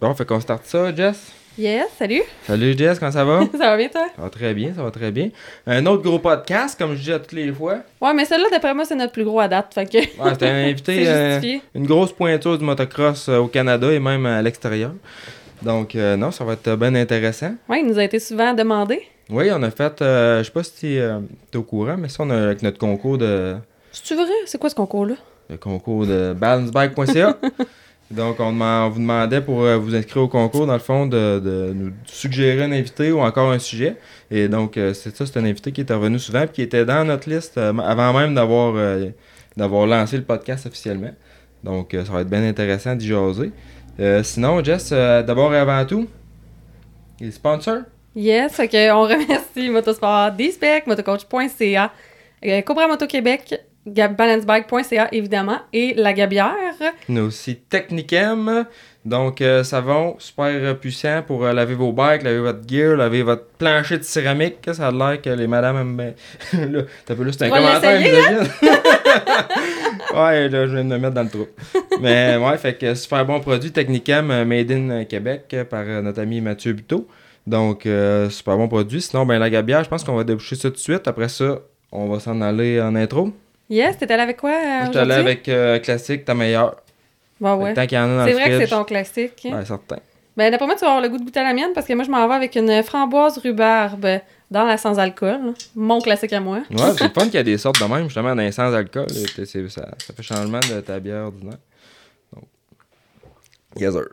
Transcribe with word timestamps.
Bon, 0.00 0.14
fait 0.14 0.24
qu'on 0.24 0.40
starte 0.40 0.64
ça, 0.64 0.94
Jess. 0.94 1.30
Yes, 1.58 1.88
salut. 1.98 2.22
Salut 2.46 2.74
Jess, 2.78 2.98
comment 2.98 3.12
ça 3.12 3.22
va? 3.22 3.40
ça 3.52 3.58
va 3.58 3.76
bien, 3.76 3.88
toi? 3.88 4.06
Ça 4.16 4.22
va 4.22 4.30
très 4.30 4.54
bien, 4.54 4.72
ça 4.74 4.82
va 4.82 4.90
très 4.90 5.10
bien. 5.10 5.28
Un 5.66 5.84
autre 5.84 6.02
gros 6.02 6.18
podcast, 6.18 6.78
comme 6.78 6.94
je 6.94 7.02
dis 7.02 7.12
à 7.12 7.18
toutes 7.18 7.32
les 7.32 7.52
fois. 7.52 7.80
Ouais, 8.00 8.14
mais 8.14 8.24
celle-là, 8.24 8.46
d'après 8.50 8.72
moi, 8.72 8.86
c'est 8.86 8.94
notre 8.94 9.12
plus 9.12 9.24
gros 9.24 9.40
à 9.40 9.48
date, 9.48 9.74
fait 9.74 9.84
que... 9.84 9.98
Ouais, 9.98 10.32
c'était 10.32 10.48
un 10.48 10.64
invité, 10.70 11.04
euh, 11.06 11.40
une 11.74 11.84
grosse 11.86 12.12
pointure 12.12 12.56
du 12.56 12.64
motocross 12.64 13.28
euh, 13.28 13.38
au 13.40 13.48
Canada 13.48 13.92
et 13.92 13.98
même 13.98 14.24
à 14.24 14.40
l'extérieur. 14.40 14.92
Donc, 15.60 15.94
euh, 15.94 16.16
non, 16.16 16.30
ça 16.30 16.44
va 16.44 16.54
être 16.54 16.76
bien 16.76 16.94
intéressant. 16.94 17.52
Ouais, 17.68 17.80
il 17.80 17.86
nous 17.86 17.98
a 17.98 18.04
été 18.04 18.18
souvent 18.20 18.54
demandé. 18.54 19.02
Oui, 19.28 19.50
on 19.52 19.62
a 19.62 19.70
fait, 19.70 20.00
euh, 20.00 20.38
je 20.38 20.44
sais 20.44 20.50
pas 20.50 20.62
si 20.62 20.98
euh, 20.98 21.18
t'es 21.50 21.58
au 21.58 21.62
courant, 21.62 21.96
mais 21.98 22.08
ça, 22.08 22.22
on 22.22 22.30
a 22.30 22.36
avec 22.46 22.62
notre 22.62 22.78
concours 22.78 23.18
de, 23.18 23.56
C'est-tu 23.92 24.14
vrai? 24.14 24.32
C'est 24.46 24.58
quoi 24.58 24.70
ce 24.70 24.74
concours-là? 24.74 25.16
le 25.50 25.56
concours 25.56 26.06
de 26.06 26.32
balancebike.ca. 26.32 27.36
Donc, 28.10 28.40
on, 28.40 28.50
vous 28.90 28.98
demandait 28.98 29.40
pour 29.40 29.62
euh, 29.62 29.76
vous 29.76 29.94
inscrire 29.94 30.24
au 30.24 30.28
concours, 30.28 30.66
dans 30.66 30.72
le 30.72 30.80
fond, 30.80 31.06
de, 31.06 31.38
de 31.38 31.72
nous 31.72 31.92
suggérer 32.06 32.64
un 32.64 32.72
invité 32.72 33.12
ou 33.12 33.20
encore 33.20 33.52
un 33.52 33.60
sujet. 33.60 33.96
Et 34.32 34.48
donc, 34.48 34.76
euh, 34.76 34.92
c'est 34.94 35.16
ça, 35.16 35.26
c'est 35.26 35.38
un 35.38 35.44
invité 35.44 35.70
qui 35.70 35.82
était 35.82 35.94
revenu 35.94 36.18
souvent 36.18 36.42
et 36.42 36.48
qui 36.48 36.60
était 36.62 36.84
dans 36.84 37.04
notre 37.04 37.30
liste 37.30 37.56
euh, 37.56 37.72
avant 37.78 38.12
même 38.12 38.34
d'avoir 38.34 39.86
lancé 39.86 40.16
le 40.16 40.24
podcast 40.24 40.66
officiellement. 40.66 41.12
Donc, 41.62 41.92
ça 41.92 42.12
va 42.12 42.22
être 42.22 42.28
bien 42.28 42.42
intéressant 42.42 42.96
d'y 42.96 43.06
jaser. 43.06 43.52
Sinon, 44.22 44.64
Jess, 44.64 44.90
d'abord 44.90 45.54
et 45.54 45.58
avant 45.58 45.84
tout, 45.84 46.08
les 47.20 47.30
sponsors? 47.30 47.82
Yes, 48.16 48.58
ok, 48.58 48.74
on 48.92 49.02
remercie 49.06 49.68
Motosport, 49.68 50.30
Dspec, 50.38 50.86
motocoach.ca, 50.86 51.92
Cobra 52.64 52.88
Moto 52.88 53.06
Québec, 53.06 53.60
balancebike.ca 53.86 55.08
évidemment, 55.12 55.58
et 55.72 55.94
La 55.94 56.12
Gabière. 56.12 56.54
A 56.80 57.20
aussi 57.20 57.56
Technicem, 57.56 58.66
donc 59.04 59.40
euh, 59.40 59.64
savon 59.64 60.16
super 60.18 60.78
puissant 60.78 61.22
pour 61.26 61.44
euh, 61.44 61.52
laver 61.52 61.74
vos 61.74 61.92
bikes, 61.92 62.22
laver 62.22 62.40
votre 62.40 62.68
gear, 62.68 62.96
laver 62.96 63.22
votre 63.22 63.46
plancher 63.58 63.98
de 63.98 64.02
céramique. 64.02 64.58
Ça 64.72 64.88
a 64.88 64.90
l'air 64.90 65.22
que 65.22 65.30
les 65.30 65.46
madames 65.46 65.78
aiment 65.78 65.96
bien. 65.96 66.14
là, 66.66 66.82
t'as 67.06 67.14
c'est 67.32 67.42
un 67.42 67.50
commentaire 67.50 68.00
hein? 68.00 68.46
ouais, 70.14 70.48
là, 70.48 70.66
je 70.66 70.72
viens 70.72 70.84
de 70.84 70.90
me 70.90 70.98
mettre 70.98 71.14
dans 71.14 71.22
le 71.22 71.30
trou. 71.30 71.46
Mais 72.00 72.36
ouais, 72.36 72.58
fait 72.58 72.74
que 72.74 72.94
super 72.94 73.24
bon 73.24 73.40
produit 73.40 73.70
Technicem 73.72 74.30
euh, 74.30 74.44
Made 74.44 74.70
in 74.70 74.90
euh, 74.90 75.04
Québec 75.04 75.56
par 75.68 75.84
notre 76.02 76.20
ami 76.20 76.40
Mathieu 76.40 76.72
Buteau. 76.72 77.06
Donc, 77.46 77.86
euh, 77.86 78.30
super 78.30 78.56
bon 78.56 78.68
produit. 78.68 79.00
Sinon, 79.00 79.26
ben 79.26 79.38
la 79.38 79.50
gabière, 79.50 79.82
je 79.82 79.88
pense 79.88 80.04
qu'on 80.04 80.16
va 80.16 80.24
déboucher 80.24 80.56
ça 80.56 80.68
tout 80.68 80.76
de 80.76 80.80
suite. 80.80 81.08
Après 81.08 81.28
ça, 81.28 81.58
on 81.90 82.08
va 82.08 82.20
s'en 82.20 82.40
aller 82.40 82.80
en 82.80 82.94
intro. 82.94 83.32
Yes, 83.70 83.96
t'es 83.96 84.10
allé 84.12 84.22
avec 84.22 84.36
quoi 84.36 84.50
euh, 84.50 84.86
suis 84.90 84.98
allé 84.98 85.14
avec 85.14 85.48
euh, 85.48 85.78
Classique, 85.78 86.24
ta 86.24 86.34
meilleure. 86.34 86.76
Bah 87.40 87.54
ouais. 87.56 87.72
Tant 87.72 87.86
qu'il 87.86 87.96
y 87.96 88.00
en 88.00 88.04
a 88.04 88.16
dans 88.18 88.24
C'est 88.24 88.30
le 88.32 88.36
vrai 88.36 88.48
que 88.50 88.58
c'est 88.60 88.66
ton 88.66 88.84
classique. 88.84 89.46
Ouais, 89.50 89.64
certain. 89.64 89.96
Ben, 90.36 90.50
d'après 90.50 90.66
moi, 90.66 90.74
tu 90.74 90.80
vas 90.82 90.88
avoir 90.88 91.02
le 91.02 91.08
goût 91.08 91.18
de 91.18 91.24
goûter 91.24 91.40
à 91.40 91.44
la 91.44 91.54
mienne 91.54 91.70
parce 91.74 91.86
que 91.86 91.92
moi, 91.94 92.04
je 92.04 92.10
m'en 92.10 92.26
vais 92.28 92.34
avec 92.34 92.54
une 92.56 92.82
framboise 92.82 93.38
rhubarbe 93.38 94.06
dans 94.50 94.64
la 94.64 94.76
sans-alcool. 94.76 95.54
Mon 95.76 96.00
classique 96.00 96.32
à 96.32 96.40
moi. 96.40 96.58
Ouais, 96.70 96.76
c'est 96.98 97.04
le 97.04 97.10
fun 97.10 97.22
qu'il 97.26 97.34
y 97.34 97.38
a 97.38 97.42
des 97.42 97.58
sortes 97.58 97.80
de 97.80 97.86
même, 97.86 98.04
justement, 98.04 98.34
dans 98.34 98.42
les 98.42 98.52
sans-alcool. 98.52 99.06
Et 99.10 99.26
c'est- 99.28 99.46
c'est- 99.46 99.68
Ça, 99.68 99.88
ça 100.04 100.12
fait 100.14 100.22
changement 100.22 100.60
de 100.60 100.80
ta 100.80 100.98
bière 100.98 101.24
ordinaire. 101.26 101.58
Donc, 102.34 102.44
yes, 103.76 103.92
sir. 103.92 104.04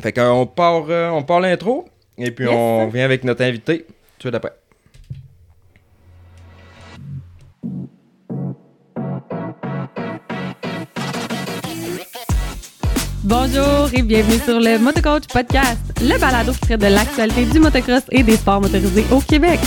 Fait 0.00 0.12
qu'on 0.12 0.46
part, 0.46 0.84
euh, 0.90 1.08
on 1.10 1.22
part 1.22 1.40
l'intro, 1.40 1.86
et 2.18 2.30
puis 2.30 2.44
Yes. 2.44 2.54
on 2.54 2.88
vient 2.88 3.04
avec 3.06 3.24
notre 3.24 3.42
invité 3.42 3.80
tout 4.18 4.28
de 4.28 4.34
suite 4.34 4.34
après. 4.34 4.52
Bonjour 13.28 13.88
et 13.92 14.02
bienvenue 14.02 14.38
sur 14.38 14.60
le 14.60 14.78
Motocoach 14.78 15.26
Podcast, 15.26 15.80
le 16.00 16.16
balado 16.20 16.52
qui 16.52 16.60
traite 16.60 16.80
de 16.80 16.86
l'actualité 16.86 17.44
du 17.46 17.58
motocross 17.58 18.02
et 18.12 18.22
des 18.22 18.36
sports 18.36 18.60
motorisés 18.60 19.04
au 19.10 19.18
Québec. 19.18 19.58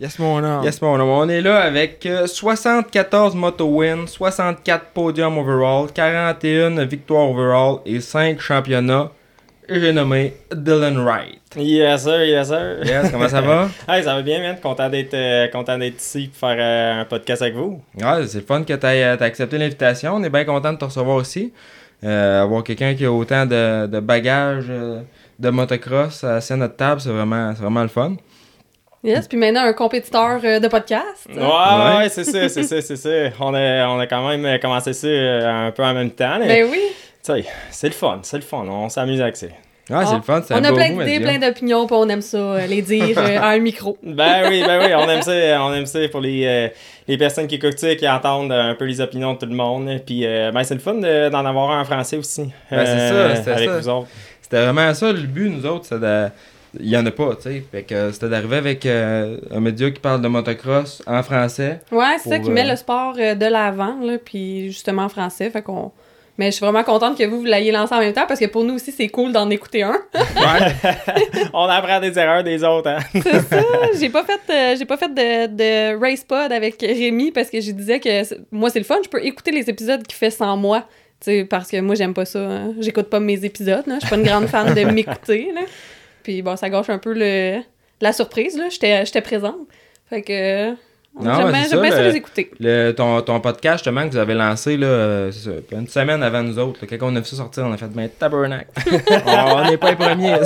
Yes, 0.00 0.18
mon 0.18 0.42
homme. 0.42 0.64
Yes, 0.64 0.80
mon 0.80 0.98
homme, 0.98 1.08
on 1.10 1.28
est 1.28 1.42
là 1.42 1.60
avec 1.60 2.06
euh, 2.06 2.26
74 2.26 3.34
moto 3.34 3.66
wins, 3.66 4.06
64 4.06 4.86
podiums 4.94 5.36
overall, 5.36 5.88
41 5.92 6.82
victoires 6.86 7.28
overall 7.28 7.80
et 7.84 8.00
5 8.00 8.40
championnats. 8.40 9.10
J'ai 9.68 9.92
nommé 9.92 10.34
Dylan 10.54 10.98
Wright. 11.04 11.40
Yes, 11.56 12.04
sir, 12.04 12.24
yes, 12.24 12.48
sir. 12.48 12.78
Yes, 12.84 13.10
comment 13.10 13.28
ça 13.28 13.40
va? 13.42 13.68
Hey, 13.88 14.02
ça 14.02 14.14
va 14.14 14.22
bien, 14.22 14.40
man. 14.40 14.56
Content 14.62 14.88
d'être 14.88 15.12
euh, 15.14 15.48
content 15.48 15.76
d'être 15.76 16.00
ici 16.00 16.28
pour 16.28 16.48
faire 16.48 16.56
euh, 16.58 17.00
un 17.02 17.04
podcast 17.04 17.42
avec 17.42 17.54
vous. 17.54 17.82
Ouais, 18.00 18.26
c'est 18.26 18.38
le 18.40 18.44
fun 18.46 18.62
que 18.64 18.72
tu 18.72 18.86
aies 18.86 19.02
accepté 19.04 19.58
l'invitation. 19.58 20.14
On 20.14 20.22
est 20.24 20.30
bien 20.30 20.44
content 20.44 20.72
de 20.72 20.78
te 20.78 20.84
recevoir 20.86 21.16
aussi. 21.16 21.52
Euh, 22.04 22.42
avoir 22.44 22.62
quelqu'un 22.64 22.94
qui 22.94 23.04
a 23.04 23.12
autant 23.12 23.44
de, 23.44 23.86
de 23.86 24.00
bagages 24.00 24.66
euh, 24.70 25.00
de 25.38 25.50
motocross 25.50 26.22
assis 26.24 26.52
à 26.52 26.56
notre 26.56 26.76
table, 26.76 27.00
c'est 27.00 27.10
vraiment, 27.10 27.52
c'est 27.54 27.62
vraiment 27.62 27.82
le 27.82 27.88
fun. 27.88 28.14
Yes, 29.04 29.28
puis 29.28 29.36
maintenant 29.38 29.62
un 29.64 29.72
compétiteur 29.72 30.40
euh, 30.44 30.60
de 30.60 30.68
podcast. 30.68 31.26
Ouais, 31.28 31.36
Ouais. 31.42 31.96
ouais, 31.98 32.08
c'est 32.08 32.24
ça, 32.24 32.48
c'est 32.48 32.62
ça, 32.64 32.80
c'est 32.80 32.96
ça. 32.96 33.08
On 33.40 33.52
a, 33.54 33.86
on 33.88 33.98
a 34.00 34.06
quand 34.06 34.26
même 34.28 34.44
euh, 34.46 34.58
commencé 34.58 34.92
ça 34.92 35.06
euh, 35.06 35.66
un 35.68 35.70
peu 35.72 35.84
en 35.84 35.92
même 35.94 36.10
temps. 36.10 36.38
mais, 36.40 36.46
Ben 36.62 36.68
oui. 36.70 36.80
C'est 37.22 37.88
le 37.88 37.92
fun, 37.94 38.20
c'est 38.22 38.36
le 38.36 38.42
fun. 38.42 38.64
On 38.68 38.88
s'amuse 38.88 39.20
avec 39.20 39.36
ça. 39.36 39.46
Ouais, 39.90 40.04
c'est 40.04 40.16
le 40.16 40.22
fun. 40.22 40.42
c'est 40.46 40.52
On 40.54 40.62
a 40.64 40.72
plein 40.72 40.90
d'idées, 40.90 41.18
plein 41.20 41.38
d'opinions, 41.38 41.86
puis 41.86 41.96
on 41.98 42.06
aime 42.10 42.20
ça, 42.20 42.36
euh, 42.36 42.66
les 42.66 42.82
dire 42.82 43.16
euh, 43.18 43.38
à 43.38 43.48
un 43.50 43.58
micro. 43.58 43.96
Ben 44.02 44.46
oui, 44.48 44.62
ben 44.66 44.82
oui, 44.84 44.94
on 44.94 45.08
aime 45.08 45.22
ça, 45.22 45.32
on 45.64 45.72
aime 45.72 45.86
ça 45.86 45.98
pour 46.10 46.20
les, 46.20 46.44
euh, 46.46 46.68
les 47.06 47.16
personnes 47.16 47.46
qui 47.46 47.54
écoutent 47.54 47.78
ça, 47.78 47.94
qui 47.94 48.06
entendent 48.06 48.52
un 48.52 48.74
peu 48.74 48.84
les 48.84 49.00
opinions 49.00 49.32
de 49.32 49.38
tout 49.38 49.46
le 49.46 49.54
monde. 49.54 49.88
Puis, 50.04 50.26
euh, 50.26 50.50
ben 50.52 50.62
c'est 50.62 50.74
le 50.74 50.80
fun 50.80 50.94
de- 50.94 51.30
d'en 51.30 51.44
avoir 51.46 51.70
un 51.70 51.80
en 51.80 51.84
français 51.86 52.18
aussi. 52.18 52.42
Ben, 52.70 52.84
c'est 52.84 52.92
euh, 52.92 53.34
ça, 53.36 53.42
c'est 53.42 53.50
Avec 53.52 53.68
ça. 53.70 53.78
vous 53.78 53.88
autres. 53.88 54.08
C'était 54.42 54.62
vraiment 54.62 54.92
ça 54.92 55.10
le 55.12 55.20
but, 55.22 55.48
nous 55.48 55.64
autres, 55.66 55.86
c'est 55.86 56.00
de. 56.00 56.28
Il 56.78 56.88
y 56.90 56.96
en 56.98 57.06
a 57.06 57.10
pas, 57.10 57.34
tu 57.36 57.44
sais. 57.44 57.64
Fait 57.72 57.82
que 57.82 58.10
c'était 58.12 58.28
d'arriver 58.28 58.56
avec 58.58 58.84
euh, 58.84 59.38
un 59.50 59.60
média 59.60 59.90
qui 59.90 60.00
parle 60.00 60.20
de 60.20 60.28
motocross 60.28 61.02
en 61.06 61.22
français. 61.22 61.80
Ouais, 61.90 62.16
c'est 62.22 62.28
ça 62.28 62.38
qui 62.38 62.50
met 62.50 62.68
le 62.68 62.76
sport 62.76 63.14
de 63.14 63.50
l'avant, 63.50 63.96
là, 64.02 64.18
puis 64.22 64.66
justement 64.66 65.04
en 65.04 65.08
français, 65.08 65.48
fait 65.48 65.62
qu'on... 65.62 65.92
Mais 66.38 66.46
je 66.46 66.56
suis 66.56 66.64
vraiment 66.64 66.84
contente 66.84 67.18
que 67.18 67.24
vous, 67.24 67.40
vous 67.40 67.44
l'ayez 67.44 67.72
lancé 67.72 67.92
en 67.94 67.98
même 67.98 68.12
temps, 68.12 68.26
parce 68.26 68.38
que 68.38 68.46
pour 68.46 68.62
nous 68.64 68.74
aussi, 68.74 68.92
c'est 68.92 69.08
cool 69.08 69.32
d'en 69.32 69.50
écouter 69.50 69.82
un. 69.82 69.98
Ouais. 70.14 70.92
on 71.52 71.64
apprend 71.64 71.98
des 72.00 72.16
erreurs 72.16 72.44
des 72.44 72.62
autres, 72.62 72.88
hein. 72.88 73.00
C'est 73.12 73.40
ça. 73.40 73.60
J'ai 73.98 74.08
pas 74.08 74.24
fait, 74.24 74.40
euh, 74.48 74.76
j'ai 74.78 74.84
pas 74.84 74.96
fait 74.96 75.08
de, 75.12 75.46
de 75.48 76.00
race 76.00 76.22
pod 76.24 76.52
avec 76.52 76.80
Rémi 76.80 77.32
parce 77.32 77.50
que 77.50 77.60
je 77.60 77.72
disais 77.72 77.98
que 77.98 78.22
moi 78.52 78.70
c'est 78.70 78.78
le 78.78 78.84
fun. 78.84 78.98
Je 79.04 79.08
peux 79.08 79.24
écouter 79.24 79.50
les 79.50 79.68
épisodes 79.68 80.02
qu'il 80.06 80.16
fait 80.16 80.30
sans 80.30 80.56
moi. 80.56 80.84
Parce 81.50 81.68
que 81.68 81.80
moi 81.80 81.96
j'aime 81.96 82.14
pas 82.14 82.24
ça. 82.24 82.38
hein. 82.38 82.72
J'écoute 82.78 83.10
pas 83.10 83.18
mes 83.18 83.44
épisodes. 83.44 83.82
Je 83.86 83.98
suis 83.98 84.08
pas 84.08 84.16
une 84.16 84.22
grande 84.22 84.46
fan 84.46 84.72
de 84.74 84.84
m'écouter. 84.84 85.52
Puis 86.22 86.42
bon, 86.42 86.54
ça 86.54 86.70
gâche 86.70 86.88
un 86.90 86.98
peu 86.98 87.12
le, 87.14 87.58
la 88.00 88.12
surprise. 88.12 88.60
j'étais 88.70 89.20
présente. 89.22 89.56
Fait 90.08 90.22
que. 90.22 90.74
Non, 91.20 91.34
j'aime 91.34 91.46
mais 91.46 91.52
bien 91.52 91.62
c'est 91.64 91.70
j'aime 91.70 91.80
bien 91.80 91.90
ça, 91.90 91.96
ça 91.96 92.02
le- 92.02 92.08
les 92.10 92.16
écouter. 92.16 92.50
Le, 92.60 92.92
ton, 92.92 93.20
ton 93.22 93.40
podcast, 93.40 93.78
justement, 93.78 94.04
que 94.06 94.12
vous 94.12 94.16
avez 94.18 94.34
lancé, 94.34 94.76
là, 94.76 95.30
c'est 95.32 95.50
ça, 95.50 95.50
une 95.72 95.88
semaine 95.88 96.22
avant 96.22 96.42
nous 96.42 96.58
autres. 96.58 96.78
là, 96.82 96.86
quand 96.98 97.06
on 97.10 97.16
a 97.16 97.20
vu 97.20 97.26
ça 97.26 97.36
sortir, 97.36 97.64
on 97.66 97.72
a 97.72 97.76
fait, 97.76 97.86
ben, 97.88 98.08
tabernacle. 98.08 98.66
on 99.26 99.64
n'est 99.70 99.76
pas 99.76 99.90
les 99.90 99.96
premiers. 99.96 100.32
Ouais, 100.34 100.38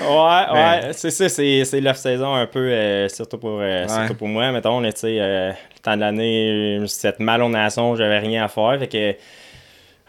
Ben. 0.00 0.52
ouais, 0.54 0.88
c'est 0.92 1.10
ça, 1.10 1.28
c'est, 1.28 1.64
c'est 1.64 1.80
l'off-saison 1.80 2.34
un 2.34 2.46
peu, 2.46 2.58
euh, 2.60 3.08
surtout, 3.08 3.38
pour, 3.38 3.58
euh, 3.60 3.82
Ouais. 3.82 3.88
surtout 3.88 4.14
pour 4.14 4.28
moi. 4.28 4.50
Mettons, 4.52 4.80
là, 4.80 4.92
tu 4.92 5.00
sais, 5.00 5.16
euh, 5.20 5.48
le 5.50 5.80
temps 5.82 5.96
de 5.96 6.00
l'année, 6.00 6.78
euh, 6.80 6.86
cette 6.86 7.20
malonation, 7.20 7.96
j'avais 7.96 8.18
rien 8.18 8.44
à 8.44 8.48
faire. 8.48 8.76
Fait 8.78 8.86
que, 8.88 9.14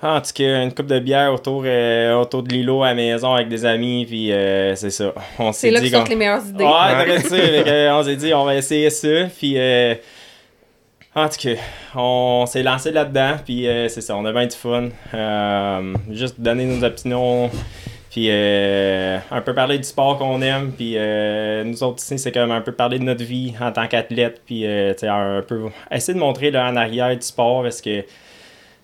en 0.02 0.20
tout 0.22 0.32
cas, 0.34 0.64
une 0.64 0.74
coupe 0.74 0.88
de 0.88 1.00
bière 1.00 1.34
autour, 1.34 1.64
euh, 1.66 2.16
autour 2.20 2.44
de 2.44 2.50
l'îlot 2.50 2.84
à 2.84 2.88
la 2.90 2.94
maison 2.96 3.34
avec 3.34 3.50
des 3.50 3.66
amis, 3.66 4.06
puis 4.08 4.32
euh, 4.32 4.76
c'est 4.76 4.90
ça. 4.90 5.14
On 5.40 5.52
s'est 5.52 5.68
C'est 5.68 5.72
là 5.72 5.80
que 5.80 5.86
dit 5.86 5.92
sortent 5.92 6.04
qu'on- 6.06 6.10
les 6.10 6.16
meilleures 6.16 6.46
idées. 6.46 6.64
Ouais, 6.64 7.20
ça. 7.20 7.38
Que, 7.38 7.92
on 7.94 8.04
s'est 8.04 8.16
dit, 8.16 8.34
on 8.34 8.44
va 8.46 8.56
essayer 8.56 8.90
ça. 8.90 9.08
Puis, 9.38 9.54
euh, 9.58 9.94
en 11.14 11.28
tout 11.30 11.38
cas, 11.42 11.56
on 11.96 12.46
s'est 12.48 12.64
lancé 12.64 12.92
là-dedans. 12.92 13.34
Puis, 13.46 13.68
euh, 13.68 13.88
c'est 13.90 14.02
ça, 14.02 14.16
on 14.16 14.26
a 14.26 14.32
bien 14.32 14.46
du 14.48 14.56
fun. 14.56 14.90
Euh, 15.14 15.94
juste 16.10 16.40
donner 16.40 16.66
nos 16.66 16.84
opinions. 16.84 17.50
Puis, 18.10 18.28
euh, 18.30 19.18
un 19.30 19.42
peu 19.42 19.54
parler 19.54 19.78
du 19.78 19.84
sport 19.84 20.18
qu'on 20.18 20.42
aime. 20.42 20.72
Puis, 20.72 20.94
euh, 20.98 21.64
nous 21.64 21.84
autres 21.84 22.02
ici, 22.04 22.18
c'est 22.18 22.32
comme 22.32 22.52
un 22.52 22.62
peu 22.62 22.72
parler 22.72 22.98
de 23.00 23.04
notre 23.04 23.24
vie 23.24 23.54
en 23.62 23.72
tant 23.72 23.88
qu'athlète. 23.88 24.42
Puis, 24.46 24.66
euh, 24.66 24.94
tu 24.94 25.00
sais, 25.02 25.08
un 25.08 25.42
peu 25.48 25.66
essayer 25.92 26.14
de 26.14 26.20
montrer 26.20 26.50
là, 26.52 26.68
en 26.70 26.76
arrière 26.76 27.16
du 27.16 27.22
sport 27.26 27.62
parce 27.64 27.82
que. 27.82 28.04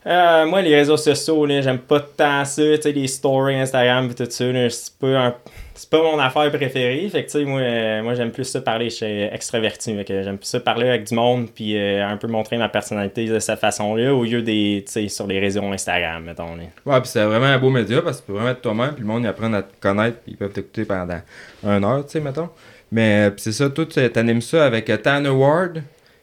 Euh, 0.07 0.45
moi, 0.45 0.61
les 0.61 0.75
réseaux 0.75 0.97
sociaux, 0.97 1.45
là, 1.45 1.61
j'aime 1.61 1.79
pas 1.79 1.99
tant 1.99 2.45
ça, 2.45 2.61
tu 2.77 2.81
sais, 2.81 2.91
les 2.91 3.07
stories 3.07 3.55
Instagram 3.55 4.09
et 4.09 4.15
tout 4.15 4.25
ça, 4.29 4.45
là, 4.45 4.69
c'est 4.69 4.97
pas, 4.97 5.07
un- 5.07 5.35
c'est 5.75 5.89
pas 5.89 6.01
mon 6.01 6.17
affaire 6.17 6.49
préférée. 6.51 7.07
Fait 7.09 7.23
que, 7.23 7.31
tu 7.31 7.39
sais, 7.39 7.43
moi, 7.45 7.59
euh, 7.59 8.01
moi 8.01 8.15
j'aime 8.15 8.31
plus 8.31 8.45
ça 8.45 8.61
parler 8.61 8.89
chez 8.89 9.29
extraverti. 9.31 9.95
Fait 9.95 10.05
que 10.05 10.23
j'aime 10.23 10.37
plus 10.37 10.47
ça 10.47 10.59
parler 10.59 10.87
avec 10.89 11.03
du 11.03 11.13
monde, 11.13 11.47
puis 11.53 11.77
euh, 11.77 12.07
un 12.07 12.17
peu 12.17 12.27
montrer 12.27 12.57
ma 12.57 12.69
personnalité 12.69 13.25
de 13.27 13.37
cette 13.39 13.59
façon-là, 13.59 14.13
au 14.13 14.23
lieu 14.23 14.41
des, 14.41 14.83
tu 14.87 14.91
sais, 14.93 15.07
sur 15.09 15.27
les 15.27 15.39
réseaux 15.39 15.63
Instagram, 15.65 16.23
mettons. 16.23 16.55
là. 16.55 16.63
Ouais, 16.85 17.01
puis 17.01 17.09
c'est 17.09 17.23
vraiment 17.25 17.45
un 17.45 17.59
beau 17.59 17.69
média 17.69 18.01
parce 18.01 18.17
que 18.17 18.21
tu 18.25 18.27
peux 18.27 18.33
vraiment 18.37 18.51
être 18.51 18.61
toi-même, 18.61 18.91
puis 18.93 19.01
le 19.01 19.07
monde, 19.07 19.23
ils 19.23 19.27
apprennent 19.27 19.55
à 19.55 19.61
te 19.63 19.73
connaître, 19.79 20.17
puis 20.23 20.31
ils 20.33 20.37
peuvent 20.37 20.53
t'écouter 20.53 20.85
pendant 20.85 21.19
une 21.63 21.83
heure, 21.83 22.05
tu 22.05 22.13
sais, 22.13 22.19
mettons. 22.21 22.49
Mais 22.91 23.27
euh, 23.27 23.31
puis 23.31 23.41
c'est 23.41 23.51
ça, 23.51 23.69
toi, 23.69 23.85
tu 23.85 24.09
t'animes 24.09 24.41
ça 24.41 24.65
avec 24.65 24.89
euh, 24.89 24.95
Tanner 24.97 25.29
Ward, 25.29 25.81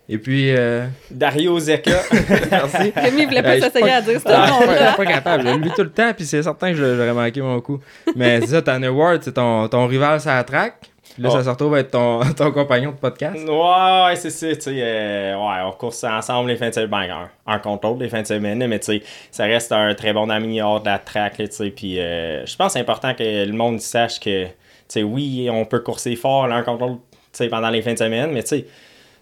Et 0.09 0.19
puis. 0.19 0.55
Euh... 0.55 0.87
Dario 1.11 1.59
Zeka. 1.59 1.91
Merci. 2.51 2.93
Rémi 2.95 3.25
voulait 3.25 3.43
pas 3.43 3.57
Euh, 3.57 3.61
s'essayer 3.61 3.91
à 3.93 4.01
dire 4.03 4.21
Ah, 4.27 4.47
je 4.47 4.53
suis 4.53 4.59
pas- 4.59 4.65
je 4.65 4.67
nom-là. 4.67 4.89
suis 4.89 4.97
pas 4.97 5.07
capable. 5.07 5.49
Je 5.49 5.55
le 5.55 5.71
tout 5.71 5.83
le 5.83 5.91
temps, 5.91 6.13
puis 6.15 6.25
c'est 6.27 6.43
certain 6.43 6.71
que 6.73 6.77
je- 6.77 6.97
j'aurais 6.97 7.13
manqué 7.15 7.41
mon 7.41 7.61
coup. 7.61 7.81
Mais 8.17 8.41
c'est 8.41 8.49
ça, 8.49 8.63
Tanner 8.63 8.89
Ward, 8.89 9.23
c'est 9.23 9.33
ton, 9.33 9.67
ton 9.69 9.87
rival 9.87 10.21
sur 10.21 10.31
la 10.31 10.45
track. 10.45 10.75
Puis 11.15 11.23
là, 11.23 11.29
Oh. 11.33 11.37
ça 11.37 11.45
se 11.45 11.49
retrouve 11.49 11.75
à 11.77 11.79
être 11.81 11.93
ton, 11.93 12.21
ton 12.37 12.51
compagnon 12.51 12.91
de 12.91 12.97
podcast. 12.97 13.37
Ouais, 13.37 14.05
ouais, 14.07 14.17
c'est 14.17 14.31
ça, 14.31 14.49
tu 14.55 14.61
sais, 14.63 14.75
euh, 14.83 15.37
ouais, 15.37 15.63
on 15.65 15.71
course 15.73 16.03
ensemble 16.03 16.49
les 16.51 16.57
fins 16.57 16.71
de 16.71 16.75
semaine, 16.75 16.89
ben, 16.91 17.03
un, 17.47 17.53
un 17.55 17.59
contre 17.61 17.87
l'autre 17.87 18.01
les 18.01 18.09
fins 18.09 18.23
de 18.23 18.27
semaine, 18.27 18.67
mais 18.67 18.79
tu 18.81 18.87
sais, 18.87 19.03
ça 19.31 19.45
reste 19.45 19.71
un 19.71 19.95
très 19.95 20.13
bon 20.13 20.29
ami 20.29 20.61
hors 20.61 20.81
de 20.81 20.87
la 20.87 20.99
track, 20.99 21.39
là, 21.39 21.47
tu 21.47 21.55
sais, 21.55 21.71
puis 21.71 22.01
euh, 22.01 22.45
je 22.45 22.57
pense 22.57 22.69
que 22.69 22.73
c'est 22.75 22.81
important 22.81 23.15
que 23.15 23.23
le 23.47 23.53
monde 23.53 23.81
sache 23.81 24.19
que, 24.19 24.45
tu 24.47 24.51
sais, 24.89 25.03
oui, 25.05 25.49
on 25.53 25.65
peut 25.67 25.81
courser 25.81 26.17
fort 26.17 26.49
l'un 26.49 26.63
contre 26.63 26.85
l'autre, 26.87 27.49
pendant 27.49 27.71
les 27.71 27.83
fins 27.83 27.93
de 27.93 27.99
semaine, 27.99 28.33
mais 28.33 28.43
tu 28.43 28.49
sais, 28.49 28.67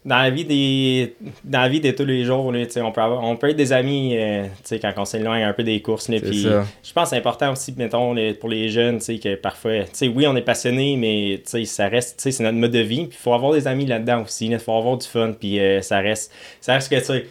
dans 0.04 0.18
la 0.18 0.30
vie 0.30 0.44
des 0.44 1.14
dans 1.44 1.60
la 1.60 1.68
vie 1.68 1.80
de 1.80 1.90
tous 1.92 2.04
les 2.04 2.24
jours 2.24 2.50
là, 2.50 2.64
on 2.82 2.90
peut 2.90 3.00
avoir, 3.00 3.22
on 3.22 3.36
peut 3.36 3.50
être 3.50 3.56
des 3.56 3.72
amis 3.72 4.16
euh, 4.16 4.46
quand 4.70 4.92
on 4.96 5.04
s'éloigne 5.04 5.44
un 5.44 5.52
peu 5.52 5.62
des 5.62 5.80
courses 5.80 6.08
là, 6.08 6.18
puis 6.20 6.42
je 6.82 6.92
pense 6.92 7.04
que 7.04 7.10
c'est 7.10 7.18
important 7.18 7.52
aussi 7.52 7.72
mettons 7.76 8.12
les- 8.12 8.34
pour 8.34 8.48
les 8.48 8.68
jeunes 8.68 8.98
que 8.98 9.36
parfois 9.36 9.84
oui 10.02 10.26
on 10.26 10.34
est 10.34 10.42
passionné 10.42 10.96
mais 10.96 11.40
ça 11.66 11.86
reste 11.88 12.16
tu 12.18 12.22
sais 12.24 12.30
c'est 12.32 12.42
notre 12.42 12.58
mode 12.58 12.72
de 12.72 12.80
vie 12.80 13.06
puis 13.06 13.16
il 13.18 13.22
faut 13.22 13.32
avoir 13.32 13.52
des 13.52 13.68
amis 13.68 13.86
là-dedans 13.86 14.22
aussi 14.22 14.46
il 14.46 14.58
faut 14.58 14.76
avoir 14.76 14.96
du 14.98 15.06
fun 15.06 15.34
puis 15.38 15.60
euh, 15.60 15.80
ça 15.82 15.98
reste 16.00 16.32
ça 16.60 16.74
reste 16.74 16.90
que 16.90 16.98
tu 16.98 17.04
sais 17.04 17.26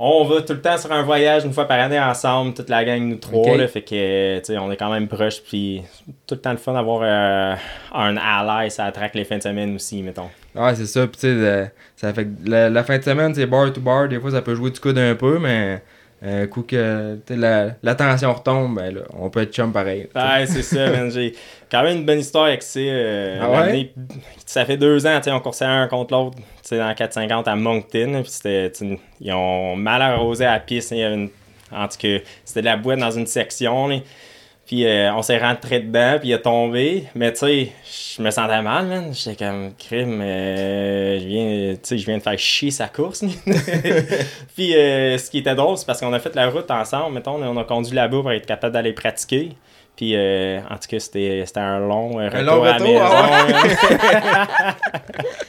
on 0.00 0.24
va 0.24 0.42
tout 0.42 0.52
le 0.52 0.60
temps 0.62 0.78
sur 0.78 0.92
un 0.92 1.02
voyage 1.02 1.44
une 1.44 1.52
fois 1.52 1.66
par 1.66 1.80
année 1.80 1.98
ensemble, 1.98 2.54
toute 2.54 2.68
la 2.68 2.84
gang, 2.84 3.02
nous 3.02 3.16
trois, 3.16 3.56
là, 3.56 3.66
fait 3.66 3.82
que, 3.82 4.38
tu 4.38 4.56
on 4.56 4.70
est 4.70 4.76
quand 4.76 4.92
même 4.92 5.08
proches, 5.08 5.42
puis 5.42 5.82
tout 6.24 6.36
le 6.36 6.40
temps 6.40 6.52
le 6.52 6.56
fun 6.56 6.72
d'avoir 6.72 7.00
euh, 7.02 7.56
un 7.92 8.16
ally, 8.16 8.70
ça 8.70 8.84
attraque 8.84 9.16
les 9.16 9.24
fins 9.24 9.38
de 9.38 9.42
semaine 9.42 9.74
aussi, 9.74 10.00
mettons. 10.04 10.28
Ouais, 10.58 10.74
c'est 10.74 10.86
ça. 10.86 11.06
Puis 11.06 11.20
tu 11.20 11.26
sais, 11.28 11.72
ça 11.96 12.12
fait 12.12 12.26
la, 12.44 12.68
la 12.70 12.84
fin 12.84 12.98
de 12.98 13.02
semaine, 13.02 13.34
c'est 13.34 13.46
bar 13.46 13.72
to 13.72 13.80
bar. 13.80 14.08
Des 14.08 14.18
fois, 14.20 14.30
ça 14.30 14.42
peut 14.42 14.54
jouer 14.54 14.70
du 14.70 14.80
coude 14.80 14.98
un 14.98 15.14
peu, 15.14 15.38
mais 15.38 15.82
un 16.20 16.46
coup 16.48 16.62
que 16.62 17.16
la, 17.30 17.66
la 17.80 17.94
tension 17.94 18.32
retombe, 18.34 18.74
ben 18.76 18.92
là, 18.92 19.00
on 19.16 19.30
peut 19.30 19.42
être 19.42 19.52
chum 19.54 19.72
pareil. 19.72 20.08
Ouais, 20.16 20.46
c'est 20.46 20.62
ça, 20.62 20.90
man. 20.90 21.10
J'ai 21.12 21.32
quand 21.70 21.82
même 21.84 21.98
une 21.98 22.04
bonne 22.06 22.18
histoire 22.18 22.46
avec 22.46 22.62
ça. 22.62 22.80
euh, 22.80 23.38
Ah 23.40 23.50
ouais? 23.68 23.92
Ça 24.44 24.64
fait 24.64 24.76
deux 24.76 25.06
ans, 25.06 25.16
tu 25.18 25.24
sais, 25.24 25.30
on 25.30 25.38
coursait 25.40 25.64
un 25.66 25.86
contre 25.86 26.14
l'autre, 26.14 26.36
tu 26.38 26.42
sais, 26.62 26.78
dans 26.78 26.92
450 26.92 27.46
à 27.46 27.54
Moncton. 27.54 28.22
Puis 28.24 28.88
ils 29.20 29.32
ont 29.32 29.76
mal 29.76 30.02
arrosé 30.02 30.44
à 30.44 30.52
la 30.54 30.60
piste. 30.60 30.90
il 30.90 30.98
y 30.98 31.02
avait 31.04 31.14
une- 31.14 31.30
En 31.70 31.86
tout 31.86 31.98
cas, 31.98 32.18
c'était 32.44 32.60
de 32.62 32.66
la 32.66 32.76
boîte 32.78 32.98
dans 32.98 33.10
une 33.12 33.26
section. 33.26 33.86
là. 33.88 33.96
Puis 34.68 34.84
euh, 34.84 35.10
on 35.14 35.22
s'est 35.22 35.38
rentré 35.38 35.80
dedans, 35.80 36.18
puis 36.20 36.28
il 36.28 36.34
a 36.34 36.38
tombé. 36.38 37.04
Mais 37.14 37.32
tu 37.32 37.38
sais, 37.38 37.72
je 38.16 38.22
me 38.22 38.30
sentais 38.30 38.60
mal, 38.60 38.84
man. 38.84 39.14
J'étais 39.14 39.46
comme 39.46 39.72
crime. 39.78 40.20
euh, 40.20 41.18
je 41.18 41.26
viens, 41.26 41.72
tu 41.72 41.78
sais, 41.82 41.96
je 41.96 42.04
viens 42.04 42.18
de 42.18 42.22
faire 42.22 42.38
chier 42.38 42.70
sa 42.70 42.86
course. 42.86 43.24
puis 44.54 44.76
euh, 44.76 45.16
ce 45.16 45.30
qui 45.30 45.38
était 45.38 45.54
drôle, 45.54 45.78
c'est 45.78 45.86
parce 45.86 46.00
qu'on 46.00 46.12
a 46.12 46.18
fait 46.18 46.34
la 46.34 46.50
route 46.50 46.70
ensemble. 46.70 47.14
Mettons, 47.14 47.42
on 47.42 47.56
a 47.56 47.64
conduit 47.64 47.94
là-bas 47.94 48.20
pour 48.20 48.30
être 48.30 48.44
capable 48.44 48.74
d'aller 48.74 48.92
pratiquer. 48.92 49.52
Puis 49.96 50.14
euh, 50.14 50.60
en 50.70 50.74
tout 50.74 50.88
cas, 50.90 51.00
c'était 51.00 51.44
c'était 51.46 51.60
un 51.60 51.78
long 51.80 52.16
retour, 52.16 52.40
long 52.42 52.62
à 52.62 52.66
la 52.66 52.72
retour, 52.74 53.00
ah 53.02 53.46
maison. 53.46 53.58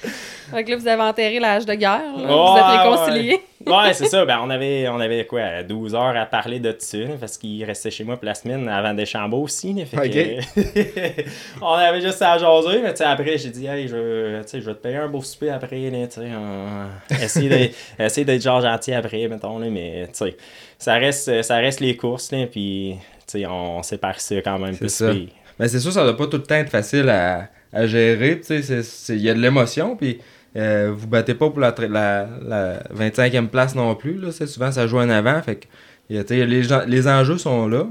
Fait 0.51 0.63
que 0.63 0.71
là, 0.71 0.77
vous 0.77 0.87
avez 0.87 1.01
enterré 1.01 1.39
l'âge 1.39 1.65
de 1.65 1.73
guerre. 1.73 2.01
là. 2.17 2.27
Vous 2.27 2.57
êtes 2.57 2.81
réconciliés. 2.81 3.39
Ouais, 3.67 3.93
c'est 3.93 4.05
ça. 4.05 4.23
Ben, 4.25 4.39
on 4.41 4.49
avait, 4.49 4.87
on 4.87 5.01
avait 5.01 5.25
quoi, 5.25 5.63
12 5.63 5.93
heures 5.93 6.15
à 6.15 6.25
parler 6.25 6.61
de 6.61 6.73
ça, 6.79 6.97
parce 7.19 7.37
qu'il 7.37 7.63
restait 7.65 7.91
chez 7.91 8.05
moi 8.05 8.15
pour 8.15 8.25
la 8.25 8.33
semaine 8.33 8.69
avant 8.69 8.93
Deschambault 8.93 9.41
aussi. 9.43 9.73
là, 9.73 9.85
fait 9.85 10.09
que- 10.09 11.23
on 11.61 11.73
avait 11.73 11.99
juste 11.99 12.21
à 12.21 12.37
jaser, 12.37 12.81
mais 12.81 13.01
après, 13.01 13.37
j'ai 13.37 13.49
dit, 13.49 13.65
hey, 13.67 13.87
je, 13.89 13.95
veux- 13.95 14.41
tu 14.43 14.49
sais, 14.49 14.61
je 14.61 14.65
vais 14.65 14.73
te 14.75 14.79
payer 14.81 14.95
un 14.95 15.09
beau 15.09 15.21
souper 15.21 15.49
après, 15.49 15.89
là, 15.89 16.07
tu 16.07 16.21
sais, 16.21 16.27
on- 16.35 17.15
essayer 17.21 17.49
d'être- 17.49 17.75
essayer 17.99 18.23
d'être 18.25 18.41
genre 18.41 18.61
gentil 18.61 18.93
après, 18.93 19.27
mettons, 19.27 19.59
là, 19.59 19.67
mais 19.69 20.07
tu 20.07 20.25
sais, 20.25 20.37
ça 20.77 20.93
reste, 20.93 21.41
ça 21.43 21.57
reste 21.57 21.81
les 21.81 21.97
courses, 21.97 22.31
là, 22.31 22.45
puis 22.49 22.95
tu 23.27 23.39
sais, 23.41 23.45
on 23.45 23.83
sépare 23.83 24.19
ça 24.21 24.35
quand 24.41 24.57
même 24.57 24.73
C'est 24.73 24.79
plus. 24.79 24.89
ça. 24.89 25.11
Mais 25.59 25.67
c'est 25.67 25.79
sûr, 25.81 25.91
ça 25.91 26.03
doit 26.03 26.15
pas 26.15 26.27
tout 26.27 26.37
le 26.37 26.43
temps 26.43 26.55
être 26.55 26.69
facile 26.71 27.09
à, 27.09 27.49
à 27.73 27.85
gérer. 27.85 28.39
tu 28.39 28.45
sais, 28.47 28.61
c'est- 28.61 28.83
c'est- 28.83 29.15
Il 29.15 29.21
y 29.21 29.29
a 29.29 29.33
de 29.33 29.39
l'émotion, 29.39 29.97
puis 29.97 30.19
euh, 30.55 30.91
vous 30.95 31.07
battez 31.07 31.33
pas 31.35 31.49
pour 31.49 31.59
la, 31.59 31.71
tra- 31.71 31.87
la, 31.87 32.27
la 32.45 32.79
25e 32.95 33.47
place 33.47 33.75
non 33.75 33.95
plus. 33.95 34.13
Là, 34.17 34.31
c'est 34.31 34.47
souvent, 34.47 34.71
ça 34.71 34.87
joue 34.87 34.97
en 34.99 35.09
avant. 35.09 35.41
Fait 35.41 35.55
que, 35.55 35.67
les, 36.09 36.63
gens- 36.63 36.83
les 36.87 37.07
enjeux 37.07 37.37
sont 37.37 37.67
là. 37.67 37.85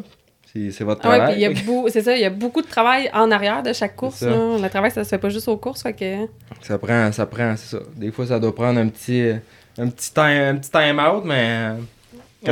C'est 0.53 0.71
c'est 0.71 0.83
votre 0.85 1.03
Ah 1.05 1.11
ouais, 1.11 1.17
travail. 1.19 1.35
puis 1.35 1.43
il 1.45 1.51
y 1.51 1.61
a 1.61 1.63
beau- 1.65 1.89
c'est 1.91 2.01
ça, 2.03 2.17
il 2.17 2.21
y 2.23 2.25
a 2.25 2.31
beaucoup 2.31 2.63
de 2.63 2.67
travail 2.67 3.11
en 3.13 3.31
arrière 3.31 3.63
de 3.63 3.73
chaque 3.73 3.95
course. 3.95 4.23
Le 4.23 4.67
travail, 4.69 4.91
ça 4.91 5.05
se 5.05 5.09
fait 5.11 5.19
pas 5.19 5.29
juste 5.29 5.47
aux 5.49 5.59
courses, 5.59 5.83
fait 5.83 5.93
que... 5.93 6.27
Ça 6.63 6.79
prend, 6.79 7.13
ça 7.13 7.27
prend, 7.27 7.55
c'est 7.57 7.77
ça. 7.77 7.83
Des 7.97 8.11
fois, 8.11 8.27
ça 8.27 8.41
doit 8.41 8.55
prendre 8.55 8.81
un 8.81 8.89
petit, 8.89 9.31
un 9.79 9.89
petit 9.89 10.13
time, 10.13 10.25
un 10.25 10.57
petit 10.57 10.71
time 10.71 10.99
out, 10.99 11.23
mais 11.27 11.73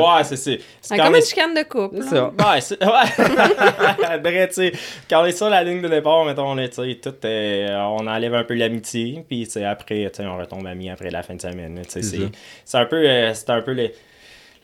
Ouais, 0.01 0.25
c'est. 0.25 0.37
C'est 0.37 0.61
C'est 0.81 0.97
comme 0.97 1.15
une 1.15 1.23
chicane 1.23 1.55
de 1.55 1.63
couple. 1.63 1.99
c'est 2.09 2.15
là. 2.15 2.33
ça. 2.39 2.51
Ouais, 2.53 2.61
c'est. 2.61 2.85
Ouais. 2.85 4.19
Vrai, 4.23 4.49
tu 4.49 4.55
sais, 4.55 4.73
quand 5.09 5.23
on 5.23 5.27
est 5.27 5.33
sur 5.33 5.49
la 5.49 5.63
ligne 5.63 5.83
de 5.83 5.89
départ, 5.89 6.25
mettons, 6.25 6.47
on 6.51 6.59
est, 6.59 6.69
tu 6.71 6.77
sais, 6.83 6.95
tout, 6.97 7.15
euh, 7.25 7.77
on 7.99 8.07
enlève 8.07 8.35
un 8.35 8.45
peu 8.45 8.55
l'amitié, 8.55 9.25
puis, 9.29 9.45
tu 9.47 9.53
sais, 9.53 9.65
après, 9.65 10.11
tu 10.13 10.23
sais, 10.23 10.27
on 10.27 10.37
retombe 10.37 10.67
amis 10.67 10.91
après 10.91 11.11
la 11.11 11.23
fin 11.23 11.35
de 11.35 11.41
semaine, 11.43 11.81
tu 11.85 11.91
sais, 11.91 12.03
C'est 12.03 12.19
c'est 12.65 12.79
un 12.79 12.87
peu, 12.87 12.97
euh, 13.09 13.33
c'est 13.35 13.51
un 13.51 13.63
peu 13.63 13.73
le- 13.73 13.91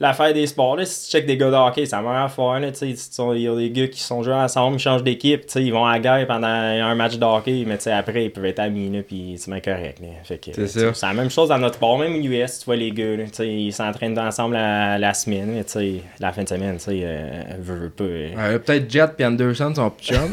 l'affaire 0.00 0.32
des 0.32 0.46
sports, 0.46 0.76
là. 0.76 0.84
Si 0.84 1.06
tu 1.06 1.12
checkes 1.12 1.26
des 1.26 1.36
gars 1.36 1.50
de 1.50 1.54
hockey, 1.56 1.86
c'est 1.86 1.96
la 1.96 2.02
même 2.02 2.12
affaire, 2.12 2.60
là, 2.60 2.68
il 2.80 3.40
y 3.42 3.48
a 3.48 3.54
des 3.54 3.70
gars 3.70 3.88
qui 3.88 4.00
sont 4.00 4.22
joués 4.22 4.32
ensemble, 4.34 4.76
ils 4.76 4.80
changent 4.80 5.02
d'équipe, 5.02 5.42
ils 5.56 5.72
vont 5.72 5.84
à 5.86 5.92
la 5.92 5.98
guerre 5.98 6.26
pendant 6.26 6.46
un 6.48 6.94
match 6.94 7.16
de 7.16 7.24
hockey, 7.24 7.64
mais, 7.66 7.78
après, 7.88 8.24
ils 8.26 8.30
peuvent 8.30 8.44
être 8.44 8.58
amis, 8.60 8.90
là, 8.90 9.02
puis 9.06 9.34
c'est 9.38 9.50
bien 9.50 9.60
correct, 9.60 9.98
là. 10.00 10.08
Fait 10.24 10.38
que, 10.38 10.66
C'est 10.66 11.02
la 11.06 11.14
même 11.14 11.30
chose 11.30 11.48
dans 11.48 11.58
notre 11.58 11.76
sport, 11.76 11.98
même 11.98 12.14
US, 12.24 12.58
tu 12.60 12.64
vois, 12.66 12.76
les 12.76 12.90
gars, 12.90 13.16
là, 13.16 13.24
tu 13.24 13.30
sais, 13.34 13.48
ils 13.48 13.72
s'entraînent 13.72 14.18
ensemble 14.18 14.54
la, 14.54 14.98
la 14.98 15.14
semaine, 15.14 15.52
mais, 15.54 15.64
la 16.20 16.32
fin 16.32 16.42
de 16.42 16.48
semaine, 16.48 16.76
tu 16.76 16.84
sais, 16.84 17.00
euh, 17.02 17.42
veut, 17.58 17.76
veut 17.76 17.90
pas. 17.90 18.04
euh, 18.04 18.52
Ouais, 18.52 18.58
Peut-être 18.58 18.90
Jet 18.90 19.10
et 19.18 19.24
Anderson 19.26 19.72
sont 19.74 19.90
plus 19.90 20.06
chums. 20.06 20.30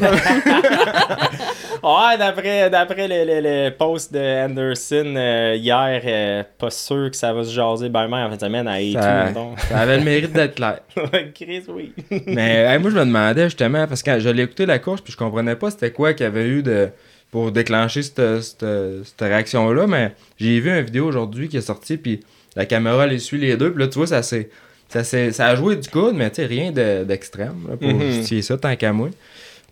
Ouais, 1.82 2.18
d'après, 2.18 2.68
d'après 2.70 3.08
le, 3.08 3.24
le, 3.24 3.40
le 3.66 3.70
post 3.70 4.12
de 4.12 4.18
Anderson 4.44 5.14
euh, 5.16 5.54
hier, 5.58 6.02
euh, 6.04 6.42
pas 6.58 6.70
sûr 6.70 7.10
que 7.10 7.16
ça 7.16 7.32
va 7.32 7.44
se 7.44 7.50
jaser 7.52 7.88
ben 7.88 8.02
même 8.08 8.26
en 8.26 8.30
fin 8.30 8.36
de 8.36 8.40
semaine 8.40 8.68
à 8.68 8.78
A2, 8.78 8.92
ça, 8.94 9.32
ça 9.68 9.78
avait 9.78 9.98
le 9.98 10.04
mérite 10.04 10.32
d'être 10.32 10.54
clair. 10.56 10.80
Chris, 11.34 11.62
oui. 11.68 11.92
Mais 12.26 12.64
hey, 12.68 12.78
moi, 12.78 12.90
je 12.90 12.96
me 12.96 13.04
demandais 13.04 13.44
justement, 13.44 13.86
parce 13.86 14.02
que 14.02 14.10
quand 14.10 14.18
je 14.20 14.28
l'ai 14.28 14.42
écouté 14.42 14.66
la 14.66 14.78
course, 14.78 15.00
puis 15.00 15.12
je 15.12 15.16
comprenais 15.18 15.56
pas 15.56 15.70
c'était 15.70 15.90
quoi 15.90 16.12
qu'il 16.14 16.24
y 16.24 16.26
avait 16.26 16.46
eu 16.48 16.62
de 16.62 16.88
pour 17.30 17.52
déclencher 17.52 18.02
cette, 18.02 18.40
cette, 18.42 18.66
cette 19.04 19.20
réaction-là, 19.20 19.86
mais 19.86 20.12
j'ai 20.38 20.58
vu 20.60 20.68
une 20.76 20.84
vidéo 20.84 21.06
aujourd'hui 21.06 21.48
qui 21.48 21.56
est 21.58 21.60
sortie, 21.60 21.96
puis 21.96 22.20
la 22.56 22.66
caméra, 22.66 23.06
elle 23.06 23.20
suit 23.20 23.38
les 23.38 23.56
deux, 23.56 23.70
puis 23.72 23.80
là, 23.82 23.88
tu 23.88 23.98
vois, 23.98 24.06
ça 24.08 24.22
s'est... 24.22 24.48
Ça, 24.92 25.04
ça 25.04 25.46
a 25.46 25.54
joué 25.54 25.76
du 25.76 25.88
coude, 25.88 26.16
mais 26.16 26.28
tu 26.30 26.36
sais, 26.42 26.46
rien 26.46 26.72
de- 26.72 27.04
d'extrême 27.04 27.54
pour 27.80 27.88
Mhm. 27.88 28.00
justifier 28.10 28.42
ça 28.42 28.56
tant 28.58 28.74
qu'à 28.74 28.92
moi. 28.92 29.08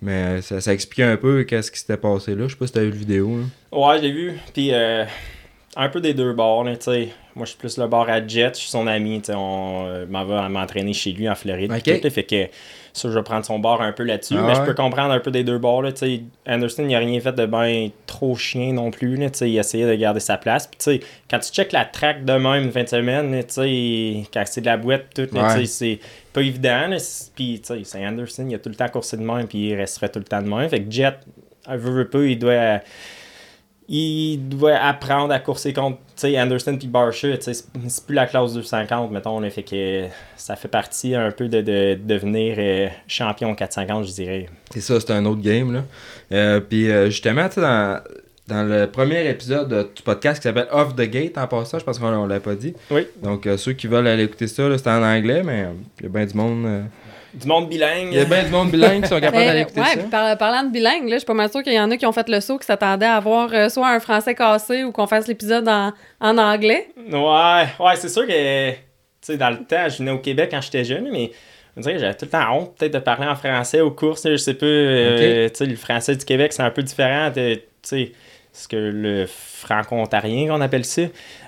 Mais 0.00 0.40
ça, 0.42 0.60
ça 0.60 0.72
expliquait 0.72 1.02
un 1.04 1.16
peu 1.16 1.44
qu'est-ce 1.44 1.70
qui 1.72 1.78
s'était 1.80 1.96
passé 1.96 2.34
là. 2.34 2.44
Je 2.46 2.52
sais 2.52 2.56
pas 2.58 2.66
si 2.66 2.72
t'as 2.72 2.82
vu 2.82 2.90
la 2.90 2.96
vidéo. 2.96 3.38
là. 3.38 3.78
Ouais, 3.78 3.98
j'ai 4.00 4.12
vu. 4.12 4.38
Puis 4.54 4.70
euh, 4.72 5.04
un 5.76 5.88
peu 5.88 6.00
des 6.00 6.14
deux 6.14 6.32
bords, 6.32 6.64
là. 6.64 6.72
Moi, 7.36 7.44
je 7.44 7.50
suis 7.50 7.58
plus 7.58 7.78
le 7.78 7.86
bord 7.86 8.08
à 8.08 8.26
Jet, 8.26 8.54
je 8.54 8.60
suis 8.62 8.70
son 8.70 8.86
ami. 8.88 9.22
On 9.28 9.84
euh, 9.86 10.06
m'en 10.10 10.24
va 10.24 10.48
m'entraîner 10.48 10.92
chez 10.92 11.12
lui 11.12 11.28
en 11.28 11.36
Floride. 11.36 11.70
Ok. 11.70 11.82
puis 11.82 11.98
tout, 11.98 12.04
là, 12.04 12.10
fait 12.10 12.24
que 12.24 12.46
ça, 12.92 13.08
je 13.08 13.14
vais 13.14 13.22
prendre 13.22 13.44
son 13.44 13.60
bord 13.60 13.80
un 13.80 13.92
peu 13.92 14.02
là-dessus. 14.02 14.34
Ah 14.36 14.42
mais 14.44 14.54
je 14.56 14.62
peux 14.62 14.74
comprendre 14.74 15.12
un 15.12 15.20
peu 15.20 15.30
des 15.30 15.44
deux 15.44 15.58
bords, 15.58 15.82
là. 15.82 15.90
Anderson, 16.48 16.84
il 16.88 16.94
a 16.96 16.98
rien 16.98 17.20
fait 17.20 17.32
de 17.32 17.46
bien 17.46 17.90
trop 18.06 18.34
chien 18.34 18.72
non 18.72 18.90
plus, 18.90 19.16
là. 19.16 19.28
Il 19.42 19.56
essayait 19.56 19.86
de 19.86 19.94
garder 19.94 20.18
sa 20.18 20.36
place. 20.36 20.68
Puis, 20.68 21.00
quand 21.30 21.38
tu 21.38 21.52
checkes 21.52 21.70
la 21.72 21.84
track 21.84 22.24
de 22.24 22.32
même 22.32 22.64
une 22.64 22.72
fin 22.72 22.82
de 22.82 22.88
semaine, 22.88 23.32
quand 24.32 24.42
c'est 24.46 24.60
de 24.60 24.66
la 24.66 24.76
boîte, 24.76 25.04
tout, 25.14 25.28
Ouais. 25.36 25.64
c'est 25.66 26.00
évident, 26.40 26.88
Puis, 27.34 27.60
tu 27.60 27.66
sais, 27.66 27.80
c'est 27.84 28.06
Anderson, 28.06 28.46
il 28.48 28.54
a 28.54 28.58
tout 28.58 28.68
le 28.68 28.74
temps 28.74 28.88
coursé 28.88 29.16
de 29.16 29.22
même, 29.22 29.46
puis 29.46 29.68
il 29.68 29.74
resterait 29.74 30.08
tout 30.08 30.18
le 30.18 30.24
temps 30.24 30.42
de 30.42 30.48
même. 30.48 30.68
Fait 30.68 30.82
que 30.82 30.90
Jet, 30.90 31.18
veut 31.68 32.08
pas, 32.08 32.22
il 32.24 32.38
doit 32.38 32.80
il 33.90 34.36
doit 34.48 34.76
apprendre 34.76 35.32
à 35.32 35.38
courser 35.38 35.72
contre 35.72 35.98
Anderson 36.22 36.76
puis 36.76 36.88
Barsha. 36.88 37.28
C'est 37.40 38.06
plus 38.06 38.14
la 38.14 38.26
classe 38.26 38.52
250, 38.52 39.10
mettons. 39.10 39.40
Fait 39.50 39.62
que 39.62 40.04
ça 40.36 40.56
fait 40.56 40.68
partie 40.68 41.14
un 41.14 41.30
peu 41.30 41.48
de, 41.48 41.62
de 41.62 41.98
devenir 41.98 42.56
euh, 42.58 42.88
champion 43.06 43.54
450, 43.54 44.06
je 44.06 44.12
dirais. 44.12 44.46
C'est 44.70 44.82
ça, 44.82 45.00
c'est 45.00 45.10
un 45.12 45.24
autre 45.24 45.40
game. 45.40 45.72
là. 45.72 45.84
Euh, 46.32 46.60
puis 46.60 46.90
euh, 46.90 47.06
justement, 47.06 47.48
dans, 47.56 48.02
dans 48.48 48.62
le 48.62 48.86
premier 48.86 49.28
épisode 49.28 49.68
de- 49.68 49.88
du 49.94 50.02
podcast 50.02 50.38
qui 50.40 50.44
s'appelle 50.48 50.68
Off 50.72 50.96
the 50.96 51.02
Gate, 51.02 51.36
en 51.38 51.46
passant, 51.46 51.78
je 51.78 51.84
pense 51.84 51.98
qu'on 51.98 52.06
on 52.08 52.26
l'a 52.26 52.40
pas 52.40 52.54
dit. 52.54 52.74
Oui. 52.90 53.06
Donc, 53.22 53.46
euh, 53.46 53.56
ceux 53.56 53.74
qui 53.74 53.86
veulent 53.86 54.06
aller 54.06 54.24
écouter 54.24 54.46
ça, 54.46 54.62
c'est 54.76 54.88
en 54.88 55.02
anglais, 55.02 55.42
mais 55.44 55.64
euh, 55.64 55.72
il 56.00 56.04
y 56.04 56.06
a 56.06 56.08
bien 56.08 56.24
du 56.26 56.34
monde. 56.34 56.64
euh, 56.66 56.82
Du 57.34 57.46
monde 57.46 57.68
bilingue. 57.68 58.08
Il 58.10 58.16
y 58.16 58.20
a 58.20 58.24
bien 58.24 58.42
du 58.42 58.50
monde 58.50 58.70
bilingue 58.70 59.02
qui 59.02 59.08
sont 59.08 59.20
capables 59.20 59.44
d'aller 59.44 59.60
écouter 59.60 59.80
ouais, 59.80 59.86
ça. 59.88 59.98
puis 59.98 60.08
par- 60.08 60.38
parlant 60.38 60.64
de 60.64 60.72
bilingue, 60.72 61.04
là, 61.08 61.16
je 61.16 61.18
suis 61.18 61.26
pas 61.26 61.34
mal 61.34 61.50
sûre 61.50 61.62
qu'il 61.62 61.74
y 61.74 61.78
en 61.80 61.90
a 61.90 61.96
qui 61.98 62.06
ont 62.06 62.12
fait 62.12 62.26
le 62.28 62.40
saut, 62.40 62.56
qui 62.58 62.64
s'attendaient 62.66 63.04
à 63.06 63.16
avoir 63.16 63.52
euh, 63.52 63.68
soit 63.68 63.88
un 63.90 64.00
français 64.00 64.34
cassé 64.34 64.82
ou 64.82 64.92
qu'on 64.92 65.06
fasse 65.06 65.28
l'épisode 65.28 65.68
en, 65.68 65.92
en 66.20 66.38
anglais. 66.38 66.88
Ouais, 66.96 67.66
ouais, 67.80 67.96
c'est 67.96 68.08
sûr 68.08 68.26
que, 68.26 68.70
tu 68.70 68.76
sais, 69.20 69.36
dans 69.36 69.50
le 69.50 69.58
temps, 69.58 69.88
je 69.90 69.98
venais 69.98 70.10
au 70.10 70.18
Québec 70.18 70.48
quand 70.50 70.62
j'étais 70.62 70.84
jeune, 70.84 71.06
mais 71.12 71.30
on 71.76 71.80
dirait 71.82 71.94
que 71.94 72.00
j'avais 72.00 72.14
tout 72.14 72.24
le 72.24 72.30
temps 72.30 72.50
honte 72.56 72.74
peut-être 72.78 72.94
de 72.94 72.98
parler 72.98 73.26
en 73.26 73.36
français 73.36 73.82
aux 73.82 73.90
courses, 73.90 74.26
je 74.28 74.36
sais 74.36 74.54
pas, 74.54 74.64
euh, 74.66 75.48
tu 75.50 75.54
sais, 75.54 75.66
le 75.66 75.76
français 75.76 76.16
du 76.16 76.24
Québec, 76.24 76.52
c'est 76.54 76.62
un 76.62 76.70
peu 76.70 76.82
différent, 76.82 77.28
de- 77.30 77.54
tu 77.56 77.60
sais, 77.82 78.12
ce 78.52 78.66
que 78.68 78.76
le 78.76 79.26
franco-ontarien 79.26 80.48
qu'on 80.48 80.60
appelle 80.60 80.84
ça. 80.84 81.02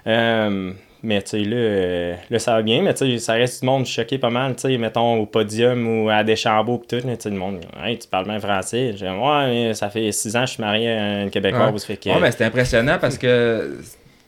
Euh, 0.07 0.73
mais 1.02 1.23
tu 1.23 1.30
sais, 1.30 1.38
là, 1.45 2.16
là, 2.28 2.38
ça 2.38 2.54
va 2.57 2.62
bien, 2.62 2.83
mais 2.83 2.92
tu 2.92 3.07
sais, 3.12 3.19
ça 3.19 3.33
reste 3.33 3.61
du 3.62 3.66
monde 3.66 3.87
choqué 3.87 4.19
pas 4.19 4.28
mal, 4.28 4.54
tu 4.54 4.62
sais, 4.69 4.76
mettons 4.76 5.14
au 5.21 5.25
podium 5.26 5.87
ou 6.04 6.11
à 6.11 6.23
Deschambault 6.25 6.78
pis 6.78 6.88
tout, 6.88 7.00
tu 7.00 7.09
sais, 7.19 7.30
le 7.30 7.37
monde, 7.37 7.61
hey, 7.83 7.99
tu 7.99 8.07
parles 8.07 8.26
bien 8.26 8.38
français. 8.38 8.92
J'ai 8.97 9.09
ouais, 9.09 9.47
mais 9.47 9.75
ça 9.75 9.88
fait 9.88 10.12
six 10.12 10.37
ans 10.37 10.40
que 10.42 10.47
je 10.49 10.52
suis 10.54 10.62
marié 10.62 10.90
à 10.90 11.23
une 11.23 11.30
Québécoise, 11.30 11.73
Ouais. 11.73 11.78
fait 11.80 11.97
que. 11.97 12.11
Ouais, 12.11 12.21
mais 12.21 12.30
c'était 12.30 12.45
impressionnant 12.45 12.99
parce 13.00 13.16
que 13.16 13.78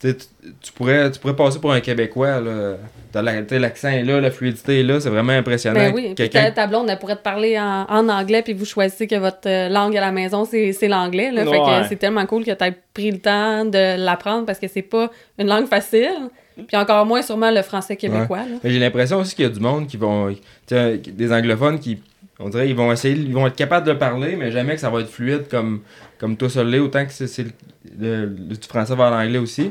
tu, 0.02 0.52
tu- 0.60 0.72
pourrais, 0.72 1.10
tu 1.10 1.18
pourrais 1.20 1.36
passer 1.36 1.58
pour 1.60 1.72
un 1.72 1.80
Québécois. 1.80 2.40
Là. 2.40 2.74
T'as 3.12 3.22
la- 3.22 3.42
tu 3.42 3.48
sais, 3.50 3.58
L'accent 3.58 3.88
est 3.88 4.02
là, 4.04 4.20
la 4.20 4.30
fluidité 4.30 4.80
est 4.80 4.82
là, 4.82 4.98
c'est 5.00 5.10
vraiment 5.10 5.32
impressionnant. 5.32 5.78
Ben 5.78 5.92
oui, 5.94 6.02
puis 6.06 6.14
Quelqu'un- 6.14 6.44
ta, 6.44 6.50
ta 6.50 6.66
blonde, 6.66 6.88
elle 6.90 6.98
pourrait 6.98 7.16
te 7.16 7.22
parler 7.22 7.58
en, 7.58 7.84
en 7.88 8.08
anglais, 8.08 8.42
puis 8.42 8.52
vous 8.52 8.64
choisissez 8.64 9.06
que 9.06 9.16
votre 9.16 9.46
euh, 9.48 9.68
langue 9.68 9.96
à 9.96 10.00
la 10.00 10.10
maison, 10.12 10.44
c'est 10.44 10.72
c'est 10.72 10.88
l'anglais. 10.88 11.30
là. 11.30 11.44
Fait 11.44 11.50
Ouais. 11.50 11.80
que 11.82 11.88
c'est 11.88 11.96
tellement 11.96 12.26
cool 12.26 12.44
que 12.44 12.50
tu 12.52 12.64
aies 12.64 12.74
pris 12.94 13.10
le 13.10 13.18
temps 13.18 13.64
de 13.64 13.96
l'apprendre 14.02 14.46
parce 14.46 14.58
que 14.58 14.66
c'est 14.68 14.82
pas 14.82 15.10
une 15.38 15.46
langue 15.48 15.66
facile. 15.68 16.08
Puis 16.68 16.76
encore 16.76 17.06
moins 17.06 17.22
sûrement 17.22 17.50
le 17.50 17.62
français 17.62 17.96
québécois. 17.96 18.40
j'ai 18.64 18.78
l'impression 18.78 19.18
aussi 19.18 19.34
qu'il 19.34 19.44
y 19.44 19.48
a 19.48 19.50
du 19.50 19.60
monde 19.60 19.86
qui 19.86 19.96
vont. 19.96 20.34
des 20.68 21.32
anglophones 21.32 21.78
qui. 21.78 21.98
On 22.44 22.48
dirait 22.48 22.68
ils 22.68 22.74
vont 22.74 22.90
essayer, 22.90 23.14
ils 23.14 23.32
vont 23.32 23.46
être 23.46 23.54
capables 23.56 23.86
de 23.86 23.92
parler, 23.92 24.34
mais 24.36 24.50
jamais 24.50 24.74
que 24.74 24.80
ça 24.80 24.90
va 24.90 25.00
être 25.00 25.08
fluide 25.08 25.44
comme, 25.48 25.82
comme 26.18 26.36
toi 26.36 26.48
ça 26.48 26.64
l'est, 26.64 26.80
autant 26.80 27.04
que 27.06 27.12
c'est 27.12 27.28
c'est 27.28 27.44
le, 27.44 27.50
le- 28.00 28.24
le- 28.26 28.56
du 28.56 28.66
français 28.68 28.96
vers 28.96 29.10
l'anglais 29.10 29.38
aussi. 29.38 29.70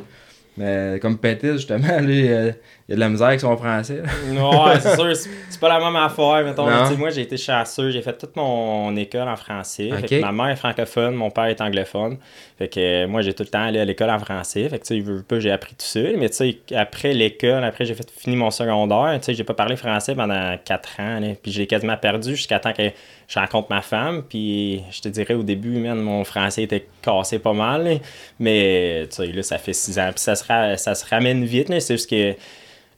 Mais 0.58 1.00
comme 1.02 1.18
Pétis, 1.18 1.54
justement, 1.54 2.00
lui, 2.00 2.28
euh, 2.28 2.52
y 2.92 2.94
a 2.94 2.96
de 2.96 3.00
la 3.00 3.10
misère 3.10 3.28
avec 3.28 3.40
son 3.40 3.58
français. 3.58 4.02
Ouais, 4.32 4.80
c'est 4.80 4.96
sûr, 4.96 5.16
c'est 5.50 5.60
pas 5.60 5.70
la 5.70 5.80
même 5.80 5.96
affaire. 5.96 6.44
Mettons, 6.46 6.66
Non. 6.92 6.98
Moi, 6.98 7.10
j'ai 7.10 7.22
été 7.22 7.38
chanceux, 7.38 7.90
j'ai 7.92 8.02
fait 8.02 8.18
toute 8.18 8.36
mon 8.36 8.96
école 8.96 9.28
en 9.28 9.36
français. 9.36 9.90
Fait 10.02 10.08
que 10.08 10.22
ma 10.22 10.32
mère 10.32 10.48
est 10.50 10.56
francophone, 10.56 11.16
mon 11.16 11.30
père 11.32 11.46
est 11.46 11.60
anglophone. 11.62 12.18
Fait 12.58 12.68
que 12.68 12.80
euh, 12.80 13.08
moi, 13.08 13.22
j'ai 13.22 13.34
tout 13.34 13.44
le 13.44 13.50
temps 13.50 13.64
allé 13.64 13.80
à 13.80 13.86
l'école 13.86 14.10
en 14.10 14.20
français. 14.20 14.68
Fait 14.70 14.78
que, 14.80 14.86
tu 14.86 15.04
sais, 15.04 15.40
j'ai 15.40 15.52
appris 15.52 15.72
tout 15.76 15.86
seul. 15.86 16.16
Mais, 16.18 16.30
tu 16.30 16.36
sais, 16.36 16.58
après 16.76 17.14
l'école, 17.14 17.64
après 17.64 17.86
j'ai 17.86 17.96
fait 17.96 18.10
fini 18.16 18.36
mon 18.36 18.52
secondaire, 18.52 19.18
tu 19.20 19.26
sais, 19.26 19.34
j'ai 19.34 19.44
pas 19.44 19.54
parlé 19.56 19.76
français 19.76 20.14
pendant 20.14 20.56
4 20.64 20.90
ans. 21.00 21.20
là. 21.20 21.28
Puis 21.42 21.52
j'ai 21.52 21.66
quasiment 21.68 21.98
perdu 21.98 22.36
jusqu'à 22.36 22.60
temps 22.60 22.74
que 22.74 22.84
je 23.28 23.40
rencontre 23.40 23.68
ma 23.72 23.82
femme. 23.82 24.24
Puis 24.30 24.84
je 24.92 25.02
te 25.02 25.08
dirais, 25.10 25.34
au 25.34 25.44
début, 25.44 25.80
man, 25.80 26.00
mon 26.00 26.24
français 26.24 26.64
était 26.64 26.86
cassé 27.02 27.40
pas 27.40 27.54
mal. 27.54 27.84
là. 27.84 27.96
Mais, 28.40 29.08
tu 29.10 29.16
sais, 29.16 29.28
là, 29.28 29.44
ça 29.44 29.58
fait 29.58 29.74
6 29.74 30.00
ans. 30.00 30.10
Puis 30.14 30.20
ça 30.22 30.36
se, 30.36 30.44
ra- 30.46 30.78
ça 30.78 30.96
se 30.96 31.06
ramène 31.10 31.44
vite. 31.46 31.68
C'est 31.80 31.96
juste 31.96 32.10
que. 32.10 32.36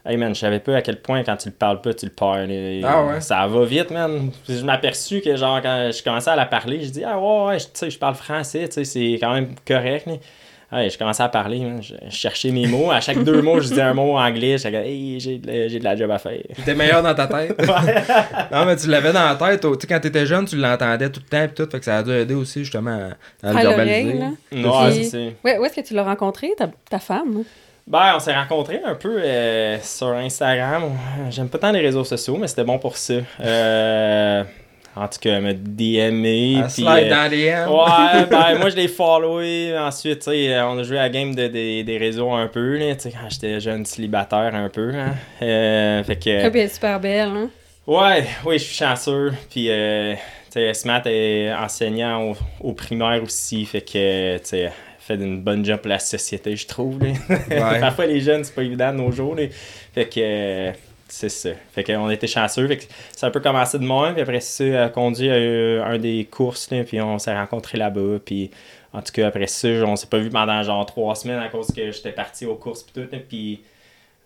Hey 0.06 0.18
man, 0.18 0.36
je 0.36 0.40
savais 0.42 0.60
pas 0.60 0.76
à 0.76 0.82
quel 0.82 1.02
point 1.02 1.24
quand 1.24 1.38
tu 1.38 1.48
le 1.48 1.54
parles 1.56 1.80
pas, 1.80 1.94
tu 1.94 2.06
le 2.06 2.12
perds. 2.12 2.46
là. 2.48 2.88
Ah 2.90 3.04
ouais? 3.06 3.22
Ça 3.22 3.48
va 3.48 3.66
vite, 3.66 3.90
man. 3.90 4.32
Puis 4.46 4.58
Je 4.58 4.66
m'aperçus 4.66 5.22
que 5.22 5.36
genre 5.38 5.62
quand 5.62 5.92
je 5.94 6.04
commençais 6.04 6.30
à 6.30 6.36
la 6.36 6.46
parler, 6.46 6.82
je 6.84 6.90
dis 6.90 7.04
Ah 7.06 7.18
ouais, 7.18 7.46
ouais, 7.48 7.60
je- 7.60 7.66
tu 7.66 7.72
sais, 7.76 7.90
je 7.90 7.98
parle 7.98 8.16
français, 8.16 8.68
tu 8.68 8.74
sais, 8.74 8.84
c'est 8.84 9.18
quand 9.22 9.34
même 9.34 9.56
correct. 9.66 10.08
Ouais, 10.74 10.90
je 10.90 10.98
commençais 10.98 11.22
à 11.24 11.30
parler, 11.30 11.60
man. 11.60 11.82
je, 11.84 11.94
cherchais 12.10 12.50
mes 12.50 12.66
mots. 12.66 12.90
À 12.92 13.00
chaque 13.00 13.24
deux 13.24 13.42
mots, 13.44 13.60
je 13.62 13.68
disais 13.70 13.82
un 13.84 13.94
mot 13.94 14.18
anglais. 14.18 14.58
Je 14.58 14.68
disais 14.68 14.88
Hey, 14.90 15.20
j'ai 15.20 15.38
de, 15.38 15.84
la 15.84 15.96
job 15.96 16.10
à 16.12 16.18
faire. 16.18 16.40
T'es 16.66 16.74
meilleur 16.74 17.02
dans 17.04 17.14
ta 17.14 17.28
tête. 17.28 17.56
non, 18.52 18.66
mais 18.66 18.76
tu 18.76 18.88
l'avais 18.90 19.14
dans 19.14 19.24
la 19.24 19.36
tête. 19.36 19.62
Tu 19.62 19.68
sais, 19.80 19.88
quand 19.88 20.00
t'étais 20.00 20.26
jeune, 20.26 20.46
tu 20.46 20.58
l'entendais 20.58 21.10
tout 21.12 21.22
le 21.24 21.30
temps 21.30 21.44
et 21.44 21.50
tout. 21.50 21.70
Fait 21.72 21.80
que 21.80 21.86
ça 21.86 22.00
a 22.00 22.04
dû 22.04 22.12
aider 22.12 22.34
aussi, 22.34 22.62
justement, 22.66 23.12
à, 23.44 23.48
à 23.48 23.54
le 23.54 23.60
À 23.60 23.62
verbaliser. 23.62 24.14
Ouais, 24.52 24.92
Puis- 24.92 25.06
c'est 25.06 25.34
où 25.44 25.64
est-ce 25.66 25.76
que 25.76 25.82
tu 25.88 25.94
l'as 25.94 26.04
rencontré, 26.04 26.50
ta, 26.58 26.68
ta 26.90 27.00
femme? 27.00 27.44
Ben, 27.86 28.14
on 28.16 28.20
s'est 28.20 28.34
rencontrés 28.34 28.82
un 28.86 28.96
peu 28.96 29.20
euh, 29.22 29.78
sur 29.82 30.08
Instagram. 30.08 30.84
J'aime 31.30 31.50
pas 31.50 31.58
tant 31.58 31.72
les 31.72 31.82
réseaux 31.82 32.06
sociaux, 32.06 32.38
mais 32.38 32.48
c'était 32.48 32.64
bon 32.64 32.80
pour 32.80 32.96
ça. 32.96 33.16
Euh, 33.42 34.44
en 34.96 35.08
tout 35.08 35.20
cas, 35.20 35.32
elle 35.32 35.42
m'a 35.44 35.54
DMé. 35.54 36.60
À 36.60 36.64
puis, 36.64 36.72
slide 36.72 36.88
euh, 36.88 37.10
dans 37.10 37.30
les 37.32 37.46
M. 37.46 37.70
Ouais, 37.70 38.26
ben 38.30 38.58
moi 38.60 38.70
je 38.70 38.76
l'ai 38.78 38.88
followé. 38.88 39.78
Ensuite, 39.78 40.20
tu 40.20 40.32
sais, 40.32 40.62
on 40.62 40.78
a 40.80 40.84
joué 40.84 40.98
à 40.98 41.04
la 41.04 41.10
game 41.10 41.36
de, 41.36 41.48
des- 41.48 41.84
des 41.84 41.98
réseaux 41.98 42.32
un 42.32 42.48
peu, 42.48 42.78
là, 42.78 42.96
tu 42.96 43.02
sais, 43.02 43.12
quand 43.12 43.30
j'étais 43.30 43.60
jeune 43.60 43.86
célibataire 43.86 44.52
un 44.56 44.70
peu. 44.70 44.94
Hein. 44.96 45.14
Euh, 45.42 46.04
fait 46.04 46.16
que. 46.16 46.46
Ah, 46.46 46.50
puis 46.50 46.60
elle 46.62 46.68
est 46.68 46.74
super 46.74 47.00
belle. 47.02 47.30
Hein? 47.36 47.50
Ouais, 47.86 48.26
oui, 48.46 48.60
je 48.60 48.64
suis 48.64 48.76
chanceux. 48.76 49.34
Puis, 49.52 49.66
euh, 49.70 50.14
tu 50.14 50.52
sais, 50.52 50.74
Smat 50.74 51.02
est 51.08 51.52
enseignant 51.54 52.22
au, 52.32 52.36
au 52.62 52.72
primaire 52.74 53.22
aussi. 53.24 53.66
Fait 53.66 53.82
que, 53.82 54.38
tu 54.38 54.46
sais, 54.46 54.60
elle 54.60 54.72
fait 55.08 55.16
une 55.16 55.42
bonne 55.42 55.64
job 55.66 55.80
pour 55.80 55.90
la 55.90 56.00
société, 56.00 56.56
je 56.56 56.66
trouve. 56.68 57.00
là. 57.04 57.12
Ouais. 57.50 57.80
Parfois, 57.80 58.06
les 58.06 58.22
jeunes, 58.22 58.44
c'est 58.44 58.56
pas 58.56 58.64
évident 58.64 58.92
de 58.92 58.98
nos 58.98 59.12
jours. 59.12 59.36
là. 59.36 59.44
Fait 59.94 60.08
que, 60.08 60.20
euh, 60.20 60.72
c'est 61.08 61.30
ça. 61.30 61.50
Fait 61.74 61.84
qu'on 61.84 62.10
était 62.10 62.28
chanceux. 62.28 62.68
Fait 62.68 62.78
que 62.78 62.84
ça 63.12 63.28
a 63.28 63.30
un 63.30 63.32
peu 63.32 63.40
commencé 63.40 63.78
de 63.78 63.84
moi. 63.86 64.12
Puis 64.14 64.22
après 64.22 64.40
ça, 64.40 64.86
a 64.86 64.90
conduit 64.90 65.30
à 65.30 65.34
euh, 65.34 65.84
un 65.84 65.98
des 65.98 66.28
courses. 66.30 66.72
là, 66.72 66.84
puis 66.84 67.00
on 67.02 67.20
s'est 67.20 67.34
rencontrés 67.36 67.78
là-bas. 67.78 68.20
Puis, 68.26 68.50
en 68.94 69.02
tout 69.02 69.12
cas, 69.12 69.28
après 69.28 69.48
ça, 69.48 69.68
on 69.68 69.96
s'est 69.96 70.08
pas 70.08 70.20
vu 70.20 70.30
pendant 70.30 70.62
genre 70.64 70.86
trois 70.86 71.16
semaines 71.16 71.40
à 71.40 71.50
cause 71.50 71.68
que 71.68 71.92
j'étais 71.92 72.12
parti 72.14 72.46
aux 72.46 72.56
courses. 72.56 72.84
Puis 72.84 72.94
tout. 73.04 73.10
là. 73.12 73.20
Puis, 73.28 73.62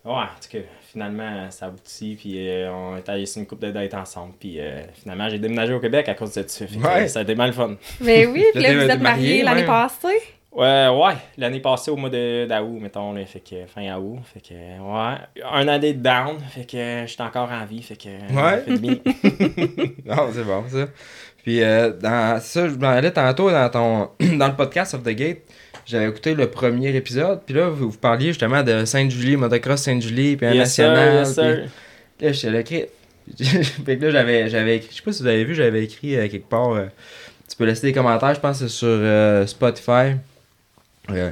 Ouais, 0.04 0.14
en 0.14 0.26
tout 0.40 0.48
cas, 0.50 0.58
finalement, 0.90 1.50
ça 1.50 1.66
aboutit, 1.66 2.16
puis 2.18 2.34
euh, 2.48 2.72
on 2.72 2.96
est 2.96 3.06
allé 3.10 3.26
sur 3.26 3.40
une 3.40 3.46
coupe 3.46 3.60
de 3.60 3.70
dates 3.72 3.92
ensemble, 3.94 4.32
puis 4.38 4.58
euh, 4.58 4.82
finalement, 4.94 5.28
j'ai 5.28 5.38
déménagé 5.40 5.74
au 5.74 5.80
Québec 5.80 6.08
à 6.08 6.14
cause 6.14 6.32
de 6.32 6.44
ça. 6.46 6.66
Fait 6.66 6.76
que, 6.78 6.82
Ouais. 6.82 7.02
euh, 7.02 7.08
ça 7.08 7.18
a 7.18 7.22
été 7.24 7.34
mal 7.34 7.52
fun. 7.52 7.76
Mais 8.00 8.24
oui, 8.24 8.44
puis 8.54 8.62
là, 8.62 8.72
vous 8.74 8.86
t'es 8.86 8.92
êtes 8.94 9.00
mariés 9.00 9.02
marié, 9.02 9.42
l'année 9.42 9.60
ouais. 9.62 9.66
passée. 9.66 10.22
Ouais, 10.58 10.88
ouais, 10.88 11.14
l'année 11.36 11.60
passée 11.60 11.90
au 11.92 11.96
mois 11.96 12.10
de- 12.10 12.44
d'août, 12.46 12.78
mettons, 12.80 13.12
là, 13.12 13.24
fait 13.26 13.38
que 13.40 13.66
fin 13.72 13.94
août, 13.96 14.18
fait 14.34 14.40
que, 14.40 14.54
ouais, 14.54 15.16
un 15.52 15.68
année 15.68 15.92
de 15.94 16.02
down, 16.02 16.36
fait 16.50 16.64
que 16.64 17.06
j'étais 17.06 17.22
encore 17.22 17.48
en 17.52 17.64
vie, 17.64 17.80
fait 17.82 17.94
que, 17.96 18.08
Ouais. 18.34 18.62
fait 18.66 18.78
bien. 18.78 18.96
Non, 20.04 20.28
c'est 20.34 20.42
bon, 20.44 20.64
ça. 20.68 20.86
Puis, 21.44 21.62
euh, 21.62 21.92
dans 21.92 22.40
ça, 22.40 22.68
je 22.68 22.74
m'en 22.74 22.88
allais 22.88 23.12
tantôt 23.12 23.50
dans 23.50 23.68
ton 23.70 24.10
dans 24.36 24.48
le 24.48 24.54
podcast 24.56 24.94
of 24.94 25.04
the 25.04 25.10
Gate. 25.10 25.38
J'avais 25.86 26.08
écouté 26.08 26.34
le 26.34 26.50
premier 26.50 26.94
épisode. 26.94 27.40
Puis 27.46 27.54
là, 27.54 27.68
vous, 27.68 27.90
vous 27.90 27.96
parliez 27.98 28.28
justement 28.28 28.62
de 28.62 28.84
Sainte-Julie, 28.84 29.36
motocross 29.36 29.80
Sainte-Julie, 29.82 30.36
puis 30.36 30.46
un 30.46 30.52
Yes, 30.54 30.74
sir, 30.74 30.88
national. 30.92 31.58
yes, 31.60 31.70
puis 32.18 32.26
là, 32.26 32.32
j'étais 32.32 32.50
là, 32.50 32.60
écrit. 32.60 32.84
fait 33.86 33.96
que 33.96 34.04
là, 34.06 34.10
j'avais, 34.10 34.48
j'avais 34.50 34.76
écrit. 34.76 34.88
Je 34.90 34.96
sais 34.96 35.02
pas 35.02 35.12
si 35.12 35.22
vous 35.22 35.28
avez 35.28 35.44
vu, 35.44 35.54
j'avais 35.54 35.84
écrit 35.84 36.16
euh, 36.16 36.28
quelque 36.28 36.48
part. 36.48 36.72
euh, 36.72 36.86
tu 37.48 37.56
peux 37.56 37.64
laisser 37.64 37.86
des 37.86 37.92
commentaires, 37.94 38.34
je 38.34 38.40
pense 38.40 38.58
que 38.58 38.66
c'est 38.68 38.74
sur 38.74 38.88
euh, 38.88 39.46
Spotify. 39.46 40.16
Euh, 41.10 41.30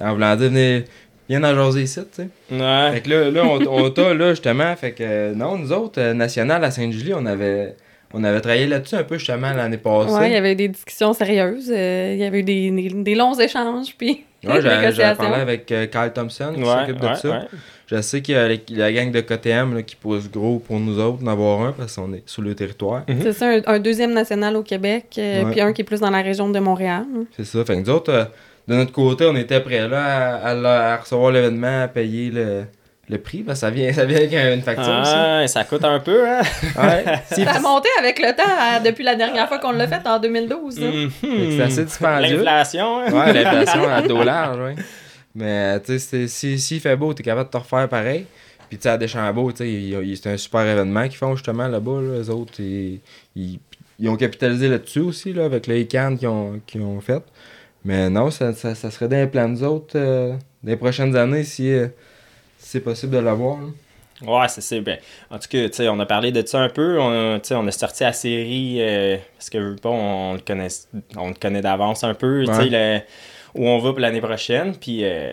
en 0.00 0.12
voulant 0.14 0.36
dire, 0.36 0.48
venez, 0.50 0.84
viens 1.28 1.40
dans 1.40 1.54
jaser 1.54 1.82
ici, 1.82 2.00
tu 2.14 2.22
sais. 2.22 2.28
Ouais. 2.50 2.90
Fait 2.92 3.00
que 3.02 3.10
là, 3.10 3.30
là 3.30 3.44
on, 3.44 3.60
on 3.84 3.90
t'a 3.90 4.14
là 4.14 4.30
justement. 4.30 4.74
Fait 4.76 4.92
que 4.92 5.02
euh, 5.02 5.34
non, 5.34 5.56
nous 5.58 5.72
autres, 5.72 6.00
euh, 6.00 6.12
National 6.14 6.62
à 6.64 6.70
Sainte-Julie, 6.70 7.14
on 7.14 7.24
avait, 7.26 7.74
on 8.12 8.22
avait 8.24 8.40
travaillé 8.40 8.66
là-dessus 8.66 8.94
un 8.96 9.04
peu 9.04 9.18
justement 9.18 9.52
l'année 9.52 9.78
passée. 9.78 10.12
Ouais, 10.14 10.30
il 10.30 10.32
y 10.34 10.36
avait 10.36 10.52
eu 10.52 10.56
des 10.56 10.68
discussions 10.68 11.12
sérieuses. 11.12 11.70
euh, 11.74 12.12
il 12.14 12.18
y 12.20 12.24
avait 12.24 12.40
eu 12.40 12.42
des, 12.42 12.70
des, 12.70 12.88
des 12.90 13.14
longs 13.14 13.34
échanges, 13.34 13.94
puis 13.96 14.24
Ouais, 14.44 14.62
négociations. 14.62 15.16
parlé 15.16 15.40
avec 15.40 15.72
euh, 15.72 15.86
Kyle 15.86 16.12
Thompson 16.14 16.52
qui 16.54 16.60
Ouais, 16.62 16.66
s'occupe 16.66 17.00
de 17.00 17.06
ouais, 17.06 17.14
ça. 17.16 17.28
ouais. 17.30 17.38
Je 17.88 18.00
sais 18.02 18.20
qu'il 18.20 18.34
y 18.34 18.38
a 18.38 18.48
la, 18.48 18.54
la 18.70 18.92
gang 18.92 19.10
de 19.12 19.20
KTM 19.20 19.74
là, 19.76 19.82
qui 19.82 19.94
pousse 19.96 20.28
gros 20.30 20.58
pour 20.58 20.78
nous 20.80 20.98
autres 21.00 21.22
d'en 21.22 21.30
avoir 21.32 21.62
un 21.62 21.72
parce 21.72 21.94
qu'on 21.96 22.12
est 22.12 22.22
sur 22.26 22.42
le 22.42 22.54
territoire. 22.54 23.04
C'est 23.22 23.32
ça, 23.32 23.46
un, 23.48 23.60
un 23.66 23.78
deuxième 23.78 24.12
national 24.12 24.56
au 24.56 24.62
Québec, 24.62 25.06
euh, 25.18 25.44
Ouais. 25.44 25.50
puis 25.52 25.60
un 25.60 25.72
qui 25.72 25.82
est 25.82 25.84
plus 25.84 26.00
dans 26.00 26.10
la 26.10 26.20
région 26.20 26.48
de 26.48 26.58
Montréal. 26.58 27.04
C'est 27.36 27.44
ça. 27.44 27.64
Fait 27.64 27.74
que 27.76 27.80
nous 27.80 27.90
autres, 27.90 28.12
euh, 28.12 28.24
de 28.68 28.74
notre 28.74 28.92
côté, 28.92 29.24
on 29.26 29.36
était 29.36 29.60
prêts 29.60 29.88
là 29.88 30.36
à, 30.36 30.92
à 30.92 30.96
recevoir 30.96 31.30
l'événement, 31.32 31.82
à 31.84 31.88
payer 31.88 32.30
le, 32.30 32.64
le 33.08 33.18
prix. 33.18 33.44
ça 33.54 33.70
vient, 33.70 33.92
ça 33.94 34.04
vient 34.04 34.16
avec 34.18 34.32
une 34.32 34.62
facture 34.62 34.86
Ah, 34.88 35.46
ça 35.46 35.64
coûte 35.64 35.84
un 35.84 36.00
peu, 36.00 36.28
hein? 36.28 36.40
aussi. 36.40 36.78
Ouais. 36.78 37.04
Ça 37.44 37.52
a 37.52 37.60
monté 37.60 37.88
avec 37.98 38.18
le 38.18 38.34
temps 38.34 38.42
euh, 38.44 38.80
depuis 38.84 39.04
la 39.04 39.14
dernière 39.14 39.46
fois 39.48 39.58
qu'on 39.58 39.72
l'a 39.72 39.86
fait 39.86 40.06
en 40.06 40.18
2012. 40.18 40.80
là. 40.80 40.86
Mhm. 40.90 41.10
Fait 41.10 41.26
que 41.28 41.50
c'est 41.56 41.62
assez 41.62 41.84
dispendieux. 41.84 42.36
L'inflation, 42.42 42.98
hein? 43.00 43.12
Ouais, 43.12 43.32
l'inflation 43.32 43.88
à 43.88 44.02
dos 44.08 44.22
large, 44.24 44.58
ouais. 44.58 44.74
Mais, 45.34 45.78
tu 45.80 45.92
sais, 45.92 45.98
c'est- 45.98 46.28
si, 46.28 46.58
s'il 46.58 46.80
fait 46.80 46.96
beau, 46.96 47.12
t'es 47.14 47.22
capable 47.22 47.48
de 47.48 47.52
te 47.52 47.58
refaire 47.58 47.88
pareil. 47.88 48.26
Puis, 48.68 48.78
tu 48.78 48.82
sais, 48.84 48.88
à 48.88 48.96
Deschambault, 48.98 49.52
tu 49.52 49.94
c'est 50.16 50.30
un 50.32 50.36
super 50.36 50.62
événement 50.66 51.04
qu'ils 51.04 51.18
font 51.18 51.36
justement 51.36 51.68
là-bas, 51.68 52.00
là, 52.00 52.18
les 52.18 52.30
autres. 52.30 52.54
ils, 52.58 53.00
ils, 53.36 53.60
ils 53.98 54.08
ont 54.08 54.16
capitalisé 54.16 54.68
là-dessus 54.68 55.00
aussi, 55.00 55.32
là, 55.32 55.44
avec 55.44 55.66
les 55.68 55.86
cannes 55.86 56.18
qu'ils 56.18 56.28
ont, 56.28 56.60
qu'ils 56.66 56.82
ont 56.82 57.00
fait. 57.00 57.22
Mais 57.86 58.10
non, 58.10 58.30
ça, 58.30 58.52
ça, 58.52 58.74
ça 58.74 58.90
serait 58.90 59.06
dans 59.08 59.16
les 59.16 59.28
plans 59.28 59.48
des 59.48 59.62
autres 59.62 59.96
euh, 59.96 60.32
dans 60.62 60.70
les 60.70 60.76
prochaines 60.76 61.14
années 61.16 61.44
si, 61.44 61.72
euh, 61.72 61.86
si 62.58 62.70
c'est 62.70 62.80
possible 62.80 63.14
de 63.14 63.20
l'avoir. 63.20 63.58
Ouais, 64.22 64.48
c'est 64.48 64.60
ça. 64.60 64.80
Ben, 64.80 64.98
en 65.30 65.38
tout 65.38 65.46
cas, 65.48 65.68
on 65.92 66.00
a 66.00 66.06
parlé 66.06 66.32
de 66.32 66.44
ça 66.44 66.60
un 66.60 66.68
peu. 66.68 66.98
On, 67.00 67.40
on 67.50 67.66
a 67.66 67.70
sorti 67.70 68.02
la 68.02 68.12
série 68.12 68.78
euh, 68.80 69.16
parce 69.38 69.50
que 69.50 69.78
pas, 69.78 69.88
on, 69.90 70.34
le 70.34 70.40
connaît, 70.40 70.68
on 71.16 71.28
le 71.28 71.34
connaît 71.34 71.60
d'avance 71.60 72.02
un 72.02 72.14
peu. 72.14 72.44
Ouais. 72.44 72.68
le- 72.68 73.00
où 73.54 73.66
on 73.66 73.78
va 73.78 73.90
pour 73.90 74.00
l'année 74.00 74.20
prochaine. 74.20 74.74
Puis, 74.76 75.00
euh, 75.02 75.32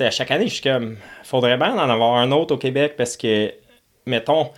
à 0.00 0.10
chaque 0.10 0.30
année, 0.30 0.48
je 0.48 0.54
suis 0.54 0.62
comme, 0.62 0.96
faudrait 1.22 1.56
bien 1.56 1.74
en 1.74 1.88
avoir 1.90 2.16
un 2.16 2.32
autre 2.32 2.54
au 2.54 2.58
Québec 2.58 2.94
parce 2.96 3.16
que, 3.16 3.52
mettons, 4.06 4.50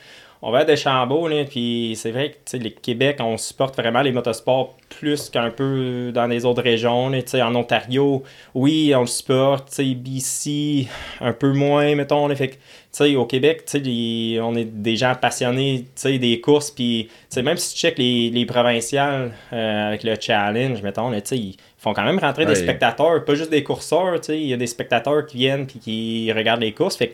on 0.45 0.51
va 0.51 0.59
à 0.59 0.65
Deschambault, 0.65 1.29
là, 1.29 1.45
puis 1.45 1.93
c'est 1.97 2.11
vrai 2.11 2.33
que 2.51 2.57
les 2.57 2.73
Québec, 2.73 3.19
on 3.21 3.37
supporte 3.37 3.77
vraiment 3.77 4.03
les 4.03 4.11
motosports 4.11 4.77
plus 4.89 5.31
qu'un 5.31 5.51
peu 5.51 6.11
dans 6.13 6.27
les 6.27 6.45
autres 6.45 6.63
régions. 6.63 7.09
là, 7.11 7.21
en 7.47 7.55
Ontario, 7.55 8.23
oui, 8.55 8.93
on 8.97 9.03
le 9.03 9.07
supporte. 9.07 9.71
BC, 9.95 10.89
un 11.21 11.33
peu 11.33 11.53
moins, 11.53 11.95
mettons. 11.95 12.27
là, 12.27 12.35
fait 12.35 12.49
que, 12.49 13.15
au 13.17 13.25
Québec, 13.25 13.65
les- 13.75 14.41
on 14.43 14.55
est 14.57 14.65
des 14.65 14.97
gens 14.97 15.15
passionnés 15.15 15.85
des 16.05 16.41
courses. 16.41 16.71
Puis, 16.73 17.09
même 17.43 17.57
si 17.57 17.75
tu 17.75 17.81
checkes 17.81 17.99
les, 17.99 18.31
les 18.31 18.45
provinciales 18.45 19.33
euh, 19.53 19.89
avec 19.89 20.03
le 20.03 20.15
challenge, 20.21 20.83
mettons, 20.83 21.09
là, 21.11 21.19
ils 21.31 21.57
font 21.79 21.95
quand 21.95 22.05
même 22.05 22.19
rentrer 22.19 22.45
Ouais. 22.45 22.51
des 22.55 22.57
spectateurs, 22.57 23.25
pas 23.25 23.35
juste 23.35 23.51
des 23.51 23.63
courseurs. 23.63 24.17
Il 24.29 24.47
y 24.47 24.53
a 24.53 24.57
des 24.57 24.67
spectateurs 24.67 25.25
qui 25.25 25.37
viennent 25.39 25.67
puis 25.67 25.79
qui 25.79 26.33
regardent 26.33 26.63
les 26.63 26.73
courses. 26.73 26.97
Fait 26.97 27.13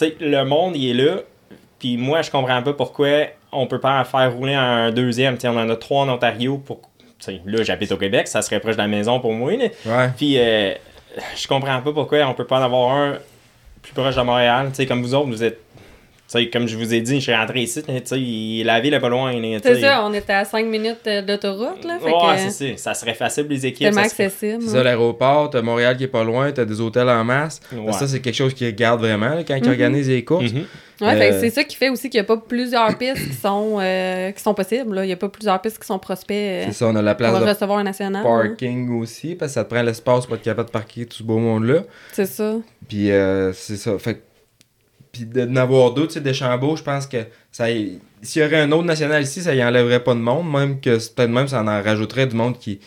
que, 0.00 0.06
le 0.24 0.44
monde, 0.44 0.74
il 0.76 0.88
est 0.90 0.94
là. 1.04 1.20
Puis 1.86 1.96
moi, 1.96 2.20
je 2.20 2.32
comprends 2.32 2.60
pas 2.64 2.72
pourquoi 2.72 3.26
on 3.52 3.68
peut 3.68 3.78
pas 3.78 4.00
en 4.00 4.04
faire 4.04 4.32
rouler 4.34 4.54
un 4.54 4.90
deuxième. 4.90 5.38
On 5.44 5.56
en 5.56 5.70
a 5.70 5.76
trois 5.76 6.02
en 6.02 6.08
Ontario. 6.08 6.58
Pour... 6.58 6.80
Là, 7.44 7.62
j'habite 7.62 7.92
au 7.92 7.96
Québec, 7.96 8.26
ça 8.26 8.42
serait 8.42 8.58
proche 8.58 8.74
de 8.74 8.80
la 8.80 8.88
maison 8.88 9.20
pour 9.20 9.32
moi. 9.32 9.52
là. 9.52 9.66
Ouais. 9.84 10.10
Puis 10.16 10.36
euh, 10.36 10.72
je 11.36 11.46
comprends 11.46 11.80
pas 11.80 11.92
pourquoi 11.92 12.26
on 12.26 12.34
peut 12.34 12.44
pas 12.44 12.58
en 12.58 12.64
avoir 12.64 12.90
un 12.96 13.18
plus 13.82 13.92
proche 13.92 14.16
de 14.16 14.20
Montréal. 14.22 14.72
Comme 14.88 15.00
vous 15.00 15.14
autres, 15.14 15.28
vous 15.28 15.44
êtes. 15.44 15.60
Comme 16.52 16.66
je 16.66 16.76
vous 16.76 16.92
ai 16.92 17.00
dit, 17.00 17.16
je 17.16 17.20
suis 17.20 17.34
rentré 17.34 17.60
ici. 17.62 17.82
tu 17.82 17.92
sais, 18.04 18.64
la 18.64 18.80
ville 18.80 18.94
est 18.94 19.00
pas 19.00 19.08
loin. 19.08 19.32
C'est 19.62 19.80
ça, 19.80 20.04
on 20.04 20.12
était 20.12 20.32
à 20.32 20.44
5 20.44 20.66
minutes 20.66 20.98
euh, 21.06 21.22
d'autoroute, 21.22 21.84
là. 21.84 21.98
Fait 21.98 22.06
Ouais, 22.10 22.34
que, 22.36 22.50
c'est 22.50 22.76
ça. 22.76 22.92
Ça 22.92 22.94
serait 22.94 23.14
facile 23.14 23.44
pour 23.44 23.52
les 23.52 23.66
équipes. 23.66 23.86
tellement 23.86 24.02
ça 24.02 24.08
serait- 24.10 24.24
accessible. 24.26 24.62
C'est 24.62 24.70
ça, 24.70 24.82
l'aéroport, 24.82 25.50
t'as 25.50 25.62
Montréal 25.62 25.96
qui 25.96 26.04
est 26.04 26.08
pas 26.08 26.24
loin, 26.24 26.50
t'as 26.52 26.64
des 26.64 26.80
hôtels 26.80 27.08
en 27.08 27.24
masse. 27.24 27.60
Ouais. 27.72 27.92
Ça, 27.92 28.06
c'est 28.08 28.20
quelque 28.20 28.34
chose 28.34 28.54
qu'ils 28.54 28.66
regardent 28.66 29.00
vraiment 29.00 29.28
là, 29.30 29.44
quand 29.46 29.54
ils 29.56 29.62
Mhm. 29.64 29.70
organisent 29.70 30.08
les 30.08 30.24
courses. 30.24 30.52
Mhm. 30.52 30.64
Ouais, 31.02 31.30
Euh, 31.30 31.40
c'est 31.40 31.50
ça 31.50 31.62
qui 31.62 31.76
fait 31.76 31.90
aussi 31.90 32.08
qu'il 32.08 32.18
n'y 32.18 32.24
a 32.24 32.26
pas 32.26 32.38
plusieurs 32.38 32.96
pistes 32.96 33.28
qui 33.28 33.34
sont, 33.34 33.76
euh, 33.80 34.30
qui 34.32 34.42
sont 34.42 34.54
possibles. 34.54 34.94
là. 34.94 35.04
Il 35.04 35.08
n'y 35.08 35.12
a 35.12 35.16
pas 35.18 35.28
plusieurs 35.28 35.60
pistes 35.60 35.78
qui 35.78 35.86
sont 35.86 35.98
prospects. 35.98 36.34
euh, 36.34 36.64
C'est 36.68 36.72
ça, 36.72 36.86
on 36.86 36.96
a 36.96 37.02
la 37.02 37.14
place 37.14 37.32
va 37.34 37.40
de 37.40 37.44
recevoir 37.44 37.78
un 37.78 37.84
national. 37.84 38.24
hein. 38.26 38.46
parking 38.46 38.98
aussi, 38.98 39.34
parce 39.34 39.50
que 39.52 39.54
ça 39.56 39.64
te 39.64 39.70
prend 39.74 39.82
l'espace 39.82 40.24
pour 40.24 40.36
être 40.36 40.42
capable 40.42 40.68
de 40.68 40.72
parquer 40.72 41.04
tout 41.04 41.18
ce 41.18 41.22
beau 41.22 41.36
monde-là. 41.38 41.82
C'est 42.12 42.24
ça. 42.26 42.54
Puis 42.88 43.10
euh, 43.10 43.52
c'est 43.52 43.76
ça. 43.76 43.98
Fait 43.98 44.14
que- 44.14 44.20
puis 45.16 45.26
de 45.26 45.44
n'avoir 45.44 45.92
d'autres, 45.92 46.08
tu 46.08 46.14
sais, 46.14 46.20
Deschambault, 46.20 46.76
je 46.76 46.82
pense 46.82 47.06
que 47.06 47.18
ça 47.52 47.70
y- 47.70 47.98
s'il 48.22 48.42
y 48.42 48.44
aurait 48.44 48.60
un 48.60 48.72
autre 48.72 48.84
national 48.84 49.22
ici, 49.22 49.40
ça 49.42 49.54
y 49.54 49.62
enlèverait 49.64 50.02
pas 50.04 50.14
de 50.14 50.20
monde, 50.20 50.50
même 50.50 50.80
que 50.80 50.90
peut-être 51.14 51.30
même 51.30 51.48
ça 51.48 51.62
en 51.62 51.66
rajouterait 51.82 52.26
du 52.26 52.36
monde 52.36 52.58
qui 52.58 52.80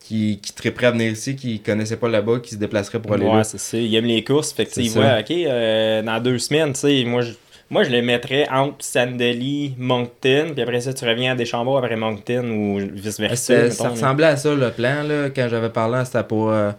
qui, 0.00 0.38
qui 0.40 0.52
triperait 0.52 0.86
à 0.86 0.90
venir 0.92 1.10
ici, 1.10 1.34
qui 1.34 1.58
connaissait 1.58 1.96
pas 1.96 2.08
là-bas, 2.08 2.38
qui 2.38 2.50
se 2.50 2.56
déplacerait 2.56 3.00
pour 3.02 3.12
aller 3.14 3.26
Ouais, 3.26 3.38
là. 3.38 3.42
c'est 3.44 3.58
ça. 3.58 3.76
Il 3.76 3.92
aime 3.96 4.04
les 4.04 4.22
courses. 4.22 4.52
Fait 4.52 4.64
que, 4.64 4.80
il 4.80 4.88
voit. 4.90 5.18
OK, 5.18 5.32
euh, 5.32 6.00
dans 6.00 6.20
deux 6.22 6.38
semaines, 6.38 6.72
tu 6.74 6.78
sais, 6.80 7.04
moi, 7.04 7.22
je, 7.22 7.32
moi, 7.68 7.82
je 7.82 7.90
le 7.90 8.00
mettrais 8.02 8.48
entre 8.48 8.76
Sandeli, 8.84 9.74
Moncton, 9.76 10.50
puis 10.52 10.62
après 10.62 10.80
ça, 10.80 10.92
tu 10.92 11.04
reviens 11.04 11.32
à 11.32 11.34
Deschambault 11.34 11.76
après 11.76 11.96
Moncton 11.96 12.44
ou 12.50 12.78
vice-versa. 12.94 13.70
Ça 13.70 13.88
ressemblait 13.88 14.26
à 14.26 14.36
ça 14.36 14.54
le 14.54 14.70
plan 14.70 15.02
là, 15.02 15.30
quand 15.30 15.48
j'avais 15.50 15.70
parlé, 15.70 16.04
c'était 16.04 16.22
pour 16.22 16.50
euh, 16.50 16.70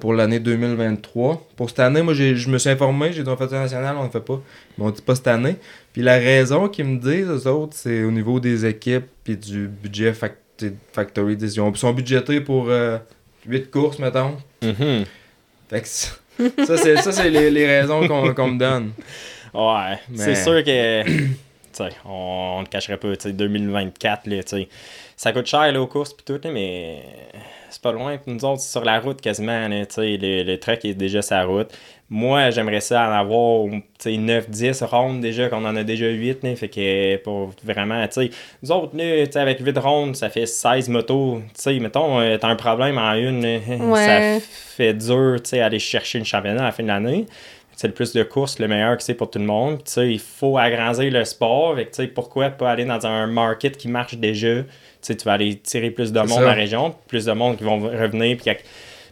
pour 0.00 0.12
l'année 0.14 0.38
2023. 0.38 1.46
Pour 1.56 1.68
cette 1.70 1.80
année, 1.80 2.02
moi 2.02 2.14
je 2.14 2.48
me 2.50 2.58
suis 2.58 2.70
informé, 2.70 3.12
j'ai 3.12 3.22
dit 3.22 3.28
on 3.28 3.36
fait 3.36 3.48
ça 3.48 3.58
national, 3.58 3.96
on 3.98 4.04
ne 4.04 4.10
fait 4.10 4.20
pas. 4.20 4.40
Ils 4.76 4.84
m'ont 4.84 4.90
dit 4.90 5.02
pas 5.02 5.14
cette 5.14 5.26
année. 5.28 5.56
Puis 5.92 6.02
la 6.02 6.18
raison 6.18 6.68
qu'ils 6.68 6.84
me 6.84 6.98
disent, 6.98 7.26
eux 7.28 7.48
autres, 7.50 7.74
c'est 7.76 8.04
au 8.04 8.10
niveau 8.10 8.38
des 8.38 8.64
équipes 8.66 9.06
puis 9.24 9.36
du 9.36 9.66
budget 9.66 10.12
fac- 10.12 10.72
factory. 10.92 11.36
Ils 11.40 11.60
ont- 11.60 11.70
ils 11.72 11.76
sont 11.78 11.92
budgétés 11.92 12.40
pour 12.40 12.68
8 13.46 13.70
courses, 13.70 13.98
mettons. 13.98 14.36
Mhm. 14.62 15.04
Fait 15.70 15.80
que 15.80 15.88
ça, 15.88 16.76
c'est 16.76 16.96
ça, 16.98 17.10
c'est 17.12 17.30
les, 17.30 17.50
les 17.50 17.66
raisons 17.66 18.06
qu'on 18.06 18.32
qu'on 18.34 18.48
me 18.52 18.58
donne. 18.58 18.92
Ouais, 19.54 19.98
Mais- 20.10 20.18
c'est 20.18 20.34
sûr 20.36 20.62
que. 20.64 21.02
tu 21.04 21.28
sais, 21.72 21.88
on, 22.04 22.60
ne 22.62 22.66
cacherait 22.66 22.96
pas, 22.96 23.14
tu 23.16 23.28
sais, 23.28 23.32
2024, 23.32 24.26
là, 24.26 24.42
tu 24.42 24.48
sais. 24.48 24.68
Ça 25.16 25.32
coûte 25.32 25.46
cher, 25.46 25.72
là, 25.72 25.80
aux 25.82 25.86
courses, 25.88 26.12
pis 26.14 26.22
tout, 26.24 26.40
là, 26.42 26.50
mais 26.52 27.02
c'est 27.70 27.82
pas 27.82 27.90
loin. 27.92 28.18
Nous 28.26 28.44
autres, 28.44 28.60
c'est 28.60 28.70
sur 28.70 28.84
la 28.84 29.00
route 29.00 29.20
quasiment, 29.20 29.66
là, 29.68 29.84
tu 29.86 29.94
sais. 29.94 30.16
Le, 30.16 30.44
le 30.44 30.58
truck 30.58 30.84
est 30.84 30.94
déjà 30.94 31.22
sur 31.22 31.34
la 31.36 31.44
route. 31.44 31.70
Moi, 32.10 32.48
j'aimerais 32.50 32.80
ça 32.80 33.06
en 33.06 33.12
avoir, 33.12 33.66
tu 33.68 33.82
sais, 33.98 34.10
9-10 34.16 34.82
rondes 34.84 35.20
déjà, 35.20 35.48
qu'on 35.48 35.64
en 35.64 35.76
a 35.76 35.82
déjà 35.84 36.06
8, 36.08 36.42
là. 36.44 36.54
Fait 36.56 36.68
que 36.68 37.16
pour 37.18 37.50
vraiment, 37.64 38.06
tu 38.06 38.22
sais. 38.22 38.30
Nous 38.62 38.70
autres, 38.72 38.96
là, 38.96 39.26
tu 39.26 39.32
sais, 39.32 39.40
avec 39.40 39.58
8 39.60 39.76
rondes, 39.78 40.16
ça 40.16 40.30
fait 40.30 40.46
16 40.46 40.88
motos. 40.88 41.42
Tu 41.48 41.50
sais, 41.62 41.78
mettons, 41.80 42.20
euh, 42.20 42.38
t'as 42.38 42.48
un 42.48 42.56
problème 42.56 42.96
en 42.96 43.12
une, 43.14 43.42
là, 43.42 43.58
Ouais. 43.80 44.38
ça 44.40 44.46
fait 44.76 44.94
dur, 44.94 45.36
tu 45.42 45.50
sais, 45.50 45.60
aller 45.60 45.78
chercher 45.80 46.18
une 46.20 46.24
championnat 46.24 46.62
à 46.62 46.66
la 46.66 46.72
fin 46.72 46.82
de 46.84 46.88
l'année 46.88 47.26
le 47.86 47.94
plus 47.94 48.12
de 48.12 48.24
courses, 48.24 48.58
le 48.58 48.66
meilleur 48.66 48.96
que 48.96 49.02
c'est 49.02 49.14
pour 49.14 49.30
tout 49.30 49.38
le 49.38 49.44
monde. 49.44 49.76
Puis, 49.76 49.84
tu 49.84 49.92
sais, 49.92 50.12
il 50.12 50.18
faut 50.18 50.58
agrandir 50.58 51.12
le 51.12 51.24
sport. 51.24 51.76
Fait 51.76 51.84
que, 51.84 51.90
tu 51.90 51.96
sais, 52.02 52.08
pourquoi 52.08 52.50
pas 52.50 52.72
aller 52.72 52.84
dans 52.84 53.06
un 53.06 53.26
market 53.28 53.76
qui 53.76 53.88
marche 53.88 54.16
déjà? 54.16 54.62
Tu 54.62 54.68
sais, 55.00 55.16
tu 55.16 55.24
vas 55.24 55.34
aller 55.34 55.56
tirer 55.58 55.90
plus 55.90 56.12
de 56.12 56.18
C'est 56.18 56.26
monde 56.26 56.40
dans 56.40 56.46
la 56.46 56.54
région, 56.54 56.94
plus 57.06 57.26
de 57.26 57.32
monde 57.32 57.56
qui 57.56 57.64
vont 57.64 57.78
revenir. 57.78 58.36
Puis, 58.36 58.50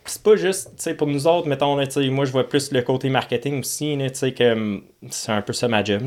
c'est 0.04 0.22
pas 0.22 0.36
juste, 0.36 0.70
tu 0.76 0.82
sais, 0.82 0.94
pour 0.94 1.06
nous 1.06 1.26
autres, 1.26 1.48
mettons, 1.48 1.76
là, 1.76 1.84
moi, 2.10 2.24
je 2.24 2.32
vois 2.32 2.48
plus 2.48 2.72
le 2.72 2.82
côté 2.82 3.08
marketing 3.08 3.60
aussi, 3.60 3.96
là, 3.96 4.08
tu 4.10 4.16
sais, 4.16 4.32
que 4.32 4.52
hum, 4.52 4.82
c'est 5.10 5.32
un 5.32 5.42
peu 5.42 5.52
ça 5.52 5.68
ma 5.68 5.82
job, 5.82 6.02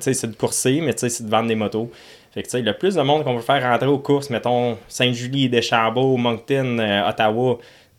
c'est 0.00 0.26
de 0.26 0.36
courser, 0.36 0.80
mais 0.80 0.94
tu 0.94 1.00
sais, 1.00 1.08
c'est 1.08 1.24
de 1.24 1.30
vendre 1.30 1.48
des 1.48 1.54
motos. 1.54 1.90
Fait 2.32 2.42
que, 2.42 2.48
tu 2.48 2.52
sais, 2.52 2.62
le 2.62 2.72
plus 2.72 2.94
de 2.94 3.02
monde 3.02 3.22
qu'on 3.22 3.36
veut 3.36 3.42
faire 3.42 3.62
rentrer 3.62 3.86
aux 3.86 3.98
courses, 3.98 4.30
mettons, 4.30 4.76
Saint-Julie, 4.88 5.48
Deschambault, 5.48 6.16
Moncton, 6.16 6.78
euh, 6.78 7.08
Ottawa, 7.08 7.58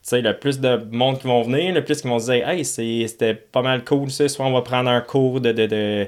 sais, 0.10 0.22
le 0.22 0.38
plus 0.38 0.60
de 0.60 0.86
monde 0.92 1.20
qui 1.20 1.28
vont 1.28 1.42
venir, 1.44 1.74
le 1.74 1.84
plus 1.84 2.02
qui 2.02 2.08
vont 2.08 2.20
se 2.20 2.32
dire, 2.32 2.48
hey, 2.48 2.64
c'était 2.66 3.34
pas 3.34 3.62
mal 3.62 3.84
cool 3.84 4.10
ça, 4.12 4.28
soit 4.30 4.46
on 4.46 4.52
va 4.54 4.62
prendre 4.62 4.90
un 4.90 5.02
cours 5.02 5.42
de, 5.42 5.52
de, 5.52 5.66
de 5.66 6.08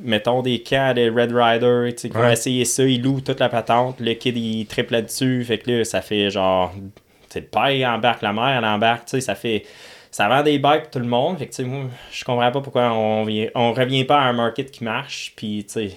mettons 0.00 0.42
des 0.42 0.62
camps 0.62 0.94
de 0.94 1.10
Red 1.10 1.32
Rider, 1.32 1.94
tu 1.94 2.08
sais, 2.08 2.16
Ouais. 2.16 2.32
essayer 2.32 2.64
ça, 2.64 2.84
ils 2.84 3.02
louent 3.02 3.20
toute 3.20 3.40
la 3.40 3.48
patente, 3.48 4.00
le 4.00 4.14
kid 4.14 4.36
il 4.36 4.66
triple 4.66 4.92
là-dessus, 4.92 5.44
fait 5.44 5.58
que 5.58 5.70
là, 5.70 5.84
ça 5.84 6.00
fait 6.02 6.30
genre, 6.30 6.72
tu 6.74 6.80
sais, 7.30 7.40
le 7.40 7.46
père 7.46 7.70
il 7.70 7.84
embarque, 7.84 8.22
la 8.22 8.32
mère 8.32 8.58
elle 8.58 8.64
embarque, 8.64 9.06
tu 9.06 9.10
sais, 9.12 9.20
ça 9.20 9.34
fait, 9.34 9.64
ça 10.10 10.28
vend 10.28 10.42
des 10.42 10.58
bikes 10.58 10.82
pour 10.84 10.90
tout 10.92 10.98
le 11.00 11.06
monde, 11.06 11.38
fait 11.38 11.46
que 11.46 11.50
tu 11.50 11.56
sais, 11.56 11.64
moi, 11.64 11.84
je 12.12 12.24
comprends 12.24 12.50
pas 12.52 12.60
pourquoi 12.60 12.92
on, 12.92 13.24
vient- 13.24 13.48
on 13.54 13.72
revient 13.72 14.04
pas 14.04 14.18
à 14.20 14.24
un 14.28 14.32
market 14.32 14.70
qui 14.70 14.84
marche, 14.84 15.32
puis 15.36 15.64
tu 15.66 15.72
sais, 15.72 15.96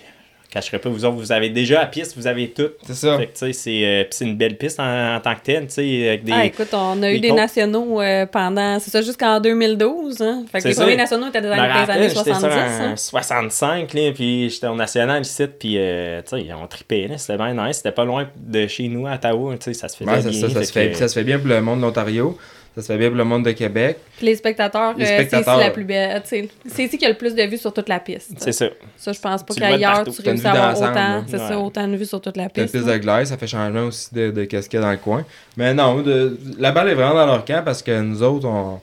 cacherai 0.52 0.78
pas, 0.80 0.90
vous 0.90 1.06
autres, 1.06 1.16
vous 1.16 1.32
avez 1.32 1.50
déjà 1.50 1.80
la 1.80 1.86
piste, 1.88 2.16
vous 2.18 2.28
avez 2.28 2.50
tout, 2.50 2.70
C'est 2.86 2.94
ça. 2.94 3.18
fait 3.18 3.28
que 3.28 3.32
tu 3.34 3.40
sais, 3.40 3.54
c'est 3.54 3.86
euh, 3.86 4.04
c'est 4.12 4.26
une 4.26 4.36
belle 4.38 4.58
piste 4.58 4.80
en, 4.80 5.16
en 5.16 5.20
tant 5.20 5.34
que 5.34 5.42
telle, 5.42 5.66
tu 5.68 5.74
sais, 5.74 6.10
avec 6.10 6.24
des... 6.24 6.32
Ah, 6.34 6.46
écoute, 6.46 6.68
on 6.74 7.02
a 7.02 7.12
eu 7.12 7.20
des 7.20 7.32
nationaux 7.32 8.02
euh, 8.02 8.26
pendant. 8.26 8.78
C'est 8.80 8.92
ça, 8.92 9.02
jusqu'en 9.02 9.40
2012. 9.40 10.22
Hein? 10.22 10.44
Fait 10.52 10.58
que 10.58 10.62
C'est 10.64 10.68
les 10.70 10.74
ça. 10.76 10.82
premiers 10.84 10.98
nationaux 10.98 11.28
étaient 11.30 11.42
des 11.42 11.48
Je 11.48 11.54
me 11.54 11.60
années, 11.60 11.68
des 11.74 11.80
rappelle, 11.80 11.96
années 11.98 12.10
j'étais 12.10 12.34
70. 12.34 12.40
sur 12.40 12.52
un 12.52 12.92
hein. 12.92 12.96
65, 12.96 13.94
là, 13.94 14.12
puis 14.14 14.50
j'étais 14.50 14.68
au 14.68 14.76
national 14.76 15.22
ici, 15.22 15.44
puis 15.60 15.76
euh, 15.78 16.22
tu 16.22 16.38
sais, 16.38 16.48
on 16.54 16.68
tripait, 16.68 17.08
là, 17.08 17.18
c'était 17.18 17.38
bien 17.38 17.54
nice, 17.54 17.78
c'était 17.78 17.92
pas 17.92 18.06
loin 18.06 18.28
de 18.36 18.68
chez 18.68 18.88
nous 18.88 19.08
à 19.08 19.14
Ottawa, 19.16 19.56
tu 19.58 19.66
sais, 19.66 19.74
ça 19.74 19.88
se 19.88 20.04
Ouais, 20.04 20.22
ça, 20.22 20.30
bien. 20.30 20.40
ça, 20.42 20.50
ça 20.50 20.60
fait 20.62 20.90
fait, 20.90 20.94
ça 20.96 21.08
se 21.08 21.14
fait 21.14 21.24
bien 21.24 21.40
pour 21.40 21.48
le 21.48 21.62
monde 21.62 21.80
de 21.80 21.86
l'Ontario. 21.86 22.38
Ça 22.76 22.82
se 22.82 22.88
fait 22.88 22.98
bien 22.98 23.10
pour 23.10 23.18
le 23.18 23.26
monde 23.26 23.44
de 23.44 23.52
Québec. 23.52 23.98
Puis 24.18 24.28
les 24.28 24.36
spectateurs, 24.38 24.94
Les 24.98 25.04
euh, 25.04 25.08
c'est 25.08 25.14
spectateurs. 25.28 25.56
ici 25.56 25.64
la 25.66 25.72
plus 25.72 25.84
belle. 25.84 26.22
C'est 26.26 26.48
ici 26.84 26.90
qu'il 26.92 27.02
y 27.02 27.06
a 27.06 27.10
le 27.10 27.18
plus 27.18 27.36
de 27.36 27.44
vues 27.44 27.58
sur 27.58 27.74
toute 27.74 27.90
la 27.90 28.00
piste. 28.00 28.32
C'est 28.38 28.54
ça. 28.54 28.68
Ça, 28.96 29.12
je 29.12 29.20
pense 29.20 29.44
pas 29.44 29.54
qu'ailleurs, 29.54 30.04
tu 30.06 30.22
réussis 30.22 30.48
à 30.48 30.52
avoir 30.70 30.92
autant, 30.92 31.24
c'est 31.28 31.38
ça, 31.38 31.60
autant 31.60 31.88
de 31.88 31.98
vues 31.98 32.06
sur 32.06 32.22
toute 32.22 32.38
la 32.38 32.48
piste. 32.48 32.72
piste 32.72 32.86
de 32.88 32.98
glace, 32.98 33.28
ça 33.30 33.38
fait 33.38 33.48
changement 33.48 33.88
aussi 33.88 34.14
de, 34.16 34.32
de 34.32 34.46
qu'est-ce 34.46 34.70
qu'il 34.70 34.80
y 34.80 34.84
a 34.84 34.86
dans 34.86 34.92
le 34.92 34.98
coin. 34.98 35.26
Mais 35.58 35.74
non, 35.74 36.02
de- 36.02 36.38
la 36.60 36.72
balle 36.72 36.88
est 36.90 36.94
vraiment 36.96 37.16
dans 37.16 37.26
leur 37.26 37.44
camp 37.44 37.62
parce 37.66 37.82
que 37.84 38.00
nous 38.00 38.24
autres, 38.24 38.48
on- 38.48 38.80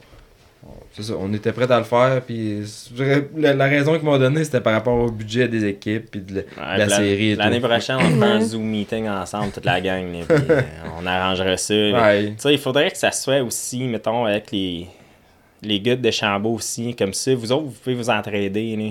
c'est 0.99 1.13
ça, 1.13 1.15
on 1.19 1.33
était 1.33 1.53
prêts 1.53 1.71
à 1.71 1.79
le 1.79 1.85
faire. 1.85 2.21
Puis 2.23 2.59
la, 3.37 3.55
la 3.55 3.65
raison 3.67 3.95
qu'ils 3.95 4.05
m'ont 4.05 4.19
donnée, 4.19 4.45
c'était 4.45 4.61
par 4.61 4.73
rapport 4.75 4.97
au 4.99 5.11
budget 5.11 5.49
des 5.49 5.65
équipes 5.65 6.11
puis 6.11 6.21
de, 6.21 6.35
la- 6.35 6.41
Ouais, 6.41 6.75
de 6.75 6.79
la 6.81 6.87
puis 6.87 6.95
série. 7.09 7.35
L'année 7.37 7.61
prochaine, 7.61 7.97
on 7.97 8.01
fait 8.21 8.27
un 8.27 8.39
Ouais. 8.39 8.45
Zoom 8.45 8.63
meeting 8.65 9.09
ensemble, 9.09 9.53
toute 9.53 9.65
la 9.65 9.81
gang, 9.83 10.13
là, 10.13 10.25
puis 10.29 10.45
euh, 10.51 10.61
on 11.01 11.07
arrangera 11.07 11.57
ça. 11.57 11.75
là. 11.75 12.03
Ouais. 12.03 12.27
Tu 12.31 12.35
sais, 12.39 12.53
il 12.53 12.59
faudrait 12.59 12.91
que 12.91 12.99
ça 12.99 13.13
soit 13.13 13.41
aussi, 13.43 13.85
mettons, 13.85 14.25
avec 14.27 14.51
les, 14.53 14.87
les 15.63 15.81
gars 15.81 15.97
de 15.97 16.11
Chambault 16.11 16.55
aussi, 16.55 16.95
comme 16.95 17.15
ça. 17.15 17.35
Vous 17.35 17.51
autres, 17.53 17.65
vous 17.65 17.71
pouvez 17.83 17.95
vous 17.97 18.11
entraider. 18.11 18.77
là. 18.77 18.91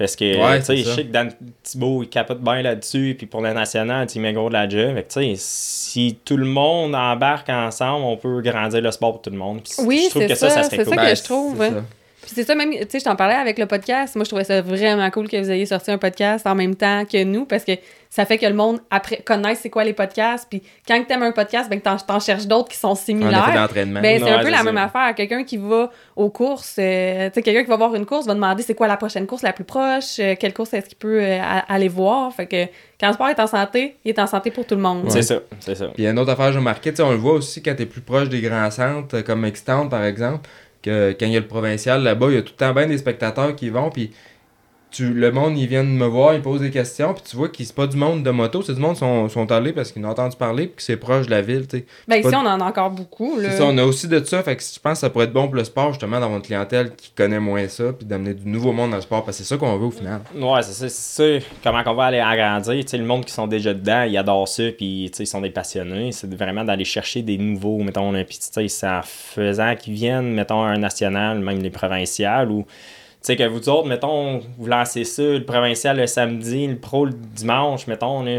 Parce 0.00 0.16
que, 0.16 0.24
Ouais, 0.42 0.60
tu 0.60 0.64
sais, 0.64 0.76
c'est 0.78 0.82
je 0.82 0.94
sais 0.94 1.04
que 1.04 1.12
Dan 1.12 1.30
Thibault, 1.62 2.02
il 2.04 2.08
capote 2.08 2.40
bien 2.40 2.62
là-dessus, 2.62 3.14
puis 3.18 3.26
pour 3.26 3.42
le 3.42 3.52
national, 3.52 4.06
tu 4.06 4.14
sais, 4.14 4.18
il 4.18 4.22
met 4.22 4.32
gros 4.32 4.48
de 4.48 4.54
la 4.54 4.66
job. 4.66 4.94
Fait 4.94 5.02
que, 5.02 5.12
tu 5.12 5.20
sais, 5.20 5.34
si 5.36 6.18
tout 6.24 6.38
le 6.38 6.46
monde 6.46 6.94
embarque 6.94 7.50
ensemble, 7.50 8.06
on 8.06 8.16
peut 8.16 8.40
grandir 8.40 8.80
le 8.80 8.90
sport 8.92 9.12
pour 9.12 9.20
tout 9.20 9.28
le 9.28 9.36
monde. 9.36 9.60
Puis 9.62 9.74
Oui, 9.84 10.04
je 10.06 10.08
trouve 10.08 10.22
c'est 10.22 10.28
que 10.28 10.34
ça, 10.36 10.48
ça, 10.48 10.54
ça 10.54 10.70
serait 10.70 10.76
c'est 10.78 10.84
cool. 10.86 10.94
ça 10.94 11.10
que 11.10 11.14
je 11.16 11.22
trouve, 11.22 11.56
c'est 11.58 11.68
ça. 11.68 11.84
Puis 12.32 12.42
c'est 12.42 12.46
ça, 12.46 12.54
même, 12.54 12.70
tu 12.70 12.78
sais, 12.88 13.00
je 13.00 13.04
t'en 13.04 13.16
parlais 13.16 13.34
avec 13.34 13.58
le 13.58 13.66
podcast. 13.66 14.14
Moi, 14.14 14.24
je 14.24 14.28
trouvais 14.30 14.44
ça 14.44 14.60
vraiment 14.62 15.10
cool 15.10 15.28
que 15.28 15.36
vous 15.36 15.50
ayez 15.50 15.66
sorti 15.66 15.90
un 15.90 15.98
podcast 15.98 16.46
en 16.46 16.54
même 16.54 16.76
temps 16.76 17.04
que 17.04 17.24
nous 17.24 17.44
parce 17.44 17.64
que 17.64 17.72
ça 18.08 18.24
fait 18.24 18.38
que 18.38 18.46
le 18.46 18.54
monde 18.54 18.78
après, 18.90 19.16
connaisse 19.18 19.60
c'est 19.62 19.70
quoi 19.70 19.84
les 19.84 19.92
podcasts. 19.92 20.46
Puis 20.48 20.62
quand 20.86 21.00
tu 21.06 21.12
aimes 21.12 21.22
un 21.24 21.32
podcast, 21.32 21.68
ben, 21.70 21.78
que 21.80 21.84
t'en, 21.84 21.96
t'en 21.96 22.20
cherches 22.20 22.46
d'autres 22.46 22.68
qui 22.68 22.76
sont 22.76 22.94
similaires. 22.94 23.68
Ben, 23.74 24.02
c'est 24.02 24.24
Ouais, 24.24 24.30
un 24.30 24.38
peu 24.38 24.44
c'est 24.44 24.50
la 24.50 24.56
ça. 24.58 24.62
même 24.64 24.76
affaire. 24.78 25.14
Quelqu'un 25.16 25.42
qui 25.44 25.56
va 25.56 25.90
aux 26.16 26.30
courses, 26.30 26.76
euh, 26.78 27.28
tu 27.28 27.34
sais, 27.34 27.42
quelqu'un 27.42 27.62
qui 27.64 27.68
va 27.70 27.76
voir 27.76 27.94
une 27.94 28.06
course 28.06 28.26
va 28.26 28.34
demander 28.34 28.62
c'est 28.62 28.74
quoi 28.74 28.86
la 28.88 28.96
prochaine 28.96 29.26
course 29.26 29.42
la 29.42 29.52
plus 29.52 29.64
proche, 29.64 30.18
euh, 30.18 30.34
quelle 30.38 30.52
course 30.54 30.72
est-ce 30.74 30.86
qu'il 30.86 30.98
peut 30.98 31.20
euh, 31.22 31.38
aller 31.68 31.88
voir. 31.88 32.32
Fait 32.32 32.46
que 32.46 32.64
quand 33.00 33.08
le 33.08 33.14
sport 33.14 33.28
est 33.28 33.40
en 33.40 33.46
santé, 33.46 33.96
il 34.04 34.10
est 34.10 34.18
en 34.18 34.26
santé 34.26 34.50
pour 34.50 34.66
tout 34.66 34.74
le 34.74 34.82
monde. 34.82 35.04
C'est 35.10 35.22
ça, 35.22 35.36
c'est 35.60 35.74
ça. 35.74 35.86
Puis 35.86 35.94
il 35.98 36.04
y 36.04 36.06
a 36.06 36.10
une 36.10 36.18
autre 36.18 36.30
affaire 36.30 36.46
que 36.46 36.52
j'ai 36.52 36.58
remarqué, 36.58 36.94
sais, 36.94 37.02
on 37.02 37.10
le 37.10 37.16
voit 37.16 37.34
aussi 37.34 37.62
quand 37.62 37.74
tu 37.74 37.82
es 37.82 37.86
plus 37.86 38.00
proche 38.02 38.28
des 38.28 38.40
grands 38.40 38.70
centres, 38.70 39.20
comme 39.20 39.44
Extend 39.44 39.88
par 39.88 40.04
exemple, 40.04 40.48
que 40.82 41.12
quand 41.18 41.26
il 41.26 41.32
y 41.32 41.36
a 41.36 41.40
le 41.40 41.46
provincial 41.46 42.02
là-bas, 42.02 42.28
il 42.30 42.34
y 42.34 42.38
a 42.38 42.42
tout 42.42 42.52
le 42.52 42.56
temps 42.56 42.74
bien 42.74 42.86
des 42.86 42.98
spectateurs 42.98 43.54
qui 43.56 43.70
vont, 43.70 43.90
puis 43.90 44.12
tu, 44.90 45.12
le 45.12 45.30
monde, 45.30 45.56
ils 45.56 45.66
viennent 45.66 45.96
me 45.96 46.06
voir, 46.06 46.34
ils 46.34 46.42
posent 46.42 46.60
des 46.60 46.70
questions, 46.70 47.14
puis 47.14 47.22
tu 47.28 47.36
vois 47.36 47.48
qu'ils 47.48 47.66
c'est 47.66 47.74
pas 47.74 47.86
du 47.86 47.96
monde 47.96 48.22
de 48.22 48.30
moto, 48.30 48.62
c'est 48.62 48.74
du 48.74 48.80
monde 48.80 48.94
qui 48.94 49.00
sont, 49.00 49.28
sont 49.28 49.50
allés 49.52 49.72
parce 49.72 49.92
qu'ils 49.92 50.04
ont 50.04 50.08
entendu 50.08 50.36
parler, 50.36 50.66
puis 50.66 50.76
que 50.76 50.82
c'est 50.82 50.96
proche 50.96 51.26
de 51.26 51.30
la 51.30 51.42
ville, 51.42 51.66
tu 51.68 51.78
sais. 51.78 51.86
Ben, 52.08 52.16
ici, 52.16 52.34
on 52.34 52.38
en 52.38 52.60
a 52.60 52.64
encore 52.64 52.90
beaucoup. 52.90 53.38
Là. 53.38 53.50
C'est 53.50 53.58
ça, 53.58 53.64
on 53.66 53.78
a 53.78 53.84
aussi 53.84 54.08
de 54.08 54.22
ça, 54.24 54.42
fait 54.42 54.56
que 54.56 54.62
je 54.62 54.78
pense 54.80 54.94
que 54.94 54.98
ça 54.98 55.10
pourrait 55.10 55.26
être 55.26 55.32
bon 55.32 55.46
pour 55.46 55.54
le 55.54 55.64
sport, 55.64 55.92
justement, 55.92 56.18
d'avoir 56.18 56.36
une 56.36 56.44
clientèle 56.44 56.94
qui 56.96 57.12
connaît 57.12 57.40
moins 57.40 57.68
ça, 57.68 57.92
puis 57.92 58.06
d'amener 58.06 58.34
du 58.34 58.48
nouveau 58.48 58.72
monde 58.72 58.90
dans 58.90 58.96
le 58.96 59.02
sport, 59.02 59.24
parce 59.24 59.38
que 59.38 59.44
c'est 59.44 59.48
ça 59.48 59.56
qu'on 59.56 59.76
veut 59.76 59.86
au 59.86 59.90
final. 59.90 60.20
Ouais, 60.34 60.62
c'est 60.62 60.72
ça, 60.72 60.88
c'est 60.88 61.40
ça. 61.40 61.46
Comment 61.62 61.84
qu'on 61.84 61.94
va 61.94 62.06
aller 62.06 62.20
agrandir. 62.20 62.82
Tu 62.84 62.88
sais, 62.88 62.98
le 62.98 63.04
monde 63.04 63.24
qui 63.24 63.32
sont 63.32 63.46
déjà 63.46 63.72
dedans, 63.72 64.02
ils 64.02 64.16
adorent 64.16 64.48
ça, 64.48 64.64
puis 64.76 65.08
tu 65.10 65.18
sais, 65.18 65.22
ils 65.24 65.26
sont 65.26 65.40
des 65.40 65.50
passionnés. 65.50 66.12
C'est 66.12 66.32
vraiment 66.34 66.64
d'aller 66.64 66.84
chercher 66.84 67.22
des 67.22 67.38
nouveaux, 67.38 67.78
mettons, 67.78 68.10
là, 68.10 68.24
puis 68.24 68.38
tu 68.38 68.68
sais, 68.68 68.86
en 68.86 69.02
faisant 69.04 69.76
qu'ils 69.76 69.94
viennent, 69.94 70.32
mettons, 70.32 70.62
un 70.62 70.78
national, 70.78 71.38
même 71.38 71.62
les 71.62 71.70
provinciales, 71.70 72.50
ou 72.50 72.66
sais, 73.22 73.36
que 73.36 73.44
vous 73.46 73.68
autres, 73.68 73.86
mettons, 73.88 74.40
vous 74.58 74.66
lancez 74.66 75.04
ça, 75.04 75.22
le 75.22 75.44
provincial 75.44 75.96
le 75.98 76.06
samedi, 76.06 76.66
le 76.66 76.76
pro 76.76 77.04
le 77.06 77.12
dimanche, 77.12 77.86
mettons, 77.86 78.22
là, 78.22 78.38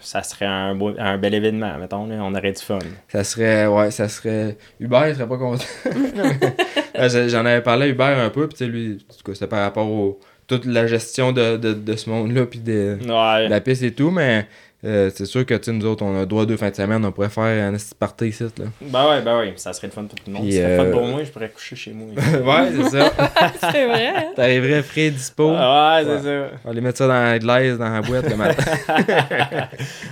ça 0.00 0.22
serait 0.22 0.46
un, 0.46 0.74
beau- 0.74 0.94
un 0.98 1.18
bel 1.18 1.34
événement, 1.34 1.76
mettons, 1.78 2.06
là, 2.06 2.16
on 2.20 2.34
aurait 2.34 2.52
du 2.52 2.62
fun. 2.62 2.78
Ça 3.08 3.24
serait, 3.24 3.66
ouais, 3.66 3.90
ça 3.90 4.08
serait. 4.08 4.56
Hubert, 4.80 5.08
il 5.08 5.14
serait 5.16 5.28
pas 5.28 5.36
content. 5.36 5.64
J'en 7.28 7.44
avais 7.44 7.60
parlé 7.62 7.86
à 7.86 7.88
Hubert 7.88 8.18
un 8.18 8.30
peu, 8.30 8.48
puis 8.48 8.56
tu 8.58 8.64
sais, 8.64 8.70
lui, 8.70 8.98
en 9.10 9.14
tout 9.14 9.22
cas, 9.24 9.34
c'était 9.34 9.46
par 9.46 9.60
rapport 9.60 9.88
au. 9.90 10.18
toute 10.46 10.64
la 10.64 10.86
gestion 10.86 11.32
de, 11.32 11.56
de, 11.56 11.72
de 11.74 11.96
ce 11.96 12.08
monde-là, 12.08 12.46
puis 12.46 12.60
de, 12.60 12.96
Ouais. 13.02 13.44
de 13.46 13.50
la 13.50 13.60
piste 13.60 13.82
et 13.82 13.92
tout, 13.92 14.10
mais 14.10 14.46
euh, 14.84 15.10
c'est 15.12 15.26
sûr 15.26 15.44
que, 15.44 15.54
tu 15.54 15.64
sais, 15.64 15.72
nous 15.72 15.84
autres, 15.86 16.04
on 16.04 16.20
a 16.20 16.24
droit 16.24 16.46
deux 16.46 16.56
fins 16.56 16.70
de 16.70 16.74
semaine, 16.76 17.04
on 17.04 17.10
pourrait 17.10 17.28
faire 17.28 17.68
un 17.68 17.72
petit 17.76 17.94
party 17.98 18.28
ici, 18.28 18.44
là. 18.44 18.64
Ben 18.80 19.08
ouais, 19.08 19.22
ben 19.22 19.38
ouais, 19.38 19.52
ça 19.56 19.72
serait 19.72 19.88
le 19.88 19.92
fun 19.92 20.04
pour 20.04 20.14
tout 20.16 20.24
le 20.28 20.32
monde. 20.34 20.42
Puis, 20.44 20.52
Ça 20.52 20.58
serait 20.62 20.70
euh, 20.72 20.84
fun 20.92 20.98
pour 20.98 21.06
moi, 21.08 21.24
je 21.24 21.30
pourrais 21.30 21.48
coucher 21.48 21.74
chez 21.76 21.90
moi. 21.92 22.08
ouais, 22.16 22.70
c'est 22.76 22.90
ça. 22.98 23.12
c'est 23.72 23.86
vrai. 23.86 24.06
hein? 24.08 24.24
T'arriverais 24.36 24.82
frais, 24.82 25.10
dispo. 25.10 25.52
Ah 25.56 25.96
ouais, 26.00 26.04
c'est 26.04 26.22
ça. 26.22 26.30
On 26.30 26.64
va 26.66 26.70
aller 26.70 26.80
mettre 26.80 26.98
ça 26.98 27.06
dans 27.08 27.12
la 27.24 27.38
glaise, 27.38 27.76
dans 27.78 27.88
la 27.88 28.00
boîte 28.02 28.28
le 28.30 28.36
matin. 28.36 28.62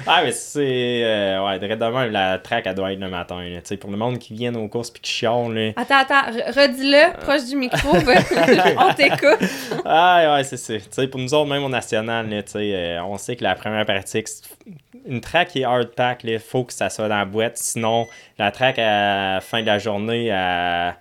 Ah, 0.09 0.21
mais 0.25 0.33
c'est. 0.33 1.03
Euh, 1.05 1.45
ouais, 1.45 1.59
de 1.59 1.67
demain, 1.75 2.07
la 2.07 2.39
track, 2.39 2.65
elle 2.67 2.75
doit 2.75 2.93
être 2.93 3.01
le 3.01 3.09
matin. 3.09 3.43
là. 3.43 3.57
Tu 3.57 3.63
sais, 3.65 3.77
pour 3.77 3.91
le 3.91 3.97
monde 3.97 4.19
qui 4.19 4.35
vient 4.35 4.55
aux 4.55 4.69
courses 4.69 4.91
puis 4.91 5.01
qui 5.03 5.11
chiale, 5.11 5.53
là. 5.53 5.73
Attends, 5.77 5.99
attends, 5.99 6.31
re- 6.31 6.53
redis-le, 6.55 7.19
proche 7.21 7.45
du 7.49 7.57
micro. 7.57 7.89
on 7.97 8.95
t'écoute. 8.95 9.49
Ah, 9.85 10.35
ouais, 10.37 10.45
c'est 10.45 10.57
ça. 10.57 10.75
Tu 10.75 10.83
sais, 10.91 11.09
pour 11.09 11.21
nous 11.21 11.35
autres, 11.35 11.51
même 11.51 11.65
au 11.65 11.69
national, 11.69 12.29
là, 12.31 12.43
tu 12.43 12.53
sais, 12.53 12.73
euh, 12.75 13.03
on 13.03 13.17
sait 13.19 13.35
que 13.37 13.43
la 13.45 13.55
première 13.57 13.85
pratique, 13.85 14.29
c'est- 14.29 14.45
une 15.07 15.21
track 15.21 15.57
est 15.57 15.65
hard 15.65 15.95
pack, 15.95 16.25
il 16.25 16.39
faut 16.39 16.65
que 16.65 16.73
ça 16.73 16.91
soit 16.91 17.09
dans 17.09 17.19
la 17.19 17.25
boîte. 17.25 17.57
Sinon, 17.57 18.07
la 18.39 18.51
track 18.51 18.79
à 18.79 19.35
la 19.35 19.41
fin 19.41 19.61
de 19.61 19.67
la 19.67 19.79
journée, 19.79 20.27
elle, 20.27 20.95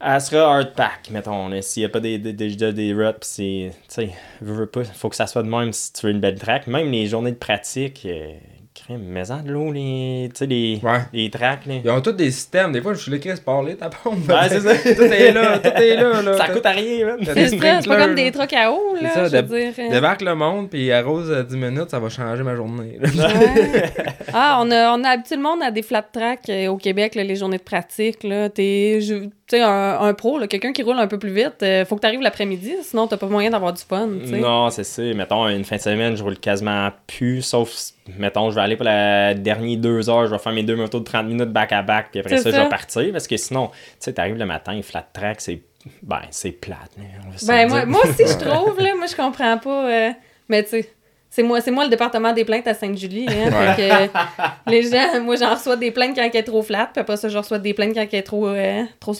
elle 0.00 0.20
sera 0.20 0.56
hard 0.56 0.74
pack, 0.74 1.10
mettons. 1.10 1.50
S'il 1.62 1.82
n'y 1.82 1.86
a 1.86 1.88
pas 1.88 2.00
des, 2.00 2.18
des, 2.18 2.32
des 2.32 2.94
pis 2.94 3.16
c'est. 3.22 3.72
Tu 3.88 3.94
sais, 3.94 4.10
faut 4.94 5.08
que 5.08 5.16
ça 5.16 5.26
soit 5.26 5.42
de 5.42 5.48
même 5.48 5.72
si 5.72 5.92
tu 5.92 6.06
veux 6.06 6.12
une 6.12 6.20
belle 6.20 6.38
track. 6.38 6.66
Même 6.66 6.90
les 6.90 7.06
journées 7.06 7.32
de 7.32 7.36
pratique, 7.36 8.06
crème, 8.86 9.02
mets-en 9.08 9.42
de 9.42 9.50
l'eau, 9.52 9.72
les, 9.72 10.30
les, 10.40 10.80
Ouais. 10.82 10.98
les 11.12 11.30
tracks, 11.30 11.66
là. 11.66 11.74
Ils 11.84 11.90
ont 11.90 12.00
tous 12.00 12.12
des 12.12 12.30
systèmes. 12.30 12.72
Des 12.72 12.80
fois, 12.80 12.94
je 12.94 13.00
suis 13.00 13.10
là, 13.10 13.18
Chris, 13.18 13.40
parler, 13.44 13.74
ta 13.76 13.88
pompe. 13.90 14.28
Ouais, 14.28 14.48
c'est 14.48 14.60
ça. 14.60 14.74
tout 14.94 15.02
est 15.02 15.32
là, 15.32 15.58
tout 15.58 15.68
est 15.68 15.96
là. 15.96 16.22
là. 16.22 16.36
Ça 16.38 16.48
coûte 16.48 16.64
à 16.66 16.70
rien, 16.70 17.16
C'est 17.24 17.58
pas 17.88 17.96
comme 17.96 18.14
des 18.14 18.30
trucs 18.32 18.52
à 18.52 18.70
eau, 18.72 18.94
là, 19.00 19.08
C'est 19.12 19.14
ça, 19.14 19.28
je 19.28 19.36
veux 19.36 19.42
de- 19.42 19.48
dire. 19.72 19.72
euh. 19.86 19.90
Débarque 19.90 20.22
le 20.22 20.34
monde, 20.34 20.70
puis 20.70 20.90
arrose 20.92 21.30
euh, 21.30 21.42
10 21.42 21.56
minutes, 21.56 21.90
ça 21.90 21.98
va 21.98 22.08
changer 22.08 22.42
ma 22.42 22.54
journée. 22.56 22.98
Ouais. 23.02 23.10
Ah, 24.38 24.58
on 24.62 24.70
a, 24.70 24.94
on 24.96 25.02
a 25.04 25.10
habitué 25.10 25.36
le 25.36 25.42
monde 25.42 25.62
à 25.62 25.70
des 25.70 25.82
flat 25.82 26.02
tracks 26.02 26.48
euh, 26.50 26.66
au 26.68 26.76
Québec, 26.76 27.14
là, 27.14 27.22
les 27.24 27.36
journées 27.36 27.56
de 27.58 27.62
pratique. 27.62 28.22
Là. 28.22 28.48
T'es, 28.50 28.98
sais, 29.48 29.62
un, 29.62 30.00
un 30.00 30.12
pro, 30.14 30.38
là, 30.38 30.46
quelqu'un 30.48 30.72
qui 30.72 30.82
roule 30.82 30.98
un 30.98 31.06
peu 31.06 31.18
plus 31.18 31.32
vite, 31.32 31.62
euh, 31.62 31.84
faut 31.84 31.94
que 31.96 32.00
tu 32.00 32.06
arrives 32.06 32.20
l'après-midi, 32.20 32.74
sinon 32.82 33.06
t'as 33.06 33.16
pas 33.16 33.26
moyen 33.26 33.50
d'avoir 33.50 33.72
du 33.72 33.82
fun. 33.82 34.06
Non, 34.06 34.70
c'est 34.70 34.84
ça. 34.84 35.02
Mettons, 35.02 35.46
une 35.48 35.64
fin 35.64 35.76
de 35.76 35.80
semaine, 35.80 36.16
je 36.16 36.22
roule 36.22 36.38
quasiment 36.38 36.90
plus, 37.06 37.42
sauf, 37.42 37.72
mettons, 38.18 38.50
je 38.50 38.56
vais 38.56 38.60
aller 38.62 38.76
pour 38.76 38.84
la 38.84 39.34
dernière 39.34 39.78
deux 39.78 40.10
heures, 40.10 40.26
je 40.26 40.32
vais 40.32 40.38
faire 40.38 40.52
mes 40.52 40.62
deux 40.62 40.76
motos 40.76 40.98
de 40.98 41.04
30 41.04 41.26
minutes 41.26 41.50
back-à-back, 41.50 42.08
puis 42.10 42.20
après 42.20 42.38
ça, 42.38 42.50
je 42.50 42.56
vais 42.56 42.68
partir, 42.68 43.12
parce 43.12 43.26
que 43.28 43.36
sinon, 43.36 43.68
tu 43.68 43.74
sais, 44.00 44.12
t'arrives 44.12 44.36
le 44.36 44.46
matin, 44.46 44.80
flat 44.82 45.06
track, 45.12 45.40
c'est, 45.40 45.60
ben, 46.02 46.22
c'est 46.30 46.52
plate, 46.52 46.90
on 46.98 47.30
va 47.30 47.36
Ben, 47.46 47.68
moi, 47.68 47.86
moi 47.86 48.00
aussi, 48.04 48.24
je 48.26 48.38
trouve, 48.44 48.80
là, 48.80 48.94
moi, 48.96 49.06
je 49.06 49.14
comprends 49.16 49.58
pas. 49.58 49.90
euh, 49.90 50.10
mais 50.48 50.62
tu 50.64 50.70
sais, 50.70 50.90
c'est 51.36 51.42
moi, 51.42 51.60
c'est 51.60 51.70
moi 51.70 51.84
le 51.84 51.90
département 51.90 52.32
des 52.32 52.46
plaintes 52.46 52.66
à 52.66 52.72
Sainte-Julie. 52.72 53.26
Hein, 53.28 53.74
que, 53.76 53.82
euh, 53.82 54.06
les 54.68 54.82
gens, 54.90 55.20
moi, 55.22 55.36
j'en 55.36 55.54
reçois 55.54 55.76
des 55.76 55.90
plaintes 55.90 56.16
quand 56.16 56.22
elle 56.22 56.34
est 56.34 56.42
trop 56.42 56.62
flat, 56.62 56.88
puis 56.90 57.02
après 57.02 57.18
ça, 57.18 57.28
je 57.28 57.36
reçois 57.36 57.58
des 57.58 57.74
plaintes 57.74 57.92
quand 57.94 58.06
elle 58.10 58.18
est 58.18 58.22
trop, 58.22 58.48
euh, 58.48 58.84
trop 58.98 59.12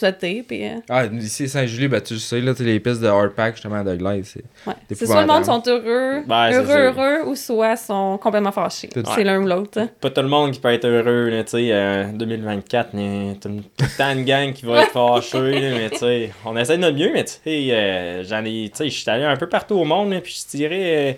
puis... 0.47 0.65
euh, 0.67 0.77
Ah, 0.89 1.05
ici, 1.05 1.47
Saint-Julie, 1.47 1.87
ben, 1.87 2.01
tu 2.01 2.17
sais, 2.17 2.41
là, 2.41 2.53
tu 2.53 2.59
sais, 2.59 2.63
les 2.63 2.79
pistes 2.79 3.01
de 3.01 3.07
hard 3.07 3.33
pack, 3.35 3.53
justement, 3.53 3.83
de 3.83 3.95
glaise, 3.95 4.31
c'est. 4.33 4.43
Ouais. 4.67 4.73
C'est 4.91 5.05
soit 5.05 5.21
le 5.21 5.27
monde 5.27 5.45
sont 5.45 5.61
heureux, 5.67 6.23
Ben, 6.25 6.51
heureux, 6.53 6.77
heureux, 6.77 7.27
ou 7.29 7.35
soit 7.35 7.75
sont 7.75 8.17
complètement 8.17 8.51
fâchés. 8.51 8.89
C'est 9.15 9.23
l'un 9.23 9.39
ou 9.39 9.45
l'autre. 9.45 9.79
hein. 9.79 9.89
Pas 10.01 10.09
tout 10.09 10.21
le 10.21 10.27
monde 10.27 10.51
qui 10.51 10.59
peut 10.59 10.73
être 10.73 10.85
heureux, 10.87 11.29
là, 11.29 11.43
tu 11.43 11.51
sais, 11.51 11.69
euh, 11.71 12.05
2024, 12.13 12.89
mais 12.93 13.35
t'as 13.39 13.49
une- 13.49 13.61
tout 13.61 13.69
le 13.85 13.97
temps 13.97 14.11
une 14.11 14.25
gang 14.25 14.53
qui 14.53 14.65
va 14.65 14.81
être 14.81 14.91
fâchée, 14.91 15.51
là, 15.59 15.77
mais 15.77 15.89
tu 15.91 15.97
sais, 15.97 16.31
on 16.45 16.57
essaie 16.57 16.77
de 16.77 16.81
notre 16.81 16.97
mieux, 16.97 17.11
mais 17.13 17.25
tu 17.25 17.33
sais, 17.43 17.67
euh, 17.71 18.23
j'en 18.23 18.43
ai, 18.43 18.69
tu 18.71 18.77
sais, 18.77 18.89
je 18.89 18.97
suis 18.99 19.09
allé 19.09 19.23
un 19.23 19.35
peu 19.37 19.47
partout 19.47 19.75
au 19.75 19.83
monde, 19.85 20.13
puis 20.23 20.35
je 20.51 20.57
dirais, 20.57 20.79
euh, 21.11 21.13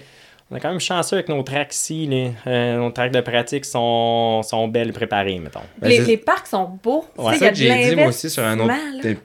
on 0.52 0.56
est 0.56 0.60
quand 0.60 0.70
même 0.70 0.80
chanceux 0.80 1.16
avec 1.18 1.30
nos 1.30 1.44
tracks 1.44 1.74
ici, 1.74 2.08
là. 2.08 2.30
Euh, 2.48 2.78
nos 2.78 2.92
tracks 2.92 3.12
de 3.12 3.22
pratique 3.22 3.66
sont, 3.66 4.42
sont 4.44 4.68
belles 4.68 4.94
préparées, 4.94 5.40
mettons. 5.40 5.62
Ben, 5.78 5.90
les, 5.90 6.18
parcs 6.18 6.48
sont 6.48 6.80
beaux. 6.82 7.06
Ouais. 7.18 7.34
Tu 7.34 7.40
sais, 7.40 7.40
C'est 7.40 7.46
ça 7.46 7.52
que 7.52 7.58
il 7.58 7.68
y 7.68 7.72
a 7.72 7.76
de 7.76 7.82
j'ai 7.84 7.90
dit, 7.90 7.96
moi 7.96 8.08
aussi, 8.08 8.30
sur 8.30 8.44
un 8.44 8.60
autre, 8.60 8.74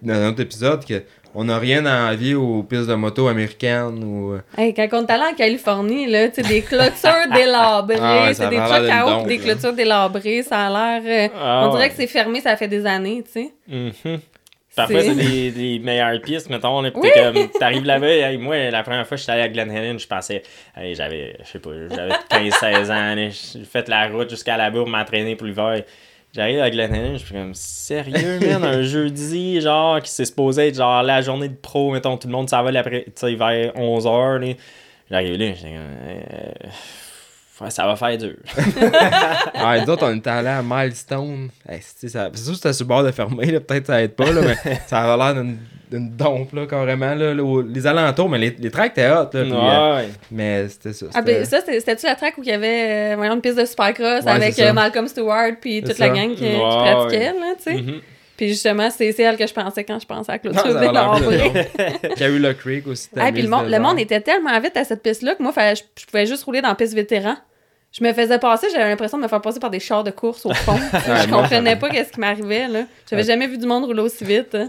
dans 0.02 0.14
un 0.14 0.28
autre 0.28 0.40
épisode, 0.42 0.84
que 0.84 1.02
on 1.37 1.42
n'a 1.44 1.58
rien 1.58 1.84
à 1.84 2.12
envier 2.12 2.34
aux 2.37 2.62
pistes 2.62 2.87
de 2.87 2.94
moto 2.94 3.26
américaines 3.26 4.04
ou. 4.04 4.34
euh, 4.34 4.40
Hey, 4.56 4.72
quand 4.72 4.87
on 4.92 5.04
est 5.04 5.10
allé 5.10 5.24
en 5.32 5.34
Californie, 5.34 6.06
là, 6.06 6.28
tu 6.28 6.42
des 6.42 6.62
clôtures 6.62 6.92
délabrées, 7.34 7.96
Ah 8.00 8.26
ouais, 8.26 8.34
c'est 8.34 8.48
des 8.50 8.56
avait 8.56 8.78
trucs 8.78 8.90
à 8.92 9.04
dompe, 9.04 9.26
des 9.26 9.38
clôtures 9.38 9.72
délabrées, 9.72 10.42
ça 10.44 10.66
a 10.68 11.00
l'air... 11.00 11.02
euh, 11.30 11.34
Ah, 11.37 11.62
on 11.66 11.70
dirait 11.70 11.84
ouais. 11.84 11.88
que 11.90 11.96
c'est 11.96 12.06
fermé, 12.06 12.40
ça 12.40 12.56
fait 12.56 12.68
des 12.68 12.87
années, 12.87 13.24
tu 13.24 13.32
sais. 13.32 13.52
Mhm. 13.66 14.20
Parfois, 14.76 15.00
C'est- 15.02 15.14
des, 15.14 15.50
des 15.52 15.78
meilleures 15.78 16.20
pistes, 16.20 16.50
mettons. 16.50 16.80
Là, 16.80 16.90
Oui. 16.94 17.08
comme, 17.14 17.48
t'arrives 17.60 17.84
là-bas, 17.84 18.37
moi, 18.38 18.70
la 18.70 18.82
première 18.82 19.06
fois 19.06 19.16
que 19.16 19.20
j'étais 19.20 19.32
allé 19.32 19.42
à 19.42 19.48
Glen 19.48 19.70
Helen, 19.70 19.98
je 19.98 20.06
pensais, 20.06 20.42
hey, 20.76 20.94
j'avais, 20.94 21.37
je 21.44 21.48
sais 21.48 21.58
pas, 21.60 21.70
j'avais 21.90 22.12
15-16 22.50 22.90
ans, 22.90 23.14
j'ai 23.30 23.64
fait 23.64 23.88
la 23.88 24.08
route 24.08 24.30
jusqu'à 24.30 24.56
là-bas 24.56 24.78
pour 24.80 24.88
m'entraîner 24.88 25.37
pour 25.37 25.46
l'hiver. 25.46 25.82
J'arrive 26.34 26.60
à 26.60 26.68
Glen 26.70 26.92
Helen, 26.92 27.12
je 27.18 27.24
suis 27.24 27.34
comme, 27.34 27.54
sérieux, 27.54 28.40
man, 28.40 28.64
un 28.64 28.82
jeudi, 28.82 29.60
genre, 29.60 30.00
qui 30.02 30.10
s'est 30.10 30.24
supposé 30.24 30.66
être 30.68 30.76
genre 30.76 31.02
la 31.04 31.20
journée 31.22 31.48
de 31.48 31.54
pro, 31.54 31.92
mettons, 31.92 32.16
tout 32.16 32.26
le 32.26 32.32
monde 32.32 32.50
s'en 32.50 32.62
va 32.64 32.72
l'après, 32.72 33.04
tu 33.04 33.12
sais, 33.14 33.34
vers 33.37 33.72
11h, 33.74 34.38
là. 34.44 34.54
J'arrive 35.10 35.38
là, 35.38 35.46
j'étais 35.54 35.68
comme, 35.68 35.96
euh, 36.08 36.68
ouais, 37.64 37.70
ça 37.70 37.87
va 37.87 37.96
faire 37.96 38.16
dur. 38.18 38.35
Ah, 39.55 39.79
nous 39.81 39.90
autres, 39.90 40.07
on 40.07 40.14
était 40.16 40.31
allés 40.31 40.48
à 40.48 40.62
Milestone. 40.62 41.48
Hey, 41.68 41.81
c'est 41.83 42.09
sûr 42.09 42.20
que 42.31 42.37
c'était 42.55 42.72
sur 42.72 42.85
le 42.85 42.88
bord 42.88 43.03
de 43.05 43.11
fermer, 43.11 43.46
là, 43.46 43.61
peut-être 43.61 43.87
ça 43.87 44.03
aide 44.03 44.12
pas, 44.14 44.31
là, 44.31 44.40
mais 44.42 44.79
ça 44.87 44.98
avait 45.00 45.22
l'air 45.22 45.35
d'une- 45.42 45.59
d'une 45.90 46.11
dompe, 46.11 46.53
là, 46.55 46.66
carrément, 46.66 47.14
là, 47.14 47.33
les 47.68 47.87
alentours, 47.87 48.29
mais 48.29 48.38
les, 48.38 48.57
les 48.59 48.70
tracks 48.70 48.90
étaient 48.92 49.09
hot, 49.11 49.14
là, 49.14 49.27
puis, 49.27 49.53
euh, 49.53 49.96
ouais. 49.96 50.09
mais 50.31 50.68
c'était 50.68 50.92
ça. 50.92 51.07
Ah, 51.14 51.20
c'était- 51.20 51.35
ben, 51.40 51.44
ça, 51.44 51.61
c'était- 51.61 51.81
c'était-tu 51.81 52.07
la 52.07 52.14
track 52.16 52.37
où 52.38 52.42
il 52.42 52.48
y 52.48 52.53
avait 52.53 53.14
euh, 53.16 53.33
une 53.33 53.40
piste 53.40 53.59
de 53.59 53.64
supercross 53.64 54.24
Ouais, 54.24 54.31
avec 54.31 54.59
euh, 54.59 54.72
Malcolm 54.72 55.07
Stewart 55.07 55.53
puis 55.61 55.83
toute 55.83 55.94
ça. 55.94 56.09
la 56.09 56.14
gang 56.14 56.31
qui, 56.31 56.37
qui 56.37 56.44
Ouais, 56.44 56.59
pratiquait, 56.59 57.33
là, 57.33 57.55
tu 57.57 57.62
sais? 57.64 57.74
Mhm. 57.74 58.00
Puis 58.37 58.48
justement, 58.48 58.90
c'est 58.90 59.12
c'est 59.12 59.22
elle 59.22 59.37
que 59.37 59.46
je 59.46 59.55
pensais 59.55 59.85
quand 59.85 60.00
je 60.00 60.07
pensais 60.07 60.33
à 60.33 60.38
Clôture 60.40 60.61
ça 60.62 60.68
avait 60.68 60.90
l'air 60.90 61.20
délabrée. 61.20 61.70
de 62.03 62.14
Carula 62.16 62.53
Creek 62.55 62.85
aussi. 62.88 63.09
Ah, 63.16 63.31
puis 63.31 63.42
le 63.42 63.48
monde, 63.48 63.68
le 63.70 63.79
monde 63.79 64.00
était 64.00 64.20
tellement 64.20 64.59
vite 64.59 64.77
à 64.77 64.83
cette 64.83 65.05
piste-là 65.05 65.37
que 65.37 65.42
moi, 65.44 65.53
fallait- 65.53 65.77
je, 65.77 65.83
je 66.00 66.07
pouvais 66.07 66.27
juste 66.27 66.42
rouler 66.42 66.61
dans 66.61 66.70
la 66.70 66.74
piste 66.74 66.94
vétéran. 66.94 67.37
Je 67.96 68.02
me 68.02 68.12
faisais 68.12 68.40
passer, 68.40 68.66
j'avais 68.72 68.88
l'impression 68.88 69.18
de 69.18 69.22
me 69.22 69.28
faire 69.28 69.40
passer 69.40 69.61
par 69.61 69.70
des 69.70 69.78
chars 69.78 70.02
de 70.02 70.11
course 70.11 70.44
au 70.46 70.52
fond. 70.52 70.76
je 70.92 71.30
comprenais 71.30 71.76
pas 71.76 71.88
qu'est-ce 71.90 72.11
qui 72.11 72.18
m'arrivait, 72.18 72.66
là. 72.66 72.87
J'avais 73.09 73.22
jamais 73.22 73.46
vu 73.46 73.57
du 73.57 73.66
monde 73.66 73.85
rouler 73.85 74.00
aussi 74.02 74.24
vite. 74.24 74.52
hein. 74.57 74.68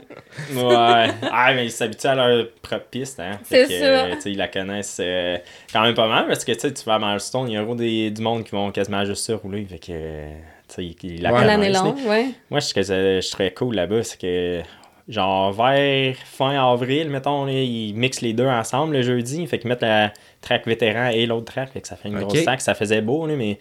Ouais. 0.53 1.09
Ah, 1.31 1.51
mais 1.55 1.65
ils 1.65 1.71
s'habituent 1.71 2.05
à 2.05 2.13
leur 2.13 2.47
propre 2.61 2.85
piste, 2.91 3.19
hein. 3.19 3.39
C'est 3.43 3.65
ça. 3.65 3.73
euh, 3.85 4.15
ils 4.25 4.37
la 4.37 4.47
connaissent 4.47 4.99
euh, 5.01 5.37
quand 5.73 5.81
même 5.81 5.95
pas 5.95 6.07
mal 6.07 6.27
parce 6.27 6.45
que, 6.45 6.51
tu 6.51 6.83
vas 6.85 6.95
à 6.95 6.99
Milestone, 6.99 7.49
il 7.49 7.53
y 7.55 7.57
a 7.57 7.63
gros 7.63 7.73
des, 7.73 8.11
du 8.11 8.21
monde 8.21 8.43
qui 8.43 8.51
vont 8.51 8.69
quasiment 8.71 9.03
juste 9.05 9.25
ça 9.25 9.35
rouler. 9.35 9.65
Fait 9.65 9.79
que, 9.79 9.85
euh, 9.91 10.29
tu 10.67 10.75
sais, 10.75 10.85
ils, 10.85 10.95
ils 11.15 11.21
la 11.23 11.31
Ouais. 11.33 11.39
Connaissent. 11.39 11.47
l'année 11.57 11.69
là. 11.69 11.79
longue, 11.81 12.05
ouais. 12.05 12.27
Moi, 12.51 12.61
ce 12.61 12.75
que 12.75 12.83
je, 12.83 13.21
je 13.25 13.31
trouvais 13.31 13.51
cool 13.51 13.73
là-bas, 13.73 14.03
c'est 14.03 14.21
que, 14.21 14.61
genre, 15.07 15.51
vers 15.53 16.15
fin 16.25 16.71
avril, 16.71 17.09
mettons, 17.09 17.45
là, 17.45 17.51
ils 17.53 17.93
mixent 17.93 18.21
les 18.21 18.33
deux 18.33 18.47
ensemble 18.47 18.93
le 18.95 19.01
jeudi. 19.01 19.45
Fait 19.47 19.59
qu'ils 19.59 19.69
mettent 19.69 19.81
la 19.81 20.11
track 20.41 20.65
vétéran 20.67 21.07
et 21.09 21.25
l'autre 21.25 21.51
track. 21.53 21.71
Fait 21.73 21.81
que 21.81 21.87
ça 21.87 21.95
fait 21.95 22.09
une 22.09 22.19
grosse 22.19 22.43
track. 22.43 22.61
Ça 22.61 22.73
faisait 22.75 23.01
beau, 23.01 23.25
là, 23.27 23.35
mais. 23.35 23.57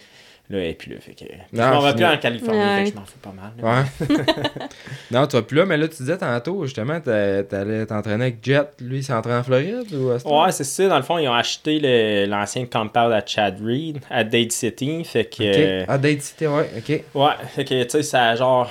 Là, 0.50 0.62
et 0.62 0.74
puis 0.74 0.90
là, 0.90 0.98
fait 1.00 1.14
que. 1.14 1.24
je 1.24 1.58
Non, 1.58 1.68
m'en 1.70 1.80
vais 1.80 1.94
plus 1.94 2.04
en 2.04 2.18
Californie, 2.18 2.58
Ouais. 2.60 2.76
fait 2.84 2.90
que 2.90 2.90
je 2.90 2.94
m'en 3.00 3.06
fous 3.06 3.18
pas 3.22 3.32
mal. 3.32 3.52
là. 3.62 3.80
Ouais. 3.80 4.16
non, 5.10 5.26
tu 5.26 5.36
vas 5.36 5.42
plus 5.42 5.56
là, 5.56 5.64
mais 5.64 5.78
là, 5.78 5.88
tu 5.88 5.96
disais 5.96 6.18
tantôt, 6.18 6.64
justement, 6.66 7.00
t'a- 7.00 7.42
t'allais 7.44 7.86
t'entraîner 7.86 8.24
avec 8.24 8.44
Jet. 8.44 8.68
Lui, 8.78 8.98
il 8.98 9.02
s'entraîne 9.04 9.38
en 9.38 9.42
Floride 9.42 9.86
ou 9.94 10.10
à 10.10 10.18
ce 10.18 10.28
Ouais, 10.28 10.52
c'est 10.52 10.64
ça. 10.64 10.86
Dans 10.88 10.98
le 10.98 11.02
fond, 11.02 11.16
ils 11.16 11.28
ont 11.28 11.32
acheté 11.32 11.78
le- 11.80 12.26
l'ancien 12.26 12.66
compound 12.66 13.10
à 13.14 13.24
Chad 13.24 13.58
Reed, 13.64 14.00
à 14.10 14.22
Dade 14.22 14.52
City. 14.52 15.02
Fait 15.04 15.24
que. 15.24 15.80
Ok. 15.80 15.86
Ah, 15.88 15.96
Dade 15.96 16.20
City, 16.20 16.46
ouais, 16.46 16.68
ok. 16.76 17.02
ouais, 17.14 17.32
fait 17.54 17.64
que, 17.64 17.82
tu 17.84 17.88
sais, 17.88 18.02
ça 18.02 18.28
a 18.28 18.36
genre 18.36 18.70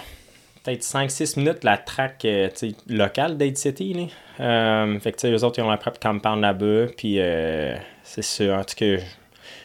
peut-être 0.63 0.81
5-6 0.83 1.39
minutes 1.39 1.63
la 1.63 1.77
track 1.77 2.23
euh, 2.25 2.49
locale 2.87 3.37
d'Aid 3.37 3.57
City. 3.57 3.93
Là. 3.93 4.05
Euh, 4.45 4.99
fait 4.99 5.11
que, 5.11 5.27
eux 5.27 5.43
autres, 5.43 5.59
ils 5.59 5.63
ont 5.63 5.69
leur 5.69 5.79
propre 5.79 5.99
compound 5.99 6.41
là-bas. 6.41 6.87
Puis, 6.97 7.15
euh, 7.19 7.75
c'est 8.03 8.21
ça. 8.23 8.59
En 8.59 8.63
tout 8.63 8.75
cas, 8.75 8.85
j'ai 8.85 8.99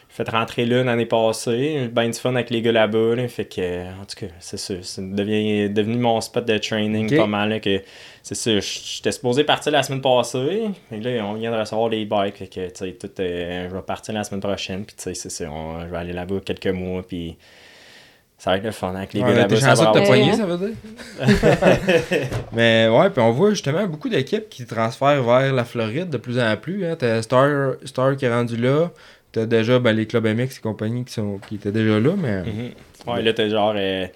fait 0.09 0.29
rentrer 0.29 0.65
là 0.65 0.83
l'année 0.83 1.05
passée. 1.05 1.89
Ben 1.91 2.07
du 2.09 2.17
fun 2.19 2.35
avec 2.35 2.49
les 2.49 2.61
gars 2.61 2.71
là-bas. 2.73 3.15
là. 3.15 3.27
Fait 3.29 3.45
que, 3.45 3.83
en 4.01 4.05
tout 4.05 4.25
cas, 4.25 4.33
c'est 4.39 4.57
ça. 4.57 4.73
C'est 4.81 5.09
devenu, 5.15 5.69
devenu 5.69 5.97
mon 5.97 6.19
spot 6.19 6.45
de 6.45 6.57
training 6.57 7.15
pas 7.15 7.27
mal. 7.27 7.49
là, 7.49 7.59
que, 7.61 7.81
c'est 8.21 8.35
ça. 8.35 8.51
J'étais 8.59 9.11
supposé 9.13 9.43
partir 9.45 9.71
la 9.71 9.83
semaine 9.83 10.01
passée. 10.01 10.65
Mais 10.91 10.99
là, 10.99 11.23
on 11.25 11.33
vient 11.35 11.51
de 11.51 11.57
recevoir 11.57 11.87
les 11.89 12.03
bikes. 12.05 12.35
Fait 12.37 12.47
que, 12.47 12.67
tu 12.67 12.71
sais, 12.75 12.91
tout, 12.93 13.09
euh, 13.19 13.69
je 13.69 13.75
vais 13.75 13.81
partir 13.81 14.13
la 14.13 14.23
semaine 14.25 14.41
prochaine. 14.41 14.83
Puis, 14.85 14.95
tu 14.97 15.15
sais, 15.15 15.29
c'est 15.29 15.47
on- 15.47 15.79
je 15.81 15.85
vais 15.87 15.97
aller 15.97 16.13
là-bas 16.13 16.41
quelques 16.45 16.67
mois. 16.67 17.01
Puis, 17.07 17.37
ça 18.39 18.49
va 18.51 18.57
être 18.57 18.63
le 18.63 18.71
fun 18.71 18.95
avec 18.95 19.13
les 19.13 19.21
Ouais, 19.21 19.35
gars 19.35 19.43
t'es 19.45 19.55
là-bas. 19.55 19.59
ça 19.59 19.69
chanceux 19.75 19.83
va 19.83 19.89
de 19.91 19.93
te 19.93 19.99
Ouais, 19.99 20.05
poigner, 20.07 20.33
ça 20.33 20.45
veut 20.45 20.57
dire. 20.57 20.75
Mais 22.53 22.87
ouais, 22.87 23.09
puis 23.09 23.21
on 23.21 23.31
voit 23.31 23.51
justement 23.51 23.85
beaucoup 23.85 24.09
d'équipes 24.09 24.49
qui 24.49 24.65
transfèrent 24.65 25.21
vers 25.23 25.53
la 25.53 25.63
Floride 25.65 26.09
de 26.09 26.17
plus 26.17 26.39
en 26.39 26.55
plus. 26.57 26.85
Hein. 26.85 26.95
T'as 26.97 27.21
Star, 27.21 27.73
Star 27.85 28.15
qui 28.15 28.25
est 28.25 28.33
rendu 28.33 28.57
là. 28.57 28.89
T'as 29.31 29.45
déjà 29.45 29.77
ben, 29.79 29.91
les 29.95 30.07
clubs 30.07 30.25
MX 30.25 30.57
et 30.57 30.61
compagnie 30.61 31.05
qui, 31.05 31.13
sont, 31.13 31.39
qui 31.47 31.55
étaient 31.55 31.71
déjà 31.71 31.99
là, 31.99 32.11
mais. 32.17 32.41
Mhm. 32.41 32.71
Ouais, 33.07 33.21
là, 33.21 33.31
t'as 33.33 33.47
genre 33.49 33.73
euh, 33.75 34.07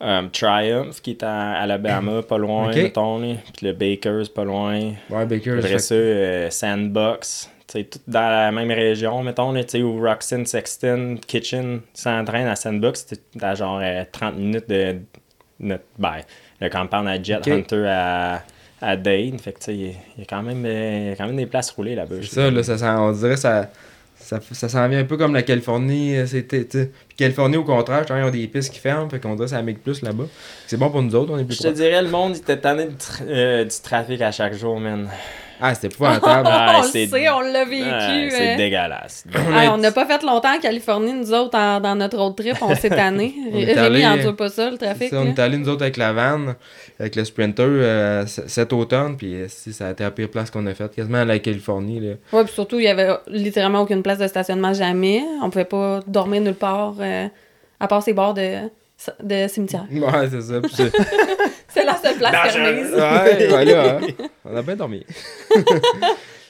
um, 0.00 0.30
Triumph 0.30 1.00
qui 1.02 1.10
est 1.10 1.22
en 1.22 1.52
Alabama, 1.52 2.22
pas 2.28 2.38
loin, 2.38 2.68
Ok. 2.70 2.76
mettons. 2.76 3.20
Puis 3.56 3.66
le 3.66 3.72
Bakers, 3.72 4.32
pas 4.34 4.44
loin. 4.44 4.92
Ouais, 5.10 5.26
Baker. 5.26 5.58
Après 5.58 5.78
ça, 5.78 5.94
euh, 5.94 6.50
Sandbox. 6.50 7.50
Sais, 7.68 7.84
tout 7.84 7.98
dans 8.06 8.20
la 8.28 8.52
même 8.52 8.70
région, 8.70 9.22
mettons, 9.24 9.50
là, 9.52 9.62
où 9.80 10.00
Roxton, 10.00 10.44
Sexton, 10.44 11.16
Kitchen 11.26 11.80
s'entraînent 11.94 12.46
à 12.46 12.54
Sandbox, 12.54 13.06
c'était 13.08 13.44
à 13.44 13.54
genre 13.56 13.80
euh, 13.82 14.04
30 14.12 14.36
minutes 14.36 14.68
de 14.68 14.96
notre, 15.58 15.82
ben, 15.98 16.16
le 16.60 16.68
compound 16.70 17.08
à 17.08 17.20
Jet. 17.20 17.40
Hunter 17.48 17.86
à, 17.88 18.42
à 18.80 18.96
Dade. 18.96 19.40
Fait 19.40 19.52
que, 19.52 19.70
il 19.72 19.80
y 19.80 19.88
a- 19.88 19.92
il 20.16 20.20
y, 20.20 20.22
a 20.22 20.26
quand 20.28 20.42
même, 20.42 20.64
euh, 20.64 20.98
il 21.02 21.08
y 21.08 21.12
a 21.12 21.16
quand 21.16 21.26
même 21.26 21.36
des 21.36 21.46
places 21.46 21.70
roulées 21.72 21.96
là-bas. 21.96 22.16
C'est 22.22 22.34
ça, 22.36 22.50
là, 22.50 22.62
ça 22.62 22.78
sent- 22.78 22.86
on 22.88 23.10
dirait 23.12 23.36
ça. 23.36 23.68
Ça, 24.18 24.40
ça 24.52 24.68
s'en 24.68 24.88
vient 24.88 24.98
un 25.00 25.04
peu 25.04 25.16
comme 25.16 25.34
la 25.34 25.42
Californie, 25.42 26.16
euh, 26.16 26.26
c'était. 26.26 26.64
Puis 26.64 27.16
Californie, 27.16 27.56
au 27.58 27.64
contraire, 27.64 28.04
ils 28.08 28.12
ont 28.24 28.30
des 28.30 28.46
pistes 28.48 28.72
qui 28.72 28.78
ferment, 28.80 29.08
fait 29.10 29.20
qu'on 29.20 29.34
dirait 29.34 29.46
que 29.46 29.50
ça 29.50 29.62
migue 29.62 29.78
plus 29.78 30.02
là-bas. 30.02 30.24
C'est 30.66 30.76
bon 30.78 30.90
pour 30.90 31.02
nous 31.02 31.14
autres, 31.14 31.32
on 31.32 31.38
est 31.38 31.44
plus 31.44 31.56
Je 31.56 31.62
te 31.62 31.68
dirais, 31.74 32.00
le 32.02 32.08
monde, 32.08 32.32
il 32.36 32.40
était 32.40 32.56
tanné 32.58 32.86
de 32.86 32.90
tra- 32.92 33.22
euh, 33.28 33.64
du 33.64 33.76
trafic 33.82 34.20
à 34.22 34.32
chaque 34.32 34.54
jour, 34.54 34.80
man. 34.80 35.08
Ah, 35.60 35.74
c'était 35.74 35.88
épouvantable. 35.88 36.48
Ah, 36.52 36.80
on 36.80 36.82
le 36.82 36.88
sait, 36.88 37.28
on 37.30 37.40
l'a 37.40 37.64
vécu. 37.64 38.30
C'est 38.30 38.52
hein. 38.52 38.56
dégueulasse. 38.56 39.24
Ah, 39.54 39.72
on 39.72 39.78
n'a 39.78 39.90
pas 39.92 40.06
fait 40.06 40.22
longtemps 40.22 40.54
en 40.54 40.58
Californie, 40.60 41.12
nous 41.12 41.32
autres, 41.32 41.56
en- 41.58 41.80
dans 41.80 41.94
notre 41.94 42.18
road 42.18 42.36
trip, 42.36 42.56
on 42.60 42.74
s'est 42.74 42.90
tanné. 42.90 43.34
On 43.52 43.56
est 43.58 43.64
Rémi 43.72 44.02
allé- 44.02 44.06
endure 44.06 44.36
pas 44.36 44.48
ça, 44.48 44.70
le 44.70 44.76
trafic. 44.78 45.08
Ça, 45.10 45.20
on 45.20 45.26
est 45.26 45.38
allés, 45.38 45.56
nous 45.58 45.68
autres, 45.68 45.82
avec 45.82 45.96
la 45.96 46.12
van, 46.12 46.54
avec 46.98 47.16
le 47.16 47.24
Sprinter, 47.24 47.62
euh, 47.66 48.26
cet 48.26 48.72
automne, 48.72 49.16
puis 49.16 49.34
euh, 49.34 49.46
si, 49.48 49.72
ça 49.72 49.88
a 49.88 49.90
été 49.92 50.04
la 50.04 50.10
pire 50.10 50.28
place 50.30 50.50
qu'on 50.50 50.66
a 50.66 50.74
faite, 50.74 50.94
quasiment 50.94 51.18
à 51.18 51.24
la 51.24 51.38
Californie. 51.38 52.00
Là. 52.00 52.14
Ouais, 52.32 52.44
puis 52.44 52.52
surtout, 52.52 52.78
il 52.78 52.84
y 52.84 52.88
avait 52.88 53.08
littéralement 53.28 53.80
aucune 53.82 54.02
place 54.02 54.18
de 54.18 54.26
stationnement 54.26 54.72
jamais. 54.74 55.22
On 55.42 55.50
pouvait 55.50 55.64
pas 55.64 56.00
dormir 56.06 56.40
nulle 56.42 56.54
part, 56.54 56.94
euh, 57.00 57.26
à 57.80 57.88
part 57.88 58.02
ces 58.02 58.12
bords 58.12 58.34
de, 58.34 58.58
de 59.22 59.48
cimetière. 59.48 59.84
Ouais, 59.90 60.28
c'est 60.30 60.42
ça. 60.42 60.60
C'est- 61.80 61.84
la 61.86 61.96
seule 61.96 62.16
place 62.16 62.52
permise. 62.52 62.92
ouais, 62.92 63.52
ouais, 63.52 63.64
là, 63.64 63.98
hein, 63.98 64.06
on 64.44 64.56
a 64.56 64.62
bien 64.62 64.76
dormi. 64.76 65.04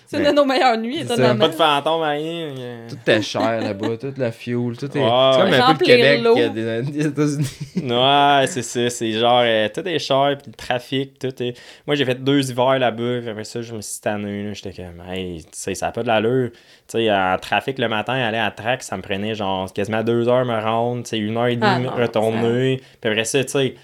C'est 0.08 0.18
une 0.18 0.26
de 0.26 0.30
nos 0.30 0.44
meilleures 0.44 0.78
nuits, 0.78 1.00
étonnamment. 1.00 1.46
Pas 1.46 1.48
de 1.48 1.54
fantôme, 1.54 2.02
rien. 2.02 2.54
Tout 2.88 3.10
est 3.10 3.22
cher 3.22 3.60
là-bas, 3.60 3.96
toute 4.00 4.18
la 4.18 4.30
fuel, 4.30 4.76
tout 4.78 4.86
est. 4.96 5.00
Ouais, 5.00 5.30
c'est 5.32 5.40
comme 5.40 5.52
un 5.52 5.74
peu 5.74 5.84
le 5.84 5.84
Québec 5.84 6.54
des, 6.54 6.82
des 6.92 7.06
États-Unis. 7.08 7.48
Ouais, 7.90 8.44
c'est 8.46 8.62
ça. 8.62 8.88
C'est 8.88 9.10
genre, 9.10 9.42
euh, 9.44 9.68
tout 9.68 9.86
est 9.88 9.98
cher, 9.98 10.36
puis 10.40 10.46
le 10.46 10.52
trafic, 10.56 11.18
tout 11.18 11.42
est. 11.42 11.54
Moi, 11.88 11.96
j'ai 11.96 12.04
fait 12.04 12.22
deux 12.22 12.48
hivers 12.48 12.78
là-bas, 12.78 13.18
puis 13.20 13.28
après 13.30 13.42
ça, 13.42 13.60
je 13.62 13.74
me 13.74 13.80
suis 13.80 14.00
tanné. 14.00 14.48
J'étais 14.54 14.80
comme, 14.80 15.02
hey, 15.10 15.42
tu 15.42 15.48
sais, 15.50 15.74
ça 15.74 15.86
n'a 15.86 15.92
pas 15.92 16.02
de 16.02 16.06
l'allure. 16.06 16.50
Tu 16.52 16.98
sais, 16.98 17.10
en 17.10 17.36
trafic 17.40 17.76
le 17.76 17.88
matin, 17.88 18.12
aller 18.14 18.38
à 18.38 18.52
track, 18.52 18.84
ça 18.84 18.96
me 18.96 19.02
prenait 19.02 19.34
genre 19.34 19.72
quasiment 19.72 20.04
deux 20.04 20.28
heures 20.28 20.44
me 20.44 20.56
rendre, 20.56 21.02
tu 21.02 21.08
sais, 21.10 21.18
une 21.18 21.36
heure 21.36 21.48
et 21.48 21.58
Ah 21.60 21.74
demie 21.78 21.86
non, 21.88 21.96
retourner. 21.96 22.80
Puis 23.00 23.10
après 23.10 23.24
ça, 23.24 23.42
tu 23.42 23.50
sais. 23.50 23.74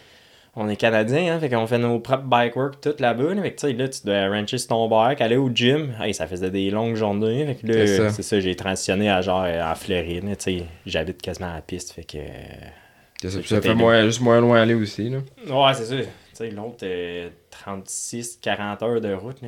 On 0.54 0.68
est 0.68 0.76
Canadiens, 0.76 1.34
hein, 1.34 1.40
fait 1.40 1.48
qu'on 1.48 1.66
fait 1.66 1.78
nos 1.78 1.98
propres 1.98 2.24
bike 2.24 2.56
work 2.56 2.80
tout 2.82 2.94
là-bas. 2.98 3.32
Là, 3.34 3.40
fait 3.42 3.52
que, 3.52 3.60
tu 3.60 3.66
sais, 3.68 3.72
là, 3.72 3.88
tu 3.88 4.00
dois 4.04 4.28
rancher 4.28 4.58
sur 4.58 4.68
ton 4.68 4.86
bike, 4.86 5.22
aller 5.22 5.36
au 5.36 5.48
gym. 5.48 5.94
Hey, 5.98 6.12
ça 6.12 6.26
faisait 6.26 6.50
des 6.50 6.70
longues 6.70 6.94
journées. 6.94 7.46
Fait 7.46 7.54
que 7.54 7.72
là, 7.72 8.10
C'est 8.10 8.22
ça. 8.22 8.38
j'ai 8.38 8.54
transitionné 8.54 9.08
à 9.08 9.22
genre 9.22 9.44
euh, 9.46 9.62
en 9.62 9.74
Floride. 9.74 10.24
Tu 10.24 10.34
sais, 10.38 10.64
j'habite 10.84 11.22
quasiment 11.22 11.50
à 11.50 11.54
la 11.54 11.60
piste. 11.62 11.92
Fait 11.92 12.04
que. 12.04 12.18
euh, 12.18 13.40
ça, 13.44 13.62
fait 13.62 13.74
moins, 13.74 14.04
juste 14.04 14.20
moins 14.20 14.40
loin 14.40 14.60
aller 14.60 14.74
aussi. 14.74 15.08
Là. 15.08 15.18
Ouais, 15.48 15.72
c'est 15.74 15.86
ça. 15.86 15.96
Tu 15.96 16.04
sais, 16.34 16.50
l'autre, 16.50 16.78
euh, 16.82 17.30
36-40 17.66 18.84
heures 18.84 19.00
de 19.00 19.14
route, 19.14 19.38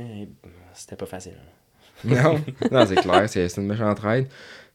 c'était 0.73 0.97
pas 0.97 1.07
facile. 1.07 1.33
Non, 2.05 2.39
non 2.71 2.85
c'est 2.87 2.97
clair, 2.97 3.27
c'est 3.29 3.57
une 3.57 3.67
méchante 3.67 3.99
raide. 4.01 4.27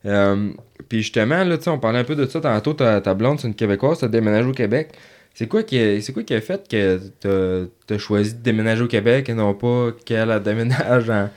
Euh, 0.05 0.51
puis 0.87 0.99
justement, 1.03 1.43
là, 1.43 1.57
tu 1.59 1.69
on 1.69 1.77
parlait 1.77 1.99
un 1.99 2.03
peu 2.03 2.15
de 2.15 2.25
ça 2.25 2.39
tantôt. 2.41 2.73
Ta, 2.73 3.01
ta 3.01 3.13
blonde, 3.13 3.39
c'est 3.39 3.47
une 3.47 3.53
Québécoise, 3.53 3.99
t'as 3.99 4.07
déménagé 4.07 4.47
au 4.47 4.53
Québec. 4.53 4.93
C'est 5.33 5.47
quoi, 5.47 5.63
qui 5.63 5.79
a, 5.79 6.01
c'est 6.01 6.11
quoi 6.11 6.23
qui 6.23 6.33
a 6.33 6.41
fait 6.41 6.67
que 6.67 6.99
t'as, 7.19 7.69
t'as 7.87 7.97
choisi 7.97 8.33
de 8.33 8.39
déménager 8.41 8.83
au 8.83 8.87
Québec 8.87 9.29
et 9.29 9.33
non 9.33 9.53
pas 9.53 9.91
qu'elle 10.05 10.37
déménage 10.43 11.09
en- 11.09 11.29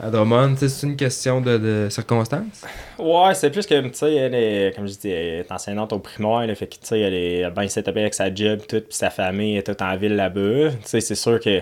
à 0.00 0.10
Drummond? 0.10 0.54
Tu 0.56 0.68
C'est 0.68 0.86
une 0.86 0.96
question 0.96 1.40
de, 1.40 1.58
de 1.58 1.88
circonstances? 1.90 2.62
Ouais, 2.98 3.34
c'est 3.34 3.50
plus 3.50 3.66
que, 3.66 3.80
tu 3.80 3.90
sais, 3.94 4.14
elle 4.14 4.34
est, 4.34 4.76
comme 4.76 4.86
je 4.86 4.94
dis, 4.94 5.12
enseignante 5.50 5.92
au 5.92 5.98
primaire, 5.98 6.46
fait 6.56 6.66
que, 6.66 6.74
tu 6.74 6.80
sais, 6.82 7.00
elle 7.00 7.14
est 7.14 7.50
bien 7.50 7.66
setupée 7.68 8.00
avec 8.02 8.14
sa 8.14 8.32
job, 8.32 8.60
tout, 8.68 8.80
puis 8.80 8.86
sa 8.90 9.10
famille 9.10 9.56
est 9.56 9.64
toute 9.64 9.82
en 9.82 9.96
ville 9.96 10.14
là-bas. 10.14 10.70
Tu 10.70 10.76
sais, 10.84 11.00
c'est 11.00 11.14
sûr 11.16 11.40
que 11.40 11.60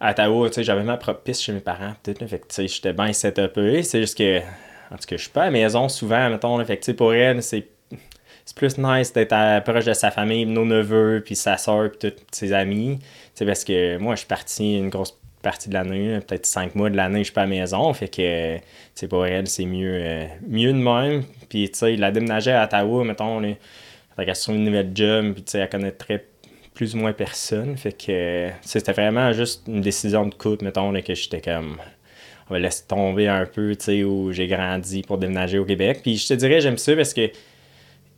à 0.00 0.12
Ottawa, 0.12 0.48
tu 0.48 0.54
sais, 0.54 0.64
j'avais 0.64 0.82
ma 0.82 0.96
propre 0.96 1.20
piste 1.20 1.42
chez 1.42 1.52
mes 1.52 1.60
parents, 1.60 1.92
tu 2.02 2.14
sais, 2.48 2.66
j'étais 2.66 2.92
bien 2.94 3.12
setupé. 3.12 3.82
C'est 3.82 4.00
juste 4.00 4.16
que, 4.16 4.38
en 4.38 4.96
tout 4.96 5.06
cas, 5.06 5.16
je 5.16 5.22
suis 5.22 5.30
pas 5.30 5.42
à 5.42 5.44
la 5.46 5.50
maison 5.50 5.88
souvent, 5.90 6.30
mettons, 6.30 6.56
là, 6.56 6.64
tu 6.64 6.94
pour 6.94 7.12
elle, 7.12 7.42
c'est 7.42 7.66
c'est 8.50 8.56
plus 8.56 8.78
nice 8.78 9.12
d'être 9.12 9.62
proche 9.62 9.84
de 9.84 9.92
sa 9.92 10.10
famille, 10.10 10.44
nos 10.44 10.64
neveux, 10.64 11.22
puis 11.24 11.36
sa 11.36 11.56
soeur, 11.56 11.88
puis 11.92 12.10
tous 12.10 12.24
ses 12.32 12.52
amis. 12.52 12.98
Sais, 13.32 13.46
parce 13.46 13.62
que 13.62 13.96
moi, 13.98 14.16
je 14.16 14.20
suis 14.20 14.26
parti 14.26 14.76
une 14.76 14.88
grosse 14.88 15.16
partie 15.40 15.68
de 15.68 15.74
l'année, 15.74 16.18
peut-être 16.26 16.46
cinq 16.46 16.74
mois 16.74 16.90
de 16.90 16.96
l'année, 16.96 17.20
je 17.20 17.24
suis 17.24 17.32
pas 17.32 17.42
à 17.42 17.44
la 17.44 17.50
maison. 17.50 17.92
Fait 17.92 18.08
que, 18.08 18.58
sais, 18.96 19.06
pour 19.06 19.24
elle, 19.24 19.46
c'est 19.46 19.66
mieux, 19.66 20.00
euh, 20.02 20.26
mieux 20.48 20.72
de 20.72 20.78
même. 20.78 21.22
Puis, 21.48 21.70
tu 21.70 21.78
sais, 21.78 21.94
la 21.94 22.10
déménager 22.10 22.50
à 22.50 22.64
Ottawa, 22.64 23.04
mettons, 23.04 23.38
là, 23.38 23.50
fait 24.16 24.26
qu'elle 24.26 24.56
une 24.56 24.64
nouvelle 24.64 24.90
job, 24.96 25.32
puis, 25.32 25.44
tu 25.44 25.52
sais, 25.52 25.58
elle 25.60 25.68
connaîtrait 25.68 26.26
plus 26.74 26.96
ou 26.96 26.98
moins 26.98 27.12
personne. 27.12 27.76
Fait 27.76 27.92
que, 27.92 28.48
c'était 28.62 28.92
vraiment 28.92 29.32
juste 29.32 29.62
une 29.68 29.80
décision 29.80 30.26
de 30.26 30.34
couple, 30.34 30.64
mettons, 30.64 30.92
que 31.00 31.14
j'étais 31.14 31.40
comme 31.40 31.76
on 32.48 32.54
va 32.54 32.58
laisser 32.58 32.82
tomber 32.88 33.28
un 33.28 33.46
peu, 33.46 33.76
tu 33.76 33.84
sais, 33.84 34.02
où 34.02 34.32
j'ai 34.32 34.48
grandi 34.48 35.02
pour 35.02 35.18
déménager 35.18 35.60
au 35.60 35.64
Québec. 35.64 36.00
Puis 36.02 36.16
je 36.16 36.26
te 36.26 36.34
dirais, 36.34 36.60
j'aime 36.60 36.78
ça 36.78 36.96
parce 36.96 37.14
que 37.14 37.30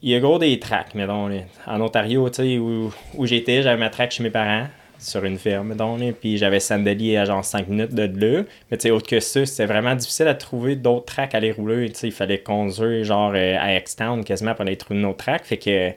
il 0.03 0.11
y 0.11 0.15
a 0.15 0.21
gros 0.21 0.38
des 0.38 0.59
tracks, 0.59 0.95
mettons. 0.95 1.31
En 1.67 1.81
Ontario, 1.81 2.29
tu 2.29 2.37
sais, 2.43 2.59
où, 2.59 2.93
où 3.17 3.27
j'étais, 3.27 3.62
j'avais 3.62 3.79
ma 3.79 3.88
track 3.91 4.11
chez 4.12 4.23
mes 4.23 4.31
parents, 4.31 4.67
sur 4.99 5.25
une 5.25 5.38
ferme, 5.38 5.69
mettons. 5.69 5.97
Puis 6.21 6.38
j'avais 6.38 6.61
Sandali 6.61 7.17
à 7.17 7.25
genre 7.25 7.45
5 7.45 7.69
minutes 7.69 7.95
de 7.95 8.05
là. 8.05 8.43
Mais 8.71 8.77
tu 8.77 8.83
sais, 8.83 8.91
autre 8.91 9.09
que 9.09 9.21
ça, 9.21 9.45
c'était 9.47 9.67
vraiment 9.67 9.95
difficile 9.95 10.29
à 10.29 10.35
trouver 10.35 10.77
d'autres 10.77 11.07
tracks 11.07 11.35
à 11.35 11.38
aller 11.38 11.53
rouler. 11.53 11.88
Tu 11.91 11.99
sais, 11.99 12.09
il 12.09 12.12
fallait 12.12 12.38
conduire, 12.38 13.05
genre, 13.05 13.33
euh, 13.35 13.57
à 13.59 13.77
X-Town 13.77 14.25
quasiment 14.25 14.53
pour 14.55 14.62
aller 14.62 14.77
trouver 14.77 15.01
une 15.01 15.07
autre 15.07 15.19
track. 15.19 15.45
Fait 15.45 15.57
que 15.59 15.91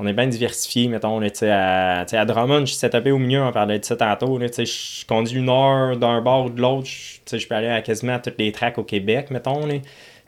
on 0.00 0.06
est 0.06 0.12
bien 0.12 0.28
diversifié, 0.28 0.86
mettons, 0.86 1.18
là, 1.18 1.28
tu 1.28 1.38
sais, 1.38 1.50
à, 1.50 2.00
à 2.08 2.24
Drummond, 2.24 2.60
je 2.60 2.66
suis 2.66 2.76
setupé 2.76 3.10
au 3.10 3.18
milieu, 3.18 3.42
on 3.42 3.50
parlait 3.50 3.80
de 3.80 3.84
ça 3.84 3.96
tantôt, 3.96 4.38
là, 4.38 4.46
je 4.46 5.04
conduis 5.06 5.38
une 5.40 5.48
heure 5.48 5.96
d'un 5.96 6.20
bord 6.20 6.44
ou 6.46 6.50
de 6.50 6.60
l'autre, 6.62 6.86
je- 6.86 7.46
peux 7.48 7.54
aller 7.56 7.66
à 7.66 7.82
quasiment 7.82 8.20
toutes 8.20 8.38
les 8.38 8.52
tracks 8.52 8.78
au 8.78 8.84
Québec, 8.84 9.32
mettons, 9.32 9.66
là. 9.66 9.74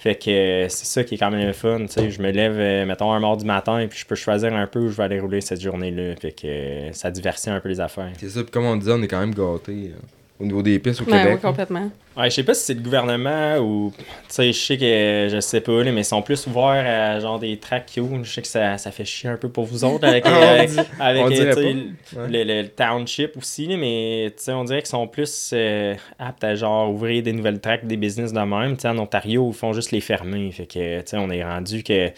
Fait 0.01 0.15
que 0.15 0.31
euh, 0.31 0.69
c'est 0.71 0.87
ça 0.87 1.05
qui 1.05 1.17
est 1.17 1.19
quand 1.19 1.31
même 1.31 1.47
le 1.47 1.53
fun, 1.53 1.81
tu 1.81 1.89
sais, 1.89 2.11
je 2.11 2.23
me 2.23 2.31
lève, 2.31 2.59
euh, 2.59 2.87
mettons, 2.87 3.13
un 3.13 3.21
mardi 3.21 3.45
matin, 3.45 3.79
et 3.79 3.87
puis 3.87 3.99
je 3.99 4.07
peux 4.07 4.15
choisir 4.15 4.55
un 4.55 4.67
peu 4.67 4.79
où 4.79 4.89
je 4.89 4.97
vais 4.97 5.03
aller 5.03 5.21
rouler 5.21 5.43
cette 5.43 5.61
journée-là, 5.61 6.17
fait 6.17 6.33
que 6.33 6.47
euh, 6.47 6.93
ça 6.93 7.11
diversifie 7.11 7.51
un 7.51 7.61
peu 7.61 7.69
les 7.69 7.81
affaires. 7.81 8.11
C'est 8.19 8.31
ça, 8.31 8.43
puis 8.43 8.51
comme 8.51 8.65
on 8.65 8.77
disait, 8.77 8.93
on 8.93 9.03
est 9.03 9.09
quand 9.09 9.21
même 9.21 9.35
gâtés 9.35 9.93
euh, 9.93 10.01
au 10.41 10.45
niveau 10.45 10.63
des 10.63 10.79
pistes 10.79 11.03
au 11.03 11.05
Ouais, 11.05 11.23
Québec. 11.23 11.41
complètement. 11.43 11.91
Ouais, 12.17 12.29
je 12.31 12.35
sais 12.35 12.43
pas 12.43 12.55
si 12.55 12.65
c'est 12.65 12.75
le 12.75 12.81
gouvernement 12.81 13.59
ou. 13.59 13.93
Tu 13.97 14.05
sais, 14.29 14.53
je 14.53 14.59
sais 14.59 14.77
que. 14.77 15.29
Je 15.31 15.39
sais 15.41 15.61
pas, 15.61 15.85
mais 15.85 16.01
ils 16.01 16.05
sont 16.05 16.23
plus 16.23 16.47
ouverts 16.47 16.85
à 16.87 17.21
genre 17.21 17.39
des 17.39 17.57
tracks 17.59 17.87
qui 17.87 18.01
ouvrent. 18.01 18.23
Je 18.25 18.31
sais 18.33 18.43
que 18.43 18.49
ça, 18.49 18.77
ça 18.79 18.91
fait 18.91 19.05
chier 19.05 19.31
un 19.31 19.37
peu 19.37 19.49
pour 19.49 19.65
vous 19.65 19.85
autres 19.85 20.07
avec, 20.07 20.25
On 20.27 20.31
avec, 20.31 20.71
dit- 20.71 20.79
avec, 20.99 21.23
on 21.23 21.27
euh, 21.27 21.31
dirait 21.31 21.55
tu 21.55 21.63
sais, 21.63 22.17
pas. 22.17 22.23
Ouais. 22.23 22.29
le, 22.29 22.45
le- 22.45 22.63
le 22.63 22.69
township 22.69 23.37
aussi, 23.37 23.69
mais 23.77 24.33
tu 24.37 24.43
sais, 24.45 24.53
on 24.53 24.65
dirait 24.65 24.81
qu'ils 24.81 24.89
sont 24.89 25.07
plus 25.07 25.51
euh, 25.53 25.95
aptes 26.19 26.43
à 26.45 26.55
genre 26.55 26.91
ouvrir 26.91 27.23
des 27.23 27.33
nouvelles 27.33 27.61
tracks, 27.61 27.87
des 27.87 27.97
business 27.97 28.33
de 28.33 28.41
même. 28.41 28.77
Tu 28.77 28.83
sais, 28.83 28.89
en 28.89 28.99
Ontario, 28.99 29.49
ils 29.51 29.57
font 29.57 29.73
juste 29.73 29.93
les 29.93 30.01
fermer. 30.01 30.51
Fait 30.53 30.67
que, 30.67 30.99
tu 31.01 31.07
sais, 31.07 31.17
on 31.19 31.31
est 31.31 31.45
rendu 31.45 31.83
que. 31.83 32.11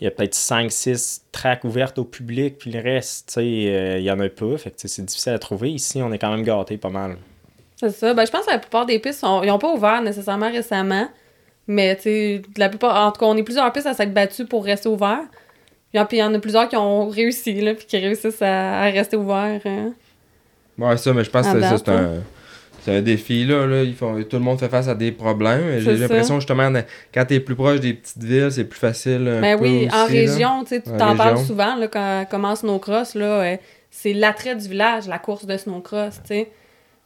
Il 0.00 0.04
y 0.04 0.06
a 0.08 0.10
peut-être 0.10 0.34
5-6 0.34 1.20
tracks 1.30 1.62
ouvertes 1.62 1.98
au 2.00 2.04
public, 2.04 2.58
puis 2.58 2.72
le 2.72 2.80
reste, 2.80 3.28
tu 3.28 3.34
sais, 3.34 3.40
euh, 3.40 3.98
il 3.98 4.04
y 4.04 4.10
en 4.10 4.18
a 4.18 4.28
pas. 4.28 4.58
Fait 4.58 4.70
que 4.70 4.76
c'est 4.88 5.04
difficile 5.04 5.32
à 5.32 5.38
trouver. 5.38 5.70
Ici, 5.70 6.02
on 6.02 6.12
est 6.12 6.18
quand 6.18 6.32
même 6.32 6.42
gâtés 6.44 6.76
pas 6.78 6.90
mal. 6.90 7.16
C'est 7.76 7.90
ça. 7.90 8.14
Ben, 8.14 8.24
je 8.26 8.30
pense 8.30 8.46
que 8.46 8.50
la 8.50 8.58
plupart 8.58 8.86
des 8.86 8.98
pistes, 8.98 9.20
sont... 9.20 9.42
ils 9.42 9.48
n'ont 9.48 9.58
pas 9.58 9.72
ouvert 9.72 10.00
nécessairement 10.02 10.50
récemment. 10.50 11.08
Mais, 11.66 11.96
tu 11.96 12.02
sais, 12.02 12.42
la 12.56 12.68
plupart, 12.68 13.06
en 13.06 13.10
tout 13.12 13.20
cas, 13.20 13.26
on 13.26 13.36
est 13.36 13.42
plusieurs 13.42 13.72
pistes 13.72 13.86
à 13.86 13.94
s'être 13.94 14.12
battues 14.12 14.44
pour 14.46 14.64
rester 14.64 14.88
ouverts. 14.88 15.24
Puis 15.92 16.02
il 16.12 16.18
y 16.18 16.22
en 16.22 16.34
a 16.34 16.38
plusieurs 16.40 16.68
qui 16.68 16.76
ont 16.76 17.08
réussi, 17.08 17.60
là, 17.60 17.74
puis 17.74 17.86
qui 17.86 17.96
réussissent 17.96 18.42
à, 18.42 18.80
à 18.80 18.84
rester 18.90 19.16
ouverts. 19.16 19.60
hein. 19.64 19.92
Ouais, 20.76 20.96
ça, 20.96 21.12
mais 21.12 21.22
je 21.24 21.30
pense 21.30 21.46
que 21.46 21.60
ça, 21.60 21.78
c'est 21.78 21.88
un. 21.88 22.10
C'est 22.82 22.96
un 22.98 23.00
défi, 23.00 23.46
là. 23.46 23.64
là. 23.64 23.82
Ils 23.82 23.94
font, 23.94 24.22
tout 24.24 24.36
le 24.36 24.42
monde 24.42 24.60
fait 24.60 24.68
face 24.68 24.88
à 24.88 24.94
des 24.94 25.10
problèmes. 25.10 25.78
J'ai 25.80 25.96
l'impression, 25.96 26.38
justement, 26.38 26.70
quand 27.14 27.24
t'es 27.24 27.40
plus 27.40 27.54
proche 27.54 27.80
des 27.80 27.94
petites 27.94 28.22
villes, 28.22 28.52
c'est 28.52 28.64
plus 28.64 28.78
facile. 28.78 29.26
Un 29.26 29.40
Ben 29.40 29.58
peu 29.58 29.64
oui, 29.64 29.88
en 29.90 30.04
aussi, 30.04 30.12
région, 30.12 30.64
tu 30.64 30.82
t'en 30.82 31.16
parles 31.16 31.38
souvent, 31.38 31.76
là, 31.76 31.88
quand 31.88 32.26
commence 32.30 32.60
Snowcross, 32.60 33.14
là, 33.14 33.56
c'est 33.90 34.12
l'attrait 34.12 34.54
du 34.54 34.68
village, 34.68 35.08
la 35.08 35.18
course 35.18 35.46
de 35.46 35.56
Snowcross, 35.56 36.16
tu 36.16 36.34
sais. 36.34 36.50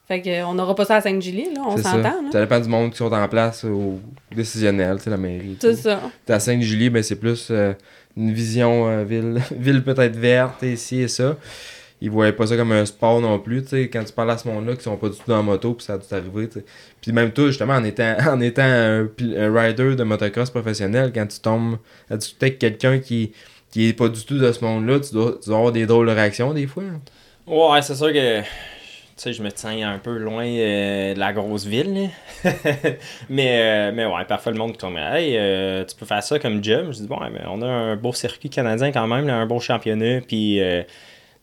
Fait 0.08 0.22
que, 0.22 0.30
euh, 0.30 0.46
on 0.46 0.54
n'aura 0.54 0.74
pas 0.74 0.86
ça 0.86 0.96
à 0.96 1.00
Sainte-Julie, 1.02 1.54
là, 1.54 1.60
on 1.66 1.76
ça. 1.76 1.82
s'entend, 1.82 2.22
là. 2.22 2.32
Ça 2.32 2.40
dépend 2.40 2.58
du 2.58 2.68
monde 2.68 2.90
qui 2.92 2.96
sont 2.96 3.12
en 3.12 3.28
place 3.28 3.62
au 3.64 4.00
décisionnel, 4.34 4.96
tu 4.96 5.04
sais, 5.04 5.10
la 5.10 5.18
mairie. 5.18 5.58
C'est 5.60 5.76
ça. 5.76 6.00
T'es 6.24 6.32
à 6.32 6.40
Sainte-Julie, 6.40 6.88
ben, 6.88 7.02
c'est 7.02 7.16
plus 7.16 7.48
euh, 7.50 7.74
une 8.16 8.32
vision 8.32 8.88
euh, 8.88 9.04
ville, 9.04 9.38
ville 9.54 9.84
peut-être 9.84 10.16
verte, 10.16 10.62
ici 10.62 11.02
et 11.02 11.08
ça. 11.08 11.36
Ils 12.00 12.10
voyaient 12.10 12.32
pas 12.32 12.46
ça 12.46 12.56
comme 12.56 12.72
un 12.72 12.86
sport 12.86 13.20
non 13.20 13.38
plus, 13.38 13.62
tu 13.64 13.68
sais, 13.68 13.90
quand 13.90 14.02
tu 14.02 14.12
parles 14.14 14.30
à 14.30 14.38
ce 14.38 14.48
monde-là 14.48 14.76
qui 14.76 14.82
sont 14.82 14.96
pas 14.96 15.10
du 15.10 15.16
tout 15.16 15.24
dans 15.26 15.36
la 15.36 15.42
moto, 15.42 15.74
puis 15.74 15.84
ça 15.84 15.94
a 15.94 15.98
dû 15.98 16.06
t'arriver, 16.06 16.48
tu. 16.48 16.64
Puis 17.02 17.12
même 17.12 17.30
toi, 17.30 17.48
justement, 17.48 17.74
en 17.74 17.84
étant, 17.84 18.16
en 18.30 18.40
étant 18.40 18.62
un, 18.62 19.08
rider 19.18 19.94
de 19.94 20.04
motocross 20.04 20.48
professionnel, 20.48 21.12
quand 21.14 21.26
tu 21.26 21.40
tombes 21.40 21.76
à 22.08 22.16
discuter 22.16 22.46
avec 22.46 22.58
quelqu'un 22.58 22.98
qui, 22.98 23.32
qui 23.70 23.88
est 23.88 23.92
pas 23.92 24.08
du 24.08 24.24
tout 24.24 24.38
de 24.38 24.50
ce 24.52 24.64
monde-là, 24.64 25.00
tu 25.00 25.12
dois, 25.12 25.36
tu 25.42 25.50
dois 25.50 25.58
avoir 25.58 25.72
des 25.72 25.84
drôles 25.84 26.06
de 26.06 26.12
réactions 26.12 26.54
des 26.54 26.66
fois. 26.66 26.84
Ouais, 27.46 27.82
c'est 27.82 27.94
sûr 27.94 28.10
que. 28.10 28.40
Sais, 29.18 29.32
je 29.32 29.42
me 29.42 29.50
tiens 29.50 29.92
un 29.92 29.98
peu 29.98 30.16
loin 30.16 30.46
euh, 30.46 31.12
de 31.12 31.18
la 31.18 31.32
grosse 31.32 31.66
ville. 31.66 32.08
mais, 33.28 33.60
euh, 33.60 33.92
mais 33.92 34.06
ouais, 34.06 34.24
parfois 34.28 34.52
le 34.52 34.58
monde 34.58 34.76
comme 34.76 34.96
Hey, 34.96 35.36
euh, 35.36 35.84
tu 35.84 35.96
peux 35.96 36.06
faire 36.06 36.22
ça 36.22 36.38
comme 36.38 36.62
job. 36.62 36.92
Je 36.92 37.02
dis 37.02 37.08
Ouais, 37.08 37.28
mais 37.32 37.40
on 37.48 37.60
a 37.62 37.66
un 37.66 37.96
beau 37.96 38.12
circuit 38.12 38.48
canadien 38.48 38.92
quand 38.92 39.08
même, 39.08 39.28
un 39.28 39.44
beau 39.44 39.58
championnat. 39.58 40.20
Puis, 40.20 40.60
euh, 40.60 40.84
tu 40.84 40.88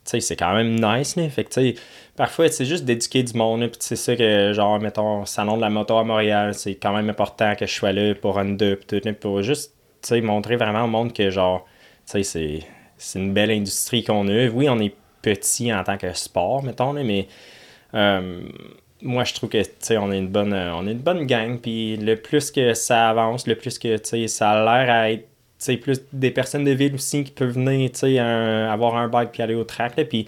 sais, 0.06 0.20
c'est 0.22 0.38
quand 0.38 0.54
même 0.54 0.80
nice. 0.80 1.16
Fait 1.16 1.44
que, 1.44 1.50
tu 1.50 1.74
sais, 1.74 1.76
parfois, 2.16 2.48
c'est 2.48 2.64
juste 2.64 2.86
d'éduquer 2.86 3.24
du 3.24 3.34
monde. 3.34 3.68
Puis, 3.68 3.78
c'est 3.82 3.98
ça 3.98 4.16
que, 4.16 4.54
genre, 4.54 4.80
mettons, 4.80 5.26
Salon 5.26 5.58
de 5.58 5.62
la 5.62 5.70
moto 5.70 5.98
à 5.98 6.06
Montréal, 6.06 6.54
c'est 6.54 6.76
quand 6.76 6.94
même 6.94 7.10
important 7.10 7.56
que 7.56 7.66
je 7.66 7.74
sois 7.74 7.92
là 7.92 8.16
pour 8.16 8.40
un 8.40 8.46
deux. 8.46 8.78
Puis, 8.78 9.02
tout, 9.02 9.14
pour 9.16 9.42
juste, 9.42 9.74
tu 10.02 10.08
sais, 10.08 10.22
montrer 10.22 10.56
vraiment 10.56 10.86
au 10.86 10.88
monde 10.88 11.12
que, 11.12 11.30
genre, 11.30 11.66
tu 12.10 12.24
sais, 12.24 12.24
c'est, 12.24 12.60
c'est 12.98 13.20
une 13.20 13.34
belle 13.34 13.52
industrie 13.52 14.06
qu'on 14.06 14.30
a. 14.30 14.48
Oui, 14.48 14.70
on 14.70 14.80
est 14.80 14.96
petit 15.22 15.74
en 15.74 15.84
tant 15.84 15.98
que 15.98 16.14
sport, 16.14 16.64
mettons, 16.64 16.94
mais 16.94 17.28
moi, 19.02 19.24
je 19.24 19.34
trouve 19.34 19.50
que, 19.50 19.58
on 19.98 20.12
est 20.12 20.18
une 20.18 20.28
bonne, 20.28 20.54
euh, 20.54 20.74
on 20.76 20.88
est 20.88 20.92
une 20.92 21.00
bonne 21.00 21.26
gang, 21.26 21.60
puis 21.60 21.98
le 21.98 22.16
plus 22.16 22.52
que 22.52 22.74
ça 22.74 23.10
avance, 23.10 23.48
le 23.48 23.56
plus 23.56 23.78
que, 23.78 23.98
ça 24.28 24.52
a 24.52 24.64
l'air 24.86 24.94
à 24.94 25.12
être, 25.12 25.28
plus 25.82 26.02
des 26.14 26.32
personnes 26.32 26.64
de 26.64 26.72
ville 26.72 26.94
aussi 26.96 27.24
qui 27.24 27.32
peuvent 27.32 27.54
venir, 27.54 27.90
un- 28.04 28.70
avoir 28.72 28.96
un 28.98 29.08
bike 29.08 29.32
puis 29.32 29.42
aller 29.42 29.56
au 29.56 29.64
track, 29.64 29.98
là, 29.98 30.06
puis 30.06 30.28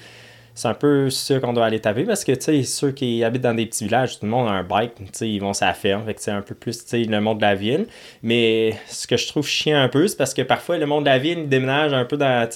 c'est 0.56 0.68
un 0.68 0.74
peu 0.74 1.12
ça 1.12 1.40
qu'on 1.40 1.54
doit 1.54 1.66
aller 1.66 1.80
taper, 1.80 2.04
parce 2.04 2.24
que, 2.24 2.34
ceux 2.64 2.92
qui 2.92 3.24
habitent 3.24 3.44
dans 3.44 3.54
des 3.54 3.68
petits 3.68 3.86
villages, 3.86 4.20
tout 4.20 4.26
le 4.26 4.32
monde 4.32 4.48
a 4.48 4.52
un 4.52 4.64
bike, 4.64 4.94
ils 5.22 5.40
vont 5.40 5.54
sur 5.54 5.68
la 5.68 5.74
fait 5.74 5.94
un 5.94 6.42
peu 6.42 6.56
plus, 6.56 6.84
le 6.94 7.20
monde 7.20 7.38
de 7.38 7.44
la 7.44 7.56
ville, 7.56 7.86
mais 8.24 8.74
ce 8.88 9.06
que 9.08 9.18
je 9.18 9.28
trouve 9.28 9.48
chiant 9.48 9.80
un 9.80 9.90
peu, 9.90 10.08
c'est 10.08 10.18
parce 10.18 10.34
que 10.34 10.42
parfois, 10.42 10.78
le 10.78 10.86
monde 10.86 11.04
de 11.06 11.10
la 11.10 11.20
ville, 11.20 11.40
il 11.40 11.50
déménage 11.50 11.94
un 11.94 12.06
peu 12.06 12.18
dans, 12.18 12.48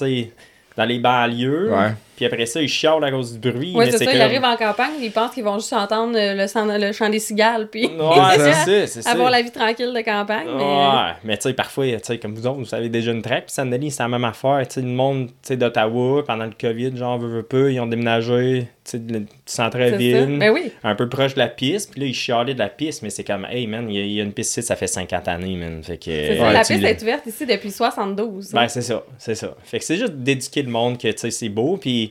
dans 0.78 0.86
les 0.86 1.00
banlieues, 1.00 1.72
Ouais. 1.72 1.92
Puis 2.16 2.26
après 2.26 2.46
ça, 2.46 2.62
ils 2.62 2.68
chialent 2.70 3.04
à 3.04 3.12
cause 3.12 3.38
du 3.38 3.52
bruit. 3.52 3.74
Oui, 3.76 3.86
c'est 3.90 3.98
ça, 3.98 4.06
comme- 4.06 4.16
ils 4.16 4.22
arrivent 4.22 4.44
en 4.44 4.56
campagne, 4.56 4.92
ils 5.02 5.12
pensent 5.12 5.34
qu'ils 5.34 5.44
vont 5.44 5.58
juste 5.60 5.74
entendre 5.74 6.16
euh, 6.18 6.34
le, 6.36 6.48
sang- 6.48 6.66
le 6.68 6.92
chant 6.92 7.10
des 7.10 7.20
cigales, 7.20 7.68
puis 7.70 7.88
Ouais, 7.88 8.38
c'est 8.66 8.88
ça, 9.02 9.12
avoir 9.12 9.30
la 9.32 9.42
vie 9.42 9.52
tranquille 9.52 9.94
de 9.96 10.02
campagne. 10.02 10.48
Mais... 10.56 10.64
Ouais, 10.64 11.12
mais 11.24 11.38
tu 11.38 11.44
sais, 11.44 11.54
parfois, 11.54 11.86
tu 11.86 12.00
sais, 12.04 12.18
comme 12.20 12.36
vous 12.36 12.46
autres, 12.48 12.60
vous 12.62 12.76
avez 12.76 12.90
déjà 12.90 13.12
une 13.12 13.22
track, 13.22 13.46
puis 13.46 13.54
Sandali, 13.54 13.92
c'est 13.92 14.04
la 14.04 14.10
même 14.10 14.26
affaire. 14.26 14.62
Tu 14.68 14.76
sais, 14.76 14.82
le 14.82 14.88
monde 14.88 15.28
tu 15.28 15.34
sais, 15.44 15.58
d'Ottawa, 15.58 16.24
pendant 16.26 16.46
le 16.46 16.52
COVID, 16.60 16.96
genre, 16.96 17.18
veut, 17.18 17.30
veut 17.30 17.44
pas, 17.44 17.70
ils 17.70 17.80
ont 17.80 17.88
déménagé, 17.88 18.68
tu 18.84 18.92
sais, 18.92 19.00
de- 19.00 19.20
du 19.20 19.26
centre-ville, 19.46 20.38
Ben 20.40 20.52
oui. 20.52 20.72
un 20.84 20.96
peu 20.96 21.08
proche 21.10 21.34
de 21.36 21.40
la 21.40 21.48
piste, 21.48 21.92
puis 21.92 22.02
là, 22.02 22.08
ils 22.08 22.14
chialaient 22.14 22.54
de 22.54 22.60
la 22.60 22.70
piste, 22.70 23.02
mais 23.04 23.10
c'est 23.10 23.24
comme, 23.24 23.46
hey, 23.50 23.68
man, 23.68 23.88
il 23.90 23.96
y, 23.96 24.00
a- 24.00 24.06
il 24.06 24.12
y 24.14 24.20
a 24.22 24.24
une 24.24 24.34
piste 24.34 24.52
ici, 24.52 24.64
ça 24.64 24.76
fait 24.76 24.88
50 24.88 25.28
années, 25.28 25.56
man. 25.56 25.84
Fait 25.84 25.98
que. 25.98 26.06
C'est 26.06 26.38
ça, 26.38 26.44
ouais, 26.44 26.54
la 26.54 26.60
piste 26.62 26.84
est 26.84 27.02
ouverte 27.02 27.26
ici 27.28 27.46
depuis 27.46 27.72
72. 27.72 28.52
Ben, 28.54 28.68
c'est 28.68 28.82
ça, 28.82 29.04
c'est 29.18 29.36
ça. 29.36 29.56
Fait 29.64 29.80
que 29.80 29.86
c'est 29.86 29.98
juste 29.98 30.14
d'éduquer 30.14 30.64
le 30.64 30.70
monde 30.72 30.98
que, 30.98 31.08
tu 31.08 31.18
sais, 31.18 31.32
c'est 31.32 31.50
beau, 31.50 31.78
puis 31.78 32.11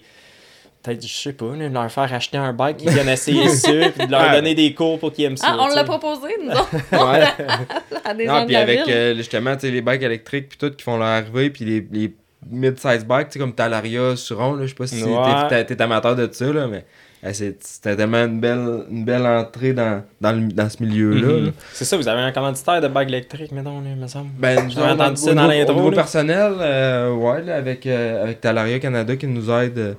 peut-être, 0.83 1.07
je 1.07 1.13
sais 1.13 1.33
pas, 1.33 1.47
leur 1.57 1.91
faire 1.91 2.13
acheter 2.13 2.39
un 2.39 2.53
bike, 2.53 2.79
qu'ils 2.79 2.91
viennent 2.91 3.09
essayer 3.09 3.49
ça, 3.51 3.71
puis 3.97 4.07
de 4.07 4.11
leur 4.11 4.31
donner 4.33 4.55
des 4.55 4.73
cours 4.75 4.99
pour 4.99 5.13
qu'ils 5.13 5.25
aiment 5.27 5.37
ça. 5.37 5.49
ah, 5.51 5.57
on 5.61 5.75
l'a 5.75 5.85
proposé, 5.85 6.29
nous 6.43 6.51
autres, 6.53 6.71
Ouais. 6.93 7.25
à 8.05 8.15
des 8.15 8.27
Non, 8.27 8.41
de 8.43 8.47
puis 8.47 8.57
avec 8.57 8.81
euh, 8.89 9.15
justement 9.17 9.55
tu 9.55 9.63
sais, 9.63 9.71
les 9.71 9.83
bikes 9.83 10.03
électriques 10.03 10.49
puis 10.49 10.59
tout 10.59 10.71
qui 10.75 10.83
font 10.83 10.97
leur 10.97 11.09
arrivée 11.09 11.51
puis 11.51 11.65
les, 11.65 11.87
les 11.93 12.15
mid-size 12.51 13.05
bikes 13.05 13.29
tu 13.29 13.33
sais, 13.35 13.39
comme 13.39 13.53
Talaria 13.55 14.17
Suron 14.17 14.55
là 14.55 14.63
je 14.65 14.69
sais 14.69 14.75
pas 14.75 14.87
si 14.87 15.03
Ouais. 15.05 15.65
t'es- 15.65 15.83
amateur 15.83 16.17
de 16.17 16.29
ça 16.33 16.47
là 16.53 16.67
mais 16.67 16.85
euh, 17.23 17.31
c'est- 17.35 17.63
c'était 17.63 17.97
tellement 17.97 18.25
une 18.25 18.41
belle 18.41 18.85
une 18.91 19.05
belle 19.05 19.27
entrée 19.27 19.75
dans, 19.75 20.03
dans, 20.23 20.33
le- 20.33 20.49
dans 20.51 20.71
ce 20.71 20.83
milieu 20.83 21.11
là, 21.11 21.41
Mhm. 21.41 21.53
C'est 21.75 21.85
ça, 21.85 21.99
vous 21.99 22.09
avez 22.09 22.23
un 22.23 22.33
commanditaire 22.33 22.81
de 22.81 22.89
bike 22.89 23.09
électrique, 23.11 23.53
mettons, 23.53 23.81
là, 23.83 23.91
me 23.95 24.07
semble. 24.07 24.31
Ben, 24.39 24.71
J'avais 24.71 24.93
entendu 24.93 25.21
ça 25.21 25.35
dans 25.35 25.47
l'intro, 25.47 25.75
Au 25.75 25.77
niveau 25.77 25.91
là. 25.91 25.97
personnel, 25.97 26.55
euh, 26.61 27.13
ouais, 27.13 27.43
là, 27.43 27.57
avec, 27.57 27.87
euh, 27.87 28.23
avec 28.23 28.41
Talaria 28.41 28.79
Canada 28.79 29.15
qui 29.17 29.27
nous 29.27 29.51
aide. 29.51 29.97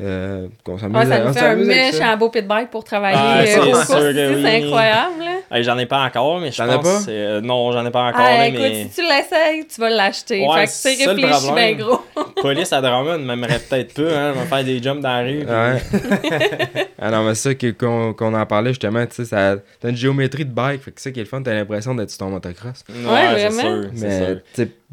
Euh, 0.00 0.48
qu'on 0.64 0.76
s'amuse 0.76 0.96
Ouais, 0.96 1.06
ça 1.06 1.20
on 1.22 1.28
nous 1.28 1.32
fait 1.34 1.40
un 1.46 1.54
méchant 1.56 2.16
beau 2.16 2.28
pit 2.28 2.46
bike 2.46 2.70
pour 2.70 2.82
travailler 2.82 3.16
Ah, 3.18 3.38
euh, 3.40 3.46
c'est 3.46 4.34
oui. 4.34 4.46
incroyable. 4.64 5.14
Là. 5.20 5.30
Hey, 5.56 5.62
j'en 5.62 5.78
ai 5.78 5.86
pas 5.86 6.02
encore, 6.04 6.40
mais 6.40 6.50
je 6.50 6.60
pense... 6.62 6.82
pas? 7.06 7.10
euh, 7.12 7.40
non, 7.40 7.70
j'en 7.70 7.86
ai 7.86 7.90
pas 7.90 8.02
encore, 8.08 8.24
Ah, 8.26 8.38
là, 8.38 8.46
écoute, 8.48 8.60
mais... 8.60 8.88
si 8.90 9.00
tu 9.00 9.02
l'essayes, 9.02 9.66
tu 9.72 9.80
vas 9.80 9.90
l'acheter. 9.90 10.44
Ouais, 10.46 10.66
fait 10.66 10.96
que 10.96 11.08
réfléchis 11.10 11.52
bien 11.52 11.72
gros. 11.74 12.00
Police 12.42 12.72
à 12.72 12.80
Drummond 12.80 13.18
m'aimerait 13.20 13.60
peut-être 13.60 13.94
pas, 13.94 14.18
hein, 14.18 14.32
va 14.32 14.42
faire 14.46 14.64
des 14.64 14.82
jumps 14.82 15.00
dans 15.00 15.08
la 15.10 15.22
rue. 15.22 15.44
puis- 15.44 16.00
Ouais. 16.00 16.88
ah 17.00 17.10
non, 17.10 17.22
mais 17.24 17.34
c'est 17.36 17.50
ça 17.60 17.72
qu'on 17.72 18.12
qu'on 18.14 18.34
en 18.34 18.46
parlait 18.46 18.70
justement, 18.70 19.06
tu 19.06 19.14
sais, 19.14 19.24
ça- 19.26 19.56
t'as 19.80 19.90
une 19.90 19.96
géométrie 19.96 20.44
de 20.44 20.50
bike, 20.52 20.82
fait 20.82 20.90
que 20.90 21.00
c'est 21.00 21.10
ça 21.10 21.12
qui 21.12 21.20
est 21.20 21.24
le 21.24 21.28
fun, 21.28 21.40
t'as 21.42 21.54
l'impression 21.54 21.94
d'être 21.94 22.10
sur 22.10 22.18
ton 22.18 22.30
motocross. 22.30 22.82
Ouais, 22.88 22.96
Ouais, 23.12 23.20
c'est 23.36 23.48
vraiment. 23.48 23.82
sûr, 23.82 23.90
Mais 23.94 24.36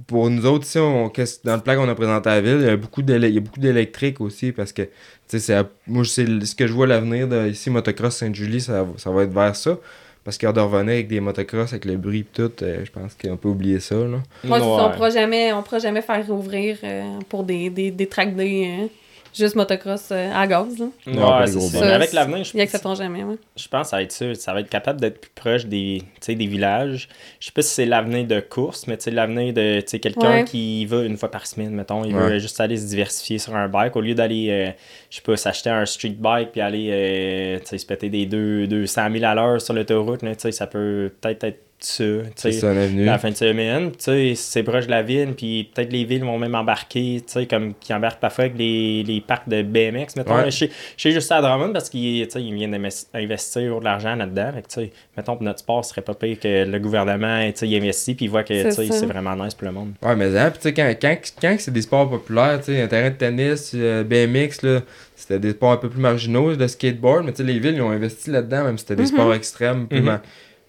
pour 0.08 0.30
nous 0.30 0.46
autres, 0.46 0.66
ici, 0.66 0.78
on, 0.80 1.12
dans 1.44 1.56
le 1.56 1.62
plan 1.62 1.76
qu'on 1.76 1.90
a 1.90 1.96
présenté 1.96 2.30
à 2.30 2.36
la 2.36 2.42
ville, 2.42 2.58
il 2.62 2.66
y 2.68 2.70
a 2.70 2.78
beaucoup 2.78 3.02
d'élé- 3.02 3.30
il 3.30 3.36
y 3.36 3.38
a 3.38 3.42
beaucoup 3.42 3.60
d'électrique 3.60 4.22
aussi 4.22 4.52
parce 4.52 4.72
que 4.74 4.84
tu 4.84 4.90
sais, 5.28 5.40
c'est 5.40 5.54
à- 5.56 5.70
moi, 5.88 6.04
c'est 6.06 6.26
ce 6.46 6.56
que 6.56 6.68
je 6.68 6.74
vois 6.74 6.88
l'avenir 6.88 7.28
de 7.28 7.50
ici, 7.50 7.70
Motocross 7.70 8.16
Sainte-Julie, 8.18 8.62
ça, 8.62 8.86
ça 8.98 9.10
va 9.12 9.24
être 9.24 9.34
vers 9.34 9.56
ça. 9.56 9.78
Parce 10.24 10.38
qu'il 10.38 10.46
y 10.46 10.50
a 10.50 10.54
de 10.54 10.60
revenir 10.60 10.94
avec 10.94 11.08
des 11.08 11.20
motocross, 11.20 11.74
avec 11.74 11.84
le 11.86 11.98
bruit 11.98 12.20
et 12.20 12.24
tout, 12.26 12.52
euh, 12.62 12.86
je 12.86 12.92
pense 12.92 13.16
qu'on 13.16 13.38
peut 13.38 13.50
oublier 13.50 13.80
ça. 13.80 13.96
Là. 13.96 14.20
Moi, 14.44 14.60
Ouais. 14.60 14.64
on 14.66 14.92
pourra 14.92 15.10
jamais, 15.10 15.52
on 15.52 15.64
pourra 15.64 15.80
jamais 15.80 16.04
faire 16.04 16.24
rouvrir 16.28 16.78
euh, 16.84 17.18
pour 17.28 17.44
des, 17.44 17.72
des, 17.72 17.90
des 17.90 18.06
track 18.06 18.36
day, 18.36 18.68
euh, 18.84 18.88
juste 19.34 19.56
motocross 19.56 20.10
euh, 20.12 20.32
à 20.34 20.46
gaz. 20.48 20.78
Là. 20.80 20.86
Ouais, 21.08 21.48
c'est 21.48 21.60
ça. 21.60 21.80
Mais 21.82 21.92
avec 21.94 22.14
l'avenir, 22.14 22.44
je 22.44 22.52
Ils 22.54 22.62
accepteront 22.62 22.96
jamais. 22.96 23.24
Ouais. 23.24 23.36
Je 23.56 23.68
pense 23.68 23.88
que 23.88 23.90
ça 23.92 23.96
va 23.98 24.04
être 24.04 24.12
ça. 24.12 24.34
Ça 24.36 24.54
va 24.54 24.60
être 24.62 24.70
capable 24.70 25.00
d'être 25.02 25.20
plus 25.22 25.32
proche 25.34 25.66
des, 25.66 26.00
tu 26.02 26.08
sais, 26.22 26.36
des 26.36 26.48
villages. 26.48 27.08
Je 27.40 27.46
sais 27.48 27.52
pas 27.52 27.62
si 27.62 27.70
c'est 27.74 27.86
l'avenir 27.86 28.26
de 28.28 28.40
course, 28.40 28.88
mais 28.88 28.98
tu 28.98 29.04
sais, 29.06 29.12
l'avenir 29.12 29.54
de 29.54 29.82
tu 29.82 29.88
sais, 29.88 30.00
quelqu'un 30.00 30.30
Ouais. 30.40 30.44
qui 30.46 30.86
va 30.86 31.04
une 31.04 31.18
fois 31.18 31.32
par 31.32 31.46
semaine, 31.48 31.72
mettons. 31.72 32.04
Il 32.04 32.16
Ouais. 32.16 32.30
veut 32.32 32.40
juste 32.40 32.60
aller 32.60 32.78
se 32.78 32.86
diversifier 32.88 33.38
sur 33.40 33.56
un 33.56 33.68
bike 33.68 33.96
au 33.96 34.02
lieu 34.02 34.14
d'aller, 34.16 34.48
euh, 34.50 34.72
je 35.10 35.16
sais 35.18 35.22
pas, 35.22 35.36
s'acheter 35.38 35.70
un 35.70 35.86
street 35.86 36.16
bike 36.20 36.52
puis 36.52 36.62
aller 36.62 36.90
euh, 36.92 37.60
tu 37.60 37.66
sais, 37.68 37.78
se 37.78 37.86
péter 37.86 38.10
des 38.10 38.26
deux- 38.26 38.68
200 38.68 39.10
000 39.12 39.24
à 39.26 39.36
l'heure 39.36 39.62
sur 39.62 39.74
l'autoroute. 39.74 40.22
là, 40.24 40.36
tu 40.36 40.42
sais, 40.42 40.52
Ça 40.52 40.68
peut 40.68 41.12
peut-être 41.22 41.44
être 41.46 41.60
ça. 41.82 42.04
tu 42.36 42.52
C'est 42.54 42.74
l'avenue. 42.74 43.06
La 43.06 43.18
fin 43.18 43.30
de 43.30 43.36
semaine, 43.36 43.92
tu 43.92 43.98
sais, 44.00 44.34
c'est 44.36 44.64
proche 44.64 44.86
de 44.86 44.92
la 44.92 45.02
ville, 45.04 45.34
puis 45.36 45.70
peut-être 45.74 45.92
les 45.92 46.04
villes 46.06 46.24
vont 46.24 46.38
même 46.38 46.56
embarquer, 46.56 47.22
tu 47.26 47.34
sais, 47.34 47.46
comme 47.48 47.74
qui 47.80 47.94
embarquent 47.94 48.20
parfois 48.20 48.46
avec 48.46 48.58
les, 48.58 49.04
les 49.04 49.22
parcs 49.22 49.48
de 49.50 49.62
BMX, 49.62 50.16
mettons. 50.16 50.36
Ouais. 50.36 50.44
là, 50.44 50.50
Je 50.50 50.58
sais- 50.58 50.72
je 50.98 51.02
sais 51.02 51.12
juste 51.12 51.28
ça 51.28 51.38
à 51.38 51.42
Drummond 51.42 51.74
parce 51.74 51.90
qu'ils 51.90 52.26
tu 52.28 52.32
sais, 52.34 52.44
ils 52.44 52.54
viennent 52.54 52.74
investir 53.14 53.80
de 53.80 53.84
l'argent 53.84 54.16
là-dedans. 54.16 54.52
Fait 54.54 54.62
que, 54.62 54.68
tu 54.68 54.74
sais, 54.76 54.92
mettons, 55.18 55.36
pour 55.36 55.44
notre 55.44 55.60
sport, 55.60 55.84
ce 55.84 55.92
serait 55.92 56.02
pas 56.02 56.14
pire 56.14 56.40
que 56.40 56.66
le 56.66 56.80
gouvernement, 56.80 57.46
tu 57.52 57.58
sais, 57.58 57.68
il 57.68 57.76
investit, 57.76 58.16
puis 58.16 58.26
il 58.26 58.30
voit 58.32 58.44
que 58.44 58.54
C'est 58.54 58.70
tu 58.70 58.76
sais, 58.76 58.88
ça. 58.88 58.94
c'est 59.00 59.06
vraiment 59.06 59.36
nice 59.36 59.54
pour 59.54 59.68
le 59.68 59.74
monde. 59.74 59.92
Ouais, 60.02 60.16
mais 60.16 60.36
hein, 60.38 60.52
pis 60.52 60.60
tu 60.60 60.64
sais, 60.64 60.74
quand, 60.74 60.94
quand, 61.02 61.18
quand 61.42 61.56
c'est 61.60 61.72
des 61.72 61.82
sports 61.82 62.10
populaires, 62.10 62.60
tu 62.60 62.74
sais, 62.74 62.82
un 62.82 62.88
terrain 62.88 63.10
de 63.10 63.16
tennis, 63.16 63.72
euh, 63.76 64.04
BMX, 64.04 64.62
là, 64.64 64.82
c'était 65.16 65.40
des 65.40 65.52
sports 65.52 65.72
un 65.74 65.78
peu 65.78 65.90
plus 65.90 66.00
marginaux, 66.02 66.54
le 66.54 66.68
skateboard, 66.68 67.26
mais 67.26 67.32
tu 67.32 67.38
sais, 67.38 67.44
les 67.44 67.60
villes, 67.60 67.76
ils 67.76 67.82
ont 67.82 67.92
investi 67.92 68.30
là-dedans, 68.32 68.64
même 68.66 68.78
si 68.78 68.84
c'était 68.84 68.96
des 68.96 69.04
Mhm. 69.04 69.08
sports 69.10 69.34
extrêmes. 69.34 69.88
plus 69.88 70.00
Mhm. 70.00 70.06
ma- 70.06 70.22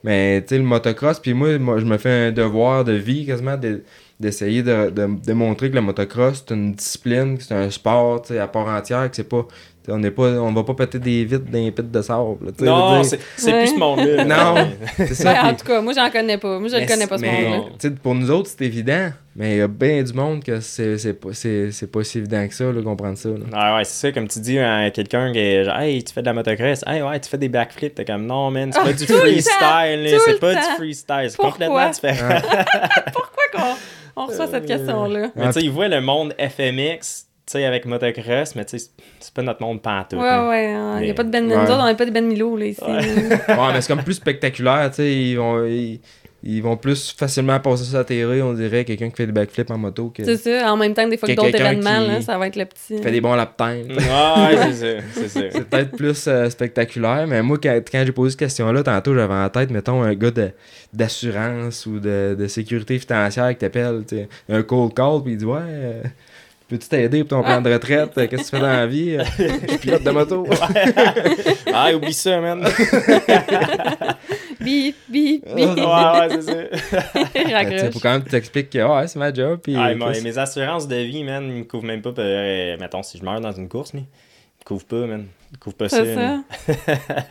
Mais 0.05 0.43
tu 0.43 0.49
sais, 0.51 0.59
le 0.59 0.65
motocross, 0.65 1.21
puis 1.21 1.33
moi, 1.35 1.59
moi, 1.59 1.79
je 1.79 1.85
me 1.85 1.97
fais 1.99 2.29
un 2.29 2.33
devoir 2.33 2.85
de 2.85 2.93
vie 2.93 3.25
quasiment 3.27 3.57
de- 3.57 3.85
d'essayer 4.21 4.63
de, 4.63 4.91
de, 4.91 5.07
de 5.25 5.33
montrer 5.33 5.71
que 5.71 5.75
le 5.77 5.81
motocross, 5.83 6.45
c'est 6.47 6.55
une 6.55 6.73
discipline, 6.75 7.39
que 7.39 7.45
c'est 7.45 7.55
un 7.55 7.71
sport, 7.71 8.23
à 8.31 8.49
part 8.49 8.67
entière, 8.69 9.09
que 9.11 9.17
c'est 9.17 9.29
pas. 9.29 9.47
On 9.89 9.99
n'est 9.99 10.11
pas, 10.13 10.23
on 10.41 10.53
va 10.53 10.63
pas 10.63 10.75
péter 10.75 10.99
des 10.99 11.25
vitres 11.25 11.45
dans 11.51 11.59
les 11.59 11.71
pits 11.73 11.83
de 11.83 12.03
sable. 12.03 12.37
là, 12.45 12.53
Non, 12.67 13.03
c'est 13.03 13.19
Ouais. 13.45 13.59
plus 13.65 13.69
ce 13.75 13.79
monde-là. 13.79 14.25
Non, 14.25 14.69
c'est 14.97 15.15
ça. 15.15 15.33
Ben, 15.33 15.51
en 15.51 15.55
tout 15.55 15.65
cas, 15.67 15.81
moi, 15.81 15.93
j'en 15.93 16.09
connais 16.11 16.39
pas. 16.39 16.59
Moi, 16.61 16.69
je 16.69 16.77
mais 16.77 16.87
connais 16.87 17.07
pas, 17.09 17.17
ce 17.19 17.23
mais, 17.23 17.61
tu 17.81 17.89
sais, 17.89 17.95
Pour 17.95 18.15
nous 18.15 18.31
autres, 18.31 18.51
c'est 18.57 18.65
évident. 18.65 19.11
Mais 19.35 19.55
il 19.55 19.59
y 19.59 19.61
a 19.63 19.67
bien 19.69 20.03
du 20.03 20.13
monde 20.13 20.45
que 20.45 20.61
c'est 20.61 20.99
c'est 20.99 21.15
pas, 21.15 21.31
c'est- 21.33 21.71
c'est 21.73 21.91
pas 21.91 22.05
si 22.05 22.19
évident 22.19 22.47
que 22.47 22.55
ça, 22.55 22.65
là, 22.71 22.83
comprendre 22.83 23.17
ça. 23.17 23.31
là. 23.31 23.37
Ah 23.55 23.77
ouais, 23.77 23.85
c'est 23.85 24.09
ça, 24.09 24.13
comme 24.13 24.29
tu 24.29 24.39
dis 24.41 24.59
à 24.59 24.91
quelqu'un 24.91 25.33
qui 25.33 25.39
est 25.39 25.65
genre, 25.65 25.79
hey, 25.79 26.05
tu 26.05 26.13
fais 26.13 26.21
de 26.21 26.27
la 26.27 26.35
motocross, 26.35 26.85
hey, 26.87 27.01
ouais, 27.01 27.19
tu 27.19 27.31
fais 27.31 27.39
des 27.39 27.49
backflips, 27.49 27.95
t'es 27.95 28.05
comme, 28.05 28.27
non, 28.27 28.51
man, 28.51 28.71
c'est 28.73 28.79
Ah, 28.81 28.85
pas 28.85 28.93
du 28.93 29.07
tout 29.07 29.15
le 29.15 29.19
freestyle, 29.21 30.03
là, 30.05 30.19
c'est 30.27 30.39
pas 30.39 30.55
du 30.55 30.61
freestyle, 30.77 31.27
c'est 31.31 31.37
Pourquoi? 31.37 31.53
complètement 31.53 31.91
différent. 31.91 32.41
Pourquoi 33.13 33.43
qu'on 33.55 34.23
On 34.23 34.27
reçoit 34.27 34.47
cette 34.49 34.67
question-là? 34.67 35.29
Mais 35.35 35.47
tu 35.47 35.53
sais, 35.53 35.61
ils 35.63 35.71
voient 35.71 35.89
le 35.89 36.03
monde 36.03 36.35
FMX, 36.39 37.25
sais, 37.53 37.65
avec 37.65 37.85
motocross, 37.87 38.55
mais 38.57 38.65
tu 38.65 38.79
sais, 38.79 38.91
c'est 39.21 39.33
pas 39.35 39.43
notre 39.43 39.63
monde 39.63 39.81
pantoute. 39.83 40.19
Ouais, 40.19 40.25
ouais. 40.49 40.67
hein. 40.73 40.95
Il 40.97 41.01
Mais- 41.01 41.05
n'y 41.07 41.11
a 41.11 41.15
pas 41.15 41.25
de 41.25 41.31
Ben. 41.31 41.47
Ouais. 41.49 41.57
Nous 41.57 41.63
autres, 41.63 41.81
on 41.81 41.85
n'a 41.87 41.95
pas 41.95 42.07
de 42.07 42.11
Ben 42.11 42.27
Milo, 42.27 42.57
là, 42.57 42.67
ici. 42.67 42.81
Ouais. 42.83 42.99
Ouais, 43.49 43.73
mais 43.73 43.81
c'est 43.81 43.89
comme 43.95 44.03
plus 44.05 44.15
spectaculaire, 44.15 44.89
tu 44.91 44.97
sais. 44.97 45.13
Ils 45.15 45.37
vont, 45.37 45.65
ils, 45.65 46.01
ils 46.45 46.61
vont 46.61 46.77
plus 46.77 47.15
facilement 47.17 47.61
passer 47.61 47.85
ça 47.85 47.99
à 47.99 48.01
la 48.01 48.05
télé, 48.05 48.43
on 48.43 48.53
dirait, 48.53 48.85
quelqu'un 48.85 49.11
qui 49.11 49.17
fait 49.17 49.27
des 49.27 49.33
backflips 49.33 49.71
en 49.71 49.79
moto, 49.79 50.11
qui 50.11 50.25
C'est 50.25 50.37
ça. 50.37 50.73
En 50.73 50.77
même 50.77 50.93
temps, 50.93 51.07
des 51.07 51.17
fois 51.17 51.29
que 51.29 51.35
Que 51.35 51.41
d'autres 51.41 51.55
événements, 51.55 52.03
qui- 52.05 52.09
là, 52.09 52.21
ça 52.21 52.37
va 52.37 52.49
être 52.49 52.57
le 52.57 52.65
petit. 52.65 52.99
fait 53.01 53.13
des 53.13 53.21
bons 53.21 53.35
lap 53.35 53.57
times. 53.57 53.93
Ouais, 53.97 54.57
c'est 54.57 54.73
ça, 54.73 55.03
c'est 55.15 55.29
ça. 55.29 55.41
C'est 55.53 55.69
peut-être 55.69 55.93
plus 55.97 56.25
euh, 56.27 56.51
spectaculaire, 56.51 57.27
mais 57.29 57.43
moi, 57.43 57.59
quand, 57.63 57.81
quand 57.93 58.03
j'ai 58.05 58.11
posé 58.11 58.31
cette 58.31 58.41
question-là, 58.41 58.83
tantôt, 58.83 59.15
j'avais 59.15 59.35
en 59.35 59.49
tête, 59.51 59.71
mettons, 59.71 60.03
un 60.03 60.15
gars 60.15 60.33
de- 60.33 60.51
d'assurance 60.93 61.87
ou 61.87 61.99
de, 62.01 62.37
de 62.39 62.47
sécurité 62.49 62.99
financière 62.99 63.49
qui 63.51 63.57
t'appelle, 63.57 64.03
un 64.49 64.63
cold 64.63 64.95
call, 64.95 65.23
puis 65.23 65.33
il 65.35 65.39
dit 65.39 65.45
Ouais, 65.45 65.59
euh, 65.63 66.03
peux-tu 66.73 66.89
t'aider 66.89 67.25
pour 67.25 67.39
ton 67.39 67.45
plan 67.45 67.61
de 67.61 67.73
retraite? 67.73 68.11
Euh, 68.19 68.27
Qu'est-ce 68.27 68.43
que 68.43 68.57
tu 68.57 68.57
fais 68.57 68.61
dans 68.61 68.67
la 68.67 68.87
vie? 68.87 69.17
Euh, 69.17 69.25
Je 69.39 69.77
pilote 69.79 70.03
de 70.03 70.11
moto. 70.11 70.47
Ah, 71.75 71.95
oublie 71.95 72.13
ça, 72.13 72.39
man. 72.41 72.63
Bip, 74.61 74.95
bip, 75.09 75.45
ouais, 75.47 75.55
bip. 75.55 75.79
ouais, 75.79 76.29
c'est 76.31 76.43
ça. 76.43 76.53
Sais, 77.33 77.53
Raccroche. 77.53 77.91
faut 77.93 77.99
quand 77.99 78.13
même 78.13 78.21
que 78.21 78.27
tu 78.27 78.31
t'expliques 78.31 78.71
que 78.71 78.79
ouais, 78.79 79.09
c'est 79.09 79.19
ma 79.19 79.33
job. 79.33 79.59
Puis, 79.63 79.75
Ah, 79.77 79.89
euh, 79.89 79.97
moi, 79.97 80.13
mes 80.23 80.39
assurances 80.39 80.87
de 80.87 80.97
vie, 80.97 81.25
man, 81.25 81.45
ils 81.49 81.53
me 81.61 81.65
couvrent 81.65 81.85
même 81.87 82.01
pas. 82.03 82.13
euh, 82.19 82.77
mettons, 82.79 83.03
si 83.03 83.19
je 83.19 83.25
meurs 83.25 83.41
dans 83.41 83.51
une 83.53 83.69
course, 83.69 83.93
mais 83.95 84.01
ils 84.01 84.61
me 84.61 84.65
couvrent 84.65 84.85
pas, 84.85 85.07
man. 85.07 85.27
Ils 85.51 85.55
me 85.55 85.59
couvrent 85.59 85.77
pas 85.77 85.89
ça. 85.89 86.05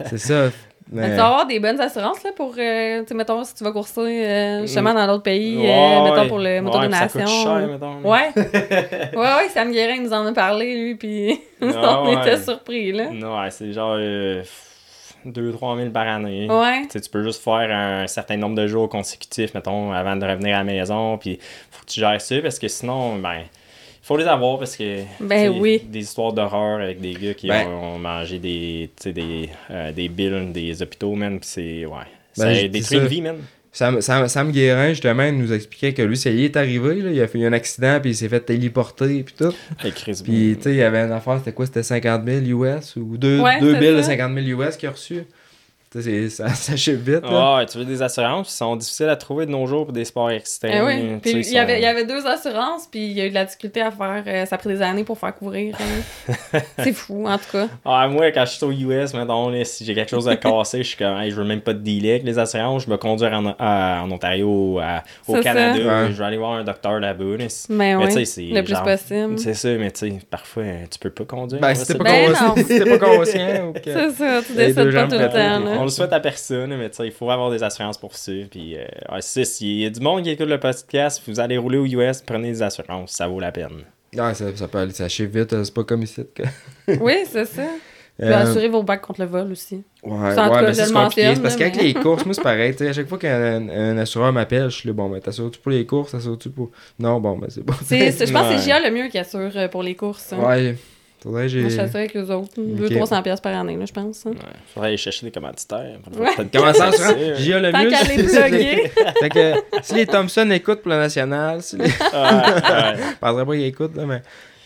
C'est 0.10 0.18
ça. 0.18 0.50
Mais 0.92 1.12
tu 1.12 1.16
vas 1.16 1.28
avoir 1.28 1.46
des 1.48 1.60
bonnes 1.60 1.80
assurances 1.80 2.24
là, 2.24 2.32
pour, 2.36 2.54
euh, 2.58 3.04
mettons, 3.14 3.44
si 3.44 3.56
tu 3.56 3.64
vas 3.64 3.72
courser 3.72 4.02
euh, 4.26 4.62
justement 4.62 4.94
dans 4.94 5.08
d'autres 5.08 5.24
pays, 5.24 5.58
euh, 5.70 6.04
mettons 6.04 6.28
pour 6.28 6.40
le 6.40 6.46
Ouais, 6.46 6.62
motodonation. 6.62 7.20
puis 7.20 7.28
Ça 7.28 7.34
coûte 7.34 7.44
cher, 7.44 7.68
mettons. 7.68 8.10
Ouais. 8.10 8.32
ouais, 9.16 9.36
ouais, 9.38 9.50
Sam 9.54 9.72
Guérin 9.72 10.02
nous 10.02 10.12
en 10.14 10.26
a 10.26 10.34
parlé, 10.34 10.76
lui, 10.76 10.96
puis 10.96 11.40
Ah, 11.62 12.02
on 12.04 12.20
était 12.22 12.38
surpris, 12.38 12.92
là. 12.92 13.10
Non, 13.12 13.40
ouais, 13.40 13.52
c'est 13.52 13.72
genre 13.72 13.98
2-3 15.26 15.78
000 15.78 15.90
par 15.92 16.08
année. 16.08 16.48
Ouais. 16.50 16.88
Tu 16.92 17.00
peux 17.10 17.24
juste 17.24 17.44
faire 17.44 17.70
un 17.72 18.08
certain 18.08 18.38
nombre 18.38 18.56
de 18.56 18.68
jours 18.68 18.90
consécutifs, 18.90 19.54
mettons, 19.54 19.92
avant 19.94 20.16
de 20.16 20.26
revenir 20.26 20.56
à 20.56 20.60
la 20.60 20.64
maison, 20.66 21.18
puis 21.18 21.40
faut 21.70 21.86
que 21.86 21.92
tu 21.92 22.00
gères 22.00 22.20
ça, 22.20 22.36
parce 22.42 22.60
que 22.60 22.68
sinon, 22.68 23.16
ben, 23.18 23.44
faut 24.02 24.18
les 24.18 24.26
avoir, 24.26 24.58
parce 24.60 24.76
que... 24.76 25.02
Ben 25.20 25.50
oui. 25.50 25.82
Des 25.88 26.00
histoires 26.00 26.34
d'horreur 26.34 26.82
avec 26.82 27.00
des 27.00 27.14
gars 27.14 27.34
qui 27.34 27.48
Ben- 27.48 27.68
ont, 27.68 27.96
ont 27.96 28.00
mangé 28.00 28.40
des, 28.40 28.90
tu 28.96 29.04
sais, 29.04 29.14
des, 29.14 29.50
euh, 29.70 29.92
des 29.92 30.10
billes, 30.10 30.48
des 30.54 30.82
hôpitaux, 30.82 31.14
man, 31.16 31.40
puis 31.40 31.48
c'est... 31.52 31.86
Ouais. 31.86 32.06
Ben, 32.38 32.56
ça 32.56 32.62
détruit 32.68 32.84
ça. 32.84 32.96
une 32.98 33.08
vie, 33.08 33.22
man. 33.22 33.38
Sam, 33.74 34.02
Sam, 34.02 34.28
Sam 34.28 34.52
Guérin, 34.52 34.90
justement, 34.90 35.32
nous 35.32 35.54
expliquait 35.54 35.94
que 35.94 36.02
lui, 36.02 36.18
ça 36.18 36.30
y 36.30 36.44
est 36.44 36.58
arrivé. 36.58 36.96
Là, 36.96 37.10
il 37.12 37.22
a 37.22 37.28
fait 37.28 37.46
un 37.46 37.54
accident, 37.54 38.00
puis 38.02 38.12
il 38.12 38.16
s'est 38.16 38.28
fait 38.28 38.42
téléporter, 38.42 39.24
puis 39.24 39.34
tout. 39.38 39.54
Avec 39.80 39.96
Chris 39.96 40.20
Puis, 40.24 40.56
tu 40.58 40.64
sais, 40.64 40.72
il 40.72 40.76
y 40.78 40.82
avait 40.84 41.00
une 41.00 41.12
affaire, 41.14 41.38
c'était 41.40 41.54
quoi? 41.54 41.66
C'était 41.66 41.84
50 41.84 42.26
000 42.26 42.64
US 42.66 42.98
ou 42.98 43.16
deux, 43.18 43.40
Ouais, 43.40 43.60
billes 43.62 43.96
de 43.96 44.02
ça. 44.02 44.10
50 44.10 44.34
000 44.44 44.62
US 44.62 44.76
qu'il 44.76 44.90
a 44.90 44.92
reçu. 44.92 45.24
Tu 45.92 46.02
sais, 46.02 46.30
c'est- 46.30 46.30
ça, 46.30 46.48
ça 46.56 46.76
chute 46.78 47.02
vite. 47.02 47.22
Là. 47.24 47.58
Ouais, 47.58 47.66
tu 47.66 47.78
veux 47.78 47.84
des 47.86 48.02
assurances, 48.02 48.54
ils 48.54 48.58
sont 48.58 48.76
difficiles 48.78 49.10
à 49.10 49.18
trouver 49.18 49.46
de 49.46 49.52
nos 49.52 49.66
jours 49.68 49.84
pour 49.86 49.94
des 49.94 50.06
sports 50.06 50.32
extrêmes. 50.32 50.72
Eh 50.74 50.82
oui. 50.86 51.20
Puis 51.22 51.44
sais, 51.44 51.50
il 51.52 51.54
y, 51.56 51.60
avait, 51.60 51.80
il 51.80 51.84
y 51.84 51.86
avait 51.86 52.06
deux 52.06 52.26
assurances, 52.26 52.88
puis 52.90 53.08
il 53.08 53.12
y 53.12 53.20
a 53.22 53.26
eu 53.26 53.30
de 53.30 53.34
la 53.34 53.44
difficulté 53.44 53.82
à 53.82 53.92
faire. 53.92 54.24
euh, 54.26 54.46
ça 54.46 54.56
a 54.56 54.58
pris 54.58 54.70
des 54.70 54.82
années 54.82 55.04
pour 55.04 55.18
faire 55.18 55.36
couvrir. 55.36 55.76
euh. 55.82 56.60
C'est 56.80 56.94
fou, 56.94 57.28
en 57.28 57.38
tout 57.38 57.52
cas. 57.52 57.68
Ah, 57.84 58.08
moi, 58.08 58.32
quand 58.32 58.46
je 58.46 58.52
suis 58.52 58.64
au 58.66 58.72
US, 58.72 59.14
mettons, 59.14 59.50
là, 59.50 59.66
si 59.66 59.84
j'ai 59.84 59.94
quelque 59.94 60.10
chose 60.12 60.30
à 60.30 60.38
casser, 60.38 60.78
je 60.82 60.88
suis 60.88 60.98
comme, 60.98 61.18
hey, 61.18 61.30
je 61.30 61.36
veux 61.36 61.44
même 61.44 61.60
pas 61.62 61.74
de 61.74 61.80
dealer 61.80 62.12
avec 62.12 62.24
les 62.24 62.40
assurances, 62.40 62.84
je 62.86 62.90
vais 62.90 62.98
conduire 62.98 63.34
en, 63.34 63.54
à- 63.60 64.02
en 64.04 64.10
Ontario, 64.12 64.80
à- 64.82 65.04
au 65.28 65.36
C'est 65.36 65.42
Canada, 65.42 65.78
ça. 65.84 66.04
Ouais. 66.04 66.08
je 66.14 66.18
vais 66.18 66.24
aller 66.26 66.38
voir 66.38 66.54
un 66.54 66.64
docteur 66.64 67.02
là-bas. 67.02 67.24
là. 67.24 67.38
Mais, 67.38 67.48
Mais 67.70 67.96
oui, 67.96 68.06
tu 68.06 68.12
sais, 68.14 68.26
c'est 68.26 68.42
le 68.44 68.64
plus 68.64 68.74
genre- 68.76 68.84
possible. 68.84 69.38
C'est 69.40 69.54
ça, 69.56 69.70
mais 69.78 69.92
tu 69.92 70.10
sais, 70.10 70.20
parfois, 70.30 70.64
tu 70.90 71.00
peux 71.00 71.10
pas 71.10 71.26
conduire. 71.26 71.60
Ben, 71.60 71.72
on 71.72 71.76
si 71.76 71.86
t'es 71.88 71.96
pas, 71.96 72.04
Ben 72.06 72.98
pas 72.98 73.06
conscient 73.06 73.68
ou 73.68 73.74
que... 73.74 73.80
C'est 73.84 74.12
ça, 74.12 74.40
tu 74.48 74.54
Les 74.54 74.68
décides 74.68 74.84
deux 74.84 74.92
pas 74.94 75.08
tout 75.08 75.16
le 75.18 75.28
temps. 75.30 75.81
On 75.82 75.86
le 75.86 75.90
souhaite 75.90 76.14
à 76.14 76.20
personne, 76.20 76.76
mais 76.78 76.90
tu 76.90 76.98
sais, 76.98 77.06
il 77.06 77.12
faut 77.12 77.30
avoir 77.30 77.52
des 77.52 77.64
assurances 77.64 77.98
pour 77.98 78.16
ça. 78.16 78.32
Puis, 78.50 78.76
euh, 78.78 78.82
ouais, 79.12 79.22
c'est 79.22 79.44
ça, 79.46 79.52
s'il 79.52 79.80
y 79.82 79.86
a 79.86 79.90
du 79.90 80.00
monde 80.00 80.24
qui 80.24 80.30
écoute 80.30 80.48
le 80.48 80.60
podcast, 80.60 81.22
vous 81.28 81.40
allez 81.40 81.58
rouler 81.58 81.78
aux 81.78 81.86
US, 81.86 82.22
prenez 82.22 82.52
des 82.52 82.62
assurances, 82.62 83.12
ça 83.12 83.28
vaut 83.28 83.40
la 83.40 83.52
peine. 83.52 83.84
Ouais, 84.16 84.34
ça, 84.34 84.46
ça 84.56 84.68
peut 84.68 84.78
aller, 84.80 84.92
ça 84.94 85.08
chute 85.10 85.34
vite, 85.36 85.54
euh, 85.54 85.64
c'est 85.64 85.74
pas 85.74 85.84
comme 85.84 86.04
ici. 86.04 86.22
que- 86.36 86.44
Oui, 87.02 87.16
c'est 87.26 87.46
ça. 87.46 87.64
Puis 88.20 88.30
Euh, 88.30 88.38
assurez 88.38 88.68
vos 88.68 88.84
bacs 88.84 89.02
contre 89.02 89.22
le 89.22 89.26
vol 89.28 89.52
aussi. 89.52 89.84
Ouais, 90.04 90.12
ouais, 90.20 90.36
cas, 90.36 90.74
c'est 90.74 90.94
compliqué. 90.94 91.34
parce 91.42 91.56
qu'avec 91.56 91.78
mais- 91.78 91.84
les 91.84 91.94
courses, 91.96 92.24
moi, 92.26 92.36
c'est 92.36 92.42
pareil. 92.44 92.74
tu 92.74 92.80
sais, 92.80 92.90
à 92.90 92.94
chaque 92.94 93.08
fois 93.08 93.18
qu'un 93.18 93.68
un 93.70 93.98
assureur 93.98 94.32
m'appelle, 94.34 94.70
je 94.70 94.76
suis 94.76 94.88
là, 94.90 94.94
bon, 94.94 95.10
ben, 95.10 95.20
t'assures-tu 95.22 95.60
pour 95.60 95.72
les 95.72 95.86
courses, 95.86 96.12
t'assures-tu 96.12 96.50
pour. 96.52 96.70
Non, 97.00 97.20
bon, 97.20 97.38
ben, 97.38 97.48
c'est 97.50 97.64
bon. 97.64 97.74
Je 97.74 98.32
pense 98.32 98.48
que 98.48 98.58
c'est. 98.58 98.64
GIA 98.64 98.80
le 98.82 98.92
mieux 98.96 99.08
qui 99.08 99.18
assure 99.18 99.50
euh, 99.56 99.68
pour 99.70 99.82
les 99.82 99.96
courses. 99.96 100.34
hein. 100.34 100.46
Ouais. 100.46 100.76
Faudrait 101.24 101.44
que 101.44 101.48
j'ai. 101.50 101.60
Moi, 101.62 101.70
je 101.70 101.80
assurée 101.80 102.00
avec 102.00 102.18
eux 102.18 102.32
autres. 102.34 102.54
200-300$ 102.60 103.22
piastres 103.24 103.42
par 103.44 103.60
année, 103.60 103.78
là, 103.78 103.86
je 103.86 103.94
pense. 103.94 104.26
hein. 104.26 104.32
Ouais, 104.32 104.36
faudrait 104.74 104.88
aller 104.90 104.98
chercher 104.98 105.26
des 105.28 105.32
commanditaires. 105.32 106.00
Ouais. 106.18 106.30
Comment 106.52 106.74
ça, 106.74 106.90
J'ai 107.38 107.60
le 107.60 107.72
Tant 107.72 107.84
mieux. 107.84 107.90
qu'à 107.92 108.48
les. 108.48 108.88
Fait 109.20 109.30
que 109.30 109.54
si 109.84 109.94
les 109.96 110.08
Thompson 110.08 110.50
écoutent 110.50 110.82
pour 110.82 110.92
le 110.92 110.98
national, 110.98 111.62
si 111.62 111.78
les. 111.78 111.84
Ouais, 111.84 111.90
ouais. 111.90 111.92
Je 112.14 113.18
penserais 113.20 113.46
pas 113.46 113.52
qu'ils 113.54 113.66
écoutent, 113.66 113.96
là, 113.96 114.06
mais. 114.08 114.22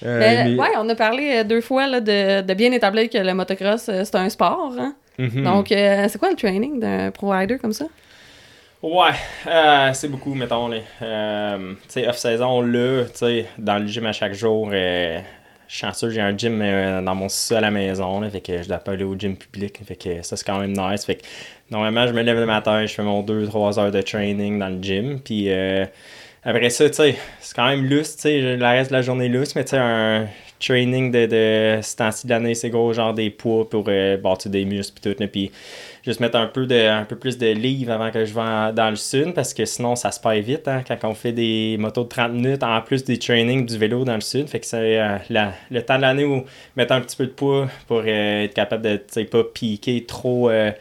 euh, 0.05 0.19
Ben, 0.19 0.55
mais- 0.55 0.61
Ouais, 0.61 0.69
on 0.77 0.87
a 0.87 0.95
parlé 0.95 1.39
euh, 1.39 1.43
deux 1.43 1.61
fois 1.61 1.87
là, 1.87 1.99
de, 1.99 2.41
de 2.41 2.53
bien 2.53 2.71
établir 2.71 3.09
que 3.09 3.17
le 3.17 3.33
motocross, 3.33 3.89
euh, 3.89 4.03
c'est 4.05 4.15
un 4.15 4.29
sport. 4.29 4.73
hein. 4.79 4.95
Mhm. 5.17 5.43
Donc, 5.43 5.71
euh, 5.73 6.05
c'est 6.09 6.17
quoi 6.19 6.29
le 6.29 6.35
training 6.37 6.79
d'un 6.79 7.11
pro 7.11 7.31
rider 7.31 7.57
comme 7.57 7.73
ça? 7.73 7.85
Ouais, 8.83 9.09
euh, 9.47 9.89
c'est 9.93 10.07
beaucoup, 10.09 10.33
mettons. 10.35 10.67
là. 10.67 10.77
Euh, 11.01 11.73
tu 11.73 11.77
sais, 11.87 12.07
off-saison, 12.07 12.61
là, 12.61 13.03
tu 13.05 13.11
sais, 13.15 13.45
dans 13.57 13.79
le 13.79 13.87
gym 13.87 14.05
à 14.05 14.11
chaque 14.11 14.33
jour, 14.33 14.69
euh, 14.71 15.19
chanceux, 15.67 16.09
j'ai 16.09 16.21
un 16.21 16.37
gym 16.37 16.61
euh, 16.61 17.01
dans 17.01 17.15
mon 17.15 17.29
sol 17.29 17.57
à 17.57 17.61
la 17.61 17.71
maison, 17.71 18.27
fait 18.29 18.41
que 18.41 18.61
je 18.61 18.67
dois 18.67 18.77
pas 18.77 18.93
aller 18.93 19.03
au 19.03 19.15
gym 19.15 19.35
public, 19.35 19.79
fait 19.85 19.95
que 19.95 20.21
ça, 20.21 20.35
c'est 20.35 20.45
quand 20.45 20.59
même 20.59 20.73
nice. 20.73 21.05
Fait 21.05 21.15
que, 21.15 21.23
normalement, 21.71 22.07
je 22.07 22.13
me 22.13 22.21
lève 22.21 22.39
le 22.39 22.45
matin, 22.45 22.85
je 22.85 22.93
fais 22.93 23.03
mon 23.03 23.23
2-3 23.23 23.79
heures 23.79 23.91
de 23.91 24.01
training 24.01 24.59
dans 24.59 24.69
le 24.69 24.81
gym, 24.81 25.19
puis 25.19 25.45
euh, 25.49 25.85
après 26.43 26.69
ça, 26.69 26.89
tu 26.89 26.95
sais, 26.95 27.15
c'est 27.39 27.55
quand 27.55 27.67
même 27.67 27.85
lousse, 27.85 28.15
tu 28.15 28.21
sais, 28.23 28.55
le 28.55 28.63
reste 28.65 28.91
de 28.91 28.95
la 28.95 29.01
journée 29.01 29.29
lousse, 29.29 29.55
mais 29.55 29.65
tu 29.65 29.75
un 29.75 30.27
training 30.59 31.11
de, 31.11 31.25
de 31.25 31.81
ce 31.81 31.95
temps-ci 31.95 32.27
de 32.27 32.31
l'année, 32.31 32.55
c'est 32.55 32.69
gros, 32.69 32.93
genre 32.93 33.13
des 33.13 33.29
poids 33.29 33.69
pour 33.69 33.85
euh, 33.87 34.17
bâtir 34.17 34.51
des 34.51 34.65
muscles, 34.65 34.99
puis 35.01 35.15
tout, 35.15 35.27
puis 35.27 35.51
juste 36.05 36.19
mettre 36.19 36.37
un 36.37 36.45
peu, 36.45 36.67
un 36.71 37.03
peu 37.03 37.15
plus 37.15 37.37
de 37.37 37.47
livres 37.47 37.91
avant 37.91 38.11
que 38.11 38.25
je 38.25 38.33
vais 38.33 38.73
dans 38.73 38.89
le 38.89 38.95
sud 38.95 39.33
parce 39.33 39.53
que 39.53 39.65
sinon 39.65 39.95
ça 39.95 40.11
se 40.11 40.19
perd 40.19 40.43
vite 40.43 40.67
hein, 40.67 40.83
quand 40.87 40.97
on 41.03 41.15
fait 41.15 41.31
des 41.31 41.77
motos 41.79 42.03
de 42.03 42.09
30 42.09 42.31
minutes 42.33 42.63
en 42.63 42.79
plus 42.81 43.03
des 43.03 43.17
trainings 43.17 43.65
du 43.65 43.77
vélo 43.77 44.05
dans 44.05 44.15
le 44.15 44.21
sud. 44.21 44.47
Fait 44.47 44.59
que 44.59 44.65
c'est 44.67 44.99
euh, 44.99 45.17
le 45.71 45.81
temps 45.81 45.97
de 45.97 46.01
l'année 46.01 46.25
où 46.25 46.45
mettre 46.75 46.93
un 46.93 47.01
petit 47.01 47.17
peu 47.17 47.25
de 47.25 47.31
poids 47.31 47.67
pour 47.87 48.03
euh, 48.05 48.43
être 48.43 48.53
capable 48.53 48.83
de 48.83 49.23
pas 49.23 49.43
piquer 49.43 50.05
trop. 50.05 50.49
euh, 50.49 50.71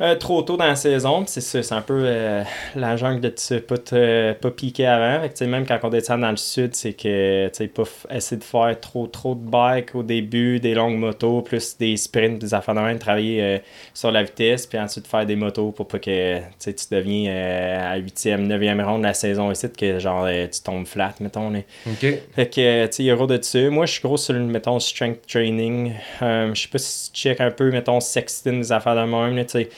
euh, 0.00 0.14
trop 0.14 0.42
tôt 0.42 0.56
dans 0.56 0.66
la 0.66 0.76
saison, 0.76 1.24
c'est 1.26 1.40
ça, 1.40 1.62
c'est 1.62 1.74
un 1.74 1.80
peu 1.80 2.02
euh, 2.04 2.42
la 2.76 2.96
jungle 2.96 3.20
de 3.20 3.28
ne 3.50 3.58
pas, 3.58 3.78
te- 3.78 4.32
pas 4.34 4.50
piquer 4.50 4.86
avant. 4.86 5.22
Fait 5.22 5.30
que, 5.36 5.44
même 5.44 5.66
quand 5.66 5.78
on 5.82 5.88
descend 5.88 6.20
dans 6.20 6.30
le 6.30 6.36
sud, 6.36 6.74
c'est 6.74 6.92
que 6.92 7.48
tu 7.48 7.68
pas 7.68 7.82
essayer 8.10 8.38
de 8.38 8.44
faire 8.44 8.78
trop 8.80 9.06
trop 9.06 9.34
de 9.34 9.40
bike 9.48 9.94
au 9.94 10.02
début, 10.02 10.60
des 10.60 10.74
longues 10.74 10.98
motos, 10.98 11.42
plus 11.42 11.76
des 11.78 11.96
sprints, 11.96 12.38
des 12.40 12.54
affaires 12.54 12.74
de 12.74 12.80
même, 12.80 12.98
travailler 12.98 13.42
euh, 13.42 13.58
sur 13.92 14.12
la 14.12 14.22
vitesse, 14.22 14.66
puis 14.66 14.78
ensuite 14.78 15.06
faire 15.06 15.26
des 15.26 15.36
motos 15.36 15.72
pour 15.72 15.88
pas 15.88 15.98
que 15.98 16.38
tu 16.60 16.72
deviens 16.90 17.30
euh, 17.30 17.94
à 17.94 17.98
8e, 17.98 18.46
9e 18.46 18.84
ronde 18.84 19.00
de 19.02 19.06
la 19.06 19.14
saison 19.14 19.50
ici, 19.50 19.66
que 19.76 19.98
genre 19.98 20.24
euh, 20.26 20.46
tu 20.46 20.60
tombes 20.62 20.86
flat, 20.86 21.14
mettons. 21.20 21.50
là. 21.50 21.60
Ok. 21.86 22.06
Fait 22.34 22.46
que, 22.48 22.60
euh, 22.60 22.86
tu 22.86 22.92
sais, 22.96 23.04
il 23.04 23.16
de 23.16 23.36
dessus. 23.36 23.68
Moi, 23.68 23.86
je 23.86 23.92
suis 23.92 24.02
gros 24.02 24.16
sur 24.16 24.32
le, 24.32 24.40
mettons, 24.40 24.78
strength 24.78 25.26
training. 25.26 25.92
Euh, 26.22 26.54
je 26.54 26.62
sais 26.62 26.68
pas 26.68 26.78
si 26.78 27.10
tu 27.12 27.20
check 27.20 27.40
un 27.40 27.50
peu, 27.50 27.70
mettons, 27.70 28.00
sexting, 28.00 28.60
des 28.60 28.72
affaires 28.72 28.94
de 28.94 29.02
même, 29.10 29.44
tu 29.44 29.50
sais. 29.50 29.68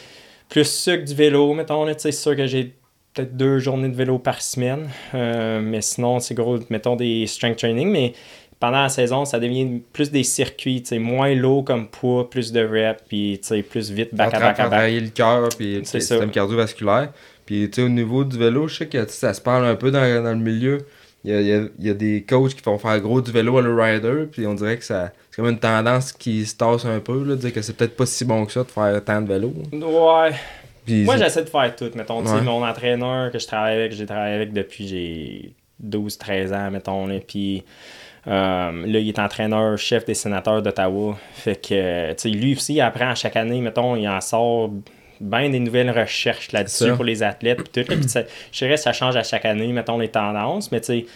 Plus 0.51 0.65
ça 0.65 0.97
que 0.97 1.05
du 1.05 1.15
vélo, 1.15 1.55
mettons, 1.55 1.85
là, 1.85 1.95
tu 1.95 2.03
sais, 2.03 2.13
c'est 2.13 2.23
sûr 2.23 2.37
que 2.37 2.47
j'ai 2.47 2.75
peut-être 3.15 3.37
deux 3.37 3.59
journées 3.59 3.89
de 3.89 3.97
vélo 3.97 4.19
par 4.19 4.43
semaine. 4.43 4.89
Euh, 5.15 5.61
mais 5.63 5.81
sinon, 5.81 6.21
c'est 6.21 6.35
gros, 6.35 6.59
mettons, 6.71 6.97
des 6.97 7.27
strength 7.27 7.59
training. 7.59 7.89
Mais 7.89 8.13
pendant 8.59 8.83
la 8.83 8.89
saison, 8.89 9.25
ça 9.25 9.39
devient 9.39 9.81
plus 9.93 10.11
des 10.11 10.25
circuits, 10.25 10.83
tu 10.83 10.89
sais, 10.89 10.99
moins 10.99 11.35
lourd 11.35 11.65
comme 11.65 11.89
poids, 11.89 12.29
plus 12.29 12.53
de 12.53 12.61
reps, 12.61 13.03
puis, 13.09 13.39
tu 13.41 13.49
sais, 13.49 13.63
plus 13.63 13.91
vite, 13.91 14.15
back 14.15 14.35
à 14.35 14.41
back 14.41 14.61
à 14.61 14.65
travailler 14.65 15.01
le 15.01 15.09
cœur 15.09 15.49
puis 15.57 15.79
le 15.79 15.85
système 15.85 16.31
cardiovasculaire. 16.31 17.13
Puis 17.47 17.69
tu 17.69 17.81
sais, 17.81 17.83
au 17.83 17.89
niveau 17.89 18.25
du 18.25 18.39
vélo, 18.39 18.69
je 18.69 18.77
sais 18.77 18.87
que 18.87 19.09
ça 19.09 19.35
se 19.35 19.41
parle 19.41 19.65
un 19.65 19.75
peu 19.75 19.91
dans, 19.91 20.23
dans 20.23 20.31
le 20.31 20.37
milieu. 20.37 20.79
Il 21.25 21.31
y, 21.31 21.35
a, 21.35 21.41
il, 21.41 21.47
y 21.49 21.53
a, 21.53 21.61
il 21.79 21.87
y 21.87 21.91
a 21.91 21.95
des 21.95 22.25
coachs 22.27 22.55
qui 22.55 22.63
font 22.63 22.79
faire 22.79 22.99
gros 23.01 23.21
du 23.21 23.31
vélo 23.31 23.59
à 23.59 23.63
le 23.63 23.75
rider, 23.75 24.27
puis 24.31 24.47
on 24.47 24.55
dirait 24.55 24.79
que 24.79 24.85
ça 24.85 25.13
c'est 25.31 25.37
comme 25.43 25.51
une 25.51 25.59
tendance 25.59 26.13
qui 26.13 26.47
se 26.47 26.57
tasse 26.57 26.85
un 26.87 26.99
peu, 27.01 27.23
là, 27.25 27.35
de 27.37 27.41
dire 27.41 27.53
que 27.53 27.61
c'est 27.63 27.77
peut-être 27.77 27.95
pas 27.97 28.07
si 28.07 28.25
bon 28.25 28.47
que 28.47 28.53
ça 28.53 28.65
de 28.65 28.71
faire 28.71 29.05
tant 29.05 29.21
de 29.21 29.29
vélo. 29.29 29.53
Ouais. 29.73 30.31
Puis 30.87 31.05
Moi, 31.05 31.19
j'essaie 31.19 31.45
de 31.45 31.49
faire 31.51 31.77
tout. 31.77 31.91
Mettons, 31.95 32.25
Ouais. 32.25 32.41
mon 32.41 32.65
entraîneur 32.67 33.31
que 33.31 33.39
je 33.39 33.47
travaille 33.47 33.77
avec, 33.77 33.93
j'ai 33.93 34.07
travaillé 34.07 34.35
avec 34.35 34.53
depuis 34.53 34.89
j'ai 34.89 35.53
12-13 35.85 36.53
ans, 36.55 36.71
mettons. 36.71 37.07
Là, 37.07 37.17
puis 37.27 37.65
euh, 38.27 38.31
là, 38.87 38.99
il 38.99 39.09
est 39.09 39.19
entraîneur-chef 39.19 40.05
des 40.07 40.15
sénateurs 40.15 40.63
d'Ottawa. 40.63 41.17
Fait 41.35 41.57
que, 41.57 42.11
tu 42.13 42.15
sais, 42.17 42.29
lui 42.31 42.55
aussi, 42.55 42.75
il 42.75 42.81
apprend 42.81 43.11
à 43.11 43.15
chaque 43.15 43.37
année, 43.37 43.61
mettons, 43.61 43.95
il 43.95 44.09
en 44.09 44.21
sort 44.21 44.71
bien 45.21 45.51
des 45.51 45.61
nouvelles 45.61 45.91
recherches 45.91 46.53
là-dessus 46.53 46.93
pour 46.95 47.05
les 47.05 47.23
athlètes. 47.23 47.59
Puis 47.59 47.85
tout, 47.85 47.89
puis 47.89 48.01
je 48.03 48.59
dirais 48.59 48.75
que 48.75 48.81
ça 48.81 48.93
change 48.93 49.17
à 49.17 49.23
chaque 49.23 49.45
année, 49.45 49.73
mettons, 49.73 49.99
les 49.99 50.09
tendances. 50.09 50.73
Mais 50.73 50.81
tu 50.81 50.87
sais, 50.87 51.07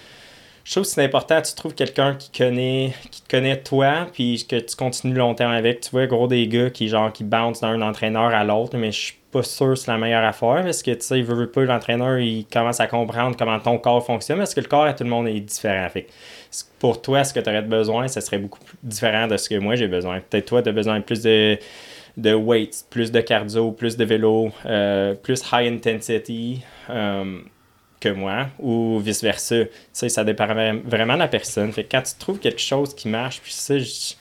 je 0.64 0.72
trouve 0.72 0.84
que 0.84 0.90
c'est 0.90 1.04
important, 1.04 1.42
tu 1.42 1.54
trouves 1.54 1.74
quelqu'un 1.74 2.14
qui 2.14 2.30
connaît 2.30 2.94
qui 3.10 3.22
te 3.22 3.28
connaît 3.28 3.60
toi, 3.60 4.06
puis 4.12 4.46
que 4.48 4.56
tu 4.56 4.76
continues 4.76 5.14
longtemps 5.14 5.50
avec. 5.50 5.80
Tu 5.80 5.90
vois, 5.90 6.06
gros, 6.06 6.26
des 6.26 6.48
gars 6.48 6.70
qui, 6.70 6.88
genre, 6.88 7.12
qui 7.12 7.24
bounce 7.24 7.60
d'un 7.60 7.82
entraîneur 7.82 8.34
à 8.34 8.44
l'autre, 8.44 8.76
mais 8.78 8.90
je 8.90 9.00
suis 9.00 9.14
pas 9.30 9.42
sûr 9.42 9.70
que 9.70 9.74
c'est 9.74 9.90
la 9.90 9.98
meilleure 9.98 10.24
affaire 10.24 10.62
parce 10.62 10.82
que, 10.82 10.92
tu 10.92 11.02
sais, 11.02 11.18
il 11.18 11.24
veut, 11.24 11.50
pas, 11.50 11.62
l'entraîneur, 11.64 12.18
il 12.18 12.46
commence 12.46 12.80
à 12.80 12.86
comprendre 12.86 13.36
comment 13.36 13.58
ton 13.58 13.78
corps 13.78 14.04
fonctionne 14.04 14.38
parce 14.38 14.54
que 14.54 14.60
le 14.60 14.68
corps 14.68 14.84
à 14.84 14.94
tout 14.94 15.04
le 15.04 15.10
monde 15.10 15.28
est 15.28 15.40
différent. 15.40 15.88
Fait 15.90 16.06
pour 16.78 17.02
toi, 17.02 17.24
ce 17.24 17.34
que 17.34 17.40
tu 17.40 17.50
aurais 17.50 17.62
besoin, 17.62 18.06
ça 18.06 18.20
serait 18.20 18.38
beaucoup 18.38 18.60
plus 18.60 18.78
différent 18.82 19.26
de 19.26 19.36
ce 19.36 19.48
que 19.48 19.56
moi 19.56 19.74
j'ai 19.74 19.88
besoin. 19.88 20.20
Peut-être 20.20 20.46
toi, 20.46 20.62
tu 20.62 20.68
as 20.68 20.72
besoin 20.72 21.00
de 21.00 21.04
plus 21.04 21.22
de 21.22 21.58
de 22.16 22.34
weight, 22.34 22.84
plus 22.90 23.10
de 23.10 23.20
cardio, 23.20 23.72
plus 23.72 23.96
de 23.96 24.04
vélo, 24.04 24.50
euh, 24.66 25.14
plus 25.14 25.42
high 25.52 25.72
intensity. 25.72 26.62
Euh, 26.90 27.40
que 28.04 28.10
moi 28.10 28.48
ou 28.58 28.98
vice-versa. 28.98 29.64
Ça 29.92 30.24
dépend 30.24 30.46
vraiment 30.46 31.14
de 31.14 31.18
la 31.18 31.28
personne. 31.28 31.72
Fait 31.72 31.84
quand 31.84 32.02
tu 32.02 32.14
trouves 32.18 32.38
quelque 32.38 32.60
chose 32.60 32.94
qui 32.94 33.08
marche, 33.08 33.40
puis 33.40 33.52
ça, 33.52 33.78
je, 33.78 34.14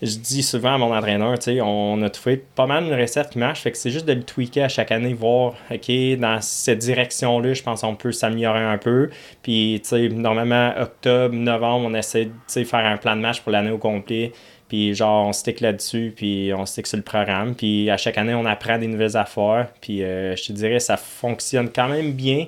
dis 0.00 0.42
souvent 0.42 0.74
à 0.74 0.78
mon 0.78 0.94
entraîneur, 0.94 1.34
on 1.62 2.02
a 2.02 2.10
trouvé 2.10 2.42
pas 2.54 2.66
mal 2.66 2.84
une 2.84 2.94
recette 2.94 3.30
qui 3.30 3.38
marche, 3.38 3.60
fait 3.60 3.72
que 3.72 3.78
c'est 3.78 3.90
juste 3.90 4.06
de 4.06 4.14
le 4.14 4.22
tweaker 4.22 4.64
à 4.64 4.68
chaque 4.68 4.90
année, 4.90 5.12
voir, 5.12 5.54
OK, 5.70 5.90
dans 6.18 6.40
cette 6.40 6.78
direction-là, 6.78 7.52
je 7.52 7.62
pense 7.62 7.82
qu'on 7.82 7.94
peut 7.94 8.12
s'améliorer 8.12 8.64
un 8.64 8.78
peu. 8.78 9.10
Puis, 9.42 9.82
normalement, 10.12 10.72
octobre, 10.78 11.34
novembre, 11.34 11.88
on 11.90 11.94
essaie 11.94 12.26
de 12.26 12.64
faire 12.64 12.86
un 12.86 12.96
plan 12.96 13.16
de 13.16 13.20
match 13.20 13.40
pour 13.42 13.52
l'année 13.52 13.70
au 13.70 13.78
complet. 13.78 14.32
Puis 14.68 14.94
genre, 14.94 15.28
on 15.28 15.32
stick 15.32 15.60
là-dessus, 15.60 16.12
puis 16.14 16.52
on 16.54 16.66
stick 16.66 16.86
sur 16.86 16.96
le 16.96 17.02
programme. 17.02 17.54
Puis 17.54 17.88
à 17.90 17.96
chaque 17.96 18.18
année, 18.18 18.34
on 18.34 18.44
apprend 18.44 18.78
des 18.78 18.88
nouvelles 18.88 19.16
affaires. 19.16 19.68
Puis 19.80 20.02
euh, 20.02 20.34
je 20.34 20.46
te 20.46 20.52
dirais, 20.52 20.80
ça 20.80 20.96
fonctionne 20.96 21.70
quand 21.70 21.88
même 21.88 22.12
bien. 22.12 22.46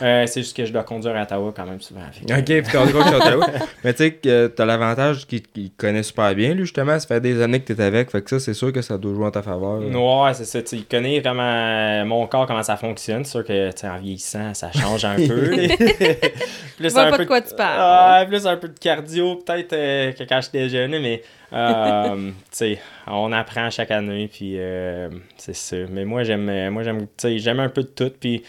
Euh, 0.00 0.26
c'est 0.26 0.40
juste 0.40 0.56
que 0.56 0.64
je 0.64 0.72
dois 0.72 0.84
conduire 0.84 1.14
à 1.16 1.22
Ottawa 1.22 1.52
quand 1.54 1.66
même 1.66 1.80
souvent. 1.80 2.00
Ok, 2.00 2.44
puis 2.44 2.62
tu 2.62 2.76
à 2.76 2.82
Ottawa. 2.82 3.46
Mais 3.84 3.92
tu 3.92 3.98
sais 3.98 4.12
que 4.14 4.46
t'as 4.46 4.64
l'avantage 4.64 5.26
qu'il 5.26 5.70
connaît 5.76 6.02
super 6.02 6.34
bien, 6.34 6.54
lui, 6.54 6.62
justement. 6.62 6.98
Ça 6.98 7.06
fait 7.06 7.20
des 7.20 7.42
années 7.42 7.60
que 7.60 7.72
t'es 7.72 7.82
avec. 7.82 8.10
Fait 8.10 8.22
que 8.22 8.30
ça, 8.30 8.40
c'est 8.40 8.54
sûr 8.54 8.72
que 8.72 8.80
ça 8.80 8.96
doit 8.96 9.14
jouer 9.14 9.26
en 9.26 9.30
ta 9.30 9.42
faveur. 9.42 9.80
Ouais, 9.80 10.34
c'est 10.34 10.44
ça. 10.44 10.60
il 10.72 10.86
connaît 10.86 11.20
vraiment 11.20 12.06
mon 12.06 12.26
corps, 12.26 12.46
comment 12.46 12.62
ça 12.62 12.76
fonctionne. 12.76 13.24
C'est 13.24 13.32
sûr 13.32 13.44
que 13.44 13.86
en 13.86 13.98
vieillissant, 13.98 14.54
ça 14.54 14.72
change 14.72 15.04
un 15.04 15.16
peu. 15.16 15.50
plus 16.78 16.96
un 16.96 17.10
pas 17.10 17.16
peu 17.16 17.24
de 17.24 17.28
quoi 17.28 17.42
tu 17.42 17.54
parles. 17.54 18.26
plus 18.28 18.46
un 18.46 18.56
peu 18.56 18.68
de 18.68 18.78
cardio, 18.78 19.36
peut-être 19.36 19.72
euh, 19.74 20.12
que 20.12 20.24
quand 20.24 20.40
j'étais 20.40 20.68
jeune, 20.68 20.92
mais. 21.00 21.22
Euh, 21.52 22.30
tu 22.56 22.78
on 23.06 23.30
apprend 23.30 23.68
chaque 23.68 23.90
année, 23.90 24.26
puis 24.32 24.56
c'est 25.36 25.54
ça. 25.54 25.76
Mais 25.90 26.06
moi, 26.06 26.22
j'aime, 26.24 26.70
moi, 26.70 26.82
j'aime, 26.82 27.06
j'aime 27.22 27.60
un 27.60 27.68
peu 27.68 27.82
de 27.82 27.88
tout, 27.88 28.10
puis 28.18 28.40
tu 28.40 28.48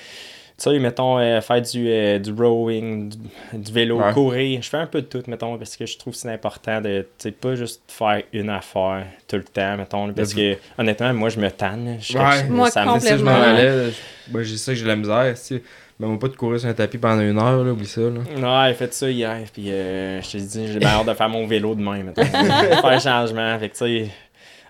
sais, 0.63 0.79
mettons, 0.79 1.19
euh, 1.19 1.41
faire 1.41 1.61
du, 1.61 1.87
euh, 1.87 2.19
du 2.19 2.31
rowing, 2.31 3.13
du, 3.53 3.71
vélo, 3.71 3.99
courir. 4.13 4.61
Je 4.61 4.69
fais 4.69 4.77
un 4.77 4.87
peu 4.87 5.01
de 5.01 5.07
tout, 5.07 5.23
mettons, 5.27 5.57
parce 5.57 5.75
que 5.75 5.85
je 5.85 5.97
trouve 5.97 6.13
que 6.13 6.19
c'est 6.19 6.31
important 6.31 6.81
de, 6.81 7.05
tu 7.17 7.29
sais, 7.29 7.31
pas 7.31 7.55
juste 7.55 7.81
faire 7.87 8.21
une 8.31 8.49
affaire 8.49 9.05
tout 9.27 9.35
le 9.35 9.43
temps, 9.43 9.77
mettons, 9.77 10.11
parce 10.13 10.33
que, 10.33 10.57
honnêtement, 10.77 11.13
moi, 11.13 11.29
je 11.29 11.39
me 11.39 11.49
tanne. 11.49 11.97
Je, 11.99 12.17
ouais. 12.17 12.43
moi, 12.49 12.69
ça 12.69 12.85
complètement. 12.85 13.31
Me... 13.31 13.91
Moi, 14.31 14.43
j'ai 14.43 14.57
ça 14.57 14.71
que 14.71 14.77
j'ai 14.77 14.85
la 14.85 14.95
misère, 14.95 15.35
tu 15.35 15.61
Mais 15.99 16.07
moi, 16.07 16.17
pas 16.17 16.27
de 16.27 16.35
courir 16.35 16.59
sur 16.59 16.69
un 16.69 16.73
tapis 16.73 16.97
pendant 16.97 17.21
une 17.21 17.37
heure, 17.37 17.63
là, 17.63 17.71
oublie 17.71 17.85
ça. 17.85 18.01
Là. 18.01 18.65
Ouais, 18.65 18.71
j'ai 18.71 18.75
fait 18.75 18.93
ça 18.93 19.09
hier, 19.09 19.41
puis 19.51 19.71
euh, 19.71 20.21
je 20.21 20.31
te 20.31 20.37
dis, 20.37 20.67
j'ai 20.71 20.85
hâte 20.85 21.05
de 21.05 21.13
faire 21.13 21.29
mon 21.29 21.45
vélo 21.45 21.75
demain, 21.75 22.03
mettons. 22.03 22.23
faire 22.25 22.85
un 22.85 22.99
changement, 22.99 23.59
fait 23.59 23.69
que, 23.69 23.73
tu 23.73 23.85
sais 23.85 24.11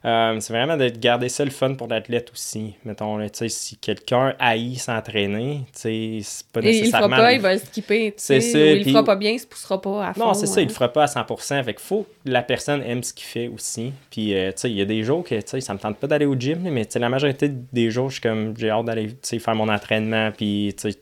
euh, 0.05 0.37
c'est 0.41 0.51
vraiment 0.51 0.75
de 0.75 0.89
garder 0.89 1.29
ça 1.29 1.45
le 1.45 1.51
fun 1.51 1.75
pour 1.75 1.87
l'athlète 1.87 2.29
aussi. 2.33 2.75
Mettons, 2.83 3.25
si 3.31 3.77
quelqu'un 3.77 4.35
haït 4.37 4.75
s'entraîner, 4.75 5.61
c'est 5.71 6.19
pas 6.51 6.59
nécessairement... 6.59 7.07
il 7.07 7.09
le 7.09 7.15
fera 7.15 7.23
pas, 7.23 7.33
il 7.33 7.39
va 7.39 7.53
le 7.53 7.59
skipper. 7.59 8.13
C'est 8.17 8.41
ça. 8.41 8.59
il 8.59 8.83
le 8.83 8.91
fera 8.91 9.05
pas 9.05 9.15
bien, 9.15 9.31
il 9.31 9.39
se 9.39 9.47
poussera 9.47 9.81
pas 9.81 10.07
à 10.07 10.13
fond. 10.13 10.25
Non, 10.25 10.33
c'est 10.33 10.47
ça, 10.47 10.59
il 10.59 10.67
le 10.67 10.73
fera 10.73 10.91
pas 10.91 11.03
à 11.03 11.05
100%. 11.05 11.63
Fait 11.63 11.73
qu'il 11.73 11.83
faut 11.83 12.03
que 12.03 12.29
la 12.29 12.41
personne 12.41 12.81
aime 12.81 13.01
ce 13.01 13.13
qu'il 13.13 13.27
fait 13.27 13.47
aussi. 13.47 13.93
Puis, 14.11 14.35
euh, 14.35 14.51
tu 14.51 14.61
sais, 14.61 14.71
il 14.71 14.75
y 14.75 14.81
a 14.81 14.85
des 14.85 15.03
jours 15.03 15.23
que, 15.23 15.35
tu 15.35 15.41
sais, 15.45 15.61
ça 15.61 15.73
me 15.73 15.79
tente 15.79 15.97
pas 15.97 16.07
d'aller 16.07 16.25
au 16.25 16.35
gym, 16.35 16.59
mais 16.63 16.85
la 16.95 17.09
majorité 17.09 17.49
des 17.49 17.89
jours, 17.89 18.09
je 18.09 18.15
suis 18.15 18.21
comme, 18.21 18.55
j'ai 18.57 18.69
hâte 18.69 18.85
d'aller, 18.85 19.09
faire 19.23 19.55
mon 19.55 19.69
entraînement, 19.69 20.31
puis, 20.35 20.75
tu 20.77 20.91
sais, 20.91 20.99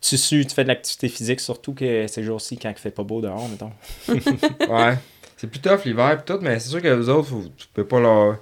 tu 0.00 0.16
sues, 0.16 0.44
tu 0.44 0.54
fais 0.54 0.64
de 0.64 0.68
l'activité 0.68 1.08
physique, 1.08 1.40
surtout 1.40 1.74
que 1.74 2.06
ces 2.08 2.24
jours-ci, 2.24 2.58
quand 2.58 2.70
il 2.70 2.78
fait 2.78 2.90
pas 2.90 3.04
beau 3.04 3.20
dehors, 3.20 3.48
mettons. 3.48 3.72
ouais 4.72 4.94
c'est 5.38 5.46
plus 5.46 5.60
tough 5.60 5.84
l'hiver 5.84 6.18
et 6.20 6.24
tout, 6.24 6.38
mais 6.42 6.58
c'est 6.58 6.68
sûr 6.68 6.82
que 6.82 6.88
les 6.88 7.08
autres, 7.08 7.30
tu 7.56 7.66
peux 7.72 7.86
pas 7.86 8.00
leur, 8.00 8.38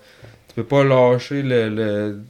tu 0.48 0.54
peux 0.54 0.64
pas 0.64 0.82
lâcher 0.82 1.42
le. 1.42 1.68
le 1.68 2.20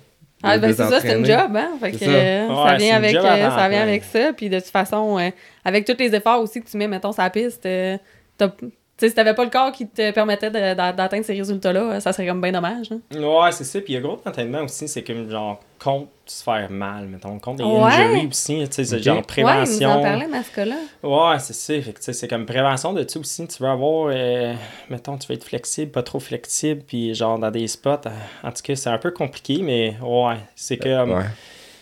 ah, 0.42 0.58
ben 0.58 0.74
c'est 0.74 0.84
ça, 0.84 1.00
c'est 1.00 1.14
un 1.14 1.24
job, 1.24 1.56
hein. 1.56 1.70
Fait 1.80 1.92
que, 1.92 1.98
ça. 1.98 2.10
Euh, 2.10 2.76
vient 2.76 2.96
avec, 2.96 3.14
euh, 3.14 3.50
ça 3.50 3.68
vient 3.68 3.82
avec 3.82 4.04
ça. 4.04 4.32
Puis 4.36 4.50
de 4.50 4.58
toute 4.58 4.68
façon, 4.68 5.18
euh, 5.18 5.30
avec 5.64 5.84
tous 5.86 5.96
les 5.98 6.14
efforts 6.14 6.42
aussi 6.42 6.60
que 6.60 6.68
tu 6.68 6.76
mets, 6.76 6.88
mettons, 6.88 7.12
sur 7.12 7.22
la 7.22 7.30
piste, 7.30 7.62
t'as 7.62 8.50
sais, 8.98 9.08
si 9.08 9.14
t'avais 9.14 9.34
pas 9.34 9.44
le 9.44 9.50
corps 9.50 9.72
qui 9.72 9.86
te 9.86 10.10
permettait 10.10 10.50
d'atteindre 10.50 11.24
ces 11.24 11.34
résultats-là, 11.34 12.00
ça 12.00 12.12
serait 12.12 12.26
comme 12.26 12.40
bien 12.40 12.52
dommage. 12.52 12.90
Hein. 12.92 13.00
Ouais, 13.18 13.52
c'est 13.52 13.64
ça. 13.64 13.80
Puis 13.80 13.92
il 13.92 13.96
y 13.96 13.98
a 13.98 14.00
gros 14.00 14.18
entraînement 14.24 14.62
aussi, 14.62 14.88
c'est 14.88 15.02
comme 15.02 15.28
genre 15.30 15.60
contre 15.78 16.08
se 16.24 16.42
faire 16.42 16.70
mal, 16.70 17.06
mettons, 17.06 17.38
contre 17.38 17.62
les 17.62 17.68
ouais. 17.68 17.82
injuries 17.82 18.26
aussi, 18.26 18.64
tu 18.66 18.72
sais, 18.72 18.84
c'est 18.84 19.02
genre 19.02 19.22
prévention. 19.22 19.88
Ouais, 19.88 19.94
nous 19.94 20.00
en 20.00 20.02
parlait 20.02 20.28
dans 20.28 20.42
ce 20.42 20.50
cas-là. 20.54 20.76
Ouais, 21.02 21.38
c'est 21.38 21.52
ça. 21.52 21.80
Fait 21.80 21.92
que, 21.92 22.12
c'est 22.12 22.28
comme 22.28 22.46
prévention 22.46 22.92
de 22.92 23.02
tout 23.02 23.20
aussi. 23.20 23.46
Tu 23.46 23.62
veux 23.62 23.68
avoir, 23.68 24.10
euh, 24.12 24.54
mettons, 24.90 25.16
tu 25.18 25.28
veux 25.28 25.34
être 25.34 25.44
flexible, 25.44 25.92
pas 25.92 26.02
trop 26.02 26.18
flexible, 26.18 26.82
puis 26.86 27.14
genre 27.14 27.38
dans 27.38 27.50
des 27.50 27.68
spots. 27.68 28.06
Euh, 28.06 28.10
en 28.42 28.50
tout 28.50 28.62
cas, 28.62 28.74
c'est 28.74 28.90
un 28.90 28.98
peu 28.98 29.10
compliqué, 29.10 29.60
mais 29.62 29.96
ouais, 30.02 30.36
c'est 30.54 30.78
comme. 30.78 31.12
Ouais. 31.12 31.24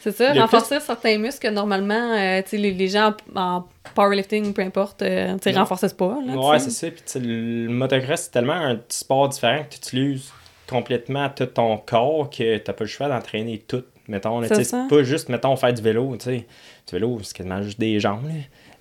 C'est 0.05 0.13
ça, 0.13 0.35
renforcer 0.35 0.81
certains 0.81 1.17
muscles 1.17 1.49
que 1.49 1.53
normalement, 1.53 2.13
euh, 2.13 2.43
les, 2.53 2.73
les, 2.73 2.89
gens 2.89 3.15
en, 3.35 3.65
powerlifting, 3.95 4.53
peu 4.53 4.61
importe, 4.61 5.01
euh, 5.01 5.35
ne 5.47 5.55
renforcent 5.55 5.95
pas. 5.95 6.19
Là, 6.27 6.37
ouais, 6.37 6.59
c'est 6.59 6.69
ça. 6.69 6.89
Puis 6.91 7.27
le 7.27 7.69
motocross, 7.71 8.21
c'est 8.21 8.31
tellement 8.31 8.53
un 8.53 8.79
sport 8.91 9.31
différent 9.31 9.63
que 9.65 9.71
tu 9.71 9.79
utilises 9.79 10.31
complètement 10.69 11.31
tout 11.31 11.47
ton 11.47 11.79
corps 11.79 12.29
que 12.29 12.59
tu 12.59 12.65
n'as 12.67 12.75
pas 12.75 12.85
le 12.85 12.89
choix 12.89 13.09
d'entraîner 13.09 13.65
tout. 13.67 13.85
Mettons, 14.07 14.43
c'est 14.43 14.89
pas 14.91 15.03
juste, 15.05 15.31
mettons, 15.31 15.57
faire 15.57 15.73
du 15.73 15.81
vélo. 15.81 16.15
sais 16.21 16.47
Du 16.87 16.93
vélo, 16.93 17.21
c'est 17.23 17.35
quasiment 17.35 17.63
juste 17.63 17.81
des 17.81 17.99
jambes. 17.99 18.29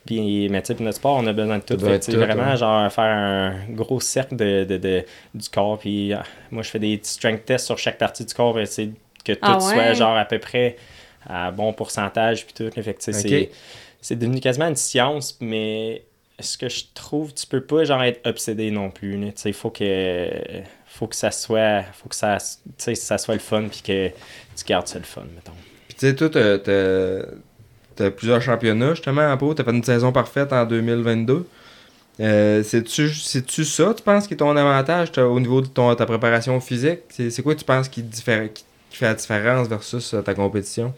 Puis, 0.05 0.49
mais 0.49 0.61
tu 0.61 0.76
notre 0.82 0.97
sport, 0.97 1.15
on 1.15 1.28
a 1.28 1.32
besoin 1.32 1.59
de 1.59 1.63
tout. 1.63 1.80
Fait, 1.80 2.11
vraiment, 2.11 2.53
genre, 2.57 2.91
faire 2.91 3.05
un 3.05 3.53
gros 3.69 4.01
cercle 4.01 4.36
de, 4.36 4.65
de, 4.65 4.76
de 4.76 5.05
du 5.34 5.47
corps. 5.47 5.80
Puis, 5.80 6.11
ah, 6.11 6.24
moi, 6.51 6.63
je 6.63 6.69
fais 6.69 6.80
des 6.80 6.99
strength 7.01 7.45
tests 7.45 7.67
sur 7.67 7.78
chaque 7.78 7.97
partie 7.97 8.26
du 8.26 8.34
corps. 8.34 8.59
essayer 8.59 8.91
que 9.24 9.32
tout 9.32 9.39
ah 9.41 9.61
soit, 9.61 9.93
genre, 9.93 10.17
à 10.17 10.26
peu 10.26 10.39
près 10.39 10.76
à 11.28 11.51
bon 11.51 11.74
pourcentage 11.74 12.45
puis 12.45 12.53
tout. 12.53 12.69
Fait 12.82 12.95
c'est, 12.99 13.51
c'est 14.01 14.15
devenu 14.15 14.39
quasiment 14.39 14.67
une 14.67 14.76
science, 14.76 15.38
mais 15.39 16.03
ce 16.39 16.57
que 16.57 16.69
je 16.69 16.86
trouve, 16.93 17.34
tu 17.34 17.45
peux 17.47 17.61
pas 17.61 17.84
genre 17.84 18.03
être 18.03 18.28
obsédé 18.28 18.71
non 18.71 18.89
plus. 18.89 19.19
Il 19.45 19.53
faut 19.53 19.69
que 19.69 20.30
faut 20.86 21.07
que 21.07 21.15
ça 21.15 21.32
soit 21.32 21.84
faut 21.93 22.09
que 22.09 22.15
ça, 22.15 22.38
ça 22.78 23.17
soit 23.17 23.34
le 23.34 23.39
fun 23.39 23.63
puis 23.69 23.82
que 23.82 24.09
tu 24.09 24.65
gardes 24.65 24.88
ça 24.88 24.99
le 24.99 25.05
fun, 25.05 25.24
mettons. 25.36 25.53
Puis 25.88 25.97
tu 25.97 26.07
sais, 26.07 26.15
toi, 26.15 26.30
t'as, 26.30 28.05
as 28.05 28.11
plusieurs 28.11 28.41
championnats 28.41 28.93
justement 28.93 29.32
en 29.32 29.38
tu 29.38 29.55
T'as 29.55 29.63
fait 29.63 29.71
une 29.71 29.84
saison 29.84 30.11
parfaite 30.11 30.53
en 30.53 30.65
2022. 30.65 31.47
Euh, 32.19 32.61
c'est-tu, 32.63 33.09
ça, 33.09 33.93
tu 33.93 34.03
penses, 34.03 34.28
qui 34.28 34.36
est 34.36 34.38
ton 34.38 34.55
avantage 34.55 35.17
au 35.17 35.39
niveau 35.39 35.61
de 35.61 35.67
ton, 35.67 35.93
ta 35.95 36.05
préparation 36.05 36.59
physique? 36.59 36.99
C'est, 37.09 37.41
quoi 37.41 37.55
tu 37.55 37.65
penses 37.65 37.89
qui, 37.89 38.03
diffère, 38.03 38.51
qui, 38.53 38.63
qui 38.93 38.99
fait 38.99 39.05
la 39.05 39.15
différence 39.15 39.67
versus 39.67 40.13
euh, 40.13 40.21
ta 40.21 40.35
compétition? 40.35 40.93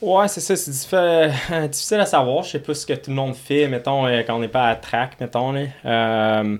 Ouais, 0.00 0.26
c'est 0.28 0.40
ça, 0.40 0.56
c'est 0.56 0.70
difficile 1.68 2.00
à 2.00 2.06
savoir. 2.06 2.42
Je 2.42 2.52
sais 2.52 2.58
pas 2.58 2.72
ce 2.72 2.86
que 2.86 2.94
tout 2.94 3.10
le 3.10 3.16
monde 3.16 3.36
fait, 3.36 3.68
mettons, 3.68 4.06
euh, 4.06 4.22
quand 4.26 4.36
on 4.36 4.38
n'est 4.38 4.48
pas 4.48 4.68
à 4.68 4.74
track, 4.74 5.20
mettons. 5.20 5.54
Euh, 5.84 6.58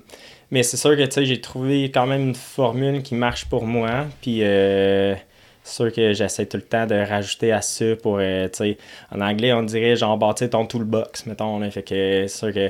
mais 0.51 0.61
c'est 0.61 0.77
sûr 0.77 0.95
que 0.95 1.23
j'ai 1.25 1.41
trouvé 1.41 1.85
quand 1.85 2.05
même 2.05 2.21
une 2.21 2.35
formule 2.35 3.01
qui 3.01 3.15
marche 3.15 3.45
pour 3.45 3.65
moi. 3.65 4.05
Puis 4.21 4.41
c'est 4.41 5.17
sûr 5.63 5.91
que 5.91 6.13
j'essaie 6.13 6.45
tout 6.45 6.57
le 6.57 6.63
temps 6.63 6.85
de 6.85 6.95
rajouter 6.95 7.51
à 7.51 7.61
ça 7.61 7.85
pour, 8.03 8.19
sais, 8.19 8.77
en 9.11 9.21
anglais, 9.21 9.53
on 9.53 9.63
dirait 9.63 9.95
genre 9.95 10.17
bâtir 10.17 10.49
ton 10.51 10.67
toolbox, 10.67 11.25
mettons. 11.25 11.57
Là, 11.57 11.71
fait 11.71 11.83
que 11.83 12.27
c'est 12.27 12.27
sûr 12.27 12.53
que 12.53 12.69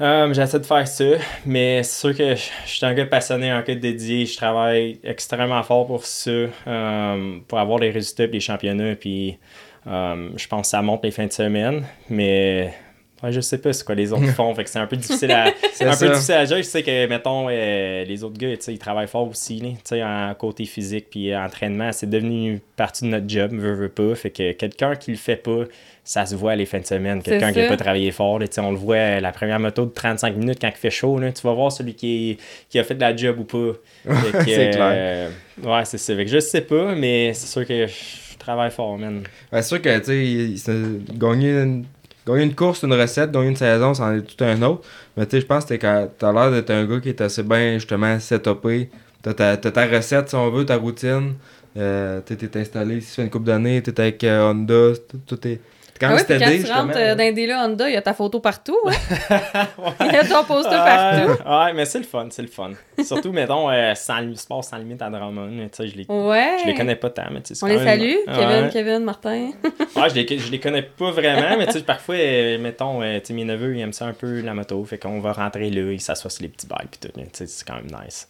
euh, 0.00 0.32
j'essaie 0.32 0.58
de 0.58 0.66
faire 0.66 0.88
ça, 0.88 1.04
mais 1.46 1.82
c'est 1.84 2.00
sûr 2.00 2.16
que 2.16 2.34
je 2.34 2.50
suis 2.66 2.84
un 2.84 2.94
gars 2.94 3.06
passionné, 3.06 3.50
un 3.50 3.62
gars 3.62 3.74
dédié. 3.74 4.26
Je 4.26 4.36
travaille 4.36 4.98
extrêmement 5.04 5.62
fort 5.62 5.86
pour 5.86 6.04
ça, 6.04 6.30
euh, 6.30 7.38
pour 7.46 7.58
avoir 7.58 7.78
les 7.78 7.90
résultats 7.90 8.24
et 8.24 8.28
les 8.28 8.40
championnats. 8.40 8.96
Puis 8.96 9.38
euh, 9.86 10.30
je 10.36 10.48
pense 10.48 10.62
que 10.62 10.66
ça 10.68 10.82
monte 10.82 11.04
les 11.04 11.12
fins 11.12 11.26
de 11.26 11.32
semaine, 11.32 11.84
mais 12.10 12.74
Ouais, 13.22 13.32
je 13.32 13.40
sais 13.40 13.56
pas 13.58 13.72
ce 13.72 13.82
quoi 13.84 13.94
les 13.94 14.12
autres 14.12 14.26
font, 14.32 14.54
fait 14.54 14.64
que 14.64 14.70
c'est 14.70 14.78
un 14.80 14.86
peu 14.86 14.96
difficile 14.96 15.30
à, 15.30 15.46
C'est 15.72 15.84
un 15.84 15.96
peu 15.96 16.08
difficile 16.10 16.34
à 16.34 16.44
dire. 16.44 16.56
Je 16.58 16.62
sais 16.62 16.82
que, 16.82 17.06
mettons, 17.06 17.46
euh, 17.48 18.04
les 18.04 18.22
autres 18.22 18.36
gars, 18.36 18.54
tu 18.56 18.62
sais, 18.62 18.74
ils 18.74 18.78
travaillent 18.78 19.08
fort 19.08 19.28
aussi, 19.28 19.60
là, 19.60 19.68
tu 19.70 19.76
sais, 19.84 20.02
en 20.02 20.34
côté 20.34 20.66
physique 20.66 21.06
puis 21.10 21.34
entraînement. 21.34 21.90
C'est 21.92 22.10
devenu 22.10 22.60
partie 22.76 23.04
de 23.04 23.10
notre 23.10 23.26
job, 23.28 23.52
veut, 23.54 23.72
veut 23.74 23.88
pas. 23.88 24.14
Fait 24.14 24.30
que 24.30 24.52
quelqu'un 24.52 24.94
qui 24.96 25.12
le 25.12 25.16
fait 25.16 25.36
pas, 25.36 25.64
ça 26.02 26.26
se 26.26 26.34
voit 26.34 26.54
les 26.54 26.66
fins 26.66 26.80
de 26.80 26.86
semaine. 26.86 27.22
C'est 27.24 27.30
Quelqu'un 27.30 27.50
qui 27.52 27.60
n'a 27.60 27.68
pas 27.68 27.76
travaillé 27.78 28.10
fort, 28.10 28.38
là, 28.38 28.46
tu 28.46 28.54
sais, 28.56 28.60
on 28.60 28.72
le 28.72 28.76
voit, 28.76 29.20
la 29.20 29.32
première 29.32 29.58
moto 29.60 29.86
de 29.86 29.90
35 29.92 30.36
minutes 30.36 30.58
quand 30.60 30.68
il 30.68 30.76
fait 30.76 30.90
chaud, 30.90 31.18
là, 31.18 31.32
tu 31.32 31.40
vas 31.46 31.54
voir 31.54 31.72
celui 31.72 31.94
qui, 31.94 32.32
est- 32.32 32.36
qui 32.68 32.78
a 32.78 32.84
fait 32.84 32.94
de 32.96 33.00
la 33.00 33.16
job 33.16 33.38
ou 33.38 33.44
pas. 33.44 33.78
C'est 34.44 34.70
clair. 34.70 34.80
euh, 34.80 35.28
ouais, 35.62 35.84
c'est 35.86 35.96
ça. 35.98 36.14
Fait 36.14 36.24
que 36.26 36.30
je 36.30 36.40
sais 36.40 36.60
pas, 36.60 36.94
mais 36.94 37.32
c'est 37.32 37.46
sûr 37.46 37.66
que 37.66 37.86
je 37.86 38.36
travaille 38.38 38.70
fort, 38.70 38.98
man. 38.98 39.22
Ouais, 39.50 39.62
c'est 39.62 39.68
sûr 39.68 39.80
que, 39.80 39.98
tu 40.00 40.56
sais, 40.58 40.62
c'est- 40.62 41.16
gagner 41.18 41.52
une, 41.52 41.86
gagner 42.26 42.44
une 42.44 42.54
course, 42.54 42.80
c'est 42.80 42.86
une 42.86 42.94
recette, 42.94 43.30
gagner 43.32 43.48
une 43.48 43.56
saison, 43.56 43.94
c'en 43.94 44.14
est 44.14 44.22
tout 44.22 44.42
un 44.44 44.60
autre. 44.62 44.82
Mais 45.16 45.26
tu 45.26 45.32
sais, 45.32 45.40
je 45.42 45.46
pense 45.46 45.64
que 45.64 45.74
t'as 45.74 46.32
l'air 46.32 46.50
d'être 46.50 46.70
un 46.70 46.84
gars 46.86 47.00
qui 47.00 47.10
est 47.10 47.20
assez 47.20 47.42
bien, 47.42 47.74
justement, 47.74 48.18
setupé. 48.18 48.90
T'as 49.22 49.34
ta, 49.34 49.56
ta 49.56 49.86
recette, 49.86 50.28
si 50.28 50.34
on 50.34 50.50
veut, 50.50 50.66
ta 50.66 50.76
routine. 50.76 51.34
Euh, 51.76 52.20
t'es 52.20 52.58
installé, 52.58 53.00
si 53.00 53.08
ça 53.08 53.14
fait 53.16 53.22
une 53.22 53.30
couple 53.30 53.46
d'années, 53.46 53.82
t'es 53.82 53.98
avec 54.00 54.22
euh, 54.24 54.50
Honda, 54.50 54.92
tout 55.26 55.48
est... 55.48 55.60
Quand 56.00 56.08
Ah 56.10 56.14
puis 56.16 56.24
steady, 56.24 56.62
quand 56.62 56.66
tu 56.66 56.72
rentres 56.72 56.96
euh, 56.96 57.14
dans 57.14 57.22
un 57.24 57.32
dealer 57.32 57.56
Honda, 57.56 57.88
il 57.88 57.92
y 57.94 57.96
a 57.96 58.02
ta 58.02 58.14
photo 58.14 58.40
partout. 58.40 58.76
Hein? 58.86 58.92
Il 60.00 60.12
y 60.12 60.16
a 60.16 60.24
ton 60.24 60.42
poster 60.44 60.70
partout. 60.76 61.40
Ah, 61.46 61.66
ouais, 61.66 61.72
mais 61.72 61.84
c'est 61.84 61.98
le 61.98 62.04
fun, 62.04 62.26
c'est 62.30 62.42
le 62.42 62.48
fun. 62.48 62.70
Surtout, 63.04 63.30
mettons, 63.32 63.70
euh, 63.70 63.94
sans, 63.94 64.34
sport 64.36 64.64
sans 64.64 64.76
limite 64.78 65.00
à 65.02 65.08
Drummond, 65.10 65.48
tu 65.48 65.68
sais, 65.72 65.88
je 65.88 65.96
les, 65.96 66.06
Ouais. 66.08 66.56
je 66.62 66.66
les 66.66 66.74
connais 66.74 66.96
pas 66.96 67.10
tant, 67.10 67.26
mais 67.30 67.40
tu 67.42 67.54
sais, 67.54 67.64
On 67.64 67.68
les 67.68 67.76
même- 67.76 67.84
salue. 67.86 68.14
Kevin, 68.26 68.70
Kevin, 68.72 69.04
Martin. 69.04 69.50
Ouais, 69.96 70.10
je 70.10 70.14
les, 70.16 70.38
je 70.38 70.50
les 70.50 70.58
connais 70.58 70.82
pas 70.82 71.10
vraiment, 71.12 71.56
mais 71.58 71.66
tu 71.66 71.72
sais, 71.74 71.82
parfois, 71.82 72.16
euh, 72.16 72.58
mettons, 72.58 73.00
euh, 73.02 73.18
tu 73.20 73.26
sais, 73.26 73.32
mes 73.34 73.44
neveux, 73.44 73.76
ils 73.76 73.80
aiment 73.80 73.92
ça 73.92 74.06
un 74.06 74.12
peu 74.12 74.40
la 74.40 74.54
moto, 74.54 74.84
fait 74.84 74.98
qu'on 74.98 75.20
va 75.20 75.32
rentrer 75.32 75.70
là, 75.70 75.92
ils 75.92 76.00
s'assoient 76.00 76.30
sur 76.30 76.42
les 76.42 76.48
petits 76.48 76.66
bails, 76.66 76.86
pis 76.90 76.98
tout, 76.98 77.08
tu 77.16 77.22
sais, 77.32 77.46
c'est 77.46 77.64
quand 77.66 77.74
même 77.76 77.86
nice. 78.04 78.28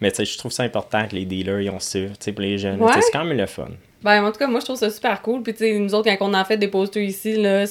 Mais 0.00 0.10
tu 0.10 0.16
sais, 0.16 0.24
je 0.24 0.36
trouve 0.38 0.52
ça 0.52 0.62
important 0.62 1.06
que 1.08 1.14
les 1.14 1.24
dealers, 1.24 1.60
ils 1.62 1.70
ont 1.70 1.78
ça, 1.80 1.98
tu 2.00 2.08
sais, 2.20 2.32
pour 2.32 2.42
les 2.42 2.58
jeunes, 2.58 2.80
Ouais. 2.82 2.92
c'est 3.00 3.10
quand 3.12 3.24
même 3.24 3.36
le 3.36 3.46
fun. 3.46 3.68
Ben, 4.02 4.22
en 4.22 4.30
tout 4.30 4.38
cas, 4.38 4.46
moi, 4.46 4.60
je 4.60 4.66
trouve 4.66 4.76
ça 4.76 4.90
super 4.90 5.22
cool. 5.22 5.42
Puis, 5.42 5.52
tu 5.54 5.60
sais, 5.60 5.78
nous 5.78 5.94
autres, 5.94 6.08
quand 6.16 6.28
on 6.28 6.34
en 6.34 6.44
fait 6.44 6.58
des 6.58 6.68
posters 6.68 7.02
ici, 7.02 7.34
là, 7.36 7.64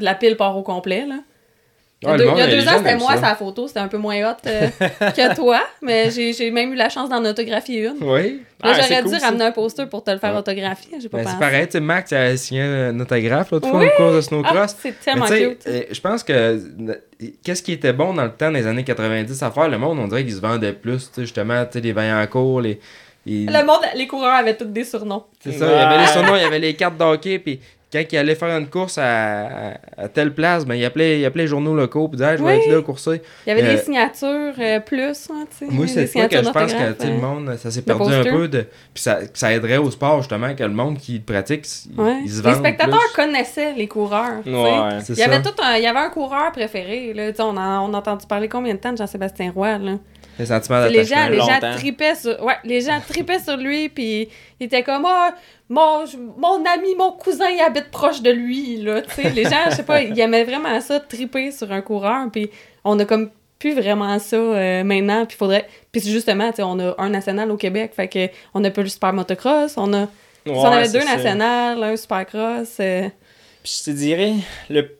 la 0.00 0.14
pile 0.14 0.36
part 0.36 0.56
au 0.56 0.62
complet, 0.62 1.04
là. 1.06 1.18
Il 2.02 2.06
y 2.06 2.10
a 2.10 2.12
Ouais, 2.12 2.18
deux, 2.18 2.24
il 2.34 2.38
y 2.38 2.42
a 2.42 2.46
deux 2.48 2.68
ans, 2.68 2.72
c'était 2.78 2.96
moi 2.96 3.14
la 3.16 3.34
photo. 3.34 3.66
C'était 3.66 3.80
un 3.80 3.88
peu 3.88 3.96
moins 3.96 4.16
hot 4.30 4.34
euh, 4.46 4.68
que 5.00 5.34
toi. 5.36 5.60
Mais 5.80 6.10
j'ai 6.10 6.50
même 6.50 6.72
eu 6.72 6.76
la 6.76 6.90
chance 6.90 7.08
d'en 7.08 7.24
autographier 7.24 7.86
une. 7.86 7.96
Oui. 8.02 8.42
Ah, 8.62 8.74
c'est 8.74 8.82
j'aurais 8.82 9.02
cool, 9.02 9.12
dû 9.12 9.18
ça. 9.20 9.26
ramener 9.26 9.44
un 9.44 9.52
poster 9.52 9.88
pour 9.88 10.04
te 10.04 10.10
le 10.10 10.18
faire 10.18 10.32
Ouais. 10.32 10.38
autographier. 10.38 10.98
J'ai 11.00 11.08
pas 11.08 11.18
Ben, 11.18 11.28
c'est 11.30 11.38
pareil, 11.38 11.66
tu 11.66 11.72
sais, 11.72 11.80
Max 11.80 12.12
a 12.12 12.36
signé 12.36 12.62
un 12.62 13.00
autographe 13.00 13.50
l'autre 13.52 13.68
fois 13.68 13.82
au 13.84 13.88
cours 13.96 14.12
de 14.12 14.18
Ah, 14.18 14.22
snowcross. 14.22 14.76
c'est 14.82 14.88
Mais 14.90 14.94
tellement 15.04 15.26
cute. 15.26 15.66
euh, 15.66 15.82
je 15.90 16.00
pense 16.00 16.22
que 16.24 16.60
qu'est-ce 17.42 17.62
qui 17.62 17.72
était 17.72 17.92
bon 17.94 18.12
dans 18.12 18.24
le 18.24 18.32
temps 18.32 18.50
des 18.50 18.66
années 18.66 18.84
90 18.84 19.42
à 19.42 19.50
faire, 19.50 19.68
le 19.68 19.78
monde, 19.78 19.98
on 19.98 20.08
dirait 20.08 20.24
qu'ils 20.24 20.34
se 20.34 20.40
vendaient 20.40 20.72
plus, 20.74 21.08
tu 21.08 21.14
sais, 21.14 21.20
justement, 21.22 21.64
tu 21.64 21.72
sais, 21.72 21.80
les 21.80 21.92
Vaillancourt, 21.92 22.60
les... 22.60 22.80
les- 23.24 23.46
Le 23.46 23.64
monde, 23.64 23.80
les 23.94 24.06
coureurs 24.06 24.34
avaient 24.34 24.56
tous 24.56 24.64
des 24.66 24.84
surnoms. 24.84 25.24
C'est 25.40 25.52
ça, 25.52 25.66
il 25.66 25.72
y 25.72 25.74
avait 25.74 26.00
les 26.02 26.06
surnoms, 26.08 26.36
il 26.36 26.42
y 26.42 26.46
avait 26.46 26.58
les 26.58 26.74
cartes 26.74 26.96
d'hockey, 26.98 27.38
puis 27.38 27.60
quand 27.94 28.02
il 28.12 28.16
allait 28.18 28.34
faire 28.34 28.56
une 28.58 28.66
course 28.68 28.98
à, 28.98 29.46
à, 29.46 29.72
à 29.96 30.08
telle 30.08 30.34
place, 30.34 30.64
ben, 30.66 30.74
il, 30.74 30.84
appelait, 30.84 31.20
il 31.20 31.24
appelait 31.24 31.44
les 31.44 31.48
journaux 31.48 31.74
locaux, 31.74 32.08
disait 32.12 32.32
Hey, 32.32 32.38
je 32.38 32.42
vais 32.44 32.56
Oui. 32.56 32.60
être 32.66 32.70
là, 32.74 32.82
courser. 32.82 33.22
Il 33.46 33.50
y 33.50 33.52
avait 33.52 33.62
Euh, 33.62 33.72
des 33.76 33.78
signatures 33.82 34.54
euh, 34.58 34.80
plus, 34.80 35.28
hein, 35.30 35.44
tu 35.50 35.66
sais. 35.66 35.72
Moi, 35.72 35.86
c'est 35.86 36.06
ça 36.06 36.28
que 36.28 36.36
je 36.36 36.50
pense 36.50 36.72
que 36.72 36.78
sais, 36.78 37.06
le 37.06 37.12
euh. 37.12 37.18
monde, 37.18 37.56
ça 37.56 37.70
s'est 37.70 37.80
le 37.80 37.84
perdu 37.84 38.12
un 38.12 38.24
peu, 38.24 38.48
de... 38.48 38.66
puis 38.92 39.02
ça, 39.02 39.18
ça 39.32 39.52
aiderait 39.52 39.76
au 39.78 39.90
sport, 39.90 40.18
justement, 40.18 40.54
que 40.54 40.62
le 40.64 40.70
monde 40.70 40.98
qui 40.98 41.14
le 41.14 41.20
pratique, 41.20 41.64
il, 41.86 42.00
Ouais. 42.00 42.20
il 42.24 42.30
se 42.30 42.42
Les 42.42 42.54
spectateurs 42.54 42.98
plus. 42.98 43.22
connaissaient 43.22 43.72
les 43.74 43.86
coureurs. 43.88 44.40
Ouais. 44.46 44.98
Il 45.08 45.16
y 45.16 45.22
avait 45.22 45.42
tout 45.42 45.54
un, 45.62 45.76
il 45.76 45.82
y 45.82 45.86
avait 45.86 45.98
un 46.00 46.10
coureur 46.10 46.50
préféré. 46.52 47.12
Là. 47.14 47.30
On, 47.40 47.56
a, 47.56 47.78
on 47.80 47.94
a 47.94 47.98
entendu 47.98 48.26
parler 48.26 48.48
combien 48.48 48.74
de 48.74 48.78
temps 48.80 48.92
de 48.92 48.98
Jean-Sébastien 48.98 49.52
Roy. 49.54 49.78
Là? 49.78 49.92
Les 50.38 50.46
sentiments 50.46 50.86
les 50.86 51.04
gens, 51.04 51.28
les 51.28 51.38
gens 51.38 51.60
tripaient 51.76 52.14
sur, 52.14 52.42
ouais, 52.42 52.56
les 52.64 52.80
gens 52.80 53.00
tripaient 53.06 53.38
sur 53.38 53.56
lui, 53.56 53.88
puis 53.88 54.28
il 54.58 54.66
était 54.66 54.82
comme 54.82 55.04
ah, 55.06 55.34
mon, 55.68 56.04
mon 56.36 56.64
ami, 56.66 56.94
mon 56.96 57.12
cousin, 57.12 57.48
il 57.50 57.60
habite 57.60 57.90
proche 57.90 58.20
de 58.20 58.30
lui. 58.30 58.78
Là. 58.78 59.02
Tu 59.02 59.10
sais, 59.22 59.30
les 59.30 59.44
gens, 59.44 59.70
je 59.70 59.76
sais 59.76 59.82
pas, 59.84 60.02
ils 60.02 60.18
aimaient 60.18 60.44
vraiment 60.44 60.80
ça, 60.80 61.00
triper 61.00 61.50
sur 61.52 61.70
un 61.72 61.80
coureur, 61.80 62.28
puis 62.32 62.50
on 62.84 62.98
a 62.98 63.04
comme 63.04 63.30
plus 63.58 63.74
vraiment 63.74 64.18
ça 64.18 64.36
euh, 64.36 64.84
maintenant, 64.84 65.24
puis 65.24 65.36
faudrait, 65.36 65.66
puis 65.90 66.02
justement, 66.02 66.50
tu 66.50 66.56
sais, 66.56 66.62
on 66.64 66.78
a 66.80 66.94
un 66.98 67.08
national 67.08 67.50
au 67.50 67.56
Québec, 67.56 67.92
fait 67.94 68.08
que 68.08 68.28
on 68.52 68.62
a 68.64 68.70
pas 68.70 68.82
le 68.82 68.88
super 68.88 69.12
motocross, 69.12 69.74
on 69.78 69.92
a, 69.94 70.06
si 70.44 70.52
on 70.52 70.64
avait 70.64 70.88
deux 70.90 71.00
ça. 71.00 71.16
nationales, 71.16 71.82
un 71.82 71.96
supercross. 71.96 72.76
euh, 72.80 73.08
Puis 73.62 73.80
je 73.80 73.90
te 73.90 73.96
dirais, 73.96 74.34
le... 74.68 74.94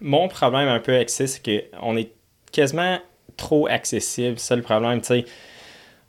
mon 0.00 0.28
problème 0.28 0.68
un 0.68 0.80
peu 0.80 0.94
avec 0.94 1.10
ça, 1.10 1.26
c'est 1.26 1.42
qu'on 1.44 1.96
est 1.96 2.12
quasiment 2.52 2.98
trop 3.36 3.66
accessible. 3.66 4.38
C'est 4.38 4.56
le 4.56 4.62
problème, 4.62 5.00
tu 5.00 5.06
sais. 5.06 5.24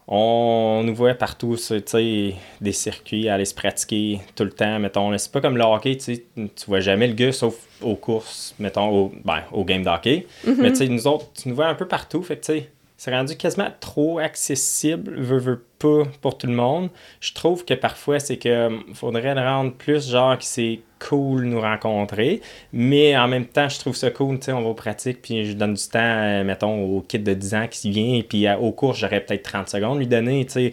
On 0.09 0.84
nous 0.86 0.95
voit 0.95 1.13
partout 1.15 1.57
tu 1.57 1.82
sais, 1.86 2.34
des 2.61 2.71
circuits, 2.71 3.28
aller 3.28 3.43
se 3.43 3.53
pratiquer 3.53 4.21
tout 4.36 4.45
le 4.45 4.51
temps, 4.51 4.80
mettons. 4.80 5.17
C'est 5.17 5.32
pas 5.32 5.41
comme 5.41 5.57
le 5.57 5.63
hockey, 5.63 5.97
tu 5.97 6.15
sais, 6.15 6.23
tu 6.36 6.65
vois 6.67 6.80
jamais 6.80 7.07
le 7.07 7.13
gars, 7.13 7.34
sauf 7.34 7.55
aux 7.82 7.95
courses, 7.95 8.55
mettons, 8.57 8.88
au, 8.88 9.11
ben, 9.25 9.43
au 9.51 9.65
game 9.65 9.84
d'hockey. 9.84 10.25
Mais 10.45 10.69
tu 10.69 10.78
sais, 10.78 10.88
nous 10.88 11.07
autres, 11.07 11.25
tu 11.34 11.49
nous 11.49 11.55
vois 11.55 11.67
un 11.67 11.75
peu 11.75 11.88
partout, 11.88 12.23
fait 12.23 12.38
que 12.38 12.45
tu 12.45 12.53
sais, 12.53 12.69
c'est 12.98 13.12
rendu 13.12 13.38
quasiment 13.38 13.70
trop 13.80 14.20
accessible, 14.20 15.16
veut, 15.20 15.38
veut 15.38 15.64
pas 15.80 16.04
pour 16.22 16.38
tout 16.38 16.48
le 16.48 16.54
monde. 16.54 16.89
Je 17.22 17.34
trouve 17.34 17.64
que 17.66 17.74
parfois, 17.76 18.20
c'est 18.20 18.38
que 18.38 18.68
hum, 18.68 18.84
faudrait 18.93 19.36
le 19.36 19.41
rendre 19.41 19.74
plus 19.74 20.10
genre 20.10 20.38
que 20.38 20.43
c'est 20.43 20.80
cool 21.00 21.43
nous 21.45 21.62
rencontrer, 21.62 22.41
mais 22.74 23.16
en 23.16 23.28
même 23.28 23.45
temps, 23.45 23.70
je 23.70 23.78
trouve 23.80 23.95
ça 23.95 24.10
cool, 24.10 24.39
tu 24.39 24.45
sais, 24.45 24.52
on 24.52 24.62
va 24.64 24.70
aux 24.70 24.74
pratiques, 24.74 25.22
puis 25.22 25.45
je 25.45 25.54
donne 25.54 25.76
du 25.76 25.84
temps, 25.88 26.00
euh, 26.02 26.43
mettons, 26.43 26.84
au 26.86 27.02
kid 27.02 27.24
de 27.24 27.34
10 27.36 27.54
ans 27.54 27.68
qui 27.70 27.91
vient, 27.91 28.22
puis 28.28 28.48
à- 28.48 28.60
aux 28.60 28.72
courses, 28.72 28.98
j'aurais 29.00 29.22
peut-être 29.22 29.43
30 29.43 29.70
secondes 29.70 30.00
lui 30.00 30.08
donner, 30.08 30.43
tu 30.45 30.54
sais, 30.54 30.72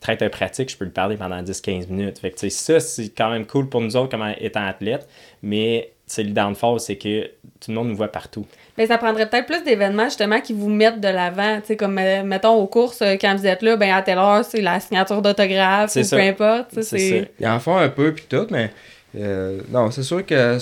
traite 0.00 0.22
un 0.22 0.30
pratique, 0.30 0.70
je 0.70 0.76
peux 0.78 0.84
lui 0.86 0.92
parler 0.92 1.16
pendant 1.16 1.42
10-15 1.42 1.88
minutes. 1.88 2.18
Fait 2.20 2.30
que, 2.30 2.36
tu 2.36 2.48
sais, 2.48 2.50
ça, 2.50 2.80
c'est 2.80 3.10
quand 3.10 3.30
même 3.30 3.46
cool 3.46 3.68
pour 3.68 3.80
nous 3.82 3.96
autres 3.96 4.10
comme 4.10 4.26
étant 4.40 4.64
athlètes, 4.66 5.08
mais, 5.42 5.92
sais, 6.06 6.22
le 6.22 6.30
downfall, 6.30 6.80
c'est 6.80 6.96
que 6.96 7.24
tout 7.60 7.70
le 7.70 7.74
monde 7.74 7.88
nous 7.88 7.96
voit 7.96 8.08
partout. 8.08 8.46
Mais 8.78 8.86
ça 8.86 8.98
prendrait 8.98 9.28
peut-être 9.28 9.46
plus 9.46 9.62
d'événements 9.64 10.04
justement 10.04 10.40
qui 10.40 10.52
vous 10.52 10.68
mettent 10.68 11.00
de 11.00 11.08
l'avant, 11.08 11.60
tu 11.60 11.68
sais 11.68 11.76
comme 11.76 11.98
euh, 11.98 12.22
mettons 12.22 12.54
aux 12.54 12.66
courses 12.66 13.00
euh, 13.02 13.16
quand 13.20 13.34
vous 13.36 13.46
êtes 13.46 13.62
là, 13.62 13.76
ben 13.76 13.90
à 13.94 14.02
telle 14.02 14.18
heure 14.18 14.44
c'est 14.44 14.60
la 14.60 14.78
signature 14.80 15.22
d'autographe 15.22 15.90
C'est 15.90 16.00
ou 16.00 16.04
ça. 16.04 16.16
peu 16.16 16.22
importe, 16.22 16.68
tu 16.70 16.76
sais, 16.76 16.82
C'est 16.82 16.98
c'est. 16.98 17.30
Ils 17.40 17.46
en 17.48 17.58
font 17.58 17.76
un 17.78 17.88
peu 17.88 18.12
puis 18.12 18.24
tout, 18.28 18.46
mais 18.50 18.70
euh, 19.18 19.60
non, 19.70 19.90
c'est 19.90 20.02
sûr 20.02 20.24
que 20.26 20.58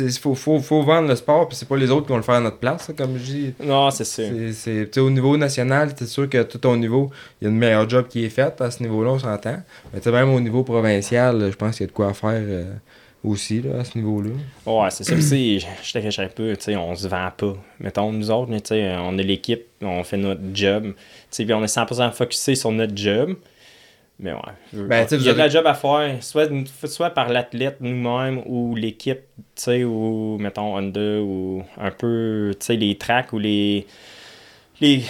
il 0.00 0.10
faut, 0.12 0.34
faut, 0.34 0.58
faut 0.58 0.82
vendre 0.82 1.08
le 1.08 1.14
sport, 1.14 1.46
puis 1.48 1.56
c'est 1.56 1.68
pas 1.68 1.76
les 1.76 1.90
autres 1.90 2.06
qui 2.06 2.10
vont 2.10 2.16
le 2.16 2.22
faire 2.24 2.34
à 2.36 2.40
notre 2.40 2.56
place, 2.58 2.90
comme 2.98 3.16
je 3.18 3.22
dis. 3.24 3.54
Non, 3.62 3.90
c'est. 3.92 4.04
C'est, 4.04 4.52
c'est- 4.52 4.92
sais, 4.92 5.00
au 5.00 5.10
niveau 5.10 5.36
national, 5.36 5.90
c'est 5.96 6.08
sûr 6.08 6.28
que 6.28 6.42
tout 6.42 6.66
au 6.66 6.76
niveau, 6.76 7.10
il 7.40 7.44
y 7.44 7.46
a 7.46 7.50
une 7.50 7.58
meilleure 7.58 7.88
job 7.88 8.06
qui 8.08 8.24
est 8.24 8.28
faite 8.30 8.60
à 8.60 8.70
ce 8.72 8.82
niveau-là, 8.82 9.10
on 9.12 9.18
s'entend. 9.20 9.58
Mais 9.92 10.00
tu 10.00 10.04
sais, 10.04 10.10
même 10.10 10.30
au 10.34 10.40
niveau 10.40 10.64
provincial, 10.64 11.50
je 11.52 11.56
pense 11.56 11.76
qu'il 11.76 11.84
y 11.84 11.86
a 11.86 11.86
de 11.88 11.92
quoi 11.92 12.12
faire 12.14 12.30
euh, 12.32 12.64
aussi 13.24 13.60
là, 13.60 13.80
à 13.80 13.84
ce 13.84 13.98
niveau-là. 13.98 14.30
Ouais, 14.66 14.90
c'est 14.90 15.04
ça. 15.04 15.20
Sais, 15.20 15.58
je 15.58 15.92
te 15.92 15.98
cacherai 15.98 16.28
pas, 16.28 16.56
tu 16.56 16.62
sais, 16.62 16.76
on 16.76 16.94
se 16.94 17.08
vend 17.08 17.30
pas. 17.36 17.56
Mettons, 17.80 18.12
nous 18.12 18.30
autres, 18.30 18.52
tu 18.52 18.60
sais, 18.64 18.94
on 18.98 19.18
est 19.18 19.22
l'équipe, 19.22 19.66
on 19.82 20.04
fait 20.04 20.16
notre 20.16 20.42
job. 20.54 20.92
Tu 20.94 20.94
sais, 21.30 21.44
puis 21.44 21.54
on 21.54 21.62
est 21.62 21.74
100% 21.74 22.12
focusé 22.12 22.54
sur 22.54 22.70
notre 22.72 22.96
job. 22.96 23.34
Mais 24.18 24.32
ouais, 24.32 24.38
Ben, 24.72 25.06
il 25.10 25.22
y 25.22 25.28
a 25.28 25.34
de 25.34 25.38
la 25.38 25.48
job 25.48 25.66
à 25.66 25.74
faire, 25.74 26.22
soit, 26.22 26.48
soit 26.84 27.10
par 27.10 27.28
l'athlète 27.28 27.76
nous-mêmes 27.80 28.42
ou 28.46 28.74
l'équipe, 28.74 29.20
tu 29.36 29.42
sais, 29.56 29.84
ou, 29.84 30.38
mettons, 30.38 30.76
Honda, 30.76 31.20
ou 31.20 31.62
un 31.76 31.90
peu, 31.90 32.54
tu 32.58 32.66
sais, 32.66 32.76
les 32.76 32.96
tracks 32.96 33.32
ou 33.32 33.38
les... 33.38 33.86
Les, 34.78 35.02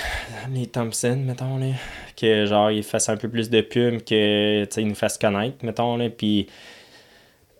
les 0.53 0.67
Thompson, 0.69 1.21
mettons, 1.27 1.59
là, 1.59 1.73
que 2.17 2.47
genre, 2.47 2.71
ils 2.71 2.85
fassent 2.85 3.09
un 3.09 3.17
peu 3.17 3.29
plus 3.29 3.51
de 3.51 3.61
pub, 3.63 3.99
que, 4.05 4.65
tu 4.65 4.71
sais, 4.71 4.83
ils 4.83 4.87
nous 4.87 4.95
fassent 4.95 5.19
connaître, 5.19 5.65
mettons, 5.65 5.97
là, 5.97 6.09
puis 6.09 6.47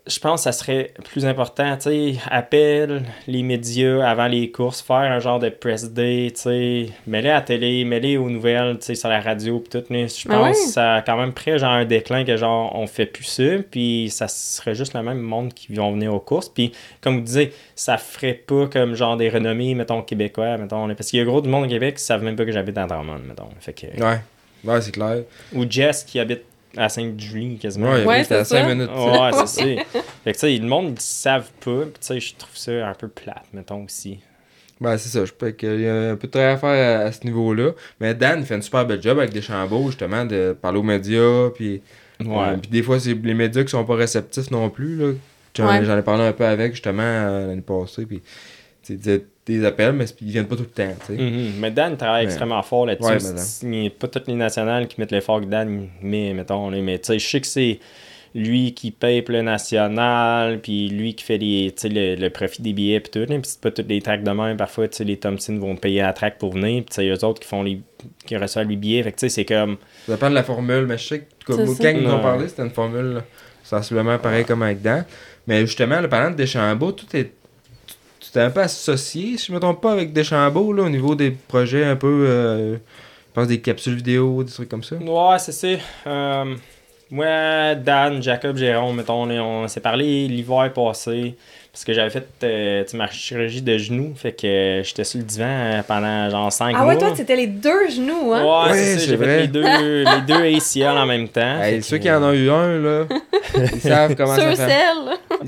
je 0.07 0.19
pense 0.21 0.41
que 0.41 0.45
ça 0.45 0.53
serait 0.53 0.93
plus 1.11 1.27
important, 1.27 1.77
tu 1.77 1.83
sais, 1.83 2.15
appelle 2.31 3.03
les 3.27 3.43
médias 3.43 4.09
avant 4.09 4.29
les 4.29 4.51
courses, 4.51 4.81
faire 4.81 4.97
un 4.97 5.19
genre 5.19 5.39
de 5.39 5.49
press 5.49 5.91
day, 5.93 6.31
tu 6.35 6.43
sais, 6.43 6.87
mets-les 7.07 7.31
à 7.31 7.35
la 7.35 7.41
télé, 7.41 7.85
mets-les 7.85 8.17
aux 8.17 8.31
nouvelles, 8.31 8.79
tu 8.79 8.87
sais, 8.87 8.95
sur 8.95 9.09
la 9.09 9.21
radio, 9.21 9.59
pis 9.59 9.71
tout. 9.71 9.85
Je 9.89 10.29
Ah 10.29 10.33
pense 10.33 10.45
ouais? 10.47 10.53
que 10.53 10.71
ça 10.71 10.95
a 10.95 11.03
quand 11.03 11.17
même 11.17 11.33
pris 11.33 11.59
genre 11.59 11.73
un 11.73 11.85
déclin 11.85 12.25
que 12.25 12.37
genre, 12.37 12.75
on 12.77 12.87
fait 12.87 13.07
plus 13.07 13.25
ça, 13.25 13.43
puis 13.71 14.09
ça 14.11 14.29
serait 14.29 14.75
juste 14.75 14.95
le 14.95 15.03
même 15.03 15.19
monde 15.19 15.53
qui 15.53 15.73
vont 15.75 15.93
venir 15.93 16.15
aux 16.15 16.21
courses, 16.21 16.49
puis 16.49 16.73
comme 17.01 17.17
vous 17.17 17.23
disiez, 17.23 17.53
ça 17.75 17.99
ferait 17.99 18.35
pas 18.35 18.67
comme 18.69 18.95
genre 18.95 19.17
des 19.17 19.29
renommées, 19.29 19.75
mettons, 19.75 20.03
québécois, 20.03 20.57
mettons, 20.57 20.87
parce 20.95 21.11
qu'il 21.11 21.19
y 21.19 21.23
a 21.23 21.25
gros 21.25 21.41
du 21.41 21.49
monde 21.49 21.65
au 21.65 21.69
Québec 21.69 21.97
qui 21.97 22.05
savent 22.05 22.23
même 22.23 22.37
pas 22.37 22.45
que 22.45 22.53
j'habite 22.53 22.79
à 22.79 22.87
Drummond, 22.87 23.21
mettons, 23.27 23.49
fait 23.61 23.73
que... 23.73 23.87
Ouais, 24.03 24.21
ouais, 24.65 24.81
c'est 24.81 24.93
clair. 24.93 25.23
Ou 25.53 25.65
Jess 25.69 26.05
qui 26.05 26.21
habite 26.21 26.43
à 26.77 26.89
Sainte-Julie, 26.89 27.59
quasiment. 27.59 27.93
Ouais, 27.93 28.05
Ouais, 28.05 28.17
oui, 28.19 28.23
c'était 28.23 28.35
à 28.37 28.45
c'est 28.45 28.57
ça. 28.57 28.63
5 28.63 28.69
minutes. 28.69 28.91
Ouais, 28.91 29.31
c'est 29.33 29.47
ça. 29.47 29.63
Fait 30.25 30.33
que, 30.33 30.33
tu 30.33 30.39
sais, 30.39 30.57
le 30.59 30.67
monde, 30.67 30.93
ils 30.97 31.01
savent 31.01 31.51
pas. 31.65 31.83
Puis, 31.83 31.93
tu 32.01 32.07
sais, 32.07 32.21
je 32.21 32.35
trouve 32.37 32.57
ça 32.57 32.89
un 32.89 32.95
peu 32.95 33.09
plate, 33.09 33.45
mettons 33.53 33.85
aussi. 33.85 34.19
Ben, 34.81 34.99
c'est 34.99 35.09
ça. 35.09 35.25
Je 35.25 35.33
pense 35.33 35.53
qu'il 35.53 35.81
y 35.81 35.89
a 35.89 36.11
un 36.11 36.17
peu 36.17 36.27
de 36.27 36.33
travail 36.33 36.53
à 36.53 36.57
faire 36.59 37.01
à, 37.01 37.03
à 37.05 37.13
ce 37.13 37.25
niveau-là. 37.25 37.71
Mais 38.01 38.15
Dan 38.15 38.45
fait 38.45 38.57
une 38.57 38.63
super 38.63 38.85
belle 38.87 39.03
job 39.03 39.19
avec 39.19 39.33
Deschambault, 39.33 39.87
justement, 39.87 40.25
de 40.27 40.55
parler 40.61 40.79
aux 40.79 40.83
médias. 40.83 41.49
Puis, 41.55 41.81
Ouais. 42.21 42.27
euh, 42.49 42.57
puis 42.57 42.71
des 42.71 42.83
fois, 42.83 42.99
c'est 43.01 43.15
les 43.15 43.35
médias 43.35 43.63
qui 43.65 43.71
sont 43.71 43.85
pas 43.85 43.95
réceptifs 43.95 44.51
non 44.51 44.69
plus. 44.71 44.97
là. 44.97 45.13
J'en 45.57 45.67
Ouais. 45.69 45.85
j'en 45.85 45.97
ai 45.97 46.03
parlé 46.03 46.25
un 46.25 46.33
peu 46.33 46.45
avec, 46.45 46.73
justement, 46.73 47.03
euh, 47.03 47.47
l'année 47.49 47.63
passée. 47.63 48.05
Puis, 48.05 48.21
tu 48.83 48.99
tu 48.99 49.03
sais, 49.05 49.25
des 49.47 49.65
appels, 49.65 49.93
mais 49.93 50.05
ils 50.21 50.31
viennent 50.33 50.47
pas 50.49 50.57
tout 50.57 50.63
le 50.65 50.69
temps, 50.69 50.93
tu 51.07 51.17
sais. 51.17 51.23
Mhm. 51.23 51.53
Mais 51.61 51.71
Dan 51.71 51.93
il 51.93 51.97
travaille 51.97 52.25
Mais- 52.25 52.31
extrêmement 52.33 52.63
fort 52.63 52.85
là-dessus. 52.87 53.21
C'est- 53.37 53.65
il 53.67 53.71
n'y 53.71 53.87
a 53.87 53.91
pas 53.91 54.09
toutes 54.09 54.27
les 54.27 54.35
nationales 54.35 54.89
qui 54.89 55.01
mettent 55.01 55.13
l'effort 55.13 55.41
que 55.41 55.47
Dan 55.47 55.89
met, 56.03 56.33
mettons. 56.35 56.69
là. 56.71 56.81
mais 56.83 56.99
tu 56.99 57.07
sais, 57.07 57.19
je 57.19 57.27
sais 57.29 57.41
que 57.41 57.47
c'est 57.47 57.79
lui 58.35 58.75
qui 58.75 58.91
paye 58.91 59.23
pour 59.23 59.33
le 59.35 59.41
national, 59.43 60.61
puis 60.61 60.89
lui 60.89 61.15
qui 61.15 61.25
fait 61.25 61.39
les, 61.39 61.73
tu 61.75 61.83
sais, 61.83 61.89
le, 61.89 62.17
le 62.21 62.29
profit 62.31 62.61
des 62.61 62.73
billets, 62.73 63.01
puis 63.01 63.11
tout. 63.11 63.21
là. 63.21 63.27
Puis 63.39 63.41
c'est 63.45 63.61
pas 63.61 63.71
toutes 63.71 63.89
les 63.89 64.03
tracks 64.03 64.23
de 64.25 64.31
même. 64.31 64.57
Parfois, 64.57 64.89
tu 64.89 64.97
sais, 64.97 65.05
les 65.05 65.17
Thompson 65.17 65.57
vont 65.59 65.77
payer 65.77 66.01
à 66.03 66.07
la 66.09 66.13
track 66.13 66.39
pour 66.39 66.53
venir, 66.53 66.83
puis 66.83 66.91
tu 66.91 66.95
sais, 66.97 67.09
eux 67.09 67.25
autres 67.25 67.41
qui 67.41 67.49
font 67.49 67.63
les 67.63 67.81
qui 68.27 68.37
reçoivent 68.37 68.69
les 68.69 68.77
billets. 68.77 69.03
Fait 69.03 69.13
que 69.13 69.17
tu 69.19 69.21
sais, 69.21 69.29
c'est 69.31 69.45
comme. 69.45 69.77
Ça 70.07 70.13
dépend 70.15 70.29
de 70.31 70.35
la 70.35 70.43
formule, 70.43 70.87
mais 70.87 70.99
je 70.99 71.05
sais 71.07 71.19
que 71.21 71.25
C'est 71.53 71.65
comme, 71.65 71.77
quand 71.79 71.89
ils 71.89 72.03
nous 72.03 72.11
ont 72.11 72.17
Ouais. 72.17 72.23
parlé, 72.23 72.49
c'était 72.49 72.63
une 72.63 72.71
formule 72.71 73.15
là, 73.15 73.25
sensiblement 73.63 74.19
pareil 74.19 74.45
comme 74.45 74.63
avec 74.63 74.83
Dan. 74.83 75.05
Mais 75.47 75.61
justement, 75.61 76.01
le 76.01 76.09
parlant 76.09 76.31
de 76.33 76.37
Deschambault, 76.37 76.93
tout 76.93 77.07
est. 77.17 77.31
T'es 78.37 78.43
un 78.43 78.51
peu 78.51 78.61
associé, 78.61 79.39
si 79.39 79.47
je 79.47 79.53
me 79.55 79.59
trompe 79.59 79.81
pas, 79.81 79.93
avec 79.93 80.13
Deschambault, 80.13 80.75
là, 80.75 80.83
au 80.83 80.91
niveau 80.91 81.15
des 81.15 81.31
projets 81.31 81.85
un 81.87 81.97
peu. 81.97 82.27
euh, 82.29 82.75
je 82.75 82.79
pense 83.33 83.47
des 83.49 83.63
capsules 83.63 83.95
vidéo, 83.95 84.45
des 84.45 84.53
trucs 84.53 84.69
comme 84.69 84.83
ça. 84.83 84.97
Ouais, 84.97 85.39
c'est 85.39 85.53
ça. 85.53 85.83
Euh, 86.07 86.55
moi, 87.11 87.75
Dan, 87.77 88.23
Jacob, 88.23 88.59
Jérôme, 88.59 88.97
mettons, 88.97 89.23
on 89.23 89.67
s'est 89.69 89.81
parlé 89.81 90.29
l'hiver 90.29 90.71
passé. 90.75 91.35
Parce 91.77 91.85
que 91.85 91.93
j'avais 91.93 92.09
fait 92.09 92.27
euh, 92.43 92.85
ma 92.95 93.07
chirurgie 93.11 93.61
de 93.61 93.77
genou. 93.77 94.15
Fait 94.17 94.33
que 94.33 94.47
euh, 94.47 94.83
j'étais 94.83 95.05
sur 95.05 95.19
le 95.19 95.25
divan 95.27 95.45
euh, 95.47 95.83
pendant 95.87 96.31
genre 96.31 96.51
5 96.51 96.75
Ah 96.75 96.79
mois. 96.85 96.95
ouais, 96.95 96.99
toi, 96.99 97.13
c'était 97.15 97.37
les 97.37 97.49
deux 97.49 97.91
genoux, 97.91 98.33
hein? 98.33 98.43
Ouais, 98.43 98.71
Ouais, 98.73 98.79
c'est 98.79 99.01
j'ai 99.01 99.17
vrai. 99.17 99.27
fait 99.27 99.41
les 99.43 99.49
deux, 99.49 99.61
les 99.63 100.21
deux 100.27 100.57
ACL 100.57 100.97
en 100.97 101.05
même 101.05 101.29
temps. 101.29 101.61
Hey, 101.61 101.83
ceux 101.83 101.99
que, 101.99 102.05
qui 102.05 102.11
en 102.11 102.23
ont 102.23 102.33
eu 102.33 102.49
un, 102.49 102.79
là, 102.79 103.05
ils 103.75 103.81
savent 103.83 104.15
comment 104.15 104.37
ça 104.37 104.57
fait. 104.57 104.85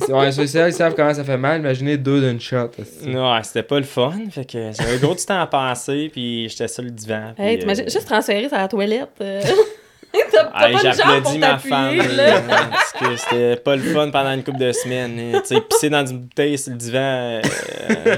Ils, 0.06 0.12
ouais, 0.12 0.30
ceux 0.32 0.42
ils 0.42 0.72
savent 0.74 0.94
comment 0.94 1.14
ça 1.14 1.24
fait 1.24 1.38
mal. 1.38 1.60
Imaginez 1.60 1.96
deux 1.96 2.20
d'une 2.20 2.38
shot. 2.38 2.72
esti. 2.78 3.08
Ouais, 3.08 3.40
c'était 3.42 3.62
pas 3.62 3.78
le 3.78 3.86
fun. 3.86 4.12
Fait 4.30 4.44
que 4.44 4.70
j'avais 4.78 4.96
un 4.96 4.98
gros 4.98 5.14
du 5.14 5.24
temps 5.24 5.40
à 5.40 5.46
penser, 5.46 6.10
puis 6.12 6.46
j'étais 6.50 6.68
sur 6.68 6.82
le 6.82 6.90
divan. 6.90 7.32
Hey, 7.38 7.52
puis, 7.56 7.60
t'imagines, 7.60 7.84
euh, 7.84 7.90
juste 7.90 8.06
transférer 8.06 8.50
ça 8.50 8.56
à 8.56 8.62
la 8.64 8.68
toilette. 8.68 9.08
Hey, 10.14 10.76
j'applaudis 10.82 11.38
ma 11.38 11.59
femme 11.59 11.96
là, 11.98 12.40
parce 12.70 12.92
que 12.92 13.16
c'était 13.16 13.56
pas 13.56 13.76
le 13.76 13.82
fun 13.82 14.11
pendant 14.11 14.32
une 14.32 14.42
couple 14.42 14.59
de 14.59 14.72
semaines. 14.72 15.40
Tu 15.46 15.54
sais, 15.54 15.61
pisser 15.61 15.90
dans 15.90 16.04
une 16.06 16.18
bouteille 16.20 16.56
sur 16.59 16.72
le 16.72 16.78
divan, 16.78 16.98
euh, 16.98 17.42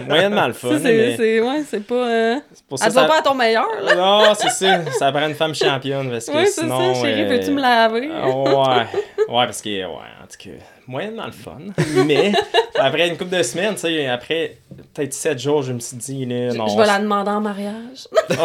moyennement 0.07 0.47
le 0.47 0.53
fun. 0.53 0.69
C'est, 0.81 1.17
mais 1.19 1.41
ouais, 1.41 1.63
c'est 1.69 1.85
pas... 1.85 1.95
euh, 1.95 2.37
pour 2.69 2.79
ça 2.79 2.87
Elle 2.87 2.93
ça- 2.93 3.05
pas 3.05 3.19
à 3.19 3.23
ton 3.23 3.35
meilleur, 3.35 3.67
là. 3.83 3.95
Non, 3.97 4.35
c'est 4.35 4.51
ça. 4.51 4.81
Ça 4.99 5.11
prend 5.13 5.27
une 5.27 5.35
femme 5.35 5.55
championne 5.55 6.11
parce 6.11 6.27
que 6.27 6.33
Ouais, 6.37 6.47
c'est 6.47 6.61
sinon. 6.63 6.95
ça. 6.95 7.01
Chérie, 7.03 7.23
euh, 7.25 7.29
peux-tu 7.29 7.51
me 7.51 7.61
laver? 7.61 8.09
Ouais, 8.09 8.87
ouais, 9.29 9.47
parce 9.47 9.61
que, 9.61 9.69
ouais, 9.69 9.87
en 9.87 10.27
tout 10.27 10.39
cas, 10.39 10.51
moyennement 10.87 11.27
le 11.27 11.33
fun. 11.33 11.59
Mais, 12.07 12.33
après 12.79 13.09
une 13.09 13.17
couple 13.19 13.37
de 13.37 13.43
semaines, 13.43 13.75
tu 13.75 13.81
sais, 13.81 14.07
après 14.07 14.57
peut-être 14.95 15.13
7 15.13 15.39
jours, 15.39 15.63
je 15.63 15.73
me 15.73 15.79
suis 15.81 15.97
dit, 15.97 16.25
là, 16.27 16.51
Je- 16.51 16.57
non. 16.57 16.67
je 16.69 16.77
vais 16.77 16.87
la 16.87 16.99
demander 16.99 17.31
en 17.31 17.41
mariage. 17.41 18.09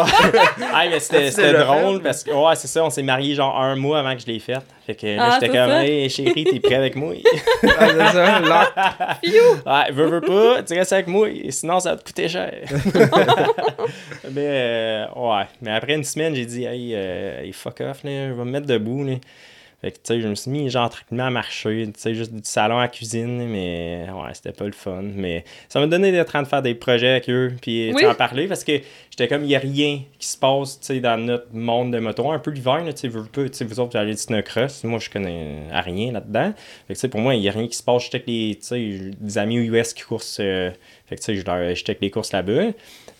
Ah, 0.78 0.84
mais 0.90 1.00
c'était 1.00 1.52
drôle 1.54 2.02
parce 2.02 2.22
que, 2.24 2.30
ouais, 2.30 2.54
c'est 2.56 2.66
ça, 2.68 2.84
on 2.84 2.90
s'est 2.90 3.02
mariés 3.02 3.34
genre 3.34 3.58
un 3.60 3.76
mois 3.76 4.00
avant 4.00 4.14
que 4.14 4.20
je 4.20 4.26
l'ai 4.26 4.38
faite. 4.38 4.62
Fait 4.86 4.94
que 4.94 5.06
là, 5.16 5.28
Ah, 5.32 5.38
j'étais 5.40 5.48
comme, 5.52 5.70
hey, 5.70 6.08
chérie, 6.10 6.44
t'es 6.44 6.60
prêt 6.60 6.74
avec 6.74 6.96
moi? 6.96 7.14
Ah, 7.78 7.86
c'est 7.88 8.12
ça, 8.12 8.40
là. 8.40 9.18
Ouais, 9.66 9.92
veux, 9.92 10.06
veux 10.06 10.20
pas, 10.20 10.62
tu 10.62 10.74
restes 10.74 10.92
avec 10.92 11.06
moi, 11.06 11.28
sinon 11.50 11.80
ça 11.80 11.92
va 11.92 11.96
te 11.96 12.04
coûter 12.04 12.28
cher. 12.28 12.52
mais, 14.30 14.46
euh, 14.46 15.06
ouais. 15.16 15.44
Mais 15.62 15.72
après 15.72 15.94
une 15.94 16.04
semaine, 16.04 16.34
j'ai 16.34 16.46
dit, 16.46 16.64
hey, 16.64 16.92
euh, 16.94 17.42
hey, 17.42 17.52
fuck 17.52 17.80
off, 17.80 18.02
là, 18.04 18.28
je 18.28 18.32
vais 18.32 18.44
me 18.44 18.50
mettre 18.50 18.66
debout. 18.66 19.04
Là. 19.04 19.14
Fait 19.82 19.90
que, 19.90 19.96
tu 19.96 20.02
sais, 20.04 20.20
je 20.22 20.26
me 20.28 20.34
suis 20.34 20.50
mis, 20.50 20.70
genre, 20.70 20.88
tranquillement 20.88 21.26
à 21.26 21.30
marcher, 21.30 21.86
tu 21.94 22.00
sais, 22.00 22.14
juste 22.14 22.32
du 22.32 22.40
salon 22.44 22.78
à 22.78 22.82
la 22.82 22.88
cuisine, 22.88 23.46
mais 23.46 24.06
ouais, 24.10 24.30
c'était 24.32 24.52
pas 24.52 24.64
le 24.64 24.72
fun. 24.72 25.02
Mais 25.02 25.44
ça 25.68 25.80
m'a 25.80 25.86
donné 25.86 26.10
d'être 26.12 26.28
en 26.28 26.30
train 26.30 26.42
de 26.42 26.48
faire 26.48 26.62
des 26.62 26.74
projets 26.74 27.10
avec 27.10 27.28
eux, 27.28 27.52
puis, 27.60 27.92
Oui. 27.94 28.06
en 28.06 28.14
parler, 28.14 28.48
parce 28.48 28.64
que 28.64 28.72
j'étais 29.10 29.28
comme, 29.28 29.44
il 29.44 29.50
y 29.50 29.54
a 29.54 29.58
rien 29.58 30.00
qui 30.18 30.26
se 30.26 30.38
passe, 30.38 30.80
tu 30.80 30.86
sais, 30.86 31.00
dans 31.00 31.18
notre 31.22 31.48
monde 31.52 31.92
de 31.92 31.98
moto. 31.98 32.30
Un 32.30 32.38
peu 32.38 32.52
l'hiver, 32.52 32.82
tu 32.86 32.92
sais, 32.96 33.08
vous, 33.08 33.26
tu 33.30 33.48
sais, 33.52 33.64
vous 33.66 33.78
autres, 33.78 33.92
vous 33.92 33.98
allez 33.98 34.12
du 34.12 34.20
snowcross, 34.20 34.82
moi, 34.84 34.98
je 34.98 35.10
connais 35.10 35.58
à 35.70 35.82
rien 35.82 36.10
là-dedans. 36.10 36.54
Fait 36.88 36.94
que, 36.94 36.98
tu 36.98 37.00
sais, 37.00 37.08
pour 37.08 37.20
moi, 37.20 37.34
il 37.34 37.42
y 37.42 37.48
a 37.48 37.52
rien 37.52 37.68
qui 37.68 37.76
se 37.76 37.82
passe. 37.82 38.04
J'étais 38.04 38.16
avec 38.16 38.26
les, 38.28 39.10
des 39.20 39.38
amis 39.38 39.58
aux 39.60 39.74
US 39.74 39.92
qui 39.92 40.04
coursent, 40.04 40.38
euh, 40.40 40.70
fait 41.06 41.16
que, 41.16 41.20
tu 41.20 41.26
sais, 41.26 41.36
je 41.36 41.44
leur- 41.44 41.74
j'étais 41.74 41.90
avec 41.90 42.00
les 42.00 42.10
courses 42.10 42.32
là-bas. 42.32 42.68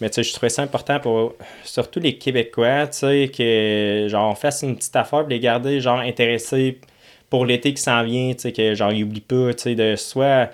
Mais 0.01 0.11
tu 0.11 0.17
sais, 0.17 0.23
je 0.23 0.33
trouvais 0.33 0.51
ça 0.51 0.63
important 0.63 1.01
pour 1.01 1.35
surtout 1.65 2.01
les 2.01 2.19
Québécois, 2.19 2.87
tu 2.89 2.99
sais, 2.99 3.31
que 3.35 4.07
genre 4.11 4.31
on 4.31 4.35
fasse 4.35 4.63
une 4.63 4.77
petite 4.77 4.95
affaire 4.97 5.21
pour 5.21 5.29
les 5.29 5.41
garder 5.41 5.81
genre 5.81 6.01
intéressés 6.01 6.79
pour 7.31 7.47
l'été 7.47 7.73
qui 7.75 7.83
s'en 7.83 8.03
vient, 8.05 8.33
tu 8.35 8.41
sais, 8.41 8.53
que 8.53 8.75
genre 8.75 8.93
ils 8.93 9.05
oublient 9.05 9.21
pas, 9.21 9.55
tu 9.55 9.63
sais, 9.63 9.75
de 9.75 9.97
soit 9.97 10.51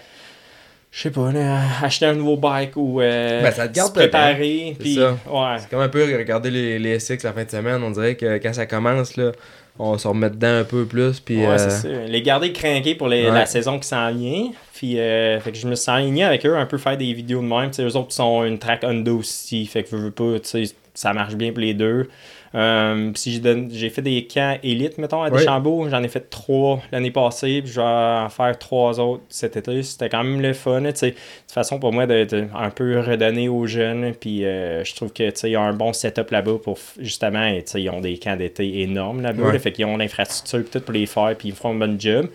je 0.92 1.00
sais 1.00 1.10
pas, 1.10 1.32
là, 1.32 1.58
acheter 1.82 2.04
un 2.04 2.14
nouveau 2.14 2.36
bike 2.36 2.76
ou 2.76 3.00
euh, 3.00 3.42
Ben, 3.42 3.50
ça 3.50 3.66
te 3.66 3.72
garde 3.74 3.88
se 3.88 3.94
préparer. 3.94 4.76
ouais. 4.78 5.56
C'est 5.58 5.70
comme 5.70 5.80
un 5.80 5.88
peu 5.88 6.04
regarder 6.04 6.50
les, 6.50 6.78
les 6.78 6.98
SX 7.00 7.24
la 7.24 7.32
fin 7.32 7.44
de 7.44 7.50
semaine. 7.50 7.82
On 7.82 7.90
dirait 7.90 8.14
que 8.14 8.36
quand 8.36 8.52
ça 8.52 8.66
commence, 8.66 9.16
là, 9.16 9.32
on 9.78 9.96
se 9.98 10.06
remet 10.08 10.30
dedans 10.30 10.60
un 10.60 10.64
peu 10.64 10.84
plus. 10.84 11.18
Puis, 11.20 11.38
Ouais, 11.38 11.46
euh, 11.46 11.58
c'est 11.58 11.70
ça. 11.70 11.88
Les 12.06 12.22
garder 12.22 12.52
craqués 12.52 12.94
pour 12.94 13.08
les- 13.08 13.24
Ouais. 13.24 13.30
la 13.32 13.46
saison 13.46 13.78
qui 13.78 13.88
s'en 13.88 14.12
vient. 14.12 14.50
Puis, 14.74 14.98
euh, 14.98 15.40
fait 15.40 15.52
que 15.52 15.58
je 15.58 15.66
me 15.66 15.74
suis 15.74 15.90
aligné 15.90 16.24
avec 16.24 16.44
eux, 16.46 16.56
un 16.56 16.66
peu 16.66 16.78
faire 16.78 16.96
des 16.96 17.12
vidéos 17.12 17.40
de 17.40 17.46
même. 17.46 17.72
Sais, 17.72 17.82
eux 17.84 17.96
autres 17.96 18.12
sont 18.12 18.44
une 18.44 18.58
track 18.58 18.84
Honda 18.84 19.12
aussi. 19.12 19.64
Fait 19.66 19.82
que 19.82 19.90
je 19.90 19.96
veux 19.96 20.10
pas, 20.10 20.38
tu 20.40 20.48
sais, 20.66 20.74
ça 20.94 21.12
marche 21.12 21.34
bien 21.34 21.50
pour 21.52 21.60
les 21.60 21.74
deux. 21.74 22.08
Euh, 22.54 23.10
si 23.14 23.42
j'ai 23.70 23.90
fait 23.90 24.02
des 24.02 24.26
camps 24.26 24.56
élites, 24.62 24.98
mettons, 24.98 25.22
à. 25.22 25.30
Deschambault. 25.30 25.88
J'en 25.88 26.02
ai 26.02 26.08
fait 26.08 26.28
trois 26.28 26.80
l'année 26.92 27.10
passée. 27.10 27.62
Puis 27.62 27.72
je 27.72 27.80
vais 27.80 27.86
en 27.86 28.28
faire 28.28 28.58
trois 28.58 29.00
autres 29.00 29.22
cet 29.28 29.56
été. 29.56 29.82
C'était 29.82 30.08
quand 30.08 30.22
même 30.22 30.40
le 30.40 30.52
fun. 30.52 30.82
Tu 30.82 30.90
sais, 30.94 31.10
de 31.10 31.14
toute 31.14 31.52
façon, 31.52 31.78
pour 31.78 31.92
moi, 31.92 32.06
de 32.06 32.46
un 32.54 32.70
peu 32.70 33.00
redonner 33.00 33.48
aux 33.48 33.66
jeunes. 33.66 34.12
Puis 34.14 34.44
euh, 34.44 34.84
je 34.84 34.94
trouve 34.94 35.12
que, 35.12 35.30
tu 35.30 35.36
sais, 35.36 35.50
il 35.50 35.52
y 35.52 35.56
a 35.56 35.62
un 35.62 35.72
bon 35.72 35.92
setup 35.92 36.30
là-bas 36.30 36.58
pour, 36.62 36.78
justement, 36.98 37.50
tu 37.54 37.62
sais, 37.64 37.82
ils 37.82 37.90
ont 37.90 38.00
des 38.00 38.18
camps 38.18 38.36
d'été 38.36 38.82
énormes 38.82 39.22
là-bas. 39.22 39.44
Ouais. 39.44 39.52
là. 39.54 39.58
fait 39.58 39.72
qu'ils 39.72 39.86
ont 39.86 39.96
l'infrastructure 39.96 40.64
tout 40.70 40.80
pour 40.80 40.92
les 40.92 41.06
faire. 41.06 41.34
Puis 41.38 41.48
ils 41.48 41.54
font 41.54 41.70
un 41.70 41.86
bon 41.86 41.98
job. 41.98 42.28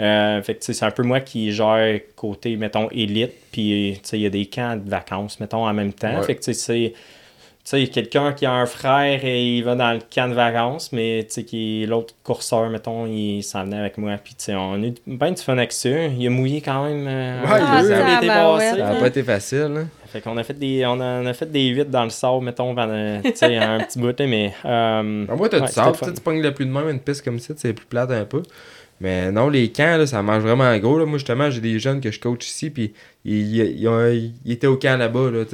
Euh, 0.00 0.40
fait 0.42 0.54
que, 0.54 0.72
c'est 0.72 0.84
un 0.84 0.90
peu 0.90 1.02
moi 1.02 1.20
qui 1.20 1.52
gère 1.52 2.00
côté, 2.14 2.56
mettons, 2.56 2.88
élite. 2.90 3.32
Puis, 3.50 3.98
tu 4.02 4.08
sais, 4.08 4.18
il 4.18 4.22
y 4.22 4.26
a 4.26 4.30
des 4.30 4.46
camps 4.46 4.76
de 4.76 4.88
vacances, 4.88 5.40
mettons, 5.40 5.66
en 5.66 5.74
même 5.74 5.92
temps. 5.92 6.18
Ouais. 6.18 6.22
Fait 6.22 6.36
que, 6.36 6.40
tu 6.40 6.54
sais, 7.68 7.76
c'est. 7.76 7.78
Tu 7.78 7.84
sais, 7.84 7.90
quelqu'un 7.90 8.32
qui 8.32 8.46
a 8.46 8.52
un 8.52 8.66
frère 8.66 9.24
et 9.24 9.44
il 9.56 9.62
va 9.62 9.74
dans 9.74 9.92
le 9.92 10.00
camp 10.14 10.28
de 10.28 10.34
vacances, 10.34 10.92
mais 10.92 11.24
tu 11.28 11.34
sais, 11.34 11.44
qui 11.44 11.86
l'autre 11.86 12.14
courseur, 12.24 12.68
mettons, 12.70 13.06
il 13.06 13.42
s'en 13.42 13.64
venait 13.64 13.78
avec 13.78 13.98
moi. 13.98 14.12
Puis, 14.22 14.34
tu 14.34 14.44
sais, 14.44 14.54
on 14.54 14.74
a 14.74 14.86
eu 14.86 14.94
bien 15.06 15.32
du 15.32 15.42
fun 15.42 15.56
avec 15.58 15.72
ça. 15.72 15.88
Il 15.88 16.26
a 16.26 16.30
mouillé 16.30 16.60
quand 16.60 16.84
même. 16.84 17.06
euh, 17.08 17.42
Ouais, 17.42 17.58
il 17.60 17.92
a 17.92 18.20
passé. 18.58 18.70
ça 18.70 18.76
n'a 18.92 18.94
pas 19.00 19.06
été 19.06 19.22
facile. 19.22 19.72
Hein. 19.76 19.88
Fait 20.06 20.20
qu'on 20.22 20.36
a 20.38 20.42
fait 20.42 20.58
des. 20.58 20.86
On 20.86 20.92
en 20.92 21.26
a 21.26 21.34
fait 21.34 21.50
des 21.50 21.66
8 21.66 21.90
dans 21.90 22.04
le 22.04 22.10
sable, 22.10 22.44
mettons, 22.44 22.74
pendant, 22.74 23.20
tu 23.22 23.30
sais, 23.34 23.56
un 23.58 23.78
petit 23.80 23.98
bout, 23.98 24.18
là, 24.18 24.26
mais. 24.26 24.54
euh, 24.64 25.26
En 25.28 25.36
moi, 25.36 25.48
t'as 25.50 25.60
ouais, 25.60 25.66
du 25.66 25.72
sable. 25.72 25.96
tu 26.02 26.20
pognes 26.22 26.40
le 26.42 26.54
plus 26.54 26.64
de 26.64 26.70
même, 26.70 26.88
une 26.88 27.00
piste 27.00 27.22
comme 27.22 27.38
ça, 27.38 27.52
c'est 27.56 27.74
plus 27.74 27.84
plate 27.86 28.10
un 28.10 28.24
peu. 28.24 28.42
Mais 29.00 29.30
non, 29.30 29.48
les 29.48 29.70
camps, 29.70 29.96
là, 29.96 30.06
ça 30.06 30.22
marche 30.22 30.42
vraiment 30.42 30.76
gros. 30.78 30.98
Là. 30.98 31.06
Moi, 31.06 31.18
justement, 31.18 31.50
j'ai 31.50 31.60
des 31.60 31.78
jeunes 31.78 32.00
que 32.00 32.10
je 32.10 32.18
coach 32.18 32.46
ici, 32.46 32.70
puis 32.70 32.92
ils, 33.24 33.56
ils, 33.56 33.80
ils 33.80 33.88
ont- 33.88 34.08
ils 34.10 34.52
étaient 34.52 34.66
au 34.66 34.76
camp 34.76 34.96
là-bas. 34.98 35.30
Là, 35.30 35.38
Ouais, 35.40 35.46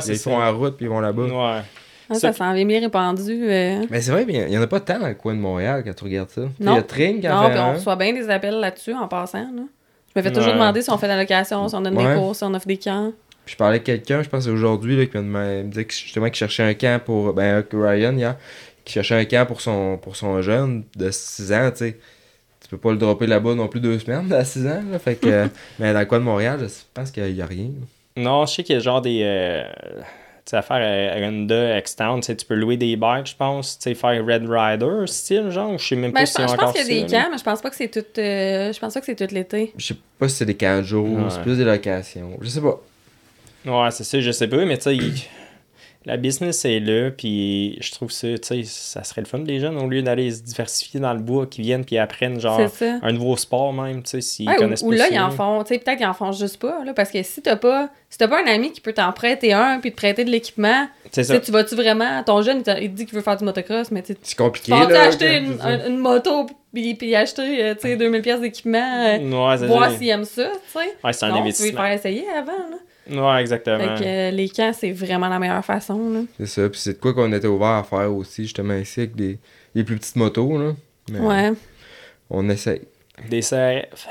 c'est 0.00 0.12
ils 0.12 0.18
ça. 0.18 0.30
font 0.30 0.38
la 0.38 0.50
route, 0.50 0.76
puis 0.76 0.86
ils 0.86 0.88
vont 0.90 1.00
là-bas. 1.00 1.24
Ouais. 1.24 1.62
Ah, 2.10 2.14
ça 2.16 2.32
s'en 2.34 2.52
vient 2.52 2.66
bien 2.66 2.80
répandu. 2.80 3.32
euh. 3.48 3.82
Mais 3.90 4.02
c'est 4.02 4.10
vrai, 4.10 4.26
il 4.28 4.46
n'y 4.46 4.58
en 4.58 4.62
a 4.62 4.66
pas 4.66 4.80
tant 4.80 4.98
dans 4.98 5.08
le 5.08 5.14
coin 5.14 5.34
de 5.34 5.40
Montréal 5.40 5.82
quand 5.86 5.94
tu 5.94 6.04
regardes 6.04 6.28
ça. 6.28 6.42
Il 6.60 6.66
y 6.66 6.68
a 6.68 6.82
Tring 6.82 7.20
qui 7.20 7.28
en 7.28 7.42
Non, 7.44 7.48
puis 7.48 7.58
on 7.58 7.72
reçoit 7.74 7.96
bien 7.96 8.12
des 8.12 8.28
appels 8.28 8.60
là-dessus 8.60 8.92
en 8.92 9.08
passant. 9.08 9.38
Là. 9.38 9.62
Je 10.14 10.20
me 10.20 10.22
fais 10.22 10.30
toujours 10.30 10.48
Ouais. 10.48 10.52
demander 10.54 10.82
si 10.82 10.90
on 10.90 10.98
fait 10.98 11.06
de 11.06 11.12
la 11.12 11.18
location, 11.20 11.66
si 11.66 11.74
on 11.74 11.80
donne 11.80 11.96
Ouais. 11.96 12.14
des 12.14 12.20
cours, 12.20 12.36
si 12.36 12.44
on 12.44 12.52
offre 12.52 12.66
des 12.66 12.76
camps. 12.76 13.10
Puis 13.46 13.52
je 13.54 13.56
parlais 13.56 13.76
avec 13.76 13.84
quelqu'un, 13.84 14.22
je 14.22 14.28
pense 14.28 14.40
que 14.44 14.50
c'est 14.50 14.54
aujourd'hui, 14.54 14.96
là, 14.98 15.06
qui 15.06 15.16
me 15.18 15.62
disait 15.64 15.84
que, 15.86 15.92
justement 15.94 16.26
qu'il 16.26 16.34
cherchait 16.36 16.62
un 16.62 16.74
camp 16.74 17.02
pour. 17.02 17.32
Ben, 17.32 17.64
Ryan 17.72 18.14
hier, 18.16 18.36
qui 18.84 18.92
cherchait 18.92 19.14
un 19.16 19.24
camp 19.24 19.46
pour 19.46 19.60
son, 19.62 19.96
pour 19.96 20.14
son 20.16 20.40
jeune 20.42 20.84
de 20.96 21.10
6 21.10 21.52
ans, 21.54 21.70
tu 21.70 21.78
sais. 21.78 21.98
Tu 22.64 22.70
peux 22.70 22.78
pas 22.78 22.90
le 22.90 22.96
dropper 22.96 23.26
là-bas 23.26 23.54
non 23.54 23.68
plus 23.68 23.80
deux 23.80 23.98
semaines 23.98 24.32
à 24.32 24.44
6 24.44 24.66
ans, 24.66 24.82
là. 24.90 24.98
Fait 24.98 25.14
que. 25.16 25.48
mais 25.78 25.92
dans 25.92 26.00
le 26.00 26.06
coin 26.06 26.18
de 26.18 26.24
Montréal, 26.24 26.58
je 26.60 26.66
pense 26.92 27.10
qu'il 27.10 27.30
y 27.36 27.42
a 27.42 27.46
rien. 27.46 27.68
Non, 28.16 28.46
je 28.46 28.54
sais 28.54 28.62
qu'il 28.64 28.74
y 28.74 28.78
a 28.78 28.80
genre 28.80 29.00
des. 29.02 29.20
Euh, 29.22 29.64
tu 30.46 30.50
sais, 30.50 30.56
affaires 30.56 30.76
à 30.76 31.16
Honda, 31.26 31.78
X-Town, 31.78 32.20
tu 32.20 32.26
sais, 32.26 32.36
tu 32.36 32.44
peux 32.46 32.54
louer 32.54 32.76
des 32.76 32.96
bikes, 32.96 33.26
je 33.28 33.36
pense. 33.36 33.78
Tu 33.78 33.84
sais, 33.84 33.94
faire 33.94 34.24
Red 34.24 34.46
Rider 34.48 35.06
style, 35.06 35.50
genre, 35.50 35.78
je 35.78 35.86
sais 35.88 35.96
même 35.96 36.10
Ben, 36.12 36.20
pas 36.20 36.24
je 36.24 36.30
si 36.30 36.36
pense, 36.36 36.50
je 36.50 36.54
encore 36.54 36.72
pense 36.72 36.82
qu'il 36.82 36.94
y 36.94 36.98
a 37.00 37.02
des 37.06 37.10
camps, 37.10 37.28
mais 37.30 37.38
je 37.38 37.44
pense 37.44 37.60
pas 37.62 37.70
que 37.70 37.76
c'est 37.76 37.88
tout. 37.88 38.04
euh, 38.20 38.72
je 38.72 38.78
pense 38.80 38.94
pas 38.94 39.00
que 39.00 39.06
c'est 39.06 39.14
tout 39.28 39.34
l'été. 39.34 39.72
Je 39.76 39.86
sais 39.86 39.96
pas 40.18 40.28
si 40.28 40.36
c'est 40.36 40.44
des 40.46 40.54
camps 40.56 40.78
de 40.78 40.82
jour, 40.82 41.06
Ouais. 41.08 41.24
c'est 41.30 41.42
plus 41.42 41.56
des 41.58 41.64
locations. 41.64 42.30
Je 42.40 42.48
sais 42.48 42.60
pas. 42.60 42.80
Ouais, 43.66 43.90
c'est 43.90 44.04
ça, 44.04 44.20
je 44.20 44.30
sais 44.30 44.48
pas, 44.48 44.64
mais 44.64 44.76
tu 44.78 44.84
sais, 44.84 44.98
la 46.06 46.16
business 46.18 46.64
est 46.64 46.80
là, 46.80 47.10
puis 47.10 47.78
je 47.80 47.90
trouve 47.92 48.10
ça, 48.10 48.28
tu 48.36 48.38
sais, 48.42 48.62
ça 48.64 49.04
serait 49.04 49.22
le 49.22 49.26
fun 49.26 49.38
des 49.38 49.58
jeunes, 49.60 49.76
au 49.78 49.88
lieu 49.88 50.02
d'aller 50.02 50.30
se 50.30 50.42
diversifier 50.42 51.00
dans 51.00 51.12
le 51.14 51.20
bois, 51.20 51.46
qui 51.46 51.62
viennent 51.62 51.84
puis 51.84 51.96
apprennent, 51.98 52.38
genre, 52.38 52.60
un 53.02 53.12
nouveau 53.12 53.36
sport 53.36 53.72
même, 53.72 54.02
tu 54.02 54.10
sais, 54.10 54.20
s'ils 54.20 54.48
Ouais, 54.48 54.56
connaissent 54.56 54.82
ou, 54.82 54.86
ou 54.86 54.90
pas 54.90 54.96
là, 54.96 55.04
ça. 55.08 55.14
ils 55.14 55.20
en 55.20 55.30
font, 55.30 55.62
tu 55.64 55.74
sais, 55.74 55.78
peut-être 55.80 55.96
qu'ils 55.98 56.06
en 56.06 56.12
font 56.14 56.32
juste 56.32 56.58
pas, 56.58 56.84
là, 56.84 56.92
parce 56.94 57.10
que 57.10 57.22
si 57.22 57.40
t'as 57.42 57.56
pas, 57.56 57.88
si 58.10 58.18
t'as 58.18 58.28
pas 58.28 58.42
un 58.42 58.46
ami 58.46 58.70
qui 58.72 58.80
peut 58.80 58.92
t'en 58.92 59.10
prêter 59.12 59.52
un, 59.54 59.78
puis 59.80 59.90
te 59.92 59.96
prêter 59.96 60.24
de 60.24 60.30
l'équipement, 60.30 60.86
tu 61.12 61.24
ça. 61.24 61.40
tu 61.40 61.50
vas-tu 61.50 61.74
vraiment, 61.74 62.22
ton 62.22 62.42
jeune, 62.42 62.58
il, 62.58 62.62
te- 62.64 62.80
il 62.82 62.90
te 62.90 62.96
dit 62.96 63.06
qu'il 63.06 63.14
veut 63.14 63.22
faire 63.22 63.36
du 63.36 63.44
motocross, 63.44 63.90
mais 63.90 64.02
tu 64.02 64.12
sais, 64.12 64.18
C'est 64.22 64.30
tu 64.36 64.42
compliqué, 64.42 64.72
là. 64.72 65.02
acheter 65.08 65.40
quand- 65.40 65.44
une, 65.46 65.60
un- 65.62 65.86
une 65.88 65.96
moto 65.98 66.46
puis, 66.74 66.94
puis 66.96 67.14
acheter, 67.14 67.64
euh, 67.64 67.74
tu 67.74 67.82
sais, 67.82 67.96
2000 67.96 68.20
pièces 68.20 68.40
d'équipement, 68.40 69.06
euh, 69.06 69.18
Ouais, 69.18 69.66
voir 69.66 69.90
ça. 69.90 69.96
s'ils 69.96 70.08
aiment 70.08 70.24
ça, 70.24 70.48
tu 70.50 70.78
sais. 70.80 70.94
Ouais, 71.04 71.12
c'est 71.12 71.24
un 71.24 71.28
Non, 71.28 71.34
tu 71.34 71.38
veux 71.40 71.44
investissement. 71.46 71.80
faire 71.82 71.92
essayer 71.92 72.24
avant, 72.36 72.52
là. 72.52 72.76
Ouais, 73.10 73.40
exactement. 73.40 73.78
Fait 73.96 74.02
que 74.02 74.08
euh, 74.08 74.30
les 74.30 74.48
camps, 74.48 74.72
c'est 74.72 74.92
vraiment 74.92 75.28
la 75.28 75.38
meilleure 75.38 75.64
façon, 75.64 76.10
là. 76.10 76.20
C'est 76.38 76.46
ça. 76.46 76.68
Puis 76.68 76.80
c'est 76.80 76.92
de 76.94 76.98
quoi 76.98 77.12
qu'on 77.14 77.32
était 77.32 77.46
ouvert 77.46 77.68
à 77.68 77.84
faire 77.84 78.12
aussi, 78.14 78.44
justement, 78.44 78.74
ici, 78.74 79.00
avec 79.00 79.14
des, 79.14 79.38
des 79.74 79.84
plus 79.84 79.96
petites 79.96 80.16
motos, 80.16 80.58
là. 80.58 80.72
Mais 81.10 81.18
Ouais. 81.20 81.52
On 82.30 82.48
essaye. 82.48 82.80
Des 83.28 83.40
CRF. 83.40 84.06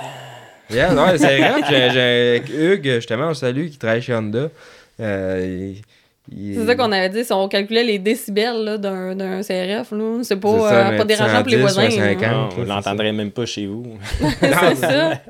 Yeah, 0.69 0.93
non, 0.93 1.07
c'est 1.17 1.37
vrai. 1.39 1.53
J'ai, 1.69 1.89
j'ai 1.91 2.73
Hugues, 2.73 2.91
justement, 2.95 3.27
on 3.29 3.33
salue, 3.33 3.67
qui 3.67 3.77
travaille 3.77 4.01
chez 4.01 4.13
Honda. 4.15 4.49
Euh, 4.99 5.73
il- 6.31 6.55
C'est 6.55 6.65
ça 6.65 6.75
qu'on 6.75 6.91
avait 6.91 7.09
dit, 7.09 7.25
si 7.25 7.33
on 7.33 7.47
calculait 7.49 7.83
les 7.83 7.99
décibels 7.99 8.63
là, 8.63 8.77
d'un, 8.77 9.13
d'un 9.15 9.41
CRF, 9.41 9.91
là, 9.91 10.19
c'est 10.23 10.37
pas, 10.37 10.53
C'est 10.53 10.59
ça, 10.69 10.87
euh, 10.91 10.97
pas 10.97 11.03
dérangeant 11.03 11.41
pour 11.41 11.51
les 11.51 11.57
110 11.57 11.61
voisins. 11.61 11.87
ou 11.87 11.91
50. 11.91 12.21
là. 12.21 12.29
Non, 12.39 12.53
c'est 12.59 12.65
l'entendrez 12.65 13.11
même 13.11 13.31
pas 13.31 13.45
chez 13.45 13.65
vous. 13.65 13.97
c'est 14.39 14.75
ça. 14.75 15.21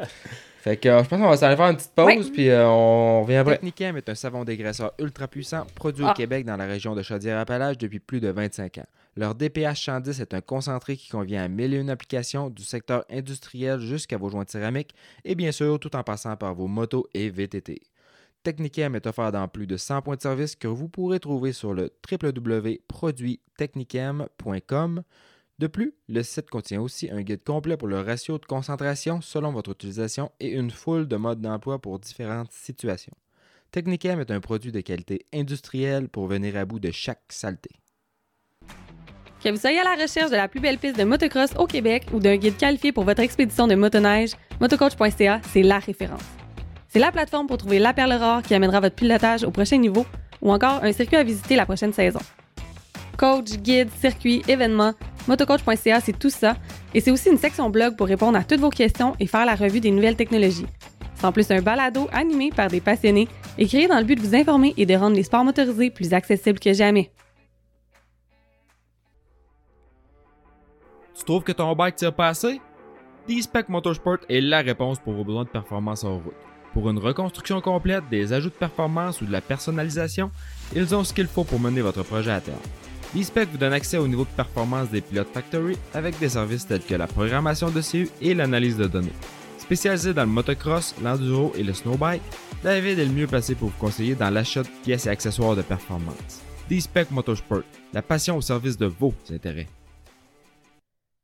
Fait 0.63 0.77
que 0.77 0.87
euh, 0.87 1.03
je 1.03 1.09
pense 1.09 1.19
qu'on 1.19 1.27
va 1.27 1.35
s'aller 1.35 1.57
faire 1.57 1.67
une 1.67 1.75
petite 1.75 1.91
pause, 1.93 2.31
puis 2.31 2.49
euh, 2.49 2.65
on 2.65 3.23
revient 3.23 3.35
après. 3.35 3.55
Technicam 3.55 3.97
est 3.97 4.07
un 4.07 4.15
savon 4.15 4.45
dégraisseur 4.45 4.93
ultra 4.97 5.27
puissant 5.27 5.65
produit 5.75 6.05
Ah. 6.07 6.11
au 6.11 6.13
Québec 6.13 6.45
dans 6.45 6.55
la 6.55 6.65
région 6.65 6.95
de 6.95 7.01
Chaudière-Appalaches 7.01 7.77
depuis 7.77 7.99
plus 7.99 8.21
de 8.21 8.29
25 8.29 8.77
ans. 8.77 8.85
Leur 9.17 9.35
DPH 9.35 9.83
110 9.83 10.21
est 10.21 10.33
un 10.33 10.39
concentré 10.39 10.95
qui 10.95 11.09
convient 11.09 11.43
à 11.43 11.49
mille 11.49 11.73
et 11.73 11.77
une 11.79 11.89
applications 11.89 12.49
du 12.49 12.63
secteur 12.63 13.03
industriel 13.11 13.81
jusqu'à 13.81 14.15
vos 14.17 14.29
joints 14.29 14.45
céramiques 14.47 14.95
et 15.25 15.35
bien 15.35 15.51
sûr 15.51 15.77
tout 15.81 15.93
en 15.97 16.03
passant 16.03 16.37
par 16.37 16.55
vos 16.55 16.67
motos 16.67 17.07
et 17.13 17.29
VTT. 17.29 17.81
Technicam 18.43 18.95
est 18.95 19.05
offert 19.05 19.33
dans 19.33 19.49
plus 19.49 19.67
de 19.67 19.75
100 19.75 20.01
points 20.01 20.15
de 20.15 20.21
service 20.21 20.55
que 20.55 20.69
vous 20.69 20.87
pourrez 20.87 21.19
trouver 21.19 21.51
sur 21.51 21.73
le 21.73 21.91
www.produittechnicam.com. 22.09 25.03
De 25.59 25.67
plus, 25.67 25.93
le 26.09 26.23
site 26.23 26.49
contient 26.49 26.81
aussi 26.81 27.09
un 27.11 27.21
guide 27.21 27.43
complet 27.43 27.77
pour 27.77 27.87
le 27.87 27.99
ratio 27.99 28.39
de 28.39 28.45
concentration 28.45 29.21
selon 29.21 29.51
votre 29.51 29.71
utilisation 29.71 30.31
et 30.39 30.49
une 30.49 30.71
foule 30.71 31.07
de 31.07 31.15
modes 31.15 31.41
d'emploi 31.41 31.79
pour 31.79 31.99
différentes 31.99 32.51
situations. 32.51 33.13
Technicam 33.71 34.19
est 34.19 34.31
un 34.31 34.39
produit 34.39 34.71
de 34.71 34.81
qualité 34.81 35.25
industrielle 35.33 36.09
pour 36.09 36.27
venir 36.27 36.57
à 36.57 36.65
bout 36.65 36.79
de 36.79 36.91
chaque 36.91 37.23
saleté. 37.29 37.69
Que 39.43 39.49
vous 39.49 39.57
soyez 39.57 39.79
à 39.79 39.83
la 39.83 40.01
recherche 40.01 40.31
de 40.31 40.35
la 40.35 40.47
plus 40.47 40.59
belle 40.59 40.77
piste 40.77 40.97
de 40.97 41.03
motocross 41.03 41.51
au 41.57 41.65
Québec 41.65 42.05
ou 42.13 42.19
d'un 42.19 42.37
guide 42.37 42.57
qualifié 42.57 42.91
pour 42.91 43.03
votre 43.03 43.21
expédition 43.21 43.67
de 43.67 43.75
motoneige, 43.75 44.31
motocoach.ca, 44.61 45.41
c'est 45.51 45.63
la 45.63 45.79
référence. 45.79 46.23
C'est 46.87 46.99
la 46.99 47.11
plateforme 47.11 47.47
pour 47.47 47.57
trouver 47.57 47.79
la 47.79 47.93
perle 47.93 48.13
rare 48.13 48.41
qui 48.41 48.53
amènera 48.53 48.79
votre 48.79 48.95
pilotage 48.95 49.43
au 49.43 49.51
prochain 49.51 49.77
niveau 49.77 50.05
ou 50.41 50.51
encore 50.51 50.83
un 50.83 50.91
circuit 50.91 51.17
à 51.17 51.23
visiter 51.23 51.55
la 51.55 51.65
prochaine 51.65 51.93
saison. 51.93 52.19
Coach, 53.17 53.57
guide, 53.57 53.89
circuit, 53.99 54.41
événements, 54.47 54.93
motocoach.ca, 55.27 55.99
c'est 55.99 56.17
tout 56.17 56.29
ça. 56.29 56.55
Et 56.93 56.99
c'est 56.99 57.11
aussi 57.11 57.29
une 57.29 57.37
section 57.37 57.69
blog 57.69 57.95
pour 57.95 58.07
répondre 58.07 58.37
à 58.37 58.43
toutes 58.43 58.59
vos 58.59 58.69
questions 58.69 59.15
et 59.19 59.27
faire 59.27 59.45
la 59.45 59.55
revue 59.55 59.79
des 59.79 59.91
nouvelles 59.91 60.15
technologies. 60.15 60.65
C'est 61.15 61.25
en 61.25 61.31
plus 61.31 61.49
un 61.51 61.61
balado 61.61 62.09
animé 62.11 62.49
par 62.49 62.67
des 62.67 62.81
passionnés 62.81 63.27
et 63.57 63.67
créé 63.67 63.87
dans 63.87 63.97
le 63.97 64.03
but 64.03 64.15
de 64.15 64.21
vous 64.21 64.35
informer 64.35 64.73
et 64.77 64.85
de 64.85 64.95
rendre 64.95 65.15
les 65.15 65.23
sports 65.23 65.45
motorisés 65.45 65.89
plus 65.89 66.13
accessibles 66.13 66.59
que 66.59 66.73
jamais. 66.73 67.11
Tu 71.15 71.23
trouves 71.23 71.43
que 71.43 71.51
ton 71.51 71.73
bike 71.75 71.95
tire 71.95 72.13
pas 72.13 72.29
assez? 72.29 72.59
D-Spec 73.27 73.69
Motorsport 73.69 74.17
est 74.27 74.41
la 74.41 74.59
réponse 74.59 74.99
pour 74.99 75.13
vos 75.13 75.23
besoins 75.23 75.45
de 75.45 75.49
performance 75.49 76.03
en 76.03 76.17
route. 76.17 76.33
Pour 76.73 76.89
une 76.89 76.97
reconstruction 76.97 77.61
complète, 77.61 78.03
des 78.09 78.33
ajouts 78.33 78.49
de 78.49 78.55
performance 78.55 79.21
ou 79.21 79.25
de 79.25 79.31
la 79.31 79.39
personnalisation, 79.39 80.31
ils 80.75 80.93
ont 80.93 81.03
ce 81.03 81.13
qu'il 81.13 81.27
faut 81.27 81.43
pour 81.43 81.59
mener 81.59 81.81
votre 81.81 82.03
projet 82.03 82.31
à 82.31 82.41
terme. 82.41 82.57
D-Spec 83.13 83.49
vous 83.51 83.59
donne 83.59 83.73
accès 83.73 83.97
au 83.97 84.07
niveau 84.07 84.23
de 84.23 84.29
performance 84.29 84.89
des 84.89 85.01
pilotes 85.01 85.31
Factory 85.31 85.77
avec 85.93 86.17
des 86.17 86.29
services 86.29 86.65
tels 86.65 86.83
que 86.83 86.95
la 86.95 87.05
programmation 87.05 87.69
de 87.69 87.79
CU 87.79 88.09
et 88.21 88.33
l'analyse 88.33 88.75
de 88.75 88.87
données. 88.87 89.13
Spécialisé 89.59 90.15
dans 90.15 90.23
le 90.23 90.29
motocross, 90.29 90.95
l'enduro 91.01 91.53
et 91.55 91.61
le 91.61 91.73
snowbike, 91.73 92.23
David 92.63 92.97
est 92.97 93.05
le 93.05 93.11
mieux 93.11 93.27
placé 93.27 93.53
pour 93.53 93.69
vous 93.69 93.77
conseiller 93.77 94.15
dans 94.15 94.31
l'achat 94.31 94.63
de 94.63 94.67
pièces 94.83 95.05
et 95.05 95.09
accessoires 95.09 95.55
de 95.55 95.61
performance. 95.61 96.41
D-Spec 96.69 97.11
Motorsport, 97.11 97.61
la 97.93 98.01
passion 98.01 98.35
au 98.35 98.41
service 98.41 98.77
de 98.77 98.87
vos 98.87 99.13
intérêts. 99.31 99.67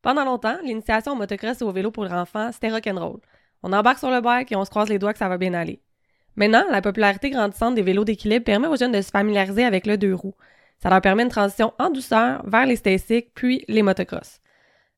Pendant 0.03 0.25
longtemps, 0.25 0.57
l'initiation 0.63 1.13
au 1.13 1.15
motocross 1.15 1.59
et 1.59 1.65
au 1.65 1.71
vélo 1.71 1.89
pour 1.89 2.11
enfants, 2.11 2.51
c'était 2.53 2.69
rock'n'roll. 2.69 3.19
On 3.63 3.73
embarque 3.73 3.97
sur 3.97 4.11
le 4.11 4.21
bike 4.21 4.51
et 4.51 4.55
on 4.55 4.63
se 4.63 4.69
croise 4.69 4.89
les 4.89 4.99
doigts 4.99 5.13
que 5.13 5.19
ça 5.19 5.27
va 5.27 5.39
bien 5.39 5.55
aller. 5.55 5.81
Maintenant, 6.35 6.63
la 6.69 6.83
popularité 6.83 7.31
grandissante 7.31 7.73
des 7.73 7.81
vélos 7.81 8.05
d'équilibre 8.05 8.45
permet 8.45 8.67
aux 8.67 8.77
jeunes 8.77 8.91
de 8.91 9.01
se 9.01 9.09
familiariser 9.09 9.65
avec 9.65 9.87
le 9.87 9.97
deux 9.97 10.13
roues. 10.13 10.35
Ça 10.81 10.89
leur 10.89 11.01
permet 11.01 11.23
une 11.23 11.29
transition 11.29 11.73
en 11.77 11.89
douceur 11.89 12.41
vers 12.45 12.65
les 12.65 12.77
stasics 12.77 13.33
puis 13.33 13.63
les 13.67 13.81
motocross. 13.81 14.39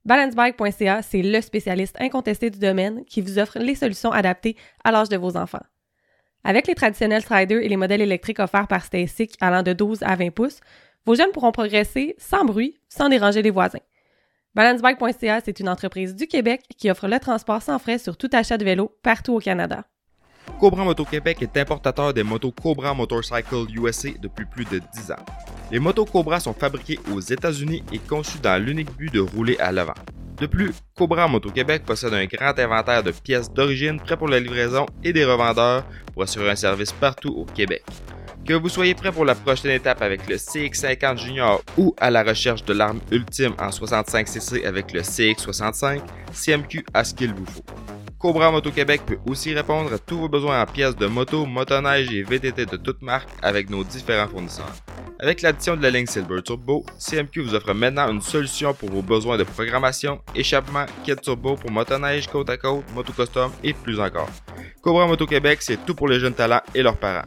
Balancebike.ca, 0.05 1.01
c'est 1.01 1.21
le 1.21 1.41
spécialiste 1.41 1.95
incontesté 1.99 2.49
du 2.49 2.59
domaine 2.59 3.05
qui 3.05 3.21
vous 3.21 3.37
offre 3.37 3.59
les 3.59 3.75
solutions 3.75 4.11
adaptées 4.11 4.55
à 4.83 4.91
l'âge 4.91 5.09
de 5.09 5.17
vos 5.17 5.37
enfants. 5.37 5.61
Avec 6.43 6.65
les 6.67 6.75
traditionnels 6.75 7.21
striders 7.21 7.61
et 7.61 7.69
les 7.69 7.77
modèles 7.77 8.01
électriques 8.01 8.39
offerts 8.39 8.67
par 8.67 8.83
Stasic 8.83 9.35
allant 9.41 9.61
de 9.61 9.73
12 9.73 10.01
à 10.01 10.15
20 10.15 10.31
pouces, 10.31 10.59
vos 11.05 11.15
jeunes 11.15 11.31
pourront 11.31 11.51
progresser 11.51 12.15
sans 12.17 12.45
bruit, 12.45 12.79
sans 12.89 13.09
déranger 13.09 13.41
les 13.41 13.51
voisins. 13.51 13.79
Balancebike.ca, 14.55 15.41
c'est 15.45 15.59
une 15.59 15.69
entreprise 15.69 16.15
du 16.15 16.27
Québec 16.27 16.63
qui 16.77 16.89
offre 16.89 17.07
le 17.07 17.19
transport 17.19 17.61
sans 17.61 17.79
frais 17.79 17.99
sur 17.99 18.17
tout 18.17 18.29
achat 18.33 18.57
de 18.57 18.65
vélo 18.65 18.97
partout 19.01 19.33
au 19.33 19.39
Canada. 19.39 19.85
Cobra 20.59 20.83
Moto 20.83 21.05
Québec 21.05 21.41
est 21.41 21.57
importateur 21.57 22.13
des 22.13 22.23
motos 22.23 22.51
Cobra 22.51 22.93
Motorcycle 22.93 23.65
USA 23.75 24.09
depuis 24.21 24.45
plus 24.45 24.65
de 24.65 24.79
10 24.93 25.11
ans. 25.11 25.25
Les 25.71 25.79
motos 25.79 26.05
Cobra 26.05 26.39
sont 26.39 26.53
fabriquées 26.53 26.99
aux 27.11 27.19
États-Unis 27.19 27.83
et 27.91 27.97
conçues 27.97 28.39
dans 28.39 28.63
l'unique 28.63 28.95
but 28.95 29.11
de 29.11 29.19
rouler 29.19 29.57
à 29.59 29.71
l'avant. 29.71 29.95
De 30.37 30.45
plus, 30.45 30.71
Cobra 30.95 31.27
Moto 31.27 31.49
Québec 31.49 31.83
possède 31.85 32.13
un 32.13 32.25
grand 32.25 32.57
inventaire 32.59 33.03
de 33.03 33.11
pièces 33.11 33.51
d'origine 33.51 33.99
prêts 33.99 34.17
pour 34.17 34.27
la 34.27 34.39
livraison 34.39 34.85
et 35.03 35.13
des 35.13 35.25
revendeurs 35.25 35.83
pour 36.13 36.23
assurer 36.23 36.51
un 36.51 36.55
service 36.55 36.91
partout 36.91 37.29
au 37.29 37.45
Québec. 37.45 37.83
Que 38.45 38.53
vous 38.53 38.69
soyez 38.69 38.95
prêt 38.95 39.11
pour 39.11 39.23
la 39.23 39.35
prochaine 39.35 39.71
étape 39.71 40.01
avec 40.01 40.27
le 40.27 40.35
CX50 40.35 41.17
Junior 41.17 41.61
ou 41.77 41.95
à 41.99 42.09
la 42.09 42.23
recherche 42.23 42.65
de 42.65 42.73
l'arme 42.73 42.99
ultime 43.11 43.53
en 43.59 43.69
65cc 43.69 44.65
avec 44.65 44.93
le 44.93 45.01
CX65, 45.01 46.01
CMQ 46.33 46.85
a 46.93 47.03
ce 47.03 47.13
qu'il 47.13 47.33
vous 47.33 47.45
faut. 47.45 47.63
Cobra 48.21 48.51
Moto 48.51 48.69
Québec 48.69 49.01
peut 49.03 49.17
aussi 49.27 49.51
répondre 49.51 49.91
à 49.91 49.97
tous 49.97 50.15
vos 50.15 50.29
besoins 50.29 50.61
en 50.61 50.65
pièces 50.67 50.95
de 50.95 51.07
moto, 51.07 51.47
motoneige 51.47 52.13
et 52.13 52.21
VTT 52.21 52.67
de 52.67 52.77
toutes 52.77 53.01
marques 53.01 53.29
avec 53.41 53.67
nos 53.71 53.83
différents 53.83 54.27
fournisseurs. 54.27 54.75
Avec 55.19 55.41
l'addition 55.41 55.75
de 55.75 55.81
la 55.81 55.89
ligne 55.89 56.05
Silver 56.05 56.43
Turbo, 56.43 56.85
CMQ 56.99 57.41
vous 57.41 57.55
offre 57.55 57.73
maintenant 57.73 58.11
une 58.11 58.21
solution 58.21 58.75
pour 58.75 58.91
vos 58.91 59.01
besoins 59.01 59.39
de 59.39 59.43
programmation, 59.43 60.21
échappement, 60.35 60.85
kit 61.03 61.15
turbo 61.15 61.55
pour 61.55 61.71
motoneige, 61.71 62.27
côte 62.27 62.51
à 62.51 62.57
côte, 62.57 62.83
moto 62.93 63.11
custom 63.11 63.51
et 63.63 63.73
plus 63.73 63.99
encore. 63.99 64.29
Cobra 64.83 65.07
Moto 65.07 65.25
Québec, 65.25 65.63
c'est 65.63 65.83
tout 65.83 65.95
pour 65.95 66.07
les 66.07 66.19
jeunes 66.19 66.35
talents 66.35 66.61
et 66.75 66.83
leurs 66.83 66.97
parents. 66.97 67.25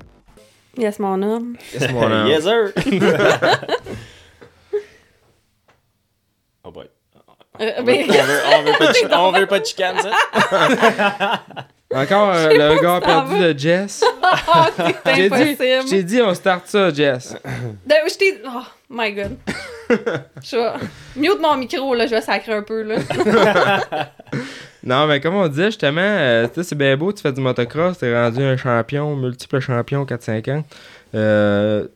Yes, 0.79 1.01
mon 1.01 1.21
homme. 1.21 1.57
Yes, 1.73 1.91
mon 1.91 2.09
homme. 2.09 2.29
yes, 2.29 2.45
sir! 2.45 2.73
oh 6.65 6.71
boy. 6.71 6.87
Euh, 7.61 7.71
On 7.79 7.81
veut, 7.83 7.87
ben- 7.87 8.07
on 8.09 8.13
veut- 8.13 8.41
on 8.57 8.63
veut 8.63 8.73
pas 8.79 8.87
de, 8.89 8.93
chi- 8.95 9.05
on 9.13 9.33
veut 9.33 9.47
pas 9.47 9.59
de 9.61 9.65
chicane, 9.67 9.97
ça? 10.01 11.43
Encore 11.95 12.33
euh, 12.35 12.49
le 12.49 12.83
gars 12.83 13.01
perdu 13.01 13.39
de 13.39 13.57
Jess. 13.59 14.03
oh, 14.23 14.61
c'est 14.77 15.15
J'ai 15.15 15.29
dit, 15.31 15.37
je 15.37 15.45
impossible. 15.53 15.91
t'ai 15.91 16.03
dit, 16.03 16.23
on 16.23 16.35
start 16.35 16.67
ça, 16.67 16.93
Jess. 16.93 17.37
De- 17.87 17.95
je 18.11 18.15
t'ai... 18.19 18.43
Oh, 18.45 18.63
my 18.91 19.13
God. 19.13 19.37
je 20.43 20.57
vais... 20.57 20.73
Mute 21.15 21.41
mon 21.41 21.57
micro, 21.57 21.95
là, 21.95 22.07
je 22.07 22.11
vais 22.17 22.21
sacrer 22.21 22.55
un 22.55 22.63
peu, 22.63 22.83
là. 22.83 22.97
Non, 24.83 25.07
mais 25.07 25.21
comme 25.21 25.37
on 25.37 25.47
disait, 25.47 25.67
justement, 25.67 26.01
euh, 26.01 26.47
tu 26.49 26.55
sais, 26.57 26.63
c'est 26.71 26.75
bien 26.75 26.97
beau, 26.97 27.13
tu 27.13 27.23
fais 27.23 27.33
du 27.33 27.41
motocross, 27.41 27.99
t'es 27.99 28.13
rendu 28.15 28.43
un 28.43 28.57
champion, 28.57 29.15
multiple 29.15 29.61
champion, 29.61 30.05
4-5 30.05 30.51
ans. 30.51 30.65
Euh, 31.15 31.87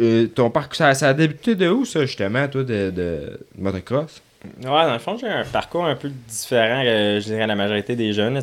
euh, 0.00 0.26
ton 0.28 0.50
parcours, 0.50 0.76
ça, 0.76 0.94
ça 0.94 1.08
a 1.08 1.12
débuté 1.14 1.56
de 1.56 1.68
où, 1.68 1.84
ça, 1.84 2.02
justement, 2.02 2.46
toi, 2.48 2.62
de, 2.62 2.90
de 2.90 3.40
motocross? 3.58 4.22
Ouais, 4.58 4.84
dans 4.86 4.92
le 4.92 4.98
fond, 4.98 5.16
j'ai 5.16 5.28
un 5.28 5.44
parcours 5.44 5.84
un 5.84 5.96
peu 5.96 6.08
différent 6.08 6.82
je 6.84 7.24
dirais 7.24 7.46
la 7.46 7.54
majorité 7.54 7.96
des 7.96 8.12
jeunes. 8.12 8.42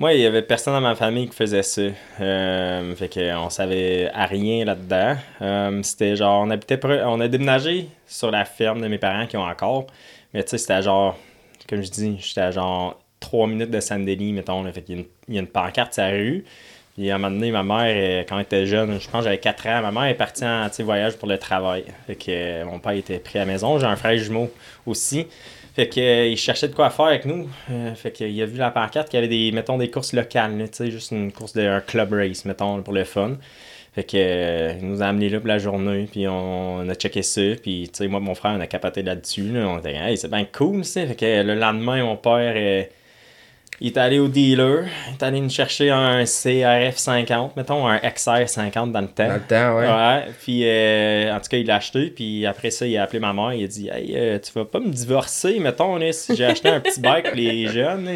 Moi, 0.00 0.14
il 0.14 0.20
y 0.22 0.24
avait 0.24 0.40
personne 0.40 0.72
dans 0.72 0.80
ma 0.80 0.94
famille 0.94 1.28
qui 1.28 1.36
faisait 1.36 1.62
ça. 1.62 1.82
Euh, 2.20 2.94
fait 2.96 3.12
qu'on 3.12 3.50
savait 3.50 4.10
à 4.14 4.24
rien 4.24 4.64
là-dedans. 4.64 5.14
Euh, 5.42 5.82
c'était 5.82 6.16
genre, 6.16 6.42
on 6.42 6.48
habitait 6.48 6.80
on 7.04 7.20
a 7.20 7.28
déménagé 7.28 7.86
sur 8.06 8.30
la 8.30 8.46
ferme 8.46 8.80
de 8.80 8.88
mes 8.88 8.96
parents 8.96 9.26
qui 9.26 9.36
ont 9.36 9.42
encore. 9.42 9.88
Mais 10.32 10.42
tu 10.42 10.50
sais, 10.50 10.58
c'était 10.58 10.80
genre, 10.80 11.18
comme 11.68 11.82
je 11.82 11.90
dis, 11.90 12.16
j'étais 12.18 12.40
à 12.40 12.50
genre 12.50 12.98
3 13.20 13.46
minutes 13.46 13.70
de 13.70 13.80
Saint-Denis, 13.80 14.32
mettons. 14.32 14.64
Fait 14.72 14.80
qu'il 14.80 15.04
y, 15.28 15.36
a 15.36 15.40
une 15.40 15.46
pancarte 15.46 15.92
sur 15.92 16.02
la 16.04 16.10
rue. 16.12 16.44
Puis 17.00 17.10
à 17.10 17.14
un 17.14 17.18
moment 17.18 17.34
donné, 17.34 17.50
ma 17.50 17.62
mère, 17.62 17.94
euh, 17.96 18.24
quand 18.28 18.36
elle 18.36 18.42
était 18.42 18.66
jeune, 18.66 19.00
je 19.00 19.08
pense 19.08 19.20
que 19.20 19.24
j'avais 19.24 19.38
4 19.38 19.66
ans, 19.68 19.80
ma 19.80 19.90
mère 19.90 20.10
est 20.10 20.14
partie 20.14 20.44
en 20.44 20.68
voyage 20.80 21.16
pour 21.16 21.28
le 21.28 21.38
travail. 21.38 21.84
Fait 22.06 22.14
que 22.14 22.24
euh, 22.28 22.64
mon 22.66 22.78
père 22.78 22.92
était 22.92 23.18
pris 23.18 23.38
à 23.38 23.46
la 23.46 23.50
maison. 23.50 23.78
J'ai 23.78 23.86
un 23.86 23.96
frère 23.96 24.18
jumeau 24.18 24.50
aussi. 24.84 25.26
Fait 25.74 25.88
que 25.88 25.98
euh, 25.98 26.26
il 26.26 26.36
cherchait 26.36 26.68
de 26.68 26.74
quoi 26.74 26.90
faire 26.90 27.06
avec 27.06 27.24
nous. 27.24 27.48
Fait 27.94 28.10
qu'il 28.10 28.42
a 28.42 28.44
vu 28.44 28.58
la 28.58 28.70
pancarte 28.70 29.08
qu'il 29.08 29.18
y 29.18 29.24
avait 29.24 29.34
des, 29.34 29.50
mettons, 29.50 29.78
des 29.78 29.90
courses 29.90 30.12
locales, 30.12 30.52
tu 30.58 30.68
sais, 30.72 30.90
juste 30.90 31.12
une 31.12 31.32
course 31.32 31.54
de 31.54 31.62
un 31.62 31.80
club 31.80 32.12
race, 32.12 32.44
mettons, 32.44 32.82
pour 32.82 32.92
le 32.92 33.04
fun. 33.04 33.38
Fait 33.94 34.04
que, 34.04 34.78
il 34.78 34.86
nous 34.86 35.00
a 35.00 35.06
amenés 35.06 35.30
là 35.30 35.38
pour 35.38 35.48
la 35.48 35.58
journée, 35.58 36.06
puis 36.12 36.28
on, 36.28 36.86
a 36.86 36.94
checké 36.94 37.22
ça, 37.22 37.40
puis 37.62 37.88
tu 37.90 37.96
sais, 37.96 38.08
moi, 38.08 38.20
mon 38.20 38.34
frère, 38.34 38.52
on 38.58 38.60
a 38.60 38.66
capoté 38.66 39.00
là-dessus, 39.02 39.48
là. 39.50 39.66
On 39.68 39.78
était, 39.78 39.94
hey, 39.94 40.18
c'est 40.18 40.30
bien 40.30 40.44
cool. 40.44 40.84
Fait 40.84 41.16
que 41.18 41.42
le 41.42 41.54
lendemain, 41.54 42.04
mon 42.04 42.16
père, 42.16 42.88
il 43.80 43.88
est 43.88 43.96
allé 43.98 44.18
au 44.18 44.28
dealer, 44.28 44.84
il 45.08 45.14
est 45.14 45.22
allé 45.22 45.40
nous 45.40 45.48
chercher 45.50 45.90
un 45.90 46.24
CRF 46.24 46.96
50, 46.96 47.56
mettons 47.56 47.86
un 47.86 47.98
XR 47.98 48.46
50 48.46 48.92
dans 48.92 49.00
le 49.00 49.06
temps. 49.08 49.26
Dans 49.28 49.34
le 49.34 49.40
temps, 49.40 49.76
ouais. 49.76 49.86
Ouais, 49.88 50.32
puis 50.42 50.60
euh, 50.64 51.34
en 51.34 51.40
tout 51.40 51.48
cas, 51.50 51.56
il 51.56 51.66
l'a 51.66 51.76
acheté, 51.76 52.10
puis 52.10 52.44
après 52.46 52.70
ça, 52.70 52.86
il 52.86 52.96
a 52.98 53.04
appelé 53.04 53.20
ma 53.20 53.32
mère, 53.32 53.52
il 53.54 53.64
a 53.64 53.66
dit 53.66 53.88
Hey, 53.88 54.12
euh, 54.16 54.38
tu 54.38 54.52
vas 54.52 54.64
pas 54.64 54.80
me 54.80 54.88
divorcer, 54.90 55.58
mettons, 55.60 55.96
là, 55.96 56.12
si 56.12 56.36
j'ai 56.36 56.44
acheté 56.44 56.68
un 56.68 56.80
petit 56.80 57.00
bike 57.00 57.26
pour 57.28 57.36
les 57.36 57.66
jeunes. 57.72 58.04
là. 58.04 58.12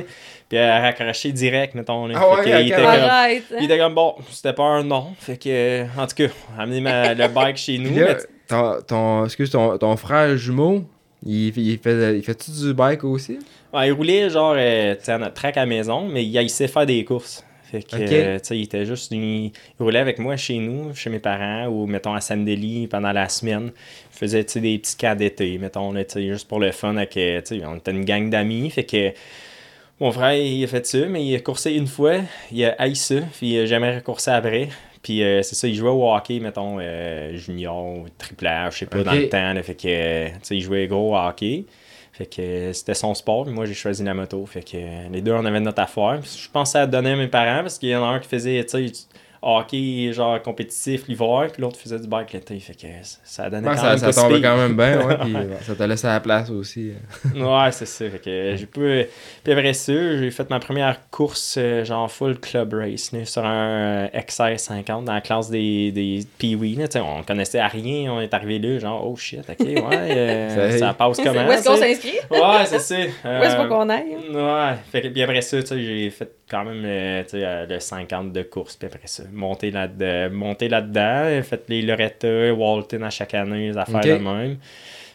Puis 0.46 0.58
elle 0.58 0.68
a 0.68 0.80
raccroché 0.80 1.32
direct, 1.32 1.74
mettons. 1.74 2.06
là. 2.06 2.14
Ah 2.18 2.42
Fait 2.42 2.50
ouais, 2.50 2.56
que 2.58 2.62
il, 2.62 2.66
était 2.66 2.76
comme, 2.76 2.84
Arrête. 2.84 3.42
il 3.58 3.64
était 3.64 3.78
comme 3.78 3.94
bon, 3.94 4.14
c'était 4.30 4.52
pas 4.52 4.64
un 4.64 4.84
non. 4.84 5.06
Fait 5.18 5.38
que, 5.38 5.48
euh, 5.48 5.84
en 5.96 6.06
tout 6.06 6.14
cas, 6.16 6.26
amener 6.58 6.82
ma- 6.82 7.14
le 7.14 7.28
bike 7.28 7.56
chez 7.56 7.78
nous. 7.78 7.98
Là, 7.98 8.06
mais 8.08 8.16
ton, 8.46 8.76
ton, 8.86 9.24
excuse, 9.24 9.48
ton, 9.50 9.78
ton 9.78 9.96
frère 9.96 10.36
jumeau, 10.36 10.84
il, 11.24 11.56
il 11.56 11.78
fait, 11.78 12.14
il 12.18 12.22
fait-tu 12.22 12.50
du 12.50 12.74
bike 12.74 13.02
aussi? 13.04 13.38
Il 13.82 13.92
roulait 13.92 14.30
genre 14.30 14.54
euh, 14.56 14.94
à 15.06 15.18
notre 15.18 15.34
track 15.34 15.56
à 15.56 15.60
la 15.60 15.66
maison, 15.66 16.06
mais 16.06 16.24
il, 16.24 16.34
il 16.34 16.50
sait 16.50 16.68
faire 16.68 16.86
des 16.86 17.04
courses. 17.04 17.44
Fait 17.70 17.82
que, 17.82 17.96
euh, 17.96 18.38
il 18.50 18.62
était 18.62 18.86
juste. 18.86 19.10
Il, 19.10 19.46
il 19.46 19.52
roulait 19.80 19.98
avec 19.98 20.18
moi 20.18 20.36
chez 20.36 20.58
nous, 20.58 20.94
chez 20.94 21.10
mes 21.10 21.18
parents, 21.18 21.66
ou 21.66 21.86
mettons 21.86 22.14
à 22.14 22.20
Sandeli 22.20 22.86
pendant 22.86 23.12
la 23.12 23.28
semaine. 23.28 23.72
Tu 24.16 24.28
sais, 24.28 24.60
des 24.60 24.78
petits 24.78 24.96
cas 24.96 25.14
d'été, 25.14 25.58
mettons, 25.58 25.92
là, 25.92 26.02
juste 26.14 26.46
pour 26.46 26.60
le 26.60 26.70
fun. 26.70 26.96
Avec, 26.96 27.16
euh, 27.16 27.40
on 27.66 27.76
était 27.76 27.90
une 27.90 28.04
gang 28.04 28.30
d'amis. 28.30 28.70
Fait 28.70 28.84
que 28.84 29.12
mon 30.00 30.12
frère, 30.12 30.34
il 30.34 30.62
a 30.64 30.66
fait 30.66 30.86
ça, 30.86 31.06
mais 31.06 31.24
il 31.24 31.34
a 31.34 31.40
coursé 31.40 31.72
une 31.72 31.86
fois, 31.86 32.16
il 32.52 32.64
a 32.64 32.74
haï 32.78 32.96
ça, 32.96 33.16
puis 33.36 33.54
il 33.54 33.60
a 33.60 33.66
jamais 33.66 33.96
recourser 33.96 34.30
après. 34.30 34.68
Puis 35.02 35.22
euh, 35.22 35.42
c'est 35.42 35.54
ça, 35.54 35.68
il 35.68 35.74
jouait 35.74 35.90
au 35.90 36.12
hockey, 36.12 36.40
mettons, 36.40 36.78
euh, 36.80 37.36
junior, 37.36 38.04
triple 38.18 38.46
A, 38.46 38.70
je 38.70 38.78
sais 38.78 38.86
pas, 38.86 39.02
dans 39.02 39.12
le 39.12 39.28
temps. 39.28 39.52
là. 39.52 39.62
fait 39.62 39.74
que, 39.74 40.54
il 40.54 40.60
jouait 40.60 40.86
gros 40.86 41.14
au 41.14 41.16
hockey. 41.16 41.64
Fait 42.14 42.26
que 42.26 42.72
c'était 42.72 42.94
son 42.94 43.12
sport, 43.12 43.44
mais 43.44 43.50
moi 43.52 43.66
j'ai 43.66 43.74
choisi 43.74 44.04
la 44.04 44.14
moto. 44.14 44.46
Fait 44.46 44.62
que 44.62 45.10
les 45.10 45.20
deux, 45.20 45.32
on 45.32 45.44
avait 45.44 45.58
notre 45.58 45.82
affaire. 45.82 46.20
Puis 46.22 46.44
je 46.44 46.48
pensais 46.48 46.78
à 46.78 46.86
donner 46.86 47.12
à 47.12 47.16
mes 47.16 47.26
parents 47.26 47.62
parce 47.62 47.76
qu'il 47.76 47.88
y 47.88 47.96
en 47.96 48.04
a 48.04 48.06
un 48.06 48.20
qui 48.20 48.28
faisait, 48.28 48.64
tu 48.64 48.88
sais, 48.88 49.06
hockey 49.44 50.12
genre 50.12 50.40
compétitif 50.42 51.06
l'hiver, 51.08 51.48
puis 51.52 51.62
l'autre 51.62 51.78
faisait 51.78 51.98
du 51.98 52.08
bike 52.08 52.32
l'été. 52.32 52.58
Fait 52.60 52.74
que 52.74 52.86
ça 53.24 53.44
Ouais, 53.48 53.60
quand 53.62 53.76
ça, 53.76 53.90
même 53.90 53.98
ça 53.98 54.12
tombait 54.12 54.40
quand 54.40 54.56
même 54.56 54.76
bien, 54.76 55.06
ouais, 55.06 55.16
puis 55.18 55.34
ça 55.62 55.74
te 55.74 55.82
laisse 55.82 56.04
à 56.04 56.14
la 56.14 56.20
place 56.20 56.50
aussi. 56.50 56.92
Ouais, 57.34 57.70
c'est 57.72 57.86
ça. 57.86 58.08
Fait 58.08 58.18
que 58.18 58.56
j'ai 58.56 58.66
pu. 58.66 59.04
Puis 59.42 59.52
après 59.52 59.72
ça, 59.74 59.92
j'ai 60.18 60.30
fait 60.30 60.48
ma 60.50 60.58
première 60.60 61.08
course, 61.10 61.56
euh, 61.58 61.84
genre 61.84 62.10
full 62.10 62.38
club 62.40 62.74
race, 62.74 63.12
là, 63.12 63.24
sur 63.24 63.44
un 63.44 64.08
euh, 64.14 64.20
XR 64.26 64.58
50 64.58 65.04
dans 65.04 65.12
la 65.14 65.20
classe 65.20 65.50
des, 65.50 65.92
des 65.92 66.20
Pee-Wee. 66.38 66.78
On 66.96 67.22
connaissait 67.22 67.58
à 67.58 67.68
rien, 67.68 68.12
on 68.12 68.20
est 68.20 68.32
arrivé 68.32 68.58
là, 68.58 68.78
genre, 68.78 69.06
oh 69.06 69.16
shit, 69.16 69.40
ok, 69.48 69.60
ouais, 69.60 69.80
euh, 69.92 70.70
Ça- 70.72 70.78
ça 70.78 70.94
passe 70.94 71.18
comment? 71.22 71.46
Où 71.46 71.50
est-ce 71.52 71.68
qu'on 71.68 71.76
s'inscrit? 71.76 72.18
Ouais, 72.30 72.64
c'est 72.66 72.78
ça. 72.78 72.94
Où 72.96 73.42
est-ce 73.42 73.68
qu'on 73.68 73.88
aille? 73.90 74.16
Ouais, 74.32 74.74
fait 74.90 75.02
que, 75.02 75.08
puis 75.08 75.22
après 75.22 75.40
ça, 75.42 75.60
tu 75.62 75.66
sais, 75.68 75.82
j'ai 75.82 76.10
fait 76.10 76.30
quand 76.50 76.64
même 76.64 76.82
euh, 76.84 77.22
tu 77.24 77.30
sais, 77.30 77.44
euh, 77.44 77.66
le 77.66 77.80
50 77.80 78.32
de 78.32 78.42
course, 78.42 78.76
puis 78.76 78.86
après 78.86 79.06
ça, 79.06 79.22
monter 79.32 79.70
là-dedans, 79.70 80.34
monter 80.34 80.68
là-dedans, 80.68 81.42
fait 81.42 81.64
les 81.68 81.82
Loretta, 81.82 82.52
Walton 82.52 83.02
à 83.02 83.10
chaque 83.10 83.34
année, 83.34 83.68
les 83.68 83.76
affaires 83.78 83.96
Ok. 83.96 84.06
de 84.06 84.16
même. 84.16 84.56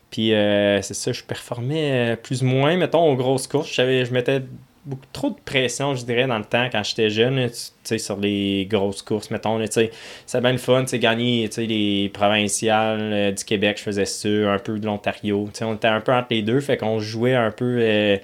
Puis 0.09 0.33
euh, 0.33 0.81
c'est 0.81 0.95
ça, 0.95 1.11
je 1.11 1.23
performais 1.23 2.13
euh, 2.13 2.15
plus 2.15 2.41
ou 2.41 2.45
moins, 2.45 2.75
mettons, 2.77 3.11
aux 3.11 3.15
grosses 3.15 3.47
courses. 3.47 3.71
Je 3.71 4.05
je 4.05 4.11
mettais 4.11 4.41
beaucoup 4.85 5.05
trop 5.13 5.29
de 5.29 5.35
pression, 5.45 5.93
je 5.93 6.03
dirais, 6.03 6.25
dans 6.25 6.37
le 6.37 6.45
temps 6.45 6.67
quand 6.71 6.83
j'étais 6.83 7.09
jeune, 7.09 7.49
sur 7.83 8.17
les 8.17 8.65
grosses 8.69 9.01
courses, 9.01 9.29
mettons, 9.29 9.57
là, 9.57 9.67
tu 9.67 9.73
sais, 9.73 9.91
c'est 10.25 10.41
bien 10.41 10.51
le 10.51 10.57
fun, 10.57 10.81
tu 10.83 10.89
sais, 10.89 10.99
gagner, 10.99 11.47
tu 11.49 11.55
sais, 11.55 11.65
les 11.65 12.09
provinciales 12.09 12.99
euh, 13.01 13.31
du 13.31 13.43
Québec, 13.43 13.77
je 13.77 13.83
faisais 13.83 14.05
ça, 14.05 14.29
un 14.29 14.57
peu 14.57 14.79
de 14.79 14.85
l'Ontario, 14.85 15.47
tu 15.53 15.59
sais, 15.59 15.65
on 15.65 15.75
était 15.75 15.87
un 15.87 16.01
peu 16.01 16.13
entre 16.13 16.27
les 16.31 16.41
deux, 16.41 16.59
fait 16.59 16.77
qu'on 16.77 16.99
jouait 16.99 17.35
un 17.35 17.51
peu, 17.51 17.77
euh, 17.81 18.17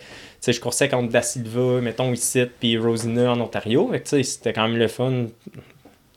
sais, 0.45 0.53
je 0.53 0.61
coursais 0.61 0.89
contre 0.89 1.11
Da 1.11 1.21
Silva, 1.21 1.81
mettons, 1.81 2.11
ici, 2.13 2.43
puis 2.59 2.77
Rosina 2.77 3.31
en 3.31 3.39
Ontario, 3.39 3.89
fait 3.91 3.99
que, 3.99 4.03
tu 4.03 4.09
sais, 4.09 4.23
c'était 4.23 4.53
quand 4.53 4.67
même 4.67 4.77
le 4.77 4.87
fun, 4.87 5.25
tu 5.53 5.59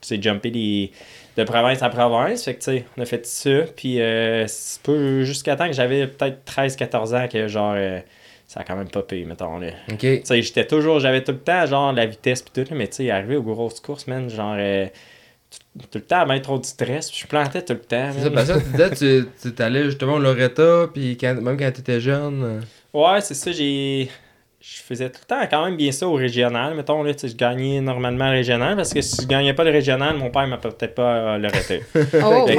sais, 0.01 0.21
jumper 0.21 0.51
les 0.51 0.93
de 1.39 1.45
province 1.45 1.83
à 1.83 1.89
province. 1.89 2.45
Fait 2.45 2.55
que, 2.55 2.59
tu 2.59 2.65
sais, 2.65 2.85
on 2.97 3.03
a 3.03 3.07
fait 3.07 3.25
ça. 3.25 3.63
Puis, 3.77 4.01
euh, 4.01 4.47
c'est 4.49 4.83
pas 4.83 5.23
jusqu'à 5.23 5.57
temps 5.57 5.69
que 5.69 5.73
j'avais 5.73 6.07
peut-être 6.07 6.39
13-14 6.45 7.15
ans 7.17 7.29
que, 7.29 7.47
genre, 7.49 7.75
euh, 7.77 8.01
ça 8.47 8.61
a 8.61 8.65
quand 8.65 8.77
même 8.77 8.89
pas 8.89 9.03
payé, 9.03 9.25
mettons, 9.25 9.59
là. 9.59 9.69
Ok. 9.91 9.99
Tu 10.01 10.21
sais, 10.25 10.43
j'étais 10.43 10.67
toujours, 10.67 11.01
j'avais 11.01 11.23
tout 11.23 11.33
le 11.33 11.39
temps, 11.39 11.65
genre, 11.67 11.93
la 11.93 12.07
vitesse 12.07 12.43
pis 12.43 12.51
tout, 12.53 12.69
là, 12.69 12.77
mais 12.77 12.89
tu 12.89 12.97
sais, 12.97 13.11
arrivé 13.11 13.37
aux 13.37 13.43
grosses 13.43 13.81
courses, 13.81 14.07
man, 14.09 14.29
genre, 14.29 14.57
euh, 14.59 14.87
tout, 15.91 15.99
le 15.99 16.01
temps 16.01 16.21
à 16.21 16.27
mettre 16.27 16.43
trop 16.43 16.59
de 16.59 16.65
stress, 16.65 17.11
puis 17.11 17.21
je 17.23 17.27
plantais 17.29 17.63
tout 17.63 17.75
le 17.75 17.81
temps. 17.81 18.11
C'est 18.13 18.25
ça, 18.25 18.31
parce 18.31 18.49
que 18.49 18.59
tu 18.59 18.71
disais, 18.71 19.27
tu, 19.41 19.55
tu 19.57 19.85
justement 19.85 20.15
au 20.15 20.19
Loretta, 20.19 20.89
puis 20.93 21.17
quand, 21.17 21.41
même 21.41 21.57
quand 21.57 21.71
t'étais 21.71 22.01
jeune. 22.01 22.63
Euh, 22.95 22.99
Ouais, 23.15 23.21
c'est 23.21 23.35
ça, 23.35 23.53
j'ai. 23.53 24.09
Je 24.61 24.83
faisais 24.83 25.09
tout 25.09 25.21
le 25.23 25.27
temps 25.27 25.47
quand 25.49 25.65
même 25.67 25.77
bien 25.77 25.93
ça 25.93 26.09
au 26.09 26.15
régional. 26.15 26.75
Mettons, 26.75 27.05
là, 27.05 27.15
tu 27.15 27.21
sais, 27.21 27.29
je 27.29 27.37
gagnais 27.37 27.81
normalement 27.81 28.25
le 28.27 28.33
régional 28.39 28.75
parce 28.75 28.93
que 28.93 29.01
si 29.01 29.23
je 29.23 29.27
gagnais 29.29 29.55
pas 29.55 29.63
le 29.63 29.71
régional, 29.71 30.17
mon 30.17 30.31
père 30.31 30.49
m'apportait 30.49 30.89
pas 30.89 31.15
euh, 31.15 31.39
le 31.39 31.47
reté. 31.47 31.81
Oh, 32.25 32.45
ouais. 32.45 32.57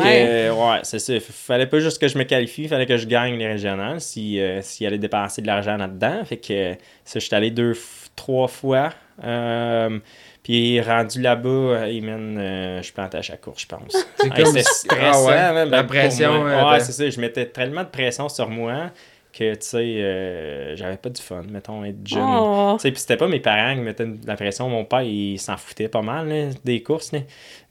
euh, 0.49 0.53
ouais, 0.53 0.79
c'est 0.83 0.99
ça. 0.99 1.13
Fallait 1.19 1.65
pas 1.67 1.79
juste 1.79 1.99
que 1.99 2.07
je 2.07 2.17
me 2.17 2.23
qualifie, 2.23 2.69
fallait 2.69 2.85
que 2.85 2.95
je 2.95 3.05
gagne 3.05 3.37
les 3.37 3.47
régionales 3.47 3.99
si, 3.99 4.39
euh, 4.39 4.61
s'il 4.61 4.87
allait 4.87 4.97
dépenser 4.97 5.41
de 5.41 5.47
l'argent 5.47 5.75
là-dedans. 5.75 6.23
Fait 6.23 6.37
que 6.37 6.53
euh, 6.53 6.73
ça, 7.03 7.19
j'étais 7.19 7.35
allé 7.35 7.51
deux, 7.51 7.73
trois 8.15 8.47
fois. 8.47 8.91
Euh, 9.21 9.99
puis 10.41 10.79
rendu 10.79 11.21
là-bas, 11.21 11.49
euh, 11.49 11.85
hey, 11.85 11.99
man, 11.99 12.37
euh, 12.39 12.81
je 12.81 12.93
plantais 12.93 13.17
à 13.17 13.21
chaque 13.21 13.41
course, 13.41 13.63
je 13.63 13.67
pense. 13.67 13.93
Hey, 14.23 14.45
C'était 14.45 14.63
si- 14.63 14.73
stressant, 14.87 15.27
ah 15.29 15.51
ouais, 15.51 15.53
man, 15.53 15.69
la 15.69 15.83
pression, 15.83 16.33
moi. 16.39 16.47
euh, 16.49 16.71
Ouais, 16.71 16.79
c'est 16.79 16.93
ça. 16.93 17.09
Je 17.09 17.19
mettais 17.19 17.45
tellement 17.47 17.83
de 17.83 17.89
pression 17.89 18.29
sur 18.29 18.49
moi 18.49 18.91
que, 19.31 19.53
tu 19.53 19.57
sais, 19.61 19.77
euh, 19.77 20.75
j'avais 20.75 20.97
pas 20.97 21.09
du 21.09 21.21
fun, 21.21 21.43
mettons, 21.49 21.83
être 21.85 22.05
jeune. 22.05 22.23
Oh. 22.25 22.73
Tu 22.77 22.81
sais, 22.81 22.91
puis 22.91 22.99
c'était 22.99 23.17
pas 23.17 23.27
mes 23.27 23.39
parents 23.39 23.75
qui 23.75 23.81
mettaient 23.81 24.07
la 24.25 24.35
pression. 24.35 24.67
Mon 24.69 24.85
père, 24.85 25.01
il 25.03 25.37
s'en 25.39 25.55
foutait 25.57 25.87
pas 25.87 26.01
mal 26.01 26.27
là, 26.27 26.49
des 26.63 26.81
courses. 26.81 27.11
Là. 27.11 27.19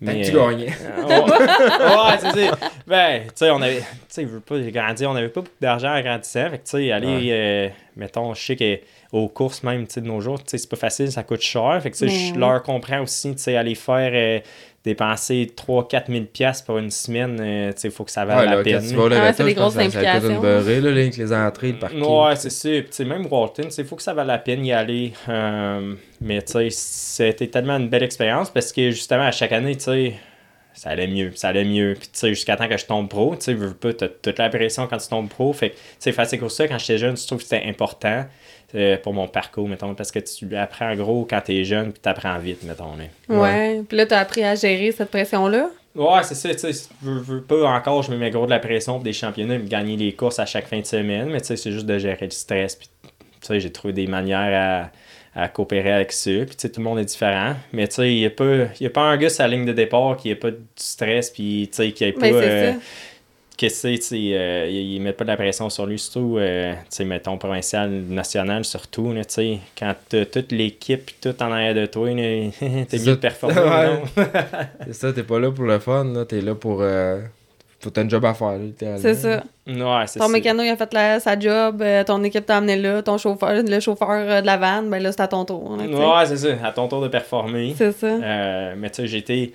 Que 0.01 0.25
tu 0.31 0.37
euh, 0.37 0.49
gagnais. 0.51 0.67
ouais, 1.09 1.21
ouais, 1.21 2.19
c'est 2.21 2.47
ça. 2.47 2.59
Ben, 2.87 3.23
tu 3.25 3.31
sais, 3.35 3.51
on 3.51 3.61
avait. 3.61 3.79
Tu 3.81 3.85
sais, 4.09 4.23
je 4.23 4.29
veux 4.29 4.41
pas 4.41 4.59
grandir, 4.61 5.11
on 5.11 5.17
avait 5.17 5.29
pas 5.29 5.41
beaucoup 5.41 5.57
d'argent 5.61 5.95
en 5.95 6.01
grandissant. 6.01 6.51
Fait 6.51 6.59
que, 6.59 6.65
tu 6.65 6.71
sais, 6.71 6.93
aller, 6.93 7.07
Ouais. 7.09 7.29
euh, 7.33 7.69
mettons, 7.97 8.35
je 8.35 8.43
sais 8.45 8.57
que 8.57 8.79
aux 9.11 9.29
courses 9.29 9.63
même, 9.63 9.87
tu 9.87 9.95
sais, 9.95 10.01
de 10.03 10.07
nos 10.07 10.21
jours, 10.21 10.39
tu 10.39 10.51
sais, 10.51 10.59
c'est 10.59 10.69
pas 10.71 10.77
facile, 10.77 11.11
ça 11.11 11.23
coûte 11.23 11.41
cher. 11.41 11.81
Fait 11.83 11.91
que, 11.91 11.97
tu 11.97 12.01
sais, 12.01 12.07
Mais 12.07 12.29
je 12.29 12.33
oui. 12.35 12.39
leur 12.39 12.63
comprends 12.63 13.01
aussi, 13.03 13.33
tu 13.35 13.43
sais, 13.43 13.57
aller 13.57 13.75
faire. 13.75 14.11
euh, 14.15 14.41
dépenser 14.89 15.51
3-4 15.57 16.11
000 16.11 16.24
piastres 16.32 16.64
pour 16.66 16.78
une 16.78 16.91
semaine, 16.91 17.39
euh, 17.41 17.72
tu 17.72 17.80
sais, 17.82 17.89
il 17.89 17.91
faut 17.91 18.05
que 18.05 18.11
ça 18.11 18.24
vaille 18.24 18.39
Ouais, 18.41 18.45
la 18.47 18.57
là, 18.57 18.62
peine. 18.62 18.86
tu 18.89 18.95
vas 18.95 19.09
Ah, 19.28 19.32
c'est 19.32 19.45
des 19.45 19.55
grosses 19.55 19.76
implications. 19.76 20.41
beurrée, 20.41 20.80
là, 20.80 20.91
avec 20.91 21.16
les 21.16 21.32
entrées, 21.32 21.72
le 21.72 21.78
parking. 21.78 22.03
Ouais, 22.03 22.36
c'est 22.36 22.51
ça. 22.51 23.05
Même 23.05 23.26
Walton, 23.30 23.68
il 23.76 23.84
faut 23.84 23.97
que 23.97 24.03
ça 24.03 24.14
vaille 24.14 24.26
la 24.26 24.39
peine 24.39 24.64
y 24.66 24.72
aller. 24.72 25.12
Euh, 25.28 25.95
mais 26.20 26.43
tu 26.43 26.53
sais, 26.53 26.68
c'était 26.70 27.47
tellement 27.47 27.76
une 27.76 27.89
belle 27.89 28.03
expérience 28.03 28.51
parce 28.51 28.72
que 28.72 28.91
justement, 28.91 29.22
à 29.24 29.32
chaque 29.32 29.53
année, 29.53 29.76
tu 29.76 29.84
sais, 29.84 30.14
ça 30.74 30.91
allait 30.91 31.09
mieux, 31.09 31.32
ça 31.34 31.49
allait 31.49 31.64
mieux. 31.64 31.95
Puis, 31.99 32.09
tu 32.12 32.18
sais, 32.18 32.28
jusqu'à 32.30 32.57
temps 32.57 32.68
que 32.68 32.76
je 32.76 32.86
tombe 32.86 33.09
pro, 33.09 33.34
tu 33.36 33.45
sais, 33.47 33.55
veux 33.55 33.74
pas, 33.74 33.93
t'as 33.93 34.09
toute 34.09 34.39
la 34.39 34.49
pression 34.49 34.86
quand 34.86 34.99
tu 34.99 35.09
tombes 35.09 35.28
pro. 35.28 35.53
Fait 35.53 35.70
que, 35.70 35.74
tu 35.74 35.80
sais, 35.99 36.12
faire 36.12 36.26
ces 36.26 36.39
courses-là, 36.39 36.68
quand 36.68 36.78
j'étais 36.78 36.99
jeune, 36.99 37.16
je 37.16 37.26
trouve 37.26 37.39
que 37.39 37.45
c'était 37.45 37.64
important 37.66 38.24
pour 39.03 39.14
mon 39.14 39.29
parcours, 39.29 39.69
mettons, 39.69 39.95
parce 39.95 40.11
que 40.11 40.19
tu 40.19 40.55
apprends 40.57 40.95
gros 40.95 41.27
quand 41.29 41.41
t'es 41.41 41.64
jeune, 41.64 41.93
puis 41.93 42.01
t'apprends 42.01 42.39
vite, 42.39 42.62
mettons. 42.64 42.97
Là. 42.97 43.05
Ouais. 43.35 43.83
Puis 43.89 43.97
là, 43.97 44.07
t'as 44.07 44.21
appris 44.21 44.45
à 44.45 44.55
gérer 44.55 44.93
cette 44.93 45.11
pression-là? 45.11 45.71
Ouais, 45.95 46.23
c'est 46.23 46.35
ça, 46.35 46.55
tu 46.55 46.73
sais, 46.73 46.89
je 47.03 47.11
veux, 47.11 47.41
pas 47.41 47.64
encore, 47.64 48.03
je 48.03 48.12
me 48.12 48.16
mets 48.16 48.31
gros 48.31 48.45
de 48.45 48.51
la 48.51 48.61
pression 48.61 48.95
pour 48.95 49.03
des 49.03 49.12
championnats, 49.12 49.59
me 49.59 49.66
gagner 49.66 49.97
les 49.97 50.12
courses 50.12 50.39
à 50.39 50.47
chaque 50.47 50.69
fin 50.69 50.79
de 50.79 50.87
semaine, 50.87 51.29
mais 51.31 51.41
tu 51.41 51.49
sais, 51.49 51.57
c'est 51.57 51.73
juste 51.73 51.87
de 51.87 51.99
gérer 51.99 52.27
le 52.27 52.31
stress, 52.31 52.77
puis 52.77 52.89
tu 53.03 53.11
sais, 53.41 53.59
j'ai 53.59 53.73
trouvé 53.73 53.93
des 53.93 54.07
manières 54.07 54.91
à, 55.35 55.43
à 55.43 55.49
coopérer 55.49 55.91
avec 55.91 56.12
ça, 56.12 56.31
puis 56.31 56.55
tu 56.55 56.55
sais, 56.59 56.69
tout 56.69 56.81
le 56.81 56.85
monde 56.85 57.01
est 57.01 57.05
différent, 57.05 57.55
mais 57.73 57.89
tu 57.89 57.97
sais, 57.97 58.12
il 58.12 58.19
y 58.19 58.27
a 58.27 58.31
pas, 58.31 58.66
il 58.79 58.83
y 58.83 58.87
a 58.87 58.91
pas 58.91 59.01
un 59.01 59.16
gars 59.16 59.31
sur 59.31 59.43
la 59.43 59.49
ligne 59.49 59.64
de 59.64 59.73
départ 59.73 60.16
qui 60.16 60.31
ait 60.31 60.37
pas 60.37 60.53
du 60.53 60.59
stress, 60.77 61.31
puis 61.31 61.69
tu 61.73 61.79
sais, 61.79 61.91
qui 61.91 62.05
ait 62.05 62.12
pas, 62.12 62.75
que 63.59 63.69
c'est, 63.69 63.95
tu 63.97 64.03
sais, 64.03 64.17
euh, 64.35 64.67
ils 64.71 65.01
mettent 65.01 65.17
pas 65.17 65.25
de 65.25 65.31
la 65.31 65.37
pression 65.37 65.69
sur 65.69 65.85
lui, 65.87 65.99
surtout, 65.99 66.37
euh, 66.39 66.73
tu 66.75 66.79
sais, 66.91 67.05
mettons, 67.05 67.37
provincial, 67.39 67.91
national, 67.91 68.65
surtout, 68.65 69.13
là, 69.13 69.25
tu 69.25 69.35
sais, 69.35 69.59
quand 69.79 69.95
t'as 70.09 70.25
toute 70.25 70.53
l'équipe, 70.53 71.11
tout 71.21 71.35
en 71.43 71.51
arrière 71.53 71.75
de 71.75 71.87
toi, 71.87 72.09
là, 72.09 72.15
t'es 72.61 72.99
mieux 72.99 72.99
ça. 72.99 73.11
de 73.11 73.15
performer, 73.17 73.57
Ouais. 73.61 73.87
non? 73.89 74.03
C'est 74.87 74.95
ça, 74.95 75.13
t'es 75.13 75.23
pas 75.25 75.39
là 75.41 75.51
pour 75.51 75.65
le 75.65 75.79
fun, 75.79 76.05
là, 76.05 76.25
t'es 76.25 76.41
là 76.41 76.55
pour. 76.55 76.79
Euh, 76.83 77.21
faut 77.81 77.91
t'as 77.91 78.03
un 78.03 78.09
job 78.09 78.25
à 78.25 78.35
faire, 78.35 78.59
littéralement. 78.59 79.01
C'est 79.01 79.15
ça. 79.15 79.43
Ouais, 79.69 80.05
c'est 80.09 80.19
Ton 80.19 80.29
mécano, 80.29 80.63
il 80.65 80.69
a 80.71 80.77
fait 80.77 80.93
la- 80.93 81.21
sa 81.21 81.39
job, 81.39 81.81
euh, 81.81 82.03
ton 82.03 82.23
équipe 82.25 82.45
t'a 82.45 82.57
amené 82.57 82.75
là, 82.77 83.03
ton 83.03 83.19
chauffeur, 83.19 83.63
le 83.65 83.79
chauffeur 83.81 84.09
euh, 84.11 84.41
de 84.41 84.47
la 84.47 84.57
vanne, 84.57 84.91
ben 84.91 85.01
là, 85.01 85.13
c'est 85.13 85.21
à 85.21 85.29
ton 85.29 85.45
tour. 85.45 85.77
là, 85.77 85.85
sais. 85.85 85.95
Ouais, 85.95 86.37
c'est 86.37 86.57
ça, 86.59 86.67
à 86.67 86.73
ton 86.73 86.89
tour 86.89 87.01
de 87.03 87.09
performer. 87.09 87.75
C'est 87.79 87.93
ça. 87.93 88.07
Euh, 88.07 88.75
mais 88.77 88.91
tu 88.91 89.03
sais, 89.03 89.07
j'ai 89.07 89.19
été 89.19 89.53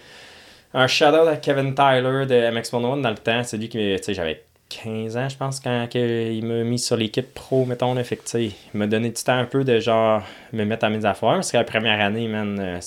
un 0.74 0.88
shout-out 0.88 1.28
à 1.28 1.38
Kevin 1.38 1.76
Tyler 1.76 2.26
de 2.26 2.52
MX101 2.52 3.02
dans 3.02 3.10
le 3.10 3.18
temps. 3.18 3.44
C'est 3.44 3.58
lui 3.58 3.70
qui, 3.70 3.96
tu 3.98 4.04
sais, 4.04 4.14
j'avais 4.14 4.44
15 4.70 5.18
ans, 5.18 5.30
je 5.30 5.38
pense, 5.38 5.60
quand 5.60 5.88
il 5.94 6.46
m'a 6.46 6.64
mis 6.64 6.80
sur 6.80 6.98
l'équipe 6.98 7.34
pro, 7.34 7.66
mettons. 7.66 7.94
Là, 7.94 8.04
fait 8.04 8.18
que, 8.18 8.38
il 8.38 8.54
m'a 8.74 8.88
donné 8.88 9.10
du 9.10 9.22
temps 9.22 9.38
un 9.38 9.46
peu 9.46 9.64
de 9.64 9.80
genre 9.80 10.24
me 10.52 10.66
mettre 10.66 10.86
à 10.86 10.90
mes 10.90 11.06
affaires. 11.06 11.34
Parce 11.34 11.52
que 11.52 11.58
la 11.58 11.64
première 11.64 12.00
année, 12.02 12.28
man, 12.28 12.58
euh, 12.60 12.80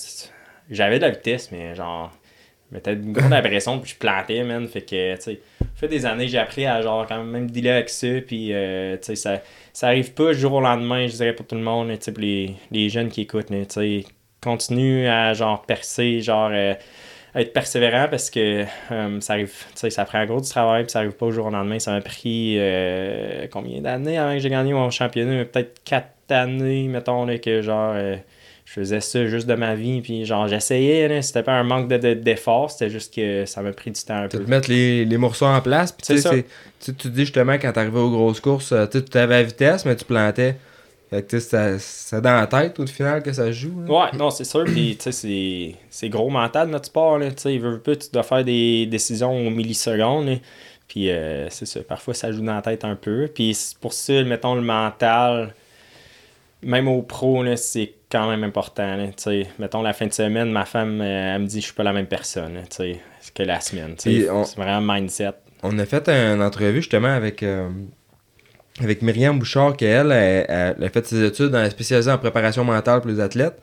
j'avais 0.71 0.99
de 0.99 1.05
la 1.05 1.11
vitesse, 1.11 1.51
mais 1.53 1.75
genre, 1.75 2.13
mettais 2.73 2.95
une 2.95 3.13
grosse 3.13 3.31
impression, 3.33 3.79
puis 3.79 3.93
je 3.93 3.97
plantais, 3.97 4.43
man. 4.43 4.67
Fait 4.67 4.83
que, 4.83 5.15
tu 5.17 5.23
sais, 5.23 5.41
fait 5.77 5.89
des 5.89 6.07
années, 6.07 6.29
j'ai 6.29 6.39
appris 6.39 6.67
à, 6.67 6.83
genre, 6.83 7.07
quand 7.07 7.23
même 7.23 7.51
dealer 7.51 7.71
avec 7.71 7.89
ça, 7.89 8.09
puis, 8.27 8.53
euh, 8.53 8.97
tu 8.97 9.05
sais, 9.05 9.17
ça, 9.17 9.41
ça 9.73 9.89
arrive 9.89 10.13
pas 10.13 10.33
du 10.33 10.41
jour 10.41 10.55
au 10.55 10.61
lendemain, 10.61 11.07
je 11.07 11.13
dirais, 11.13 11.35
pour 11.35 11.47
tout 11.47 11.55
le 11.55 11.63
monde, 11.63 11.89
tu 11.91 11.97
sais, 12.01 12.13
les, 12.19 12.55
les 12.73 12.89
jeunes 12.89 13.09
qui 13.09 13.23
écoutent, 13.23 13.47
tu 13.47 13.65
sais, 13.69 14.05
continue 14.43 15.07
à, 15.07 15.35
genre, 15.35 15.63
percer, 15.63 16.21
genre, 16.21 16.51
euh, 16.53 16.75
être 17.37 17.53
persévérant 17.53 18.09
parce 18.11 18.31
que 18.31 18.65
euh, 18.91 19.21
ça 19.21 19.35
arrive, 19.35 19.49
tu 19.51 19.55
sais, 19.75 19.91
ça 19.91 20.05
prend 20.05 20.19
un 20.19 20.27
gros 20.27 20.41
du 20.41 20.49
travail, 20.49 20.85
puis 20.85 20.93
ça 20.93 21.01
arrive 21.01 21.13
pas 21.13 21.27
au 21.27 21.33
jour 21.33 21.47
au 21.47 21.51
lendemain. 21.51 21.79
Ça 21.79 21.93
m'a 21.93 22.01
pris 22.01 22.59
combien 23.53 23.81
d'années 23.81 24.19
avant 24.19 24.35
que 24.35 24.41
j'ai 24.41 24.51
gagné 24.51 24.73
mon 24.73 24.91
championnat? 24.91 25.45
Peut-être 25.45 25.83
quatre 25.85 26.13
années, 26.31 26.89
mettons, 26.89 27.25
là, 27.25 27.39
que 27.39 27.63
genre 27.63 27.95
je 28.67 28.73
faisais 28.73 29.01
ça 29.01 29.27
juste 29.27 29.47
de 29.47 29.55
ma 29.55 29.77
vie, 29.77 30.01
puis 30.01 30.25
genre, 30.25 30.49
j'essayais, 30.49 31.23
c'était 31.23 31.45
pas 31.45 31.53
un 31.53 31.63
manque 31.63 31.89
de, 31.89 32.15
d'effort, 32.15 32.71
c'était 32.71 32.91
juste 32.91 33.15
que 33.15 33.47
ça 33.47 33.63
m'a 33.63 33.73
pris 33.73 33.93
du 33.93 34.03
temps 34.03 34.25
un 34.25 34.29
peu. 34.29 34.39
De 34.39 34.51
mettre 34.51 34.69
les, 34.69 35.05
les 35.05 35.19
morceaux 35.19 35.47
en 35.47 35.61
place, 35.61 35.93
puis 35.93 36.05
tu 36.05 36.21
sais, 36.21 36.45
tu 36.81 37.09
dis 37.09 37.21
justement 37.21 37.55
quand 37.55 37.73
t'arrivais 37.73 38.01
aux 38.01 38.11
grosses 38.11 38.41
courses, 38.41 38.73
euh, 38.73 38.87
tu 38.87 39.19
avais 39.19 39.37
la 39.37 39.43
vitesse, 39.45 39.85
mais 39.85 39.95
tu 39.95 40.05
plantais. 40.05 40.57
Fait 41.11 41.23
que 41.23 41.39
c'est 41.39 42.21
dans 42.21 42.35
la 42.35 42.47
tête 42.49 42.81
au 42.81 42.87
final 42.87 43.23
que 43.23 43.33
ça 43.33 43.53
joue. 43.53 43.85
Ouais, 43.87 44.11
non, 44.19 44.31
c'est 44.31 44.45
sûr. 44.45 44.65
Puis, 44.65 44.97
tu 45.01 45.13
sais, 45.13 45.77
c'est 45.89 46.09
gros 46.09 46.31
mental 46.31 46.69
notre 46.69 46.87
sport. 46.87 47.21
Tu 47.21 47.33
sais, 47.37 47.55
il 47.55 47.61
veut 47.61 47.79
pas, 47.79 47.95
tu 47.95 48.09
dois 48.13 48.25
faire 48.25 48.45
des 48.45 48.87
décisions 48.87 49.47
aux 49.47 49.51
millisecondes. 49.51 50.41
Puis, 50.89 51.11
euh, 51.11 51.49
c'est 51.51 51.67
ça. 51.67 51.81
Parfois, 51.83 52.15
ça 52.15 52.33
joue 52.33 52.43
dans 52.43 52.55
la 52.55 52.63
tête 52.63 52.85
un 52.85 52.97
peu. 52.97 53.29
Puis, 53.33 53.57
pour 53.81 53.93
ça, 53.93 54.25
mettons, 54.25 54.57
le 54.57 54.63
mental, 54.63 55.55
même 56.63 56.89
au 56.89 57.03
pro, 57.03 57.45
c'est 57.57 57.95
quand 58.11 58.29
même 58.29 58.43
important. 58.43 58.97
mettons, 59.59 59.83
la 59.83 59.93
fin 59.93 60.07
de 60.07 60.13
semaine, 60.13 60.51
ma 60.51 60.65
femme, 60.65 61.01
euh, 61.01 61.35
elle 61.35 61.43
me 61.43 61.47
dit 61.47 61.57
que 61.57 61.61
je 61.61 61.67
suis 61.67 61.75
pas 61.75 61.85
la 61.85 61.93
même 61.93 62.07
personne 62.07 62.63
que 63.35 63.43
la 63.43 63.61
semaine. 63.61 63.95
C'est 63.99 64.27
vraiment 64.57 64.95
mindset. 64.95 65.35
On 65.63 65.79
a 65.79 65.87
fait 65.87 66.09
une 66.09 66.43
entrevue 66.43 66.81
justement 66.81 67.09
avec, 67.09 67.43
euh, 67.43 67.69
avec 68.81 69.03
Myriam 69.03 69.39
Bouchard, 69.39 69.77
qui 69.77 69.85
elle, 69.85 70.13
elle, 70.13 70.83
a 70.83 70.89
fait 70.91 71.07
ses 71.07 71.25
études 71.25 71.49
dans 71.49 71.61
la 71.61 71.71
spécialisée 71.71 72.11
en 72.11 72.19
préparation 72.19 72.65
mentale 72.65 73.01
pour 73.01 73.11
les 73.11 73.21
athlètes. 73.21 73.59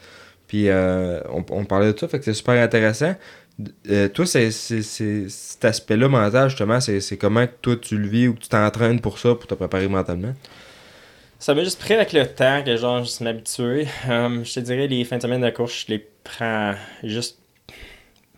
Puis 0.48 0.70
euh, 0.70 1.20
on, 1.30 1.66
parlait 1.66 1.94
de 1.94 1.98
ça, 1.98 2.08
fait 2.08 2.20
que 2.20 2.26
c'est 2.26 2.34
super 2.34 2.62
intéressant. 2.62 3.16
toi, 4.14 4.26
c'est, 4.26 4.52
cet 4.52 5.66
aspect-là 5.66 6.08
mental, 6.08 6.50
justement, 6.50 6.80
c'est, 6.80 7.18
comment 7.18 7.46
toi 7.62 7.76
tu 7.82 7.98
le 7.98 8.08
vis 8.08 8.28
ou 8.28 8.34
que 8.34 8.42
tu 8.42 8.50
t'entraînes 8.50 9.00
pour 9.00 9.20
ça, 9.20 9.36
pour 9.36 9.48
te 9.48 9.54
préparer 9.54 9.88
mentalement? 9.88 10.34
Ça 11.40 11.54
m'a 11.54 11.64
juste 11.64 11.80
pris 11.80 11.94
avec 11.94 12.14
le 12.14 12.26
temps 12.26 12.64
que 12.64 12.78
genre 12.78 13.04
juste 13.04 13.20
m'habituer. 13.20 13.86
Um, 14.10 14.46
je 14.46 14.54
te 14.54 14.60
dirais 14.62 14.88
les 14.88 15.04
fins 15.04 15.18
de 15.18 15.22
semaine 15.24 15.42
de 15.42 15.50
course, 15.50 15.86
je 15.86 15.94
les 15.94 16.08
prends 16.24 16.74
juste. 17.04 17.38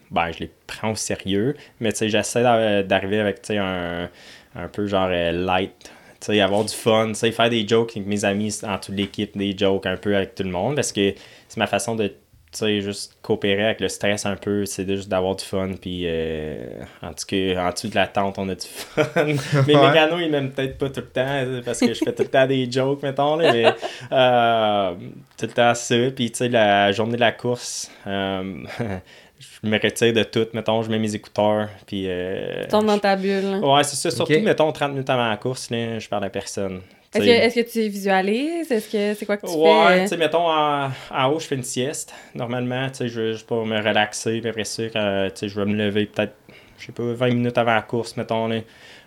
Ben, 0.10 0.32
je 0.32 0.40
les 0.40 0.52
prends 0.66 0.92
au 0.92 0.96
sérieux. 0.96 1.56
Mais 1.80 1.92
tu 1.92 2.00
sais, 2.00 2.10
j'essaie 2.10 2.42
d'arriver 2.42 3.20
avec 3.20 3.44
tu 3.44 3.48
sais, 3.54 3.58
un, 3.60 4.10
un 4.56 4.68
peu 4.68 4.88
genre 4.88 5.10
euh, 5.12 5.32
light. 5.32 5.92
Tu 6.20 6.28
sais, 6.28 6.42
avoir 6.42 6.64
du 6.64 6.74
fun, 6.74 7.10
tu 7.10 7.16
sais, 7.16 7.32
faire 7.32 7.50
des 7.50 7.68
jokes 7.68 7.92
avec 7.96 8.08
mes 8.08 8.26
amis 8.26 8.58
en 8.64 8.78
toute 8.78 8.96
l'équipe, 8.96 9.38
des 9.38 9.58
jokes 9.58 9.86
un 9.86 9.98
peu 9.98 10.16
avec 10.16 10.36
tout 10.36 10.44
le 10.44 10.50
monde. 10.50 10.76
Parce 10.76 10.92
que 10.92 11.14
c'est 11.48 11.58
ma 11.58 11.68
façon 11.68 11.96
de 11.96 12.12
sais, 12.56 12.82
juste 12.82 13.18
coopérer 13.22 13.66
avec 13.66 13.82
le 13.82 13.90
stress 13.90 14.26
un 14.26 14.36
peu, 14.36 14.66
c'est 14.66 14.88
juste 14.88 15.10
d'avoir 15.10 15.36
du 15.36 15.44
fun. 15.44 15.72
Puis, 15.80 16.04
euh, 16.06 16.68
en 17.02 17.10
tout 17.10 17.26
cas, 17.28 17.68
en 17.68 17.72
dessous 17.72 17.88
de 17.90 17.96
la 17.96 18.08
tente, 18.08 18.38
on 18.40 18.50
a 18.50 18.56
du 18.56 18.66
fun. 18.68 19.04
mais 19.16 19.76
ouais. 19.76 19.88
Mégano, 19.88 20.20
il 20.20 20.30
m'aime 20.32 20.52
peut-être 20.52 20.78
pas 20.78 20.90
tout 20.90 21.02
le 21.02 21.08
temps 21.08 21.62
parce 21.64 21.80
que 21.80 21.94
je 21.94 22.00
fais 22.04 22.14
tout 22.14 22.24
le 22.24 22.30
temps 22.30 22.48
des 22.48 22.70
jokes, 22.72 23.04
mettons. 23.04 23.36
Là, 23.36 23.52
mais 23.52 23.66
euh, 24.12 24.94
tout 25.38 25.46
le 25.46 25.54
temps 25.54 25.76
ça. 25.76 25.96
Puis, 26.16 26.32
tu 26.32 26.38
sais, 26.38 26.50
la 26.50 26.92
journée 26.92 27.16
de 27.16 27.22
la 27.22 27.32
course, 27.32 27.92
euh, 28.08 28.64
je 29.64 29.70
me 29.70 29.80
retire 29.80 30.14
de 30.14 30.24
tout. 30.24 30.48
Mettons, 30.54 30.82
je 30.84 30.90
mets 30.90 31.00
mes 31.00 31.16
écouteurs. 31.16 31.70
Puis. 31.86 32.06
Euh, 32.08 32.64
tu 32.64 32.68
tombes 32.70 32.86
dans 32.86 33.00
ta 33.00 33.16
bulle. 33.16 33.60
Ouais, 33.64 33.84
c'est 33.84 33.96
ça. 33.96 34.12
Surtout, 34.12 34.40
mettons, 34.40 34.72
30 34.72 34.92
minutes 34.92 35.10
avant 35.10 35.30
la 35.30 35.38
course, 35.38 35.70
là, 35.70 36.00
je 36.00 36.08
parle 36.08 36.26
à 36.26 36.30
personne. 36.30 36.82
Est-ce 37.14 37.56
que, 37.56 37.72
tu 37.72 37.88
visualises? 37.88 38.72
Est-ce 38.72 38.92
que 38.92 39.14
c'est 39.14 39.26
quoi 39.26 39.38
que 39.38 39.46
tu 39.46 39.54
fais? 39.54 39.58
Ouais, 39.58 40.02
tu 40.04 40.10
sais, 40.10 40.18
mettons, 40.18 40.50
en, 40.50 40.90
haut, 41.30 41.40
je 41.40 41.48
fais 41.48 41.56
une 41.56 41.64
sieste. 41.64 42.14
Normalement, 42.34 42.90
tu 42.90 42.96
sais, 42.96 43.08
je 43.08 43.22
veux 43.22 43.32
juste 43.34 43.48
pour 43.48 43.66
me 43.66 43.78
relaxer. 43.78 44.42
Puis 44.42 44.50
après 44.50 44.66
ça, 44.66 44.84
quand, 44.92 45.28
tu 45.30 45.40
sais, 45.40 45.50
je 45.50 45.60
vais 45.60 45.66
me 45.66 45.76
lever 45.76 46.08
peut-être, 46.08 46.34
je 46.78 46.88
sais 46.88 46.92
pas, 46.92 47.04
20 47.04 47.28
minutes 47.30 47.58
avant 47.58 47.76
la 47.76 47.82
course, 47.82 48.18
mettons. 48.18 48.48
Là, 48.48 48.60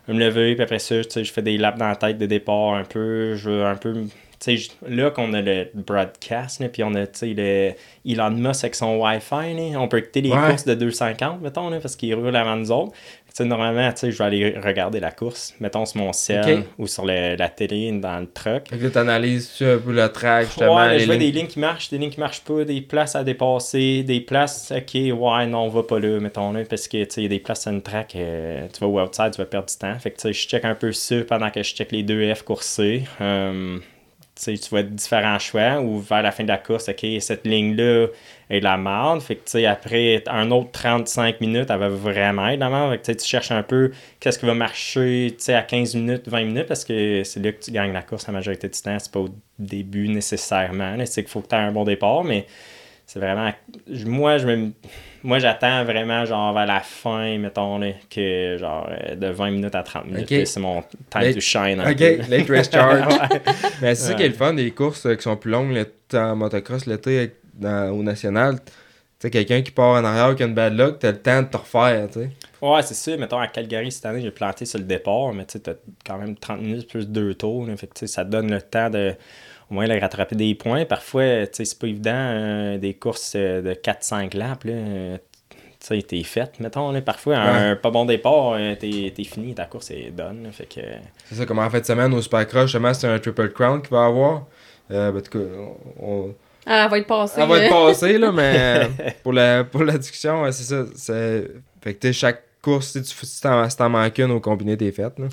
je 0.06 0.12
vais 0.12 0.18
me 0.18 0.24
lever, 0.24 0.54
puis 0.54 0.64
après 0.64 0.78
ça, 0.78 1.04
tu 1.04 1.10
sais, 1.10 1.24
je 1.24 1.32
fais 1.32 1.42
des 1.42 1.58
laps 1.58 1.78
dans 1.78 1.88
la 1.88 1.96
tête 1.96 2.18
de 2.18 2.26
départ 2.26 2.74
un 2.74 2.84
peu. 2.84 3.36
Je 3.36 3.50
veux 3.50 3.64
un 3.66 3.76
peu 3.76 3.94
tu 4.40 4.56
sais, 4.56 4.70
là 4.88 5.10
qu'on 5.10 5.32
a 5.34 5.40
le 5.40 5.68
broadcast, 5.74 6.66
puis 6.72 6.82
on 6.82 6.94
a, 6.94 7.06
tu 7.06 7.34
le 7.34 7.72
Elon 8.06 8.30
Musk 8.30 8.64
avec 8.64 8.74
son 8.74 8.96
Wi-Fi, 8.98 9.76
on 9.76 9.88
peut 9.88 9.98
écouter 9.98 10.20
les 10.20 10.30
courses 10.30 10.64
de 10.64 10.74
250, 10.74 11.40
mettons, 11.40 11.70
là, 11.70 11.78
parce 11.80 11.96
qu'il 11.96 12.14
roule 12.14 12.34
avant 12.36 12.56
nous 12.56 12.70
autres 12.70 12.92
normalement, 13.44 13.90
tu 13.92 13.98
sais, 13.98 14.10
je 14.10 14.18
vais 14.18 14.24
aller 14.24 14.58
regarder 14.58 15.00
la 15.00 15.10
course, 15.10 15.54
mettons 15.60 15.84
sur 15.84 16.00
mon 16.00 16.12
ciel 16.12 16.64
ou 16.78 16.86
sur 16.86 17.04
la 17.04 17.48
télé 17.48 17.92
dans 17.92 18.18
le 18.20 18.26
truck. 18.26 18.68
Fait 18.68 18.78
que 18.78 18.86
tu 18.86 18.98
analyses 18.98 19.50
un 19.60 19.78
peu 19.78 19.92
le 19.92 20.08
track, 20.10 20.46
justement. 20.46 20.76
Ouais, 20.76 20.98
je 20.98 21.06
vois 21.06 21.16
des 21.16 21.30
lignes 21.30 21.46
qui 21.46 21.58
marchent, 21.58 21.90
des 21.90 21.98
lignes 21.98 22.10
qui 22.10 22.20
marchent 22.20 22.44
pas, 22.44 22.64
des 22.64 22.80
places 22.80 23.16
à 23.16 23.24
dépasser, 23.24 24.02
des 24.02 24.20
places, 24.20 24.72
ok, 24.74 24.94
ouais, 24.94 25.46
non, 25.46 25.64
on 25.64 25.68
va 25.68 25.82
pas 25.82 25.98
là, 25.98 26.20
mettons 26.20 26.52
là, 26.52 26.62
parce 26.68 26.88
que, 26.88 27.04
tu 27.04 27.28
des 27.28 27.38
places 27.38 27.62
sur 27.62 27.72
une 27.72 27.82
track, 27.82 28.14
euh, 28.16 28.66
tu 28.72 28.80
vas 28.80 28.86
au 28.86 29.00
outside, 29.00 29.30
tu 29.32 29.38
vas 29.38 29.46
perdre 29.46 29.68
du 29.68 29.76
temps. 29.76 29.98
Fait 29.98 30.10
que, 30.10 30.16
tu 30.16 30.22
sais, 30.22 30.32
je 30.32 30.48
check 30.48 30.64
un 30.64 30.74
peu 30.74 30.92
ça 30.92 31.16
pendant 31.28 31.50
que 31.50 31.62
je 31.62 31.74
check 31.74 31.92
les 31.92 32.02
deux 32.02 32.32
F 32.34 32.42
coursés. 32.42 33.04
Um, 33.20 33.80
tu 34.38 34.68
vois 34.70 34.82
différents 34.82 35.38
choix 35.38 35.80
ou 35.80 35.98
vers 35.98 36.22
la 36.22 36.30
fin 36.30 36.44
de 36.44 36.48
la 36.48 36.58
course, 36.58 36.88
OK, 36.88 37.04
cette 37.20 37.46
ligne-là 37.46 38.06
est 38.50 38.60
de 38.60 38.64
la 38.64 38.76
merde. 38.76 39.20
Fait 39.20 39.36
que, 39.36 39.44
tu 39.44 39.50
sais, 39.52 39.66
après 39.66 40.22
un 40.26 40.50
autre 40.50 40.70
35 40.72 41.40
minutes, 41.40 41.68
elle 41.70 41.78
va 41.78 41.88
vraiment 41.88 42.48
être 42.48 42.56
de 42.56 42.60
la 42.60 42.70
merde. 42.70 43.00
Tu 43.02 43.14
cherches 43.24 43.50
un 43.50 43.62
peu 43.62 43.90
qu'est-ce 44.20 44.38
qui 44.38 44.46
va 44.46 44.54
marcher, 44.54 45.36
à 45.48 45.62
15 45.62 45.94
minutes, 45.96 46.28
20 46.28 46.44
minutes, 46.44 46.66
parce 46.66 46.84
que 46.84 47.22
c'est 47.24 47.40
là 47.40 47.52
que 47.52 47.60
tu 47.60 47.70
gagnes 47.70 47.92
la 47.92 48.02
course 48.02 48.26
la 48.26 48.32
majorité 48.32 48.68
du 48.68 48.80
temps. 48.80 48.98
C'est 48.98 49.12
pas 49.12 49.20
au 49.20 49.28
début 49.58 50.08
nécessairement. 50.08 50.96
C'est 51.04 51.22
qu'il 51.22 51.30
faut 51.30 51.40
que 51.40 51.48
tu 51.48 51.54
aies 51.54 51.58
un 51.58 51.72
bon 51.72 51.84
départ, 51.84 52.24
mais 52.24 52.46
c'est 53.08 53.20
vraiment. 53.20 53.50
Moi, 54.04 54.36
je 54.36 54.46
me 54.46 54.72
moi, 55.24 55.38
j'attends 55.38 55.84
vraiment, 55.84 56.24
genre, 56.24 56.52
vers 56.52 56.66
la 56.66 56.80
fin, 56.80 57.38
mettons, 57.38 57.80
que, 58.08 58.56
genre, 58.58 58.88
euh, 58.90 59.14
de 59.16 59.28
20 59.28 59.50
minutes 59.50 59.74
à 59.74 59.82
30 59.82 60.06
minutes. 60.06 60.46
C'est 60.46 60.60
mon 60.60 60.82
time 61.10 61.34
to 61.34 61.40
shine. 61.40 61.80
OK, 61.80 62.28
late 62.28 62.48
race 62.48 62.70
charge. 62.70 63.18
Mais 63.82 63.94
c'est 63.94 64.08
ça 64.08 64.14
qui 64.14 64.22
est 64.22 64.28
le 64.28 64.34
fun 64.34 64.52
des 64.52 64.70
courses 64.70 65.06
euh, 65.06 65.14
qui 65.16 65.22
sont 65.22 65.36
plus 65.36 65.50
longues 65.50 65.86
en 66.14 66.36
motocross 66.36 66.86
l'été 66.86 67.32
au 67.62 68.02
national. 68.02 68.60
Tu 68.60 69.26
sais, 69.26 69.30
quelqu'un 69.30 69.62
qui 69.62 69.72
part 69.72 70.00
en 70.00 70.04
arrière 70.04 70.36
qui 70.36 70.44
a 70.44 70.46
une 70.46 70.54
bad 70.54 70.76
luck, 70.76 70.98
t'as 71.00 71.10
le 71.10 71.18
temps 71.18 71.42
de 71.42 71.48
te 71.48 71.56
refaire, 71.56 72.06
tu 72.06 72.20
sais. 72.20 72.30
Ouais, 72.62 72.82
c'est 72.82 72.94
ça. 72.94 73.16
Mettons, 73.16 73.38
à 73.38 73.48
Calgary, 73.48 73.90
cette 73.90 74.06
année, 74.06 74.20
j'ai 74.20 74.30
planté 74.30 74.64
sur 74.64 74.78
le 74.78 74.84
départ, 74.84 75.32
mais 75.32 75.44
tu 75.44 75.54
sais, 75.54 75.60
t'as 75.60 75.72
quand 76.06 76.18
même 76.18 76.36
30 76.36 76.60
minutes 76.60 76.88
plus 76.88 77.08
deux 77.08 77.34
tours. 77.34 77.66
fait 77.76 77.88
que, 77.88 78.06
ça 78.06 78.22
donne 78.22 78.50
le 78.50 78.62
temps 78.62 78.90
de 78.90 79.14
au 79.70 79.74
moins 79.74 79.88
de 79.88 79.98
rattraper 79.98 80.36
des 80.36 80.54
points. 80.54 80.84
Parfois, 80.84 81.44
c'est 81.52 81.78
pas 81.78 81.86
évident, 81.86 82.12
euh, 82.14 82.78
des 82.78 82.94
courses 82.94 83.34
euh, 83.36 83.62
de 83.62 83.72
4-5 83.72 84.36
laps, 84.36 84.64
là, 84.64 85.18
tu 85.80 85.86
sais, 85.86 86.02
t'es 86.02 86.22
faite, 86.24 86.58
mettons. 86.58 87.00
parfois, 87.02 87.36
un 87.36 87.76
pas 87.76 87.90
bon 87.90 88.04
départ, 88.04 88.54
euh, 88.54 88.74
t'es, 88.74 89.12
fini, 89.24 89.54
ta 89.54 89.66
course 89.66 89.92
est 89.92 90.10
done. 90.10 90.48
fait 90.50 90.66
que... 90.66 90.80
C'est 91.26 91.36
ça, 91.36 91.46
comme 91.46 91.60
en 91.60 91.70
fin 91.70 91.78
de 91.78 91.84
semaine 91.84 92.12
au 92.14 92.20
Supercross, 92.20 92.64
justement, 92.64 92.92
c'est 92.92 93.06
un 93.06 93.18
Triple 93.18 93.50
Crown 93.50 93.80
qu'il 93.80 93.90
va 93.90 94.06
avoir. 94.06 94.46
Euh, 94.90 95.12
ben, 95.12 95.18
en 95.18 95.22
tout 95.22 95.38
cas, 95.38 95.44
on... 96.02 96.34
Ah, 96.66 96.84
elle 96.84 96.90
va 96.90 96.98
être 96.98 97.06
passée. 97.06 97.40
Elle 97.40 97.48
va 97.48 97.58
être 97.58 97.70
passée, 97.70 98.18
là, 98.18 98.32
mais 98.32 98.88
pour, 99.22 99.32
la, 99.32 99.62
pour 99.64 99.84
la 99.84 99.96
discussion, 99.96 100.50
c'est 100.50 100.86
ça. 100.94 101.14
Fait 101.80 101.94
que 101.94 102.12
chaque 102.12 102.42
course, 102.60 102.88
si 102.88 103.02
tu 103.02 103.40
t'en, 103.40 103.70
si 103.70 103.82
manques 103.82 104.18
une 104.18 104.32
au 104.32 104.40
combiné, 104.40 104.76
t'es 104.76 104.90
faite. 104.90 105.18
Là. 105.18 105.28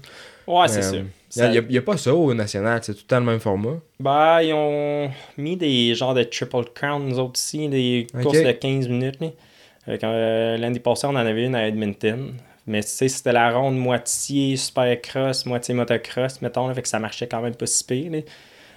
Ouais, 0.47 0.67
c'est 0.67 1.03
ça. 1.39 1.51
Il 1.53 1.67
n'y 1.67 1.77
a, 1.77 1.81
pas 1.81 1.97
ça 1.97 2.13
au 2.13 2.33
national, 2.33 2.79
c'est 2.83 2.93
tout 2.93 3.01
le 3.03 3.07
temps 3.07 3.19
le 3.19 3.25
même 3.25 3.39
format. 3.39 3.77
Bah, 3.99 4.43
ils 4.43 4.53
ont 4.53 5.09
mis 5.37 5.55
des 5.57 5.93
genres 5.95 6.13
de 6.13 6.23
triple 6.23 6.65
crown, 6.73 7.07
nous 7.07 7.19
autres 7.19 7.33
aussi, 7.35 7.67
des 7.69 8.07
courses 8.21 8.41
de 8.41 8.51
15 8.51 8.87
minutes. 8.89 9.19
Euh, 9.87 10.57
l'année 10.57 10.79
passée, 10.79 11.07
on 11.07 11.11
en 11.11 11.15
avait 11.17 11.45
une 11.45 11.55
à 11.55 11.67
Edmonton. 11.67 12.33
Mais 12.67 12.81
tu 12.81 12.89
sais, 12.89 13.07
c'était 13.07 13.31
la 13.31 13.51
ronde 13.51 13.77
moitié 13.77 14.55
supercross, 14.57 15.45
moitié 15.45 15.75
motocross, 15.75 16.41
mettons, 16.41 16.73
fait 16.73 16.81
que 16.81 16.87
ça 16.87 16.99
marchait 16.99 17.27
quand 17.27 17.41
même 17.41 17.55
pas 17.55 17.67
si 17.67 17.83
pire. 17.83 18.23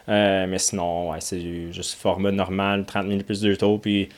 Euh, 0.09 0.47
mais 0.47 0.59
sinon, 0.59 1.11
ouais, 1.11 1.21
c'est 1.21 1.73
juste 1.73 1.95
format 1.95 2.31
normal, 2.31 2.85
30 2.87 3.07
minutes 3.07 3.27
plus 3.27 3.41
de 3.41 3.55
tours. 3.55 3.81
Puis 3.81 4.11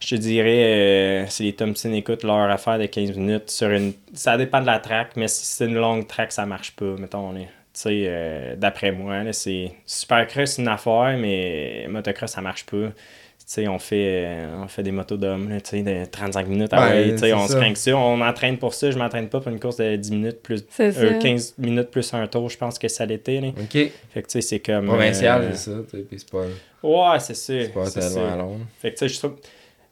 je 0.00 0.10
te 0.10 0.14
dirais, 0.14 1.24
euh, 1.24 1.26
si 1.28 1.44
les 1.44 1.52
Thompson 1.52 1.92
écoutent 1.92 2.22
leur 2.22 2.48
affaire 2.50 2.78
de 2.78 2.86
15 2.86 3.16
minutes 3.16 3.50
sur 3.50 3.70
une. 3.70 3.92
Ça 4.14 4.36
dépend 4.36 4.60
de 4.60 4.66
la 4.66 4.78
track, 4.78 5.16
mais 5.16 5.26
si 5.26 5.44
c'est 5.44 5.66
une 5.66 5.74
longue 5.74 6.06
track, 6.06 6.30
ça 6.30 6.46
marche 6.46 6.72
pas, 6.72 6.94
mettons. 6.96 7.34
Tu 7.34 7.40
sais, 7.40 7.48
euh, 7.86 8.56
d'après 8.56 8.92
moi, 8.92 9.32
c'est 9.32 9.72
Supercross, 9.86 10.52
c'est 10.52 10.62
une 10.62 10.68
affaire, 10.68 11.16
mais 11.18 11.86
motocross, 11.88 12.30
ça 12.30 12.40
marche 12.40 12.64
pas. 12.66 12.92
sais 13.38 13.68
on 13.68 13.78
fait, 13.78 14.24
euh, 14.26 14.62
on 14.62 14.68
fait 14.68 14.82
des 14.82 14.92
motos 14.92 15.16
d'hommes, 15.16 15.48
de 15.48 16.04
35 16.04 16.48
minutes. 16.48 16.70
Ah 16.72 16.90
ouais, 16.90 17.32
on 17.32 17.46
se 17.46 17.56
craint 17.56 17.74
ça. 17.74 17.96
On 17.96 18.20
entraîne 18.20 18.58
pour 18.58 18.74
ça. 18.74 18.90
Je 18.90 18.98
m'entraîne 18.98 19.28
pas 19.28 19.40
pour 19.40 19.52
une 19.52 19.60
course 19.60 19.76
de 19.76 19.96
10 19.96 20.10
minutes 20.10 20.42
plus. 20.42 20.64
15 20.76 21.54
minutes 21.58 21.90
plus 21.90 22.12
un 22.14 22.26
tour, 22.26 22.48
je 22.48 22.58
pense 22.58 22.78
que 22.78 22.88
ça 22.88 23.06
l'était. 23.06 23.38
OK. 23.38 23.72
Fait 23.72 23.92
que 24.22 24.26
tu 24.26 24.32
sais, 24.32 24.40
c'est 24.40 24.60
comme. 24.60 24.86
Provincial, 24.86 25.50
c'est 25.52 25.70
ça. 25.70 25.78
Puis 25.90 26.06
c'est 26.18 26.30
pas. 26.30 26.44
Ouais, 26.82 27.18
c'est 27.20 27.34
ça. 27.34 27.52
C'est 27.52 27.72
pas 27.72 27.90
tellement 27.90 28.36
long. 28.36 28.60
Fait 28.80 28.92
que 28.92 28.98
tu 28.98 29.08
sais, 29.08 29.14
je 29.14 29.18
trouve 29.18 29.36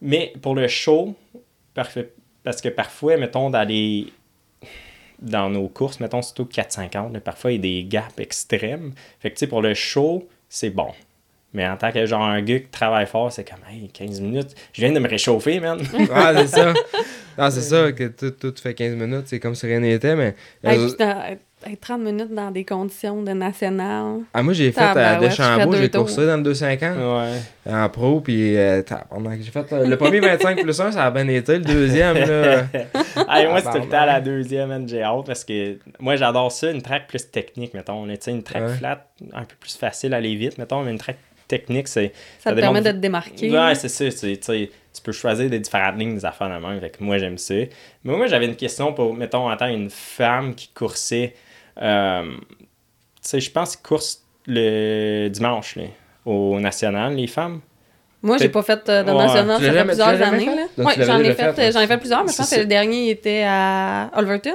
mais 0.01 0.33
pour 0.43 0.55
le 0.55 0.69
show, 0.69 1.15
parfait. 1.75 2.13
parce 2.43 2.61
que 2.61 2.69
parfois, 2.69 3.17
mettons, 3.17 3.51
dans 3.51 3.67
les 3.67 4.13
dans 5.21 5.51
nos 5.51 5.69
courses, 5.69 6.01
mettons, 6.01 6.23
surtout 6.23 6.47
450, 6.47 7.13
là, 7.13 7.21
parfois, 7.21 7.53
il 7.53 7.57
y 7.57 7.59
a 7.59 7.63
des 7.63 7.85
gaps 7.89 8.19
extrêmes. 8.19 8.93
Fait 9.21 9.31
que, 9.31 9.37
tu 9.37 9.41
sais, 9.41 9.47
pour 9.47 9.63
le 9.63 9.75
show, 9.75 10.29
c'est 10.49 10.71
bon. 10.71 10.93
Mais 11.53 11.67
en 11.67 11.77
tant 11.77 11.91
que 11.91 12.05
genre 12.05 12.23
un 12.23 12.43
gars 12.43 12.59
qui 12.59 12.69
travaille 12.69 13.07
fort, 13.07 13.33
c'est 13.33 13.49
comme, 13.49 13.61
hey, 13.71 13.89
15 13.89 14.21
minutes, 14.21 14.55
je 14.73 14.83
viens 14.83 14.93
de 14.93 14.99
me 14.99 15.09
réchauffer, 15.09 15.59
man. 15.61 15.81
Ah, 16.13 16.33
c'est 16.37 16.49
ça. 16.49 16.75
Ah, 17.39 17.51
c'est 17.51 17.61
ça, 17.61 17.93
que 17.93 18.05
tout, 18.05 18.31
tout 18.31 18.55
fait 18.59 18.73
15 18.73 18.95
minutes, 18.95 19.25
c'est 19.27 19.39
comme 19.39 19.55
si 19.55 19.67
rien 19.67 19.81
n'était, 19.81 20.17
mais. 20.17 20.35
Hey, 20.65 20.79
euh, 20.79 21.35
hey, 21.67 21.77
30 21.77 22.01
minutes 22.01 22.33
dans 22.35 22.51
des 22.51 22.65
conditions 22.65 23.23
de 23.23 23.33
national. 23.33 24.21
ah, 24.33 24.43
moi, 24.43 24.53
j'ai 24.53 24.73
fait 24.73 24.81
à 24.81 25.19
ouais, 25.21 25.29
Deschambault, 25.29 25.75
j'ai 25.75 25.91
coursé 25.91 26.27
dans 26.27 26.37
le 26.37 26.43
250 26.43 26.97
Ouais. 26.97 27.73
en 27.73 27.89
pro, 27.89 28.21
puis 28.21 28.57
euh, 28.57 28.83
j'ai 29.41 29.51
fait 29.51 29.73
euh, 29.73 29.87
le 29.87 29.97
premier 29.97 30.21
25 30.21 30.63
plus 30.63 30.81
1, 30.81 30.93
ça 30.93 31.05
a 31.07 31.11
bien 31.11 31.27
été. 31.29 31.59
Le 31.59 31.65
deuxième, 31.65 32.17
là. 32.17 32.65
Hey, 33.29 33.47
moi, 33.49 33.61
c'est 33.61 33.71
tout 33.73 33.85
le 33.85 33.89
temps 33.91 34.05
la 34.05 34.21
deuxième, 34.21 34.69
man, 34.69 34.89
j'ai 34.89 35.03
hâte 35.03 35.27
parce 35.27 35.45
que 35.45 35.79
moi, 35.99 36.17
j'adore 36.17 36.53
ça, 36.53 36.71
une 36.71 36.83
track 36.83 37.09
plus 37.09 37.31
technique, 37.31 37.75
mettons. 37.75 38.07
Sais, 38.21 38.31
une 38.31 38.43
track 38.43 38.63
Ouais. 38.63 38.75
flat, 38.75 39.07
un 39.35 39.43
peu 39.45 39.55
plus 39.59 39.77
facile 39.77 40.15
à 40.15 40.19
aller 40.19 40.35
vite, 40.37 40.59
mettons, 40.59 40.83
mais 40.83 40.91
une 40.93 40.99
track 40.99 41.17
technique, 41.49 41.89
c'est. 41.89 42.13
Ça, 42.41 42.51
te 42.51 42.57
démontre- 42.57 42.75
permet 42.75 42.81
de 42.93 42.97
te 42.97 43.03
démarquer. 43.03 43.51
Ouais, 43.51 43.75
c'est 43.75 43.89
ça. 43.89 44.05
Tu 44.05 44.37
sais, 44.41 44.71
tu 44.95 45.03
peux 45.03 45.13
choisir 45.13 45.51
des 45.51 45.59
différentes 45.61 45.99
lignes 45.99 46.15
des 46.15 46.25
affaires 46.25 46.49
de 46.49 46.65
même. 46.67 46.81
Fait 46.81 46.91
que 46.91 47.03
moi, 47.05 47.19
j'aime 47.19 47.37
ça. 47.39 47.55
Mais 47.55 48.17
moi, 48.17 48.27
j'avais 48.27 48.47
une 48.47 48.57
question 48.57 48.93
pour, 48.93 49.13
mettons, 49.15 49.51
en 49.51 49.57
tant 49.57 49.69
qu'une 49.69 49.91
femme 49.91 50.55
qui 50.55 50.69
coursait. 50.69 51.35
Euh, 51.83 52.33
tu 52.37 52.67
sais, 53.23 53.41
je 53.41 53.51
pense 53.51 53.77
qu'ils 53.77 53.87
coursent 53.87 54.23
le 54.47 55.29
dimanche, 55.29 55.77
là, 55.77 55.85
au 56.25 56.59
national, 56.61 57.15
les 57.15 57.27
femmes. 57.27 57.61
Moi, 58.23 58.39
j'ai 58.39 58.49
pas 58.49 58.63
fait 58.63 58.89
euh, 58.89 59.03
de 59.03 59.11
Ouais. 59.11 59.17
national, 59.17 59.61
ça 59.61 59.73
fait 59.73 59.85
plusieurs 59.85 60.23
années. 60.23 60.51
l'avais 60.77 61.05
j'en 61.05 61.19
ai 61.21 61.25
fait, 61.35 61.53
fait, 61.53 61.69
euh, 61.69 61.73
j'en 61.73 61.81
ai 61.81 61.87
fait 61.87 61.99
plusieurs, 61.99 62.25
mais 62.25 62.33
je 62.33 62.37
pense 62.37 62.51
que 62.51 62.61
le 62.61 62.67
dernier 62.67 63.11
était 63.11 63.45
à 63.47 64.11
Olverton. 64.17 64.51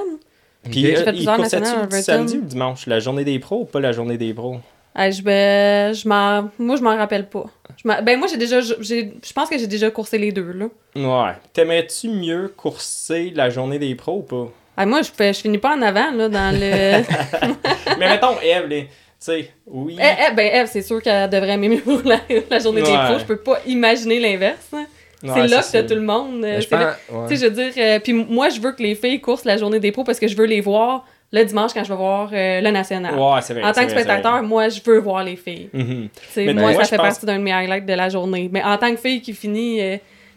Puis, 0.64 0.80
J'ai 0.80 0.96
euh, 0.96 1.04
fait 1.04 1.12
plusieurs 1.12 1.38
nationales 1.38 1.88
à 1.90 1.96
le 1.96 2.02
samedi 2.02 2.36
ou 2.36 2.40
le 2.40 2.46
dimanche? 2.46 2.86
La 2.86 3.00
journée 3.00 3.24
des 3.24 3.38
pros 3.38 3.62
ou 3.62 3.64
pas 3.64 3.80
la 3.80 3.92
journée 3.92 4.16
des 4.16 4.32
pros? 4.32 4.58
Hey, 4.94 5.10
je, 5.10 5.22
ben, 5.22 5.94
je 5.94 6.06
moi, 6.06 6.76
je 6.76 6.82
m'en 6.82 6.96
rappelle 6.96 7.28
pas. 7.28 7.46
Je 7.82 7.88
ben, 8.02 8.18
moi, 8.18 8.28
j'ai 8.28 8.36
déjà, 8.36 8.60
j'ai, 8.60 9.14
je 9.24 9.32
pense 9.32 9.48
que 9.48 9.58
j'ai 9.58 9.66
déjà 9.66 9.90
coursé 9.90 10.18
les 10.18 10.32
deux, 10.32 10.52
là. 10.52 10.66
Ouais. 10.94 11.32
T'aimerais-tu 11.52 12.08
mieux 12.10 12.52
courser 12.54 13.32
la 13.34 13.48
journée 13.48 13.78
des 13.78 13.94
pros 13.94 14.18
ou 14.18 14.22
pas? 14.22 14.52
Hey, 14.76 14.86
moi, 14.86 15.02
je, 15.02 15.10
fais, 15.14 15.32
je 15.32 15.40
finis 15.40 15.58
pas 15.58 15.76
en 15.76 15.82
avant, 15.82 16.10
là, 16.12 16.28
dans 16.28 16.50
le... 16.58 17.02
Mais 17.98 18.08
mettons, 18.08 18.36
Eve, 18.42 18.68
là, 18.68 18.76
tu 18.80 18.86
sais, 19.18 19.50
oui. 19.66 19.96
Eh, 20.00 20.04
eh, 20.30 20.34
ben, 20.34 20.50
Eve, 20.52 20.68
c'est 20.72 20.82
sûr 20.82 21.00
qu'elle 21.02 21.28
devrait 21.30 21.50
aimer 21.52 21.68
mieux 21.68 22.02
la, 22.04 22.18
la 22.50 22.58
journée 22.58 22.82
des 22.82 22.88
pros. 22.92 23.18
Je 23.18 23.24
peux 23.24 23.36
pas 23.36 23.58
imaginer 23.66 24.18
l'inverse. 24.18 24.66
hein. 24.72 24.86
Ouais, 25.22 25.30
c'est 25.34 25.46
là 25.46 25.62
que 25.62 25.86
tout 25.88 25.94
le 25.94 26.00
monde. 26.00 26.44
euh, 26.44 26.60
je 26.60 26.66
pense. 26.66 26.80
ouais. 26.80 27.36
Je 27.36 27.44
veux 27.46 27.50
dire, 27.50 27.72
euh, 27.76 28.00
puis 28.00 28.12
moi, 28.12 28.48
je 28.48 28.60
veux 28.60 28.72
que 28.72 28.82
les 28.82 28.96
filles 28.96 29.20
coursent 29.20 29.44
la 29.44 29.56
journée 29.56 29.78
des 29.78 29.92
pros 29.92 30.02
parce 30.02 30.18
que 30.18 30.26
je 30.26 30.36
veux 30.36 30.46
les 30.46 30.60
voir 30.60 31.04
le 31.30 31.44
dimanche 31.44 31.70
quand 31.72 31.84
je 31.84 31.88
vais 31.90 31.96
voir 31.96 32.28
euh, 32.32 32.60
le 32.60 32.70
national. 32.72 33.14
Ouais, 33.14 33.40
c'est 33.40 33.54
vrai. 33.54 33.62
en 33.62 33.72
tant 33.72 33.84
que 33.84 33.90
spectateur, 33.90 34.42
moi, 34.42 34.68
je 34.68 34.80
veux 34.84 34.98
voir 34.98 35.22
les 35.22 35.36
filles. 35.36 35.68
Mhm. 35.72 36.08
Mais 36.38 36.54
moi, 36.54 36.72
moi, 36.72 36.82
ça 36.84 36.90
fait 36.90 36.96
pense- 36.96 37.06
partie 37.10 37.26
d'un 37.26 37.38
de 37.38 37.42
mes 37.44 37.52
highlights 37.52 37.86
de 37.86 37.92
la 37.94 38.08
journée. 38.08 38.50
Mais 38.52 38.62
en 38.64 38.76
tant 38.78 38.90
que 38.92 39.00
fille 39.00 39.20
qui 39.22 39.32
finit 39.32 39.80
euh, 39.80 39.96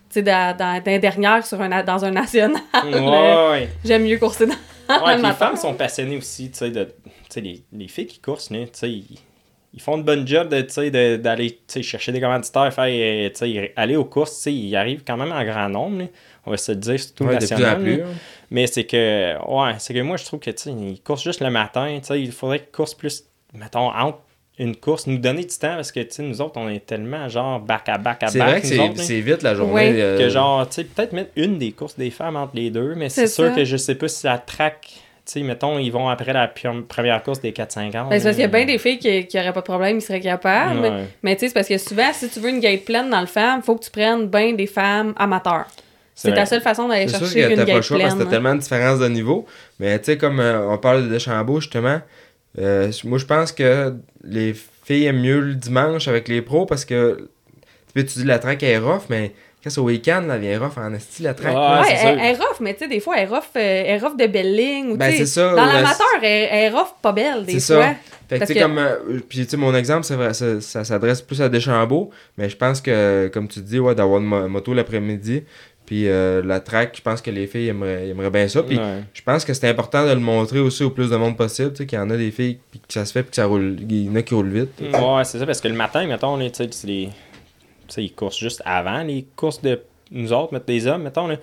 tu 0.09 0.15
sais, 0.15 0.21
dans, 0.23 0.55
dans, 0.57 0.81
dans 0.83 0.99
dernière 0.99 1.45
sur 1.45 1.59
un, 1.61 1.83
dans 1.83 2.05
un 2.05 2.11
national, 2.11 2.61
Ouais, 2.83 3.69
j'aime 3.83 4.03
mieux 4.03 4.17
courser 4.17 4.45
dans 4.47 4.53
Ouais, 5.05 5.17
les 5.17 5.33
femmes 5.33 5.55
sont 5.55 5.73
passionnées 5.73 6.17
aussi, 6.17 6.51
tu 6.51 6.57
sais, 6.59 6.71
de, 6.71 6.83
tu 6.85 7.11
sais, 7.29 7.41
les, 7.41 7.63
les 7.73 7.87
filles 7.87 8.07
qui 8.07 8.19
coursent, 8.19 8.49
tu 8.49 8.55
sais, 8.73 8.89
ils, 8.91 9.17
ils 9.73 9.81
font 9.81 9.97
de 9.97 10.03
bonne 10.03 10.25
job 10.27 10.47
de, 10.49 10.61
tu 10.61 10.69
sais, 10.73 10.91
de- 10.91 11.17
d'aller, 11.17 11.51
tu 11.51 11.59
sais, 11.67 11.83
chercher 11.83 12.11
des 12.11 12.21
commanditaires, 12.21 12.73
faire, 12.73 12.85
euh, 12.87 13.29
tu 13.29 13.35
sais, 13.35 13.73
aller 13.75 13.95
aux 13.95 14.05
courses, 14.05 14.35
tu 14.37 14.41
sais, 14.43 14.53
ils 14.53 14.75
arrivent 14.75 15.03
quand 15.05 15.17
même 15.17 15.31
en 15.31 15.43
grand 15.43 15.67
nombre, 15.69 15.99
là. 15.99 16.05
on 16.45 16.51
va 16.51 16.57
se 16.57 16.71
le 16.71 16.77
dire, 16.77 16.99
surtout 16.99 17.23
Ouais, 17.25 17.31
plus 17.37 17.39
national. 17.39 17.79
plus. 17.81 18.01
hein. 18.01 18.05
Mais 18.51 18.67
c'est 18.67 18.85
que, 18.85 19.35
ouais, 19.47 19.73
c'est 19.79 19.93
que 19.93 19.99
moi, 20.01 20.17
je 20.17 20.25
trouve 20.25 20.39
que, 20.39 20.51
tu 20.51 20.63
sais, 20.63 20.71
ils 20.71 21.01
coursent 21.01 21.23
juste 21.23 21.41
le 21.41 21.49
matin, 21.49 21.97
tu 21.99 22.05
sais, 22.07 22.21
il 22.21 22.31
faudrait 22.31 22.59
qu'ils 22.59 22.71
coursent 22.71 22.93
plus, 22.95 23.23
mettons, 23.53 23.89
entre 23.91 24.19
une 24.57 24.75
course, 24.75 25.07
nous 25.07 25.17
donner 25.17 25.41
du 25.43 25.57
temps, 25.57 25.75
parce 25.75 25.91
que, 25.91 25.99
tu 25.99 26.07
sais, 26.11 26.23
nous 26.23 26.41
autres, 26.41 26.53
on 26.55 26.69
est 26.69 26.85
tellement, 26.85 27.27
genre, 27.27 27.59
back 27.59 27.89
à 27.89 27.97
back 27.97 28.23
à 28.23 28.27
C'est 28.27 28.39
back, 28.39 28.47
vrai 28.49 28.61
que 28.61 28.67
nous 28.67 28.95
c'est 28.95 29.03
c'est 29.03 29.19
vite 29.19 29.41
la 29.43 29.53
journée. 29.55 29.73
Ouais. 29.73 29.91
euh, 30.01 30.17
Que 30.17 30.29
genre, 30.29 30.67
tu 30.69 30.75
sais, 30.75 30.83
peut-être 30.85 31.11
mettre 31.13 31.31
une 31.35 31.57
des 31.57 31.71
courses 31.73 31.97
des 31.97 32.09
femmes 32.09 32.37
entre 32.37 32.55
les 32.55 32.69
deux, 32.69 32.95
mais 32.95 33.09
c'est 33.09 33.27
C'est 33.27 33.33
sûr 33.33 33.49
ça. 33.49 33.51
que 33.55 33.65
je 33.65 33.75
sais 33.75 33.95
pas 33.95 34.07
si 34.07 34.25
la 34.25 34.37
track, 34.37 34.79
tu 34.81 34.93
sais, 35.25 35.41
mettons, 35.41 35.77
ils 35.77 35.89
vont 35.91 36.07
après 36.07 36.31
la 36.31 36.47
première 36.87 37.21
course 37.23 37.41
des 37.41 37.51
4-5 37.51 37.97
ans. 37.97 38.07
Ben, 38.09 38.17
c'est 38.19 38.23
parce 38.25 38.35
qu'il 38.35 38.39
y 38.39 38.43
a 38.43 38.47
bien 38.47 38.65
des 38.65 38.77
filles 38.77 38.97
qui, 38.99 39.25
qui 39.27 39.37
auraient 39.39 39.51
pas 39.51 39.59
de 39.59 39.65
problème, 39.65 39.97
ils 39.97 40.01
seraient 40.01 40.21
capables. 40.21 40.79
Ouais. 40.79 41.03
Mais 41.23 41.35
tu 41.35 41.41
sais, 41.41 41.47
c'est 41.49 41.53
parce 41.53 41.67
que 41.67 41.77
souvent, 41.77 42.13
si 42.13 42.29
tu 42.29 42.39
veux 42.39 42.49
une 42.49 42.59
gate 42.61 42.85
pleine 42.85 43.09
dans 43.09 43.21
le 43.21 43.27
femme, 43.27 43.61
faut 43.61 43.75
que 43.75 43.83
tu 43.83 43.91
prennes 43.91 44.27
bien 44.27 44.53
des 44.53 44.67
femmes 44.67 45.13
amateurs. 45.17 45.65
C'est 46.17 46.33
ta 46.33 46.45
seule 46.45 46.61
façon 46.61 46.87
d'aller 46.87 47.09
C'est 47.09 47.17
sûr 47.17 47.25
chercher 47.27 47.41
que 47.41 47.49
une 47.49 47.55
t'as 47.57 47.65
pas 47.65 47.71
le 47.71 47.75
gate 47.75 47.83
choix 47.83 47.99
parce 47.99 48.13
que 48.13 48.17
pleine. 48.19 48.27
t'as 48.29 48.31
tellement 48.35 48.55
de 48.55 48.59
différences 48.61 48.99
de 48.99 49.07
niveau. 49.09 49.45
Mais 49.81 49.99
tu 49.99 50.05
sais, 50.05 50.17
comme 50.17 50.39
euh, 50.39 50.69
on 50.69 50.77
parle 50.77 51.03
de 51.03 51.07
Deschambault, 51.09 51.59
justement, 51.59 51.99
euh, 52.59 52.91
moi 53.03 53.17
je 53.17 53.25
pense 53.25 53.51
que 53.51 53.93
les 54.23 54.53
filles 54.85 55.05
aiment 55.05 55.21
mieux 55.21 55.39
le 55.39 55.55
dimanche 55.55 56.07
avec 56.07 56.27
les 56.27 56.41
pros 56.41 56.65
parce 56.65 56.85
que 56.85 57.29
tu 57.93 58.03
dis 58.03 58.23
la 58.23 58.39
track 58.39 58.61
est 58.63 58.77
rough, 58.77 59.03
mais 59.09 59.31
quand 59.63 59.69
c'est 59.71 59.79
au 59.79 59.85
week-end, 59.85 60.21
là, 60.27 60.35
elle 60.35 60.41
vient 60.41 60.59
rough 60.59 60.77
en 60.77 60.93
esti 60.93 61.23
la 61.23 61.33
track. 61.33 61.53
Ouais, 61.55 61.59
là. 61.59 61.81
Ouais, 61.81 61.87
elle, 62.03 62.19
est 62.19 62.33
rough, 62.37 62.59
mais 62.59 62.73
tu 62.75 62.81
sais, 62.81 62.87
des 62.87 62.99
fois, 62.99 63.15
elle 63.17 63.23
est 63.23 63.27
rough, 63.33 63.37
euh, 63.55 63.59
elle 63.59 63.95
est 63.95 63.97
rough 63.97 64.15
de 64.15 64.27
belles 64.27 64.55
lignes. 64.55 64.91
ou 64.91 64.97
Ben, 64.97 65.09
tu 65.09 65.17
sais, 65.17 65.25
c'est 65.25 65.39
ça, 65.39 65.55
Dans 65.55 65.65
l'amateur, 65.65 66.05
elle, 66.21 66.47
elle 66.51 66.63
est 66.65 66.69
rough 66.69 66.89
pas 67.01 67.11
belle, 67.13 67.45
des 67.45 67.59
C'est 67.59 67.73
fois. 67.73 67.83
ça. 67.85 67.95
Fait 68.29 68.35
que 68.35 68.39
Parce 68.39 68.41
tu 68.41 68.47
sais, 68.47 68.53
que- 68.59 68.59
comme. 68.63 68.77
euh, 68.77 69.19
puis 69.27 69.39
tu 69.45 69.49
sais, 69.49 69.57
mon 69.57 69.73
exemple, 69.73 70.03
c'est 70.03 70.15
vrai, 70.15 70.33
ça, 70.35 70.61
ça 70.61 70.83
s'adresse 70.83 71.21
plus 71.23 71.41
à 71.41 71.49
Deschambault, 71.49 72.11
mais 72.37 72.47
je 72.49 72.57
pense 72.57 72.79
que, 72.79 73.27
comme 73.33 73.47
tu 73.47 73.59
dis, 73.61 73.79
ouais, 73.79 73.95
d'avoir 73.95 74.19
une 74.19 74.27
mo- 74.27 74.47
moto 74.47 74.73
l'après-midi, 74.73 75.43
puis 75.85 76.07
euh, 76.07 76.41
la 76.43 76.59
track, 76.59 76.95
je 76.97 77.01
pense 77.01 77.21
que 77.21 77.29
les 77.31 77.47
filles 77.47 77.67
aimeraient, 77.69 78.07
aimeraient 78.09 78.29
bien 78.29 78.47
ça. 78.47 78.63
Puis 78.63 78.77
Ouais. 78.77 79.03
je 79.13 79.21
pense 79.21 79.45
que 79.45 79.53
c'est 79.53 79.69
important 79.69 80.05
de 80.05 80.11
le 80.11 80.19
montrer 80.19 80.59
aussi 80.59 80.83
au 80.83 80.89
plus 80.89 81.09
de 81.09 81.15
monde 81.15 81.37
possible, 81.37 81.71
tu 81.71 81.77
sais, 81.77 81.85
qu'il 81.85 81.97
y 81.97 82.01
en 82.01 82.09
a 82.09 82.17
des 82.17 82.31
filles, 82.31 82.57
puis 82.71 82.79
que 82.79 82.93
ça 82.93 83.05
se 83.05 83.11
fait, 83.11 83.21
puis 83.23 83.29
que 83.31 83.35
ça 83.35 83.45
roule. 83.45 83.77
Il 83.89 84.05
y 84.05 84.09
en 84.09 84.15
a 84.15 84.21
qui 84.21 84.33
roulent 84.33 84.49
vite. 84.49 84.69
Ouais, 84.81 85.23
c'est 85.23 85.39
ça, 85.39 85.45
parce 85.45 85.61
que 85.61 85.67
le 85.67 85.75
matin, 85.75 86.05
mettons, 86.07 86.35
là, 86.37 86.49
tu 86.49 86.55
sais, 86.63 86.69
c'est 86.71 86.87
les- 86.87 87.09
tu 87.87 87.93
sais, 87.93 88.03
ils 88.03 88.11
coursent 88.13 88.39
juste 88.39 88.61
avant 88.65 89.03
les 89.03 89.25
courses 89.35 89.61
de 89.61 89.79
nous 90.11 90.33
autres, 90.33 90.53
mettre 90.53 90.65
des 90.65 90.87
hommes, 90.87 91.03
mettons, 91.03 91.27
là. 91.27 91.35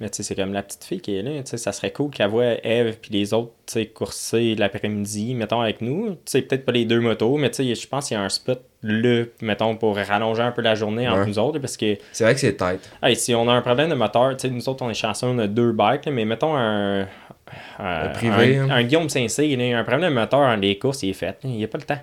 Mais 0.00 0.08
tu 0.10 0.16
sais, 0.16 0.22
c'est 0.22 0.34
comme 0.34 0.52
la 0.52 0.62
petite 0.62 0.84
fille 0.84 1.00
qui 1.00 1.16
est 1.16 1.22
là, 1.22 1.30
tu 1.42 1.42
sais, 1.46 1.56
ça 1.56 1.72
serait 1.72 1.90
cool 1.92 2.10
qu'elle 2.10 2.28
voit 2.28 2.64
Eve 2.64 2.96
puis 3.00 3.12
les 3.12 3.32
autres, 3.32 3.52
tu 3.66 3.74
sais, 3.74 3.86
courser 3.86 4.54
l'après-midi, 4.54 5.34
mettons, 5.34 5.60
avec 5.60 5.80
nous. 5.80 6.10
Tu 6.10 6.18
sais, 6.26 6.42
peut-être 6.42 6.64
pas 6.64 6.72
les 6.72 6.84
deux 6.84 7.00
motos, 7.00 7.36
mais 7.36 7.50
tu 7.50 7.64
sais, 7.64 7.74
je 7.74 7.88
pense 7.88 8.08
qu'il 8.08 8.16
y 8.16 8.20
a 8.20 8.22
un 8.22 8.28
spot 8.28 8.62
là, 8.82 9.24
mettons, 9.40 9.74
pour 9.76 9.96
rallonger 9.96 10.42
un 10.42 10.52
peu 10.52 10.62
la 10.62 10.74
journée 10.74 11.08
entre 11.08 11.20
Ouais. 11.20 11.26
nous 11.26 11.38
autres, 11.38 11.58
parce 11.58 11.76
que 11.76 11.96
C'est 12.12 12.24
vrai 12.24 12.34
que 12.34 12.40
c'est 12.40 12.56
tight. 12.56 12.80
Hey, 13.02 13.16
si 13.16 13.34
on 13.34 13.48
a 13.48 13.52
un 13.52 13.62
problème 13.62 13.88
de 13.90 13.94
moteur, 13.94 14.36
tu 14.36 14.46
sais, 14.48 14.50
nous 14.54 14.68
autres, 14.68 14.84
on 14.84 14.90
est 14.90 14.94
chanceux, 14.94 15.26
on 15.26 15.38
a 15.38 15.46
deux 15.46 15.72
bikes, 15.72 16.04
là, 16.06 16.12
mais 16.12 16.24
mettons 16.24 16.54
un. 16.56 17.06
un, 17.78 18.08
privé, 18.08 18.58
un, 18.58 18.64
hein. 18.64 18.70
un 18.70 18.82
Guillaume 18.84 19.08
Saint-Cyr, 19.08 19.58
un 19.76 19.84
problème 19.84 20.10
de 20.10 20.14
moteur 20.14 20.40
en 20.40 20.56
les 20.56 20.78
courses, 20.78 21.02
il 21.04 21.10
est 21.10 21.14
fait. 21.14 21.36
Il 21.44 21.50
n'y 21.50 21.64
a 21.64 21.68
pas 21.68 21.78
le 21.78 21.84
temps. 21.84 21.98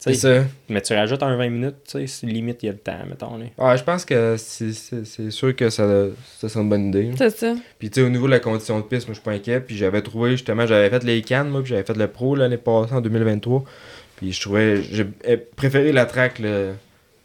C'est 0.00 0.14
ça. 0.14 0.44
mais 0.68 0.80
tu 0.80 0.94
rajoutes 0.94 1.22
un 1.22 1.36
20 1.36 1.50
minutes, 1.50 1.76
tu 1.84 1.92
sais, 2.00 2.06
c'est 2.06 2.26
limite, 2.26 2.62
il 2.62 2.66
y 2.66 2.68
a 2.70 2.72
le 2.72 2.78
temps, 2.78 2.98
mettons. 3.08 3.36
Là. 3.36 3.44
Ouais, 3.58 3.76
je 3.76 3.84
pense 3.84 4.04
que 4.04 4.36
c'est- 4.38 4.72
c'est 4.72 5.04
c'est 5.04 5.30
sûr 5.30 5.54
que 5.54 5.68
ça, 5.70 6.06
ça 6.38 6.48
serait 6.48 6.62
une 6.62 6.68
bonne 6.70 6.88
idée. 6.88 7.10
C'est 7.18 7.30
ça. 7.36 7.54
Puis 7.78 7.90
tu 7.90 8.00
sais, 8.00 8.06
au 8.06 8.10
niveau 8.10 8.26
de 8.26 8.30
la 8.32 8.40
condition 8.40 8.78
de 8.78 8.84
piste, 8.84 9.06
moi 9.06 9.12
je 9.14 9.20
suis 9.20 9.24
pas 9.24 9.32
inquiet. 9.32 9.60
Puis 9.60 9.76
j'avais 9.76 10.00
trouvé 10.02 10.30
justement, 10.32 10.66
j'avais 10.66 10.88
fait 10.90 11.04
les 11.04 11.20
cannes, 11.22 11.50
moi, 11.50 11.60
puis 11.62 11.70
j'avais 11.70 11.84
fait 11.84 11.96
le 11.96 12.06
pro 12.08 12.34
l'année 12.34 12.56
passée 12.56 12.94
en 12.94 13.00
2023. 13.00 13.64
Puis 14.16 14.32
je 14.32 14.40
trouvais, 14.40 14.82
j'ai 14.82 15.06
eh, 15.24 15.36
préféré 15.36 15.92
la 15.92 16.06
track 16.06 16.38
le, 16.38 16.72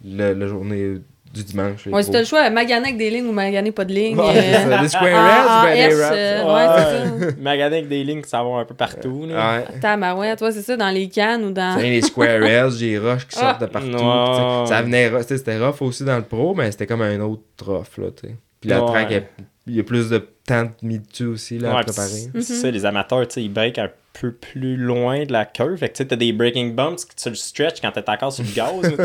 le- 0.06 0.34
la 0.34 0.48
journée 0.48 0.96
du 1.36 1.44
dimanche. 1.44 1.86
Ouais, 1.88 2.02
si 2.02 2.08
pros. 2.10 2.14
t'as 2.14 2.20
le 2.20 2.26
choix, 2.26 2.50
maganer 2.50 2.86
avec 2.86 2.98
des 2.98 3.10
lignes 3.10 3.28
ou 3.28 3.32
maganer 3.32 3.72
pas 3.72 3.86
de 3.86 3.94
lignes. 3.94 4.18
Ouais, 4.18 4.34
c'est 4.34 4.56
euh, 4.56 4.70
ça. 4.70 4.82
Des 4.82 4.88
square 4.88 5.14
en- 5.14 5.24
reds, 5.26 5.50
en 5.50 5.64
ben 5.64 5.74
les 5.74 5.80
S, 5.82 5.98
wraps. 6.00 6.16
euh, 6.16 6.54
ouais, 6.56 6.84
c'est 7.20 7.26
ça. 7.26 7.32
Maganer 7.42 7.78
avec 7.78 7.88
des 7.90 8.04
lignes, 8.04 8.24
ça 8.24 8.44
va 8.44 8.50
un 8.58 8.66
peu 8.66 8.74
partout. 8.74 9.26
Là. 9.28 9.58
Ouais. 9.58 9.66
Tabarouette, 9.82 10.40
toi, 10.40 10.52
c'est 10.52 10.62
ça, 10.62 10.78
dans 10.78 10.90
les 10.90 11.10
cannes 11.10 11.44
ou 11.44 11.52
dans. 11.52 11.78
Les 11.80 12.02
square 12.02 12.40
rails, 12.40 12.72
j'ai 12.78 12.98
roches 12.98 13.28
qui 13.28 13.38
Ah. 13.40 13.50
sortent 13.52 13.62
de 13.62 13.66
partout. 13.68 13.88
Ouais. 13.90 13.96
tu 13.98 14.68
sais, 14.70 14.74
Ça 14.76 14.82
venait, 14.82 15.10
rough. 15.10 15.22
Tu 15.22 15.28
sais, 15.28 15.38
c'était 15.38 15.58
rough 15.60 15.82
aussi 15.82 16.04
dans 16.06 16.18
le 16.18 16.24
pro, 16.24 16.56
mais 16.56 16.72
c'était 16.72 16.88
comme 16.88 17.02
un 17.02 17.20
autre 17.20 17.42
rough 17.66 17.98
là, 17.98 18.08
tu 18.20 18.28
sais. 18.30 18.36
Puis 18.62 18.70
la 18.70 18.82
Ouais. 18.84 18.88
track, 18.92 19.24
il 19.68 19.76
y 19.76 19.80
a 19.80 19.84
plus 19.84 20.10
de 20.10 20.26
temps 20.48 20.70
mis 20.82 21.00
dessus 21.00 21.26
aussi 21.26 21.58
là, 21.60 21.74
Ouais, 21.74 21.80
à 21.82 21.84
préparer. 21.84 22.08
c'est 22.08 22.42
c'est 22.42 22.54
ça, 22.54 22.72
les 22.72 22.86
amateurs, 22.86 23.28
tu 23.28 23.34
sais, 23.36 23.44
ils 23.44 23.52
break 23.52 23.78
un 23.80 23.88
peu 23.88 23.94
plus 24.32 24.78
loin 24.78 25.24
de 25.26 25.32
la 25.32 25.46
curve. 25.46 25.78
Fait 25.78 25.90
que 25.90 25.94
tu 25.94 26.04
sais, 26.04 26.08
t'as 26.08 26.16
des 26.16 26.34
breaking 26.34 26.74
bumps 26.74 27.06
que 27.06 27.14
tu 27.16 27.30
le 27.30 27.36
stretch 27.36 27.82
quand 27.82 27.92
t'es 27.92 28.10
encore 28.10 28.32
sur 28.32 28.44
le 28.44 28.54
gaz. 28.54 28.96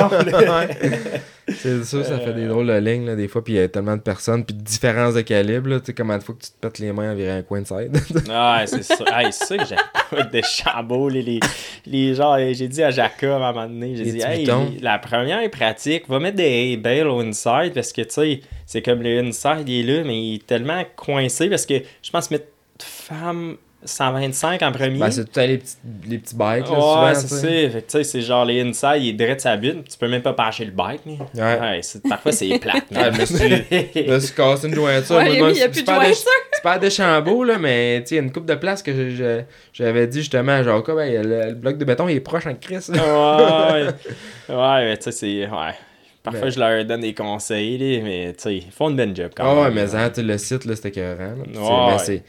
C'est 1.48 1.84
sûr, 1.84 2.04
ça 2.04 2.18
fait 2.20 2.32
des 2.32 2.46
drôles 2.46 2.68
de 2.68 2.78
lignes, 2.78 3.06
là, 3.06 3.16
des 3.16 3.26
fois, 3.26 3.42
puis 3.42 3.54
il 3.54 3.56
y 3.56 3.60
a 3.60 3.68
tellement 3.68 3.96
de 3.96 4.02
personnes, 4.02 4.44
puis 4.44 4.54
de 4.54 4.62
différences 4.62 5.14
de 5.14 5.22
calibre, 5.22 5.68
là, 5.68 5.80
tu 5.80 5.86
sais, 5.86 5.94
comment 5.94 6.16
de 6.16 6.22
fois 6.22 6.36
que 6.36 6.44
tu 6.44 6.50
te 6.50 6.56
pètes 6.60 6.78
les 6.78 6.92
mains 6.92 7.10
environ 7.10 7.38
un 7.38 7.42
coin 7.42 7.60
de 7.62 7.66
side. 7.66 7.90
Ouais, 8.30 8.66
c'est 8.66 8.84
ça. 8.84 9.04
Hey, 9.12 9.32
c'est 9.32 9.44
ça 9.44 9.56
que 9.56 9.64
j'ai 9.64 9.76
pas 10.10 10.22
de 10.22 10.40
chambeau. 10.42 11.08
Les, 11.08 11.22
les, 11.22 11.40
les 11.86 12.14
gens, 12.14 12.36
j'ai 12.52 12.68
dit 12.68 12.82
à 12.82 12.90
Jacob 12.90 13.42
à 13.42 13.48
un 13.48 13.52
moment 13.52 13.66
donné, 13.66 13.96
j'ai 13.96 14.12
dit, 14.12 14.22
hey, 14.22 14.48
la 14.80 14.98
première 14.98 15.50
pratique, 15.50 16.08
va 16.08 16.20
mettre 16.20 16.36
des 16.36 16.76
bales 16.76 17.08
au 17.08 17.20
inside 17.20 17.72
parce 17.74 17.92
que, 17.92 18.02
tu 18.02 18.10
sais, 18.10 18.40
c'est 18.66 18.82
comme 18.82 19.02
le 19.02 19.18
inside, 19.18 19.64
il 19.66 19.90
est 19.90 19.96
là, 19.96 20.04
mais 20.04 20.20
il 20.20 20.34
est 20.36 20.46
tellement 20.46 20.84
coincé 20.94 21.48
parce 21.48 21.66
que 21.66 21.74
je 22.02 22.10
pense 22.10 22.30
mettre 22.30 22.46
femme 22.78 23.56
125 23.84 24.62
en 24.62 24.72
premier. 24.72 24.98
ben, 24.98 25.10
c'est 25.10 25.22
tout 25.24 25.30
le 25.30 25.32
temps 25.42 25.46
les 25.46 25.58
petits, 25.58 25.76
les 26.06 26.18
petits 26.18 26.36
bikes, 26.36 26.68
là, 26.70 27.04
Ouais, 27.06 27.14
c'est 27.14 27.28
tu 27.28 27.34
ça. 27.72 27.80
Fait 27.88 28.04
c'est 28.04 28.20
genre 28.20 28.44
les 28.44 28.60
inside, 28.60 28.96
il 29.02 29.08
est 29.08 29.12
direct 29.14 29.40
sa 29.40 29.56
butte, 29.56 29.88
tu 29.88 29.96
peux 29.98 30.08
même 30.08 30.20
pas 30.22 30.34
pencher 30.34 30.66
le 30.66 30.70
bike. 30.72 31.00
là. 31.34 31.60
Ouais. 31.60 31.80
c'est- 31.82 32.06
parfois, 32.06 32.32
c'est 32.32 32.58
plate. 32.58 32.84
Ouais, 32.90 33.10
je 33.12 33.20
me 33.20 33.24
suis- 33.24 34.26
suis 34.26 34.34
cassé 34.34 34.68
une 34.68 34.74
jointure. 34.74 35.16
Ouais, 35.16 35.32
il 35.32 35.38
y 35.38 35.42
a 35.42 35.54
c'est 35.54 35.68
plus 35.70 35.80
de 35.82 35.86
pas 35.86 35.98
des- 36.00 36.06
jointure. 36.06 36.30
super 36.54 36.78
déchambeau, 36.78 37.44
là, 37.44 37.58
mais 37.58 38.00
tu 38.02 38.08
sais, 38.08 38.14
il 38.16 38.18
y 38.18 38.20
a 38.20 38.24
une 38.24 38.32
coupe 38.32 38.46
de 38.46 38.54
place 38.54 38.82
que 38.82 38.92
je- 39.10 39.40
j'avais 39.72 40.06
dit 40.06 40.18
justement 40.18 40.52
à 40.52 40.62
Jacob, 40.62 40.96
ben, 40.96 41.22
le, 41.26 41.48
le 41.48 41.54
bloc 41.54 41.78
de 41.78 41.84
béton, 41.86 42.08
il 42.08 42.16
est 42.16 42.20
proche 42.20 42.46
en 42.46 42.54
crise. 42.54 42.90
ouais, 42.90 42.98
ouais, 44.54 44.84
mais 44.84 44.96
tu 44.98 45.04
sais, 45.04 45.12
c'est. 45.12 45.46
Ouais. 45.46 45.74
Parfois, 46.22 46.44
Mais- 46.44 46.50
je 46.50 46.60
leur 46.60 46.84
donne 46.84 47.00
des 47.00 47.14
conseils, 47.14 47.78
là, 47.78 48.02
mais 48.04 48.34
tu 48.34 48.42
sais, 48.42 48.56
ils 48.56 48.70
font 48.70 48.90
une 48.90 48.96
bonne 48.96 49.16
job 49.16 49.30
quand 49.34 49.42
Ah 49.42 49.54
ouais, 49.62 49.70
même. 49.74 49.88
mais 49.88 49.94
hein, 49.94 50.12
le 50.18 50.36
site, 50.36 50.66
là, 50.66 50.76
c'était 50.76 50.90
écœurant. 50.90 51.34
là. 51.34 51.98
C'est- 51.98 52.12
Ouais. 52.12 52.22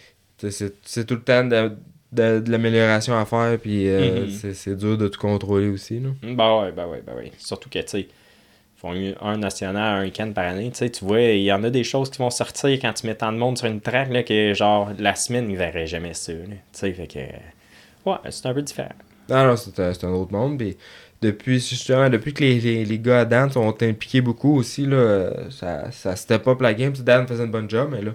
C'est- 0.50 1.06
tout 1.06 1.14
le 1.16 1.22
temps 1.22 1.44
de, 1.44 1.72
de, 2.12 2.40
de 2.40 2.52
l'amélioration 2.52 3.18
à 3.18 3.26
faire, 3.26 3.58
puis 3.60 3.88
euh, 3.90 4.22
Mhm. 4.26 4.30
c'est- 4.30 4.54
c'est 4.54 4.76
dur 4.76 4.98
de 4.98 5.08
tout 5.08 5.20
contrôler 5.20 5.70
aussi. 5.70 6.00
Là. 6.00 6.10
Bah 6.34 6.62
ouais, 6.62 6.72
bah 6.72 6.88
ouais, 6.88 7.04
bah 7.06 7.14
ouais. 7.16 7.32
Surtout 7.38 7.70
que, 7.70 7.80
tu 7.80 7.88
sais, 7.88 8.02
ils 8.02 8.08
font 8.78 8.94
un- 9.22 9.38
national, 9.38 10.00
un 10.00 10.04
week-end 10.04 10.32
par 10.34 10.46
année. 10.46 10.70
Tu 10.72 10.78
sais, 10.78 10.90
tu 10.90 11.06
vois, 11.06 11.22
il 11.22 11.44
y 11.44 11.52
en 11.54 11.64
a 11.64 11.70
des 11.70 11.84
choses 11.84 12.10
qui 12.10 12.18
vont 12.18 12.30
sortir 12.32 12.70
quand 12.82 12.94
tu 12.94 13.06
mets 13.08 13.16
tant 13.16 13.32
de 13.32 13.38
monde 13.38 13.58
sur 13.58 13.68
une 13.68 13.80
track, 13.82 14.10
là, 14.12 14.24
que 14.24 14.54
genre, 14.56 14.92
la 14.98 15.14
semaine, 15.16 15.50
ils 15.50 15.58
verraient 15.58 15.86
jamais 15.88 16.14
ça. 16.16 16.34
Tu 16.34 16.40
sais, 16.72 16.92
fait 16.94 17.08
que. 17.08 17.20
Ouais, 18.10 18.18
c'est 18.30 18.48
un 18.48 18.54
peu 18.54 18.62
différent. 18.64 18.90
Non, 19.30 19.46
non, 19.46 19.56
c'est 19.56 19.80
un, 19.80 19.92
un 20.10 20.14
autre 20.14 20.32
monde. 20.34 20.58
Puis 20.58 20.76
depuis, 21.22 21.60
justement, 21.60 22.10
depuis 22.10 22.34
que 22.34 22.44
les, 22.44 22.60
les, 22.60 22.84
les 22.84 23.00
gars 23.00 23.20
à 23.22 23.26
Dan 23.26 23.50
sont 23.52 23.68
impliqués 23.84 24.22
beaucoup 24.22 24.58
aussi, 24.58 24.86
là, 24.88 24.98
euh, 24.98 25.50
ça, 25.52 25.92
ça 25.92 26.16
step 26.16 26.48
up 26.48 26.60
la 26.62 26.74
game. 26.74 26.92
Dan 26.94 27.28
faisait 27.28 27.44
une 27.46 27.52
bonne 27.52 27.70
job, 27.70 27.90
mais 27.92 28.02
là, 28.02 28.12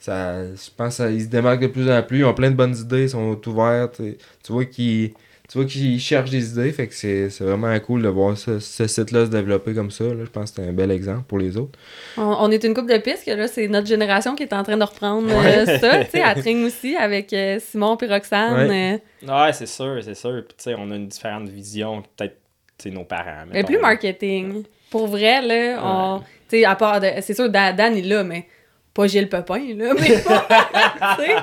ça, 0.00 0.44
je 0.44 0.70
pense 0.76 0.96
qu'ils 0.96 1.22
se 1.22 1.26
démarquent 1.28 1.60
de 1.62 1.66
plus 1.68 1.90
en 1.90 2.02
plus. 2.02 2.18
Ils 2.20 2.24
ont 2.24 2.34
plein 2.34 2.50
de 2.50 2.56
bonnes 2.56 2.76
idées, 2.76 3.02
ils 3.04 3.10
sont 3.10 3.38
ouverts. 3.48 3.90
Tu 3.92 4.16
vois 4.52 4.64
qu'ils 4.64 5.12
tu 5.48 5.58
vois 5.58 5.66
qu'ils 5.66 5.98
cherchent 5.98 6.30
des 6.30 6.52
idées. 6.52 6.70
Fait 6.72 6.86
que 6.86 6.94
c'est 6.94 7.28
c'est 7.28 7.42
vraiment 7.44 7.76
cool 7.80 8.02
de 8.02 8.08
voir 8.08 8.36
ce 8.38 8.60
site-là 8.60 9.26
se 9.26 9.30
développer 9.30 9.74
comme 9.74 9.90
ça. 9.90 10.04
Là. 10.04 10.24
Je 10.24 10.30
pense 10.30 10.52
que 10.52 10.62
c'est 10.62 10.68
un 10.68 10.72
bel 10.72 10.90
exemple 10.92 11.24
pour 11.26 11.38
les 11.38 11.56
autres. 11.56 11.76
On, 12.16 12.22
on 12.40 12.50
est 12.52 12.62
une 12.62 12.72
couple 12.72 12.92
de 12.92 12.98
pistes 12.98 13.24
que 13.26 13.32
là, 13.32 13.48
c'est 13.48 13.66
notre 13.66 13.88
génération 13.88 14.36
qui 14.36 14.44
est 14.44 14.52
en 14.52 14.62
train 14.62 14.76
de 14.76 14.84
reprendre 14.84 15.28
euh, 15.28 15.66
ça, 15.78 16.04
tu 16.04 16.10
sais, 16.12 16.22
à 16.22 16.34
Tring 16.36 16.64
aussi, 16.64 16.94
avec 16.96 17.32
euh, 17.32 17.58
Simon 17.58 17.96
et 18.00 18.06
Roxane. 18.06 18.68
Ouais. 18.70 19.00
euh, 19.28 19.44
Ouais, 19.46 19.52
c'est 19.52 19.66
sûr, 19.66 19.98
c'est 20.04 20.14
sûr. 20.14 20.44
Puis, 20.46 20.56
tu 20.56 20.62
sais, 20.64 20.74
on 20.78 20.88
a 20.92 20.94
une 20.96 21.08
différente 21.08 21.48
vision, 21.48 22.02
peut-être, 22.16 22.36
tu 22.78 22.88
sais, 22.88 22.94
nos 22.94 23.04
parents. 23.04 23.44
mais 23.48 23.54
mettons. 23.54 23.66
plus 23.72 23.78
marketing. 23.78 24.62
Pour 24.88 25.08
vrai, 25.08 25.42
là, 25.44 25.80
on... 25.84 26.20
Tu 26.48 26.58
sais, 26.58 26.64
à 26.64 26.74
part... 26.76 27.00
de- 27.00 27.10
C'est 27.22 27.34
sûr, 27.34 27.48
Dan, 27.50 27.74
Dan 27.76 27.96
est 27.96 28.02
là, 28.02 28.22
mais 28.24 28.46
pas 28.92 29.06
Gilles 29.06 29.28
Pepin, 29.28 29.60
là, 29.76 29.92
mais... 29.98 30.06
tu 30.06 31.24
sais. 31.24 31.36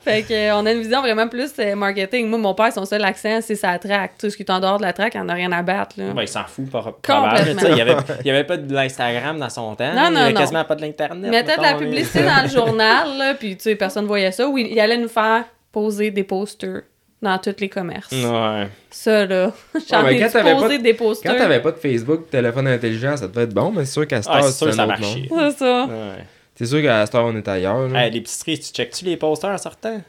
Fait 0.00 0.22
que, 0.22 0.32
euh, 0.32 0.56
on 0.56 0.64
a 0.66 0.72
une 0.72 0.80
vision 0.80 1.00
vraiment 1.00 1.26
plus 1.28 1.50
euh, 1.58 1.74
marketing. 1.74 2.28
Moi, 2.28 2.38
mon 2.38 2.54
père, 2.54 2.72
son 2.72 2.84
seul 2.84 3.02
accent, 3.04 3.40
c'est 3.40 3.54
sa 3.56 3.78
track. 3.78 4.12
Tout 4.18 4.30
ce 4.30 4.36
qui 4.36 4.42
est 4.42 4.50
en 4.50 4.60
dehors 4.60 4.76
de 4.78 4.82
la 4.82 4.92
track, 4.92 5.14
il 5.14 5.20
en 5.20 5.28
a 5.28 5.34
rien 5.34 5.50
à 5.52 5.62
battre, 5.62 5.96
là. 5.98 6.12
Ben, 6.14 6.22
il 6.22 6.28
s'en 6.28 6.44
fout, 6.44 6.70
pas 6.70 6.82
Complètement. 6.82 7.22
probable. 7.28 7.54
Tu 7.56 7.58
sais, 7.60 7.68
Il 7.70 7.74
n'y 7.74 7.80
avait, 7.80 7.96
il 8.20 8.26
y 8.26 8.30
avait 8.30 8.44
pas 8.44 8.56
de 8.56 8.72
l'Instagram 8.74 9.38
dans 9.38 9.48
son 9.50 9.74
temps. 9.74 9.92
Non, 9.94 10.04
il 10.06 10.10
y 10.10 10.14
non, 10.14 10.20
avait 10.20 10.32
non. 10.34 10.40
quasiment 10.40 10.64
pas 10.64 10.74
de 10.76 10.82
l'Internet. 10.82 11.24
Il 11.24 11.30
mettait 11.30 11.56
de 11.56 11.62
la 11.62 11.74
publicité 11.74 12.22
dans 12.22 12.42
le 12.42 12.48
journal, 12.54 13.18
là, 13.18 13.34
puis 13.34 13.56
tu 13.56 13.62
sais, 13.64 13.74
personne 13.76 14.06
voyait 14.06 14.32
ça. 14.32 14.46
Oui, 14.48 14.68
il 14.70 14.78
allait 14.78 14.98
nous 14.98 15.08
faire 15.08 15.44
poser 15.72 16.10
des 16.12 16.22
posters 16.24 16.82
dans 17.20 17.38
tous 17.38 17.56
les 17.58 17.68
commerces. 17.70 18.12
Ouais. 18.12 18.68
Ça, 18.90 19.24
là, 19.24 19.50
j'en 19.90 20.02
mais 20.02 20.16
ai 20.16 20.20
quand 20.20 20.26
dû 20.26 20.32
t'avais 20.32 20.52
poser 20.54 20.76
pas- 20.76 20.82
des 20.82 20.92
Quand 20.94 21.04
posters. 21.06 21.36
t'avais 21.36 21.60
pas 21.60 21.70
de 21.72 21.76
Facebook, 21.78 22.30
téléphone 22.30 22.68
intelligent, 22.68 23.16
ça 23.16 23.26
devait 23.26 23.44
être 23.44 23.54
bon, 23.54 23.72
mais 23.74 23.84
c'est 23.86 23.92
sûr 23.92 24.06
qu'à 24.06 24.20
cette 24.22 24.30
Ah, 24.32 24.42
c'est 24.42 24.52
sûr 24.52 24.66
que 24.68 24.72
ça 24.74 24.82
autre 24.86 25.00
marchait. 25.00 25.26
monde. 25.30 25.50
C'est 25.50 25.58
ça. 25.58 25.84
Ouais. 25.86 26.24
C'est 26.56 26.66
sûr 26.66 26.80
qu'à 26.82 27.04
cette 27.06 27.14
heure, 27.14 27.24
on 27.26 27.36
est 27.36 27.48
ailleurs. 27.48 27.88
là. 27.88 28.04
Hey, 28.06 28.10
l'épicerie, 28.12 28.58
tu 28.58 28.72
checkes-tu 28.72 29.04
les 29.04 29.16
posters 29.16 29.50
en 29.50 29.58
sortant? 29.58 30.00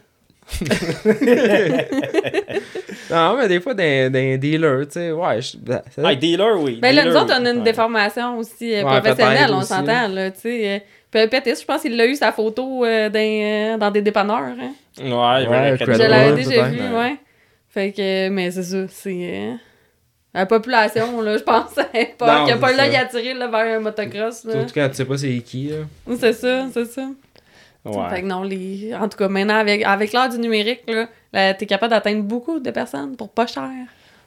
Non, 3.12 3.38
mais 3.38 3.48
des 3.48 3.60
fois, 3.62 3.74
d'un 3.74 4.10
dealer, 4.38 4.86
tu 4.88 4.94
sais, 4.94 5.12
ouais. 5.12 5.42
je- 5.42 5.58
ben, 5.58 5.82
ça- 5.96 6.02
Ah, 6.04 6.16
dealer, 6.16 6.60
oui. 6.60 6.80
Ben 6.82 6.94
là, 6.96 7.04
Dealer, 7.04 7.14
nous 7.16 7.22
autres, 7.22 7.36
on 7.40 7.46
a 7.46 7.50
une 7.52 7.64
déformation 7.64 8.38
aussi 8.38 8.74
euh, 8.74 8.84
Ouais, 8.84 9.00
professionnelle, 9.02 9.50
on 9.54 9.62
s'entend, 9.62 10.08
là, 10.08 10.32
tu 10.32 10.40
sais. 10.42 10.76
euh, 10.76 10.80
Puis 11.12 11.28
Pétis, 11.28 11.62
je 11.62 11.66
pense 11.66 11.82
qu'il 11.82 12.00
a 12.00 12.06
eu 12.08 12.16
sa 12.16 12.32
photo 12.32 12.84
euh, 12.86 13.10
dans, 13.10 13.20
euh, 13.20 13.78
dans 13.78 13.92
des 13.92 14.02
dépanneurs, 14.02 14.38
hein. 14.60 14.74
Ouais, 15.00 15.48
Ouais, 15.48 15.78
Je 15.80 15.86
l'avais 16.02 16.34
déjà 16.34 16.64
vu, 16.68 16.80
ouais. 16.82 16.98
ouais. 16.98 17.16
Fait 17.70 17.92
que, 17.92 18.30
mais 18.30 18.52
c'est 18.52 18.64
ça, 18.64 18.86
c'est... 18.90 19.50
euh, 20.36 20.40
La 20.40 20.46
population, 20.46 21.22
là, 21.22 21.38
je 21.38 21.44
pense, 21.44 21.74
pas, 21.74 21.86
qu'il 21.92 22.46
n'y 22.46 22.52
a 22.52 22.58
pas 22.58 22.72
là, 22.74 23.48
vers 23.48 23.78
un 23.78 23.80
motocross, 23.80 24.44
là. 24.44 24.52
Surtout 24.54 24.74
quand 24.74 24.90
tu 24.90 24.96
sais 24.96 25.06
pas 25.06 25.18
c'est 25.18 25.38
qui, 25.40 25.70
là. 25.70 25.78
C'est 26.20 26.34
ça, 26.34 26.68
c'est 26.74 26.86
ça. 26.86 27.08
Ouais. 27.86 28.10
Fait 28.10 28.22
que 28.22 28.28
non, 28.28 28.44
les... 28.44 28.94
en 28.96 29.08
tout 29.08 29.18
cas, 29.18 29.28
maintenant, 29.28 29.58
avec, 29.58 29.84
avec 29.84 30.12
l'ère 30.12 30.30
du 30.30 30.40
numérique, 30.40 30.82
là, 30.88 31.08
là, 31.32 31.54
t'es 31.54 31.66
capable 31.66 31.92
d'atteindre 31.92 32.24
beaucoup 32.24 32.60
de 32.60 32.72
personnes 32.72 33.16
pour 33.16 33.30
pas 33.30 33.46
cher. 33.46 33.70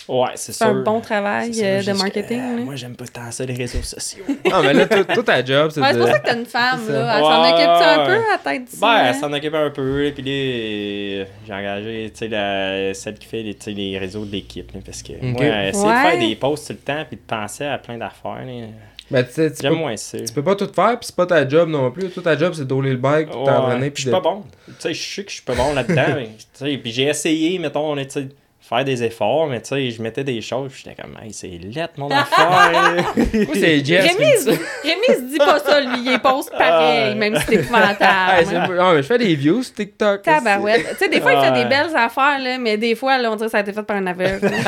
Ouais, 0.09 0.31
c'est 0.37 0.53
C'est 0.53 0.65
sûr. 0.65 0.67
un 0.69 0.83
bon 0.83 1.01
travail 1.01 1.53
C'est 1.53 1.81
euh, 1.81 1.83
de 1.83 1.93
marketing. 1.99 2.41
euh, 2.41 2.65
moi, 2.65 2.77
j'aime 2.77 2.97
pas 2.97 3.05
tant 3.07 3.31
ça, 3.31 3.45
les 3.45 3.55
réseaux 3.55 3.83
sociaux. 3.83 4.25
Non, 4.51 4.63
mais 4.63 4.73
là, 4.73 4.87
tout, 4.87 5.23
ta 5.23 5.45
job, 5.45 5.71
c'est 5.71 5.81
Ouais, 5.81 5.89
c'est 5.89 5.95
de. 5.95 5.99
pour 6.01 6.09
ça 6.09 6.19
que 6.19 6.27
t'as 6.27 6.37
une 6.37 6.47
femme, 6.47 6.81
C'est 6.87 6.93
là. 6.93 7.07
ça. 7.07 7.19
Elle 7.19 7.25
s'en 7.25 7.43
Ouais, 7.43 7.49
occupe-tu 7.53 7.85
un 7.85 7.99
ouais. 7.99 8.07
peu 8.07 8.13
à 8.13 8.33
la 8.33 8.39
tête 8.53 8.65
d'ici? 8.65 8.81
Ben, 8.81 8.89
hein? 8.89 9.05
elle 9.09 9.15
s'en 9.17 9.33
occupe 9.33 9.55
un 9.55 9.71
peu, 9.71 10.13
puis 10.15 10.23
là, 10.23 11.27
j'ai 11.47 11.53
engagé, 11.53 12.11
tu 12.13 12.19
sais, 12.19 12.29
la- 12.29 12.95
celle 12.95 13.15
qui 13.19 13.27
fait 13.27 13.43
les, 13.43 13.55
tu 13.55 13.65
sais, 13.65 13.71
les 13.73 13.99
réseaux 13.99 14.25
de 14.25 14.33
l'équipe, 14.33 14.73
parce 14.85 15.03
que 15.03 15.13
moi, 15.23 15.45
essayer 15.69 15.85
Ouais. 15.85 16.05
de 16.05 16.11
faire 16.11 16.19
des 16.19 16.37
posts 16.37 16.67
tout 16.69 16.73
le 16.73 16.79
temps, 16.79 17.05
puis 17.07 17.17
de 17.17 17.23
penser 17.27 17.65
à 17.65 17.77
plein 17.79 17.99
d'affaires, 17.99 18.45
là, 18.47 18.67
Ben, 19.11 19.25
tu 19.25 19.33
sais, 19.33 19.51
tu 19.53 19.63
j'aime 19.63 19.73
peux, 19.73 19.79
moins 19.79 19.97
ça. 19.97 20.19
tu 20.19 20.33
peux 20.33 20.43
pas 20.43 20.55
tout 20.55 20.71
faire, 20.75 20.99
pis 20.99 21.07
c'est 21.07 21.17
pas 21.17 21.27
ta 21.27 21.47
job 21.49 21.69
non 21.71 21.91
plus. 21.91 22.11
Tout 22.11 22.21
ta 22.21 22.37
job, 22.37 22.53
c'est 22.55 22.67
de 22.67 22.73
rouler 22.75 22.91
le 22.91 22.97
bike, 22.99 23.29
puis 23.31 23.39
Ouais, 23.39 23.45
t'entraîner, 23.47 23.91
puis 23.91 23.91
puis 23.91 24.03
je 24.05 24.09
suis 24.09 24.11
de- 24.11 24.15
pas 24.17 24.21
bon. 24.21 24.43
Tu 24.67 24.73
sais, 24.79 24.95
je 24.95 25.03
sais 25.15 25.25
que 25.25 25.31
je 25.31 25.35
suis 25.37 25.45
pas 25.45 25.55
bon 25.55 25.73
là-dedans. 25.75 26.05
mais, 26.17 26.27
tu 26.29 26.45
sais, 26.55 26.77
puis 26.79 26.93
j'ai 26.93 27.05
essayé, 27.05 27.59
mettons, 27.59 27.95
tu 27.97 28.05
sais, 28.09 28.29
faire 28.69 28.85
des 28.85 29.03
efforts, 29.03 29.47
mais 29.47 29.61
tu 29.62 29.69
sais, 29.69 29.90
je 29.90 30.03
mettais 30.03 30.24
des 30.24 30.40
choses, 30.43 30.70
puis 30.73 30.82
j'étais 30.85 31.01
comme, 31.01 31.16
hey, 31.23 31.32
c'est 31.32 31.49
lettre 31.49 31.95
mon 31.97 32.11
affaire. 32.11 32.70
Moi, 33.16 33.47
c'est 33.55 33.85
Jess. 33.85 34.12
Rémi, 34.16 34.31
dit 34.36 34.43
ça. 34.45 34.51
Rémi 34.85 35.07
se 35.09 35.31
dit 35.32 35.39
pas 35.39 35.59
ça, 35.59 35.81
lui. 35.81 36.01
Il 36.12 36.19
poste 36.20 36.51
pareil, 36.51 37.12
Ah. 37.12 37.15
même 37.15 37.36
si 37.36 37.43
c'est 37.47 37.55
épouvantable. 37.55 38.74
non, 38.77 38.93
mais 38.93 39.03
je 39.03 39.07
fais 39.07 39.19
des 39.19 39.35
views 39.35 39.62
TikTok. 39.65 40.23
Tabarouette. 40.23 40.86
Tu 40.90 40.97
sais, 41.05 41.09
des 41.09 41.20
fois, 41.20 41.32
il 41.32 41.40
fait 41.40 41.53
des 41.62 41.65
belles 41.65 41.97
affaires, 41.97 42.39
là, 42.39 42.59
mais 42.59 42.77
des 42.77 42.95
fois, 42.95 43.16
là, 43.19 43.32
on 43.32 43.36
dirait 43.36 43.47
que 43.47 43.53
ça 43.53 43.59
a 43.59 43.61
été 43.62 43.73
fait 43.73 43.82
par 43.82 43.97
un 43.97 44.07
aveugle. 44.07 44.51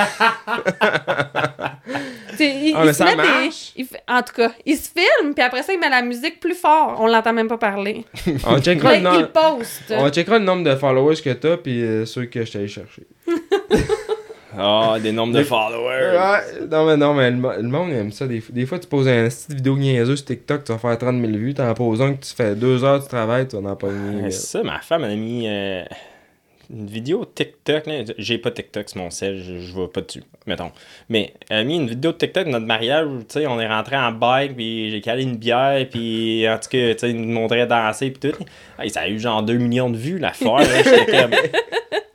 Il, 2.42 2.72
Ah, 2.74 2.84
il 2.86 2.94
se 2.94 3.02
met 3.04 3.16
des... 3.16 3.50
il 3.76 3.86
En 4.08 4.22
tout 4.22 4.32
cas, 4.34 4.50
il 4.64 4.74
se 4.76 4.88
filme, 4.88 5.34
puis 5.34 5.44
après 5.44 5.62
ça, 5.62 5.74
il 5.74 5.78
met 5.78 5.90
la 5.90 6.00
musique 6.00 6.40
plus 6.40 6.54
fort. 6.54 6.96
On 6.98 7.06
l'entend 7.06 7.34
même 7.34 7.48
pas 7.48 7.58
parler. 7.58 8.04
On 8.46 8.58
checkera, 8.62 8.96
le 8.96 9.18
il 9.20 9.26
poste. 9.26 9.92
On 9.94 10.08
checkera 10.10 10.38
le 10.38 10.44
nombre 10.46 10.64
de 10.64 10.74
followers 10.74 11.16
que 11.22 11.30
t'as, 11.34 11.58
puis 11.58 11.82
euh, 11.82 12.06
ceux 12.06 12.24
que 12.24 12.42
je 12.46 12.52
t'ai 12.52 12.66
chercher. 12.66 13.02
Ah, 14.58 14.96
des 15.00 15.12
nombres 15.12 15.32
de 15.38 15.44
followers. 15.44 16.10
Ouais, 16.18 16.66
non, 16.68 16.84
mais 16.84 16.96
non, 16.96 17.14
mais 17.14 17.30
le, 17.30 17.36
mo- 17.36 17.52
le 17.56 17.62
monde 17.62 17.92
aime 17.92 18.10
ça. 18.10 18.26
Des, 18.26 18.40
fois- 18.40 18.52
des 18.52 18.66
fois, 18.66 18.78
tu 18.80 18.88
poses 18.88 19.06
une 19.06 19.28
petite 19.28 19.52
vidéo 19.54 19.76
niaiseuse 19.76 20.18
sur 20.18 20.26
TikTok, 20.26 20.64
tu 20.64 20.72
vas 20.72 20.78
faire 20.78 20.98
30 20.98 21.20
000 21.20 21.32
vues. 21.38 21.54
T'en 21.54 21.72
poses 21.72 22.02
un 22.02 22.14
que 22.14 22.24
tu 22.24 22.34
fais 22.34 22.56
deux 22.56 22.82
heures 22.82 23.00
de 23.00 23.06
travail, 23.06 23.46
tu 23.46 23.56
vas 23.56 23.70
en 23.70 23.76
pogner. 23.76 24.16
Ouais, 24.16 24.22
mille. 24.22 24.32
ça, 24.32 24.62
ma 24.64 24.80
femme 24.80 25.04
elle 25.04 25.12
a 25.12 25.14
mis 25.14 25.44
euh, 25.46 25.84
une 26.68 26.86
vidéo 26.88 27.24
TikTok. 27.32 27.84
J'ai 28.18 28.38
pas 28.38 28.50
TikTok 28.50 28.88
sur 28.88 28.98
mon 29.00 29.10
sel, 29.10 29.40
je, 29.40 29.60
je 29.60 29.72
vais 29.80 29.86
pas 29.86 30.00
dessus, 30.00 30.24
mettons. 30.46 30.72
Mais 31.08 31.32
elle 31.48 31.58
a 31.58 31.64
mis 31.64 31.76
une 31.76 31.88
vidéo 31.88 32.10
de 32.10 32.16
TikTok 32.18 32.46
de 32.46 32.50
notre 32.50 32.66
mariage 32.66 33.06
où, 33.06 33.18
tu 33.20 33.26
sais, 33.28 33.46
on 33.46 33.60
est 33.60 33.68
rentré 33.68 33.96
en 33.96 34.10
bike, 34.10 34.56
puis 34.56 34.90
j'ai 34.90 35.00
calé 35.00 35.22
une 35.22 35.36
bière, 35.36 35.86
puis 35.88 36.46
en 36.48 36.56
tout 36.58 36.68
cas, 36.70 36.92
tu 36.94 36.98
sais, 36.98 37.10
il 37.10 37.20
nous 37.20 37.32
montrait 37.32 37.68
danser, 37.68 38.10
puis 38.10 38.30
tout. 38.32 38.36
Hey, 38.80 38.90
ça 38.90 39.02
a 39.02 39.08
eu 39.08 39.20
genre 39.20 39.44
2 39.44 39.54
millions 39.54 39.90
de 39.90 39.96
vues, 39.96 40.18
l'affaire. 40.18 40.56
là. 40.56 40.82
J'étais 40.82 41.06
comme. 41.06 41.30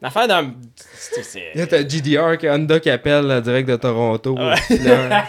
L'affaire 0.05 0.27
d'un. 0.27 0.53
c'est- 0.93 1.23
c'est- 1.23 1.51
Là, 1.55 1.65
t'as 1.65 1.87
GDR 1.87 2.37
qui 2.37 2.47
Honda 2.47 2.79
qui 2.79 2.91
appelle 2.91 3.25
là, 3.25 3.41
direct 3.41 3.67
de 3.67 3.75
Toronto. 3.75 4.35
Ouais. 4.37 4.53
Là. 4.83 5.25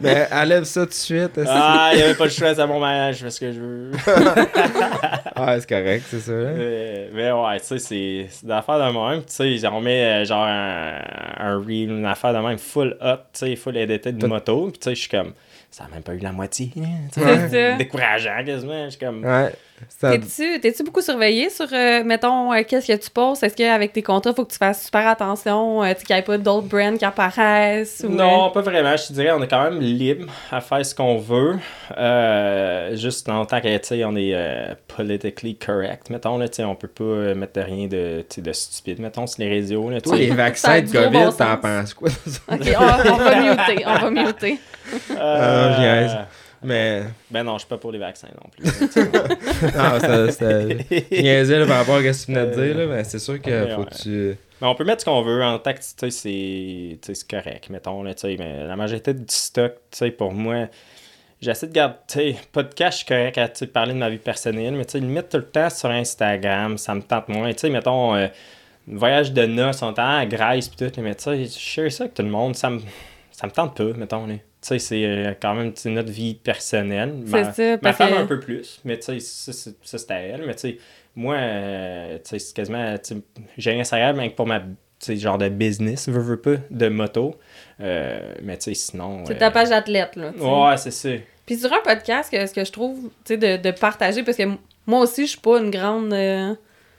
mais 0.00 0.26
enlève 0.32 0.64
ça 0.64 0.80
tout 0.82 0.88
de 0.88 0.94
suite. 0.94 1.38
Ah, 1.46 1.90
il 1.92 1.98
n'y 1.98 2.02
avait 2.02 2.14
pas 2.16 2.24
le 2.24 2.30
choix 2.30 2.58
à 2.60 2.66
mon 2.66 2.80
mariage, 2.80 3.18
je 3.18 3.24
fais 3.24 3.30
ce 3.30 3.40
que 3.40 3.52
je 3.52 3.60
veux. 3.60 3.90
Ah, 5.36 5.58
c'est 5.58 5.68
correct, 5.68 6.04
c'est 6.08 6.20
ça. 6.20 6.32
hein? 6.32 6.54
mais, 6.56 7.08
mais 7.12 7.32
ouais, 7.32 7.60
tu 7.60 7.66
sais, 7.66 7.78
c'est 7.78 8.46
d'affaires 8.46 8.78
de 8.78 8.92
même. 9.12 9.22
Tu 9.24 9.58
sais, 9.58 9.66
on 9.68 9.80
met 9.80 10.04
euh, 10.04 10.24
genre 10.24 10.44
un, 10.44 10.98
un 11.38 11.56
reel, 11.58 11.90
une 11.90 12.06
affaire 12.06 12.32
de 12.32 12.38
même 12.38 12.58
full 12.58 12.96
hot, 13.00 13.16
tu 13.32 13.46
sais, 13.46 13.56
full 13.56 13.76
edited 13.76 14.16
de 14.16 14.26
moto. 14.26 14.70
Puis 14.70 14.78
tu 14.78 14.84
sais, 14.90 14.94
je 14.94 15.00
suis 15.00 15.08
comme, 15.08 15.32
ça 15.70 15.84
a 15.84 15.88
même 15.94 16.02
pas 16.02 16.14
eu 16.14 16.18
la 16.18 16.32
moitié. 16.32 16.70
hein. 16.78 17.76
Décourageant 17.78 18.44
quasiment. 18.46 18.84
Je 18.86 18.90
suis 18.90 18.98
comme, 19.00 19.24
Ouais. 19.24 19.52
Ça- 19.88 20.10
T'es-tu, 20.12 20.60
t'es-tu 20.60 20.82
beaucoup 20.84 21.00
surveillé 21.00 21.50
sur, 21.50 21.66
euh, 21.72 22.02
mettons, 22.04 22.52
euh, 22.52 22.62
qu'est-ce 22.66 22.86
que 22.86 22.96
tu 22.96 23.10
postes? 23.10 23.42
Est-ce 23.42 23.56
qu'avec 23.56 23.92
tes 23.92 24.02
contrats, 24.02 24.30
il 24.32 24.34
faut 24.36 24.44
que 24.44 24.52
tu 24.52 24.58
fasses 24.58 24.84
super 24.84 25.06
attention, 25.06 25.82
euh, 25.82 25.92
qu'il 26.04 26.14
n'y 26.14 26.20
ait 26.20 26.24
pas 26.24 26.38
d'autres 26.38 26.66
brands 26.68 26.96
qui 26.96 27.04
apparaissent? 27.04 28.04
Ou, 28.06 28.10
Non, 28.10 28.50
pas 28.50 28.60
vraiment. 28.62 28.96
Je 28.96 29.08
te 29.08 29.12
dirais, 29.12 29.32
on 29.32 29.42
est 29.42 29.48
quand 29.48 29.64
même 29.64 29.80
libre 29.80 30.26
à 30.50 30.60
faire 30.60 30.84
ce 30.84 30.94
qu'on 30.94 31.18
veut. 31.18 31.56
Euh, 31.96 32.96
juste 32.96 33.26
le 33.28 33.46
temps 33.46 33.60
que, 33.60 34.04
on 34.04 34.16
est 34.16 34.34
euh, 34.34 34.74
politically 34.88 35.56
correct, 35.56 36.10
mettons, 36.10 36.38
là, 36.38 36.48
tu 36.48 36.56
sais, 36.56 36.64
on 36.64 36.74
peut 36.74 36.88
pas 36.88 37.04
euh, 37.04 37.34
mettre 37.34 37.60
rien 37.60 37.86
de, 37.86 38.24
tu 38.28 38.36
sais, 38.36 38.42
de 38.42 38.52
stupide, 38.52 39.00
mettons, 39.00 39.26
sur 39.26 39.42
les 39.42 39.48
réseaux, 39.48 39.90
là, 39.90 40.00
Toi, 40.00 40.16
les 40.16 40.30
vaccins 40.30 40.80
de 40.80 40.90
COVID, 40.90 41.08
bon 41.26 41.32
t'en 41.32 41.56
penses 41.56 41.94
quoi? 41.94 42.08
OK, 42.50 42.60
on, 42.78 43.10
on 43.12 43.16
va 43.16 43.40
muter, 43.40 43.84
on 43.86 43.94
va 43.98 44.10
muter. 44.10 44.58
Mais. 46.64 47.02
Ben 47.30 47.42
non, 47.44 47.54
je 47.54 47.58
suis 47.60 47.68
pas 47.68 47.78
pour 47.78 47.92
les 47.92 47.98
vaccins 47.98 48.28
non 48.42 48.48
plus. 48.50 48.64
sais. 48.88 49.04
Non, 49.76 50.30
c'était- 50.30 51.58
là, 51.58 51.66
par 51.66 51.78
rapport 51.78 51.96
à 51.96 52.12
ce 52.12 52.26
que 52.26 52.32
tu 52.32 52.32
venais 52.38 52.46
de 52.46 52.62
dire, 52.62 52.76
là, 52.76 52.86
mais 52.86 53.04
c'est 53.04 53.18
sûr 53.18 53.40
qu'il 53.40 53.52
Ouais, 53.52 53.70
faut 53.74 53.84
que 53.84 53.94
tu. 53.94 54.36
Mais 54.60 54.66
on 54.68 54.74
peut 54.74 54.84
mettre 54.84 55.00
ce 55.00 55.04
qu'on 55.04 55.22
veut 55.22 55.42
en 55.42 55.58
tant 55.58 55.72
que, 55.72 55.78
tu 55.78 56.10
sais, 56.10 56.10
c'est 56.10 57.14
sais, 57.14 57.26
correct, 57.28 57.68
mettons, 57.70 58.02
là, 58.02 58.14
tu 58.14 58.22
sais, 58.22 58.36
mais 58.38 58.64
la 58.66 58.76
majorité 58.76 59.12
du 59.12 59.24
stock, 59.28 59.72
tu 59.90 59.98
sais, 59.98 60.10
pour 60.10 60.32
moi, 60.32 60.68
j'essaie 61.40 61.66
de 61.66 61.72
garder, 61.72 61.96
sais, 62.08 62.36
podcast, 62.52 62.92
je 63.00 63.04
suis 63.04 63.06
correct 63.06 63.36
à 63.38 63.48
tu 63.48 63.58
sais, 63.60 63.66
parler 63.66 63.92
de 63.92 63.98
ma 63.98 64.08
vie 64.08 64.18
personnelle, 64.18 64.74
mais 64.74 64.84
tu 64.84 64.92
sais, 64.92 65.00
le 65.00 65.06
mettre 65.06 65.28
tout 65.30 65.36
le 65.38 65.44
temps 65.46 65.68
sur 65.70 65.90
Instagram, 65.90 66.78
ça 66.78 66.94
me 66.94 67.02
tente 67.02 67.28
moins. 67.28 67.52
Tu 67.52 67.58
sais, 67.58 67.70
mettons, 67.70 68.14
euh, 68.14 68.28
voyage 68.86 69.32
de 69.32 69.44
noces, 69.44 69.82
on 69.82 69.92
temps 69.92 70.18
à 70.18 70.24
Grèce 70.26 70.68
pis 70.68 70.76
tout, 70.76 71.00
mais 71.00 71.14
tu 71.14 71.24
sais, 71.24 71.44
je 71.44 71.58
share 71.58 71.92
ça 71.92 72.04
avec 72.04 72.14
tout 72.14 72.22
le 72.22 72.30
monde, 72.30 72.54
ça 72.54 72.70
me, 72.70 72.80
ça 73.32 73.46
me 73.46 73.52
tente 73.52 73.76
pas, 73.76 73.92
mettons, 73.98 74.26
là. 74.26 74.34
Tu 74.64 74.68
sais, 74.68 74.78
c'est 74.78 75.04
euh, 75.04 75.34
quand 75.42 75.54
même 75.54 75.74
notre 75.86 76.10
vie 76.10 76.34
personnelle. 76.36 77.12
Ma, 77.26 77.52
ça, 77.52 77.76
ma 77.82 77.92
femme 77.92 78.10
que- 78.14 78.18
un 78.22 78.26
peu 78.26 78.40
plus, 78.40 78.80
mais 78.86 78.98
tu 78.98 79.20
sais, 79.20 79.20
ça, 79.20 79.52
c'est- 79.52 80.10
à 80.10 80.14
elle, 80.20 80.44
mais 80.46 80.54
tu 80.54 80.60
sais, 80.60 80.78
moi, 81.14 81.34
euh, 81.34 82.16
tu 82.16 82.30
sais, 82.30 82.38
c'est 82.38 82.54
quasiment, 82.56 82.94
j'ai 83.58 83.78
Instagram 83.78 84.16
mais 84.16 84.30
pour 84.30 84.46
ma, 84.46 84.60
tu 84.60 84.66
sais, 85.00 85.16
genre 85.16 85.36
de 85.36 85.50
business, 85.50 86.08
veux, 86.08 86.18
veux 86.18 86.40
pas, 86.40 86.56
de 86.70 86.88
moto, 86.88 87.34
euh, 87.80 88.32
mais 88.42 88.56
tu 88.56 88.64
sais, 88.64 88.74
sinon... 88.74 89.24
C'est 89.26 89.36
ta 89.36 89.50
page 89.50 89.68
d'athlète, 89.68 90.16
là. 90.16 90.30
Ouais, 90.38 90.76
c'est 90.78 90.90
ça. 90.92 91.10
Puis 91.44 91.58
sur 91.58 91.70
un 91.70 91.80
podcast, 91.84 92.30
que, 92.32 92.46
ce 92.46 92.54
que 92.54 92.64
je 92.64 92.72
trouve, 92.72 92.98
tu 93.26 93.34
sais, 93.34 93.36
de, 93.36 93.58
de 93.62 93.70
partager, 93.70 94.22
parce 94.22 94.38
que 94.38 94.44
moi 94.86 95.00
aussi, 95.00 95.26
je 95.26 95.32
suis 95.32 95.40
pas 95.40 95.58
une 95.58 95.70
grande. 95.70 96.10
euh, 96.14 96.54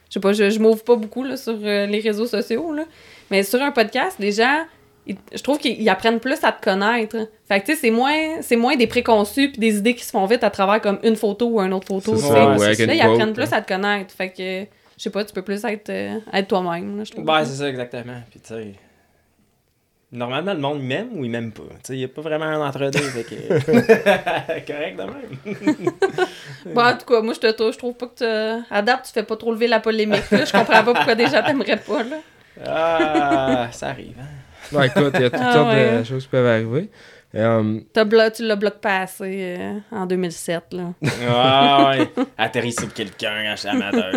je 0.08 0.14
sais 0.14 0.20
pas, 0.20 0.32
je, 0.32 0.50
je 0.50 0.60
m'ouvre 0.60 0.84
pas 0.84 0.94
beaucoup 0.94 1.24
là, 1.24 1.36
sur 1.36 1.56
les 1.56 1.98
réseaux 1.98 2.26
sociaux, 2.26 2.72
là. 2.72 2.84
Mais 3.32 3.42
sur 3.42 3.60
un 3.60 3.72
podcast, 3.72 4.16
les 4.20 4.30
gens, 4.30 4.64
ils- 5.06 5.16
je 5.34 5.42
trouve 5.42 5.58
qu'ils 5.58 5.80
ils 5.80 5.88
apprennent 5.88 6.20
plus 6.20 6.42
à 6.42 6.52
te 6.52 6.62
connaître. 6.62 7.16
Fait 7.48 7.60
que, 7.60 7.66
tu 7.66 7.74
sais, 7.74 7.80
c'est 7.80 7.90
moins, 7.90 8.42
c'est 8.42 8.56
moins 8.56 8.76
des 8.76 8.86
préconçus 8.86 9.50
puis 9.50 9.58
des 9.58 9.78
idées 9.78 9.94
qui 9.94 10.04
se 10.04 10.10
font 10.10 10.26
vite 10.26 10.42
à 10.44 10.50
travers 10.50 10.80
comme 10.80 10.98
une 11.02 11.16
photo 11.16 11.46
ou 11.48 11.60
une 11.60 11.72
autre 11.72 11.86
photo. 11.88 12.16
Ça, 12.16 12.50
ouais, 12.56 12.58
Là, 12.58 12.72
ils 12.72 12.76
quote, 12.76 13.00
apprennent 13.00 13.28
hein. 13.30 13.32
plus 13.32 13.52
à 13.52 13.60
te 13.62 13.68
connaître. 13.72 14.12
Fait 14.14 14.30
que, 14.30 14.62
je 14.96 15.02
sais 15.02 15.10
pas, 15.10 15.24
tu 15.24 15.32
peux 15.32 15.42
plus 15.42 15.64
être, 15.64 15.90
euh, 15.90 16.18
être 16.32 16.48
toi-même, 16.48 17.02
trouve. 17.04 17.24
Ben, 17.24 17.44
c'est 17.44 17.56
ça, 17.56 17.68
exactement. 17.68 18.20
Puis, 18.30 18.40
tu 18.40 18.48
sais, 18.48 18.72
normalement, 20.12 20.54
le 20.54 20.60
monde, 20.60 20.78
il 20.80 20.86
m'aime 20.86 21.08
ou 21.14 21.24
il 21.24 21.30
m'aime 21.30 21.52
pas. 21.52 21.62
Tu 21.62 21.78
sais, 21.84 21.94
il 21.94 21.98
n'y 21.98 22.04
a 22.04 22.08
pas 22.08 22.22
vraiment 22.22 22.46
un 22.46 22.66
entre-deux. 22.68 22.98
fait 22.98 23.24
que... 23.24 23.34
Correct 24.66 24.96
de 24.96 25.02
même. 25.02 25.92
Bon, 26.74 26.82
en 26.82 26.96
tout 26.96 27.06
cas, 27.06 27.20
moi, 27.20 27.32
je 27.34 27.40
te 27.40 27.72
je 27.72 27.78
trouve 27.78 27.94
pas 27.94 28.06
que 28.08 28.18
tu. 28.64 28.64
Adapte, 28.74 29.06
tu 29.06 29.12
fais 29.12 29.22
pas 29.22 29.36
trop 29.36 29.52
lever 29.52 29.68
la 29.68 29.78
polémique. 29.80 30.28
Là. 30.30 30.44
Je 30.44 30.50
comprends 30.52 30.82
pas 30.82 30.94
pourquoi 30.94 31.14
des 31.14 31.26
gens 31.26 31.42
t'aimeraient 31.44 31.76
pas, 31.76 32.02
là. 32.02 32.16
Ah, 32.66 33.68
ça 33.72 33.88
arrive. 33.88 34.14
Hein? 34.20 34.24
Ouais, 34.72 34.86
écoute, 34.88 35.12
il 35.14 35.20
y 35.22 35.24
a 35.24 35.30
toutes 35.30 35.40
Ah 35.42 35.52
sortes 35.52 35.74
ouais. 35.74 35.98
de 35.98 36.04
choses 36.04 36.24
qui 36.24 36.28
peuvent 36.28 36.46
arriver. 36.46 36.90
Euh, 37.34 37.80
tu 38.34 38.44
l'as 38.44 38.56
bloqué 38.56 38.76
passé 38.80 39.56
euh, 39.58 39.78
en 39.90 40.06
2007, 40.06 40.62
là. 40.72 40.84
Ah, 41.28 41.90
ouais. 41.98 42.08
Atterri 42.38 42.72
sur 42.72 42.92
quelqu'un 42.94 43.42
quand 43.44 43.56
j'étais 43.56 43.68
amateur. 43.68 44.12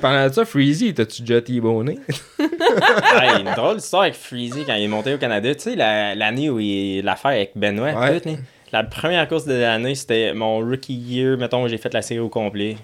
parlant 0.00 0.28
de 0.28 0.32
ça, 0.32 0.44
Freezy, 0.44 0.92
t'as-tu 0.92 1.22
déjà 1.22 1.40
T-boné? 1.40 1.98
hey, 2.38 3.40
une 3.40 3.54
drôle 3.54 3.76
d'histoire 3.76 4.02
avec 4.02 4.14
Freezy 4.14 4.64
quand 4.66 4.74
il 4.74 4.82
est 4.84 4.88
monté 4.88 5.14
au 5.14 5.18
Canada. 5.18 5.54
Tu 5.54 5.60
sais, 5.60 5.76
la- 5.76 6.14
l'année 6.14 6.50
où 6.50 6.58
il 6.60 7.02
l'affaire 7.02 7.30
avec 7.30 7.52
Benoît. 7.56 7.92
Ouais. 7.92 8.20
tout, 8.20 8.36
la 8.72 8.84
première 8.84 9.26
course 9.28 9.46
de 9.46 9.54
l'année, 9.54 9.94
c'était 9.94 10.34
mon 10.34 10.58
rookie 10.58 10.94
year, 10.94 11.38
mettons, 11.38 11.64
où 11.64 11.68
j'ai 11.68 11.78
fait 11.78 11.94
la 11.94 12.02
série 12.02 12.20
au 12.20 12.28
complet. 12.28 12.76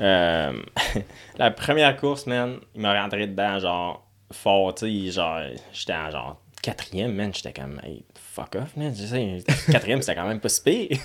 Euh, 0.00 0.52
la 1.38 1.50
première 1.50 1.96
course, 1.96 2.26
man, 2.26 2.56
il 2.74 2.82
m'a 2.82 3.00
rentré 3.00 3.26
dedans, 3.26 3.58
genre, 3.58 4.07
fort, 4.32 4.74
tu 4.74 4.86
sais, 5.06 5.10
genre, 5.10 5.40
j'étais 5.72 5.94
en 5.94 6.10
genre 6.10 6.42
quatrième, 6.62 7.14
man, 7.14 7.32
j'étais 7.34 7.52
comme, 7.52 7.80
hey, 7.84 8.04
fuck 8.14 8.56
off, 8.56 8.76
man, 8.76 8.92
quatrième, 9.70 10.02
c'était 10.02 10.14
quand 10.14 10.28
même 10.28 10.40
pas 10.40 10.48
si 10.48 10.62
pire. 10.62 10.98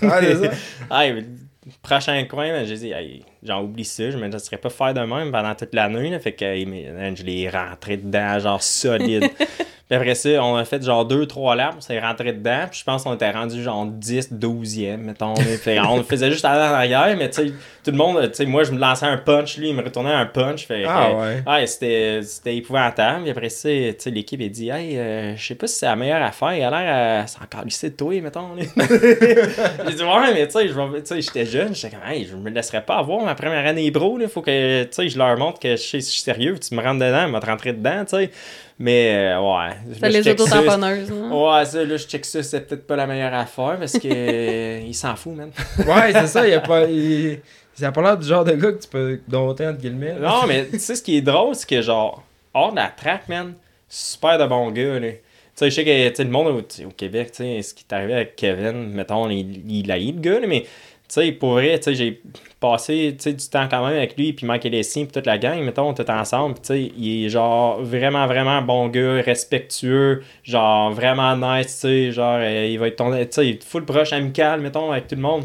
Ah, 0.90 1.04
prochain 1.82 2.24
coin, 2.24 2.52
man, 2.52 2.64
j'ai 2.66 2.76
dit, 2.76 2.92
hey, 2.92 3.24
j'en 3.42 3.62
oublie 3.62 3.84
ça, 3.84 4.10
je 4.10 4.16
me 4.18 4.28
laisserais 4.28 4.56
pas 4.58 4.70
faire 4.70 4.94
de 4.94 5.00
même 5.00 5.30
pendant 5.32 5.54
toute 5.54 5.74
l'année, 5.74 6.10
là, 6.10 6.18
fait 6.18 6.32
que 6.32 6.44
hey, 6.44 6.66
mais, 6.66 6.90
man, 6.90 7.16
je 7.16 7.22
l'ai 7.22 7.48
rentré 7.48 7.96
dedans, 7.96 8.38
genre 8.38 8.62
solide. 8.62 9.28
puis 9.38 9.96
après 9.96 10.14
ça, 10.14 10.30
on 10.42 10.56
a 10.56 10.64
fait 10.64 10.82
genre 10.82 11.06
2-3 11.06 11.56
laps, 11.56 11.76
on 11.78 11.80
s'est 11.80 12.00
rentré 12.00 12.32
dedans, 12.32 12.66
puis 12.70 12.80
je 12.80 12.84
pense 12.84 13.04
qu'on 13.04 13.14
était 13.14 13.30
rendu 13.30 13.62
genre 13.62 13.86
10, 13.86 14.32
12e, 14.32 14.96
mettons. 14.98 15.34
Fait, 15.36 15.78
on 15.80 15.96
le 15.98 16.02
faisait 16.02 16.30
juste 16.30 16.44
aller 16.44 16.60
en 16.62 16.74
arrière, 16.74 17.16
mais 17.16 17.28
tu 17.30 17.48
sais, 17.48 17.52
tout 17.84 17.90
le 17.90 17.98
monde, 17.98 18.18
tu 18.30 18.34
sais, 18.34 18.46
moi 18.46 18.64
je 18.64 18.72
me 18.72 18.78
lançais 18.78 19.04
un 19.04 19.18
punch, 19.18 19.58
lui 19.58 19.68
il 19.68 19.74
me 19.74 19.82
retournait 19.82 20.10
un 20.12 20.24
punch, 20.24 20.66
fait 20.66 20.84
Ah 20.88 21.12
ouais. 21.12 21.42
Ouais, 21.46 21.66
c'était, 21.66 22.20
c'était 22.22 22.56
épouvantable. 22.56 23.22
Puis 23.22 23.30
après 23.30 23.50
ça, 23.50 23.68
tu 23.68 23.94
sais, 23.98 24.10
l'équipe 24.10 24.40
a 24.40 24.48
dit 24.48 24.70
Hey, 24.70 24.98
euh, 24.98 25.36
je 25.36 25.46
sais 25.46 25.54
pas 25.54 25.66
si 25.66 25.76
c'est 25.78 25.86
la 25.86 25.94
meilleure 25.96 26.22
affaire. 26.22 26.54
Il 26.54 26.62
a 26.62 26.70
l'air 26.70 27.22
à 27.22 27.26
s'en 27.26 27.40
de 27.40 27.88
toi, 27.88 28.20
mettons. 28.22 28.56
J'ai 28.58 29.94
dit 29.94 30.02
Ouais, 30.02 30.32
mais 30.32 30.46
tu 30.46 30.52
sais, 30.52 30.68
je 30.68 30.72
vais- 30.72 31.02
tu 31.02 31.06
sais, 31.08 31.20
j'étais 31.20 31.44
jeune. 31.58 31.74
J'étais 31.74 31.96
comme 31.96 32.06
Hey, 32.06 32.26
je 32.26 32.36
me 32.36 32.50
laisserais 32.50 32.84
pas 32.84 32.96
avoir 32.96 33.24
ma 33.24 33.34
première 33.34 33.66
année 33.66 33.90
bro. 33.90 34.18
Il 34.20 34.28
faut 34.28 34.42
que 34.42 34.82
tu 34.84 34.88
sais, 34.92 35.08
je 35.08 35.18
leur 35.18 35.36
montre 35.38 35.58
que 35.58 35.76
je, 35.76 35.82
sais- 35.82 36.00
je 36.00 36.06
suis 36.06 36.20
sérieux. 36.20 36.58
Tu 36.58 36.74
me 36.74 36.82
rentres 36.82 37.00
dedans, 37.04 37.28
me 37.28 37.38
rentrer 37.38 37.72
dedans, 37.72 38.04
tu 38.04 38.16
sais. 38.16 38.30
Mais 38.78 39.32
euh, 39.34 39.40
ouais. 39.40 39.70
C'est 40.00 40.08
les 40.08 40.28
autotamponneuses, 40.28 41.10
là. 41.10 41.28
Ouais, 41.28 41.64
ça, 41.64 41.84
là, 41.84 41.96
je 41.96 42.06
check 42.06 42.24
ça, 42.24 42.42
c'est 42.42 42.66
peut-être 42.66 42.86
pas 42.86 42.96
la 42.96 43.06
meilleure 43.06 43.34
affaire 43.34 43.76
parce 43.78 43.98
que 43.98 44.80
il 44.86 44.94
s'en 44.94 45.14
fout, 45.16 45.34
man. 45.34 45.50
Ouais, 45.86 46.12
c'est 46.12 46.26
ça, 46.26 46.46
il 46.46 46.54
a 46.54 46.60
pas. 46.60 46.84
Il... 46.84 47.40
Ça 47.74 47.88
a 47.88 47.92
pas 47.92 48.02
l'air 48.02 48.16
du 48.18 48.26
genre 48.26 48.44
de 48.44 48.52
gars 48.52 48.72
que 48.72 48.82
tu 48.82 48.88
peux 48.88 49.20
dompter 49.26 49.66
entre 49.66 49.80
guillemets. 49.80 50.14
là. 50.18 50.28
Non, 50.28 50.46
mais 50.46 50.66
tu 50.66 50.78
sais, 50.78 50.94
ce 50.94 51.02
qui 51.02 51.16
est 51.16 51.22
drôle, 51.22 51.54
c'est 51.54 51.68
que 51.68 51.82
genre, 51.82 52.22
hors 52.52 52.70
de 52.70 52.76
la 52.76 52.88
track, 52.88 53.28
man, 53.28 53.54
super 53.88 54.38
de 54.38 54.46
bon 54.46 54.70
gars, 54.70 54.98
là. 55.00 55.08
Tu 55.10 55.20
sais, 55.54 55.70
je 55.70 55.74
sais 55.74 55.84
que 55.84 56.08
tu 56.08 56.14
sais, 56.16 56.24
le 56.24 56.30
monde 56.30 56.48
au, 56.48 56.90
Québec, 56.90 57.30
tu 57.30 57.44
sais, 57.44 57.62
ce 57.62 57.74
qui 57.74 57.84
est 57.88 57.94
arrivé 57.94 58.14
avec 58.14 58.34
Kevin, 58.34 58.90
mettons, 58.92 59.30
il, 59.30 59.70
il 59.70 59.90
a 59.92 59.98
eu 59.98 60.12
le 60.12 60.20
gars, 60.20 60.40
là, 60.40 60.46
mais 60.48 60.62
tu 60.62 60.68
sais, 61.14 61.32
pour 61.32 61.52
vrai, 61.52 61.78
tu 61.78 61.84
sais, 61.84 61.94
j'ai 61.94 62.22
passé 62.60 63.12
du 63.12 63.48
temps 63.50 63.66
quand 63.68 63.86
même 63.86 63.96
avec 63.96 64.16
lui, 64.16 64.32
puis 64.32 64.46
Mike 64.46 64.64
Lessing, 64.64 65.06
puis 65.06 65.12
toute 65.12 65.26
la 65.26 65.38
gang, 65.38 65.60
mettons, 65.62 65.92
tout 65.92 66.10
ensemble, 66.10 66.54
tu 66.56 66.60
sais, 66.64 66.92
il 66.96 67.26
est 67.26 67.28
genre 67.28 67.82
vraiment, 67.82 68.26
vraiment 68.26 68.62
bon 68.62 68.88
gars, 68.88 69.20
respectueux, 69.22 70.22
genre 70.42 70.92
vraiment 70.92 71.36
nice, 71.36 71.66
tu 71.66 71.88
sais, 71.88 72.12
genre, 72.12 72.38
euh, 72.40 72.66
il 72.70 72.78
va 72.78 72.88
être 72.88 72.96
ton, 72.96 73.10
tu 73.10 73.26
sais, 73.30 73.58
full 73.64 73.84
proche, 73.84 74.12
amical, 74.12 74.60
mettons, 74.60 74.92
avec 74.92 75.08
tout 75.08 75.16
le 75.16 75.22
monde. 75.22 75.44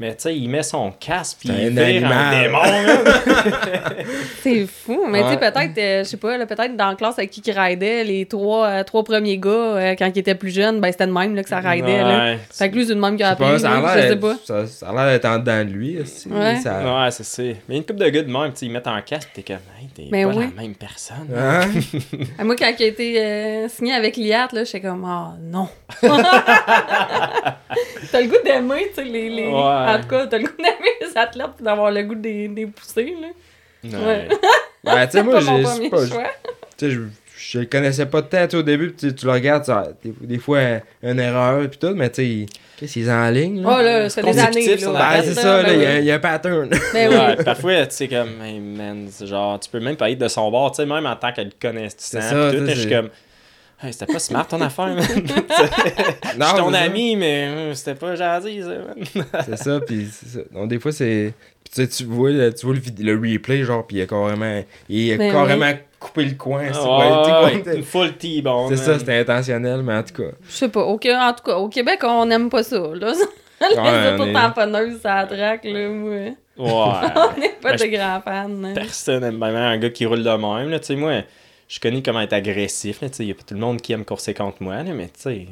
Mais 0.00 0.10
tu 0.14 0.22
sais, 0.22 0.36
il 0.36 0.48
met 0.48 0.62
son 0.62 0.92
casque, 0.92 1.38
puis 1.40 1.48
C'est 1.48 1.64
il 1.66 1.78
un 1.78 1.84
vire 1.84 2.06
animal. 2.06 2.42
démon. 2.44 2.58
C'est 4.42 4.66
fou. 4.66 5.06
Mais 5.08 5.22
tu 5.24 5.28
sais, 5.30 5.36
peut-être, 5.38 5.78
euh, 5.78 6.04
je 6.04 6.08
sais 6.08 6.16
pas, 6.16 6.36
là, 6.36 6.46
peut-être 6.46 6.76
dans 6.76 6.90
la 6.90 6.94
classe 6.94 7.18
avec 7.18 7.30
qui 7.30 7.40
qui 7.40 7.50
raidait, 7.52 8.04
les 8.04 8.26
trois, 8.26 8.66
euh, 8.66 8.84
trois 8.84 9.02
premiers 9.02 9.38
gars, 9.38 9.50
euh, 9.50 9.94
quand 9.98 10.06
ils 10.14 10.18
étaient 10.20 10.34
plus 10.34 10.50
jeunes, 10.50 10.80
ben 10.80 10.92
c'était 10.92 11.06
de 11.06 11.12
même 11.12 11.34
là, 11.34 11.42
que 11.42 11.48
ça 11.48 11.60
raidait. 11.60 11.98
Là. 12.02 12.18
Ouais. 12.32 12.38
Fait 12.50 12.70
que 12.70 12.76
lui, 12.76 12.86
c'est 12.86 12.94
de 12.94 13.00
même 13.00 13.16
qu'il 13.16 13.24
a 13.24 13.34
Je 13.34 13.36
sais 13.38 13.42
appris. 13.44 13.52
pas, 13.54 13.58
ça 13.58 13.70
a 13.72 13.80
l'air 13.80 13.88
je 13.96 14.00
sais 14.02 14.08
d'être- 14.10 14.20
pas. 14.20 14.36
ça, 14.44 14.66
ça 14.66 14.88
a 14.88 14.92
l'air 14.94 15.06
d'être 15.12 15.24
en 15.24 15.38
dedans 15.38 15.64
de 15.64 15.70
lui. 15.70 15.98
aussi. 16.00 16.28
Ouais. 16.28 16.56
Ça... 16.62 16.78
Ouais, 17.04 17.10
c'est 17.10 17.24
ça. 17.24 17.42
Mais 17.68 17.76
une 17.76 17.84
couple 17.84 18.00
de 18.04 18.08
gars 18.08 18.22
de 18.22 18.30
même, 18.32 18.52
tu 18.52 18.58
sais, 18.58 18.66
ils 18.66 18.72
mettent 18.72 18.86
un 18.86 19.00
casque, 19.00 19.30
t'es 19.34 19.42
comme, 19.42 19.56
t'es 19.98 20.08
Mais 20.10 20.24
pas 20.24 20.30
oui. 20.30 20.48
la 20.54 20.62
même 20.62 20.74
personne. 20.74 21.28
Hein? 21.36 21.60
Ah, 22.38 22.44
Moi, 22.44 22.56
quand 22.56 22.72
il 22.78 22.82
a 22.82 22.86
été 22.86 23.20
euh, 23.20 23.68
signé 23.68 23.92
avec 23.94 24.16
l'IAT, 24.16 24.48
là, 24.52 24.64
j'étais 24.64 24.80
comme, 24.80 25.04
ah 25.04 25.34
non. 25.40 25.68
t'as 26.00 28.20
le 28.20 28.26
goût 28.28 28.42
d'aimer, 28.44 28.88
tu 28.88 28.94
sais, 28.96 29.04
les. 29.04 29.28
les... 29.28 29.46
Ouais. 29.48 29.52
En 29.52 29.98
tout 30.00 30.08
cas, 30.08 30.26
t'as 30.26 30.38
le 30.38 30.44
goût 30.44 30.56
d'aimer 30.56 30.92
les 31.00 31.16
athlètes 31.16 31.56
pis 31.56 31.62
d'avoir 31.62 31.90
le 31.90 32.02
goût 32.02 32.14
des, 32.14 32.48
des 32.48 32.66
pousser, 32.66 33.14
là. 33.20 33.28
Ouais. 33.84 34.28
Ben, 34.94 35.06
tu 35.06 35.12
sais, 35.12 35.22
moi, 35.22 35.40
j'ai. 35.40 35.62
Tu 35.62 35.90
sais, 36.78 36.90
je, 36.90 37.00
je 37.36 37.58
le 37.60 37.66
connaissais 37.66 38.06
pas 38.06 38.20
de 38.22 38.26
tête 38.26 38.54
au 38.54 38.62
début, 38.62 38.90
puis 38.90 39.14
tu, 39.14 39.24
le 39.26 39.32
regardes, 39.32 39.64
ça, 39.64 39.88
des, 40.04 40.12
des 40.20 40.38
fois, 40.38 40.60
une 41.02 41.18
erreur, 41.20 41.68
puis 41.68 41.78
tout, 41.78 41.94
mais 41.94 42.10
tu 42.10 42.22
sais, 42.44 42.46
qu'est-ce 42.76 42.92
qu'ils 42.94 43.10
en 43.10 43.28
ligne, 43.30 43.62
là? 43.62 43.68
Oh 43.78 43.82
là, 43.82 44.08
c'est 44.08 44.22
des 44.22 44.28
consécutif, 44.28 44.68
années, 44.68 44.78
ça, 44.78 44.92
là. 44.92 44.98
Ben, 45.16 45.22
c'est 45.24 45.34
ça, 45.34 45.62
là, 45.62 45.68
ben 45.68 45.72
il 45.74 45.82
y, 45.82 45.86
a- 45.86 45.90
oui. 45.94 45.98
il 46.00 46.04
y 46.04 46.10
a 46.10 46.14
un 46.14 46.18
pattern. 46.18 46.68
Ben 46.92 47.08
oui. 47.10 47.16
Ouais, 47.16 47.44
parfois, 47.44 47.86
tu 47.86 47.94
sais, 47.96 48.08
comme, 48.08 48.42
hey 48.42 48.60
man, 48.60 49.08
genre, 49.24 49.58
tu 49.60 49.70
peux 49.70 49.80
même 49.80 49.96
pas 49.96 50.10
être 50.10 50.18
de 50.18 50.28
son 50.28 50.50
bord, 50.50 50.70
tu 50.72 50.76
sais, 50.82 50.86
même 50.86 51.06
en 51.06 51.16
tant 51.16 51.32
qu'elle 51.32 51.46
le 51.48 51.52
connaisse, 51.60 51.96
tu 51.96 52.04
sens, 52.04 52.22
ça, 52.24 52.50
tout, 52.52 52.64
je 52.66 52.72
suis 52.74 52.88
comme, 52.90 53.08
hey, 53.82 53.92
c'était 53.92 54.12
pas 54.12 54.18
smart 54.18 54.46
ton 54.46 54.60
affaire, 54.60 54.94
man. 54.94 55.02
Je 55.06 56.38
Non, 56.38 56.46
suis 56.46 56.56
ton 56.58 56.72
ça. 56.72 56.78
ami, 56.80 57.16
mais 57.16 57.46
euh, 57.48 57.74
c'était 57.74 57.94
pas 57.94 58.14
gentil, 58.14 58.62
ça, 58.62 58.68
man. 58.68 59.24
C'est 59.46 59.56
ça, 59.58 59.80
puis 59.80 60.08
c'est 60.12 60.28
ça. 60.28 60.40
Donc, 60.52 60.68
des 60.68 60.78
fois, 60.78 60.92
c'est. 60.92 61.32
Puis 61.70 61.86
tu 61.86 61.92
sais, 61.92 62.04
tu 62.04 62.04
vois, 62.10 62.30
le, 62.30 62.54
tu 62.54 62.66
vois 62.66 62.74
le, 63.00 63.14
replay, 63.34 63.62
genre, 63.64 63.86
puis 63.86 63.98
il 63.98 64.02
a 64.02 64.06
carrément. 64.06 64.62
Il 64.88 65.12
a 65.12 65.16
Ben 65.18 65.32
carrément 65.32 65.72
coupé 66.00 66.24
le 66.24 66.34
coin. 66.34 66.62
c'est 66.72 66.78
Ouais, 66.80 66.86
ouais, 66.86 67.22
tu 67.24 67.30
sais, 67.30 67.56
ouais, 67.56 67.62
quoi, 67.62 67.74
une 67.74 67.82
full 67.82 68.12
T-bone. 68.16 68.68
C'est 68.70 68.76
ça, 68.84 68.98
c'était 68.98 69.18
intentionnel, 69.18 69.82
mais 69.82 69.94
en 69.94 70.02
tout 70.02 70.22
cas. 70.22 70.30
Je 70.48 70.52
sais 70.52 70.68
pas. 70.68 70.82
Au, 70.82 70.96
Qué- 70.98 71.14
en 71.14 71.32
tout 71.34 71.42
cas, 71.44 71.56
au 71.56 71.68
Québec, 71.68 72.00
on 72.04 72.24
n'aime 72.26 72.48
pas 72.48 72.62
ça, 72.62 72.78
là. 72.94 73.12
Les 73.60 73.76
on 73.76 73.84
est- 73.84 74.14
autotamponneuses, 74.14 75.00
ça 75.00 75.26
traque, 75.28 75.64
là, 75.64 75.88
moi. 75.88 76.10
Ouais. 76.12 76.34
On 76.58 77.40
n'est 77.40 77.48
pas 77.60 77.70
Ben, 77.70 77.76
de 77.76 77.78
je- 77.78 77.86
grands 77.96 78.20
fans. 78.20 78.64
hein. 78.64 78.72
personne 78.74 79.22
aime 79.24 79.38
vraiment 79.38 79.58
un 79.58 79.78
gars 79.78 79.90
qui 79.90 80.06
roule 80.06 80.22
de 80.24 80.30
même. 80.30 80.70
Là. 80.70 80.78
Tu 80.80 80.86
sais, 80.86 80.96
Moi, 80.96 81.22
je 81.68 81.78
connais 81.80 82.00
comment 82.02 82.20
être 82.20 82.32
agressif. 82.32 83.00
Il 83.18 83.24
n'y 83.26 83.30
a 83.32 83.34
pas 83.34 83.42
tout 83.46 83.54
le 83.54 83.60
monde 83.60 83.80
qui 83.80 83.92
aime 83.92 84.04
courser 84.04 84.32
contre 84.34 84.62
moi, 84.62 84.76
là, 84.82 84.92
mais 84.94 85.06
tu 85.06 85.12
sais, 85.16 85.46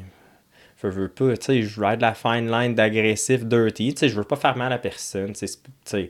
je 0.83 0.87
veux 0.87 1.07
pas. 1.09 1.35
tu 1.37 1.45
sais, 1.45 1.61
Je 1.63 1.81
ride 1.81 2.01
la 2.01 2.13
fine 2.13 2.49
line 2.51 2.75
d'agressif, 2.75 3.45
dirty. 3.45 3.93
tu 3.93 3.99
sais, 3.99 4.09
Je 4.09 4.15
veux 4.15 4.23
pas 4.23 4.35
faire 4.35 4.55
mal 4.55 4.71
à 4.71 4.77
personne. 4.77 5.33
tu 5.33 5.47
sais. 5.85 6.09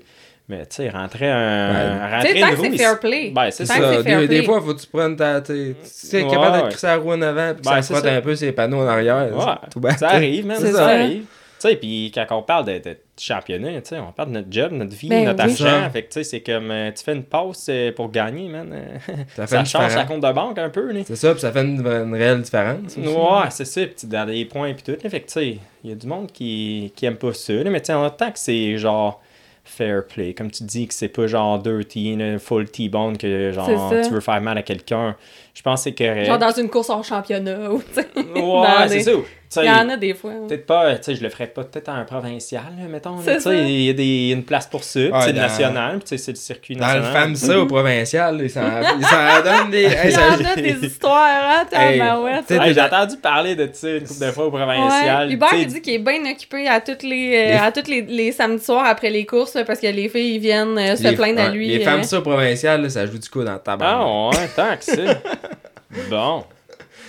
Mais 0.49 0.65
tu 0.65 0.77
sais, 0.77 0.89
rentrer 0.89 1.29
un. 1.29 1.73
Ouais. 1.73 2.15
rentrer 2.15 2.39
tant 2.39 2.47
une 2.49 2.55
que 2.55 2.61
c'est 2.71 2.77
fair 2.77 2.99
play. 3.01 3.31
Ben, 3.35 3.51
c'est 3.51 3.65
ça. 3.65 3.73
c'est 3.75 4.03
fair 4.03 4.19
des, 4.21 4.27
des 4.29 4.43
fois, 4.43 4.61
faut 4.61 4.73
que 4.73 4.79
tu 4.79 4.87
prennes 4.87 5.15
ta. 5.17 5.41
Tu 5.41 5.75
sais, 5.83 6.23
Ouais, 6.23 6.31
capable 6.31 6.57
de 6.59 6.63
ouais. 6.63 6.69
crisser 6.69 6.87
la 6.87 6.95
roue 6.97 7.11
en 7.11 7.21
avant, 7.21 7.53
puis 7.53 7.63
Ben, 7.65 7.71
ça 7.73 7.81
c'est 7.81 7.93
frotte 7.93 8.05
un 8.05 8.21
peu 8.21 8.33
ses 8.35 8.51
panneaux 8.53 8.77
en 8.79 8.87
arrière. 8.87 9.35
Ouais, 9.35 9.43
tout 9.69 9.81
bête. 9.81 9.99
ça 9.99 10.09
arrive, 10.11 10.45
même. 10.45 10.57
Ça, 10.59 10.71
ça. 10.71 10.85
arrive. 10.87 11.23
Tu 11.23 11.25
sais, 11.69 11.75
puis 11.75 12.11
quand 12.15 12.25
on 12.31 12.43
parle 12.43 12.65
de, 12.65 12.77
de 12.77 12.97
championnat, 13.19 13.81
tu 13.81 13.89
sais, 13.89 13.99
on 13.99 14.11
parle 14.11 14.29
de 14.29 14.33
notre 14.35 14.47
job, 14.51 14.71
notre 14.71 14.95
vie, 14.95 15.09
Ben 15.09 15.25
notre 15.25 15.43
oui. 15.45 15.51
argent. 15.51 15.65
Ça. 15.83 15.89
Fait 15.89 16.01
que, 16.03 16.07
tu 16.07 16.13
sais, 16.13 16.23
c'est 16.23 16.41
comme, 16.41 16.69
euh, 16.71 16.91
tu 16.91 17.03
fais 17.03 17.13
une 17.13 17.23
passe 17.23 17.67
euh, 17.69 17.91
pour 17.91 18.11
gagner, 18.11 18.47
man. 18.49 18.73
Ça 19.35 19.47
fait 19.47 19.55
ça 19.57 19.65
change 19.65 19.95
la 19.95 20.05
compte 20.05 20.21
de 20.21 20.31
banque 20.31 20.57
un 20.59 20.69
peu, 20.69 20.91
là. 20.91 21.01
C'est 21.05 21.15
ça, 21.15 21.31
puis 21.31 21.41
ça 21.41 21.51
fait 21.51 21.61
une, 21.63 21.85
une 21.85 22.13
réelle 22.15 22.41
différence. 22.41 22.97
aussi. 22.97 22.99
Ouais, 23.07 23.49
c'est 23.49 23.65
ça. 23.65 23.81
Puis 23.81 23.95
tu- 23.99 24.07
dans 24.07 24.25
les 24.27 24.45
points 24.45 24.69
et 24.69 24.75
tout. 24.75 24.91
là, 24.91 25.09
Fait 25.09 25.19
que, 25.21 25.27
tu 25.27 25.33
sais, 25.33 25.57
il 25.83 25.89
y 25.89 25.93
a 25.93 25.95
du 25.95 26.07
monde 26.07 26.31
qui, 26.31 26.91
qui 26.95 27.05
aime 27.05 27.17
pas 27.17 27.33
ça. 27.33 27.53
là, 27.53 27.69
mais 27.69 27.79
tu 27.81 27.87
sais, 27.87 27.93
en 27.93 28.09
tant 28.09 28.31
que 28.31 28.39
c'est 28.39 28.77
genre 28.77 29.21
fair 29.63 30.05
play, 30.07 30.33
comme 30.33 30.49
tu 30.49 30.63
dis, 30.63 30.87
que 30.87 30.93
c'est 30.93 31.09
pas 31.09 31.27
genre 31.27 31.59
dirty, 31.59 32.15
là, 32.15 32.39
full 32.39 32.69
T-bone, 32.69 33.17
que 33.17 33.51
genre 33.51 33.91
tu 34.01 34.09
veux 34.11 34.21
faire 34.21 34.39
mal 34.39 34.57
à 34.57 34.61
quelqu'un. 34.63 35.15
Je 35.53 35.61
pense 35.61 35.83
que 35.83 35.89
c'est 35.89 35.95
correct. 35.95 36.25
Genre 36.25 36.37
dans 36.39 36.51
une 36.51 36.69
course 36.69 36.89
hors 36.89 37.03
championnat, 37.03 37.69
ou 37.71 37.79
tu 37.81 37.93
sais. 37.95 38.07
Ouais, 38.15 38.87
c'est 38.87 39.01
ça. 39.01 39.11
Il 39.55 39.63
y 39.65 39.69
en 39.69 39.87
a 39.89 39.95
des 39.97 40.13
fois. 40.13 40.31
Peut-être 40.47 40.65
pas, 40.65 40.95
tu 40.97 41.03
sais, 41.03 41.15
je 41.15 41.23
le 41.23 41.29
ferais 41.29 41.47
pas 41.47 41.63
peut-être 41.63 41.87
à 41.89 41.93
un 41.93 42.03
provincial, 42.03 42.63
mettons. 42.89 43.15
C'est 43.23 43.37
Tu 43.37 43.41
ça. 43.41 43.49
sais, 43.51 43.63
il 43.63 43.81
y 43.83 43.89
a 43.89 43.93
des, 43.93 44.29
une 44.31 44.43
place 44.43 44.67
pour 44.67 44.83
ça. 44.83 44.99
Ouais, 44.99 45.09
c'est 45.21 45.27
le 45.27 45.33
dans- 45.35 45.41
national, 45.41 45.91
puis 45.99 46.01
tu 46.01 46.07
sais, 46.09 46.17
c'est 46.17 46.31
le 46.31 46.37
circuit 46.37 46.75
Dans 46.75 46.85
le 46.87 46.99
national. 46.99 47.13
FAMSA 47.35 47.59
au 47.61 47.65
provincial, 47.65 48.39
ils 48.41 48.49
s'en 48.49 48.61
donnent 48.61 49.71
des. 49.71 49.83
Il 50.03 50.09
y 50.09 50.11
ça- 50.11 50.21
en 50.31 50.43
a 50.45 50.55
des 50.55 50.85
histoires, 50.85 51.27
hein, 51.27 51.65
Hey, 51.71 51.99
t'es 52.45 52.73
J'ai 52.73 52.81
entendu 52.81 53.17
parler 53.17 53.55
de 53.55 53.69
ça 53.71 53.89
une 53.89 54.03
couple 54.05 54.25
de 54.25 54.31
fois 54.31 54.45
au 54.47 54.51
provincial. 54.51 55.27
Ouais. 55.27 55.33
Hubert, 55.33 55.49
tu 55.49 55.55
sais, 55.55 55.61
il 55.61 55.67
dit 55.67 55.81
qu'il 55.81 55.93
est 55.93 55.99
bien 55.99 56.29
occupé 56.29 56.67
à 56.67 56.81
toutes 56.81 57.03
les, 57.03 57.33
euh, 57.35 57.51
Les- 57.51 57.53
à 57.53 57.71
les, 57.87 58.01
les 58.01 58.31
samedis 58.31 58.63
soirs 58.63 58.85
après 58.85 59.09
les 59.09 59.25
courses 59.25 59.57
parce 59.65 59.79
que 59.79 59.87
les 59.87 60.09
filles 60.09 60.35
ils 60.35 60.39
viennent 60.39 60.77
euh, 60.77 60.95
se 60.95 61.03
les- 61.03 61.15
plaindre 61.15 61.39
à 61.41 61.45
ouais, 61.45 61.51
lui. 61.51 61.67
Les 61.67 61.81
euh. 61.81 61.85
FAMSA 61.85 62.19
au 62.19 62.21
provincial, 62.21 62.81
là, 62.81 62.89
ça 62.89 63.05
joue 63.05 63.17
du 63.17 63.29
coup 63.29 63.43
dans 63.43 63.57
ta 63.59 63.77
barre. 63.77 64.01
Ah 64.01 64.29
ouais, 64.37 64.47
tant 64.55 64.75
que 64.77 64.83
ça. 64.83 65.21
bon. 66.09 66.43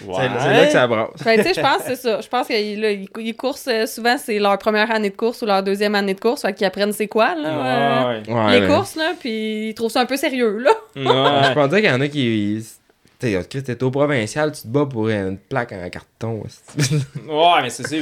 Ouais. 0.06 0.14
C'est 0.16 0.28
là 0.52 0.66
que 0.66 0.72
ça 0.72 0.86
brasse. 0.86 1.08
Que, 1.22 1.36
tu 1.36 1.42
sais, 1.42 1.54
je 1.54 1.60
pense 1.60 1.78
que 1.78 1.82
c'est 1.88 1.96
ça. 1.96 2.20
Je 2.20 2.28
pense 2.28 2.46
qu'ils 2.46 2.84
ils 2.84 3.08
cou- 3.08 3.20
ils 3.20 3.34
coursent 3.36 3.68
euh, 3.68 3.86
souvent, 3.86 4.16
c'est 4.18 4.38
leur 4.38 4.56
première 4.58 4.90
année 4.90 5.10
de 5.10 5.16
course 5.16 5.42
ou 5.42 5.46
leur 5.46 5.62
deuxième 5.62 5.94
année 5.94 6.14
de 6.14 6.20
course. 6.20 6.42
Fait 6.42 6.52
qu'ils 6.52 6.66
apprennent 6.66 6.92
c'est 6.92 7.08
quoi, 7.08 7.34
là. 7.34 7.48
euh, 7.48 8.22
Ouais. 8.28 8.60
Les 8.60 8.66
courses, 8.66 8.96
là, 8.96 9.12
puis 9.18 9.68
ils 9.70 9.74
trouvent 9.74 9.90
ça 9.90 10.00
un 10.00 10.06
peu 10.06 10.16
sérieux, 10.16 10.58
là. 10.58 10.70
Je 10.94 11.52
pense 11.54 11.68
dire 11.70 11.78
qu'il 11.78 11.88
y 11.88 11.92
en 11.92 12.00
a 12.00 12.08
qui. 12.08 12.64
Tu 13.20 13.32
sais, 13.32 13.44
Chris, 13.50 13.62
t'es 13.64 13.82
au 13.82 13.90
provincial, 13.90 14.52
tu 14.52 14.62
te 14.62 14.68
bats 14.68 14.86
pour 14.86 15.08
une 15.08 15.38
plaque 15.38 15.72
en 15.72 15.88
carton. 15.90 16.42
Ouais, 17.28 17.62
mais 17.62 17.70
c'est 17.70 17.82
ça. 17.86 17.96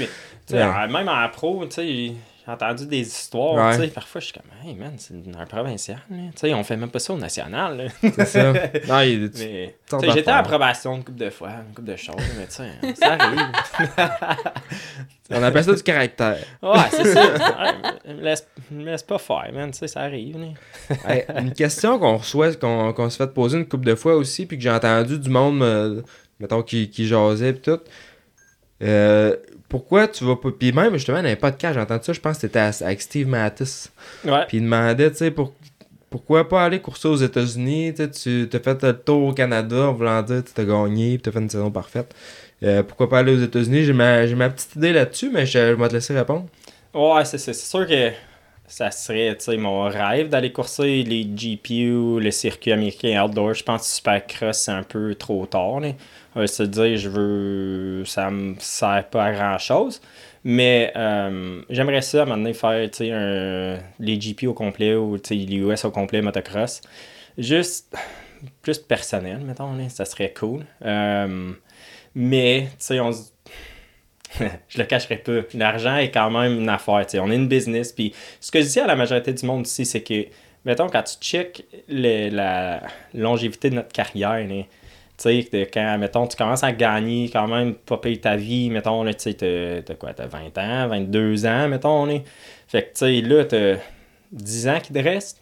Mais, 0.50 0.88
Même 0.88 1.08
en 1.08 1.28
pro, 1.30 1.64
tu 1.64 1.76
sais, 1.76 2.12
j'ai 2.46 2.52
entendu 2.52 2.86
des 2.86 3.00
histoires. 3.00 3.54
Ouais. 3.54 3.76
tu 3.76 3.82
sais, 3.82 3.88
Parfois, 3.88 4.20
je 4.20 4.26
suis 4.26 4.34
comme, 4.34 4.50
hey 4.64 4.74
man, 4.76 4.94
c'est 4.98 5.14
un 5.14 5.46
provincial. 5.46 5.98
là. 6.10 6.16
Tu 6.32 6.38
sais, 6.38 6.54
on 6.54 6.62
fait 6.62 6.76
même 6.76 6.90
pas 6.90 6.98
ça 7.00 7.12
au 7.12 7.18
national. 7.18 7.90
c'est 8.00 8.24
ça. 8.24 8.52
Non, 8.88 9.00
il 9.00 9.30
Mais, 9.38 9.74
j'étais 10.14 10.30
en 10.30 10.34
approbation 10.36 10.94
une 10.96 11.04
couple 11.04 11.18
de 11.18 11.30
fois, 11.30 11.50
une 11.68 11.74
couple 11.74 11.88
de 11.88 11.96
choses, 11.96 12.14
mais 12.38 12.46
tu 12.46 12.52
sais, 12.54 12.94
ça 12.94 13.14
arrive. 13.14 13.40
On 15.30 15.42
appelle 15.42 15.64
ça 15.64 15.74
du 15.74 15.82
caractère. 15.82 16.38
Ouais, 16.62 16.78
c'est 16.90 17.04
ça. 17.12 17.24
Ouais, 18.06 18.14
me 18.14 18.20
laisse, 18.22 18.46
me 18.70 18.84
laisse 18.84 19.02
pas 19.02 19.18
faire, 19.18 19.50
man. 19.52 19.72
Tu 19.72 19.78
sais, 19.78 19.88
ça 19.88 20.02
arrive. 20.02 20.36
Hey, 21.08 21.24
une 21.36 21.52
question 21.52 21.98
qu'on 21.98 22.16
reçoit, 22.18 22.54
qu'on 22.54 22.92
qu'on 22.92 23.10
se 23.10 23.16
fait 23.16 23.32
poser 23.32 23.58
une 23.58 23.66
couple 23.66 23.86
de 23.86 23.94
fois 23.96 24.14
aussi, 24.14 24.46
puis 24.46 24.56
que 24.56 24.62
j'ai 24.62 24.70
entendu 24.70 25.18
du 25.18 25.30
monde, 25.30 25.58
me- 25.58 26.04
mettons, 26.38 26.62
qui, 26.62 26.88
qui 26.90 27.06
jasait 27.08 27.52
pis 27.54 27.60
tout. 27.62 27.80
Euh, 28.82 29.34
pourquoi 29.68 30.08
tu 30.08 30.24
vas 30.24 30.36
pas. 30.36 30.50
Puis 30.50 30.72
même, 30.72 30.94
justement, 30.94 31.22
dans 31.22 31.28
un 31.28 31.36
podcast, 31.36 31.74
j'ai 31.74 31.80
entendu 31.80 32.04
ça, 32.04 32.12
je 32.12 32.20
pense 32.20 32.36
que 32.36 32.42
c'était 32.42 32.84
avec 32.84 33.00
Steve 33.00 33.28
Mattis. 33.28 33.88
Ouais. 34.24 34.44
Puis 34.48 34.58
il 34.58 34.62
demandait, 34.64 35.10
tu 35.10 35.18
sais, 35.18 35.30
pour, 35.30 35.52
pourquoi 36.10 36.48
pas 36.48 36.64
aller 36.64 36.80
courser 36.80 37.08
aux 37.08 37.16
États-Unis, 37.16 37.94
tu 37.94 38.48
t'as 38.48 38.60
fait 38.60 38.82
le 38.82 38.92
tour 38.92 39.28
au 39.28 39.32
Canada 39.32 39.88
en 39.88 39.92
voulant 39.92 40.22
dire 40.22 40.44
que 40.44 40.50
tu 40.54 40.60
as 40.60 40.64
gagné, 40.64 41.18
tu 41.22 41.28
as 41.28 41.32
fait 41.32 41.40
une 41.40 41.50
saison 41.50 41.70
parfaite. 41.70 42.14
Euh, 42.62 42.82
pourquoi 42.82 43.08
pas 43.08 43.18
aller 43.18 43.34
aux 43.34 43.42
États-Unis? 43.42 43.84
J'ai 43.84 43.92
ma, 43.92 44.26
ma 44.26 44.48
petite 44.48 44.76
idée 44.76 44.92
là-dessus, 44.92 45.30
mais 45.32 45.44
je, 45.44 45.58
je 45.58 45.72
vais 45.74 45.88
te 45.88 45.94
laisser 45.94 46.14
répondre. 46.16 46.46
Ouais. 46.94 47.24
C'est 47.24 47.52
sûr 47.52 47.86
que 47.86 48.10
ça 48.68 48.90
serait 48.90 49.36
mon 49.56 49.84
rêve 49.84 50.28
d'aller 50.28 50.52
courser 50.52 51.02
les 51.02 51.24
GPU, 51.24 52.20
le 52.20 52.30
circuit 52.30 52.72
américain 52.72 53.24
outdoor. 53.24 53.54
Je 53.54 53.62
pense 53.62 53.82
que 53.82 53.86
Supercross, 53.96 54.58
c'est 54.58 54.72
un 54.72 54.82
peu 54.82 55.14
trop 55.14 55.46
tard. 55.46 55.80
Là. 55.80 55.92
Va 56.34 56.46
se 56.46 56.62
dire, 56.64 56.96
je 56.96 57.08
veux. 57.08 58.04
Ça 58.04 58.30
me 58.30 58.54
sert 58.58 59.06
pas 59.10 59.24
à 59.24 59.32
grand 59.32 59.58
chose. 59.58 60.00
Mais 60.44 60.92
euh, 60.96 61.62
j'aimerais 61.70 62.02
ça 62.02 62.20
à 62.20 62.22
un 62.22 62.24
moment 62.26 62.38
donné 62.38 62.52
faire 62.54 62.88
un- 63.00 63.78
les 63.98 64.20
GP 64.20 64.44
au 64.46 64.54
complet 64.54 64.94
ou 64.94 65.16
les 65.30 65.56
US 65.56 65.84
au 65.84 65.90
complet 65.90 66.20
motocross. 66.22 66.82
Juste 67.38 67.94
plus 68.62 68.78
personnel, 68.78 69.38
mettons. 69.38 69.74
Là, 69.74 69.88
ça 69.88 70.04
serait 70.04 70.32
cool. 70.38 70.64
Euh, 70.84 71.52
mais, 72.14 72.68
tu 72.70 72.74
sais, 72.78 73.00
on 73.00 73.12
se 73.12 73.30
je 74.68 74.78
le 74.78 74.84
cacherai 74.84 75.16
pas. 75.16 75.40
L'argent 75.54 75.96
est 75.96 76.10
quand 76.10 76.30
même 76.30 76.60
une 76.60 76.68
affaire. 76.68 77.04
tu 77.06 77.12
sais. 77.12 77.18
On 77.18 77.30
est 77.30 77.36
une 77.36 77.48
business. 77.48 77.92
Puis 77.92 78.14
ce 78.40 78.50
que 78.50 78.60
je 78.60 78.66
dis 78.66 78.80
à 78.80 78.86
la 78.86 78.96
majorité 78.96 79.32
du 79.32 79.46
monde 79.46 79.66
ici, 79.66 79.84
c'est 79.84 80.02
que, 80.02 80.26
mettons, 80.64 80.88
quand 80.88 81.02
tu 81.02 81.16
check 81.20 81.64
la 81.88 82.82
longévité 83.14 83.70
de 83.70 83.76
notre 83.76 83.92
carrière, 83.92 84.44
tu 84.48 84.64
sais, 85.16 85.70
quand, 85.72 85.98
mettons, 85.98 86.26
tu 86.26 86.36
commences 86.36 86.62
à 86.62 86.72
gagner 86.72 87.30
quand 87.32 87.48
même, 87.48 87.74
pas 87.74 87.96
payer 87.96 88.20
ta 88.20 88.36
vie, 88.36 88.68
mettons, 88.68 89.04
tu 89.06 89.12
sais, 89.18 89.82
t'as 89.84 89.94
quoi, 89.94 90.12
t'as 90.12 90.26
20 90.26 90.58
ans, 90.58 90.88
22 90.88 91.46
ans, 91.46 91.68
mettons, 91.68 92.04
là. 92.04 92.18
Fait 92.68 92.82
que, 92.82 92.88
tu 92.88 92.92
sais, 92.94 93.20
là, 93.22 93.44
t'as 93.44 93.76
10 94.32 94.68
ans 94.68 94.80
qui 94.82 94.92
te 94.92 94.98
restent. 94.98 95.40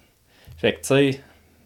Fait 0.59 0.75
que, 0.75 0.81
tu 0.81 0.87
sais, 0.87 1.21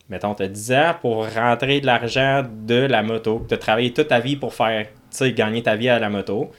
mettons, 0.08 0.34
t'as 0.34 0.48
10 0.48 0.72
ans 0.72 0.94
pour 1.00 1.28
rentrer 1.28 1.80
de 1.80 1.86
l'argent 1.86 2.44
de 2.48 2.76
la 2.76 3.02
moto. 3.02 3.44
T'as 3.46 3.58
travaillé 3.58 3.92
toute 3.92 4.08
ta 4.08 4.20
vie 4.20 4.36
pour 4.36 4.54
faire, 4.54 4.86
tu 4.86 4.92
sais, 5.10 5.32
gagner 5.32 5.62
ta 5.62 5.76
vie 5.76 5.90
à 5.90 5.98
la 5.98 6.08
moto. 6.08 6.50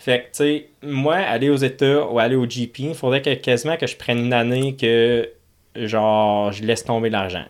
Fait 0.00 0.20
que, 0.20 0.24
tu 0.24 0.28
sais, 0.32 0.68
moi, 0.82 1.16
aller 1.16 1.50
aux 1.50 1.56
États 1.56 2.06
ou 2.06 2.18
aller 2.18 2.34
au 2.36 2.46
GP, 2.46 2.78
il 2.80 2.94
faudrait 2.94 3.20
que, 3.22 3.34
quasiment 3.34 3.76
que 3.76 3.86
je 3.86 3.96
prenne 3.96 4.18
une 4.18 4.32
année 4.32 4.74
que, 4.74 5.28
genre, 5.76 6.50
je 6.52 6.62
laisse 6.64 6.84
tomber 6.84 7.10
l'argent. 7.10 7.44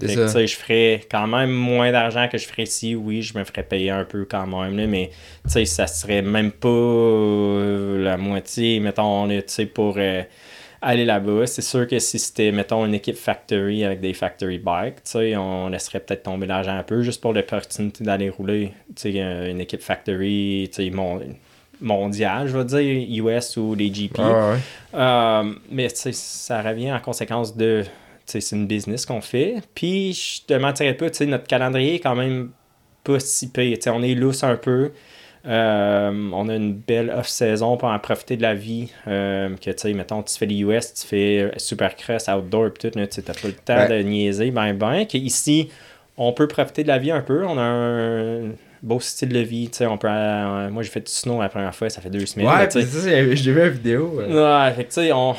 Fait 0.00 0.14
que, 0.16 0.20
tu 0.26 0.32
sais, 0.32 0.46
je 0.48 0.56
ferais 0.56 1.00
quand 1.10 1.26
même 1.26 1.50
moins 1.52 1.92
d'argent 1.92 2.26
que 2.26 2.38
je 2.38 2.46
ferais 2.48 2.64
ici. 2.64 2.94
Oui, 2.96 3.22
je 3.22 3.36
me 3.38 3.44
ferais 3.44 3.62
payer 3.62 3.90
un 3.90 4.04
peu 4.04 4.24
quand 4.24 4.46
même, 4.46 4.76
là, 4.76 4.86
mais, 4.86 5.10
tu 5.44 5.50
sais, 5.50 5.64
ça 5.64 5.86
serait 5.86 6.22
même 6.22 6.50
pas 6.50 6.68
euh, 6.68 8.02
la 8.02 8.16
moitié, 8.16 8.80
mettons, 8.80 9.28
tu 9.28 9.40
sais, 9.46 9.66
pour 9.66 9.94
euh, 9.98 10.22
aller 10.80 11.04
là-bas. 11.04 11.46
C'est 11.46 11.62
sûr 11.62 11.86
que 11.86 11.98
si 11.98 12.18
c'était, 12.18 12.50
mettons, 12.52 12.84
une 12.86 12.94
équipe 12.94 13.16
factory 13.16 13.84
avec 13.84 14.00
des 14.00 14.14
factory 14.14 14.58
bikes, 14.58 14.96
tu 14.96 15.10
sais, 15.12 15.36
on 15.36 15.68
laisserait 15.68 16.00
peut-être 16.00 16.22
tomber 16.24 16.46
l'argent 16.46 16.76
un 16.76 16.82
peu 16.82 17.02
juste 17.02 17.20
pour 17.20 17.32
l'opportunité 17.32 18.02
d'aller 18.02 18.30
rouler, 18.30 18.72
tu 18.96 19.12
sais, 19.12 19.12
euh, 19.22 19.50
une 19.50 19.60
équipe 19.60 19.82
factory, 19.82 20.68
tu 20.74 20.84
sais, 20.84 20.90
mon- 20.90 21.20
mondiale, 21.82 22.48
je 22.48 22.56
vais 22.56 22.64
dire, 22.64 23.24
US 23.24 23.56
ou 23.56 23.74
les 23.74 23.90
GP. 23.90 24.18
Ouais. 24.18 24.58
Euh, 24.94 25.52
mais 25.70 25.88
ça 25.90 26.62
revient 26.62 26.92
en 26.92 27.00
conséquence 27.00 27.56
de. 27.56 27.84
C'est 28.24 28.52
une 28.52 28.66
business 28.66 29.04
qu'on 29.04 29.20
fait. 29.20 29.56
Puis, 29.74 30.14
je 30.14 30.46
te 30.46 30.54
mentirais 30.54 30.94
pas, 30.94 31.10
tu 31.10 31.18
sais, 31.18 31.26
notre 31.26 31.46
calendrier 31.46 31.96
est 31.96 32.00
quand 32.00 32.14
même 32.14 32.50
pas 33.04 33.18
si 33.18 33.50
pire. 33.50 33.76
On 33.88 34.02
est 34.02 34.14
lousse 34.14 34.44
un 34.44 34.56
peu. 34.56 34.92
Euh, 35.44 36.30
on 36.32 36.48
a 36.48 36.54
une 36.54 36.72
belle 36.72 37.10
off-saison 37.10 37.76
pour 37.76 37.88
en 37.88 37.98
profiter 37.98 38.36
de 38.36 38.42
la 38.42 38.54
vie. 38.54 38.90
Euh, 39.08 39.54
que 39.56 39.70
tu 39.70 39.76
sais, 39.76 39.92
mettons, 39.92 40.22
tu 40.22 40.38
fais 40.38 40.46
les 40.46 40.60
US, 40.60 40.94
tu 40.94 41.06
fais 41.06 41.50
Supercross, 41.56 42.28
outdoor, 42.28 42.70
pis 42.72 42.90
tout, 42.90 43.06
tu 43.06 43.22
t'as 43.22 43.34
pas 43.34 43.48
le 43.48 43.52
temps 43.52 43.88
de 43.88 44.02
niaiser, 44.02 44.52
ben, 44.52 44.72
ben. 44.72 45.04
Que 45.04 45.18
ici, 45.18 45.68
on 46.16 46.32
peut 46.32 46.46
profiter 46.46 46.84
de 46.84 46.88
la 46.88 46.98
vie 46.98 47.10
un 47.10 47.22
peu. 47.22 47.44
On 47.44 47.58
a 47.58 47.62
un 47.62 48.50
beau 48.82 49.00
style 49.00 49.28
de 49.30 49.38
vie. 49.40 49.68
Tu 49.70 49.78
sais, 49.78 49.86
on 49.86 49.96
peut. 49.98 50.08
euh, 50.10 50.70
moi, 50.70 50.82
j'ai 50.82 50.90
fait 50.90 51.00
du 51.06 51.12
snow 51.12 51.40
la 51.40 51.48
première 51.48 51.74
fois, 51.74 51.88
ça 51.90 52.00
fait 52.00 52.10
deux 52.10 52.26
semaines. 52.26 52.48
Ouais, 52.48 52.68
tu 52.68 52.82
sais. 52.82 53.36
j'ai 53.36 53.52
vu 53.52 53.58
la 53.58 53.68
vidéo. 53.68 54.14
Ouais, 54.16 54.72
fait 54.74 54.84
que 54.84 54.88
tu 54.88 54.94
sais, 54.94 55.12
on, 55.12 55.34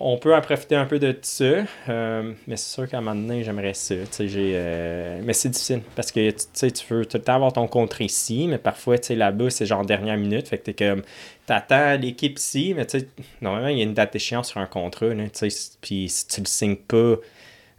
on 0.00 0.16
peut 0.18 0.34
en 0.34 0.40
profiter 0.40 0.76
un 0.76 0.84
peu 0.86 0.98
de 0.98 1.12
tout 1.12 1.18
ça. 1.22 1.64
euh, 1.88 2.32
mais 2.46 2.56
c'est 2.56 2.74
sûr 2.74 2.88
qu'à 2.88 2.98
un 2.98 3.00
moment 3.02 3.14
donné, 3.20 3.44
j'aimerais 3.44 3.74
ça. 3.74 3.94
Tu 3.94 4.06
sais, 4.10 4.28
j'ai. 4.28 4.52
euh, 4.54 5.20
mais 5.24 5.32
c'est 5.32 5.48
difficile 5.50 5.82
parce 5.94 6.10
que 6.12 6.30
tu 6.30 6.36
sais, 6.52 6.70
tu 6.70 6.84
veux 6.92 7.04
tout 7.06 7.18
le 7.18 7.22
temps 7.22 7.34
avoir 7.36 7.52
ton 7.52 7.66
contrat 7.66 8.04
ici, 8.04 8.46
mais 8.48 8.58
parfois, 8.58 8.98
tu 8.98 9.08
sais, 9.08 9.14
là-bas, 9.14 9.50
c'est 9.50 9.66
genre 9.66 9.84
dernière 9.84 10.16
minute. 10.16 10.48
Fait 10.48 10.58
que 10.58 10.70
t'es 10.70 10.74
comme. 10.86 11.02
T'attends 11.46 11.96
l'équipe 11.96 12.38
ici, 12.38 12.72
mais 12.76 12.86
tu 12.86 12.98
sais, 13.00 13.08
normalement, 13.40 13.68
il 13.68 13.78
y 13.78 13.80
a 13.80 13.84
une 13.84 13.94
date 13.94 14.12
d'échéance 14.14 14.48
sur 14.48 14.58
un 14.60 14.66
contrat. 14.66 15.06
là, 15.14 15.24
tu 15.32 15.48
sais, 15.50 15.70
Puis 15.80 16.08
si 16.08 16.26
tu 16.26 16.40
le 16.40 16.46
signes 16.46 16.76
pas, 16.76 17.14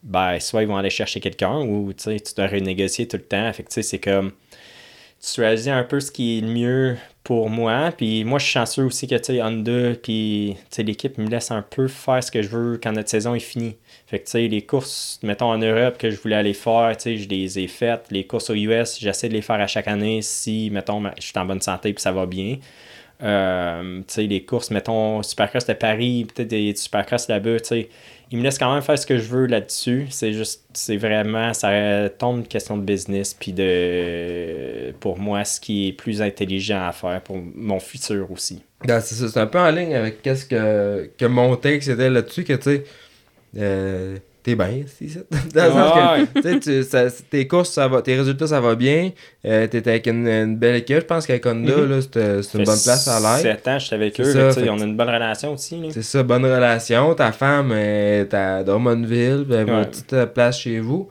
ben, 0.03 0.39
soit 0.39 0.61
ils 0.61 0.67
vont 0.67 0.77
aller 0.77 0.89
chercher 0.89 1.19
quelqu'un 1.19 1.57
ou 1.61 1.91
tu 1.91 2.03
sais, 2.03 2.19
tu 2.19 2.33
dois 2.35 2.47
renégocier 2.47 3.07
tout 3.07 3.17
le 3.17 3.23
temps. 3.23 3.51
Fait 3.51 3.63
que 3.63 3.67
tu 3.69 3.73
sais, 3.73 3.81
c'est 3.81 3.99
comme 3.99 4.31
tu 5.21 5.41
choisis 5.41 5.67
un 5.67 5.83
peu 5.83 5.99
ce 5.99 6.11
qui 6.11 6.37
est 6.37 6.41
le 6.41 6.47
mieux 6.47 6.97
pour 7.23 7.49
moi. 7.49 7.91
Puis 7.95 8.23
moi, 8.23 8.39
je 8.39 8.45
suis 8.45 8.53
chanceux 8.53 8.83
aussi 8.83 9.07
que, 9.07 9.15
tu 9.15 9.23
sais, 9.25 9.41
Honda, 9.41 9.95
puis, 10.01 10.55
l'équipe 10.77 11.17
me 11.17 11.27
laisse 11.27 11.51
un 11.51 11.61
peu 11.61 11.87
faire 11.87 12.23
ce 12.23 12.31
que 12.31 12.41
je 12.41 12.47
veux 12.47 12.79
quand 12.81 12.93
notre 12.93 13.09
saison 13.09 13.35
est 13.35 13.39
finie. 13.39 13.75
Fait 14.05 14.19
que, 14.19 14.37
les 14.37 14.61
courses, 14.61 15.19
mettons, 15.23 15.47
en 15.47 15.57
Europe 15.57 15.97
que 15.97 16.09
je 16.09 16.17
voulais 16.21 16.37
aller 16.37 16.53
faire, 16.53 16.95
tu 16.95 17.03
sais, 17.03 17.17
je 17.17 17.27
les 17.27 17.59
ai 17.59 17.67
faites. 17.67 18.05
Les 18.11 18.25
courses 18.25 18.49
aux 18.49 18.55
US, 18.55 18.99
j'essaie 18.99 19.27
de 19.27 19.33
les 19.33 19.41
faire 19.41 19.59
à 19.59 19.67
chaque 19.67 19.87
année 19.87 20.21
si, 20.21 20.69
mettons, 20.71 21.03
je 21.17 21.25
suis 21.25 21.37
en 21.37 21.45
bonne 21.45 21.61
santé 21.61 21.93
puis 21.93 22.01
ça 22.01 22.11
va 22.13 22.25
bien. 22.25 22.57
Euh, 23.23 23.99
tu 23.99 24.13
sais, 24.13 24.23
les 24.23 24.45
courses, 24.45 24.71
mettons, 24.71 25.23
Supercross 25.23 25.65
de 25.65 25.73
Paris, 25.73 26.25
peut-être 26.33 26.49
des 26.49 26.75
Supercross 26.75 27.27
là-bas, 27.27 27.59
tu 27.59 27.65
sais, 27.65 27.89
il 28.31 28.39
me 28.39 28.43
laisse 28.43 28.57
quand 28.57 28.73
même 28.73 28.83
faire 28.83 28.97
ce 28.99 29.05
que 29.05 29.17
je 29.17 29.23
veux 29.23 29.45
là-dessus. 29.45 30.07
C'est 30.09 30.33
juste, 30.33 30.65
c'est 30.73 30.97
vraiment, 30.97 31.53
ça 31.53 32.09
tombe 32.09 32.39
une 32.39 32.47
question 32.47 32.77
de 32.77 32.83
business, 32.83 33.33
puis 33.33 33.53
de, 33.53 34.91
pour 34.99 35.17
moi, 35.17 35.45
ce 35.45 35.59
qui 35.59 35.89
est 35.89 35.93
plus 35.93 36.21
intelligent 36.21 36.87
à 36.87 36.91
faire 36.91 37.21
pour 37.21 37.37
mon 37.37 37.79
futur 37.79 38.29
aussi. 38.31 38.63
Ben, 38.85 38.99
c'est 38.99 39.15
c'est 39.27 39.39
un 39.39 39.47
peu 39.47 39.59
en 39.59 39.71
ligne 39.71 39.95
avec 39.95 40.21
qu'est-ce 40.21 40.45
que, 40.45 41.09
que 41.17 41.25
mon 41.25 41.55
texte 41.55 41.89
était 41.89 42.09
là-dessus, 42.09 42.43
que 42.43 42.53
tu 42.53 42.61
sais, 42.61 42.83
euh, 43.57 44.17
t'es 44.47 44.55
bien, 44.55 44.83
c'est 44.87 45.09
ça. 45.09 45.19
Dans 45.53 45.65
le 45.65 45.71
sens 45.71 46.43
que, 46.43 46.57
tu 46.59 46.83
ça- 46.83 47.07
tes 47.29 47.47
courses, 47.47 47.71
ça 47.71 47.87
va, 47.87 48.01
tes 48.01 48.15
résultats, 48.15 48.47
ça 48.47 48.61
va 48.61 48.75
bien. 48.75 49.11
Euh, 49.45 49.67
t'es 49.67 49.87
avec 49.87 50.07
une, 50.07 50.27
une 50.27 50.55
belle 50.57 50.75
équipe, 50.77 50.99
je 51.01 51.05
pense 51.05 51.27
qu'avec 51.27 51.45
Honda, 51.45 51.75
Mhm. 51.75 51.89
là, 51.89 51.99
c'est 52.01 52.57
une 52.57 52.63
bonne 52.63 52.81
place 52.83 53.07
à 53.07 53.19
l'air. 53.19 53.39
7 53.57 53.67
ans, 53.67 53.79
je 53.79 53.85
suis 53.85 53.95
avec 53.95 54.19
eux, 54.21 54.23
ça, 54.23 54.51
fait 54.51 54.69
on 54.69 54.79
a 54.79 54.83
une 54.83 54.95
bonne 54.95 55.09
relation 55.09 55.53
aussi. 55.53 55.81
C'est 55.91 56.01
ça, 56.01 56.23
bonne 56.23 56.45
relation. 56.45 57.13
Ta 57.13 57.31
femme 57.31 57.71
est 57.73 58.33
à 58.33 58.63
Drummondville, 58.63 59.45
elle 59.51 59.69
a 59.69 59.79
une 59.79 59.85
petite 59.85 60.25
place 60.33 60.59
chez 60.59 60.79
vous. 60.79 61.09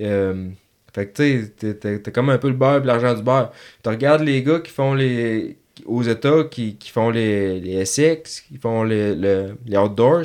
Euh, 0.00 0.46
fait 0.94 1.06
que 1.08 1.16
tu 1.22 1.50
sais, 1.60 1.74
t'es- 1.74 2.12
comme 2.12 2.30
un 2.30 2.38
peu 2.38 2.48
le 2.48 2.54
beurre 2.54 2.82
et 2.82 2.86
l'argent 2.86 3.14
du 3.14 3.22
beurre. 3.22 3.50
Tu 3.82 3.88
regardes 3.90 4.22
les 4.22 4.42
gars 4.42 4.60
qui 4.60 4.70
font 4.70 4.94
les. 4.94 5.56
aux 5.86 6.02
États, 6.02 6.44
qui, 6.50 6.76
qui 6.76 6.90
font 6.90 7.10
les, 7.10 7.60
les 7.60 7.84
SX, 7.84 8.40
qui 8.48 8.56
font 8.58 8.82
les, 8.84 9.14
le- 9.14 9.56
les 9.66 9.76
outdoors. 9.76 10.22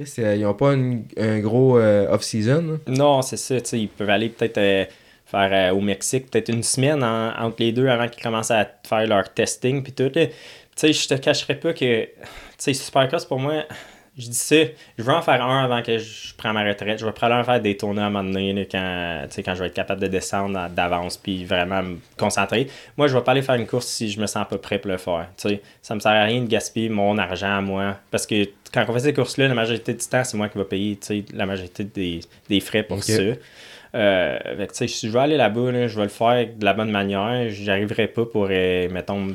Chris, 0.00 0.14
euh, 0.18 0.34
ils 0.34 0.46
ont 0.46 0.54
pas 0.54 0.70
un 0.72 1.40
gros 1.40 1.78
euh, 1.78 2.10
off-season. 2.10 2.62
là. 2.62 2.76
Non, 2.94 3.20
c'est 3.22 3.36
ça, 3.36 3.56
ils 3.76 3.88
peuvent 3.88 4.08
aller 4.08 4.30
peut-être 4.30 4.56
euh, 4.58 4.84
faire 5.26 5.76
au 5.76 5.80
Mexique, 5.80 6.30
peut-être 6.30 6.48
une 6.48 6.62
semaine 6.62 7.04
en- 7.04 7.32
entre 7.38 7.56
les 7.58 7.72
deux 7.72 7.86
avant 7.88 8.08
qu'ils 8.08 8.22
commencent 8.22 8.50
à 8.50 8.66
faire 8.86 9.06
leur 9.06 9.32
testing 9.34 9.82
puis 9.82 9.92
tout. 9.92 10.10
je 10.14 11.08
te 11.08 11.14
cacherai 11.14 11.54
pas 11.56 11.74
que, 11.74 12.08
Supercross 12.58 13.26
pour 13.26 13.38
moi, 13.40 13.64
je 14.16 14.26
dis 14.26 14.34
ça, 14.34 14.56
je 14.98 15.02
veux 15.02 15.12
en 15.12 15.22
faire 15.22 15.44
un 15.44 15.64
avant 15.64 15.82
que 15.82 15.98
je 15.98 16.34
prenne 16.34 16.52
ma 16.52 16.64
retraite. 16.64 16.98
Je 16.98 17.04
vais 17.06 17.12
probablement 17.12 17.44
faire 17.44 17.60
des 17.60 17.76
tournées 17.76 18.02
à 18.02 18.06
un 18.06 18.10
moment 18.10 18.28
donné, 18.28 18.66
quand, 18.70 19.26
je 19.30 19.60
vais 19.60 19.66
être 19.66 19.74
capable 19.74 20.00
de 20.00 20.08
descendre 20.08 20.68
d'avance 20.70 21.16
puis 21.16 21.44
vraiment 21.44 21.82
me 21.82 21.98
concentrer. 22.18 22.68
Moi, 22.96 23.06
je 23.06 23.16
vais 23.16 23.22
pas 23.22 23.32
aller 23.32 23.42
faire 23.42 23.54
une 23.54 23.66
course 23.66 23.86
si 23.86 24.10
je 24.10 24.20
me 24.20 24.26
sens 24.26 24.46
pas 24.48 24.58
prêt 24.58 24.78
pour 24.78 24.90
le 24.90 24.98
faire. 24.98 25.28
Tu 25.36 25.48
sais, 25.48 25.62
ça 25.80 25.94
me 25.94 26.00
sert 26.00 26.12
à 26.12 26.24
rien 26.24 26.40
de 26.40 26.48
gaspiller 26.48 26.88
mon 26.88 27.18
argent 27.18 27.58
à 27.58 27.60
moi. 27.60 27.96
Parce 28.10 28.26
que 28.26 28.46
quand 28.72 28.84
on 28.88 28.92
fait 28.92 29.00
ces 29.00 29.12
courses-là, 29.12 29.48
la 29.48 29.54
majorité 29.54 29.92
du 29.94 30.06
temps, 30.06 30.22
c'est 30.24 30.36
moi 30.36 30.48
qui 30.48 30.58
vais 30.58 30.64
payer 30.64 30.98
la 31.34 31.46
majorité 31.46 31.84
des, 31.84 32.20
des 32.48 32.60
frais 32.60 32.82
pour 32.82 32.98
Ok. 32.98 33.04
ça. 33.04 33.22
Euh, 33.92 34.38
fait 34.56 34.66
que, 34.68 34.72
tu 34.72 34.78
sais, 34.78 34.86
si 34.88 35.08
je 35.08 35.12
veux 35.12 35.18
aller 35.18 35.36
là-bas, 35.36 35.72
là, 35.72 35.88
je 35.88 35.96
vais 35.96 36.04
le 36.04 36.08
faire 36.10 36.46
de 36.56 36.64
la 36.64 36.72
bonne 36.74 36.90
manière. 36.90 37.48
J'arriverai 37.50 38.06
pas 38.06 38.24
pour, 38.24 38.46
euh, 38.50 38.88
mettons, 38.88 39.34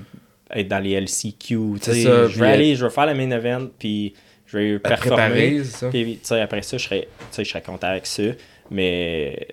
être 0.54 0.68
dans 0.70 0.80
les 0.80 0.94
LCQ. 0.94 1.58
ça, 1.82 1.92
Je 1.94 2.10
vais 2.10 2.28
puis, 2.30 2.42
aller, 2.46 2.76
je 2.76 2.86
vais 2.86 2.92
faire 2.92 3.06
le 3.08 3.16
main 3.16 3.30
event, 3.32 3.68
puis 3.78 4.14
je 4.46 4.58
vais 4.58 4.80
performer. 4.80 5.62
préparer, 5.62 6.18
ça. 6.24 6.42
Après 6.42 6.62
ça, 6.62 6.78
je 6.78 6.84
serais, 6.86 7.08
je 7.38 7.58
content 7.60 7.88
avec 7.88 8.06
ça. 8.06 8.24
Mais 8.72 9.48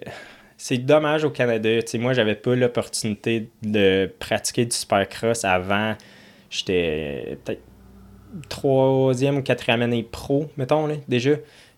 c'est 0.57 0.79
dommage 0.79 1.25
au 1.25 1.31
Canada. 1.31 1.83
Tu 1.83 1.89
sais, 1.91 1.99
moi, 1.99 2.13
j'avais 2.13 2.37
pas 2.37 2.55
l'opportunité 2.55 3.49
de 3.63 4.09
pratiquer 4.21 4.65
du 4.67 4.77
supercross 4.77 5.45
avant. 5.45 5.97
J'étais 6.49 7.39
peut-être 7.45 7.63
troisième 8.49 9.39
ou 9.39 9.43
quatrième 9.43 9.83
année 9.83 10.03
pro, 10.03 10.47
mettons, 10.57 10.87
là, 10.87 10.95
déjà. 11.09 11.33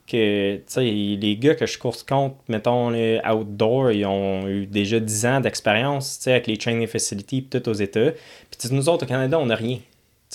Que, 0.07 0.61
les 0.77 1.37
gars 1.39 1.55
que 1.55 1.65
je 1.65 1.79
course 1.79 2.03
contre, 2.03 2.37
mettons, 2.49 2.91
là, 2.91 3.35
outdoor, 3.35 3.93
ils 3.93 4.05
ont 4.05 4.47
eu 4.47 4.67
déjà 4.67 5.01
10 5.01 5.27
ans 5.27 5.41
d'expérience, 5.41 6.27
avec 6.29 6.47
les 6.47 6.59
training 6.59 6.87
facilities 6.87 7.45
tout 7.45 7.67
aux 7.69 7.73
États. 7.73 8.13
Puis, 8.51 8.69
nous 8.71 8.89
autres, 8.91 9.05
au 9.05 9.09
Canada, 9.09 9.39
on 9.39 9.47
n'a 9.47 9.57
rien. 9.57 9.79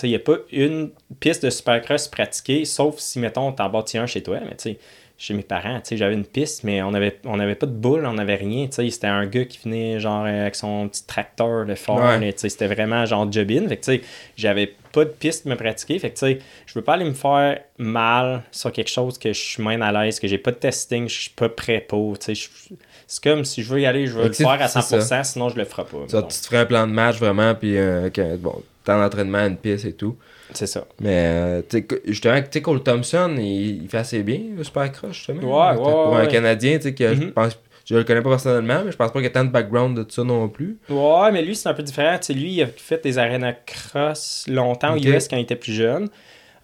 Il 0.01 0.09
n'y 0.09 0.15
a 0.15 0.19
pas 0.19 0.37
une 0.51 0.91
piste 1.19 1.45
de 1.45 1.49
supercross 1.49 2.07
pratiquée, 2.07 2.65
sauf 2.65 2.97
si, 2.99 3.19
mettons, 3.19 3.51
t'en 3.51 3.69
bâtis 3.69 3.97
un 3.97 4.07
chez 4.07 4.23
toi, 4.23 4.39
mais 4.39 4.55
tu 4.55 4.71
sais, 4.71 4.79
chez 5.21 5.33
mes 5.33 5.43
parents, 5.43 5.75
tu 5.81 5.89
sais, 5.89 5.97
j'avais 5.97 6.13
une 6.13 6.23
piste, 6.25 6.63
mais 6.63 6.81
on 6.81 6.93
avait, 6.93 7.19
on 7.25 7.41
avait 7.41 7.55
pas 7.55 7.65
de 7.65 7.73
boule, 7.73 8.05
on 8.05 8.17
avait 8.17 8.35
rien, 8.35 8.67
tu 8.67 8.75
sais, 8.77 8.89
c'était 8.89 9.07
un 9.07 9.25
gars 9.25 9.43
qui 9.43 9.59
venait, 9.61 9.99
genre, 9.99 10.23
euh, 10.25 10.43
avec 10.43 10.55
son 10.55 10.87
petit 10.87 11.05
tracteur, 11.05 11.65
le 11.65 11.75
fort, 11.75 11.97
Ouais. 11.99 12.19
là, 12.21 12.31
tu 12.31 12.39
sais, 12.39 12.47
c'était 12.49 12.67
vraiment, 12.67 13.05
genre, 13.05 13.29
job-in, 13.29 13.67
fait 13.67 13.75
que, 13.75 13.83
tu 13.85 13.91
sais, 13.97 14.01
j'avais 14.37 14.73
pas 14.93 15.03
de 15.03 15.09
piste 15.09 15.45
me 15.45 15.55
pratiquer, 15.55 15.99
fait 15.99 16.11
que, 16.11 16.15
tu 16.15 16.25
sais, 16.25 16.39
je 16.65 16.73
veux 16.73 16.81
pas 16.83 16.93
aller 16.93 17.03
me 17.03 17.13
faire 17.13 17.59
mal 17.77 18.43
sur 18.49 18.71
quelque 18.71 18.89
chose 18.89 19.17
que 19.17 19.33
je 19.33 19.39
suis 19.39 19.61
moins 19.61 19.79
à 19.81 19.91
l'aise, 19.91 20.21
que 20.21 20.27
j'ai 20.29 20.37
pas 20.37 20.51
de 20.51 20.55
testing, 20.55 21.09
je 21.09 21.19
suis 21.23 21.29
pas 21.31 21.49
prêt 21.49 21.81
pour, 21.85 22.17
tu 22.17 22.33
sais, 22.33 22.35
je- 22.35 22.73
c'est 23.05 23.21
comme 23.21 23.43
si 23.43 23.61
je 23.61 23.73
veux 23.73 23.81
y 23.81 23.85
aller, 23.85 24.07
je 24.07 24.13
veux 24.13 24.27
le 24.27 24.31
faire 24.33 24.49
à 24.61 24.67
c'est 24.69 24.79
100%, 24.79 25.23
sinon 25.25 25.49
je 25.49 25.57
le 25.57 25.65
ferai 25.65 25.83
pas. 25.83 25.97
Ça, 26.07 26.21
tu 26.23 26.29
te 26.39 26.45
ferais 26.45 26.59
un 26.59 26.65
plan 26.65 26.87
de 26.87 26.93
match 26.93 27.17
vraiment, 27.17 27.53
puis 27.55 27.77
euh, 27.77 28.09
bon, 28.39 28.61
temps 28.85 28.97
d'entraînement, 29.01 29.45
une 29.45 29.57
piste 29.57 29.83
et 29.83 29.93
tout. 29.93 30.15
C'est 30.53 30.67
ça. 30.67 30.85
Mais, 30.99 31.25
euh, 31.27 31.61
tu 31.61 31.77
sais, 31.77 31.83
que- 31.83 32.01
justement, 32.05 32.39
tu 32.41 32.47
sais, 32.51 32.61
Cole 32.61 32.81
Thompson, 32.83 33.35
il, 33.37 33.83
il 33.83 33.89
fait 33.89 33.97
assez 33.99 34.23
bien, 34.23 34.39
le 34.57 34.63
Supercross, 34.63 35.13
justement. 35.13 35.41
Ouais, 35.41 35.77
ouais, 35.77 35.83
Pour 35.83 36.15
un. 36.15 36.25
Canadien, 36.27 36.77
tu 36.77 36.83
sais, 36.83 36.93
que 36.93 37.13
je 37.13 37.21
Mhm. 37.21 37.31
pense. 37.31 37.57
Je 37.85 37.95
le 37.95 38.03
connais 38.03 38.21
pas 38.21 38.29
personnellement, 38.29 38.83
mais 38.85 38.91
je 38.91 38.97
pense 38.97 39.07
pas 39.11 39.19
qu'il 39.19 39.23
y 39.23 39.27
ait 39.27 39.31
tant 39.31 39.43
de 39.45 39.49
background 39.49 39.97
de 39.97 40.03
tout 40.03 40.11
ça 40.11 40.23
non 40.23 40.47
plus. 40.47 40.77
Ouais, 40.89 41.31
mais 41.31 41.41
lui, 41.41 41.55
c'est 41.55 41.69
un 41.69 41.73
peu 41.73 41.81
différent. 41.81 42.17
Tu 42.19 42.25
sais, 42.27 42.33
lui, 42.33 42.51
il 42.53 42.61
a 42.61 42.67
fait 42.67 43.01
des 43.03 43.17
arena 43.17 43.51
cross 43.53 44.45
longtemps 44.47 44.93
Ok. 44.95 45.01
aux 45.05 45.07
US 45.07 45.27
quand 45.27 45.37
il 45.37 45.41
était 45.43 45.55
plus 45.55 45.73
jeune. 45.73 46.07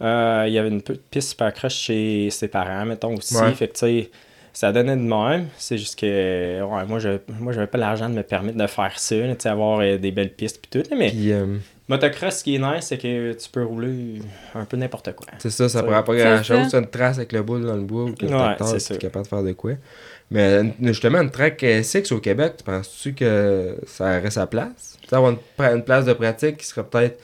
Euh, 0.02 0.44
il 0.48 0.54
y 0.54 0.60
avait 0.60 0.68
une 0.70 0.82
petite 0.82 1.04
piste 1.10 1.30
supercross 1.30 1.74
chez 1.74 2.30
ses 2.30 2.48
parents, 2.48 2.86
mettons 2.86 3.16
aussi. 3.16 3.36
Ouais. 3.38 3.54
Fait 3.54 3.68
que, 3.70 3.74
tu 3.74 3.80
sais, 3.80 4.12
ça 4.54 4.72
donnait 4.72 4.98
de 4.98 5.02
même. 5.02 5.48
C'est 5.58 5.78
juste 5.80 5.98
que, 6.00 6.62
ouais, 6.62 6.86
moi, 6.86 7.00
je 7.00 7.18
moi, 7.40 7.54
j'avais 7.54 7.68
pas 7.68 7.78
l'argent 7.78 8.08
de 8.10 8.14
me 8.16 8.22
permettre 8.24 8.58
de 8.58 8.68
faire 8.68 9.00
ça, 9.00 9.16
sais, 9.40 9.50
avoir 9.50 9.80
euh, 9.80 9.98
des 9.98 10.12
belles 10.12 10.34
pistes 10.34 10.60
puis 10.62 10.82
tout. 10.84 10.88
mais 10.96 11.10
Puis, 11.10 11.32
euh, 11.32 11.46
motocross, 11.88 12.40
ce 12.40 12.44
qui 12.44 12.56
est 12.56 12.60
nice, 12.60 12.86
c'est 12.88 12.98
que 12.98 13.34
tu 13.34 13.50
peux 13.50 13.64
rouler 13.64 14.20
un 14.54 14.66
peu 14.66 14.78
n'importe 14.78 15.14
quoi. 15.16 15.28
c'est 15.40 15.50
ça, 15.50 15.70
ça 15.70 15.80
Ça- 15.80 15.84
prend 15.86 16.04
pas 16.04 16.14
C'est 16.18 16.24
grand 16.24 16.38
chose. 16.44 16.64
ça. 16.64 16.70
C'est 16.70 16.78
une 16.80 16.88
trace 16.88 17.18
avec 17.18 17.32
le 17.32 17.44
boule 17.44 17.66
dans 17.66 17.76
le 17.76 17.82
bois 17.84 18.06
ou 18.06 18.14
que 18.14 18.26
le 18.26 18.36
Ouais, 18.36 18.56
tu 18.58 18.80
ça. 18.80 18.94
es 18.96 18.98
capable 18.98 19.26
de 19.26 19.30
faire 19.30 19.44
de 19.44 19.52
quoi. 19.54 19.72
Mais 20.32 20.74
justement, 20.82 21.22
une 21.22 21.30
track 21.30 21.64
SX 21.64 22.12
au 22.12 22.20
Québec, 22.20 22.54
tu 22.58 22.64
penses-tu 22.64 23.14
que 23.14 23.78
ça 23.86 24.18
aurait 24.18 24.32
sa 24.32 24.48
place? 24.48 24.98
Tu 25.02 25.10
sais, 25.10 25.16
avoir 25.16 25.34
une, 25.74 25.84
place 25.84 26.06
de 26.06 26.14
pratique 26.14 26.58
qui 26.58 26.66
serait 26.66 26.84
peut-être 26.84 27.20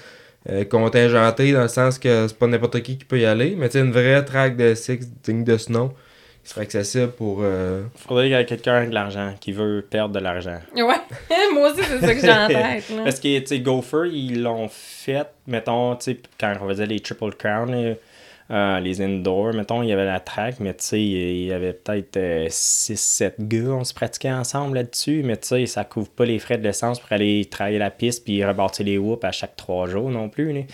euh, 0.50 0.64
contingentée 0.66 1.52
dans 1.54 1.64
le 1.64 1.68
sens 1.68 1.98
que 1.98 2.28
c'est 2.28 2.38
pas 2.38 2.48
n'importe 2.48 2.82
qui 2.82 2.98
qui 2.98 3.06
peut 3.06 3.20
y 3.20 3.26
aller, 3.26 3.56
mais 3.58 3.70
tu 3.70 3.80
sais, 3.80 3.84
une 3.86 3.92
vraie 3.92 4.24
track 4.24 4.56
de 4.58 4.74
SX 4.76 5.08
digne 5.24 5.44
de 5.44 5.58
ce 5.58 5.72
nom 5.72 5.92
qui 6.44 6.50
serait 6.50 6.62
accessible 6.62 7.12
pour. 7.12 7.40
euh, 7.42 7.84
Faudrait 7.96 8.26
qu'il 8.26 8.32
y 8.38 8.40
ait 8.40 8.46
quelqu'un 8.46 8.76
avec 8.76 8.90
de 8.90 8.94
l'argent, 8.96 9.34
qui 9.40 9.52
veut 9.52 9.86
perdre 9.88 10.14
de 10.16 10.20
l'argent. 10.20 10.60
Ouais, 10.76 10.84
moi 11.54 11.72
aussi, 11.72 11.84
c'est 11.84 12.00
ça 12.00 12.14
que 12.16 12.22
j'ai 12.22 12.32
en 12.32 12.48
tête. 12.48 12.90
Là. 12.90 13.04
Parce 13.04 13.20
que, 13.20 13.40
tu 13.40 13.46
sais, 13.48 13.60
Gopher, 13.60 14.10
ils 14.12 14.42
l'ont 14.42 14.68
fait, 14.70 15.28
mettons, 15.48 15.96
tu 15.96 16.12
sais, 16.14 16.18
quand 16.40 16.54
on 16.62 16.68
faisait 16.70 16.86
les 16.88 17.00
Triple 17.00 17.34
Crown, 17.38 17.96
euh, 18.50 18.80
les 18.82 19.02
indoors, 19.02 19.54
mettons, 19.54 19.82
il 19.84 19.90
y 19.90 19.94
avait 19.94 20.06
la 20.06 20.20
track, 20.20 20.56
mais 20.60 20.74
tu 20.74 20.84
sais, 20.84 21.02
il 21.02 21.46
y 21.46 21.54
avait 21.54 21.74
peut-être 21.74 22.18
6-7 22.50 23.34
gars, 23.40 23.70
on 23.72 23.84
se 23.84 23.94
pratiquait 23.94 24.32
ensemble 24.32 24.76
là-dessus, 24.76 25.22
mais 25.24 25.38
tu 25.38 25.48
sais, 25.48 25.66
ça 25.68 25.84
couvre 25.86 26.10
pas 26.10 26.26
les 26.26 26.40
frais 26.40 26.58
de 26.58 26.64
l'essence 26.64 27.00
pour 27.00 27.12
aller 27.14 27.46
travailler 27.46 27.78
la 27.80 27.92
piste 27.92 28.26
puis 28.26 28.44
rebâtir 28.44 28.86
les 28.86 28.98
whoops 28.98 29.24
à 29.24 29.32
chaque 29.32 29.56
3 29.56 29.88
jours 29.88 30.10
non 30.10 30.28
plus. 30.28 30.66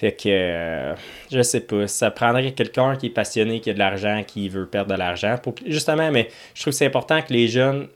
Fait 0.00 0.12
que, 0.12 0.28
euh, 0.30 0.94
je 1.30 1.42
sais 1.42 1.60
pas, 1.60 1.86
ça 1.86 2.10
prendrait 2.10 2.52
quelqu'un 2.52 2.96
qui 2.96 3.06
est 3.08 3.10
passionné, 3.10 3.60
qui 3.60 3.68
a 3.68 3.74
de 3.74 3.78
l'argent, 3.78 4.22
qui 4.26 4.48
veut 4.48 4.64
perdre 4.64 4.90
de 4.94 4.98
l'argent. 4.98 5.36
Pour... 5.42 5.54
Justement, 5.66 6.10
mais 6.10 6.30
je 6.54 6.62
trouve 6.62 6.72
que 6.72 6.78
c'est 6.78 6.86
important 6.86 7.20
que 7.20 7.30
les 7.34 7.48
jeunes 7.48 7.86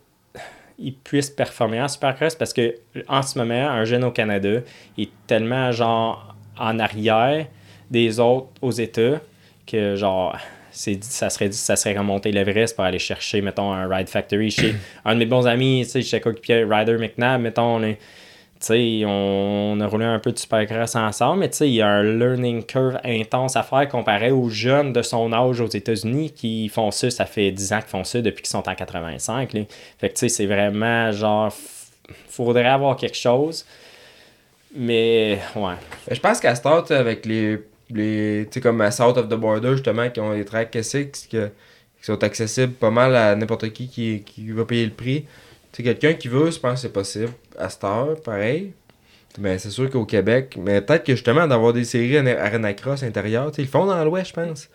ils 0.78 0.92
puissent 0.94 1.30
performer 1.30 1.80
en 1.80 1.88
supercross 1.88 2.34
parce 2.34 2.52
que 2.52 2.74
en 3.08 3.22
ce 3.22 3.38
moment, 3.38 3.70
un 3.70 3.84
jeune 3.86 4.04
au 4.04 4.10
Canada 4.10 4.60
est 4.98 5.08
tellement 5.26 5.72
genre 5.72 6.34
en 6.58 6.78
arrière 6.78 7.46
des 7.90 8.20
autres 8.20 8.48
aux 8.60 8.72
États 8.72 9.20
que 9.66 9.96
genre 9.96 10.36
c'est 10.72 11.02
ça 11.02 11.30
serait 11.30 11.52
ça 11.52 11.76
serait 11.76 11.96
remonter 11.96 12.32
l'Everest 12.32 12.74
pour 12.74 12.84
aller 12.84 12.98
chercher 12.98 13.40
mettons 13.40 13.72
un 13.72 13.86
Ride 13.88 14.08
Factory 14.08 14.50
chez 14.50 14.74
un 15.04 15.14
de 15.14 15.20
mes 15.20 15.26
bons 15.26 15.46
amis 15.46 15.82
tu 15.84 15.90
sais 15.90 16.02
chez 16.02 16.20
coéquipier 16.20 16.64
Ryder 16.68 16.98
McNabb 16.98 17.40
mettons 17.40 17.76
on 17.76 17.82
est- 17.84 17.98
on, 18.70 19.72
on 19.76 19.80
a 19.80 19.86
roulé 19.86 20.04
un 20.04 20.18
peu 20.18 20.32
de 20.32 20.38
supercross 20.38 20.94
ensemble, 20.96 21.40
mais 21.40 21.50
il 21.60 21.68
y 21.74 21.82
a 21.82 21.88
un 21.88 22.02
learning 22.02 22.62
curve 22.64 22.98
intense 23.04 23.56
à 23.56 23.62
faire 23.62 23.88
comparé 23.88 24.30
aux 24.30 24.48
jeunes 24.48 24.92
de 24.92 25.02
son 25.02 25.32
âge 25.32 25.60
aux 25.60 25.68
États-Unis 25.68 26.32
qui 26.32 26.68
font 26.68 26.90
ça, 26.90 27.10
ça 27.10 27.24
fait 27.26 27.50
10 27.50 27.72
ans 27.72 27.80
qu'ils 27.80 27.88
font 27.90 28.04
ça 28.04 28.20
depuis 28.20 28.42
qu'ils 28.42 28.50
sont 28.50 28.68
en 28.68 28.74
85. 28.74 29.52
là. 29.52 29.60
Fait 29.98 30.10
que 30.10 30.28
c'est 30.28 30.46
vraiment 30.46 31.10
genre, 31.12 31.52
faudrait 32.28 32.66
avoir 32.66 32.96
quelque 32.96 33.16
chose, 33.16 33.64
mais 34.74 35.38
ouais. 35.56 35.74
Je 36.10 36.20
pense 36.20 36.40
qu'à 36.40 36.54
Start, 36.54 36.90
avec 36.90 37.26
les. 37.26 37.58
les 37.90 38.48
tu 38.50 38.60
comme 38.60 38.80
à 38.80 38.90
South 38.90 39.16
of 39.16 39.28
the 39.28 39.34
Border, 39.34 39.72
justement, 39.72 40.08
qui 40.10 40.20
ont 40.20 40.34
des 40.34 40.44
tracks 40.44 40.70
que- 40.70 40.80
qui 40.80 41.40
sont 42.02 42.22
accessibles 42.22 42.72
pas 42.74 42.90
mal 42.90 43.14
à 43.16 43.34
n'importe 43.34 43.70
qui, 43.72 43.88
qui 43.88 44.22
qui 44.24 44.50
va 44.50 44.64
payer 44.64 44.84
le 44.84 44.92
prix. 44.92 45.22
Tu 45.72 45.78
sais, 45.78 45.82
quelqu'un 45.82 46.14
qui 46.14 46.28
veut, 46.28 46.50
je 46.50 46.58
pense 46.58 46.74
que 46.74 46.80
c'est 46.80 46.92
possible. 46.92 47.30
À 47.58 47.68
Star, 47.68 48.08
pareil. 48.24 48.72
Mais 49.38 49.58
c'est 49.58 49.70
sûr 49.70 49.90
qu'au 49.90 50.04
Québec, 50.04 50.56
mais 50.62 50.80
peut-être 50.80 51.04
que 51.04 51.12
justement 51.12 51.46
d'avoir 51.46 51.72
des 51.72 51.84
séries 51.84 52.16
Arena- 52.16 52.40
Arena 52.40 52.72
Cross 52.72 53.02
intérieures, 53.02 53.50
ils 53.58 53.62
le 53.62 53.66
font 53.66 53.84
dans 53.86 54.04
l'Ouest, 54.04 54.28
je 54.28 54.32
pense. 54.34 54.68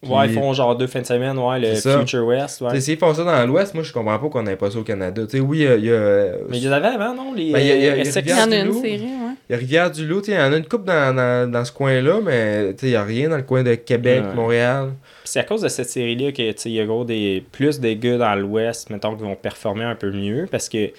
Puis- 0.00 0.12
Ouais, 0.12 0.26
ils 0.28 0.34
font 0.34 0.52
genre 0.52 0.76
deux 0.76 0.86
fins 0.86 1.00
de 1.00 1.06
semaine, 1.06 1.36
ouais, 1.38 1.58
le 1.58 1.74
C'est 1.74 1.80
ça. 1.90 1.98
Future 2.00 2.26
West, 2.26 2.60
ouais. 2.60 2.78
S'ils 2.78 2.98
font 2.98 3.14
ça 3.14 3.24
dans 3.24 3.46
l'Ouest, 3.46 3.72
moi 3.74 3.82
je 3.82 3.92
comprends 3.92 4.18
pas 4.18 4.28
qu'on 4.28 4.42
n'ait 4.42 4.54
pas 4.56 4.70
ça 4.70 4.78
au 4.78 4.82
Canada. 4.82 5.22
Tu 5.24 5.38
sais, 5.38 5.40
oui, 5.40 5.60
il 5.60 5.62
y 5.62 5.66
a. 5.66 5.76
il 5.76 5.84
y 5.86 5.90
a- 5.92 6.32
Mais 6.50 6.58
il 6.58 6.62
y 6.64 6.68
en 6.68 6.72
avait 6.72 6.88
avant, 6.88 7.14
non? 7.14 7.32
Les 7.34 7.50
Ben, 7.52 7.58
il 7.58 7.66
y 7.66 7.70
a- 7.88 7.92
a- 7.94 7.96
il 7.96 8.32
en 8.34 8.52
a 8.52 8.56
une 8.56 8.66
Loup. 8.68 8.82
série, 8.82 9.00
ouais. 9.02 9.34
Il 9.48 9.52
y 9.52 9.54
a 9.54 9.58
Rivière-du-Loup, 9.58 10.22
il 10.28 10.34
y 10.34 10.38
en 10.38 10.52
a 10.52 10.56
une 10.58 10.66
coupe 10.66 10.84
dans, 10.84 11.14
dans, 11.16 11.50
dans 11.50 11.64
ce 11.64 11.72
coin-là, 11.72 12.20
mais 12.22 12.74
il 12.82 12.88
n'y 12.90 12.94
a 12.96 13.02
rien 13.02 13.30
dans 13.30 13.36
le 13.38 13.42
coin 13.44 13.62
de 13.62 13.74
Québec, 13.76 14.22
Ouais. 14.28 14.34
Montréal. 14.34 14.90
C'est 15.24 15.40
à 15.40 15.44
cause 15.44 15.62
de 15.62 15.68
cette 15.68 15.88
série-là 15.88 16.32
que, 16.32 16.52
tu 16.52 16.54
sais, 16.58 16.68
il 16.70 16.74
y 16.74 16.80
a 16.80 16.84
gros 16.84 17.04
des, 17.04 17.42
plus 17.50 17.80
des 17.80 17.96
gars 17.96 18.18
dans 18.18 18.34
l'Ouest, 18.34 18.90
mettons, 18.90 19.16
qui 19.16 19.22
vont 19.22 19.36
performer 19.36 19.84
un 19.84 19.94
peu 19.96 20.10
mieux 20.12 20.46
parce 20.50 20.68
que, 20.68 20.90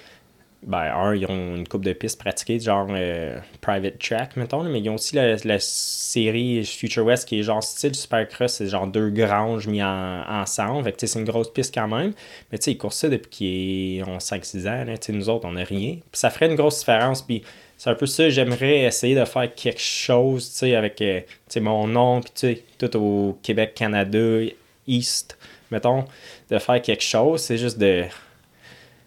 ben, 0.65 0.91
un, 0.95 1.15
ils 1.15 1.25
ont 1.27 1.55
une 1.55 1.67
coupe 1.67 1.85
de 1.85 1.93
pistes 1.93 2.19
pratiquées, 2.19 2.59
genre 2.59 2.87
euh, 2.89 3.39
Private 3.61 3.99
Track, 3.99 4.35
mettons, 4.35 4.63
mais 4.63 4.79
ils 4.79 4.89
ont 4.89 4.95
aussi 4.95 5.15
la, 5.15 5.35
la 5.43 5.59
série 5.59 6.65
Future 6.65 7.05
West 7.05 7.27
qui 7.27 7.39
est 7.39 7.43
genre 7.43 7.63
style 7.63 7.93
Supercross, 7.93 8.53
c'est 8.53 8.67
genre 8.67 8.87
deux 8.87 9.09
granges 9.11 9.67
mis 9.67 9.83
en- 9.83 10.23
ensemble. 10.27 10.83
Fait 10.83 10.91
que, 10.91 11.05
c'est 11.05 11.19
une 11.19 11.25
grosse 11.25 11.51
piste 11.53 11.73
quand 11.73 11.87
même. 11.87 12.13
Mais, 12.51 12.57
tu 12.57 12.65
sais, 12.65 12.71
ils 12.71 12.77
courent 12.77 12.93
ça 12.93 13.09
depuis 13.09 13.29
qu'ils 13.29 14.03
ont 14.05 14.17
5-6 14.19 14.67
ans, 14.67 14.85
là. 14.85 14.93
Nous 15.09 15.29
autres, 15.29 15.45
on 15.47 15.51
n'a 15.51 15.63
rien. 15.63 15.93
Puis 15.93 16.01
ça 16.19 16.29
ferait 16.31 16.47
une 16.47 16.55
grosse 16.55 16.79
différence. 16.79 17.21
Puis 17.21 17.43
c'est 17.77 17.89
un 17.91 17.95
peu 17.95 18.05
ça, 18.07 18.29
j'aimerais 18.29 18.85
essayer 18.85 19.15
de 19.15 19.25
faire 19.25 19.53
quelque 19.53 19.81
chose, 19.81 20.49
tu 20.51 20.57
sais, 20.57 20.75
avec 20.75 21.01
euh, 21.01 21.19
tu 21.21 21.27
sais, 21.49 21.59
mon 21.59 21.87
nom, 21.87 22.21
puis 22.21 22.31
tu 22.33 22.39
sais, 22.47 22.63
tout 22.79 22.97
au 22.97 23.37
Québec, 23.43 23.73
Canada, 23.75 24.39
East, 24.87 25.37
mettons, 25.71 26.05
de 26.49 26.57
faire 26.57 26.81
quelque 26.81 27.03
chose. 27.03 27.41
C'est 27.41 27.57
juste 27.57 27.77
de. 27.77 28.05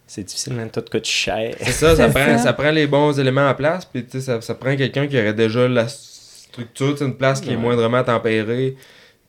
C'est 0.08 0.24
difficile, 0.24 0.54
même 0.54 0.70
tout 0.70 0.82
coûte 0.90 1.04
cher. 1.06 1.54
C'est 1.60 1.70
ça, 1.72 1.94
ça 1.94 2.08
prend, 2.08 2.24
ça. 2.24 2.38
ça 2.38 2.52
prend 2.54 2.70
les 2.70 2.86
bons 2.88 3.16
éléments 3.20 3.48
en 3.48 3.54
place, 3.54 3.84
puis 3.84 4.04
tu 4.04 4.12
sais, 4.12 4.20
ça, 4.20 4.40
ça 4.40 4.54
prend 4.54 4.74
quelqu'un 4.74 5.06
qui 5.06 5.16
aurait 5.18 5.34
déjà 5.34 5.68
la 5.68 5.86
structure, 5.86 7.00
une 7.02 7.14
place 7.14 7.40
qui 7.40 7.52
est 7.52 7.56
moindrement 7.56 8.02
tempérée, 8.02 8.74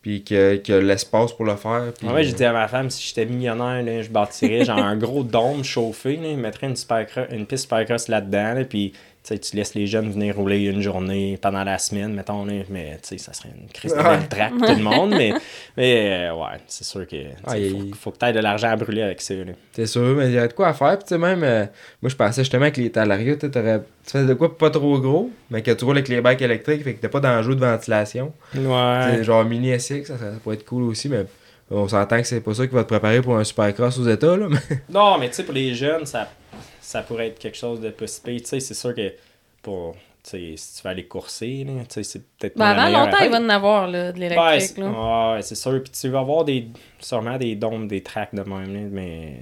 puis 0.02 0.24
qui 0.24 0.36
a, 0.38 0.58
qui 0.58 0.72
a 0.72 0.80
l'espace 0.80 1.34
pour 1.34 1.46
le 1.46 1.56
faire. 1.58 1.92
Puis, 2.00 2.08
Ouais, 2.08 2.24
j'ai 2.24 2.32
dit 2.32 2.46
à 2.46 2.54
ma 2.54 2.68
femme, 2.70 2.90
si 2.90 3.06
j'étais 3.06 3.26
millionnaire, 3.26 3.84
là, 3.84 4.02
je 4.02 4.10
bâtirais 4.10 4.64
genre 4.64 4.80
un 4.80 4.96
gros 5.06 5.24
dôme 5.24 5.64
chauffé, 5.64 6.16
là, 6.16 6.30
je 6.32 6.36
mettrais 6.40 6.68
une, 6.68 6.76
supercross- 6.76 7.32
une 7.34 7.46
piste 7.46 7.64
supercross 7.64 8.08
là-dedans, 8.08 8.54
là, 8.54 8.64
puis 8.64 8.94
tu 9.24 9.56
laisses 9.56 9.76
les 9.76 9.86
jeunes 9.86 10.10
venir 10.12 10.36
rouler 10.36 10.60
une 10.66 10.82
journée 10.82 11.38
pendant 11.42 11.64
la 11.64 11.78
semaine, 11.78 12.14
mettons, 12.14 12.46
là, 12.46 12.54
mais 12.70 12.98
tu 13.04 13.10
sais, 13.10 13.18
ça 13.20 13.32
serait 13.34 13.50
une 13.50 13.68
crise 13.70 13.94
de 13.94 13.98
Ouais. 14.00 14.18
pour 14.50 14.68
tout 14.68 14.76
le 14.76 14.82
monde, 14.84 15.12
mais, 15.12 15.34
mais 15.78 16.30
euh, 16.30 16.34
ouais, 16.36 16.58
c'est 16.68 16.84
sûr 16.84 17.06
que 17.08 17.16
faut, 17.46 17.54
il- 17.56 17.94
faut 17.96 18.12
que 18.12 18.18
tu 18.18 18.26
aies 18.26 18.34
de 18.34 18.40
l'argent 18.40 18.70
à 18.70 18.76
brûler 18.76 19.04
avec 19.04 19.22
ça. 19.22 19.34
C'est 19.74 19.86
sûr, 19.86 20.16
mais 20.16 20.28
il 20.28 20.34
y 20.34 20.40
a 20.40 20.48
de 20.48 20.54
quoi 20.54 20.70
à 20.70 20.74
faire. 20.74 20.98
Puis, 20.98 21.04
tu 21.08 21.10
sais, 21.10 21.18
même, 21.20 21.44
euh, 21.44 21.66
moi, 22.02 22.10
je 22.10 22.16
pensais 22.16 22.42
justement 22.42 22.72
que 22.72 22.82
les 22.82 22.92
talarias, 22.92 23.36
tu 23.36 23.42
sais, 23.42 23.52
t'aurais- 23.52 23.80
tu 24.06 24.12
fais 24.12 24.26
de 24.26 24.34
quoi 24.34 24.58
pas 24.58 24.70
trop 24.72 25.00
gros, 25.00 25.30
mais 25.52 25.62
que 25.62 25.72
tu 25.72 25.86
roules 25.86 25.98
avec 25.98 26.08
les 26.08 26.22
bikes 26.22 26.42
électriques, 26.42 26.84
fait 26.84 26.94
que 26.96 27.02
t'as 27.02 27.10
pas 27.10 27.20
d'enjeu 27.20 27.54
de 27.56 27.60
ventilation. 27.64 28.34
Ouais. 28.56 29.24
Genre 29.24 29.46
mini 29.46 29.70
SX, 29.78 30.06
ça, 30.08 30.18
ça 30.18 30.26
pourrait 30.42 30.56
être 30.56 30.66
cool 30.66 30.84
aussi, 30.84 31.08
mais 31.10 31.26
on 31.70 31.88
s'entend 31.88 32.18
que 32.20 32.26
c'est 32.28 32.42
pas 32.42 32.54
ça 32.56 32.66
qui 32.66 32.74
va 32.74 32.82
te 32.84 32.88
préparer 32.88 33.22
pour 33.22 33.38
un 33.38 33.44
supercross 33.44 34.00
aux 34.00 34.08
États, 34.10 34.36
là. 34.36 34.48
mais- 34.50 34.80
Non, 34.90 35.20
mais 35.20 35.28
tu 35.30 35.36
sais, 35.36 35.44
pour 35.44 35.54
les 35.54 35.76
jeunes, 35.76 36.06
ça, 36.08 36.28
ça 36.90 37.04
pourrait 37.04 37.28
être 37.28 37.38
quelque 37.38 37.56
chose 37.58 37.80
de 37.82 37.92
possible. 37.92 38.42
Tu 38.42 38.48
sais, 38.48 38.60
c'est 38.60 38.74
sûr 38.74 38.96
que 38.96 39.14
pour, 39.62 39.94
tu 40.24 40.30
sais, 40.32 40.54
si 40.58 40.78
tu 40.78 40.82
vas 40.84 40.90
aller 40.90 41.06
courser, 41.06 41.64
là, 41.64 41.74
tu 41.88 41.94
sais, 41.94 42.04
c'est 42.04 42.20
peut-être 42.38 42.58
Ben, 42.58 42.66
pas 42.66 42.74
la 42.74 42.84
avant 42.98 43.06
longtemps, 43.06 43.24
il 43.24 43.30
va 43.30 43.40
en 43.40 43.50
avoir 43.50 43.88
là, 43.88 44.12
de 44.12 44.18
Ouais, 44.20 44.30
l'électrique. 44.30 44.74
c'est 44.76 44.82
là. 44.82 45.34
ouais, 45.36 45.42
c'est 45.44 45.54
sûr. 45.54 45.84
Puis 45.84 45.92
tu 45.92 46.10
vas 46.10 46.20
avoir 46.22 46.46
des, 46.46 46.68
sûrement 47.00 47.38
des 47.38 47.56
dômes, 47.56 47.88
des 47.88 48.02
tracks 48.02 48.34
de 48.34 48.42
même, 48.42 48.74
là, 48.74 48.80
mais 48.92 49.36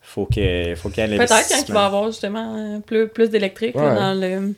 faut 0.00 0.26
que 0.26 0.74
faut 0.74 0.88
qu'il 0.88 1.08
y 1.08 1.14
ait 1.14 1.16
Peut-être 1.16 1.48
quand 1.48 1.64
il 1.68 1.74
va 1.74 1.86
avoir 1.86 2.06
justement 2.06 2.56
euh, 2.56 2.80
plus, 2.80 3.06
plus 3.08 3.30
d'électrique 3.30 3.76
Ouais. 3.76 3.94
dans 3.94 4.14
le 4.20 4.54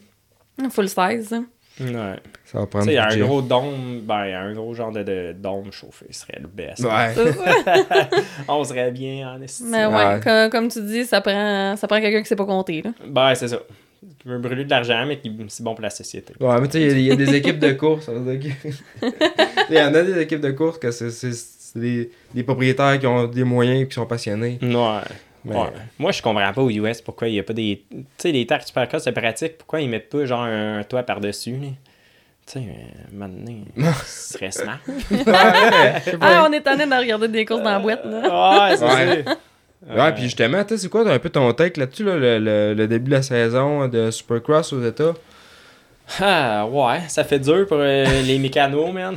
full 0.71 0.89
size. 0.89 1.35
Ouais. 1.81 2.17
Ça 2.45 2.59
va 2.59 2.65
Tu 2.65 2.71
prendre 2.71 2.85
sais, 2.87 2.99
un 2.99 3.07
budget. 3.09 3.21
gros 3.21 3.43
dôme, 3.43 4.01
ben, 4.03 4.15
un 4.35 4.53
gros 4.53 4.75
genre 4.75 4.93
de, 4.93 5.03
de 5.03 5.33
dôme 5.39 5.71
chauffé 5.73 6.07
serait 6.11 6.39
le 6.41 6.49
best. 6.49 6.81
Ouais. 6.85 7.15
On 8.49 8.65
serait 8.65 8.91
bien 8.91 9.33
en 9.35 9.43
esti. 9.43 9.65
Mais 9.67 9.87
ouais, 9.87 9.95
Ouais. 9.95 10.21
comme, 10.23 10.51
comme 10.51 10.69
tu 10.69 10.83
dis, 10.83 11.05
ça 11.05 11.21
prend, 11.21 11.77
ça 11.77 11.87
prend 11.87 12.01
quelqu'un 12.01 12.23
qui 12.23 12.29
sait 12.29 12.37
pas 12.37 12.45
compter. 12.47 12.83
Là. 12.83 12.91
Ben, 13.07 13.35
c'est 13.35 13.49
ça. 13.49 13.59
Qui 14.19 14.29
veut 14.29 14.39
brûler 14.39 14.65
de 14.65 14.71
l'argent, 14.71 15.05
mais 15.07 15.19
qui 15.19 15.31
c'est 15.49 15.63
bon 15.63 15.75
pour 15.75 15.83
la 15.83 15.91
société. 15.91 16.33
Ouais, 16.41 16.61
mais 16.61 16.69
tu 16.69 16.73
sais, 16.79 16.83
il 16.83 16.89
y 16.89 16.91
a- 16.91 16.99
il 16.99 17.05
y, 17.07 17.13
a 17.13 17.17
des 17.17 17.35
équipes 17.35 17.59
de 17.59 17.73
course. 17.73 18.07
ça 18.07 18.13
veut 18.13 18.37
dire 18.37 18.51
que- 18.63 19.07
Il 19.71 19.77
y 19.77 19.81
en 19.81 19.95
a 19.95 20.03
des 20.03 20.19
équipes 20.21 20.41
de 20.41 20.51
course 20.53 20.79
que 20.79 20.91
c'est 20.91 21.11
c'est- 21.11 21.33
c'est 21.33 21.79
des, 21.79 22.11
des 22.35 22.43
propriétaires 22.43 22.99
qui 22.99 23.07
ont 23.07 23.27
des 23.27 23.45
moyens 23.45 23.83
et 23.83 23.87
qui 23.89 23.95
sont 23.95 24.07
passionnés. 24.07 24.59
Ouais. 24.63 25.01
Mais- 25.45 25.55
Ouais. 25.57 25.69
Moi, 25.99 26.13
je 26.13 26.21
comprends 26.23 26.53
pas 26.53 26.61
aux 26.63 26.71
US 26.71 27.01
pourquoi 27.01 27.29
il 27.29 27.33
n'y 27.33 27.39
a 27.41 27.43
pas 27.43 27.53
des. 27.53 27.85
Tu 27.91 27.97
sais, 28.19 28.33
les 28.33 28.47
tracks 28.47 28.63
supercross, 28.67 29.03
c'est 29.03 29.13
pratique. 29.13 29.57
Pourquoi 29.59 29.81
ils 29.81 29.89
mettent 29.89 30.11
pas 30.11 30.25
genre 30.27 30.43
un 30.43 30.83
toit 30.85 31.03
par-dessus, 31.03 31.53
là? 31.53 31.69
Tu 32.47 32.53
sais, 32.55 32.59
euh, 32.61 33.09
maintenant, 33.13 33.55
ce 34.05 34.33
serait 34.35 34.51
smart. 34.51 34.79
Ah, 36.21 36.47
on 36.49 36.53
est 36.53 36.61
tanné 36.61 36.87
de 36.87 36.95
regarder 36.95 37.29
des 37.29 37.45
courses 37.45 37.63
dans 37.63 37.71
la 37.73 37.79
boîte. 37.79 38.05
Là. 38.05 38.69
ouais, 38.71 38.77
c'est 38.77 38.85
Ouais. 38.85 39.25
ça. 39.27 39.37
Ouais, 39.89 40.13
puis 40.13 40.25
justement, 40.25 40.63
tu 40.63 40.75
sais, 40.75 40.79
c'est 40.83 40.89
quoi 40.91 41.11
un 41.11 41.19
peu 41.19 41.31
ton 41.31 41.51
take 41.55 41.81
là-dessus, 41.81 42.05
là, 42.05 42.17
le, 42.17 42.39
le- 42.39 42.75
le 42.75 42.87
début 42.87 43.07
de 43.11 43.17
la 43.17 43.23
saison 43.23 43.89
de 43.89 44.11
Supercross 44.11 44.73
aux 44.75 44.83
États? 44.85 45.15
Ah, 46.21 46.67
ouais, 46.67 47.01
ça 47.09 47.25
fait 47.25 47.39
dur 47.39 47.67
pour 47.67 47.79
euh, 47.81 48.23
les 48.25 48.39
mécanos, 48.39 48.93
man. 48.93 49.17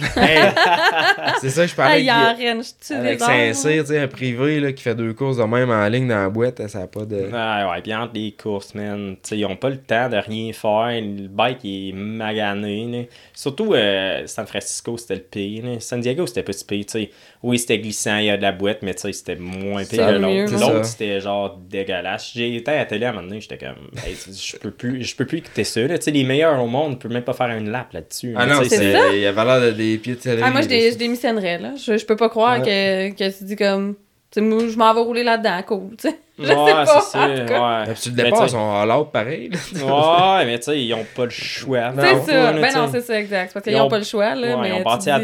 C'est 1.41 1.49
ça, 1.49 1.65
je 1.65 1.73
parlais 1.73 2.03
il 2.03 2.11
en 2.11 2.15
avec, 2.15 2.47
range-tu 2.47 2.93
avec? 2.93 3.19
Saint-Cyr, 3.19 3.81
tu 3.83 3.87
sais, 3.87 3.99
un 3.99 4.07
privé 4.07 4.59
là, 4.59 4.71
qui 4.71 4.83
fait 4.83 4.93
deux 4.95 5.13
courses 5.13 5.37
de 5.37 5.43
même 5.43 5.69
en 5.71 5.87
ligne 5.87 6.07
dans 6.07 6.21
la 6.21 6.29
boîte, 6.29 6.65
ça 6.67 6.79
a 6.81 6.87
pas 6.87 7.05
de... 7.05 7.29
Ah, 7.33 7.69
ouais, 7.71 7.81
puis 7.81 7.93
entre 7.93 8.13
les 8.13 8.31
courses, 8.33 8.75
man, 8.75 9.15
tu 9.23 9.29
sais, 9.29 9.37
ils 9.37 9.45
ont 9.45 9.55
pas 9.55 9.69
le 9.69 9.77
temps 9.77 10.09
de 10.09 10.17
rien 10.17 10.53
faire. 10.53 10.89
Le 11.01 11.27
bike 11.27 11.59
est 11.63 11.93
magané. 11.93 12.85
là. 12.91 13.03
Surtout 13.33 13.73
euh, 13.73 14.23
San 14.27 14.45
Francisco, 14.45 14.97
c'était 14.97 15.15
le 15.15 15.21
pire. 15.21 15.65
là. 15.65 15.79
San 15.79 15.99
Diego, 15.99 16.27
c'était 16.27 16.43
pas 16.43 16.53
si 16.53 16.65
pire. 16.65 16.85
tu 16.85 16.91
sais. 16.91 17.09
Oui, 17.41 17.59
c'était 17.59 17.79
glissant, 17.79 18.17
il 18.17 18.25
y 18.25 18.29
a 18.29 18.37
de 18.37 18.41
la 18.41 18.51
boîte, 18.51 18.79
mais 18.83 18.93
tu 18.93 19.01
sais, 19.01 19.13
c'était 19.13 19.35
moins 19.35 19.83
pire 19.83 20.07
que 20.07 20.11
l'autre. 20.13 20.53
L'autre, 20.59 20.85
c'était 20.85 21.19
genre 21.19 21.57
dégueulasse. 21.69 22.31
J'ai 22.35 22.55
été 22.57 22.71
à 22.71 22.75
la 22.77 22.85
télé 22.85 23.05
à 23.05 23.09
un 23.09 23.13
moment 23.13 23.27
donné, 23.27 23.41
j'étais 23.41 23.57
comme, 23.57 23.89
Hey, 24.05 24.15
je 24.15 24.57
peux 24.57 24.71
plus 24.71 25.03
je 25.03 25.15
peux 25.15 25.25
plus 25.25 25.39
écouter 25.39 25.63
ça. 25.63 25.81
là. 25.81 25.97
Tu 25.97 26.05
sais, 26.05 26.11
les 26.11 26.23
meilleurs 26.23 26.61
au 26.61 26.67
monde 26.67 26.82
ne 26.89 26.95
peuvent 26.95 27.11
même 27.11 27.23
pas 27.23 27.33
faire 27.33 27.47
une 27.49 27.69
lap 27.71 27.93
là-dessus. 27.93 28.33
Ah 28.37 28.45
non, 28.45 28.59
tu 28.61 28.69
sais, 28.69 28.77
c'est. 28.77 29.19
Il 29.19 29.25
avait 29.25 29.45
l'air 29.45 29.61
de 29.61 29.71
des 29.71 29.97
pieds 29.97 30.15
de 30.15 30.19
Ah, 30.43 30.49
moi, 30.51 30.61
je, 30.61 30.69
là. 30.69 30.75
dé- 30.75 30.91
je 30.91 30.97
démissionnerais. 30.97 31.57
Là. 31.59 31.71
Je, 31.75 31.97
je 31.97 32.05
peux 32.05 32.15
pas 32.15 32.29
croire 32.29 32.61
que, 32.61 33.09
que 33.11 33.37
tu 33.37 33.43
dis 33.43 33.55
comme. 33.55 33.95
Tu 34.31 34.39
sais, 34.39 34.41
moi, 34.41 34.63
je 34.67 34.75
m'en 34.77 34.93
vais 34.93 35.01
rouler 35.01 35.23
là-dedans, 35.23 35.61
cool. 35.67 35.95
tu 35.97 36.09
sais. 36.09 36.19
Je 36.39 36.47
sais 36.47 36.55
Ouais, 36.55 36.73
pas. 36.73 36.85
c'est 36.99 37.11
ça, 37.11 37.19
en 37.25 37.35
tout 37.35 37.45
cas. 37.45 37.83
ouais. 37.85 37.93
Tu 37.93 38.09
le 38.09 38.15
Mais 38.15 38.23
dépasses, 38.23 38.39
tu 38.45 38.49
sais- 38.49 38.55
on 38.57 38.75
a 38.81 38.85
l'autre 38.87 39.11
pareil. 39.11 39.51
Ouais, 39.75 40.45
mais 40.47 40.57
tu 40.57 40.63
sais, 40.65 40.81
ils 40.83 40.91
ont 40.95 41.05
pas 41.15 41.25
le 41.25 41.29
choix. 41.29 41.91
C'est 41.95 42.31
ça. 42.31 42.51
Ben 42.53 42.67
tu 42.71 42.75
non, 42.75 42.87
sais. 42.87 43.01
c'est 43.01 43.05
ça, 43.05 43.19
exact. 43.19 43.47
C'est 43.49 43.53
Parce 43.53 43.63
qu'ils 43.65 43.73
Ils 43.73 43.77
n'ont 43.77 43.85
ont- 43.85 43.89
pas 43.89 43.99
le 43.99 44.03
choix, 44.03 44.33
là. 44.33 44.47
Ouais, 44.47 44.61
mais 44.63 44.69
ils 44.69 44.87
ont 44.87 44.97
tu 44.97 45.03
dis, 45.03 45.09
à. 45.11 45.17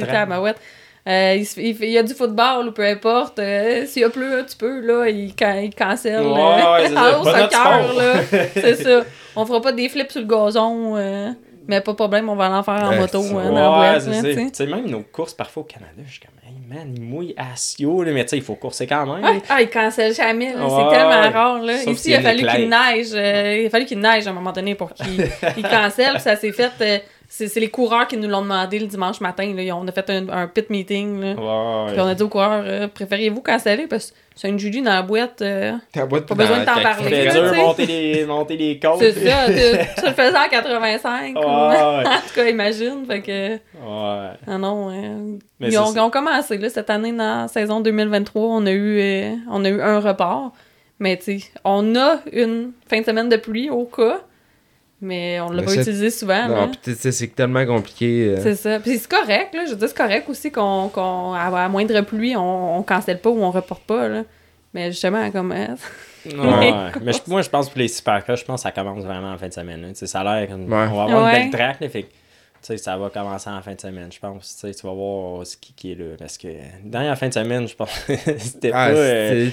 Euh, 1.08 1.36
il, 1.36 1.48
il 1.66 1.78
il 1.84 1.90
y 1.90 1.98
a 1.98 2.04
du 2.04 2.14
football 2.14 2.68
ou 2.68 2.72
peu 2.72 2.86
importe. 2.86 3.40
euh, 3.40 3.86
S'il 3.88 4.04
y 4.04 4.06
a 4.06 4.10
plus 4.10 4.32
un 4.36 4.44
petit 4.44 4.58
peu, 4.58 4.82
là, 4.82 5.10
il, 5.10 5.34
can, 5.34 5.60
il 5.64 5.74
cancelle. 5.74 6.22
Ouais, 6.22 6.40
euh, 6.40 6.74
ouais, 6.74 6.88
c'est 6.88 6.94
ça. 7.56 7.82
là. 7.98 8.46
C'est 8.54 8.76
ça. 8.76 9.02
On 9.36 9.46
fera 9.48 9.62
pas 9.62 9.72
des 9.72 9.90
flips 9.90 10.12
sur 10.12 10.22
le 10.22 10.28
gazon. 10.28 10.98
Euh, 11.72 11.76
mais 11.76 11.82
pas 11.82 11.92
de 11.92 11.96
problème, 11.98 12.30
on 12.30 12.36
va 12.36 12.50
en 12.52 12.64
faire 12.64 12.74
en 12.84 12.90
Ouais, 12.90 13.00
moto 13.00 13.22
euh, 13.22 13.34
Ouais, 13.34 13.52
dans 13.52 14.00
ça. 14.00 14.12
tu 14.24 14.50
sais. 14.54 14.66
Même 14.66 14.88
nos 14.90 15.02
courses 15.02 15.34
parfois 15.34 15.62
au 15.62 15.66
Canada, 15.66 15.92
je 16.06 16.12
suis 16.12 16.20
comme, 16.20 16.32
hey 16.48 16.56
man, 16.68 16.94
il 16.96 17.02
mouille 17.04 17.34
à 17.38 17.56
Sio, 17.56 18.04
mais 18.06 18.24
tu 18.24 18.30
sais, 18.30 18.38
il 18.38 18.44
faut 18.44 18.56
courser 18.56 18.88
quand 18.88 19.06
même. 19.06 19.24
Ah, 19.24 19.34
ah, 19.50 19.62
il 19.62 19.70
cancelle 19.70 20.14
jamais, 20.14 20.54
là. 20.54 20.66
Ouais, 20.66 20.70
c'est 20.70 20.96
tellement 20.98 21.22
ouais. 21.22 21.30
rare. 21.30 21.62
Là. 21.62 21.78
Sauf 21.78 21.94
Ici, 21.94 22.10
il 22.10 22.16
a 22.16 22.20
a 22.20 22.22
fallu 22.22 22.46
qu'il 22.48 22.70
neige. 22.70 23.08
euh, 23.14 23.58
il 23.62 23.66
a 23.68 23.70
fallu 23.70 23.86
qu'il 23.86 24.00
neige 24.00 24.28
à 24.28 24.30
un 24.30 24.34
moment 24.34 24.52
donné 24.52 24.76
pour 24.76 24.94
qu'il 24.94 25.08
il 25.58 25.64
cancelle. 25.64 26.14
puis 26.14 26.22
ça 26.22 26.36
s'est 26.36 26.52
fait. 26.52 27.04
C'est 27.32 27.48
c'est 27.48 27.60
les 27.60 27.70
coureurs 27.70 28.08
qui 28.08 28.18
nous 28.18 28.28
l'ont 28.28 28.42
demandé 28.42 28.80
le 28.80 28.88
dimanche 28.88 29.22
matin. 29.22 29.54
Là. 29.56 29.76
On 29.78 29.88
a 29.88 29.92
fait 29.92 30.10
un, 30.10 30.28
un 30.30 30.48
pit 30.48 30.70
meeting. 30.70 31.22
Là. 31.22 31.28
Ouais. 31.36 31.92
Puis 31.94 32.02
on 32.02 32.08
a 32.08 32.16
dit 32.16 32.24
aux 32.24 32.28
coureurs, 32.28 32.64
euh, 32.66 32.88
préfériez-vous 32.88 33.42
canceller? 33.42 33.86
Parce 33.88 34.12
que 34.12 34.18
c'est 34.36 34.50
une 34.50 34.58
Julie 34.58 34.82
dans 34.82 34.92
la 34.94 35.02
boîte. 35.04 35.42
euh, 35.44 35.74
Ta 35.94 36.06
boîte 36.08 36.26
Pas 36.26 36.34
besoin 36.36 36.60
de 36.62 36.66
t'en 36.66 36.82
parler. 36.82 37.26
Là, 37.26 37.32
dur 37.32 37.42
tu 37.44 37.50
de 37.50 37.54
sais. 37.54 37.62
monter 37.62 37.86
les, 37.86 38.26
monter 38.26 38.58
les 38.58 38.80
côtes. 38.82 38.98
c'est 39.00 39.12
ça, 39.14 39.46
tu, 39.46 39.54
tu 40.02 40.06
le 40.08 40.14
faisais 40.14 40.38
en 40.38 40.50
85. 40.50 41.36
ou- 41.36 41.40
Ouais. 41.40 41.46
en 42.08 42.28
tout 42.28 42.34
cas, 42.36 42.46
imagine. 42.50 43.06
Fait 43.06 43.22
que, 43.22 43.52
Ouais. 43.54 44.32
ah 44.48 44.58
non, 44.58 44.90
euh, 44.90 45.38
ils, 45.60 45.72
c'est 45.72 45.78
ont, 45.78 45.86
ça. 45.86 45.94
ils 45.96 46.00
ont 46.02 46.10
commencé 46.10 46.58
là, 46.58 46.70
cette 46.70 46.90
année 46.90 47.12
dans 47.12 47.42
la 47.44 47.48
saison 47.48 47.80
2023. 47.80 48.42
On 48.44 48.66
a 48.66 48.72
eu, 48.72 49.00
euh, 49.00 49.36
on 49.50 49.64
a 49.66 49.70
eu 49.70 49.82
un 49.82 50.00
report. 50.00 50.52
Mais 51.02 51.16
tu 51.18 51.40
on 51.64 51.96
a 51.96 52.20
une 52.34 52.72
fin 52.90 53.00
de 53.00 53.06
semaine 53.06 53.30
de 53.30 53.38
pluie 53.38 53.70
au 53.70 53.86
cas. 53.86 54.20
Mais 55.02 55.40
on 55.40 55.50
l'a 55.50 55.62
Mais 55.62 55.66
pas 55.66 55.76
utilisé 55.76 56.10
souvent. 56.10 56.48
Non, 56.50 56.68
pis 56.70 56.78
tu 56.84 56.94
sais, 56.94 57.12
c'est 57.14 57.28
tellement 57.28 57.66
compliqué. 57.66 58.36
euh. 58.38 58.40
C'est 58.44 58.56
ça. 58.56 58.80
Puis 58.82 58.98
c'est 58.98 59.10
correct, 59.10 59.54
là. 59.54 59.64
Je 59.66 59.72
veux 59.72 59.78
dire, 59.78 59.88
c'est 59.88 59.96
correct 59.98 60.28
aussi 60.30 60.52
qu'on, 60.52 60.90
qu'on 60.90 61.34
à 61.34 61.70
moindre 61.70 62.02
pluie, 62.02 62.36
on, 62.36 62.78
on 62.80 62.84
cancelle 62.84 63.20
pas 63.22 63.30
ou 63.30 63.42
on 63.42 63.50
reporte 63.52 63.84
pas, 63.84 64.08
là. 64.10 64.24
Mais 64.74 64.92
justement, 64.92 65.32
comme. 65.32 65.52
euh, 65.54 65.68
Ouais. 66.26 66.74
Mais 67.02 67.14
je- 67.14 67.20
moi, 67.28 67.42
je 67.42 67.50
pense 67.50 67.68
que 67.68 67.72
pour 67.72 67.80
les 67.80 67.88
supercross, 67.88 68.42
je 68.42 68.46
pense 68.46 68.60
que 68.62 68.64
ça 68.64 68.72
commence 68.74 69.06
vraiment 69.06 69.32
en 69.32 69.38
fin 69.38 69.48
de 69.48 69.54
semaine. 69.54 69.82
là. 69.82 69.88
Tu 69.90 69.96
sais, 69.96 70.06
ça 70.08 70.20
a 70.20 70.24
l'air 70.42 70.50
comme. 70.50 70.64
Ouais. 70.66 70.88
On 70.92 70.96
va 70.98 71.04
avoir 71.04 71.24
Ouais. 71.26 71.44
une 71.46 71.50
belle 71.52 71.60
track, 71.60 71.80
là, 71.80 71.88
fait 71.90 72.06
sais, 72.62 72.78
ça 72.78 72.98
va 72.98 73.10
commencer 73.10 73.50
en 73.50 73.62
fin 73.62 73.74
de 73.76 73.82
semaine, 73.82 74.10
je 74.12 74.20
pense. 74.20 74.56
Tu 74.56 74.68
sais, 74.68 74.74
tu 74.74 74.86
vas 74.88 74.94
voir 74.94 75.46
ce 75.46 75.58
qui, 75.58 75.74
qui 75.74 75.92
est 75.92 75.96
là. 75.96 76.16
Parce 76.18 76.38
que 76.38 76.48
dernière 76.84 77.18
fin 77.18 77.28
de 77.30 77.34
semaine, 77.34 77.68
je 77.68 77.76
pense 77.76 77.90
c'était 78.38 78.72
Ah, 78.74 78.90
pas. 78.90 78.96
euh, 78.96 79.50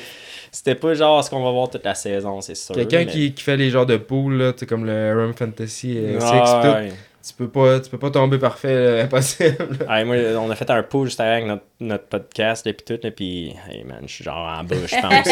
C'était 0.53 0.75
pas 0.75 0.95
genre 0.95 1.23
ce 1.23 1.31
qu'on 1.31 1.43
va 1.45 1.51
voir 1.51 1.69
toute 1.71 1.85
la 1.85 1.95
saison, 1.95 2.41
c'est 2.41 2.55
sûr. 2.55 2.75
quelqu'un 2.75 2.99
mais- 3.01 3.07
qui, 3.07 3.33
qui 3.35 3.43
fait 3.43 3.57
les 3.57 3.71
genres 3.71 3.87
de 3.87 3.97
poules, 3.97 4.55
comme 4.69 4.85
le 4.87 5.15
Rum 5.15 5.35
Fantasy 5.35 5.97
euh, 5.99 6.15
Ouais, 6.15 6.21
6 6.21 6.27
tout. 6.63 6.69
ouais. 6.69 6.93
Tu 7.29 7.35
peux 7.35 7.49
pas, 7.49 7.81
tu 7.81 7.91
peux 7.91 7.99
pas 7.99 8.11
tomber 8.13 8.39
parfait, 8.39 9.01
impossible. 9.05 9.79
Moi, 9.89 10.17
on 10.39 10.49
a 10.49 10.55
fait 10.55 10.71
un 10.71 10.85
pool 10.85 11.09
juste 11.09 11.19
avec 11.19 11.45
notre, 11.45 11.65
notre 11.81 12.05
podcast, 12.05 12.65
et 12.69 12.73
puis 12.73 12.85
tout, 12.87 13.01
là, 13.05 13.11
puis, 13.11 13.53
hey 13.69 13.83
man, 13.83 13.99
je 14.07 14.13
suis 14.13 14.23
genre 14.25 14.37
en 14.47 14.63
bas, 14.63 14.77
je 14.87 14.95
pense. 14.95 15.29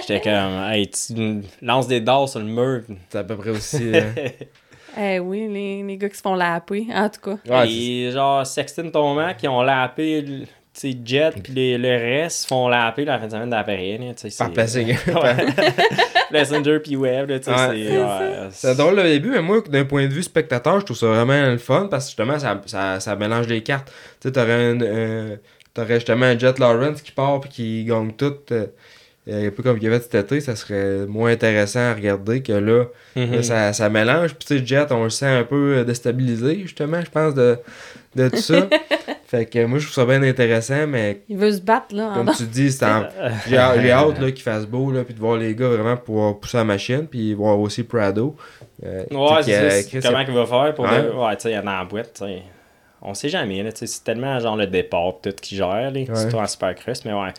J'étais 0.08 0.22
comme, 0.22 0.72
hey, 0.72 0.88
tu 0.90 1.42
lances 1.60 1.86
des 1.86 2.00
dards 2.00 2.30
sur 2.30 2.40
le 2.40 2.46
mur. 2.46 2.80
C'est 3.10 3.18
à 3.18 3.24
peu 3.24 3.36
près 3.36 3.50
aussi. 3.50 3.92
euh, 3.94 4.10
Eh 5.00 5.18
oui, 5.20 5.46
les, 5.48 5.82
les 5.82 5.96
gars 5.96 6.08
qui 6.08 6.16
se 6.16 6.22
font 6.22 6.34
laper, 6.34 6.86
en 6.92 7.08
tout 7.08 7.20
cas. 7.20 7.38
Ouais, 7.60 7.70
Et 7.70 8.10
genre, 8.10 8.44
Sexton 8.46 8.90
Thomas 8.90 9.34
qui 9.34 9.46
ont 9.48 9.62
lappé 9.62 10.24
tu 10.80 10.92
sais, 10.92 10.96
Jet, 11.04 11.32
puis 11.42 11.52
les- 11.52 11.76
le 11.78 11.88
reste 11.88 12.48
font 12.48 12.68
lapper 12.68 13.04
la 13.04 13.18
fin 13.18 13.26
de 13.26 13.30
semaine 13.32 13.50
d'après. 13.50 13.98
là, 13.98 14.14
tu 14.14 14.30
sais, 14.30 14.36
Par 14.38 14.48
c'est- 14.48 14.84
placing. 14.84 14.86
Ouais. 15.14 15.46
Messenger 16.32 16.78
puis 16.80 16.94
Web, 16.96 17.30
là, 17.30 17.38
tu 17.38 17.44
sais, 17.46 17.50
Ouais. 17.50 18.48
c'est. 18.52 18.68
Ouais, 18.68 18.74
drôle 18.74 18.98
au 18.98 19.02
début, 19.02 19.30
mais 19.30 19.42
moi, 19.42 19.60
d'un 19.68 19.84
point 19.84 20.06
de 20.06 20.12
vue 20.12 20.22
spectateur, 20.22 20.78
je 20.80 20.84
trouve 20.84 20.96
ça 20.96 21.06
vraiment 21.06 21.46
le 21.50 21.58
fun 21.58 21.88
parce 21.90 22.04
que 22.04 22.10
justement, 22.10 22.38
ça, 22.38 22.60
ça, 22.66 23.00
ça 23.00 23.16
mélange 23.16 23.46
les 23.48 23.62
cartes. 23.62 23.88
Tu 24.20 24.28
sais, 24.28 24.32
t'aurais 24.32 24.52
un, 24.72 24.80
euh, 24.80 25.36
t'aurais 25.74 25.94
justement 25.94 26.26
un 26.26 26.38
Jet 26.38 26.58
Lawrence 26.58 27.02
qui 27.02 27.12
part 27.12 27.40
puis 27.40 27.50
qui 27.50 27.84
gagne 27.84 28.12
tout. 28.12 28.34
euh, 28.52 28.66
un 29.30 29.50
peu 29.50 29.62
comme 29.62 29.76
il 29.76 29.82
y 29.84 29.86
avait 29.86 30.00
cet 30.00 30.14
été, 30.14 30.40
ça 30.40 30.56
serait 30.56 31.06
moins 31.06 31.30
intéressant 31.32 31.80
à 31.80 31.94
regarder 31.94 32.42
que 32.42 32.52
là, 32.52 32.84
Mhm. 33.16 33.32
là, 33.34 33.42
ça, 33.42 33.72
ça 33.72 33.88
mélange. 33.88 34.34
Puis 34.34 34.46
tu 34.46 34.58
sais, 34.58 34.66
Jet, 34.66 34.90
on 34.92 35.04
le 35.04 35.10
sent 35.10 35.26
un 35.26 35.44
peu 35.44 35.78
euh, 35.78 35.84
déstabilisé, 35.84 36.60
justement, 36.62 37.00
je 37.00 37.10
pense, 37.10 37.34
de, 37.34 37.58
de 38.16 38.28
tout 38.28 38.36
ça. 38.36 38.68
fait 39.26 39.44
que 39.46 39.64
moi, 39.66 39.78
je 39.78 39.84
trouve 39.84 39.94
ça 39.94 40.04
bien 40.06 40.22
intéressant, 40.22 40.86
mais 40.86 41.20
Il 41.28 41.36
veut 41.36 41.52
se 41.52 41.60
battre, 41.60 41.94
là. 41.94 42.12
comme 42.14 42.30
tu 42.34 42.44
dis, 42.44 42.72
c'est 42.72 42.84
en- 42.86 43.04
j'ai 43.48 43.56
hâte, 43.58 43.80
j'ai 43.82 43.90
hâte, 43.92 44.18
là, 44.20 44.30
qu'il 44.30 44.42
fasse 44.42 44.66
beau, 44.66 44.90
là, 44.92 45.04
puis 45.04 45.14
de 45.14 45.20
voir 45.20 45.36
les 45.36 45.54
gars 45.54 45.68
vraiment 45.68 45.96
pouvoir 45.96 46.38
pousser 46.38 46.56
la 46.56 46.64
machine, 46.64 47.06
puis 47.06 47.34
voir 47.34 47.58
aussi 47.60 47.82
Prado. 47.82 48.34
Euh, 48.86 49.04
Ouais, 49.10 49.42
c'est 49.42 50.00
comment 50.02 50.20
il 50.20 50.32
va 50.34 50.46
faire 50.46 50.74
pour. 50.74 50.84
Ouais. 50.86 51.02
le- 51.02 51.14
Ouais, 51.14 51.36
tu 51.36 51.42
sais, 51.42 51.50
il 51.50 51.54
y 51.54 51.58
en 51.58 51.66
a 51.66 51.82
en 51.82 51.84
boîte, 51.84 52.12
tu 52.14 52.24
sais. 52.24 52.42
On 53.00 53.14
sait 53.14 53.28
jamais, 53.28 53.62
là, 53.62 53.70
tu 53.70 53.78
sais, 53.78 53.86
c'est 53.86 54.02
tellement 54.02 54.38
genre 54.40 54.56
le 54.56 54.66
départ 54.66 55.14
tout 55.22 55.30
qui 55.40 55.54
gère, 55.56 55.90
là, 55.92 56.00
surtout 56.16 56.36
en 56.38 56.46
Supercross, 56.46 57.04
mais 57.04 57.12
ouais. 57.12 57.32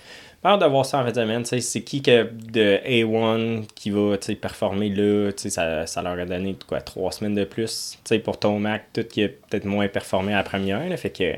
Hâte 0.43 0.61
de 0.61 0.65
voir 0.67 0.85
ça 0.85 0.99
en 0.99 1.05
fin 1.05 1.43
c'est 1.43 1.81
qui 1.81 2.01
que 2.01 2.23
de 2.31 2.77
A1 2.87 3.65
qui 3.75 3.89
va, 3.89 4.17
performer 4.41 4.89
là, 4.89 5.31
ça, 5.35 5.85
ça 5.85 6.01
leur 6.01 6.17
a 6.17 6.25
donné, 6.25 6.55
quoi, 6.65 6.79
trois 6.79 7.11
semaines 7.11 7.35
de 7.35 7.43
plus, 7.43 7.97
tu 8.05 8.09
sais, 8.15 8.19
pour 8.19 8.39
Tomac, 8.39 8.85
tout 8.93 9.03
qui 9.03 9.23
a 9.23 9.27
peut-être 9.27 9.65
moins 9.65 9.89
performé 9.89 10.33
à 10.33 10.37
la 10.37 10.43
première, 10.43 10.97
fait 10.97 11.09
que, 11.09 11.33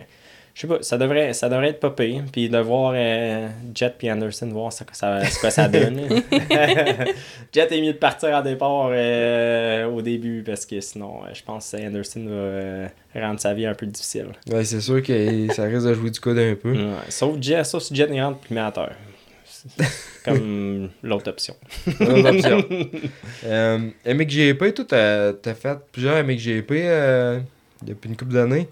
je 0.54 0.62
sais 0.62 0.68
pas, 0.68 0.82
ça 0.82 0.98
devrait, 0.98 1.34
ça 1.34 1.48
devrait 1.48 1.70
être 1.70 1.80
pas 1.80 1.92
pire, 1.92 2.24
puis 2.32 2.50
de 2.50 2.58
voir 2.58 2.94
euh, 2.96 3.48
Jet 3.74 3.96
puis 3.98 4.12
Anderson, 4.12 4.48
voir 4.48 4.74
ça, 4.74 4.86
ça, 4.92 5.24
ce 5.26 5.40
que 5.40 5.50
ça 5.50 5.70
donne. 5.70 6.02
Jet 7.54 7.72
est 7.72 7.82
mieux 7.82 7.94
de 7.94 7.98
partir 7.98 8.30
en 8.30 8.42
départ 8.42 8.90
euh, 8.92 9.86
au 9.86 10.02
début 10.02 10.44
parce 10.46 10.66
que 10.66 10.82
sinon, 10.82 11.22
euh, 11.24 11.30
je 11.34 11.42
pense 11.44 11.72
que 11.72 11.78
Anderson 11.78 12.26
va 13.14 13.22
rendre 13.28 13.40
sa 13.40 13.54
vie 13.54 13.66
un 13.66 13.74
peu 13.74 13.86
difficile. 13.86 14.28
Ouais, 14.52 14.66
c'est 14.66 14.82
sûr 14.82 15.02
que 15.02 15.48
ça 15.54 15.64
risque 15.64 15.88
de 15.88 15.94
jouer 15.94 16.10
du 16.10 16.20
coude 16.20 16.38
un 16.38 16.56
peu. 16.56 16.74
Ouais, 16.74 16.96
Sauf 17.08 17.38
Jet, 17.42 17.64
sauf 17.64 17.84
si 17.84 17.96
Jet 17.96 18.10
il 18.12 18.22
rentre. 18.22 18.40
C'est 19.46 19.86
Comme 20.26 20.90
l'autre 21.04 21.30
option. 21.30 21.56
Autre 21.88 22.30
option. 22.30 22.66
MXGP, 24.06 24.74
toi, 24.74 24.86
t'as 25.42 25.54
fait 25.54 25.78
plusieurs 25.94 26.22
MXGP 26.26 26.74
depuis 27.84 28.10
une 28.10 28.18
couple 28.18 28.34
d'années. 28.34 28.68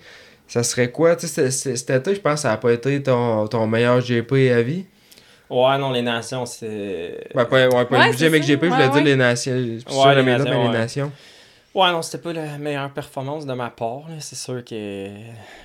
Ça 0.49 0.63
serait 0.63 0.91
quoi? 0.91 1.15
Tu 1.15 1.27
sais, 1.27 1.49
c'est- 1.49 1.51
c'est- 1.51 1.75
cet 1.77 1.89
été, 1.91 2.15
je 2.15 2.19
pense 2.19 2.33
que 2.33 2.39
ça 2.41 2.49
n'a 2.49 2.57
pas 2.57 2.73
été 2.73 3.01
ton, 3.01 3.47
ton 3.47 3.65
meilleur 3.67 4.01
GP 4.01 4.51
à 4.51 4.61
vie? 4.61 4.85
Ouais, 5.49 5.77
non, 5.77 5.91
les 5.91 6.01
nations, 6.01 6.45
c'est. 6.45 7.27
Ouais, 7.33 7.45
pas, 7.45 7.67
ouais, 7.69 7.69
pas 7.69 7.97
Ouais, 7.97 8.05
le 8.05 8.11
budget 8.11 8.29
c'est 8.29 8.37
MXGP, 8.37 8.65
je 8.65 8.69
voulais 8.71 8.83
Ouais, 8.87 8.89
dire 8.89 9.03
les 9.03 9.15
nations. 9.15 9.53
Je 9.55 9.61
suis 9.61 9.73
Ouais, 9.87 9.93
sûr, 9.93 10.09
les 10.13 10.23
mais 10.23 10.31
là, 10.31 10.37
nations, 10.39 10.51
mais 10.51 10.59
les 10.63 10.67
ouais. 10.69 10.77
nations. 10.79 11.11
Ouais, 11.75 11.91
non, 11.91 12.01
c'était 12.01 12.17
pas 12.17 12.33
la 12.33 12.57
meilleure 12.57 12.89
performance 12.91 13.45
de 13.45 13.53
ma 13.53 13.69
part. 13.69 14.07
là. 14.09 14.15
C'est 14.19 14.35
sûr 14.35 14.63
que 14.65 15.07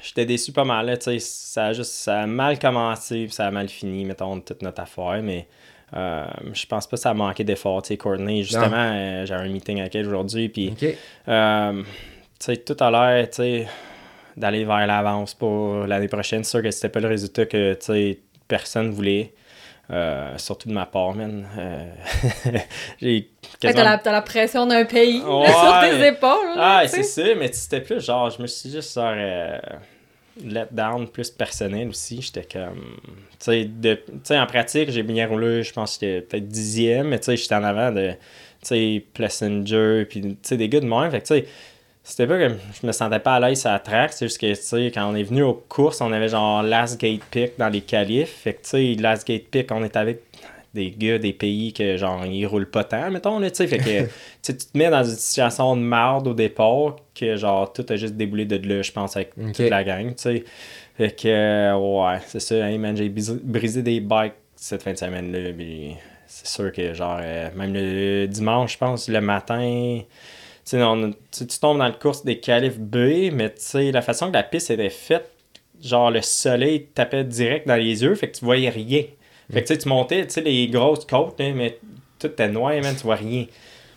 j'étais 0.02 0.26
déçu 0.26 0.52
pas 0.52 0.64
mal. 0.64 0.84
là, 0.86 0.96
tu 0.98 1.04
sais, 1.04 1.18
Ça 1.18 1.66
a, 1.66 1.72
juste, 1.72 1.92
ça 1.92 2.20
a 2.22 2.26
mal 2.26 2.58
commencé, 2.58 3.24
puis 3.24 3.32
ça 3.32 3.46
a 3.46 3.50
mal 3.50 3.68
fini, 3.68 4.04
mettons, 4.04 4.38
toute 4.40 4.60
notre 4.62 4.82
affaire. 4.82 5.20
Mais 5.22 5.46
euh, 5.96 6.26
je 6.52 6.66
pense 6.66 6.86
pas 6.86 6.96
que 6.96 7.00
ça 7.02 7.10
a 7.10 7.14
manqué 7.14 7.42
d'effort. 7.42 7.80
tu 7.82 7.88
sais, 7.88 7.96
Courtney, 7.96 8.42
justement, 8.42 8.70
euh, 8.76 9.24
j'ai 9.24 9.34
un 9.34 9.48
meeting 9.48 9.80
avec 9.80 9.94
elle 9.94 10.06
aujourd'hui. 10.06 10.48
Puis, 10.50 10.70
Ok. 10.72 10.94
euh, 11.28 11.82
tu 11.82 11.86
sais, 12.38 12.56
tout 12.58 12.76
à 12.80 12.90
l'heure, 12.90 13.26
tu 13.30 13.36
sais, 13.36 13.66
d'aller 14.36 14.64
vers 14.64 14.86
l'avance 14.86 15.34
pour 15.34 15.86
l'année 15.86 16.08
prochaine. 16.08 16.44
C'est 16.44 16.50
sûr 16.50 16.62
que 16.62 16.70
c'était 16.70 16.88
pas 16.88 17.00
le 17.00 17.08
résultat 17.08 17.46
que, 17.46 17.76
personne 18.48 18.90
voulait. 18.90 19.32
Euh, 19.90 20.38
surtout 20.38 20.68
de 20.70 20.72
ma 20.74 20.86
part, 20.86 21.14
man. 21.14 21.46
Euh, 21.58 21.90
j'ai 23.02 23.30
T'as 23.60 23.72
la, 24.12 24.22
pression 24.22 24.66
d'un 24.66 24.86
pays 24.86 25.20
Ouais. 25.20 25.46
sur 25.46 25.80
tes 25.80 26.06
épaules. 26.08 26.56
ah, 26.56 26.82
c'est 26.86 27.02
ça, 27.02 27.22
mais 27.38 27.52
c'était 27.52 27.82
plus 27.82 28.02
genre, 28.02 28.30
je 28.30 28.40
me 28.40 28.46
suis 28.46 28.70
juste 28.70 28.94
genre 28.94 29.12
euh, 29.14 29.58
let 30.42 30.68
down 30.70 31.06
plus 31.08 31.30
personnel 31.30 31.88
aussi. 31.88 32.22
J'étais 32.22 32.44
comme. 32.50 32.96
Tu 33.32 33.36
sais, 33.40 33.64
de- 33.66 34.00
en 34.30 34.46
pratique, 34.46 34.90
j'ai 34.90 35.02
bien 35.02 35.26
roulé, 35.28 35.62
je 35.62 35.72
pense 35.74 35.98
que 35.98 36.06
j'étais 36.06 36.20
peut-être 36.22 36.48
dixième, 36.48 37.08
mais 37.08 37.18
tu 37.18 37.26
sais, 37.26 37.36
j'étais 37.36 37.54
en 37.54 37.64
avant 37.64 37.92
de. 37.92 38.12
Tu 38.12 38.16
sais, 38.68 39.04
Plessinger, 39.12 40.06
puis 40.08 40.22
tu 40.22 40.36
sais, 40.42 40.56
des 40.56 40.70
gars 40.70 40.80
de 40.80 40.86
même. 40.86 41.10
Fait 41.10 41.20
que 41.20 41.26
tu 41.26 41.34
sais, 41.34 41.46
c'était 42.04 42.26
pas 42.26 42.38
comme. 42.38 42.58
Je 42.80 42.86
me 42.86 42.92
sentais 42.92 43.18
pas 43.18 43.36
à 43.36 43.40
l'aise 43.40 43.64
à 43.64 43.72
la 43.72 43.78
track, 43.78 44.12
c'est 44.12 44.26
juste 44.26 44.38
que, 44.38 44.46
tu 44.46 44.54
sais, 44.56 44.92
quand 44.94 45.10
on 45.10 45.14
est 45.16 45.22
venu 45.22 45.42
aux 45.42 45.54
courses, 45.54 46.02
on 46.02 46.12
avait 46.12 46.28
genre 46.28 46.62
last 46.62 47.00
gate 47.00 47.22
pick 47.30 47.52
dans 47.58 47.70
les 47.70 47.80
qualifs. 47.80 48.28
Fait 48.28 48.52
que, 48.52 48.62
tu 48.62 48.68
sais, 48.68 48.94
last 49.00 49.26
gate 49.26 49.44
pick, 49.50 49.72
on 49.72 49.82
était 49.82 49.98
avec 49.98 50.20
des 50.74 50.90
gars 50.90 51.18
des 51.18 51.32
pays 51.32 51.72
que 51.72 51.96
genre 51.96 52.26
ils 52.26 52.44
roulent 52.46 52.68
pas 52.68 52.82
tant 52.82 53.08
mettons 53.08 53.38
là 53.38 53.48
tu 53.48 53.58
sais 53.58 53.68
fait 53.68 53.78
que 53.78 54.08
tu 54.42 54.56
te 54.56 54.76
mets 54.76 54.90
dans 54.90 55.04
une 55.04 55.14
situation 55.14 55.76
de 55.76 55.82
marde 55.82 56.26
au 56.26 56.34
départ 56.34 56.96
que 57.14 57.36
genre 57.36 57.72
tout 57.72 57.86
a 57.88 57.96
juste 57.96 58.14
déboulé 58.14 58.44
de 58.44 58.56
là 58.68 58.82
je 58.82 58.90
pense 58.90 59.14
avec 59.14 59.34
toute 59.36 59.58
la 59.60 59.84
gang 59.84 60.08
tu 60.08 60.14
sais 60.16 60.44
fait 60.96 61.14
que 61.14 61.74
ouais 61.76 62.18
c'est 62.26 62.40
ça 62.40 62.68
hey, 62.68 62.76
man 62.76 62.96
j'ai 62.96 63.08
brisé, 63.08 63.82
des 63.82 64.00
bikes 64.00 64.34
cette 64.56 64.82
fin 64.82 64.92
de 64.92 64.98
semaine 64.98 65.30
là 65.30 65.52
puis 65.56 65.94
c'est 66.26 66.48
sûr 66.48 66.72
que 66.72 66.92
genre 66.92 67.20
euh, 67.22 67.50
même 67.54 67.72
le 67.72 68.26
dimanche 68.26 68.72
je 68.72 68.78
pense 68.78 69.08
le 69.08 69.20
matin 69.20 70.00
on- 70.74 71.12
tu 71.30 71.46
tu 71.46 71.58
tombes 71.58 71.78
dans 71.78 71.86
le 71.86 71.92
course 71.92 72.24
des 72.24 72.38
qualifs 72.38 72.78
B 72.78 73.30
mais 73.32 73.50
tu 73.50 73.60
sais 73.60 73.92
la 73.92 74.02
façon 74.02 74.28
que 74.28 74.32
la 74.34 74.42
piste 74.42 74.70
était 74.70 74.90
faite 74.90 75.30
genre 75.82 76.10
le 76.10 76.22
soleil 76.22 76.86
tapait 76.94 77.24
direct 77.24 77.66
dans 77.68 77.76
les 77.76 78.02
yeux 78.02 78.14
fait 78.14 78.28
que 78.30 78.36
tu 78.38 78.44
voyais 78.44 78.70
rien 78.70 79.04
fait 79.52 79.62
que 79.62 79.68
tu 79.68 79.74
sais, 79.74 79.78
tu 79.78 79.88
montais, 79.88 80.26
tu 80.26 80.32
sais, 80.32 80.40
les 80.40 80.68
grosses 80.68 81.04
côtes, 81.04 81.38
là, 81.38 81.52
mais 81.52 81.78
tout 82.18 82.28
était 82.28 82.48
noir, 82.48 82.72
man, 82.80 82.94
tu 82.96 83.02
vois 83.02 83.16
rien. 83.16 83.46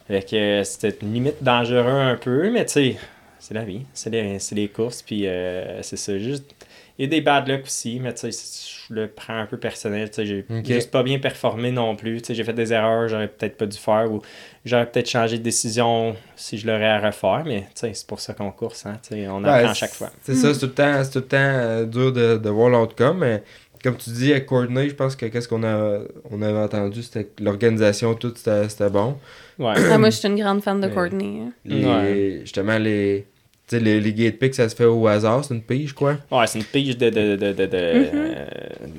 Fait 0.08 0.28
que 0.30 0.36
euh, 0.36 0.64
c'était 0.64 1.06
limite 1.06 1.42
dangereux 1.42 1.88
un 1.88 2.16
peu, 2.16 2.52
mais 2.52 2.66
tu 2.66 2.96
c'est 3.40 3.54
la 3.54 3.64
vie, 3.64 3.82
c'est 3.94 4.10
les, 4.10 4.40
c'est 4.40 4.56
les 4.56 4.68
courses, 4.68 5.02
puis 5.02 5.28
euh, 5.28 5.82
c'est 5.84 5.98
ça, 5.98 6.18
juste... 6.18 6.54
Il 7.00 7.04
y 7.04 7.06
a 7.06 7.10
des 7.10 7.22
bad 7.22 7.48
luck 7.48 7.64
aussi, 7.66 8.00
mais 8.00 8.14
tu 8.14 8.32
sais, 8.32 8.88
je 8.90 8.94
le 8.94 9.08
prends 9.08 9.38
un 9.38 9.46
peu 9.46 9.58
personnel, 9.58 10.10
tu 10.10 10.16
sais, 10.16 10.26
j'ai 10.26 10.46
juste 10.66 10.90
pas 10.92 11.04
bien 11.04 11.20
performé 11.20 11.72
non 11.72 11.96
plus, 11.96 12.22
tu 12.22 12.28
sais, 12.28 12.36
j'ai 12.36 12.44
fait 12.44 12.54
des 12.54 12.74
erreurs, 12.74 13.08
j'aurais 13.08 13.28
peut-être 13.28 13.56
pas 13.58 13.66
dû 13.68 13.78
faire, 13.78 14.12
ou 14.12 14.22
j'aurais 14.66 14.90
peut-être 14.90 15.10
changé 15.10 15.38
de 15.38 15.44
décision 15.44 16.16
si 16.36 16.58
je 16.58 16.66
l'aurais 16.66 16.88
à 16.88 17.00
refaire, 17.00 17.44
mais 17.46 17.62
tu 17.76 17.82
sais, 17.82 17.94
c'est 17.94 18.08
pour 18.08 18.20
ça 18.20 18.34
qu'on 18.34 18.52
course, 18.52 18.86
hein, 18.88 18.98
tu 19.04 19.10
sais, 19.16 19.28
on 19.28 19.44
Ouais, 19.44 19.50
apprend 19.50 19.70
à 19.70 19.74
chaque 19.74 19.94
fois. 19.94 20.12
C'est 20.24 20.34
ça, 20.36 20.54
c'est 20.54 20.60
tout 20.62 20.66
le 20.68 20.74
temps, 20.74 21.04
c'est 21.04 21.12
tout 21.12 21.20
le 21.20 21.26
temps 21.28 21.38
euh, 21.38 21.86
dur 21.86 22.12
de, 22.14 22.38
de 22.38 22.50
voir 22.50 22.70
l'outcome, 22.70 23.20
mais 23.20 23.44
comme 23.84 23.96
tu 23.98 24.10
dis, 24.10 24.32
avec 24.32 24.48
Courtney, 24.48 24.90
je 24.90 24.96
pense 24.96 25.16
que 25.16 25.28
qu'est-ce 25.28 25.48
qu'on 25.48 25.64
a, 25.64 26.00
on 26.32 26.42
avait 26.42 26.58
entendu, 26.60 27.04
c'était 27.04 27.26
que 27.26 27.44
l'organisation, 27.44 28.16
tout, 28.16 28.34
c'était 28.36 28.68
c'était 28.70 28.90
bon. 28.90 29.18
Ouais. 29.60 29.74
Ah, 29.92 29.98
moi, 30.00 30.10
je 30.10 30.18
suis 30.18 30.28
une 30.28 30.36
grande 30.40 30.64
fan 30.64 30.82
de 30.82 30.88
Courtney. 30.88 31.42
hein. 31.42 31.52
Les- 31.66 31.86
Ouais. 31.86 32.40
Justement, 32.42 32.78
les, 32.80 33.28
sais, 33.76 33.80
les, 33.80 34.00
les 34.00 34.14
gate 34.14 34.38
picks, 34.40 34.56
ça 34.56 34.70
se 34.70 34.76
fait 34.76 34.86
au 34.86 35.06
hasard, 35.08 35.44
c'est 35.44 35.54
une 35.54 35.62
pige, 35.62 35.94
quoi? 35.94 36.18
Ouais, 36.32 36.48
c'est 36.48 36.60
une 36.60 36.66
pige 36.66 36.98
de, 36.98 37.10
de, 37.10 37.36
de, 37.36 37.52
de, 37.54 37.66
de- 37.66 37.66
Mhm. 37.66 38.12
euh, 38.14 38.46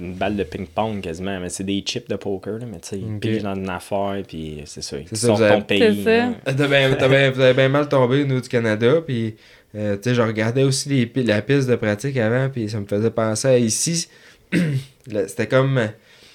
une 0.00 0.14
balle 0.14 0.36
de 0.36 0.42
ping-pong 0.44 1.00
quasiment, 1.00 1.38
mais 1.40 1.48
c'est 1.48 1.64
des 1.64 1.80
chips 1.86 2.08
de 2.08 2.16
poker, 2.16 2.58
là, 2.58 2.66
mais 2.70 2.78
tu 2.80 2.88
sais, 2.88 2.98
une 2.98 3.16
Ok. 3.16 3.20
pige 3.20 3.42
dans 3.42 3.54
une 3.54 3.68
affaire, 3.70 4.22
puis 4.26 4.62
c'est 4.66 4.82
ça, 4.82 4.98
ils 4.98 5.06
C'est 5.08 5.16
ça, 5.16 5.32
vous 5.32 5.42
avez- 5.42 5.54
ton 5.56 5.62
pays. 5.62 6.04
T'as 6.44 6.52
bien, 6.68 6.94
t'as 6.98 7.08
bien- 7.08 7.30
vous 7.30 7.40
avez 7.40 7.54
bien 7.54 7.68
mal 7.68 7.88
tombé, 7.88 8.24
nous, 8.24 8.40
du 8.40 8.48
Canada, 8.48 9.00
puis, 9.06 9.36
euh, 9.74 9.96
tu 9.96 10.10
sais, 10.10 10.14
je 10.14 10.22
regardais 10.22 10.64
aussi 10.64 10.88
les, 10.88 11.22
la 11.24 11.40
piste 11.42 11.68
de 11.68 11.76
pratique 11.76 12.16
avant, 12.18 12.48
puis 12.50 12.68
ça 12.68 12.78
me 12.80 12.86
faisait 12.86 13.10
penser 13.10 13.48
à 13.48 13.58
ici. 13.58 14.08
C'était 15.26 15.46
comme, 15.46 15.80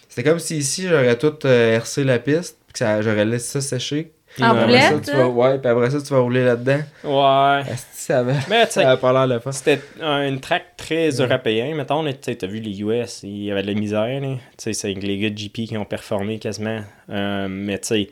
c'était 0.09 0.23
comme 0.27 0.39
si 0.39 0.57
ici, 0.57 0.87
j'aurais 0.87 1.17
tout 1.17 1.33
euh, 1.45 1.75
hercé 1.75 2.03
la 2.03 2.19
piste, 2.19 2.57
puis 2.67 2.73
que 2.73 2.79
ça, 2.79 3.01
j'aurais 3.01 3.25
laissé 3.25 3.59
ça 3.59 3.61
sécher. 3.61 4.11
En 4.41 4.65
boulette? 4.65 5.05
ça, 5.05 5.11
tu 5.11 5.17
vas, 5.17 5.27
ouais, 5.27 5.59
puis 5.59 5.69
après 5.69 5.89
ça, 5.91 6.01
tu 6.01 6.13
vas 6.13 6.19
rouler 6.19 6.43
là-dedans. 6.43 6.79
Ouais. 7.03 7.71
Asti, 7.71 7.87
ça 7.93 8.19
avait, 8.19 8.33
Mais 8.49 8.65
tu 8.65 8.71
ça 8.73 8.89
avait 8.89 8.99
pas 9.01 9.13
l'air 9.13 9.27
le 9.45 9.51
c'était 9.51 9.79
un- 10.01 10.27
une 10.27 10.39
track 10.39 10.75
très 10.77 11.09
européenne, 11.09 11.75
mettons, 11.75 12.03
tu 12.11 12.35
t'as 12.35 12.47
vu 12.47 12.59
les 12.59 12.81
US, 12.81 13.21
il 13.23 13.43
y 13.43 13.51
avait 13.51 13.61
de 13.61 13.67
la 13.67 13.73
misère, 13.79 14.21
là. 14.21 14.27
tu 14.37 14.39
sais, 14.57 14.73
c'est 14.73 14.93
les 14.93 15.17
gars 15.19 15.29
de 15.29 15.37
GP 15.37 15.67
qui 15.67 15.77
ont 15.77 15.85
performé 15.85 16.39
quasiment, 16.39 16.79
Euh, 17.09 17.47
mais 17.49 17.77
tu 17.79 17.87
sais, 17.87 18.09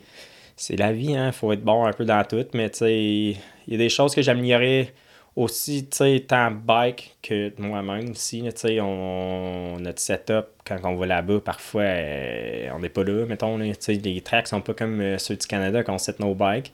c'est 0.55 0.75
la 0.77 0.91
vie, 0.91 1.15
hein, 1.15 1.31
faut 1.31 1.51
être 1.53 1.63
bon 1.63 1.85
un 1.85 1.93
peu 1.93 2.05
dans 2.05 2.23
tout, 2.23 2.45
mais 2.53 2.69
tu 2.69 2.77
sais, 2.79 2.93
il 2.95 3.37
y 3.67 3.75
a 3.75 3.77
des 3.77 3.89
choses 3.89 4.13
que 4.13 4.21
j'améliorais 4.21 4.93
aussi, 5.35 5.87
tu 5.87 5.97
sais, 5.97 6.25
tant 6.27 6.51
bike 6.51 7.15
que 7.23 7.51
moi-même 7.57 8.11
aussi, 8.11 8.41
tu 8.43 8.51
sais, 8.55 8.81
on, 8.81 9.77
notre 9.79 9.99
setup, 9.99 10.47
quand 10.65 10.77
on 10.83 10.95
va 10.95 11.05
là-bas, 11.05 11.39
parfois, 11.39 11.83
euh, 11.83 12.69
on 12.73 12.79
n'est 12.79 12.89
pas 12.89 13.03
là, 13.03 13.25
mettons, 13.25 13.57
tu 13.59 13.73
sais, 13.79 13.93
les 13.93 14.21
tracks 14.21 14.47
sont 14.47 14.61
pas 14.61 14.73
comme 14.73 14.99
euh, 14.99 15.17
ceux 15.17 15.35
du 15.37 15.47
Canada 15.47 15.83
qu'on 15.83 15.97
set 15.97 16.19
nos 16.19 16.35
bikes. 16.35 16.73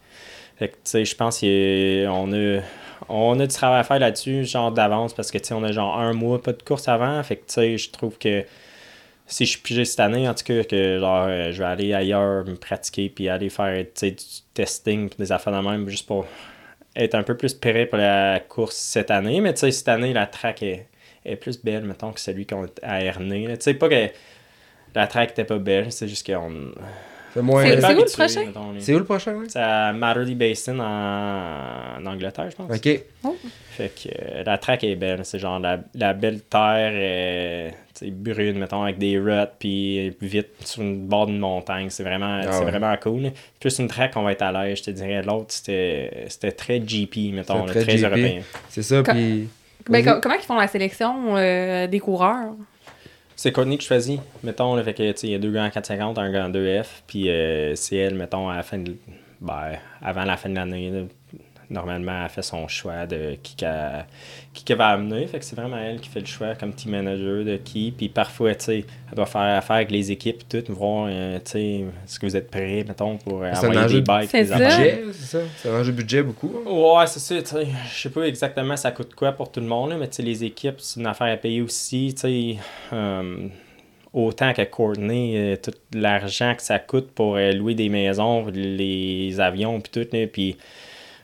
Fait 0.57 0.69
que, 0.69 0.73
tu 0.73 0.79
sais, 0.85 1.05
je 1.05 1.15
pense 1.15 1.39
qu'on 1.41 2.33
a, 2.33 2.61
on 3.09 3.39
a 3.39 3.45
du 3.45 3.53
travail 3.53 3.79
à 3.79 3.83
faire 3.83 3.99
là-dessus, 3.99 4.43
genre 4.45 4.71
d'avance, 4.71 5.13
parce 5.13 5.29
que, 5.29 5.37
tu 5.37 5.45
sais, 5.45 5.53
on 5.53 5.63
a 5.63 5.71
genre 5.71 5.99
un 5.99 6.13
mois, 6.13 6.41
pas 6.41 6.53
de 6.53 6.63
course 6.63 6.87
avant. 6.87 7.21
Fait 7.23 7.35
que, 7.35 7.45
tu 7.45 7.53
sais, 7.53 7.77
je 7.77 7.91
trouve 7.91 8.17
que 8.17 8.43
si 9.27 9.45
je 9.45 9.51
suis 9.51 9.61
pigé 9.61 9.85
cette 9.85 9.99
année, 9.99 10.27
en 10.27 10.33
tout 10.33 10.45
cas, 10.45 10.63
que 10.63 10.99
genre, 10.99 11.25
euh, 11.29 11.51
je 11.51 11.59
vais 11.59 11.69
aller 11.69 11.93
ailleurs 11.93 12.43
me 12.45 12.55
pratiquer, 12.55 13.09
puis 13.09 13.29
aller 13.29 13.49
faire, 13.49 13.77
tu 13.83 13.91
sais, 13.95 14.11
du 14.11 14.25
testing, 14.55 15.09
puis 15.09 15.17
des 15.19 15.31
affaires 15.31 15.53
de 15.53 15.67
même, 15.67 15.87
juste 15.89 16.07
pour 16.07 16.25
être 16.97 17.15
un 17.15 17.23
peu 17.23 17.37
plus 17.37 17.53
prêt 17.53 17.85
pour 17.85 17.97
la 17.99 18.39
course 18.39 18.75
cette 18.75 19.11
année. 19.11 19.39
Mais 19.41 19.53
tu 19.53 19.59
sais, 19.61 19.71
cette 19.71 19.87
année, 19.87 20.13
la 20.13 20.25
track 20.27 20.63
est, 20.63 20.87
est 21.25 21.35
plus 21.35 21.61
belle, 21.63 21.83
mettons, 21.83 22.11
que 22.11 22.19
celui 22.19 22.45
qu'on 22.45 22.65
a 22.81 23.01
erné. 23.01 23.45
Tu 23.57 23.63
sais, 23.63 23.73
pas 23.75 23.87
que 23.87 24.07
la 24.95 25.07
track 25.07 25.31
était 25.31 25.43
pas 25.45 25.57
belle, 25.59 25.91
c'est 25.91 26.07
juste 26.07 26.25
qu'on. 26.25 26.71
C'est 27.63 27.69
est 27.69 27.95
où 27.95 27.99
le 27.99 28.05
prochain? 28.11 28.45
mettons, 28.45 28.71
les- 28.71 28.81
C'est 28.81 28.95
où 28.95 28.97
le 28.99 29.03
prochain, 29.05 29.35
ouais? 29.35 29.45
C'est 29.47 29.59
à 29.59 29.93
Matterley 29.93 30.33
Basin 30.33 30.79
en, 30.79 32.01
en 32.01 32.05
Angleterre, 32.07 32.49
je 32.49 32.55
pense. 32.55 32.71
Ok. 32.75 33.01
Fait 33.71 33.89
que 33.89 34.09
euh, 34.09 34.43
la 34.43 34.57
track 34.57 34.83
est 34.83 34.95
belle. 34.95 35.23
C'est 35.23 35.37
genre 35.37 35.59
la, 35.59 35.79
la 35.93 36.13
belle 36.13 36.41
terre 36.41 36.91
euh, 36.95 37.69
brune, 38.05 38.59
mettons, 38.59 38.83
avec 38.83 38.97
des 38.97 39.17
ruts, 39.19 39.47
puis 39.59 40.09
vite 40.21 40.49
sur 40.63 40.81
une 40.81 41.07
bord 41.07 41.27
d'une 41.27 41.39
montagne. 41.39 41.89
C'est 41.89 42.03
vraiment, 42.03 42.41
Ah 42.43 42.59
ouais. 42.59 42.65
vraiment 42.71 42.95
cool. 42.97 43.31
Plus 43.59 43.79
une 43.79 43.87
track, 43.87 44.13
on 44.15 44.23
va 44.23 44.31
être 44.31 44.41
à 44.41 44.51
l'aise, 44.51 44.79
je 44.79 44.83
te 44.83 44.91
dirais. 44.91 45.21
L'autre, 45.23 45.47
c'était 45.49 46.25
c'était 46.29 46.51
très 46.51 46.79
GP, 46.79 47.33
mettons, 47.33 47.65
très 47.65 47.81
très, 47.81 47.97
GP. 47.97 48.05
européen. 48.05 48.41
C'est 48.69 48.83
ça, 48.83 49.03
puis. 49.03 49.47
Ben, 49.89 50.03
comment 50.21 50.35
ils 50.35 50.45
font 50.45 50.57
la 50.57 50.67
sélection 50.67 51.37
euh, 51.37 51.87
des 51.87 51.99
coureurs? 51.99 52.53
C'est 53.37 53.51
Courtney 53.51 53.77
mettons, 54.43 54.75
là, 54.75 54.83
fait 54.83 54.95
que, 54.95 55.11
tu 55.11 55.17
sais, 55.19 55.27
il 55.27 55.31
y 55.31 55.35
a 55.35 55.39
deux 55.39 55.51
gars 55.51 55.63
en 55.63 55.69
450, 55.69 56.17
un 56.17 56.31
gars 56.31 56.47
en 56.47 56.49
2F, 56.49 56.85
puis 57.05 57.29
euh, 57.29 57.75
c'est 57.75 57.95
elle, 57.95 58.15
mettons, 58.15 58.49
à 58.49 58.55
la 58.55 58.63
fin 58.63 58.79
de, 58.79 58.95
ben, 59.39 59.73
avant 60.01 60.23
la 60.23 60.37
fin 60.37 60.49
de 60.49 60.55
l'année, 60.55 60.91
normalement, 61.69 62.23
elle 62.23 62.29
fait 62.29 62.41
son 62.41 62.67
choix 62.67 63.05
de 63.05 63.35
qui 63.43 63.55
qu'elle 63.55 64.05
qui 64.53 64.63
qu'elle 64.63 64.77
va 64.77 64.87
amener, 64.89 65.27
fait 65.27 65.39
que 65.39 65.45
c'est 65.45 65.55
vraiment 65.55 65.77
elle 65.77 65.99
qui 65.99 66.09
fait 66.09 66.19
le 66.19 66.25
choix 66.25 66.55
comme 66.55 66.73
team 66.73 66.91
manager 66.91 67.43
de 67.45 67.57
qui, 67.57 67.91
puis 67.95 68.09
parfois, 68.09 68.55
tu 68.55 68.65
sais, 68.65 68.85
elle 69.09 69.15
doit 69.15 69.25
faire 69.25 69.41
affaire 69.41 69.75
avec 69.77 69.91
les 69.91 70.11
équipes, 70.11 70.47
tout, 70.49 70.63
voir, 70.69 71.07
euh, 71.09 71.37
tu 71.45 71.51
sais, 71.51 71.69
est-ce 72.05 72.19
que 72.19 72.25
vous 72.25 72.35
êtes 72.35 72.49
prêts, 72.49 72.83
mettons, 72.87 73.17
pour 73.17 73.43
euh, 73.43 73.51
envoyer 73.51 73.85
des 73.87 74.01
bikes, 74.01 74.29
C'est 74.29 74.45
des. 74.45 74.53
Budget, 74.53 75.03
c'est 75.13 75.37
ça? 75.37 75.39
C'est 75.57 75.69
un 75.69 75.79
enjeu 75.79 75.91
budget 75.91 76.23
beaucoup. 76.23 76.51
hein? 76.65 76.69
Ouais, 76.71 77.07
c'est 77.07 77.19
ça, 77.19 77.41
tu 77.41 77.49
sais. 77.49 77.67
Je 77.93 78.01
sais 78.01 78.09
pas 78.09 78.23
exactement 78.27 78.75
ça 78.77 78.91
coûte 78.91 79.13
quoi 79.15 79.31
pour 79.31 79.51
tout 79.51 79.59
le 79.59 79.67
monde, 79.67 79.91
là, 79.91 79.97
mais 79.97 80.07
tu 80.07 80.15
sais, 80.17 80.23
les 80.23 80.43
équipes, 80.43 80.75
c'est 80.79 80.99
une 80.99 81.07
affaire 81.07 81.31
à 81.33 81.37
payer 81.37 81.61
aussi, 81.61 82.13
tu 82.15 82.21
sais. 82.21 82.57
euh, 82.93 83.47
autant 84.13 84.53
que 84.53 84.63
Courtney, 84.63 85.37
euh, 85.37 85.55
tout 85.57 85.73
l'argent 85.93 86.55
que 86.55 86.63
ça 86.63 86.79
coûte 86.79 87.11
pour 87.11 87.35
euh, 87.35 87.51
louer 87.51 87.75
des 87.75 87.89
maisons, 87.89 88.47
les 88.47 89.39
avions, 89.39 89.79
puis 89.79 89.91
tout, 89.91 90.09
là, 90.15 90.25
puis 90.27 90.57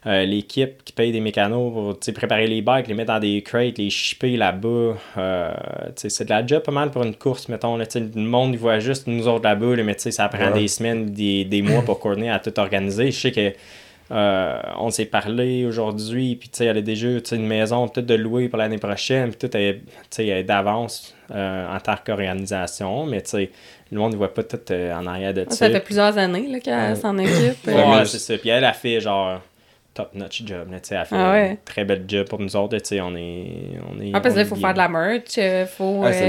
euh, 0.06 0.26
l'équipe 0.26 0.84
qui 0.84 0.92
paye 0.92 1.12
des 1.12 1.22
mécanos 1.22 1.72
pour 1.72 2.14
préparer 2.14 2.48
les 2.48 2.62
bikes, 2.62 2.88
les 2.88 2.94
mettre 2.94 3.14
dans 3.14 3.20
des 3.20 3.42
crates, 3.42 3.78
les 3.78 3.90
shipper 3.90 4.36
là-bas. 4.38 4.96
euh, 5.18 5.52
tu 5.88 5.92
sais, 5.96 6.10
c'est 6.10 6.26
de 6.26 6.30
la 6.32 6.46
job 6.46 6.62
pas 6.64 6.72
mal 6.74 6.92
pour 6.92 7.04
une 7.04 7.16
course, 7.16 7.48
mettons. 7.48 7.78
Là, 7.78 7.86
le 7.96 8.22
monde 8.22 8.54
il 8.54 8.60
voit 8.60 8.80
juste 8.80 9.08
nous 9.08 9.28
autres 9.28 9.44
là-bas, 9.46 9.76
là, 9.78 9.84
mais 9.84 9.96
tu 9.96 10.02
sais, 10.02 10.12
ça 10.12 10.28
prend 10.28 10.48
Ouais. 10.52 10.60
des 10.62 10.68
semaines, 10.68 11.06
des, 11.12 11.46
des 11.46 11.62
mois 11.62 11.82
pour 11.84 12.00
Courtney 12.00 12.30
à 12.30 12.40
tout 12.40 12.58
organiser. 12.60 13.12
Je 13.12 13.20
sais 13.20 13.32
que 13.32 13.54
euh, 14.12 14.60
on 14.78 14.90
s'est 14.92 15.06
parlé 15.06 15.66
aujourd'hui, 15.66 16.36
puis 16.36 16.50
tu 16.50 16.58
sais, 16.58 16.66
elle 16.66 16.78
a 16.78 16.82
déjà 16.82 17.08
tu 17.22 17.30
sais, 17.30 17.36
une 17.38 17.48
maison 17.48 17.88
peut-être 17.88 18.06
de 18.06 18.16
louer 18.16 18.50
pour 18.50 18.60
l'année 18.60 18.78
prochaine, 18.78 19.32
puis 19.34 19.48
tout 19.50 19.58
est, 19.58 20.44
d'avance 20.44 21.16
euh, 21.32 21.74
en 21.74 21.80
tant 21.80 21.96
qu'organisation, 22.06 23.06
mais 23.06 23.22
tu 23.22 23.30
sais, 23.30 23.50
le 23.92 23.98
monde 23.98 24.12
ne 24.12 24.18
voit 24.18 24.34
pas 24.34 24.44
tout 24.44 24.60
euh, 24.72 24.94
en 24.94 25.08
arrière 25.08 25.34
de 25.34 25.46
Ça 25.50 25.70
fait 25.70 25.80
plusieurs 25.80 26.18
années 26.18 26.48
là, 26.50 26.60
qu'elle 26.60 26.98
s'en 26.98 27.18
occupe. 27.18 27.66
Ouais, 27.68 28.06
c'est 28.06 28.20
ça. 28.20 28.38
Puis 28.38 28.50
elle 28.50 28.66
a 28.66 28.74
fait 28.74 29.00
genre 29.00 29.40
top-notch 29.94 30.44
job. 30.46 30.72
Là, 30.72 30.80
tu 30.80 30.90
sais, 30.90 30.96
elle 30.96 31.06
fait 31.06 31.16
Ah 31.16 31.32
ouais. 31.34 31.50
un 31.52 31.58
très 31.66 31.86
bel 31.86 32.04
job 32.08 32.28
pour 32.28 32.40
nous 32.40 32.56
autres. 32.56 32.74
là, 32.74 32.82
tu 32.82 32.88
sais, 32.90 33.02
On 33.02 33.16
est, 33.16 33.46
on 33.88 34.02
est, 34.02 34.10
Ah, 34.14 34.22
parce 34.22 34.34
on 34.34 34.36
que 34.36 34.36
là, 34.36 34.42
est 34.42 34.46
il 34.46 34.48
faut 34.50 34.56
bien. 34.56 34.68
faire 34.68 34.74
de 34.74 34.78
la 34.80 34.88
merch, 34.90 35.24
euh, 35.38 35.66
faut... 35.68 36.00
Ouais, 36.00 36.14
c'est 36.14 36.24
euh, 36.24 36.28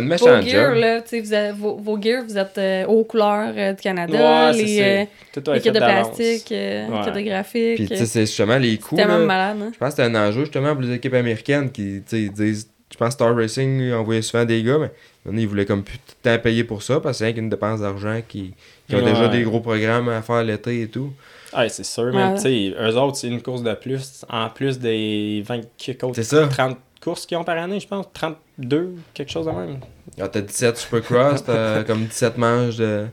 une 0.00 0.06
méchante 0.08 0.42
vos 0.44 0.48
gear, 0.48 0.70
job. 0.74 0.78
là, 0.80 1.00
vous 1.22 1.32
avez- 1.32 1.52
vos, 1.52 1.76
vos 1.76 2.02
gear, 2.02 2.22
vous 2.24 2.36
êtes 2.38 2.58
euh, 2.58 2.84
aux 2.86 3.04
couleurs 3.04 3.52
euh, 3.56 3.72
du 3.72 3.80
Canada, 3.82 4.50
Ouais, 4.50 4.56
les, 4.62 4.80
euh, 4.82 5.04
Tout 5.32 5.40
doit 5.40 5.54
les 5.54 5.60
kits 5.60 5.70
de 5.70 5.78
plastique, 5.78 6.52
euh, 6.52 6.88
Ouais. 6.88 7.04
kits 7.04 7.10
de 7.24 7.28
graphique. 7.30 7.76
Puis, 7.76 7.86
tu 7.86 7.92
euh, 7.94 7.96
sais, 7.96 8.06
c'est 8.06 8.20
justement 8.26 8.58
les 8.58 8.76
coûts. 8.78 8.96
C'est 8.96 9.02
tellement 9.02 9.18
là. 9.18 9.24
malade. 9.24 9.56
hein. 9.62 9.70
Je 9.72 9.78
pense 9.78 9.90
que 9.94 9.96
c'est 9.96 10.02
un 10.02 10.14
enjeu 10.14 10.40
justement 10.40 10.72
pour 10.74 10.82
les 10.82 10.92
équipes 10.94 11.14
américaines 11.14 11.70
qui 11.70 12.02
tu 12.02 12.02
sais, 12.06 12.22
ils 12.22 12.32
disent. 12.32 12.68
Je 12.90 12.96
pense 12.96 13.08
que 13.08 13.12
Star 13.14 13.36
Racing 13.36 13.92
envoyait 13.92 14.22
souvent 14.22 14.46
des 14.46 14.62
gars, 14.62 14.78
mais 15.26 15.42
ils 15.42 15.46
voulaient 15.46 15.66
comme 15.66 15.82
plus 15.84 15.98
de 15.98 16.02
temps 16.22 16.38
payer 16.42 16.64
pour 16.64 16.82
ça 16.82 17.00
parce 17.00 17.18
que 17.18 17.26
c'est 17.26 17.34
qu'une 17.34 17.50
dépense 17.50 17.80
d'argent 17.80 18.18
qui, 18.26 18.54
qui 18.88 18.96
ont 18.96 19.04
déjà 19.04 19.28
des 19.28 19.42
gros 19.42 19.60
programmes 19.60 20.08
à 20.08 20.22
faire 20.22 20.42
l'été 20.42 20.80
et 20.80 20.86
tout. 20.88 21.12
Ouais, 21.56 21.68
c'est 21.68 21.84
sûr. 21.84 22.04
Ouais. 22.04 22.12
Mais 22.12 22.34
tu 22.34 22.42
sais, 22.42 22.74
eux 22.78 22.96
autres, 22.96 23.16
c'est 23.16 23.28
une 23.28 23.40
course 23.42 23.62
de 23.62 23.72
plus. 23.74 24.24
En 24.28 24.48
plus 24.50 24.78
des 24.78 25.42
20 25.46 25.60
quelques 25.76 26.04
autres- 26.04 26.14
C'est 26.16 26.24
ça. 26.24 26.46
30 26.46 26.76
courses 27.00 27.24
qu'ils 27.26 27.36
ont 27.38 27.44
par 27.44 27.56
année, 27.58 27.80
je 27.80 27.88
pense. 27.88 28.06
32, 28.12 28.94
quelque 29.14 29.30
chose 29.32 29.46
de 29.46 29.52
même. 29.52 29.78
Ah, 30.20 30.28
t'as 30.28 30.40
17 30.40 30.76
Supercross, 30.76 31.44
t'as 31.44 31.84
comme 31.86 32.04
17 32.06 32.36
manches 32.38 32.76
de. 32.76 33.06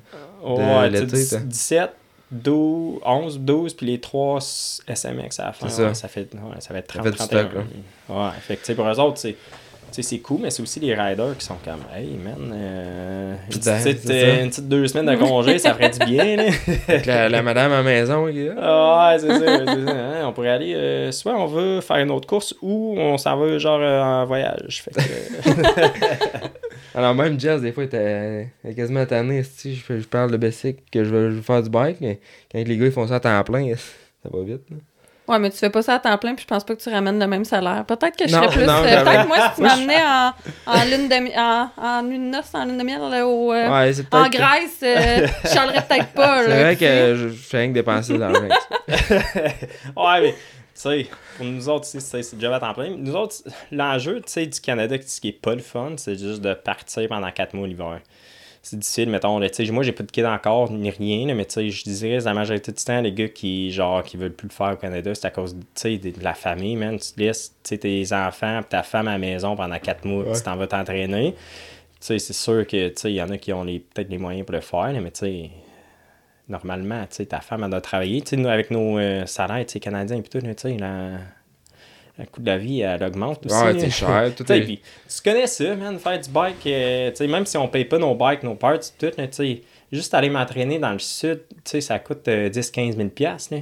Ouais, 0.43 0.89
tu 0.91 0.95
sais, 0.97 1.01
l'été, 1.05 1.27
toi. 1.29 1.39
17, 1.39 1.91
12, 2.31 2.99
11, 3.05 3.39
12, 3.39 3.73
puis 3.73 3.85
les 3.85 3.99
3 4.01 4.39
SMX 4.41 5.39
à 5.39 5.45
la 5.45 5.53
fin. 5.53 5.69
Ça. 5.69 5.83
ouais, 5.87 5.93
ça. 5.93 6.07
fait, 6.07 6.27
ouais, 6.33 6.59
ça 6.59 6.73
va 6.73 6.79
être 6.79 6.91
Ça 6.91 6.99
30, 6.99 7.03
fait 7.05 7.11
du 7.11 7.17
31. 7.17 7.39
stock, 7.49 7.63
Ouais, 8.09 8.29
fait 8.41 8.55
que 8.55 8.59
tu 8.61 8.65
sais, 8.67 8.75
pour 8.75 8.87
eux 8.87 8.99
autres, 8.99 9.17
c'est. 9.17 9.35
Tu 9.95 10.03
sais, 10.03 10.09
c'est 10.09 10.19
cool, 10.19 10.41
mais 10.41 10.49
c'est 10.49 10.61
aussi 10.61 10.81
les 10.81 10.93
riders 10.93 11.37
qui 11.37 11.45
sont 11.45 11.55
comme, 11.63 11.79
hey 11.95 12.17
man, 12.17 12.51
euh, 12.53 13.33
une, 13.45 13.49
Putain, 13.49 13.77
petite, 13.81 13.99
c'est 14.05 14.25
euh, 14.25 14.43
une 14.43 14.49
petite 14.49 14.67
deux 14.67 14.85
semaines 14.89 15.05
de 15.05 15.15
congé, 15.15 15.57
ça 15.57 15.73
ferait 15.73 15.89
du 15.89 15.99
bien. 15.99 16.35
Là. 16.35 16.43
La, 17.05 17.29
la 17.29 17.41
madame 17.41 17.71
à 17.71 17.77
la 17.77 17.83
maison. 17.83 18.27
Ah 18.59 19.11
ouais, 19.13 19.19
c'est 19.19 19.27
ça. 19.29 19.39
ça, 19.39 19.71
hein. 19.71 20.27
On 20.27 20.33
pourrait 20.33 20.49
aller, 20.49 20.75
euh, 20.75 21.13
soit 21.13 21.33
on 21.39 21.45
veut 21.45 21.79
faire 21.79 21.95
une 21.97 22.11
autre 22.11 22.27
course 22.27 22.53
ou 22.61 22.95
on 22.97 23.17
s'en 23.17 23.37
va 23.37 23.57
genre 23.57 23.79
euh, 23.79 24.01
en 24.01 24.25
voyage. 24.25 24.83
Fait 24.83 24.91
que, 24.91 24.99
Alors 26.95 27.15
même 27.15 27.39
Jazz, 27.39 27.61
des 27.61 27.71
fois, 27.71 27.83
il 27.83 27.87
était 27.87 28.49
quasiment 28.75 29.05
tanné. 29.05 29.43
Si 29.43 29.75
je, 29.75 29.99
je 29.99 30.07
parle 30.07 30.31
de 30.31 30.37
Bessic 30.37 30.91
que 30.91 31.05
je 31.05 31.09
veux, 31.09 31.29
je 31.31 31.35
veux 31.37 31.41
faire 31.41 31.63
du 31.63 31.69
bike, 31.69 32.01
mais 32.01 32.19
quand 32.51 32.61
les 32.61 32.77
gars 32.77 32.85
ils 32.85 32.91
font 32.91 33.07
ça 33.07 33.15
à 33.15 33.19
temps 33.21 33.43
plein, 33.45 33.73
ça 34.23 34.29
va 34.29 34.43
vite. 34.43 34.69
là. 34.69 34.77
Ouais, 35.27 35.39
mais 35.39 35.49
tu 35.49 35.57
fais 35.57 35.69
pas 35.71 35.81
ça 35.81 35.95
à 35.95 35.99
temps 35.99 36.17
plein, 36.19 36.35
puis 36.35 36.43
je 36.43 36.47
pense 36.47 36.63
pas 36.63 36.75
que 36.75 36.81
tu 36.81 36.89
ramènes 36.89 37.19
le 37.19 37.25
même 37.25 37.45
salaire. 37.45 37.83
Peut-être 37.85 38.15
que 38.15 38.27
je 38.27 38.35
Non, 38.35 38.43
serais 38.43 38.51
plus. 38.53 38.63
euh, 38.69 39.03
Peut-être 39.03 39.27
moi, 39.27 39.37
si 39.49 39.55
tu 39.55 39.61
m'amenais 39.63 40.01
en, 40.03 40.33
en 40.67 40.83
lune 40.85 41.09
de 41.09 41.39
en, 41.39 41.69
en 41.77 42.09
une 42.11 42.29
noce, 42.31 42.53
en 42.53 42.65
lune 42.65 42.77
de 42.77 42.83
miel, 42.83 42.99
là, 43.09 43.25
au, 43.27 43.51
euh, 43.51 43.69
Ouais, 43.69 43.91
en 44.11 44.29
que- 44.29 44.37
Grèce, 44.37 44.79
euh, 44.83 45.27
je 45.43 45.49
chialerais 45.49 45.83
peut-être 45.87 46.07
pas. 46.13 46.43
C'est 46.43 46.61
vrai 46.61 46.75
que 46.75 47.15
je, 47.15 47.29
je 47.29 47.33
fais 47.33 47.57
rien 47.57 47.69
que 47.69 47.73
dépenser 47.73 48.13
de 48.13 48.19
l'argent. 48.19 48.41
avec 48.41 48.53
ça. 48.53 49.43
ouais, 49.95 50.21
mais 50.21 50.31
tu 50.31 50.37
sais, 50.81 51.07
pour 51.37 51.45
nous 51.45 51.69
autres, 51.69 51.85
c'est 51.85 51.99
c'est 52.01 52.35
déjà 52.35 52.55
à 52.55 52.59
temps 52.59 52.73
plein. 52.73 52.89
Nous 52.97 53.15
autres, 53.15 53.35
l'enjeu, 53.71 54.17
tu 54.17 54.31
sais, 54.31 54.45
du 54.45 54.59
Canada, 54.59 54.95
ce 55.05 55.19
qui 55.21 55.29
est 55.29 55.41
pas 55.41 55.55
le 55.55 55.61
fun, 55.61 55.93
c'est 55.97 56.17
juste 56.19 56.41
de 56.41 56.53
partir 56.53 57.07
pendant 57.09 57.31
4 57.31 57.53
mois 57.55 57.67
l'hiver. 57.67 57.99
C'est 58.67 58.79
difficile, 58.79 59.11
mettons, 59.11 59.37
là, 59.37 59.47
moi 59.71 59.83
j'ai 59.83 59.91
pas 59.91 60.01
de 60.01 60.11
kid 60.11 60.25
encore, 60.25 60.71
ni 60.71 60.89
rien, 60.89 61.27
là, 61.27 61.35
mais 61.35 61.45
tu 61.45 61.53
sais, 61.53 61.69
je 61.69 61.83
dirais, 61.83 62.19
la 62.21 62.33
majorité 62.33 62.71
du 62.71 62.83
temps, 62.83 62.99
les 62.99 63.11
gars 63.11 63.27
qui, 63.29 63.69
genre, 63.71 64.01
qui 64.01 64.17
veulent 64.17 64.33
plus 64.33 64.47
le 64.47 64.53
faire 64.53 64.71
au 64.73 64.75
Canada, 64.75 65.13
c'est 65.13 65.27
à 65.27 65.29
cause, 65.29 65.55
de 65.55 66.23
la 66.23 66.33
famille, 66.33 66.75
man. 66.75 66.97
Tu 66.97 67.11
te 67.13 67.19
laisses, 67.19 67.53
tes 67.61 68.03
enfants 68.11 68.61
ta 68.67 68.81
femme 68.81 69.07
à 69.07 69.11
la 69.11 69.17
maison 69.19 69.55
pendant 69.55 69.77
4 69.77 70.03
mois, 70.05 70.23
Ouais. 70.23 70.35
tu 70.35 70.41
t'en 70.41 70.55
vas 70.55 70.65
t'entraîner. 70.65 71.33
Tu 71.33 71.37
sais, 71.99 72.17
c'est 72.17 72.33
sûr 72.33 72.65
que, 72.65 72.91
il 73.07 73.13
y 73.13 73.21
en 73.21 73.29
a 73.29 73.37
qui 73.37 73.53
ont 73.53 73.63
les- 73.63 73.77
peut-être 73.81 74.09
les 74.09 74.17
moyens 74.17 74.43
pour 74.47 74.55
le 74.55 74.61
faire, 74.61 74.91
là, 74.91 74.99
mais 74.99 75.11
tu 75.11 75.19
sais, 75.19 75.49
normalement, 76.49 77.05
ta 77.29 77.41
femme, 77.41 77.63
elle 77.65 77.69
doit 77.69 77.81
travailler. 77.81 78.23
Nous, 78.33 78.47
avec 78.47 78.71
nos 78.71 78.97
euh, 78.97 79.27
salaires, 79.27 79.65
canadiens 79.79 80.17
et 80.17 80.23
tout, 80.23 80.39
là, 80.39 80.53
la- 80.79 81.19
le 82.17 82.25
coût 82.25 82.41
de 82.41 82.45
la 82.45 82.57
vie, 82.57 82.81
elle 82.81 83.03
augmente 83.03 83.45
aussi. 83.45 83.55
Ouais, 83.55 83.79
c'est 83.79 83.89
cher. 83.89 84.31
Tout 84.37 84.49
est... 84.51 84.61
puis 84.61 84.81
tu 85.07 85.21
connais 85.21 85.47
ça, 85.47 85.75
man, 85.75 85.99
faire 85.99 86.19
du 86.19 86.29
bike, 86.29 86.65
euh, 86.67 87.09
tu 87.11 87.17
sais, 87.17 87.27
même 87.27 87.45
si 87.45 87.57
on 87.57 87.67
paye 87.67 87.85
pas 87.85 87.97
nos 87.97 88.15
bikes, 88.15 88.43
nos 88.43 88.55
parts, 88.55 88.79
tout, 88.97 89.11
là, 89.17 89.27
tu 89.27 89.33
sais, 89.33 89.61
juste 89.91 90.13
aller 90.13 90.29
m'entraîner 90.29 90.79
dans 90.79 90.93
le 90.93 90.99
sud, 90.99 91.41
tu 91.49 91.61
sais, 91.65 91.81
ça 91.81 91.99
coûte 91.99 92.27
euh, 92.27 92.49
10-15 92.49 92.95
000 92.95 93.09
piastres, 93.09 93.53
là. 93.53 93.59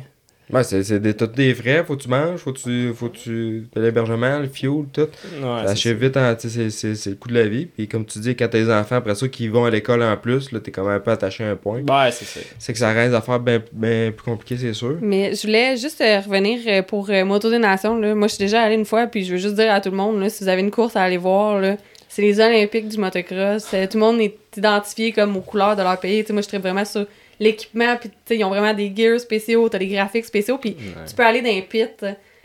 Ouais, 0.53 0.63
c'est, 0.63 0.83
c'est 0.83 0.99
des, 0.99 1.13
tous 1.13 1.27
des 1.27 1.53
frais, 1.53 1.83
faut 1.85 1.95
que 1.95 2.03
tu 2.03 2.09
manges, 2.09 2.39
faut 2.39 2.53
que 2.53 2.59
tu. 2.59 2.93
Faut 2.93 3.09
que 3.09 3.17
tu 3.17 3.67
t'as 3.73 3.81
l'hébergement, 3.81 4.39
le 4.39 4.47
fuel, 4.47 4.85
tout. 4.91 5.01
Ouais, 5.01 5.07
ça 5.41 5.63
c'est 5.65 5.71
achève 5.71 5.97
vite, 5.97 6.19
c'est, 6.39 6.69
c'est, 6.69 6.95
c'est 6.95 7.09
le 7.09 7.15
coût 7.15 7.29
de 7.29 7.33
la 7.33 7.47
vie. 7.47 7.65
Puis 7.65 7.87
comme 7.87 8.05
tu 8.05 8.19
dis, 8.19 8.35
quand 8.35 8.47
tes 8.47 8.71
enfants, 8.71 8.95
après 8.95 9.15
ça, 9.15 9.27
qui 9.27 9.47
vont 9.47 9.65
à 9.65 9.69
l'école 9.69 10.03
en 10.03 10.15
plus, 10.17 10.51
là, 10.51 10.59
t'es 10.59 10.71
quand 10.71 10.83
même 10.83 10.95
un 10.95 10.99
peu 10.99 11.11
attaché 11.11 11.43
à 11.43 11.51
un 11.51 11.55
point. 11.55 11.79
Ouais, 11.79 12.11
c'est 12.11 12.25
ça. 12.25 12.39
C'est 12.59 12.73
que 12.73 12.79
ça 12.79 12.91
reste 12.91 13.11
des 13.11 13.15
affaires 13.15 13.39
bien 13.39 14.11
plus 14.11 14.23
compliquées, 14.23 14.57
c'est 14.57 14.73
sûr. 14.73 14.97
Mais 15.01 15.35
je 15.35 15.41
voulais 15.47 15.77
juste 15.77 16.01
euh, 16.01 16.19
revenir 16.19 16.59
euh, 16.67 16.81
pour 16.81 17.09
euh, 17.09 17.25
Moto 17.25 17.49
des 17.49 17.59
Nations. 17.59 17.97
Là. 17.97 18.13
Moi, 18.15 18.27
je 18.27 18.35
suis 18.35 18.43
déjà 18.43 18.61
allée 18.61 18.75
une 18.75 18.85
fois, 18.85 19.07
puis 19.07 19.25
je 19.25 19.31
veux 19.31 19.39
juste 19.39 19.55
dire 19.55 19.73
à 19.73 19.81
tout 19.81 19.91
le 19.91 19.97
monde, 19.97 20.19
là, 20.19 20.29
si 20.29 20.43
vous 20.43 20.49
avez 20.49 20.61
une 20.61 20.71
course 20.71 20.95
à 20.95 21.01
aller 21.01 21.17
voir, 21.17 21.59
là, 21.59 21.77
c'est 22.13 22.21
les 22.21 22.39
Olympiques 22.39 22.89
du 22.89 22.97
motocross. 22.97 23.65
Euh, 23.73 23.87
tout 23.87 23.97
le 23.97 24.03
monde 24.03 24.21
est 24.21 24.37
identifié 24.55 25.11
comme 25.11 25.35
aux 25.35 25.41
couleurs 25.41 25.75
de 25.75 25.81
leur 25.81 25.99
pays. 25.99 26.23
Moi, 26.29 26.41
je 26.41 26.47
serais 26.47 26.59
vraiment 26.59 26.85
sur 26.85 27.07
l'équipement, 27.39 27.95
puis 27.99 28.09
tu 28.09 28.15
sais, 28.25 28.37
ils 28.37 28.43
ont 28.43 28.49
vraiment 28.49 28.73
des 28.73 28.91
gears 28.95 29.19
spéciaux, 29.19 29.67
t'as 29.69 29.77
des 29.79 29.87
graphiques 29.87 30.25
spéciaux, 30.25 30.57
puis 30.57 30.75
tu 31.07 31.15
peux 31.15 31.23
aller 31.25 31.41
dans 31.41 31.49
les 31.49 31.61
pits. 31.61 31.85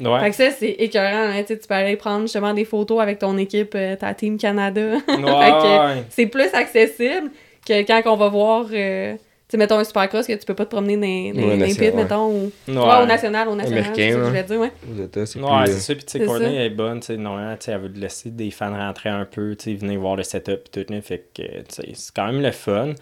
Ouais. 0.01 0.21
Fait 0.21 0.31
que 0.31 0.37
ça, 0.37 0.51
c'est 0.53 0.71
écœurant. 0.79 1.31
Hein, 1.31 1.41
tu 1.41 1.49
sais, 1.49 1.59
tu 1.59 1.67
peux 1.67 1.75
aller 1.75 1.97
prendre 1.97 2.23
justement 2.23 2.55
des 2.55 2.65
photos 2.65 3.01
avec 3.01 3.19
ton 3.19 3.37
équipe, 3.37 3.73
euh, 3.75 3.97
ta 3.97 4.15
Team 4.15 4.39
Canada. 4.39 4.81
Ouais, 4.81 4.99
Fait 5.07 5.15
que- 5.17 5.97
ouais. 5.97 6.05
c'est 6.09 6.27
plus 6.27 6.49
accessible 6.55 7.31
que 7.67 7.83
quand 7.85 8.03
on 8.07 8.17
va 8.17 8.29
voir, 8.29 8.67
euh, 8.73 9.15
tu 9.15 9.19
sais, 9.49 9.57
mettons 9.57 9.77
un 9.79 9.83
supercross 9.83 10.25
que 10.27 10.35
tu 10.35 10.47
peux 10.47 10.55
pas 10.55 10.67
te 10.67 10.71
promener 10.71 11.33
dans, 11.33 11.41
dans, 11.41 11.49
Ouais, 11.49 11.57
dans 11.59 11.67
les 11.67 11.75
pits, 11.75 11.81
ouais. 11.81 11.93
mettons. 11.93 12.29
Ou... 12.29 12.53
Ouais. 12.69 12.77
Ouais, 12.77 13.03
au 13.03 13.07
national, 13.07 13.49
au 13.49 13.57
national. 13.57 13.83
C'est 13.87 13.91
ça 13.91 13.97
que 13.97 14.13
je 14.13 14.29
voulais 14.29 14.43
dire, 14.45 14.61
ouais. 14.61 14.71
C'est 15.11 15.27
c'est 15.27 15.69
ça. 15.81 15.95
Puis, 15.97 16.05
tu 16.05 16.19
sais, 16.19 16.25
Courtney 16.25 16.57
est 16.67 16.71
bonne. 16.71 17.01
Tu 17.01 17.07
sais, 17.07 17.17
normalement, 17.17 17.57
tu 17.57 17.71
elle 17.71 17.81
veut 17.81 17.93
te 17.93 17.99
laisser 17.99 18.31
des 18.31 18.53
fans 18.53 18.71
rentrer 18.77 19.09
un 19.09 19.25
peu, 19.25 19.57
tu 19.57 19.65
sais, 19.73 19.75
venir 19.77 19.99
voir 19.99 20.15
le 20.15 20.23
setup 20.23 20.69
et 20.77 20.85
tout. 20.85 20.95
Fait 21.03 21.25
que, 21.35 21.43
c'est 21.69 22.15
quand 22.15 22.27
même 22.27 22.41
le 22.41 22.53
fun. 22.53 22.93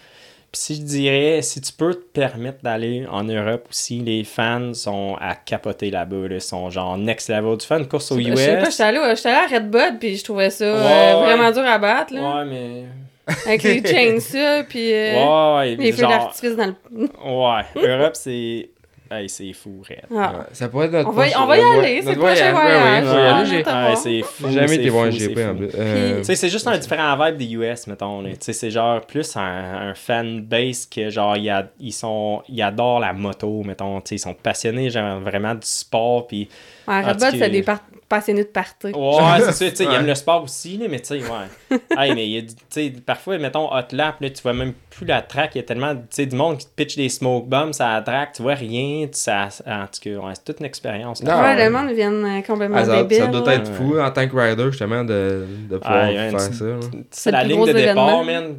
Puis 0.53 0.61
si 0.63 0.75
je 0.77 0.81
dirais, 0.83 1.43
si 1.43 1.61
tu 1.61 1.73
peux 1.73 1.95
te 1.95 2.05
permettre 2.19 2.59
d'aller 2.63 3.05
en 3.11 3.25
Europe 3.25 3.67
aussi, 3.71 3.99
les 4.01 4.25
fans 4.25 4.73
sont 4.75 5.17
à 5.21 5.35
capoter 5.35 5.91
là-bas. 5.91 6.29
Ils 6.31 6.41
sont 6.41 6.71
genre 6.71 6.97
next 6.97 7.29
level. 7.29 7.61
Fais 7.61 7.79
une 7.79 7.89
course 7.89 8.11
au 8.13 8.19
Je 8.21 8.29
US. 8.31 8.39
sais 8.39 8.57
pas, 8.59 8.71
j'étais 8.71 8.83
allée 8.85 8.99
à 8.99 9.47
Red 9.47 9.71
Bud, 9.71 9.99
puis 10.01 10.17
je 10.17 10.25
trouvais 10.25 10.51
ça 10.51 10.65
euh, 10.65 11.21
ouais. 11.21 11.27
vraiment 11.27 11.51
dur 11.53 11.65
à 11.67 11.79
battre, 11.79 12.15
là. 12.15 12.39
Ouais, 12.39 12.45
mais. 12.45 12.85
Avec 13.47 13.65
les 13.65 13.85
chainsaws, 13.85 14.65
puis 14.69 14.93
euh, 14.93 15.15
Ouais, 15.15 15.57
ouais. 15.57 15.77
les 15.77 15.91
feux 15.93 16.03
genre- 16.03 16.11
d'artifice 16.11 16.55
dans 16.55 16.67
le... 16.67 17.09
Ouais, 17.25 17.65
Europe, 17.89 18.15
c'est. 18.15 18.71
Hey, 19.11 19.29
c'est 19.29 19.53
fou, 19.53 19.83
raide. 19.87 20.05
Ah. 20.15 20.47
Ça 20.53 20.69
pourrait 20.69 20.87
être 20.87 20.93
notre 20.93 21.09
On 21.09 21.13
va 21.13 21.25
on 21.41 21.47
va 21.47 21.57
y 21.59 21.61
aller, 21.63 22.03
c'est 22.03 22.15
le 22.15 22.19
prochain 22.19 22.51
voyage. 22.53 23.05
Voyage. 23.05 23.63
voir. 23.65 23.97
c'est 23.97 24.23
fou. 24.23 24.51
jamais 24.51 24.75
été 24.75 24.89
voir 24.89 25.05
un 25.05 25.11
GP 25.11 25.39
en 25.39 25.51
fou. 25.53 25.57
plus. 25.59 25.69
Euh, 25.79 26.23
c'est 26.25 26.49
juste 26.49 26.67
un 26.67 26.77
différent 26.79 27.17
vibe 27.25 27.37
des 27.37 27.53
US, 27.55 27.87
mettons. 27.87 28.25
c'est 28.41 28.71
genre 28.71 29.01
plus 29.03 29.37
un, 29.37 29.91
un 29.91 29.95
fan 29.95 30.41
base 30.41 30.87
que 30.87 31.09
genre, 31.11 31.37
ils, 31.37 31.49
a- 31.51 31.69
ils 31.79 31.93
sont, 31.93 32.43
ils 32.49 32.61
adorent 32.63 33.01
la 33.01 33.13
moto, 33.13 33.63
mettons. 33.65 34.01
Ils 34.11 34.19
sont 34.19 34.35
passionnés 34.35 34.91
genre, 34.91 35.21
vraiment 35.21 35.55
du 35.55 35.67
sport. 35.67 36.27
Puis, 36.27 36.49
Ouais, 36.89 36.95
Ah, 37.05 37.13
Red 37.13 37.21
c'est 37.21 37.51
des 37.51 37.63
par- 37.63 37.81
passionnés 38.09 38.45
de 38.45 38.49
party. 38.49 38.89
ouais, 38.93 39.41
c'est 39.41 39.53
ça, 39.53 39.71
tu 39.71 39.77
sais, 39.77 39.87
Ouais. 39.87 39.95
aiment 39.95 40.07
le 40.07 40.15
sport 40.15 40.45
aussi, 40.45 40.77
là, 40.77 40.87
mais 40.89 41.01
tu 41.01 41.07
sais, 41.07 41.21
ouais. 41.21 41.79
hey, 41.99 42.15
mais 42.15 42.27
il 42.27 42.33
y 42.33 42.39
a 42.39 42.41
du- 42.43 42.55
tu 42.55 42.63
sais, 42.71 42.93
parfois, 43.05 43.39
mettons, 43.39 43.73
hot 43.73 43.83
lap, 43.93 44.21
là, 44.21 44.31
tu 44.31 44.43
vois 44.43 44.53
même 44.53 44.73
plus 44.91 45.07
la 45.07 45.23
track. 45.23 45.51
Il 45.55 45.59
y 45.59 45.61
a 45.61 45.65
tellement, 45.65 45.95
tu 45.95 46.03
sais, 46.11 46.27
du 46.27 46.37
monde 46.37 46.59
qui 46.59 46.67
te 46.67 46.71
pitch 46.75 46.97
des 46.97 47.09
smoke 47.09 47.47
bombs 47.49 47.73
à 47.81 47.95
la 47.95 48.03
track, 48.03 48.33
tu 48.35 48.43
vois 48.43 48.55
rien. 48.55 49.07
tu- 49.07 49.19
Ça, 49.19 49.49
en 49.67 49.87
tout 49.87 50.01
cas, 50.01 50.11
ouais, 50.11 50.33
c'est 50.35 50.45
toute 50.45 50.61
une 50.61 50.67
expérience. 50.67 51.23
là. 51.23 51.41
Ouais, 51.43 51.65
le 51.65 51.71
monde 51.71 51.91
vient 51.95 52.13
euh, 52.13 52.43
complètement 52.43 52.77
ah, 52.79 52.85
ça, 52.85 52.97
débile. 53.03 53.19
ça 53.19 53.27
doit 53.27 53.55
être 53.55 53.73
fou 53.75 53.99
en 53.99 54.11
tant 54.11 54.29
que 54.29 54.37
rider, 54.37 54.65
justement, 54.71 55.03
de, 55.05 55.47
de 55.71 55.77
pouvoir 55.79 56.03
Ah, 56.05 56.13
il 56.13 56.31
faire 56.31 56.41
ça. 56.41 56.65
C'est 57.11 57.31
la 57.31 57.45
ligne 57.45 57.67
de 57.67 57.73
départ, 57.73 58.25
man, 58.25 58.57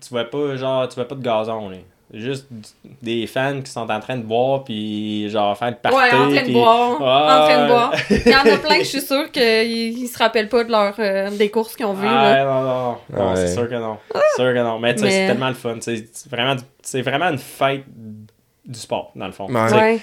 tu 0.00 0.08
vois 0.10 0.24
pas, 0.24 0.56
genre, 0.56 0.88
tu 0.88 0.94
vois 0.96 1.08
pas 1.08 1.14
de 1.14 1.22
gazon, 1.22 1.68
là. 1.70 1.76
Juste 2.12 2.46
des 3.02 3.26
fans 3.28 3.60
qui 3.62 3.70
sont 3.70 3.88
en 3.88 4.00
train 4.00 4.16
de 4.16 4.22
boire, 4.24 4.64
puis 4.64 5.30
genre, 5.30 5.56
faire 5.56 5.70
le 5.70 5.76
party. 5.76 5.96
Ouais, 5.96 6.12
en 6.12 6.28
train 6.30 6.42
de 6.48 6.52
boire. 6.52 7.00
Ouais. 7.00 7.06
En 7.06 7.46
train 7.46 7.62
de 7.62 7.68
boire. 7.68 7.94
Il 8.10 8.32
y 8.32 8.34
en 8.34 8.54
a 8.54 8.58
plein 8.58 8.78
que 8.78 8.84
je 8.84 8.88
suis 8.88 9.00
sûre 9.00 9.30
qu'ils 9.30 9.98
ils 9.98 10.08
se 10.08 10.18
rappellent 10.18 10.48
pas 10.48 10.64
de 10.64 10.72
leur, 10.72 10.94
euh, 10.98 11.30
des 11.30 11.50
courses 11.50 11.76
qu'ils 11.76 11.86
ont 11.86 11.92
vues. 11.94 12.08
Ah, 12.08 12.34
là. 12.34 12.44
non, 12.44 12.62
non, 12.62 12.96
non, 13.16 13.30
Ouais. 13.30 13.36
c'est 13.36 13.54
sûr 13.54 13.68
que 13.68 13.74
non. 13.76 13.98
C'est 14.12 14.42
sûr 14.42 14.52
que 14.52 14.58
non. 14.62 14.78
Mais 14.80 14.94
tu 14.94 15.00
sais, 15.00 15.04
Mais- 15.06 15.10
c'est 15.12 15.26
tellement 15.28 15.48
le 15.48 15.54
fun. 15.54 15.76
C'est 15.80 16.04
vraiment, 16.28 16.54
du- 16.56 16.62
c'est 16.82 17.02
vraiment 17.02 17.26
une 17.28 17.38
fête 17.38 17.84
du 18.66 18.78
sport, 18.78 19.12
dans 19.14 19.26
le 19.26 19.32
fond. 19.32 19.46
Ouais. 19.48 19.72
Ouais. 19.72 19.98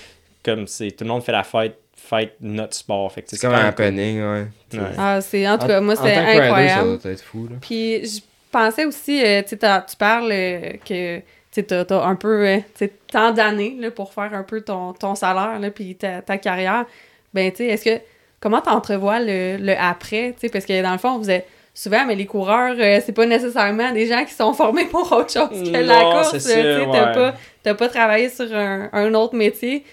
Comme 0.45 0.65
c'est, 0.65 0.91
tout 0.91 1.03
le 1.03 1.09
monde 1.09 1.23
fait 1.23 1.33
la 1.33 1.43
fête, 1.43 1.77
fête 1.95 2.35
notre 2.39 2.73
sport. 2.75 3.11
C'est 3.25 3.37
comme 3.41 3.53
un 3.53 3.65
happening, 3.67 4.21
ouais. 4.21 4.47
Ouais. 4.73 4.79
Ah, 4.97 5.19
c'est, 5.19 5.45
en 5.45 5.57
tout 5.57 5.67
cas, 5.67 5.81
moi, 5.81 5.97
c'est 5.97 6.17
rider, 6.17 6.41
incroyable. 6.43 6.97
Ça 6.97 7.03
doit 7.03 7.11
être 7.11 7.21
fou, 7.23 7.47
là. 7.49 7.57
Puis 7.59 8.05
je 8.05 8.21
pensais 8.49 8.85
aussi, 8.85 9.21
euh, 9.21 9.41
tu 9.41 9.49
sais, 9.49 9.57
t'as- 9.57 9.81
tu 9.81 9.97
parles 9.97 10.29
euh, 10.31 10.73
que 10.87 11.21
t'as 11.61 12.03
un 12.03 12.15
peu 12.15 12.59
sais, 12.75 12.91
tant 13.11 13.31
d'années 13.31 13.77
pour 13.95 14.13
faire 14.13 14.33
un 14.33 14.43
peu 14.43 14.61
ton, 14.61 14.93
ton 14.93 15.15
salaire 15.15 15.59
puis 15.73 15.95
ta, 15.95 16.21
ta 16.21 16.37
carrière. 16.37 16.85
Ben, 17.33 17.51
tu 17.51 17.57
sais, 17.57 17.65
est-ce 17.67 17.85
que 17.85 18.01
comment 18.39 18.61
t'entrevois 18.61 19.19
le, 19.19 19.57
le 19.57 19.73
après? 19.77 20.35
Parce 20.51 20.65
que 20.65 20.81
dans 20.81 20.91
le 20.91 20.97
fond, 20.97 21.17
vous 21.17 21.29
êtes 21.29 21.47
souvent, 21.73 22.05
mais 22.05 22.15
les 22.15 22.25
coureurs, 22.25 22.75
euh, 22.79 22.99
c'est 23.05 23.11
pas 23.11 23.25
nécessairement 23.25 23.91
des 23.91 24.07
gens 24.07 24.25
qui 24.25 24.33
sont 24.33 24.53
formés 24.53 24.85
pour 24.85 25.11
autre 25.11 25.31
chose 25.31 25.71
que 25.71 25.77
la 25.77 26.01
course. 26.01 26.43
tu 26.43 26.49
ouais. 26.49 27.33
pas, 27.63 27.73
pas 27.75 27.89
travaillé 27.89 28.29
sur 28.29 28.51
un, 28.53 28.89
un 28.91 29.13
autre 29.13 29.35
métier. 29.35 29.83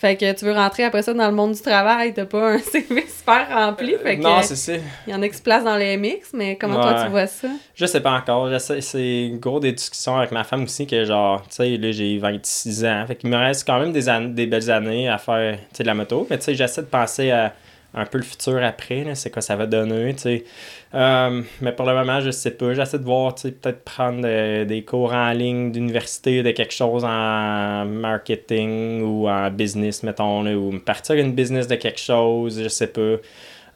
Fait 0.00 0.16
que 0.16 0.32
tu 0.32 0.46
veux 0.46 0.52
rentrer 0.54 0.84
après 0.84 1.02
ça 1.02 1.12
dans 1.12 1.26
le 1.28 1.34
monde 1.34 1.52
du 1.52 1.60
travail, 1.60 2.14
t'as 2.14 2.24
pas 2.24 2.52
un 2.52 2.58
CV 2.72 3.04
super 3.06 3.46
rempli. 3.50 3.94
Fait 4.02 4.16
que, 4.16 4.22
Non, 4.22 4.40
c'est 4.40 4.56
ça. 4.56 4.72
il 5.06 5.12
y 5.12 5.14
en 5.14 5.20
a 5.20 5.28
qui 5.28 5.36
se 5.36 5.42
placent 5.42 5.64
dans 5.64 5.76
les 5.76 5.96
mix, 5.98 6.30
mais 6.32 6.56
comment 6.56 6.80
toi 6.80 7.04
tu 7.04 7.10
vois 7.10 7.26
ça? 7.26 7.48
Je 7.74 7.84
sais 7.84 8.00
pas 8.00 8.12
encore. 8.12 8.48
C'est 8.58 9.30
gros 9.34 9.60
des 9.60 9.72
discussions 9.72 10.16
avec 10.16 10.32
ma 10.32 10.42
femme 10.44 10.64
aussi 10.64 10.86
que 10.86 11.04
genre, 11.04 11.42
tu 11.42 11.56
sais, 11.56 11.76
là 11.76 11.92
j'ai 11.92 12.16
26 12.16 12.84
ans. 12.86 13.04
Fait 13.06 13.16
qu'il 13.16 13.28
me 13.28 13.36
reste 13.36 13.66
quand 13.66 13.78
même 13.78 13.92
des, 13.92 14.08
années- 14.08 14.32
des 14.32 14.46
belles 14.46 14.70
années 14.70 15.06
à 15.08 15.18
faire 15.18 15.58
de 15.78 15.84
la 15.84 15.92
moto. 15.94 16.26
Mais 16.30 16.38
tu 16.38 16.44
sais, 16.44 16.54
j'essaie 16.54 16.80
de 16.80 16.86
penser 16.86 17.30
à 17.30 17.52
un 17.92 18.06
peu 18.06 18.18
le 18.18 18.24
futur 18.24 18.62
après, 18.64 19.04
c'est 19.16 19.30
quoi 19.30 19.42
ça 19.42 19.56
va 19.56 19.66
donner, 19.66 20.14
tu 20.14 20.22
sais. 20.22 20.44
Euh, 20.92 21.42
mais 21.60 21.72
pour 21.72 21.86
le 21.86 21.94
moment, 21.94 22.20
je 22.20 22.30
sais 22.30 22.50
pas. 22.50 22.74
J'essaie 22.74 22.98
de 22.98 23.04
voir, 23.04 23.34
peut-être 23.34 23.84
prendre 23.84 24.22
euh, 24.24 24.64
des 24.64 24.84
cours 24.84 25.12
en 25.12 25.30
ligne 25.32 25.70
d'université, 25.70 26.42
de 26.42 26.50
quelque 26.50 26.74
chose 26.74 27.04
en 27.04 27.84
marketing 27.84 29.02
ou 29.02 29.28
en 29.28 29.50
business, 29.50 30.02
mettons, 30.02 30.44
ou 30.46 30.78
partir 30.80 31.16
une 31.16 31.32
business 31.32 31.68
de 31.68 31.76
quelque 31.76 32.00
chose, 32.00 32.60
je 32.62 32.68
sais 32.68 32.88
pas. 32.88 33.16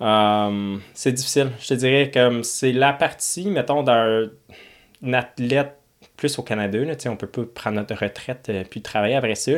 Euh, 0.01 0.77
c'est 0.93 1.13
difficile. 1.13 1.51
Je 1.61 1.69
te 1.69 1.75
dirais 1.75 2.11
comme 2.13 2.43
c'est 2.43 2.73
la 2.73 2.93
partie, 2.93 3.49
mettons, 3.49 3.83
d'un 3.83 4.31
un 5.05 5.13
athlète 5.13 5.77
plus 6.17 6.39
au 6.39 6.43
Canada, 6.43 6.79
là, 6.79 6.95
on 7.07 7.17
peut 7.17 7.27
pas 7.27 7.43
prendre 7.43 7.77
notre 7.77 7.95
retraite 7.97 8.47
euh, 8.49 8.65
puis 8.69 8.83
travailler 8.83 9.17
après 9.17 9.35
ça. 9.35 9.53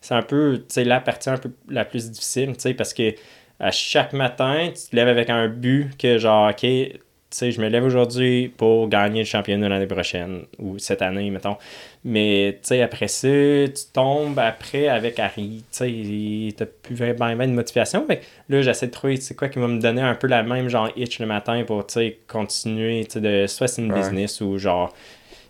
C'est 0.00 0.14
un 0.14 0.22
peu 0.22 0.64
la 0.76 1.00
partie 1.00 1.30
un 1.30 1.38
peu 1.38 1.50
la 1.68 1.84
plus 1.84 2.10
difficile, 2.10 2.54
parce 2.76 2.94
que 2.94 3.14
à 3.62 3.70
chaque 3.70 4.12
matin, 4.12 4.68
tu 4.74 4.90
te 4.90 4.96
lèves 4.96 5.08
avec 5.08 5.30
un 5.30 5.48
but 5.48 5.96
que 5.96 6.18
genre, 6.18 6.50
OK, 6.50 6.60
tu 6.60 6.98
sais, 7.30 7.50
je 7.50 7.62
me 7.62 7.68
lève 7.68 7.84
aujourd'hui 7.84 8.48
pour 8.48 8.88
gagner 8.88 9.20
le 9.20 9.24
championnat 9.24 9.68
l'année 9.70 9.86
prochaine 9.86 10.42
ou 10.58 10.78
cette 10.78 11.00
année, 11.00 11.30
mettons. 11.30 11.56
Mais, 12.04 12.58
tu 12.60 12.66
sais, 12.68 12.82
après 12.82 13.08
ça, 13.08 13.28
tu 13.28 13.84
tombes 13.94 14.38
après 14.38 14.88
avec 14.88 15.18
Harry, 15.18 15.64
tu 15.72 16.48
sais, 16.50 16.54
t'as 16.56 16.66
plus 16.66 16.94
vraiment 16.96 17.46
de 17.46 17.52
motivation. 17.52 18.04
Que 18.06 18.14
là, 18.50 18.60
j'essaie 18.60 18.88
de 18.88 18.92
trouver, 18.92 19.16
c'est 19.16 19.34
quoi 19.34 19.48
qui 19.48 19.58
va 19.60 19.68
me 19.68 19.80
donner 19.80 20.02
un 20.02 20.14
peu 20.14 20.26
la 20.26 20.42
même, 20.42 20.68
genre, 20.68 20.90
itch 20.96 21.20
le 21.20 21.26
matin 21.26 21.62
pour, 21.64 21.86
tu 21.86 21.94
sais, 21.94 22.18
continuer, 22.28 23.04
tu 23.06 23.12
sais, 23.12 23.20
de, 23.20 23.46
soit 23.46 23.68
c'est 23.68 23.80
une 23.80 23.92
Ouais. 23.92 23.94
business 23.94 24.40
ou 24.42 24.58
genre, 24.58 24.92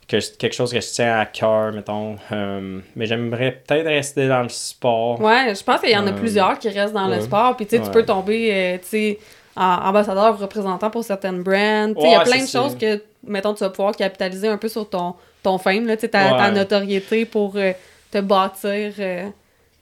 que, 0.09 0.21
je- 0.21 0.33
quelque 0.39 0.55
chose 0.55 0.73
que 0.73 0.81
je 0.81 0.87
tiens 0.87 1.19
à 1.19 1.27
cœur, 1.27 1.73
mettons. 1.73 2.17
Euh, 2.33 2.81
mais 2.97 3.07
j'aimerais 3.07 3.63
peut-être 3.67 3.87
rester 3.87 4.29
dans 4.29 4.43
le 4.43 4.49
sport. 4.49 5.21
Ouais, 5.21 5.55
je 5.55 5.63
pense 5.63 5.81
qu'il 5.81 5.91
y 5.91 5.97
en 5.97 6.07
a 6.07 6.11
Euh, 6.11 6.15
plusieurs 6.15 6.59
qui 6.59 6.69
restent 6.69 6.95
dans 6.95 7.09
le 7.09 7.21
sport. 7.21 7.57
Puis 7.57 7.67
tu 7.67 7.77
sais, 7.77 7.83
tu 7.83 7.91
peux 7.91 8.05
tomber, 8.05 8.51
euh, 8.53 8.79
tu 8.79 8.89
sais, 8.89 9.19
en 9.57 9.77
ambassadeur 9.89 10.35
ou 10.35 10.37
représentant 10.43 10.91
pour 10.91 11.05
certaines 11.05 11.43
brands. 11.43 11.93
Tu 11.95 12.01
sais, 12.01 12.07
il 12.09 12.13
y 12.13 12.15
a 12.15 12.21
plein 12.21 12.43
de 12.43 12.49
choses 12.49 12.77
que, 12.79 13.03
mettons, 13.27 13.55
tu 13.55 13.61
vas 13.61 13.71
pouvoir 13.71 13.95
capitaliser 13.97 14.49
un 14.49 14.57
peu 14.59 14.69
sur 14.69 14.89
ton, 14.89 15.15
ton 15.43 15.59
fame, 15.59 15.87
là, 15.87 15.97
tu 15.97 16.03
sais, 16.03 16.09
ta, 16.09 16.31
ta 16.31 16.51
notoriété 16.51 17.25
pour 17.25 17.55
euh, 17.57 17.73
te 18.11 18.19
bâtir 18.19 18.93
euh, 18.99 19.29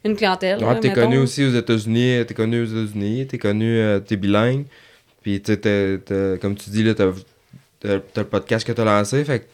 une 0.05 0.16
clientèle. 0.16 0.62
Ouais, 0.64 0.80
t'es 0.80 0.92
connu 0.92 1.18
aussi 1.18 1.44
aux 1.44 1.52
États-Unis, 1.55 2.24
t'es 2.26 2.34
connu 2.34 2.62
aux 2.62 2.66
États-Unis, 2.66 3.26
t'es 3.26 3.38
connu, 3.38 3.78
euh, 3.78 4.01
t'es 4.01 4.16
bilingue. 4.16 4.64
Puis, 5.22 5.40
tu 5.42 5.56
comme 6.40 6.55
tu 6.56 6.70
dis, 6.70 6.82
là, 6.82 6.94
t'as 6.94 7.10
t'as- 7.80 7.98
t'as 8.01 8.20
le 8.22 8.26
podcast 8.26 8.66
que 8.66 8.72
t'as 8.72 8.84
lancé. 8.84 9.22
Fait 9.24 9.40
que, 9.40 9.44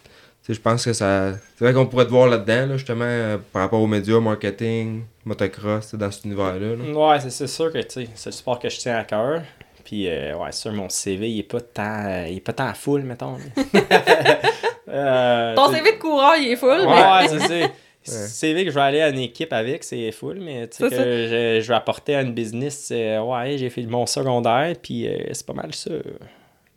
je 0.54 0.60
pense 0.60 0.84
que 0.84 0.92
ça. 0.92 1.32
C'est 1.56 1.64
vrai 1.64 1.72
qu'on 1.74 1.86
pourrait 1.86 2.04
te 2.06 2.10
voir 2.10 2.28
là-dedans, 2.28 2.66
là, 2.66 2.76
justement, 2.76 3.04
euh, 3.04 3.38
par 3.52 3.62
rapport 3.62 3.80
aux 3.80 3.86
médias, 3.86 4.20
marketing, 4.20 5.04
motocross, 5.24 5.94
dans 5.94 6.10
cet 6.10 6.24
univers-là. 6.24 6.76
là. 6.76 6.92
Ouais, 6.92 7.20
c'est 7.20 7.30
c'est 7.30 7.46
sûr 7.46 7.72
que 7.72 7.78
tu 7.78 8.04
sais, 8.04 8.08
c'est 8.14 8.30
le 8.30 8.34
sport 8.34 8.58
que 8.58 8.68
je 8.68 8.78
tiens 8.78 8.96
à 8.96 9.04
cœur. 9.04 9.42
Puis, 9.84 10.08
euh, 10.08 10.36
ouais, 10.36 10.50
sûr, 10.52 10.72
mon 10.72 10.88
CV, 10.88 11.30
il 11.30 11.38
est 11.40 11.42
pas 11.44 11.60
tant, 11.60 12.24
il 12.28 12.36
est 12.38 12.40
pas 12.40 12.52
tant 12.52 12.72
full, 12.74 13.02
mettons. 13.02 13.36
Euh, 14.88 15.54
Ton 15.56 15.72
CV 15.72 15.92
de 15.92 15.98
coureur, 15.98 16.36
il 16.36 16.52
est 16.52 16.56
full, 16.56 16.78
mais 16.78 16.86
Ouais, 16.86 17.28
c'est 17.28 17.40
ça. 17.40 17.68
CV 18.28 18.64
que 18.64 18.70
je 18.70 18.74
vais 18.76 18.80
aller 18.82 19.00
à 19.00 19.08
une 19.08 19.18
équipe 19.18 19.52
avec, 19.52 19.82
c'est 19.82 20.12
full, 20.12 20.38
mais 20.40 20.68
tu 20.68 20.76
sais 20.76 20.88
que 20.90 20.94
je, 20.96 21.58
je 21.60 21.68
vais 21.68 21.74
apporter 21.74 22.14
à 22.14 22.22
une 22.22 22.32
business, 22.32 22.90
euh, 22.92 23.20
ouais, 23.20 23.58
j'ai 23.58 23.68
fait 23.68 23.82
mon 23.82 24.06
secondaire, 24.06 24.74
puis 24.80 25.08
euh, 25.08 25.16
c'est 25.32 25.44
pas 25.44 25.54
mal 25.54 25.74
ça. 25.74 25.90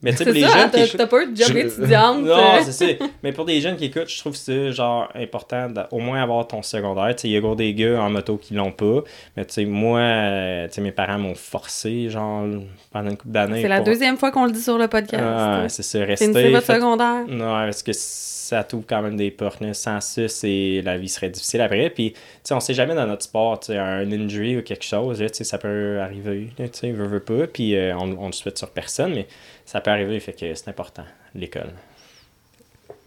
Mais 0.02 0.12
tu 0.12 0.18
sais, 0.18 0.24
c'est 0.24 0.30
pour 0.32 0.34
les 0.42 0.48
ça, 0.48 0.70
jeunes 0.72 0.88
t'as 0.98 1.08
pas 1.08 1.24
eu 1.24 1.32
de 1.32 1.36
job 1.36 1.48
Je- 1.52 1.58
étudiante. 1.58 2.22
non, 2.24 2.32
euh, 2.38 2.60
c'est 2.64 2.72
ça. 2.72 3.06
Mais 3.22 3.34
pour 3.34 3.44
des 3.44 3.60
jeunes 3.60 3.76
qui 3.76 3.86
écoutent, 3.86 4.08
je 4.08 4.18
trouve 4.20 4.36
ça 4.36 4.72
genre 4.72 5.10
important 5.14 5.68
d'au 5.70 5.98
moins 6.00 6.24
avoir 6.24 6.48
ton 6.48 6.62
secondaire. 6.62 7.14
Tu 7.16 7.24
sais, 7.24 7.28
il 7.28 7.32
y 7.32 7.38
a 7.38 7.42
gros 7.42 7.56
des 7.56 7.74
gars 7.74 8.02
en 8.02 8.10
moto 8.10 8.38
qui 8.38 8.54
l'ont 8.54 8.72
pas. 8.72 9.02
Mais 9.36 9.44
tu 9.44 9.54
sais, 9.56 9.66
moi, 9.66 10.00
euh, 10.00 10.68
tu 10.68 10.76
sais, 10.76 10.82
mes 10.82 10.94
parents 10.94 11.20
m'ont 11.20 11.36
forcé, 11.36 12.10
genre, 12.10 12.46
pendant 12.94 13.10
une 13.10 13.18
couple 13.18 13.34
d'années. 13.34 13.62
c'est 13.62 13.68
la 13.68 13.78
pour- 13.78 13.86
deuxième 13.88 14.16
fois 14.18 14.32
qu'on 14.32 14.46
le 14.46 14.52
dit 14.54 14.62
sur 14.62 14.78
le 14.78 14.88
podcast. 14.88 15.22
Ah, 15.26 15.66
c'est 15.68 15.84
ça, 15.84 16.00
rester. 16.06 16.50
votre 16.50 16.66
secondaire. 16.66 17.26
non, 17.28 17.46
parce 17.66 17.84
que 17.84 17.92
ça 17.94 18.64
t'ouvre 18.64 18.86
quand 18.88 19.02
même 19.02 19.18
des 19.18 19.32
portes. 19.32 19.62
Sans 19.74 20.00
ça, 20.02 20.28
c'est... 20.28 20.82
la 20.84 20.98
vie 20.98 21.10
serait 21.10 21.30
difficile 21.30 21.62
après. 21.62 21.90
Puis, 21.90 22.14
tu 22.14 22.20
sais, 22.44 22.54
on 22.54 22.60
sait 22.60 22.74
jamais 22.74 22.96
dans 22.96 23.06
notre 23.06 23.24
sport, 23.24 23.60
tu 23.60 23.68
sais, 23.74 23.78
un 23.78 24.10
injury 24.12 24.58
ou 24.58 24.62
quelque 24.62 24.86
chose, 24.86 25.20
tu 25.20 25.28
sais, 25.34 25.44
ça 25.44 25.58
peut 25.58 26.00
arriver, 26.00 26.48
tu 26.58 26.64
sais, 26.72 26.92
veut, 26.92 27.06
veut 27.06 27.20
pas. 27.20 27.46
Puis, 27.48 27.76
euh, 27.76 27.94
on, 27.98 28.16
on 28.18 28.28
le 28.28 28.32
souhaite 28.32 28.58
sur 28.58 28.70
personne, 28.72 29.14
mais 29.14 29.28
ça 29.72 29.82
peut 29.82 29.92
arriver, 29.92 30.20
fait 30.20 30.34
que 30.34 30.54
c'est 30.56 30.68
important, 30.70 31.04
l'école. 31.36 31.70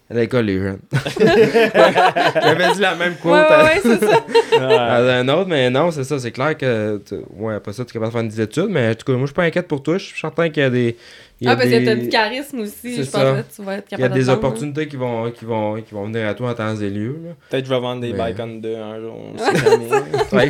L'école, 0.09 0.45
les 0.45 0.59
jeunes. 0.59 0.79
J'avais 1.19 2.73
dit 2.73 2.79
la 2.81 2.95
même 2.95 3.15
quote 3.15 3.33
ouais, 3.33 3.39
à- 3.39 3.63
ouais, 3.63 3.79
c'est 3.81 3.99
ça. 3.99 4.23
à 4.59 4.97
un 5.19 5.27
autre, 5.29 5.47
mais 5.49 5.69
non, 5.69 5.91
c'est 5.91 6.03
ça, 6.03 6.19
c'est 6.19 6.31
clair 6.31 6.55
que. 6.57 7.01
tu- 7.05 7.15
Ouais, 7.35 7.55
après 7.55 7.73
ça, 7.73 7.83
tu 7.83 7.89
es 7.89 7.93
capable 7.93 8.11
de 8.13 8.17
faire 8.19 8.29
des 8.29 8.41
études, 8.41 8.67
mais 8.69 8.89
en 8.91 8.95
tout 8.95 9.05
cas, 9.05 9.13
moi, 9.13 9.21
je 9.21 9.25
suis 9.27 9.33
pas 9.33 9.43
inquiète 9.43 9.67
pour 9.67 9.81
toi. 9.81 9.97
Je 9.97 10.05
suis 10.05 10.19
certain 10.19 10.49
qu'il 10.49 10.61
y 10.61 10.65
a 10.65 10.69
des. 10.69 10.97
Il 11.43 11.47
y 11.47 11.49
a 11.49 11.51
Ah, 11.51 11.55
parce 11.57 11.67
des- 11.69 11.79
que 11.81 11.85
t'as 11.85 11.95
du 11.95 12.07
charisme 12.07 12.59
aussi. 12.61 12.95
Je 12.95 13.03
ça. 13.03 13.19
pense 13.19 13.41
que 13.45 13.55
tu 13.55 13.61
vas 13.63 13.75
être 13.75 13.85
Il 13.89 13.91
y 13.91 13.95
a 13.95 13.97
capable 13.97 14.13
de 14.15 14.19
des 14.19 14.29
opportunités 14.29 14.87
qui 14.87 14.95
vont, 14.95 15.29
qui, 15.31 15.43
vont, 15.43 15.75
qui 15.81 15.93
vont 15.93 16.05
venir 16.05 16.25
à 16.27 16.33
toi 16.33 16.51
en 16.51 16.53
temps 16.53 16.75
et 16.75 16.89
lieu. 16.89 17.19
Là. 17.23 17.31
Peut-être 17.49 17.63
que 17.63 17.69
je 17.69 17.73
vais 17.75 17.81
vendre 17.81 17.99
des 18.01 18.13
Mais- 18.13 18.17
bikes 18.33 18.39
on 18.39 18.47
deux 18.59 18.75
un 18.77 18.99
jour. 19.01 19.13
on 19.33 19.37
sait 19.51 19.57
jamais. 19.57 20.49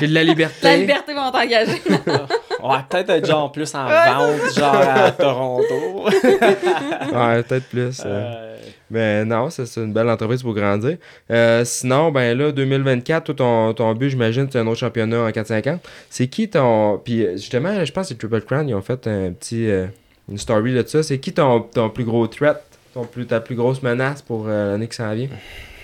j'ai, 0.00 0.06
de 0.08 0.14
la 0.14 0.24
liberté. 0.24 0.56
La 0.64 0.76
liberté 0.78 1.12
va 1.14 1.30
t'engager. 1.30 1.72
ouais, 2.64 2.78
peut-être 2.88 3.10
être 3.10 3.26
genre 3.26 3.52
plus 3.52 3.74
en 3.74 3.84
vente, 3.86 4.54
genre 4.56 4.74
à 4.74 5.10
Toronto. 5.10 5.64
Ouais, 7.12 7.42
peut-être 7.42 7.68
plus. 7.68 8.00
euh. 8.04 8.06
Euh, 8.06 8.56
Mais 8.90 9.24
non, 9.24 9.50
ça, 9.50 9.66
c'est 9.66 9.80
une 9.80 9.92
belle 9.92 10.08
entreprise 10.08 10.42
pour 10.42 10.54
grandir. 10.54 10.96
Euh, 11.30 11.64
sinon, 11.64 12.10
ben 12.12 12.36
là, 12.38 12.52
2024, 12.52 13.24
toi, 13.24 13.34
ton, 13.34 13.74
ton 13.74 13.94
but, 13.94 14.10
j'imagine, 14.10 14.46
c'est 14.50 14.58
un 14.58 14.66
autre 14.66 14.78
championnat 14.78 15.22
en 15.24 15.30
450. 15.32 15.80
C'est 16.08 16.28
qui 16.28 16.48
ton. 16.48 16.98
Puis 17.04 17.24
euh, 17.26 17.32
justement, 17.32 17.84
je 17.84 17.92
pense 17.92 18.08
que 18.08 18.14
Triple 18.14 18.40
Crown, 18.42 18.68
ils 18.68 18.74
ont 18.74 18.82
fait 18.82 19.06
un 19.06 19.32
petit. 19.32 19.68
euh, 19.68 19.86
une 20.28 20.38
story 20.38 20.74
de 20.74 20.86
ça. 20.86 21.02
C'est 21.02 21.18
qui 21.18 21.32
ton, 21.32 21.60
ton 21.60 21.90
plus 21.90 22.04
gros 22.04 22.26
threat, 22.26 22.62
ton 22.94 23.04
plus, 23.04 23.26
ta 23.26 23.40
plus 23.40 23.54
grosse 23.54 23.82
menace 23.82 24.22
pour 24.22 24.46
euh, 24.48 24.72
l'année 24.72 24.88
qui 24.88 24.96
s'en 24.96 25.12
vient? 25.14 25.28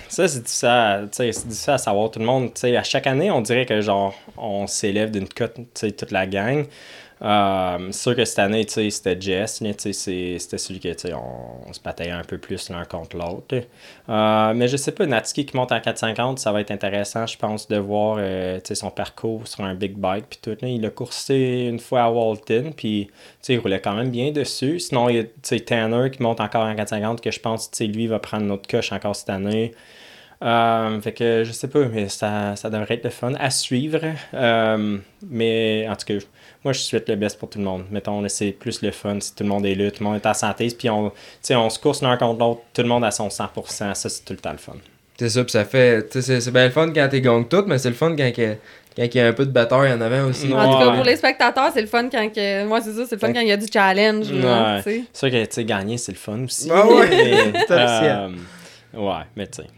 Ça, 0.09 0.29
c'est 0.29 0.41
difficile, 0.41 0.69
à, 0.69 1.03
difficile 1.07 1.71
à 1.71 1.79
savoir. 1.79 2.11
Tout 2.11 2.19
le 2.19 2.27
monde, 2.27 2.51
à 2.63 2.83
chaque 2.83 3.07
année, 3.07 3.31
on 3.31 3.41
dirait 3.41 3.65
que 3.65 3.81
genre, 3.81 4.15
on 4.37 4.67
s'élève 4.67 5.11
d'une 5.11 5.29
cote, 5.29 5.57
toute 5.75 6.11
la 6.11 6.27
gang. 6.27 6.67
Euh, 7.23 7.79
c'est 7.93 8.03
sûr 8.03 8.17
que 8.17 8.25
cette 8.25 8.41
année, 8.41 8.67
c'était 8.67 9.21
Jess, 9.21 9.63
c'était 9.63 10.59
celui 10.59 10.81
que, 10.81 10.89
on, 11.15 11.73
se 11.73 11.81
bataillait 11.81 12.11
un 12.11 12.25
peu 12.25 12.39
plus 12.39 12.69
l'un 12.69 12.85
contre 12.85 13.17
l'autre. 13.17 13.63
Euh, 14.09 14.55
mais 14.55 14.67
je 14.67 14.77
sais 14.77 14.91
pas, 14.91 15.07
Natsuki 15.07 15.47
qui 15.47 15.57
monte 15.57 15.71
en 15.71 15.81
450, 15.81 16.41
ça 16.41 16.51
va 16.51 16.61
être 16.61 16.73
intéressant, 16.73 17.27
je 17.27 17.39
pense, 17.39 17.69
de 17.69 17.77
voir, 17.77 18.17
euh, 18.19 18.59
son 18.73 18.91
parcours 18.91 19.47
sur 19.47 19.65
un 19.65 19.75
big 19.75 19.97
bike, 19.97 20.25
puis 20.31 20.39
tout. 20.43 20.57
Il 20.63 20.85
a 20.85 20.91
coursé 20.91 21.67
une 21.69 21.79
fois 21.79 22.03
à 22.03 22.11
Walton, 22.11 22.73
puis, 22.77 23.11
il 23.49 23.59
roulait 23.59 23.81
quand 23.81 23.95
même 23.95 24.11
bien 24.11 24.33
dessus. 24.33 24.81
Sinon, 24.81 25.09
il 25.09 25.17
y 25.17 25.21
a, 25.21 25.61
Tanner 25.61 26.11
qui 26.11 26.23
monte 26.23 26.41
encore 26.41 26.65
en 26.65 26.75
450, 26.75 27.21
que 27.21 27.31
je 27.31 27.41
pense, 27.41 27.71
lui, 27.81 28.09
va 28.09 28.19
prendre 28.19 28.47
notre 28.47 28.69
coche 28.69 28.91
encore 28.93 29.15
cette 29.15 29.31
année. 29.31 29.73
Euh, 30.43 31.01
fait 31.01 31.13
que 31.13 31.45
je 31.45 31.53
sais 31.53 31.69
pas, 31.69 31.85
mais 31.87 32.09
ça, 32.09 32.57
ça 32.57 32.69
devrait 32.69 32.95
être 32.95 33.05
le 33.05 33.11
fun 33.11 33.33
à 33.39 33.51
suivre. 33.51 34.01
Euh, 34.35 34.99
mais 35.31 35.87
en 35.89 35.95
tout 35.95 36.07
cas, 36.07 36.15
moi 36.65 36.73
je 36.73 36.81
souhaite 36.81 37.09
le 37.09 37.17
best 37.17 37.39
pour 37.39 37.49
tout 37.49 37.59
le 37.59 37.65
monde. 37.65 37.85
Mettons, 37.91 38.21
là, 38.21 38.29
c'est 38.29 38.51
plus 38.51 38.83
le 38.83 38.91
fun 38.91 39.19
si 39.21 39.35
tout 39.35 39.45
le 39.45 39.49
monde 39.51 39.65
est 39.67 39.75
là, 39.75 39.91
tout 39.91 40.03
le 40.03 40.11
monde 40.11 40.17
est 40.17 40.27
en 40.27 40.35
santé, 40.35 40.69
puis 40.77 40.91
on, 40.91 41.11
tu 41.11 41.17
sais, 41.43 41.55
on 41.55 41.71
se 41.71 41.79
course 41.79 42.03
l'un 42.03 42.17
contre 42.17 42.41
l'autre, 42.41 42.61
tout 42.75 42.83
le 42.83 42.89
monde 42.89 43.05
à 43.05 43.11
son 43.13 43.29
100%, 43.29 43.95
ça 43.95 43.95
c'est 43.95 44.25
tout 44.25 44.33
le 44.33 44.39
temps 44.41 44.53
le 44.53 44.59
fun. 44.59 44.75
C'est 45.19 45.29
ça, 45.29 45.45
puis 45.45 45.53
ça 45.53 45.65
fait. 45.65 46.07
C'est 46.21 46.41
c'est 46.41 46.51
bien 46.51 46.65
le 46.65 46.71
fun 46.73 46.91
quand 46.93 47.07
t'es 47.09 47.21
gang 47.21 47.47
tout, 47.49 47.63
mais 47.67 47.79
c'est 47.79 47.91
le 47.91 47.95
fun 47.95 48.17
quand, 48.17 48.33
que- 48.35 48.57
quand 48.97 49.03
il 49.05 49.15
y 49.15 49.21
a 49.21 49.27
un 49.29 49.33
peu 49.33 49.47
de 49.47 49.53
bataille 49.53 49.93
en 49.93 50.01
avant 50.01 50.25
aussi. 50.29 50.49
Ouais. 50.49 50.55
En 50.55 50.73
tout 50.73 50.79
cas, 50.85 50.95
pour 50.97 51.05
les 51.05 51.17
spectateurs, 51.17 51.71
c'est 51.73 51.81
le 51.83 51.87
fun 51.87 52.09
quand 52.11 52.29
que. 52.33 52.65
Moi, 52.67 52.81
c'est 52.81 52.93
ça, 52.95 53.05
c'est 53.07 53.15
le 53.15 53.21
fun 53.21 53.33
quand 53.33 53.41
il 53.41 53.49
y 53.49 53.53
a 53.53 53.57
du 53.57 53.67
challenge. 53.73 54.27
Ouais. 54.33 54.81
C'est 54.83 55.05
sûr 55.13 55.31
que, 55.31 55.45
tu 55.45 55.53
sais, 55.53 55.65
gagner, 55.65 55.99
c'est 55.99 56.13
le 56.13 56.19
fun 56.19 56.43
aussi. 56.43 56.69
Ah 56.73 56.87
ouais, 56.89 57.09
mais, 57.09 57.53
euh, 57.71 58.29
ouais, 58.95 59.23
mais 59.37 59.47
tu 59.47 59.63
sais, 59.63 59.69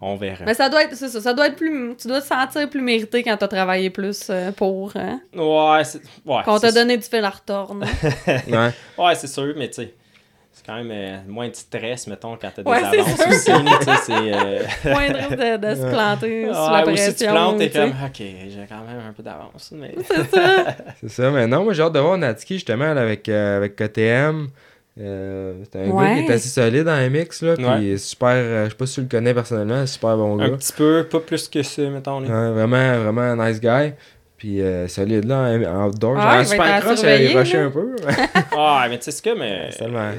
on 0.00 0.16
verra. 0.16 0.44
Mais 0.44 0.54
ça 0.54 0.68
doit 0.68 0.84
être, 0.84 0.94
c'est 0.94 1.08
ça, 1.08 1.20
ça 1.20 1.34
doit 1.34 1.48
être 1.48 1.56
plus. 1.56 1.94
Tu 1.96 2.06
dois 2.08 2.20
te 2.20 2.26
sentir 2.26 2.68
plus 2.70 2.80
mérité 2.80 3.22
quand 3.22 3.36
t'as 3.36 3.48
travaillé 3.48 3.90
plus 3.90 4.26
euh, 4.30 4.52
pour. 4.52 4.92
Hein? 4.96 5.20
Ouais, 5.34 5.84
c'est 5.84 6.00
ouais, 6.24 6.42
Quand 6.44 6.56
on 6.56 6.60
t'a 6.60 6.72
donné 6.72 6.96
du 6.96 7.02
fil 7.06 7.24
à 7.24 7.30
retordre. 7.30 7.84
Ouais. 8.26 8.70
Ouais, 8.96 9.14
c'est 9.14 9.26
sûr, 9.26 9.52
mais 9.56 9.68
tu 9.68 9.74
sais, 9.82 9.94
c'est 10.52 10.64
quand 10.66 10.76
même 10.76 10.90
euh, 10.92 11.18
moins 11.26 11.48
de 11.48 11.54
stress, 11.54 12.06
mettons, 12.06 12.36
quand 12.36 12.50
t'as 12.54 12.62
des 12.62 12.70
Ouais, 12.70 12.80
c'est 12.90 12.98
avances 13.00 13.16
sûr. 13.16 13.28
aussi. 13.28 13.64
là, 13.64 13.78
tu 13.78 13.84
sais, 13.84 13.96
c'est. 14.06 14.12
euh, 14.34 14.62
Moins 14.92 15.08
de 15.08 15.16
risque 15.16 15.30
de, 15.30 15.56
de 15.56 15.74
se 15.74 15.86
planter 15.90 16.44
sous 16.46 16.52
la 16.52 16.76
Ouais, 16.76 16.82
pression. 16.84 17.08
ou 17.10 17.10
si 17.10 17.14
tu 17.24 17.26
plantes, 17.30 17.58
t'es 17.58 17.70
comme, 17.70 17.90
ok, 17.90 18.16
j'ai 18.16 18.66
quand 18.68 18.84
même 18.84 19.02
un 19.08 19.12
peu 19.12 19.22
d'avance. 19.22 19.72
Mais... 19.74 19.94
C'est 20.06 20.30
ça. 20.30 20.66
C'est 21.00 21.08
ça, 21.10 21.30
mais 21.30 21.46
non, 21.46 21.64
moi 21.64 21.72
j'ai 21.72 21.82
hâte 21.82 21.92
de 21.92 21.98
voir 22.00 22.18
Natsuki 22.18 22.54
justement 22.54 22.92
là, 22.94 23.00
avec, 23.02 23.28
euh, 23.28 23.56
avec 23.58 23.76
KTM. 23.76 24.48
Euh, 25.00 25.54
c'est 25.70 25.80
un 25.80 25.90
Ouais. 25.90 26.16
gars 26.16 26.22
qui 26.22 26.28
est 26.28 26.34
assez 26.34 26.48
solide 26.48 26.84
dans 26.84 26.96
les 26.98 27.08
mix, 27.10 27.42
là, 27.42 27.54
puis 27.54 27.64
Ouais. 27.64 27.82
il 27.82 27.88
est 27.90 27.98
super, 27.98 28.30
euh, 28.30 28.64
je 28.64 28.70
sais 28.70 28.76
pas 28.76 28.86
si 28.86 28.94
tu 28.94 29.00
le 29.02 29.06
connais 29.08 29.32
personnellement, 29.34 29.86
super 29.86 30.16
bon 30.16 30.40
Un 30.40 30.48
gars. 30.50 30.56
petit 30.56 30.72
peu, 30.72 31.06
pas 31.08 31.20
plus 31.20 31.48
que 31.48 31.62
ça, 31.62 31.82
mettons. 31.88 32.20
là. 32.20 32.26
Ouais, 32.28 32.50
vraiment, 32.52 32.98
vraiment 33.04 33.20
un 33.20 33.48
nice 33.48 33.60
guy. 33.60 33.92
Puis 34.36 34.60
euh, 34.62 34.86
solide 34.86 35.24
là, 35.24 35.36
en 35.50 35.64
en 35.64 35.88
outdoor. 35.88 36.14
Ouais, 36.14 36.22
Genre, 36.22 36.30
en 36.32 36.38
il 36.40 36.46
super 36.46 36.80
cross, 36.80 37.02
il 37.02 37.56
un 37.56 37.70
peu. 37.70 37.96
Ah, 38.56 38.86
mais 38.88 38.98
tu 38.98 39.04
sais, 39.04 39.10
c'est 39.10 39.24
comme, 39.28 39.42
euh, 39.42 39.68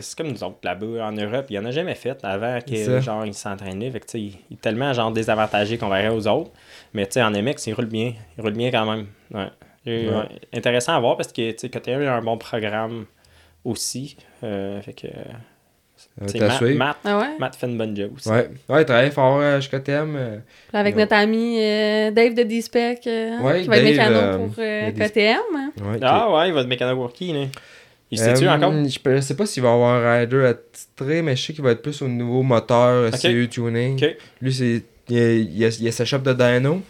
C'est 0.01 0.17
comme 0.17 0.27
nous 0.27 0.43
autres 0.43 0.57
là-bas 0.63 1.05
en 1.07 1.11
Europe. 1.13 1.45
Il 1.49 1.55
y 1.55 1.59
en 1.59 1.63
a 1.65 1.71
jamais 1.71 1.95
fait 1.95 2.17
avant 2.23 2.59
que 2.59 2.99
genre 2.99 3.25
ils 3.25 3.33
s'entraînaient. 3.33 3.89
Fait 3.91 4.01
que 4.01 4.05
tu 4.07 4.11
sais, 4.11 4.19
il 4.19 4.33
il 4.49 4.53
est 4.55 4.61
tellement 4.61 4.91
genre 4.91 5.11
désavantagé 5.11 5.77
qu'on 5.77 5.87
verrait 5.87 6.09
aux 6.09 6.27
autres. 6.27 6.51
Mais 6.93 7.05
tu 7.05 7.13
sais, 7.13 7.21
en 7.23 7.31
MX, 7.31 7.67
il 7.67 7.73
roule 7.73 7.85
bien. 7.85 8.13
Il 8.37 8.41
roule 8.41 8.53
bien 8.53 8.71
quand 8.71 8.85
même. 8.93 9.05
Ouais. 9.33 9.47
Et, 9.85 10.09
Ouais. 10.09 10.15
ouais, 10.15 10.25
Intéressant 10.53 10.95
à 10.95 10.99
voir 10.99 11.15
parce 11.15 11.31
que 11.31 11.51
tu 11.51 11.57
sais, 11.57 11.69
a 12.07 12.13
un 12.15 12.21
bon 12.21 12.37
programme 12.37 13.05
aussi. 13.63 14.17
Euh, 14.43 14.81
fait 14.81 14.93
que. 14.93 15.07
Euh, 15.07 16.39
Matt? 16.39 16.61
Matt, 16.61 16.97
Ah 17.03 17.17
ouais? 17.19 17.37
Matt 17.39 17.55
fait 17.57 17.67
une 17.67 17.77
bonne 17.77 17.95
job 17.95 18.11
aussi. 18.15 18.29
Ouais, 18.29 18.49
ouais, 18.69 18.81
il 18.83 18.85
travaille 18.85 19.11
fort 19.11 19.37
euh, 19.41 19.59
chez 19.59 19.69
KTM. 19.69 20.15
euh, 20.15 20.37
avec 20.71 20.95
Ouais. 20.95 21.01
notre 21.01 21.15
ami 21.15 21.57
euh, 21.59 22.11
Dave 22.11 22.33
de 22.35 22.43
D-Spec, 22.43 23.01
euh, 23.07 23.37
Ouais, 23.41 23.61
qui 23.63 23.67
va 23.67 23.77
être 23.77 23.83
mécano 23.83 24.37
pour 24.37 24.53
euh, 24.59 24.91
il 24.95 24.99
KTM. 24.99 25.37
hein? 25.55 25.71
ouais, 25.81 25.99
Ah 26.01 26.31
ouais, 26.33 26.47
il 26.49 26.53
va 26.53 26.63
de 26.63 26.69
mécano. 26.69 27.05
Là? 27.05 27.45
Il 28.11 28.17
sait-tu 28.17 28.47
Euh, 28.47 28.51
encore? 28.55 28.71
Je, 28.73 28.97
je 29.15 29.19
sais 29.21 29.35
pas 29.35 29.45
s'il 29.45 29.61
va 29.61 29.73
avoir 29.73 29.95
un 30.03 30.19
rider 30.19 30.45
attitré, 30.45 31.21
mais 31.21 31.35
je 31.35 31.45
sais 31.47 31.53
qu'il 31.53 31.63
va 31.63 31.71
être 31.71 31.81
plus 31.81 32.01
au 32.01 32.07
niveau 32.07 32.43
moteur, 32.43 33.09
Ok. 33.13 33.19
CU 33.19 33.47
tuning. 33.49 34.01
Lui, 34.41 34.53
c'est. 34.53 34.83
Il 35.11 35.17
y 35.17 35.21
a, 35.21 35.33
il 35.33 35.85
il 35.85 35.93
sa 35.93 36.05
shop 36.05 36.19
de 36.19 36.33
dyno, 36.33 36.81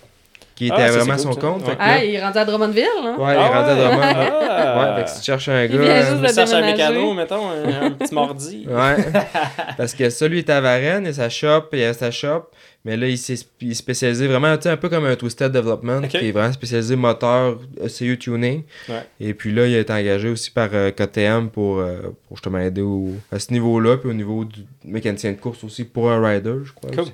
qui 0.59 0.65
était 0.67 0.75
Ah, 0.77 0.91
vraiment 0.91 1.17
son 1.17 1.29
cool, 1.31 1.39
compte. 1.41 1.61
Ouais. 1.63 1.69
là- 1.69 1.75
Ah, 1.79 2.03
il 2.03 2.13
est 2.15 2.21
rendu 2.21 2.37
à 2.37 2.43
Drummondville. 2.45 2.83
Hein? 3.01 3.15
ouais, 3.17 3.33
il 3.33 3.39
est 3.39 3.47
rendu 3.47 3.69
à 3.69 3.75
Drummond. 3.75 4.01
Ah. 4.03 4.77
Ouais, 4.77 4.95
fait 4.97 5.03
que 5.05 5.09
si 5.09 5.19
tu 5.19 5.25
cherches 5.25 5.47
un 5.49 5.65
gars. 5.67 6.01
juste 6.01 6.27
Je 6.27 6.33
cherche 6.35 6.51
un 6.53 6.61
mécano, 6.65 7.13
mettons, 7.13 7.49
un, 7.49 7.85
un 7.85 7.91
petit 7.99 8.13
mordi. 8.13 8.67
Ouais. 8.69 8.97
Parce 9.77 9.93
que 9.93 10.09
ça, 10.09 10.27
lui, 10.27 10.37
il 10.37 10.39
est 10.39 10.49
à 10.49 10.59
Varennes, 10.61 11.05
il 11.05 11.09
a 11.09 11.13
sa 11.13 11.29
shop, 11.29 11.63
il 11.73 11.83
a 11.83 11.93
sa 11.93 12.11
shop. 12.11 12.49
Mais 12.85 12.95
là, 12.95 13.07
il 13.07 13.17
s'est 13.17 13.35
spécialisé 13.73 14.25
vraiment, 14.27 14.55
tu 14.55 14.63
sais, 14.63 14.69
un 14.69 14.77
peu 14.77 14.87
comme 14.87 15.05
un 15.05 15.15
Twisted 15.15 15.51
Development, 15.51 15.99
Ok. 16.03 16.09
qui 16.11 16.29
est 16.29 16.31
vraiment 16.31 16.53
spécialisé 16.53 16.95
moteur 16.95 17.57
ECU 17.83 18.17
tuning. 18.17 18.63
Ouais. 18.87 19.03
Et 19.19 19.33
puis 19.33 19.51
là, 19.53 19.65
il 19.67 19.75
a 19.75 19.79
été 19.79 19.91
engagé 19.91 20.29
aussi 20.29 20.49
par 20.49 20.69
euh, 20.73 20.89
KTM 20.91 21.49
pour, 21.49 21.79
euh, 21.79 21.99
pour 22.27 22.37
justement 22.37 22.59
aider 22.59 22.81
au- 22.81 23.15
à 23.33 23.39
ce 23.39 23.51
niveau-là, 23.51 23.97
puis 23.97 24.09
au 24.09 24.13
niveau 24.13 24.45
du 24.45 24.61
mécanicien 24.85 25.31
de 25.33 25.37
course 25.37 25.61
aussi 25.65 25.83
pour 25.83 26.09
un 26.09 26.25
rider, 26.25 26.53
je 26.63 26.71
crois. 26.73 26.89
Cool. 26.91 26.99
aussi. 27.01 27.13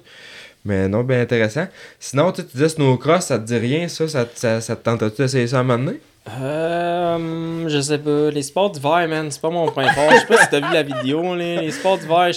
Mais 0.66 0.88
non, 0.90 1.04
bien 1.04 1.22
intéressant. 1.22 1.68
Sinon, 2.00 2.32
tu 2.32 2.42
sais, 2.42 2.48
tu 2.48 2.54
disais 2.54 2.70
snowcross, 2.70 3.26
ça 3.26 3.38
te 3.38 3.46
dit 3.46 3.58
rien, 3.58 3.88
ça? 3.88 4.08
Ça, 4.08 4.62
ça, 4.62 4.76
te 4.76 4.84
tente-tu 4.84 5.22
d'essayer 5.22 5.48
ça 5.48 5.58
à 5.58 5.60
un 5.60 5.64
moment 5.64 5.86
donné? 5.86 6.00
Euh, 6.42 7.70
je 7.70 7.80
sais 7.80 8.00
pas. 8.00 8.32
Les 8.32 8.42
sports 8.42 8.72
d'hiver, 8.72 9.08
man, 9.08 9.30
c'est 9.30 9.42
pas 9.42 9.52
mon 9.52 9.72
point 9.72 9.92
fort. 9.92 10.10
Je 10.12 10.18
sais 10.18 10.26
pas 10.26 10.38
si 10.38 10.50
t'as 10.50 10.60
vu 10.60 10.74
la 10.74 10.82
vidéo, 10.82 11.36
là. 11.36 11.62
Les 11.62 11.70
sports 11.70 12.00
d'hiver, 12.00 12.32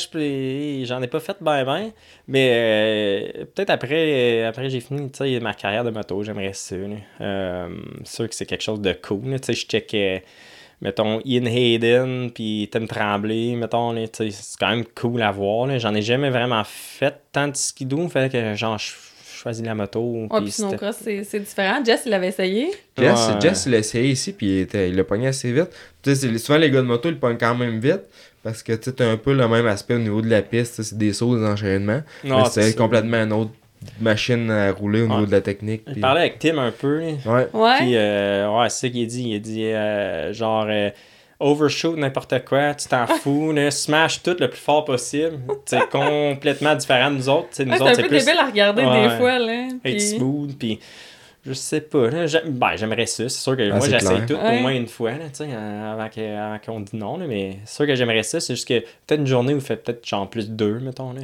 j'en 0.87 1.03
ai 1.03 1.07
pas 1.07 1.21
fait 1.21 1.39
ben 1.41 1.65
ben. 1.65 1.91
Mais 2.27 2.51
euh, 2.53 3.45
peut-être 3.55 3.71
après, 3.71 4.45
après 4.45 4.69
j'ai 4.69 4.81
fini, 4.81 5.11
ma 5.41 5.55
carrière 5.55 5.85
de 5.85 5.91
moto, 5.91 6.23
j'aimerais 6.23 6.53
ça. 6.53 6.77
Euh, 7.23 7.69
sûr 8.05 8.29
que 8.29 8.35
c'est 8.35 8.45
quelque 8.45 8.63
chose 8.63 8.83
de 8.83 8.93
cool. 8.93 9.23
je 9.25 9.53
checkais, 9.55 10.23
mettons, 10.81 11.21
Ian 11.25 11.45
Hayden, 11.47 12.31
puis 12.33 12.69
Tim 12.71 12.87
Tremblay, 12.87 13.55
mettons, 13.57 13.95
c'est 14.13 14.31
quand 14.59 14.71
même 14.71 14.85
cool 14.95 15.23
à 15.23 15.31
voir. 15.31 15.67
là. 15.67 15.79
J'en 15.79 15.95
ai 15.95 16.03
jamais 16.03 16.31
vraiment 16.31 16.63
fait 16.65 17.15
tant 17.33 17.49
de 17.49 17.57
skidoo. 17.57 18.09
Fallait 18.09 18.29
que, 18.31 18.55
genre, 18.55 18.79
je 18.79 18.93
choisis 19.37 19.65
la 19.65 19.75
moto. 19.75 20.01
Ouais, 20.31 20.41
puis 20.43 20.51
snowcross, 20.51 20.97
c'est 21.03 21.23
c'est 21.25 21.41
différent. 21.41 21.83
Jess, 21.85 22.03
il 22.07 22.11
l'avait 22.11 22.29
essayé. 22.29 22.69
Jess, 22.97 23.29
Ouais. 23.29 23.41
Jess 23.41 23.67
il 23.67 23.73
l'a 23.73 23.79
essayé 23.79 24.11
ici, 24.11 24.33
puis 24.33 24.47
il, 24.47 24.59
était- 24.61 24.89
il 24.89 24.97
l'a 24.97 25.05
pogné 25.05 25.29
assez 25.29 25.53
vite. 25.53 25.71
Tu 26.03 26.11
sais, 26.15 26.17
c'est- 26.29 26.39
souvent, 26.39 26.59
les 26.59 26.71
gars 26.71 26.81
de 26.81 26.87
moto, 26.87 27.09
ils 27.09 27.13
le 27.13 27.19
pognent 27.19 27.39
quand 27.39 27.55
même 27.55 27.79
vite. 27.81 28.03
Parce 28.43 28.63
que 28.63 28.73
tu 28.73 28.85
sais, 28.85 28.93
t'as 28.93 29.11
un 29.11 29.17
peu 29.17 29.35
le 29.35 29.47
même 29.49 29.67
aspect 29.67 29.95
au 29.95 29.99
niveau 29.99 30.23
de 30.23 30.29
la 30.31 30.43
piste. 30.43 30.81
C'est 30.83 30.97
des 30.97 31.13
sauts, 31.13 31.37
des 31.37 31.45
enchaînements. 31.45 32.03
Non, 32.25 32.43
mais 32.45 32.49
c'est 32.51 32.75
complètement 32.77 33.19
une 33.19 33.33
autre 33.33 33.51
machine 34.01 34.51
à 34.51 34.71
rouler 34.73 35.03
au 35.03 35.07
Ouais. 35.07 35.15
niveau 35.15 35.27
de 35.27 35.33
la 35.33 35.41
technique. 35.41 35.83
Je 35.87 35.93
puis- 35.93 36.01
parlais 36.01 36.21
avec 36.21 36.39
Tim 36.39 36.59
un 36.59 36.71
peu. 36.73 36.99
Ouais. 37.01 37.49
Ouais. 37.53 37.77
Puis, 37.79 37.97
euh, 37.97 38.51
ouais, 38.51 38.69
c'est 38.69 38.87
ça 38.87 38.93
qu'il 38.93 39.03
a 39.03 39.07
dit. 39.07 39.23
Il 39.31 39.37
a 39.37 39.39
dit, 39.39 39.65
euh, 39.67 40.33
genre, 40.33 40.67
euh, 40.69 40.91
overshoot 41.41 41.97
n'importe 41.97 42.45
quoi, 42.45 42.75
tu 42.75 42.89
t'en 42.89 43.07
fous, 43.23 43.53
là, 43.53 43.71
smash 43.71 44.23
tout 44.23 44.37
le 44.41 44.49
plus 44.49 44.59
fort 44.61 44.85
possible. 44.85 45.39
C'est 45.67 45.89
complètement 45.89 46.75
différent 46.75 47.11
de 47.11 47.17
nous 47.17 47.29
autres. 47.29 47.49
Nous 47.61 47.71
Ouais, 47.71 47.79
c'est 47.79 47.85
un 47.85 47.95
peu 48.03 48.09
plus 48.09 48.25
débile 48.25 48.41
à 48.41 48.47
regarder 48.47 48.85
Ouais. 48.85 49.09
des 49.09 49.15
fois. 49.17 49.39
Là. 49.39 49.69
Puis- 49.83 50.01
smooth. 50.01 50.57
Puis, 50.59 50.81
je 51.49 51.53
sais 51.55 51.81
pas. 51.81 52.09
Là, 52.11 52.27
ben, 52.47 52.71
j'aimerais 52.77 53.07
ça. 53.07 53.29
C'est 53.29 53.41
sûr 53.41 53.57
que 53.57 53.71
Ah, 53.71 53.77
moi, 53.77 53.89
j'essaye 53.89 54.27
tout 54.27 54.35
Ouais. 54.35 54.59
au 54.59 54.61
moins 54.61 54.73
une 54.73 54.87
fois, 54.89 55.13
là, 55.13 55.25
tu 55.33 55.45
sais, 55.45 55.49
euh, 55.53 55.93
avant 55.93 56.09
que- 56.09 56.37
avant 56.37 56.59
qu'on 56.65 56.81
dise 56.81 56.93
non. 56.95 57.17
Là, 57.19 57.25
mais 57.29 57.59
c'est 57.65 57.77
sûr 57.77 57.87
que 57.87 57.95
j'aimerais 57.95 58.23
ça. 58.23 58.41
C'est 58.41 58.55
juste 58.55 58.69
que 58.69 58.81
peut-être 58.81 59.21
une 59.21 59.27
journée 59.27 59.53
où 59.55 59.57
il 59.57 59.63
fait 59.63 59.77
peut-être 59.77 60.07
genre 60.07 60.29
plus 60.29 60.51
deux, 60.51 60.79
mettons. 60.81 61.13
Là. 61.13 61.21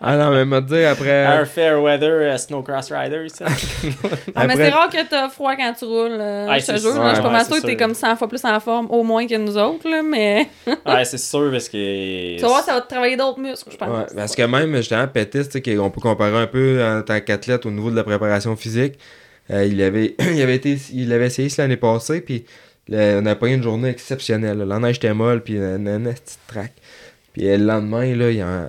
Ah 0.00 0.16
non, 0.16 0.30
mais 0.30 0.44
m'a 0.44 0.60
dit 0.60 0.84
après. 0.84 1.24
Un 1.24 1.44
fair 1.44 1.80
weather 1.82 2.10
euh, 2.10 2.36
snowcross 2.36 2.92
rider, 2.92 3.26
ça. 3.28 3.46
Ah, 4.34 4.46
mais 4.46 4.56
c'est 4.56 4.68
rare 4.70 4.88
que 4.90 5.02
t'as 5.08 5.28
froid 5.28 5.54
quand 5.56 5.72
tu 5.78 5.84
roules. 5.84 6.08
euh, 6.20 6.46
Ouais, 6.48 6.60
je 6.60 6.66
te 6.66 6.72
c'est 6.72 6.78
jure. 6.78 6.94
là, 6.94 7.10
je 7.10 7.14
suis 7.14 7.22
pas 7.22 7.28
Ouais, 7.28 7.32
mal 7.34 7.46
que 7.46 7.66
t'es 7.66 7.76
comme 7.76 7.94
100 7.94 8.16
fois 8.16 8.28
plus 8.28 8.44
en 8.44 8.60
forme, 8.60 8.86
au 8.90 9.02
moins 9.02 9.26
que 9.26 9.36
nous 9.36 9.56
autres. 9.56 9.88
Là, 9.88 10.02
mais 10.02 10.48
ouais, 10.86 11.04
c'est 11.04 11.18
sûr 11.18 11.50
parce 11.50 11.68
que. 11.68 12.36
tu 12.36 12.42
vas 12.42 12.48
voir, 12.48 12.62
ça 12.62 12.74
va 12.74 12.80
te 12.82 12.88
travailler 12.88 13.16
d'autres 13.16 13.38
muscles, 13.40 13.70
je 13.70 13.76
pense. 13.76 13.88
Ouais, 13.88 14.06
parce 14.14 14.34
que 14.36 14.42
même, 14.42 14.76
justement, 14.76 15.06
sais, 15.14 15.62
qu'on 15.62 15.90
peut 15.90 16.00
comparer 16.00 16.36
un 16.36 16.46
peu 16.46 16.82
en 16.84 17.02
tant 17.02 17.20
qu'athlète 17.20 17.64
au 17.66 17.70
niveau 17.74 17.90
de 17.90 17.96
la 17.96 18.04
préparation 18.04 18.56
physique. 18.56 18.94
euh, 19.50 19.64
il, 19.66 19.82
avait, 19.82 20.14
il, 20.34 20.40
avait 20.42 20.56
été, 20.56 20.78
il 20.92 21.12
avait 21.12 21.26
essayé 21.26 21.48
ça 21.48 21.62
l'année 21.62 21.76
passée, 21.76 22.20
puis 22.20 22.44
on 22.90 23.26
a 23.26 23.34
pas 23.34 23.48
eu 23.48 23.54
une 23.54 23.62
journée 23.62 23.88
exceptionnelle. 23.90 24.58
La 24.58 24.78
neige 24.78 24.96
était 24.96 25.14
molle, 25.14 25.42
puis 25.42 25.56
une, 25.56 25.86
une 25.88 26.12
petite 26.12 26.38
track. 26.46 26.72
Puis 27.32 27.48
euh, 27.48 27.56
le 27.58 27.64
lendemain, 27.64 28.14
là, 28.14 28.30
il, 28.30 28.42
en- 28.42 28.68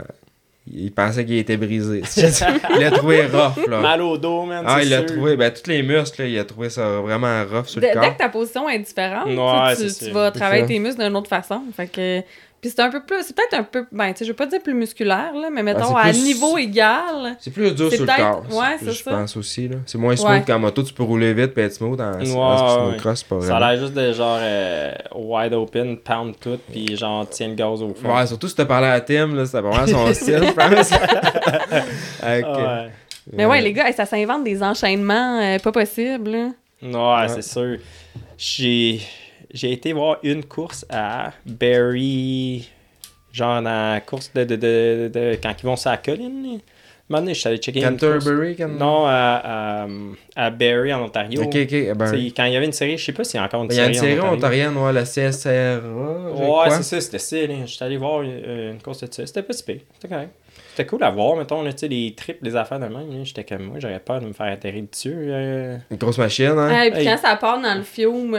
il 0.74 0.92
pensait 0.92 1.24
qu'il 1.26 1.38
était 1.38 1.58
brisé. 1.58 2.02
il 2.18 2.80
l'a 2.82 2.90
trouvé 2.92 3.26
rough, 3.28 3.68
là. 3.68 3.80
Mal 3.82 4.02
au 4.02 4.18
dos, 4.18 4.46
man. 4.46 4.64
Ah, 4.68 4.82
il 4.82 4.90
l'a 4.90 5.04
trouvé, 5.04 5.36
ben, 5.38 5.52
tous 5.52 5.70
les 5.70 5.84
muscles, 5.84 6.24
là, 6.24 6.28
il 6.28 6.40
a 6.40 6.44
trouvé 6.46 6.70
ça 6.72 7.02
vraiment 7.02 7.44
rough 7.46 7.68
sur 7.68 7.80
Dès 7.82 7.90
le 7.90 7.94
dès 7.94 8.00
corps. 8.00 8.14
que 8.14 8.18
ta 8.18 8.30
position 8.30 8.68
est 8.70 8.80
différente, 8.80 9.28
Ouais, 9.28 9.76
tu, 9.76 9.94
tu, 9.94 10.12
vas 10.12 10.32
travailler 10.32 10.66
tes 10.66 10.80
muscles 10.80 11.04
d'une 11.04 11.16
autre 11.16 11.30
façon. 11.30 11.62
Fait 11.76 11.88
que... 11.88 12.22
Puis 12.66 12.74
c'est 12.76 12.82
un 12.82 12.90
peu 12.90 13.00
plus, 13.04 13.18
c'est 13.22 13.36
peut-être 13.36 13.54
un 13.60 13.64
peu, 13.64 13.86
ben, 13.92 14.12
tu 14.12 14.18
sais, 14.18 14.26
je 14.26 14.32
veux 14.32 14.36
pas 14.36 14.48
dire 14.48 14.60
plus 14.60 14.74
musculaire, 14.74 15.34
là, 15.40 15.50
mais 15.54 15.62
mettons, 15.62 15.90
c'est 16.02 16.10
à 16.10 16.12
niveau 16.12 16.58
égal. 16.58 17.36
C'est 17.40 17.52
plus 17.54 17.76
dur 17.76 17.90
C'est 17.92 17.98
sur 17.98 18.08
le 18.08 18.12
corps. 18.18 18.44
ouais, 18.50 18.78
c'est 18.80 18.92
Je 18.92 19.04
pense 19.04 19.38
aussi. 19.38 19.68
là. 19.68 19.76
C'est 19.86 20.00
moins 20.00 20.16
smooth 20.16 20.32
Ouais. 20.32 20.44
qu'en 20.48 20.58
moto, 20.58 20.82
tu 20.82 20.92
peux 20.92 21.04
rouler 21.04 21.32
vite 21.36 21.56
et 21.56 21.62
être 21.62 21.74
smooth. 21.76 22.02
En, 22.02 22.14
en 22.14 22.18
Ouais, 22.18 22.26
snowcross, 22.26 23.22
pas 23.24 23.42
Ça 23.42 23.58
a 23.58 23.60
l'air 23.76 23.80
juste 23.80 23.94
de 23.94 24.12
genre 24.14 24.40
euh, 24.42 24.92
wide 25.14 25.54
open, 25.54 25.98
pound 25.98 26.34
tout, 26.40 26.58
puis 26.72 26.98
genre 26.98 27.28
tiens 27.30 27.50
le 27.50 27.54
gaz 27.54 27.84
au 27.84 27.94
fond. 27.94 28.16
Ouais, 28.16 28.26
surtout 28.26 28.48
si 28.48 28.56
t'as 28.56 28.66
parlé 28.66 28.88
à 28.88 29.00
Tim, 29.00 29.36
là, 29.36 29.46
c'était 29.46 29.62
vraiment 29.62 29.86
son 29.86 30.12
style, 30.16 30.42
je 30.44 30.52
pense. 30.52 30.92
Avec, 32.24 32.46
Ah 32.50 32.58
ouais. 32.84 32.90
Mais 33.32 33.46
ouais, 33.46 33.62
les 33.62 33.74
gars, 33.74 33.92
ça 33.94 34.08
s'invente 34.08 34.44
des 34.44 34.64
enchaînements 34.64 35.40
euh, 35.40 35.60
pas 35.60 35.72
possibles. 35.72 36.32
là. 36.32 37.22
Ouais, 37.22 37.28
c'est 37.28 37.44
sûr. 37.44 37.78
J'ai 38.40 39.02
j'ai 39.56 39.72
été 39.72 39.94
voir 39.94 40.18
une 40.22 40.44
course 40.46 40.86
à 40.90 41.32
Barry, 41.46 42.70
genre 43.32 43.62
la 43.62 44.02
course 44.06 44.32
de, 44.36 44.44
de, 44.44 44.56
de, 44.56 45.12
de- 45.14 45.38
quand 45.42 45.54
ils 45.62 45.66
vont 45.66 45.76
sur 45.76 45.90
la 45.92 45.98
colline. 45.98 46.60
donné, 47.10 47.34
je 47.34 47.40
suis 47.40 47.48
allé 47.48 47.58
checker 47.58 47.82
une 47.84 47.98
course. 47.98 48.02
Canterbury, 48.24 48.56
can... 48.56 48.68
Non, 48.70 49.06
à, 49.08 49.86
à, 49.86 49.88
à 50.36 50.50
Barry 50.50 50.94
en 50.94 51.04
Ontario. 51.04 51.42
Ok, 51.44 51.56
ok. 51.56 51.74
Quand 52.36 52.46
il 52.46 52.54
y 52.54 52.56
avait 52.56 52.66
une 52.66 52.72
série, 52.72 52.98
je 52.98 53.06
sais 53.06 53.14
pas 53.14 53.24
s'il 53.24 53.40
y 53.40 53.44
a 53.44 53.46
encore 53.46 53.64
une 53.64 53.72
Il 53.72 53.78
y 53.78 53.80
a 53.80 53.88
une 53.88 53.94
série, 53.94 54.08
série 54.16 54.20
en 54.22 54.34
ontarienne, 54.34 54.76
ouais, 54.78 54.94
la 54.94 55.04
CSRA. 55.04 55.32
je 55.82 56.44
Ouais, 56.44 56.70
c'est 56.72 56.84
ça, 56.84 57.02
c'était 57.02 57.20
ça. 57.20 57.36
là. 57.48 57.66
J'étais 57.66 57.86
allé 57.86 57.98
voir 57.98 58.22
euh, 58.26 58.72
une 58.74 58.82
course 58.82 59.02
de 59.08 59.14
ça. 59.14 59.26
C'était 59.26 59.44
pas 59.44 59.54
si 59.54 59.64
pire. 59.64 59.82
C'était 59.94 60.08
correct. 60.14 60.32
C'était 60.72 60.86
cool 60.88 61.04
à 61.04 61.10
voir, 61.10 61.38
mettons, 61.38 61.62
là, 61.64 61.72
tu 61.72 61.80
sais, 61.80 61.88
les 61.88 62.14
trips, 62.16 62.40
les 62.42 62.56
affaires 62.56 62.80
de 62.80 62.88
même. 62.88 63.24
J'étais 63.24 63.44
comme 63.46 63.64
moi, 63.64 63.78
j'aurais 63.80 64.00
peur 64.00 64.20
de 64.20 64.26
me 64.26 64.34
faire 64.34 64.48
atterrir 64.48 64.84
dessus. 64.92 65.14
euh. 65.16 65.78
Une 65.92 65.98
grosse 65.98 66.18
machine, 66.18 66.48
hein? 66.58 66.68
Ouais, 66.70 66.92
puis 66.92 67.00
Hey. 67.02 67.06
quand 67.08 67.18
ça 67.18 67.36
part 67.38 67.62
dans 67.62 67.76
le 67.76 67.84
fiume, 67.84 68.38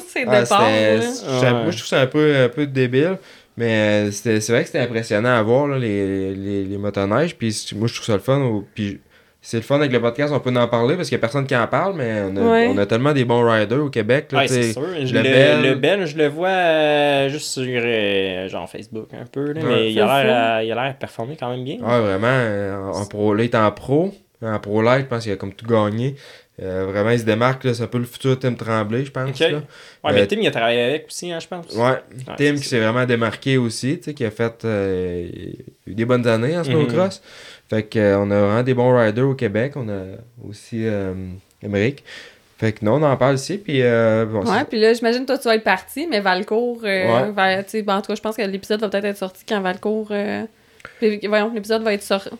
c'est 0.06 0.24
Ah, 0.26 1.52
Moi, 1.52 1.70
je 1.70 1.76
trouve 1.76 1.86
ça 1.86 2.00
un 2.00 2.06
peu, 2.06 2.34
un 2.36 2.48
peu 2.48 2.66
débile. 2.66 3.18
Mais 3.58 4.06
euh, 4.08 4.10
c'était- 4.10 4.40
c'est 4.40 4.52
vrai 4.52 4.62
que 4.62 4.66
c'était 4.66 4.80
impressionnant 4.80 5.34
à 5.34 5.42
voir, 5.42 5.66
là, 5.66 5.78
les, 5.78 6.34
les, 6.34 6.64
les 6.64 6.76
motoneiges. 6.78 7.36
Puis 7.36 7.56
moi, 7.76 7.88
je 7.88 7.94
trouve 7.94 8.04
ça 8.06 8.12
le 8.12 8.18
fun. 8.18 8.62
Puis 8.74 9.00
c'est 9.40 9.56
le 9.56 9.62
fun 9.62 9.76
avec 9.76 9.92
le 9.92 10.00
podcast, 10.00 10.30
on 10.34 10.40
peut 10.40 10.50
en 10.54 10.68
parler 10.68 10.94
parce 10.96 11.08
qu'il 11.08 11.16
n'y 11.16 11.20
a 11.20 11.22
personne 11.22 11.46
qui 11.46 11.56
en 11.56 11.66
parle. 11.66 11.94
Mais 11.96 12.22
on 12.30 12.36
a, 12.36 12.40
Ouais. 12.50 12.68
on 12.70 12.76
a 12.76 12.84
tellement 12.84 13.14
des 13.14 13.24
bons 13.24 13.48
riders 13.50 13.82
au 13.82 13.88
Québec. 13.88 14.26
Là, 14.32 14.40
Ouais, 14.40 14.48
c'est 14.48 14.72
sûr. 14.74 14.82
Je 15.02 15.14
le 15.14 15.22
le, 15.22 15.74
Bell. 15.76 16.00
le 16.00 16.06
je 16.06 16.18
le 16.18 16.26
vois 16.28 16.48
euh, 16.48 17.28
juste 17.30 17.46
sur 17.46 17.62
euh, 17.66 18.46
genre 18.48 18.68
Facebook 18.68 19.08
un 19.14 19.24
peu. 19.24 19.52
Là, 19.52 19.62
Ouais. 19.62 19.66
mais 19.66 19.90
il 19.92 20.00
a 20.02 20.22
l'air 20.22 20.36
à- 20.36 20.62
il 20.64 20.70
a 20.70 20.74
l'air 20.74 20.84
à 20.90 20.92
performer 20.92 21.36
quand 21.40 21.48
même 21.50 21.64
bien. 21.64 21.76
Ouais, 21.76 22.00
vraiment. 22.00 22.90
En, 22.92 23.00
en 23.00 23.06
pro, 23.06 23.32
là, 23.32 23.42
il 23.42 23.46
est 23.46 23.54
en 23.54 23.70
pro. 23.72 24.12
En 24.42 24.58
pro 24.58 24.82
light, 24.82 25.04
je 25.04 25.06
pense 25.06 25.22
qu'il 25.22 25.32
a 25.32 25.36
comme 25.36 25.54
tout 25.54 25.64
gagné. 25.66 26.14
Euh, 26.62 26.86
vraiment, 26.86 27.10
il 27.10 27.18
se 27.18 27.24
démarque. 27.24 27.64
là, 27.64 27.74
C'est 27.74 27.82
un 27.82 27.86
peu 27.86 27.98
le 27.98 28.04
futur 28.04 28.38
Tim 28.38 28.54
Tremblay, 28.54 29.04
je 29.04 29.10
pense. 29.10 29.28
Ok. 29.28 29.38
là. 29.40 29.48
Ouais, 30.04 30.12
mais 30.12 30.22
Euh, 30.22 30.26
Tim, 30.26 30.36
il 30.40 30.46
a 30.46 30.50
travaillé 30.50 30.82
avec 30.82 31.06
aussi, 31.08 31.30
hein, 31.30 31.38
je 31.38 31.46
pense. 31.48 31.66
Ouais, 31.74 31.82
Ouais, 31.82 32.34
Tim 32.38 32.54
qui 32.54 32.62
s'est 32.64 32.80
vraiment 32.80 33.04
démarqué 33.04 33.58
aussi, 33.58 33.98
tu 33.98 34.04
sais, 34.04 34.14
qui 34.14 34.24
a 34.24 34.30
fait 34.30 34.64
euh, 34.64 35.28
des 35.86 36.04
bonnes 36.06 36.26
années 36.26 36.56
en 36.56 36.64
snowcross. 36.64 37.20
Fait 37.68 37.82
que 37.82 37.98
euh, 37.98 38.18
on 38.20 38.30
a 38.30 38.40
vraiment 38.40 38.62
des 38.62 38.74
bons 38.74 38.96
riders 38.96 39.28
au 39.28 39.34
Québec, 39.34 39.72
on 39.76 39.88
a 39.88 40.02
aussi 40.48 40.86
euh, 40.86 41.12
Émeric. 41.62 42.02
Fait 42.58 42.72
que 42.72 42.82
non, 42.86 42.94
on 42.94 43.02
en 43.02 43.16
parle 43.18 43.34
ici, 43.34 43.58
puis 43.58 43.82
euh, 43.82 44.24
bon, 44.24 44.40
Ouais, 44.50 44.64
puis 44.64 44.80
là, 44.80 44.94
j'imagine 44.94 45.26
toi, 45.26 45.36
tu 45.36 45.44
vas 45.48 45.56
être 45.56 45.64
parti, 45.64 46.06
mais 46.06 46.20
Valcourt, 46.20 46.80
euh, 46.84 47.24
Ouais. 47.24 47.30
va- 47.32 47.62
tu 47.64 47.70
sais, 47.70 47.82
ben, 47.82 47.96
en 47.96 48.00
tout 48.00 48.06
cas, 48.06 48.14
je 48.14 48.22
pense 48.22 48.34
que 48.36 48.40
l'épisode 48.42 48.80
va 48.80 48.88
peut-être 48.88 49.04
être 49.04 49.18
sorti 49.18 49.44
quand 49.46 49.60
Valcourt. 49.60 50.08
euh, 50.12 50.44
puis, 50.98 51.20
voyons, 51.26 51.52
l'épisode 51.54 51.82
va 51.82 51.92
être 51.92 52.02
sorti 52.02 52.30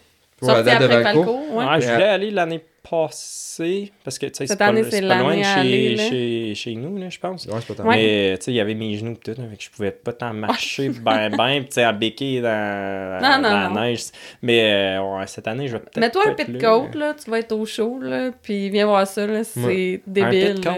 après 0.40 0.62
Valcourt. 0.62 1.02
Valcourt. 1.02 1.54
Ouais. 1.56 1.64
Ouais, 1.66 1.80
je 1.82 1.92
voulais 1.92 2.04
aller 2.04 2.30
l'année 2.30 2.64
passée, 2.88 3.92
parce 4.04 4.18
que 4.18 4.26
tu 4.26 4.32
sais, 4.34 4.46
Cette 4.46 4.50
c'est 4.50 4.56
pas, 4.58 4.66
année, 4.66 4.84
c'est 4.84 5.00
c'est 5.00 5.08
pas 5.08 5.18
loin 5.20 5.40
à 5.42 5.54
aller, 5.60 5.96
chez, 5.96 5.96
là. 5.96 6.08
chez, 6.08 6.54
chez 6.54 6.74
nous, 6.74 6.96
là, 6.98 7.08
je 7.10 7.18
pense. 7.18 7.46
Ouais, 7.46 7.54
c'est 7.60 7.74
pas 7.74 7.82
tant. 7.82 7.88
Ouais. 7.88 7.96
Mais 7.96 8.38
tu 8.38 8.44
sais, 8.44 8.52
il 8.52 8.54
y 8.56 8.60
avait 8.60 8.74
mes 8.74 8.96
genoux 8.96 9.16
tout, 9.22 9.34
que 9.34 9.40
je 9.58 9.70
pouvais 9.70 9.90
pas 9.90 10.12
tant 10.12 10.32
marcher 10.32 10.90
ben 10.90 11.30
ben, 11.36 11.60
pis 11.62 11.66
tu 11.68 11.74
sais, 11.74 11.82
à 11.84 11.92
béquer 11.92 12.40
dans, 12.40 13.18
Non, 13.22 13.36
non, 13.36 13.42
dans 13.42 13.60
la 13.60 13.68
non. 13.68 13.80
neige. 13.80 14.04
Mais 14.42 14.96
euh, 14.98 15.18
ouais, 15.18 15.26
cette 15.26 15.48
année, 15.48 15.68
je 15.68 15.72
vais 15.72 15.80
peut-être. 15.80 15.98
Mets-toi 16.00 16.22
un 16.28 16.34
pit 16.34 16.48
là. 16.48 16.58
coat, 16.60 16.88
là, 16.98 17.14
tu 17.14 17.30
vas 17.30 17.38
être 17.38 17.52
au 17.52 17.64
chaud, 17.66 17.98
là, 18.00 18.30
puis 18.42 18.70
viens 18.70 18.86
voir 18.86 19.06
ça, 19.06 19.26
là, 19.26 19.42
c'est 19.44 19.60
Ouais. 19.60 20.00
débile. 20.06 20.50
Un 20.50 20.54
pit 20.54 20.64
coat? 20.64 20.72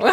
C'est 0.00 0.08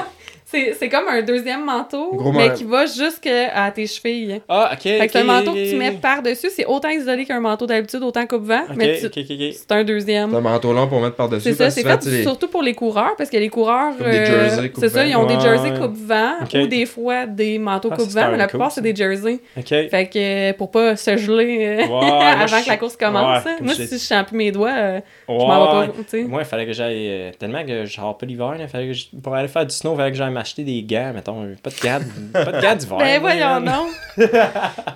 c'est 0.80 0.90
comme 0.90 1.08
un 1.08 1.22
deuxième 1.22 1.64
manteau, 1.64 2.12
Gros 2.14 2.32
mais 2.32 2.52
qui 2.54 2.64
va 2.64 2.86
jusqu'à 2.86 3.70
tes 3.72 3.86
chevilles. 3.86 4.42
Ah, 4.50 4.72
ok. 4.74 4.82
Fait 4.82 5.06
que 5.06 5.12
c'est 5.12 5.20
un 5.20 5.22
ok, 5.22 5.28
manteau 5.28 5.54
que 5.54 5.70
tu 5.70 5.76
mets 5.76 5.92
par-dessus, 5.92 6.50
c'est 6.52 6.66
autant 6.66 6.90
isolé 6.90 7.26
qu'un 7.26 7.40
manteau 7.40 7.66
d'habitude, 7.68 8.02
autant 8.04 8.26
coupe-vent, 8.26 8.64
mais 8.76 9.00
c'est 9.00 9.72
un 9.72 9.84
deuxième. 9.84 10.32
C'est 10.32 10.38
un 10.38 10.42
manteau 10.42 10.74
long 10.74 10.88
pour 10.88 11.02
mettre 11.02 11.16
par-dessus. 11.16 11.50
C'est 11.50 11.56
ça, 11.56 11.70
c'est 11.70 11.84
fait 11.84 12.06
les- 12.06 12.24
surtout 12.24 12.48
pour 12.48 12.64
les 12.64 12.74
coureurs, 12.74 13.16
parce 13.18 13.30
que 13.30 13.38
les 13.38 13.50
coureurs, 13.50 13.96
Comme 13.98 14.10
des 14.10 14.18
euh, 14.18 14.26
jerseys 14.50 14.72
c'est 14.80 14.90
ça, 14.90 15.06
ils 15.06 15.16
ont 15.16 15.26
des 15.26 15.40
jerseys 15.40 15.72
Ouais. 15.72 15.80
coupe-vent 15.80 16.34
ou 16.64 16.68
des 16.68 16.86
fois 16.86 17.26
des 17.26 17.60
manteaux 17.60 17.90
Ah, 17.92 17.96
coupe-vent, 17.98 18.32
mais 18.32 18.38
la 18.38 18.48
plupart, 18.48 18.72
c'est 18.72 18.82
des 18.82 18.96
jerseys. 18.96 19.40
Ok. 19.58 19.68
Fait 19.68 20.10
que 20.12 20.50
euh, 20.50 20.54
pour 20.54 20.72
pas 20.72 20.96
se 20.96 21.16
geler 21.18 21.80
euh, 21.80 21.84
avant 21.84 22.48
je- 22.48 22.64
que 22.64 22.70
la 22.70 22.78
course 22.78 22.98
commence. 22.98 23.46
ouais, 23.46 23.52
hein. 23.52 23.58
Moi, 23.62 23.74
si 23.76 23.84
je 24.00 24.24
plus 24.24 24.38
mes 24.38 24.52
doigts, 24.52 25.02
je 25.30 25.34
Ouais. 25.34 25.47
m'en 25.47 25.81
vais 25.81 25.88
pas, 25.88 25.93
tu 25.93 26.03
sais. 26.07 26.23
Moi, 26.23 26.41
il 26.41 26.45
fallait 26.45 26.65
que 26.65 26.73
j'aille. 26.73 27.07
euh, 27.10 27.31
tellement 27.38 27.64
que 27.65 27.85
je 27.85 27.93
sors 27.93 28.18
pas 28.18 28.26
l'hiver, 28.26 28.56
là, 28.57 28.68
fallait 28.68 28.88
que 28.88 28.93
je- 28.93 29.06
pour 29.22 29.35
aller 29.35 29.47
faire 29.47 29.65
du 29.65 29.73
snow, 29.76 29.93
il 29.93 29.97
fallait 29.97 30.11
que 30.11 30.18
j'aille 30.18 30.31
m'acheter 30.34 30.64
des 30.64 30.81
gants, 30.84 31.11
mettons. 31.14 31.43
euh, 31.43 31.56
Pas 31.61 31.69
de 31.69 31.76
gants, 31.81 32.06
pas 32.34 32.51
de 32.51 32.61
gants 32.61 32.76
d'hiver. 32.77 32.97
Ben 32.97 33.22
voyons 33.22 33.61
donc. 33.61 33.89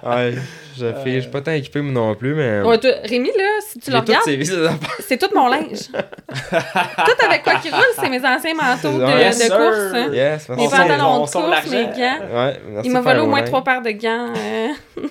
Ouais, 0.04 0.34
je 0.78 0.94
fais, 1.04 1.16
je 1.16 1.20
suis 1.22 1.30
pas 1.32 1.42
tant 1.42 1.52
équipé 1.52 1.82
moi 1.82 1.92
non 1.94 2.16
plus, 2.16 2.34
mais. 2.36 2.62
Ouais, 2.62 2.78
toi, 2.78 2.92
Rémi, 3.04 3.30
là, 3.38 3.44
si 3.68 3.80
tu 3.80 3.92
le 3.92 3.98
regardes, 3.98 4.24
c'est 5.00 5.18
tout 5.18 5.30
mon 5.36 5.48
linge. 5.48 5.90
tout 5.94 7.26
avec 7.26 7.44
quoi 7.44 7.56
qui 7.56 7.70
roule, 7.70 7.82
c'est 8.00 8.10
mes 8.10 8.20
anciens 8.26 8.54
manteaux 8.56 8.98
de, 9.00 9.20
Yes, 9.20 9.40
de 9.40 9.50
course. 9.50 9.94
hein. 9.96 10.10
Yes, 10.14 10.50
Mes 10.50 10.68
pantalons 10.70 11.06
on 11.06 11.26
de 11.26 11.32
course, 11.32 11.70
mes 11.72 11.84
gants. 11.86 12.20
Ouais, 12.34 12.60
merci 12.70 12.90
Il 12.90 12.92
m'a 12.92 13.02
volé 13.02 13.20
au 13.20 13.28
moins 13.28 13.44
trois 13.44 13.64
paires 13.64 13.82
de 13.82 13.92
gants. 13.92 14.34
euh. 14.36 14.68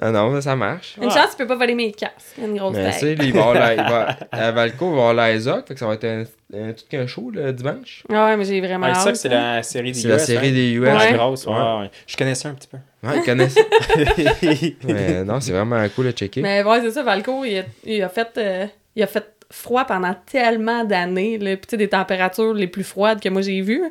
Ah 0.00 0.12
non, 0.12 0.30
mais 0.30 0.40
ça 0.40 0.54
marche. 0.54 0.94
Une 0.96 1.08
Ouais. 1.08 1.10
chance, 1.10 1.30
tu 1.32 1.38
peux 1.38 1.46
pas 1.48 1.56
voler 1.56 1.74
mes 1.74 1.90
casques. 1.90 2.14
Il 2.36 2.44
y 2.44 2.46
a 2.46 2.48
une 2.50 2.56
grosse 2.56 2.76
Mais 2.76 2.84
tête. 2.84 2.94
tu 2.94 3.00
sais, 3.00 3.12
il 3.26 3.32
va 3.32 3.46
avoir 3.48 4.16
à 4.30 4.52
Valco, 4.52 4.84
il 4.86 4.90
va 4.90 4.96
avoir 4.98 5.14
la 5.14 5.32
ESOC, 5.32 5.66
fait 5.66 5.74
que 5.74 5.80
ça 5.80 5.86
va 5.88 5.94
être 5.94 6.04
un, 6.04 6.22
un 6.54 6.72
tout 6.72 6.84
qu'un 6.88 7.06
show 7.08 7.30
le 7.34 7.52
dimanche. 7.52 8.04
Ah 8.12 8.26
ouais, 8.26 8.36
mais 8.36 8.44
j'ai 8.44 8.60
vraiment 8.60 8.86
hâte. 8.86 8.96
ça, 9.00 9.10
que 9.10 9.18
c'est 9.18 9.32
hein. 9.32 9.56
la 9.56 9.62
série 9.64 9.90
des 9.90 9.98
C'est 9.98 10.08
la 10.08 10.14
US, 10.16 10.22
série 10.24 10.48
hein. 10.48 10.52
des 10.52 10.70
US. 10.72 10.88
Ouais, 10.88 11.12
grosse, 11.14 11.46
ouais, 11.46 11.52
Ouais. 11.52 11.80
ouais. 11.80 11.90
Je 12.06 12.16
connaissais 12.16 12.46
un 12.46 12.54
petit 12.54 12.68
peu. 12.68 12.78
Ouais, 13.02 13.18
ils 13.18 13.22
connaissent. 13.24 13.54
Mais 14.84 15.24
non, 15.24 15.40
c'est 15.40 15.52
vraiment 15.52 15.84
cool 15.94 16.08
à 16.08 16.12
checker. 16.12 16.42
Mais 16.42 16.62
ouais, 16.64 16.80
c'est 16.80 16.90
ça, 16.90 17.02
Valco, 17.02 17.44
il 17.44 17.58
a, 17.58 17.64
il 17.84 18.02
a 18.02 18.08
fait 18.08 18.28
euh, 18.38 18.66
il 18.96 19.02
a 19.02 19.06
fait 19.06 19.24
froid 19.50 19.84
pendant 19.84 20.14
tellement 20.26 20.84
d'années, 20.84 21.38
là, 21.38 21.56
puis 21.56 21.66
tu 21.66 21.70
sais, 21.70 21.76
des 21.76 21.88
températures 21.88 22.52
les 22.54 22.66
plus 22.66 22.84
froides 22.84 23.20
que 23.20 23.28
moi 23.28 23.40
j'ai 23.42 23.60
vues. 23.60 23.82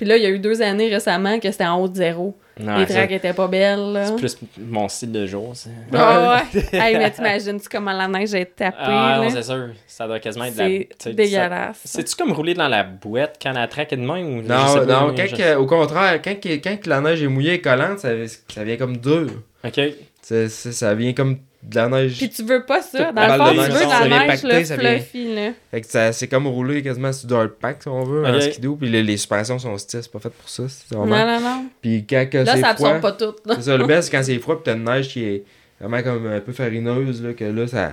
Puis 0.00 0.08
là, 0.08 0.16
il 0.16 0.22
y 0.22 0.26
a 0.26 0.30
eu 0.30 0.38
deux 0.38 0.62
années 0.62 0.88
récemment 0.88 1.38
que 1.38 1.50
c'était 1.50 1.66
en 1.66 1.78
haut 1.78 1.86
de 1.86 1.94
zéro. 1.94 2.34
Non, 2.58 2.78
les 2.78 2.86
tracks 2.86 3.10
étaient 3.10 3.34
pas 3.34 3.48
belles, 3.48 4.00
c'est 4.06 4.16
plus 4.16 4.38
mon 4.58 4.88
style 4.88 5.12
de 5.12 5.26
jour, 5.26 5.52
ça. 5.54 5.68
Ah 5.92 6.42
ouais. 6.54 6.60
hey, 6.72 6.96
mais 6.96 7.10
t'imagines-tu 7.10 7.68
comment 7.68 7.92
la 7.92 8.08
neige 8.08 8.32
est 8.32 8.46
tapée, 8.56 8.76
Ah, 8.80 9.16
non, 9.18 9.24
là? 9.24 9.30
c'est 9.30 9.42
sûr. 9.42 9.68
Ça 9.86 10.06
doit 10.06 10.18
quasiment 10.18 10.46
être 10.46 10.54
de 10.54 10.58
la. 10.58 10.64
C'est 10.68 10.88
tu 10.88 10.96
sais, 11.00 11.12
dégueulasse. 11.12 11.76
ça- 11.84 11.98
C'est-tu 11.98 12.16
comme 12.16 12.32
rouler 12.32 12.54
dans 12.54 12.68
la 12.68 12.82
boîte 12.82 13.38
quand 13.42 13.52
la 13.52 13.68
track 13.68 13.92
est 13.92 13.96
de 13.98 14.00
même 14.02 14.38
ou 14.38 14.42
je 14.42 14.46
sais 14.48 14.54
Non, 14.54 14.86
pas, 14.86 15.00
non, 15.00 15.14
quand 15.14 15.26
je- 15.26 15.36
que- 15.36 15.56
au 15.56 15.66
contraire, 15.66 16.20
quand, 16.22 16.40
que- 16.40 16.56
quand 16.56 16.80
que 16.80 16.88
la 16.88 17.02
neige 17.02 17.22
est 17.22 17.28
mouillée 17.28 17.52
et 17.54 17.60
collante, 17.60 17.98
ça, 17.98 18.08
ça 18.48 18.64
vient 18.64 18.76
comme 18.78 18.96
dur. 18.96 19.26
Ok. 19.64 19.80
C'est- 20.22 20.48
c'est- 20.48 20.72
ça 20.72 20.94
vient 20.94 21.12
comme 21.12 21.36
de 21.62 21.76
la 21.76 21.88
neige. 21.88 22.16
Puis 22.18 22.30
tu 22.30 22.42
veux 22.42 22.64
pas 22.64 22.80
ça. 22.82 23.12
Dans 23.12 23.22
le 23.26 23.32
fond, 23.44 23.50
tu 23.50 23.56
neige, 23.58 23.68
veux 23.68 23.84
de 23.84 23.90
la 23.90 24.06
vient 24.06 24.18
neige, 24.20 24.26
pacter, 24.42 24.58
le 24.60 24.64
ça 24.64 24.76
vient- 24.76 24.90
fluffy, 24.98 25.34
là. 25.34 25.50
Fait 25.70 25.80
que 25.82 25.86
ça- 25.86 26.12
c'est 26.12 26.26
comme 26.28 26.46
rouler 26.46 26.82
quasiment 26.82 27.12
sur 27.12 27.28
du 27.28 27.34
hard 27.34 27.50
pack, 27.60 27.82
si 27.82 27.88
on 27.88 28.02
veut, 28.04 28.24
en 28.26 28.34
Ok. 28.34 28.42
skidoo. 28.42 28.76
Puis 28.76 28.88
les, 28.88 29.02
les 29.02 29.16
suspensions 29.16 29.58
sont 29.58 29.76
stiff, 29.76 30.00
c'est 30.02 30.12
pas 30.12 30.20
fait 30.20 30.30
pour 30.30 30.48
ça. 30.48 30.62
C'est 30.68 30.94
Non, 30.94 31.04
vraiment... 31.06 31.40
non, 31.40 31.56
non. 31.56 31.64
Puis 31.82 32.06
quand 32.08 32.26
que 32.30 32.38
Là, 32.38 32.54
c'est 32.54 32.60
ça 32.62 32.74
froid, 32.74 32.90
absorbe 32.90 33.00
pas 33.02 33.12
tout. 33.12 33.34
là. 33.46 33.54
c'est 33.56 33.62
ça, 33.62 33.76
le 33.76 33.86
best, 33.86 34.10
c'est 34.10 34.16
quand 34.16 34.22
c'est 34.24 34.38
froid, 34.38 34.54
puis 34.56 34.64
t'as 34.64 34.74
une 34.76 34.84
neige 34.84 35.08
qui 35.08 35.22
est 35.24 35.44
vraiment 35.80 36.02
comme 36.02 36.26
un 36.26 36.40
peu 36.40 36.52
farineuse, 36.52 37.22
là, 37.22 37.32
que 37.34 37.44
là, 37.44 37.66
ça... 37.66 37.92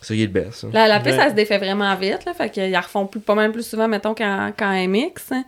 Ça 0.00 0.14
qui 0.14 0.22
est 0.22 0.26
le 0.26 0.32
best, 0.32 0.52
ça. 0.52 0.68
La, 0.72 0.86
la 0.86 1.00
piste, 1.00 1.16
Ouais. 1.16 1.24
ça 1.24 1.30
se 1.30 1.34
défait 1.34 1.58
vraiment 1.58 1.92
vite, 1.96 2.24
là. 2.24 2.32
Fait 2.34 2.48
qu'ils 2.50 2.70
la 2.70 2.80
refont 2.80 3.06
plus, 3.06 3.18
pas 3.18 3.34
mal 3.34 3.50
plus 3.50 3.66
souvent, 3.66 3.88
mettons, 3.88 4.14
qu'en 4.14 4.52
qu'en 4.56 4.72
MX. 4.88 5.32
hein. 5.32 5.44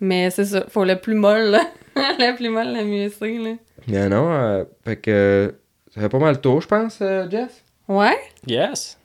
Mais 0.00 0.30
c'est 0.30 0.46
ça. 0.46 0.64
Faut 0.70 0.84
le 0.86 0.96
plus 0.96 1.14
molle, 1.14 1.50
là. 1.50 1.60
le 1.96 2.34
plus 2.36 2.48
molle, 2.48 2.72
le 2.74 2.84
mieux 2.84 3.12
c'est, 3.16 3.36
là. 3.36 3.50
Mais 3.88 4.08
non, 4.08 4.32
euh, 4.32 4.64
fait 4.84 4.96
que... 4.96 5.54
Ça 5.94 6.00
fait 6.00 6.08
pas 6.08 6.18
mal 6.18 6.34
le 6.34 6.40
tour, 6.40 6.60
je 6.60 6.68
pense, 6.68 6.98
euh, 7.02 7.28
Jeff? 7.30 7.62
Ouais. 7.88 8.16
Yes. 8.46 8.98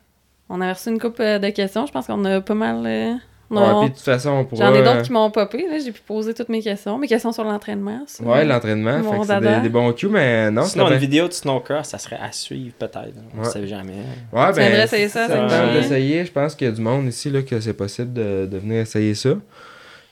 On 0.48 0.60
a 0.60 0.72
reçu 0.72 0.88
une 0.88 0.98
couple 0.98 1.20
euh, 1.22 1.38
de 1.38 1.50
questions. 1.50 1.84
Je 1.86 1.92
pense 1.92 2.06
qu'on 2.06 2.24
a 2.24 2.40
pas 2.40 2.54
mal. 2.54 2.82
euh, 2.86 3.14
Ouais, 3.50 3.62
puis 3.80 3.88
de 3.90 3.94
toute 3.94 4.04
façon, 4.04 4.28
on 4.30 4.44
pourra... 4.44 4.66
J'en 4.66 4.74
ai 4.74 4.78
euh, 4.80 4.84
d'autres 4.84 5.02
qui 5.04 5.12
m'ont 5.12 5.30
popé, 5.30 5.66
là. 5.70 5.78
J'ai 5.82 5.90
pu 5.90 6.02
poser 6.02 6.34
toutes 6.34 6.50
mes 6.50 6.60
questions. 6.60 6.98
Mes 6.98 7.06
questions 7.08 7.32
sur 7.32 7.44
l'entraînement. 7.44 8.00
Ouais, 8.22 8.44
l'entraînement, 8.44 9.02
fait 9.02 9.18
que 9.20 9.26
c'est 9.26 9.40
des, 9.40 9.60
des 9.62 9.68
bons 9.70 9.90
cues, 9.94 10.08
mais 10.08 10.50
non, 10.50 10.64
Sinon, 10.64 10.88
une 10.90 10.98
vidéo 10.98 11.28
de 11.28 11.32
snowcross, 11.32 11.88
ça 11.88 11.96
serait 11.96 12.18
à 12.22 12.30
suivre 12.30 12.74
peut-être. 12.78 13.14
On 13.34 13.40
Ouais. 13.42 13.48
sait 13.48 13.66
jamais. 13.66 13.92
Ouais, 14.34 14.48
Tu 14.50 14.56
ben, 14.56 14.82
essayer 14.82 15.08
ça, 15.08 15.26
c'est 15.28 15.38
idée. 15.38 15.80
d'essayer. 15.80 16.24
Je 16.26 16.32
pense 16.32 16.54
qu'il 16.54 16.66
y 16.66 16.70
a 16.70 16.74
du 16.74 16.82
monde 16.82 17.06
ici 17.06 17.30
là, 17.30 17.40
que 17.40 17.58
c'est 17.58 17.72
possible 17.72 18.12
de, 18.12 18.44
de 18.50 18.58
venir 18.58 18.80
essayer 18.82 19.14
ça. 19.14 19.30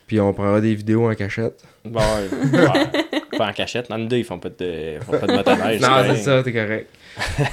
Puis 0.07 0.19
on 0.19 0.33
prendra 0.33 0.63
des 0.63 0.75
vidéos 0.75 1.11
en 1.11 1.15
cachette. 1.15 1.63
Bon, 1.85 2.01
ouais. 2.01 3.21
Pas 3.37 3.49
en 3.49 3.53
cachette. 3.53 3.89
Dans 3.89 3.97
le 3.97 4.07
deux, 4.07 4.17
ils 4.19 4.25
font 4.25 4.39
pas 4.39 4.49
de, 4.49 4.99
font 5.05 5.13
pas 5.19 5.27
de 5.27 5.33
motoneige. 5.33 5.81
non, 5.81 5.89
c'est 6.07 6.17
ça, 6.17 6.43
t'es 6.43 6.53
correct. 6.53 6.89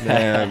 Mais, 0.05 0.11
euh, 0.11 0.45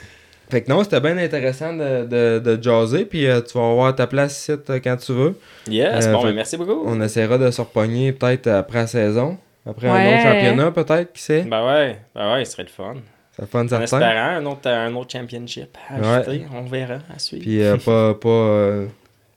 fait 0.50 0.62
que 0.62 0.70
non, 0.70 0.82
c'était 0.84 1.00
bien 1.00 1.16
intéressant 1.18 1.72
de, 1.72 2.04
de, 2.04 2.38
de 2.38 2.62
jaser. 2.62 3.04
Puis 3.04 3.26
euh, 3.26 3.40
tu 3.40 3.58
vas 3.58 3.70
avoir 3.70 3.94
ta 3.94 4.06
place 4.06 4.38
ici 4.38 4.52
euh, 4.52 4.80
quand 4.82 4.96
tu 4.96 5.12
veux. 5.12 5.38
Yes, 5.68 6.06
Euh, 6.06 6.12
bon, 6.12 6.20
fait- 6.22 6.28
ben, 6.28 6.34
merci 6.34 6.56
beaucoup. 6.56 6.82
On 6.86 7.00
essaiera 7.00 7.38
de 7.38 7.50
se 7.50 7.60
repogner 7.60 8.12
peut-être 8.12 8.46
après 8.48 8.78
la 8.80 8.86
saison. 8.86 9.38
Après 9.68 9.88
un 9.88 10.14
autre 10.14 10.22
championnat, 10.22 10.70
peut-être, 10.70 11.12
qui 11.12 11.22
sait. 11.22 11.42
Ben 11.42 11.66
ouais, 11.66 11.98
ben 12.14 12.32
ouais, 12.34 12.44
ce 12.44 12.52
serait 12.52 12.62
le 12.62 12.68
fun. 12.68 12.94
Ça 13.36 13.44
fun 13.46 13.64
En 13.64 13.68
certain. 13.68 13.82
espérant 13.84 14.28
un 14.38 14.46
autre, 14.46 14.68
un 14.70 14.94
autre 14.94 15.10
championship 15.12 15.76
à 15.90 15.98
Ouais. 16.00 16.06
ajouter, 16.06 16.42
on 16.54 16.62
verra 16.62 16.98
à 17.14 17.18
suivre. 17.18 17.42
Puis 17.42 17.62
euh, 17.62 17.76
pas, 17.76 18.14
pas, 18.20 18.28
euh, 18.28 18.86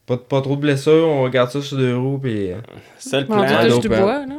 pas, 0.05 0.17
pas 0.17 0.41
trop 0.41 0.55
de 0.55 0.61
blessures, 0.61 1.07
on 1.07 1.23
regarde 1.23 1.49
ça 1.49 1.61
sur 1.61 1.77
deux 1.77 1.97
roues, 1.97 2.19
puis... 2.21 2.51
C'est 2.99 3.19
le 3.21 3.25
on 3.29 3.33
plan, 3.43 3.67
touche 3.67 3.79
du 3.79 3.89
bois, 3.89 4.25
là. 4.25 4.35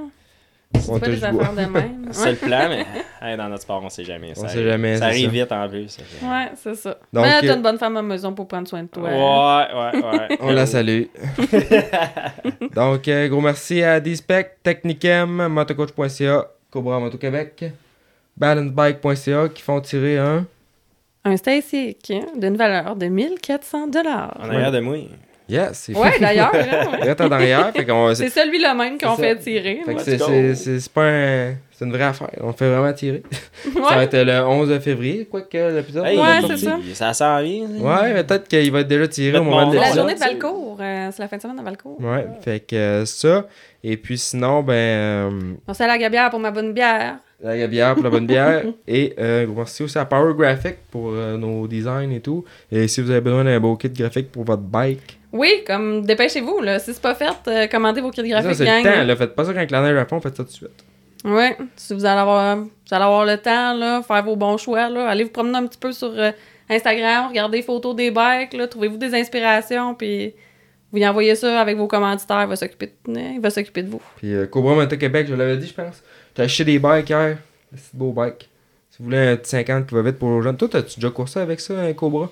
On 0.75 0.79
C'est 0.81 1.01
pas 1.01 1.07
des 1.09 1.25
affaires 1.25 1.53
de 1.53 1.65
même. 1.73 2.09
c'est 2.13 2.31
le 2.31 2.37
plan, 2.37 2.69
mais 2.69 2.87
hey, 3.21 3.37
dans 3.37 3.49
notre 3.49 3.63
sport, 3.63 3.83
on 3.85 3.89
sait 3.89 4.05
jamais. 4.05 4.33
On 4.37 4.41
ça 4.41 4.49
sait 4.49 4.59
arrive- 4.59 4.71
jamais, 4.71 4.97
Ça 4.97 5.07
arrive 5.07 5.25
ça. 5.27 5.31
vite 5.33 5.53
en 5.53 5.69
plus. 5.69 5.99
Ouais, 6.23 6.51
c'est 6.57 6.75
ça. 6.75 6.91
Donc, 7.13 7.25
Mais 7.25 7.41
t'as 7.41 7.53
euh, 7.53 7.57
une 7.57 7.63
bonne 7.63 7.79
femme 7.79 7.97
à 7.97 8.03
maison 8.03 8.33
pour 8.33 8.47
prendre 8.49 8.69
soin 8.69 8.83
de 8.83 8.89
toi. 8.89 9.03
Ouais, 9.09 9.75
ouais, 10.01 10.03
ouais. 10.19 10.39
On 10.41 10.51
la 10.51 10.67
salue. 10.67 11.05
Donc, 12.75 13.09
euh, 13.09 13.29
gros 13.29 13.41
merci 13.41 13.83
à 13.83 14.01
D-Spec, 14.01 14.59
Technicem, 14.63 15.49
motocoach.ca, 15.49 16.47
Cobra 16.71 16.99
Moto 17.01 17.19
Québec, 17.19 17.65
balancebike.ca 18.37 19.49
qui 19.49 19.63
font 19.63 19.81
tirer 19.81 20.19
un. 20.19 20.47
Un 21.25 21.37
Stacy 21.37 21.97
hein, 22.13 22.21
d'une 22.37 22.57
valeur 22.57 22.97
de 22.97 23.07
1400 23.07 23.89
dollars. 23.89 24.35
En 24.41 24.49
arrière 24.49 24.73
de 24.73 24.81
moi. 24.81 24.97
Yes, 25.51 25.71
c'est 25.73 25.97
Ouais, 25.97 26.19
d'ailleurs. 26.21 26.53
hein, 26.55 26.99
ouais. 27.03 27.21
En 27.21 27.31
arrière. 27.33 27.73
C'est 28.15 28.29
celui-là 28.29 28.75
même 28.75 28.99
qu'on 28.99 29.17
C'est 29.17 29.23
fait 29.23 29.37
tirer. 29.39 29.81
C'est, 30.55 30.93
pas 30.93 31.05
un. 31.09 31.55
C'est 31.73 31.85
une 31.87 31.93
vraie 31.93 32.05
affaire. 32.05 32.29
On 32.41 32.53
fait 32.53 32.69
vraiment 32.71 32.93
tirer. 32.93 33.23
Ça 33.65 33.81
va 33.81 33.97
Ouais. 33.99 34.05
être 34.05 34.17
le 34.19 34.41
11 34.47 34.79
février, 34.81 35.25
quoi 35.31 35.41
que 35.43 35.77
l'épisode. 35.77 36.05
Hey, 36.07 36.19
Ouais, 36.19 36.41
c'est 36.47 36.57
ça. 36.59 36.77
Ça 36.95 37.13
s'en 37.15 37.43
vient. 37.43 37.67
Ouais, 37.81 38.13
mais 38.15 38.23
peut-être 38.25 38.47
qu'il 38.49 38.71
va 38.71 38.81
être 38.81 38.89
déjà 38.89 39.09
tiré 39.09 39.39
au 39.39 39.43
moment 39.45 39.71
de 39.71 39.77
la 39.77 39.93
journée 39.93 40.15
de 40.15 40.19
ça. 40.19 40.27
Valcourt. 40.27 40.79
euh, 40.81 41.09
c'est 41.11 41.23
la 41.23 41.29
fin 41.29 41.37
de 41.39 41.43
semaine 41.43 41.57
de 41.57 41.63
Valcourt. 41.63 42.01
Ouais, 42.01 42.27
fait 42.43 42.61
que 42.61 42.77
euh, 42.77 43.05
ça. 43.07 43.47
Et 43.83 43.97
puis 43.97 44.19
sinon, 44.19 44.63
ben. 44.63 44.73
euh, 44.75 45.31
On 45.67 45.73
à 45.73 45.87
la 45.87 45.97
Gabière 45.99 46.29
pour 46.31 46.39
ma 46.39 46.51
bonne 46.51 46.73
bière. 46.75 47.17
la 47.43 47.67
bière 47.67 47.95
pour 47.95 48.05
la 48.05 48.11
bonne 48.11 48.27
bière. 48.27 48.63
et 48.87 49.15
euh, 49.19 49.47
merci 49.57 49.83
aussi 49.83 49.97
à 49.99 50.05
Power 50.05 50.35
Graphic 50.37 50.77
pour 50.91 51.13
euh, 51.15 51.39
nos 51.39 51.67
designs 51.67 52.11
et 52.11 52.21
tout. 52.21 52.45
Et 52.71 52.87
si 52.89 53.01
vous 53.01 53.11
avez 53.11 53.23
besoin 53.23 53.43
d'un 53.45 53.59
beau 53.59 53.75
kit 53.77 53.89
graphique 53.89 54.31
pour 54.31 54.45
votre 54.45 54.63
bike, 54.63 55.19
Oui, 55.33 55.63
comme 55.67 56.05
dépêchez-vous, 56.05 56.61
là. 56.61 56.79
Si 56.79 56.93
c'est 56.93 57.03
pas 57.03 57.15
fait, 57.15 57.37
euh, 57.49 57.67
commandez 57.67 58.01
vos 58.01 58.11
kits 58.11 58.23
ça, 58.23 58.29
graphiques, 58.29 58.55
c'est 58.55 58.65
gang. 58.65 58.85
le 58.85 58.91
temps. 58.91 59.05
Là. 59.05 59.17
Faites 59.17 59.35
pas 59.35 59.45
ça 59.45 59.55
quand 59.55 59.71
la 59.71 59.83
neige 59.83 59.97
à 59.97 60.07
fond, 60.07 60.21
faites 60.21 60.37
ça 60.37 60.45
tout 60.45 60.51
de 60.51 60.55
suite. 60.55 60.85
Ouais, 61.25 61.57
si 61.77 61.93
vous 61.93 62.05
allez 62.05 62.21
avoir, 62.21 62.57
vous 62.57 62.71
allez 62.91 63.05
avoir 63.05 63.25
le 63.27 63.37
temps, 63.37 63.75
là, 63.75 64.03
faire 64.03 64.25
vos 64.25 64.37
bons 64.37 64.57
choix, 64.57 64.89
là, 64.89 65.07
allez 65.07 65.25
vous 65.25 65.31
promener 65.31 65.59
un 65.59 65.67
petit 65.67 65.79
peu 65.79 65.93
sur 65.93 66.11
euh, 66.17 66.33
Instagram, 66.69 67.29
regardez 67.29 67.59
les 67.59 67.63
photos 67.63 67.95
des 67.95 68.11
bikes, 68.11 68.55
là, 68.55 68.67
trouvez-vous 68.67 68.97
des 68.97 69.15
inspirations, 69.15 69.95
puis 69.95 70.33
vous 70.91 70.99
y 70.99 71.07
envoyez 71.07 71.35
ça 71.35 71.61
avec 71.61 71.77
vos 71.77 71.87
commanditaires, 71.87 72.43
il 72.43 72.49
va 72.49 72.57
s'occuper 72.57 72.95
de, 73.07 73.21
il 73.35 73.41
va 73.41 73.51
s'occuper 73.51 73.83
de 73.83 73.91
vous. 73.91 74.01
Puis 74.17 74.33
euh, 74.33 74.47
Cobra 74.47 74.75
Moto 74.75 74.97
Québec, 74.97 75.27
je 75.29 75.35
l'avais 75.35 75.59
dit, 75.59 75.67
je 75.67 75.75
pense. 75.75 76.03
J'ai 76.37 76.43
acheté 76.43 76.65
des 76.65 76.79
bikes 76.79 77.11
hier. 77.11 77.37
Des 77.71 77.79
petits 77.79 77.97
beaux 77.97 78.13
bikes. 78.13 78.49
Si 78.91 78.99
vous 78.99 79.05
voulez 79.05 79.19
un 79.19 79.37
petit 79.37 79.51
50 79.51 79.87
qui 79.87 79.95
va 79.95 80.03
vite 80.03 80.19
pour 80.19 80.37
les 80.37 80.43
jeunes. 80.43 80.57
Toi, 80.57 80.69
t'as-tu 80.69 80.99
déjà 81.01 81.11
coursé 81.11 81.39
avec 81.39 81.61
ça, 81.61 81.79
un 81.79 81.93
Cobra? 81.93 82.31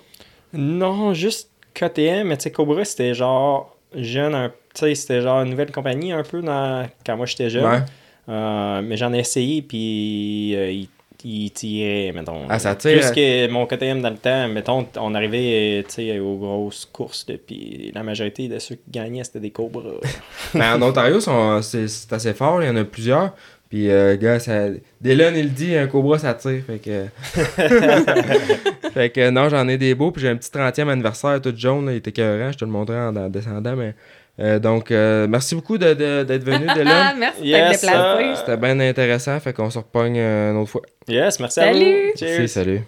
Non, 0.52 1.14
juste 1.14 1.50
KTM, 1.74 2.28
mais 2.28 2.36
tu 2.36 2.44
sais, 2.44 2.50
Cobra, 2.52 2.84
c'était 2.84 3.14
genre 3.14 3.76
jeune, 3.94 4.34
un- 4.34 4.48
tu 4.74 4.80
sais, 4.80 4.94
c'était 4.94 5.20
genre 5.22 5.42
une 5.42 5.50
nouvelle 5.50 5.70
compagnie 5.72 6.12
un 6.12 6.22
peu 6.22 6.40
dans... 6.42 6.86
quand 7.06 7.16
moi 7.16 7.26
j'étais 7.26 7.50
jeune. 7.50 7.64
Ouais. 7.64 7.80
Euh, 8.28 8.82
mais 8.82 8.96
j'en 8.96 9.12
ai 9.14 9.20
essayé, 9.20 9.62
puis 9.62 10.54
euh, 10.54 10.70
il, 10.70 10.88
il 11.24 11.50
tirait, 11.50 12.12
mettons. 12.14 12.42
Ah, 12.48 12.58
ça 12.58 12.74
tire. 12.74 13.00
Plus 13.00 13.10
que 13.10 13.48
mon 13.50 13.64
KTM 13.66 14.02
dans 14.02 14.10
le 14.10 14.16
temps, 14.18 14.46
mettons, 14.48 14.86
on 14.96 15.14
arrivait, 15.14 15.82
tu 15.88 15.94
sais, 15.94 16.18
aux 16.18 16.36
grosses 16.36 16.84
courses, 16.92 17.24
puis 17.46 17.90
la 17.94 18.02
majorité 18.02 18.46
de 18.48 18.58
ceux 18.58 18.74
qui 18.74 18.90
gagnaient, 18.90 19.24
c'était 19.24 19.40
des 19.40 19.50
Cobras. 19.50 19.82
Mais 20.54 20.66
en 20.68 20.82
Ontario, 20.82 21.18
c'est 21.62 22.12
assez 22.12 22.34
fort. 22.34 22.62
Il 22.62 22.66
y 22.66 22.70
en 22.70 22.76
a 22.76 22.84
plusieurs. 22.84 23.32
Puis, 23.68 23.90
euh, 23.90 24.16
gars, 24.16 24.38
ça... 24.40 24.68
Dylan, 25.00 25.36
il 25.36 25.44
le 25.44 25.50
dit, 25.50 25.76
un 25.76 25.86
Cobra, 25.86 26.18
ça 26.18 26.32
tire. 26.34 26.62
Fait 26.66 26.78
que. 26.78 27.04
fait 28.94 29.10
que 29.10 29.30
non, 29.30 29.48
j'en 29.48 29.68
ai 29.68 29.76
des 29.76 29.94
beaux. 29.94 30.10
Puis, 30.10 30.22
j'ai 30.22 30.28
un 30.30 30.36
petit 30.36 30.50
30e 30.50 30.88
anniversaire 30.88 31.40
tout 31.40 31.52
jaune. 31.56 31.86
là, 31.86 31.92
il 31.92 31.96
était 31.96 32.10
écœurant. 32.10 32.50
Je 32.52 32.58
te 32.58 32.64
le 32.64 32.70
montrerai 32.70 32.98
en, 33.00 33.16
en 33.16 33.28
descendant. 33.28 33.76
Mais. 33.76 33.94
euh, 34.40 34.58
donc, 34.58 34.90
euh, 34.90 35.26
merci 35.28 35.54
beaucoup 35.54 35.76
de- 35.78 35.92
de- 35.94 36.22
d'être 36.24 36.44
venu, 36.44 36.64
Ah, 36.68 36.74
Dylan. 36.78 37.18
merci 37.18 37.40
de 37.42 37.46
Yes, 37.46 37.80
sir. 37.80 38.36
C'était 38.36 38.56
bien 38.56 38.80
intéressant. 38.80 39.38
Fait 39.40 39.52
qu'on 39.52 39.68
se 39.70 39.78
repogne 39.78 40.16
euh, 40.18 40.50
une 40.52 40.56
autre 40.58 40.70
fois. 40.70 40.82
Yes, 41.06 41.38
merci 41.38 41.60
Salut. 41.60 41.84
à 41.84 42.10
vous. 42.12 42.18
Cheers. 42.18 42.38
Merci, 42.38 42.48
salut. 42.48 42.80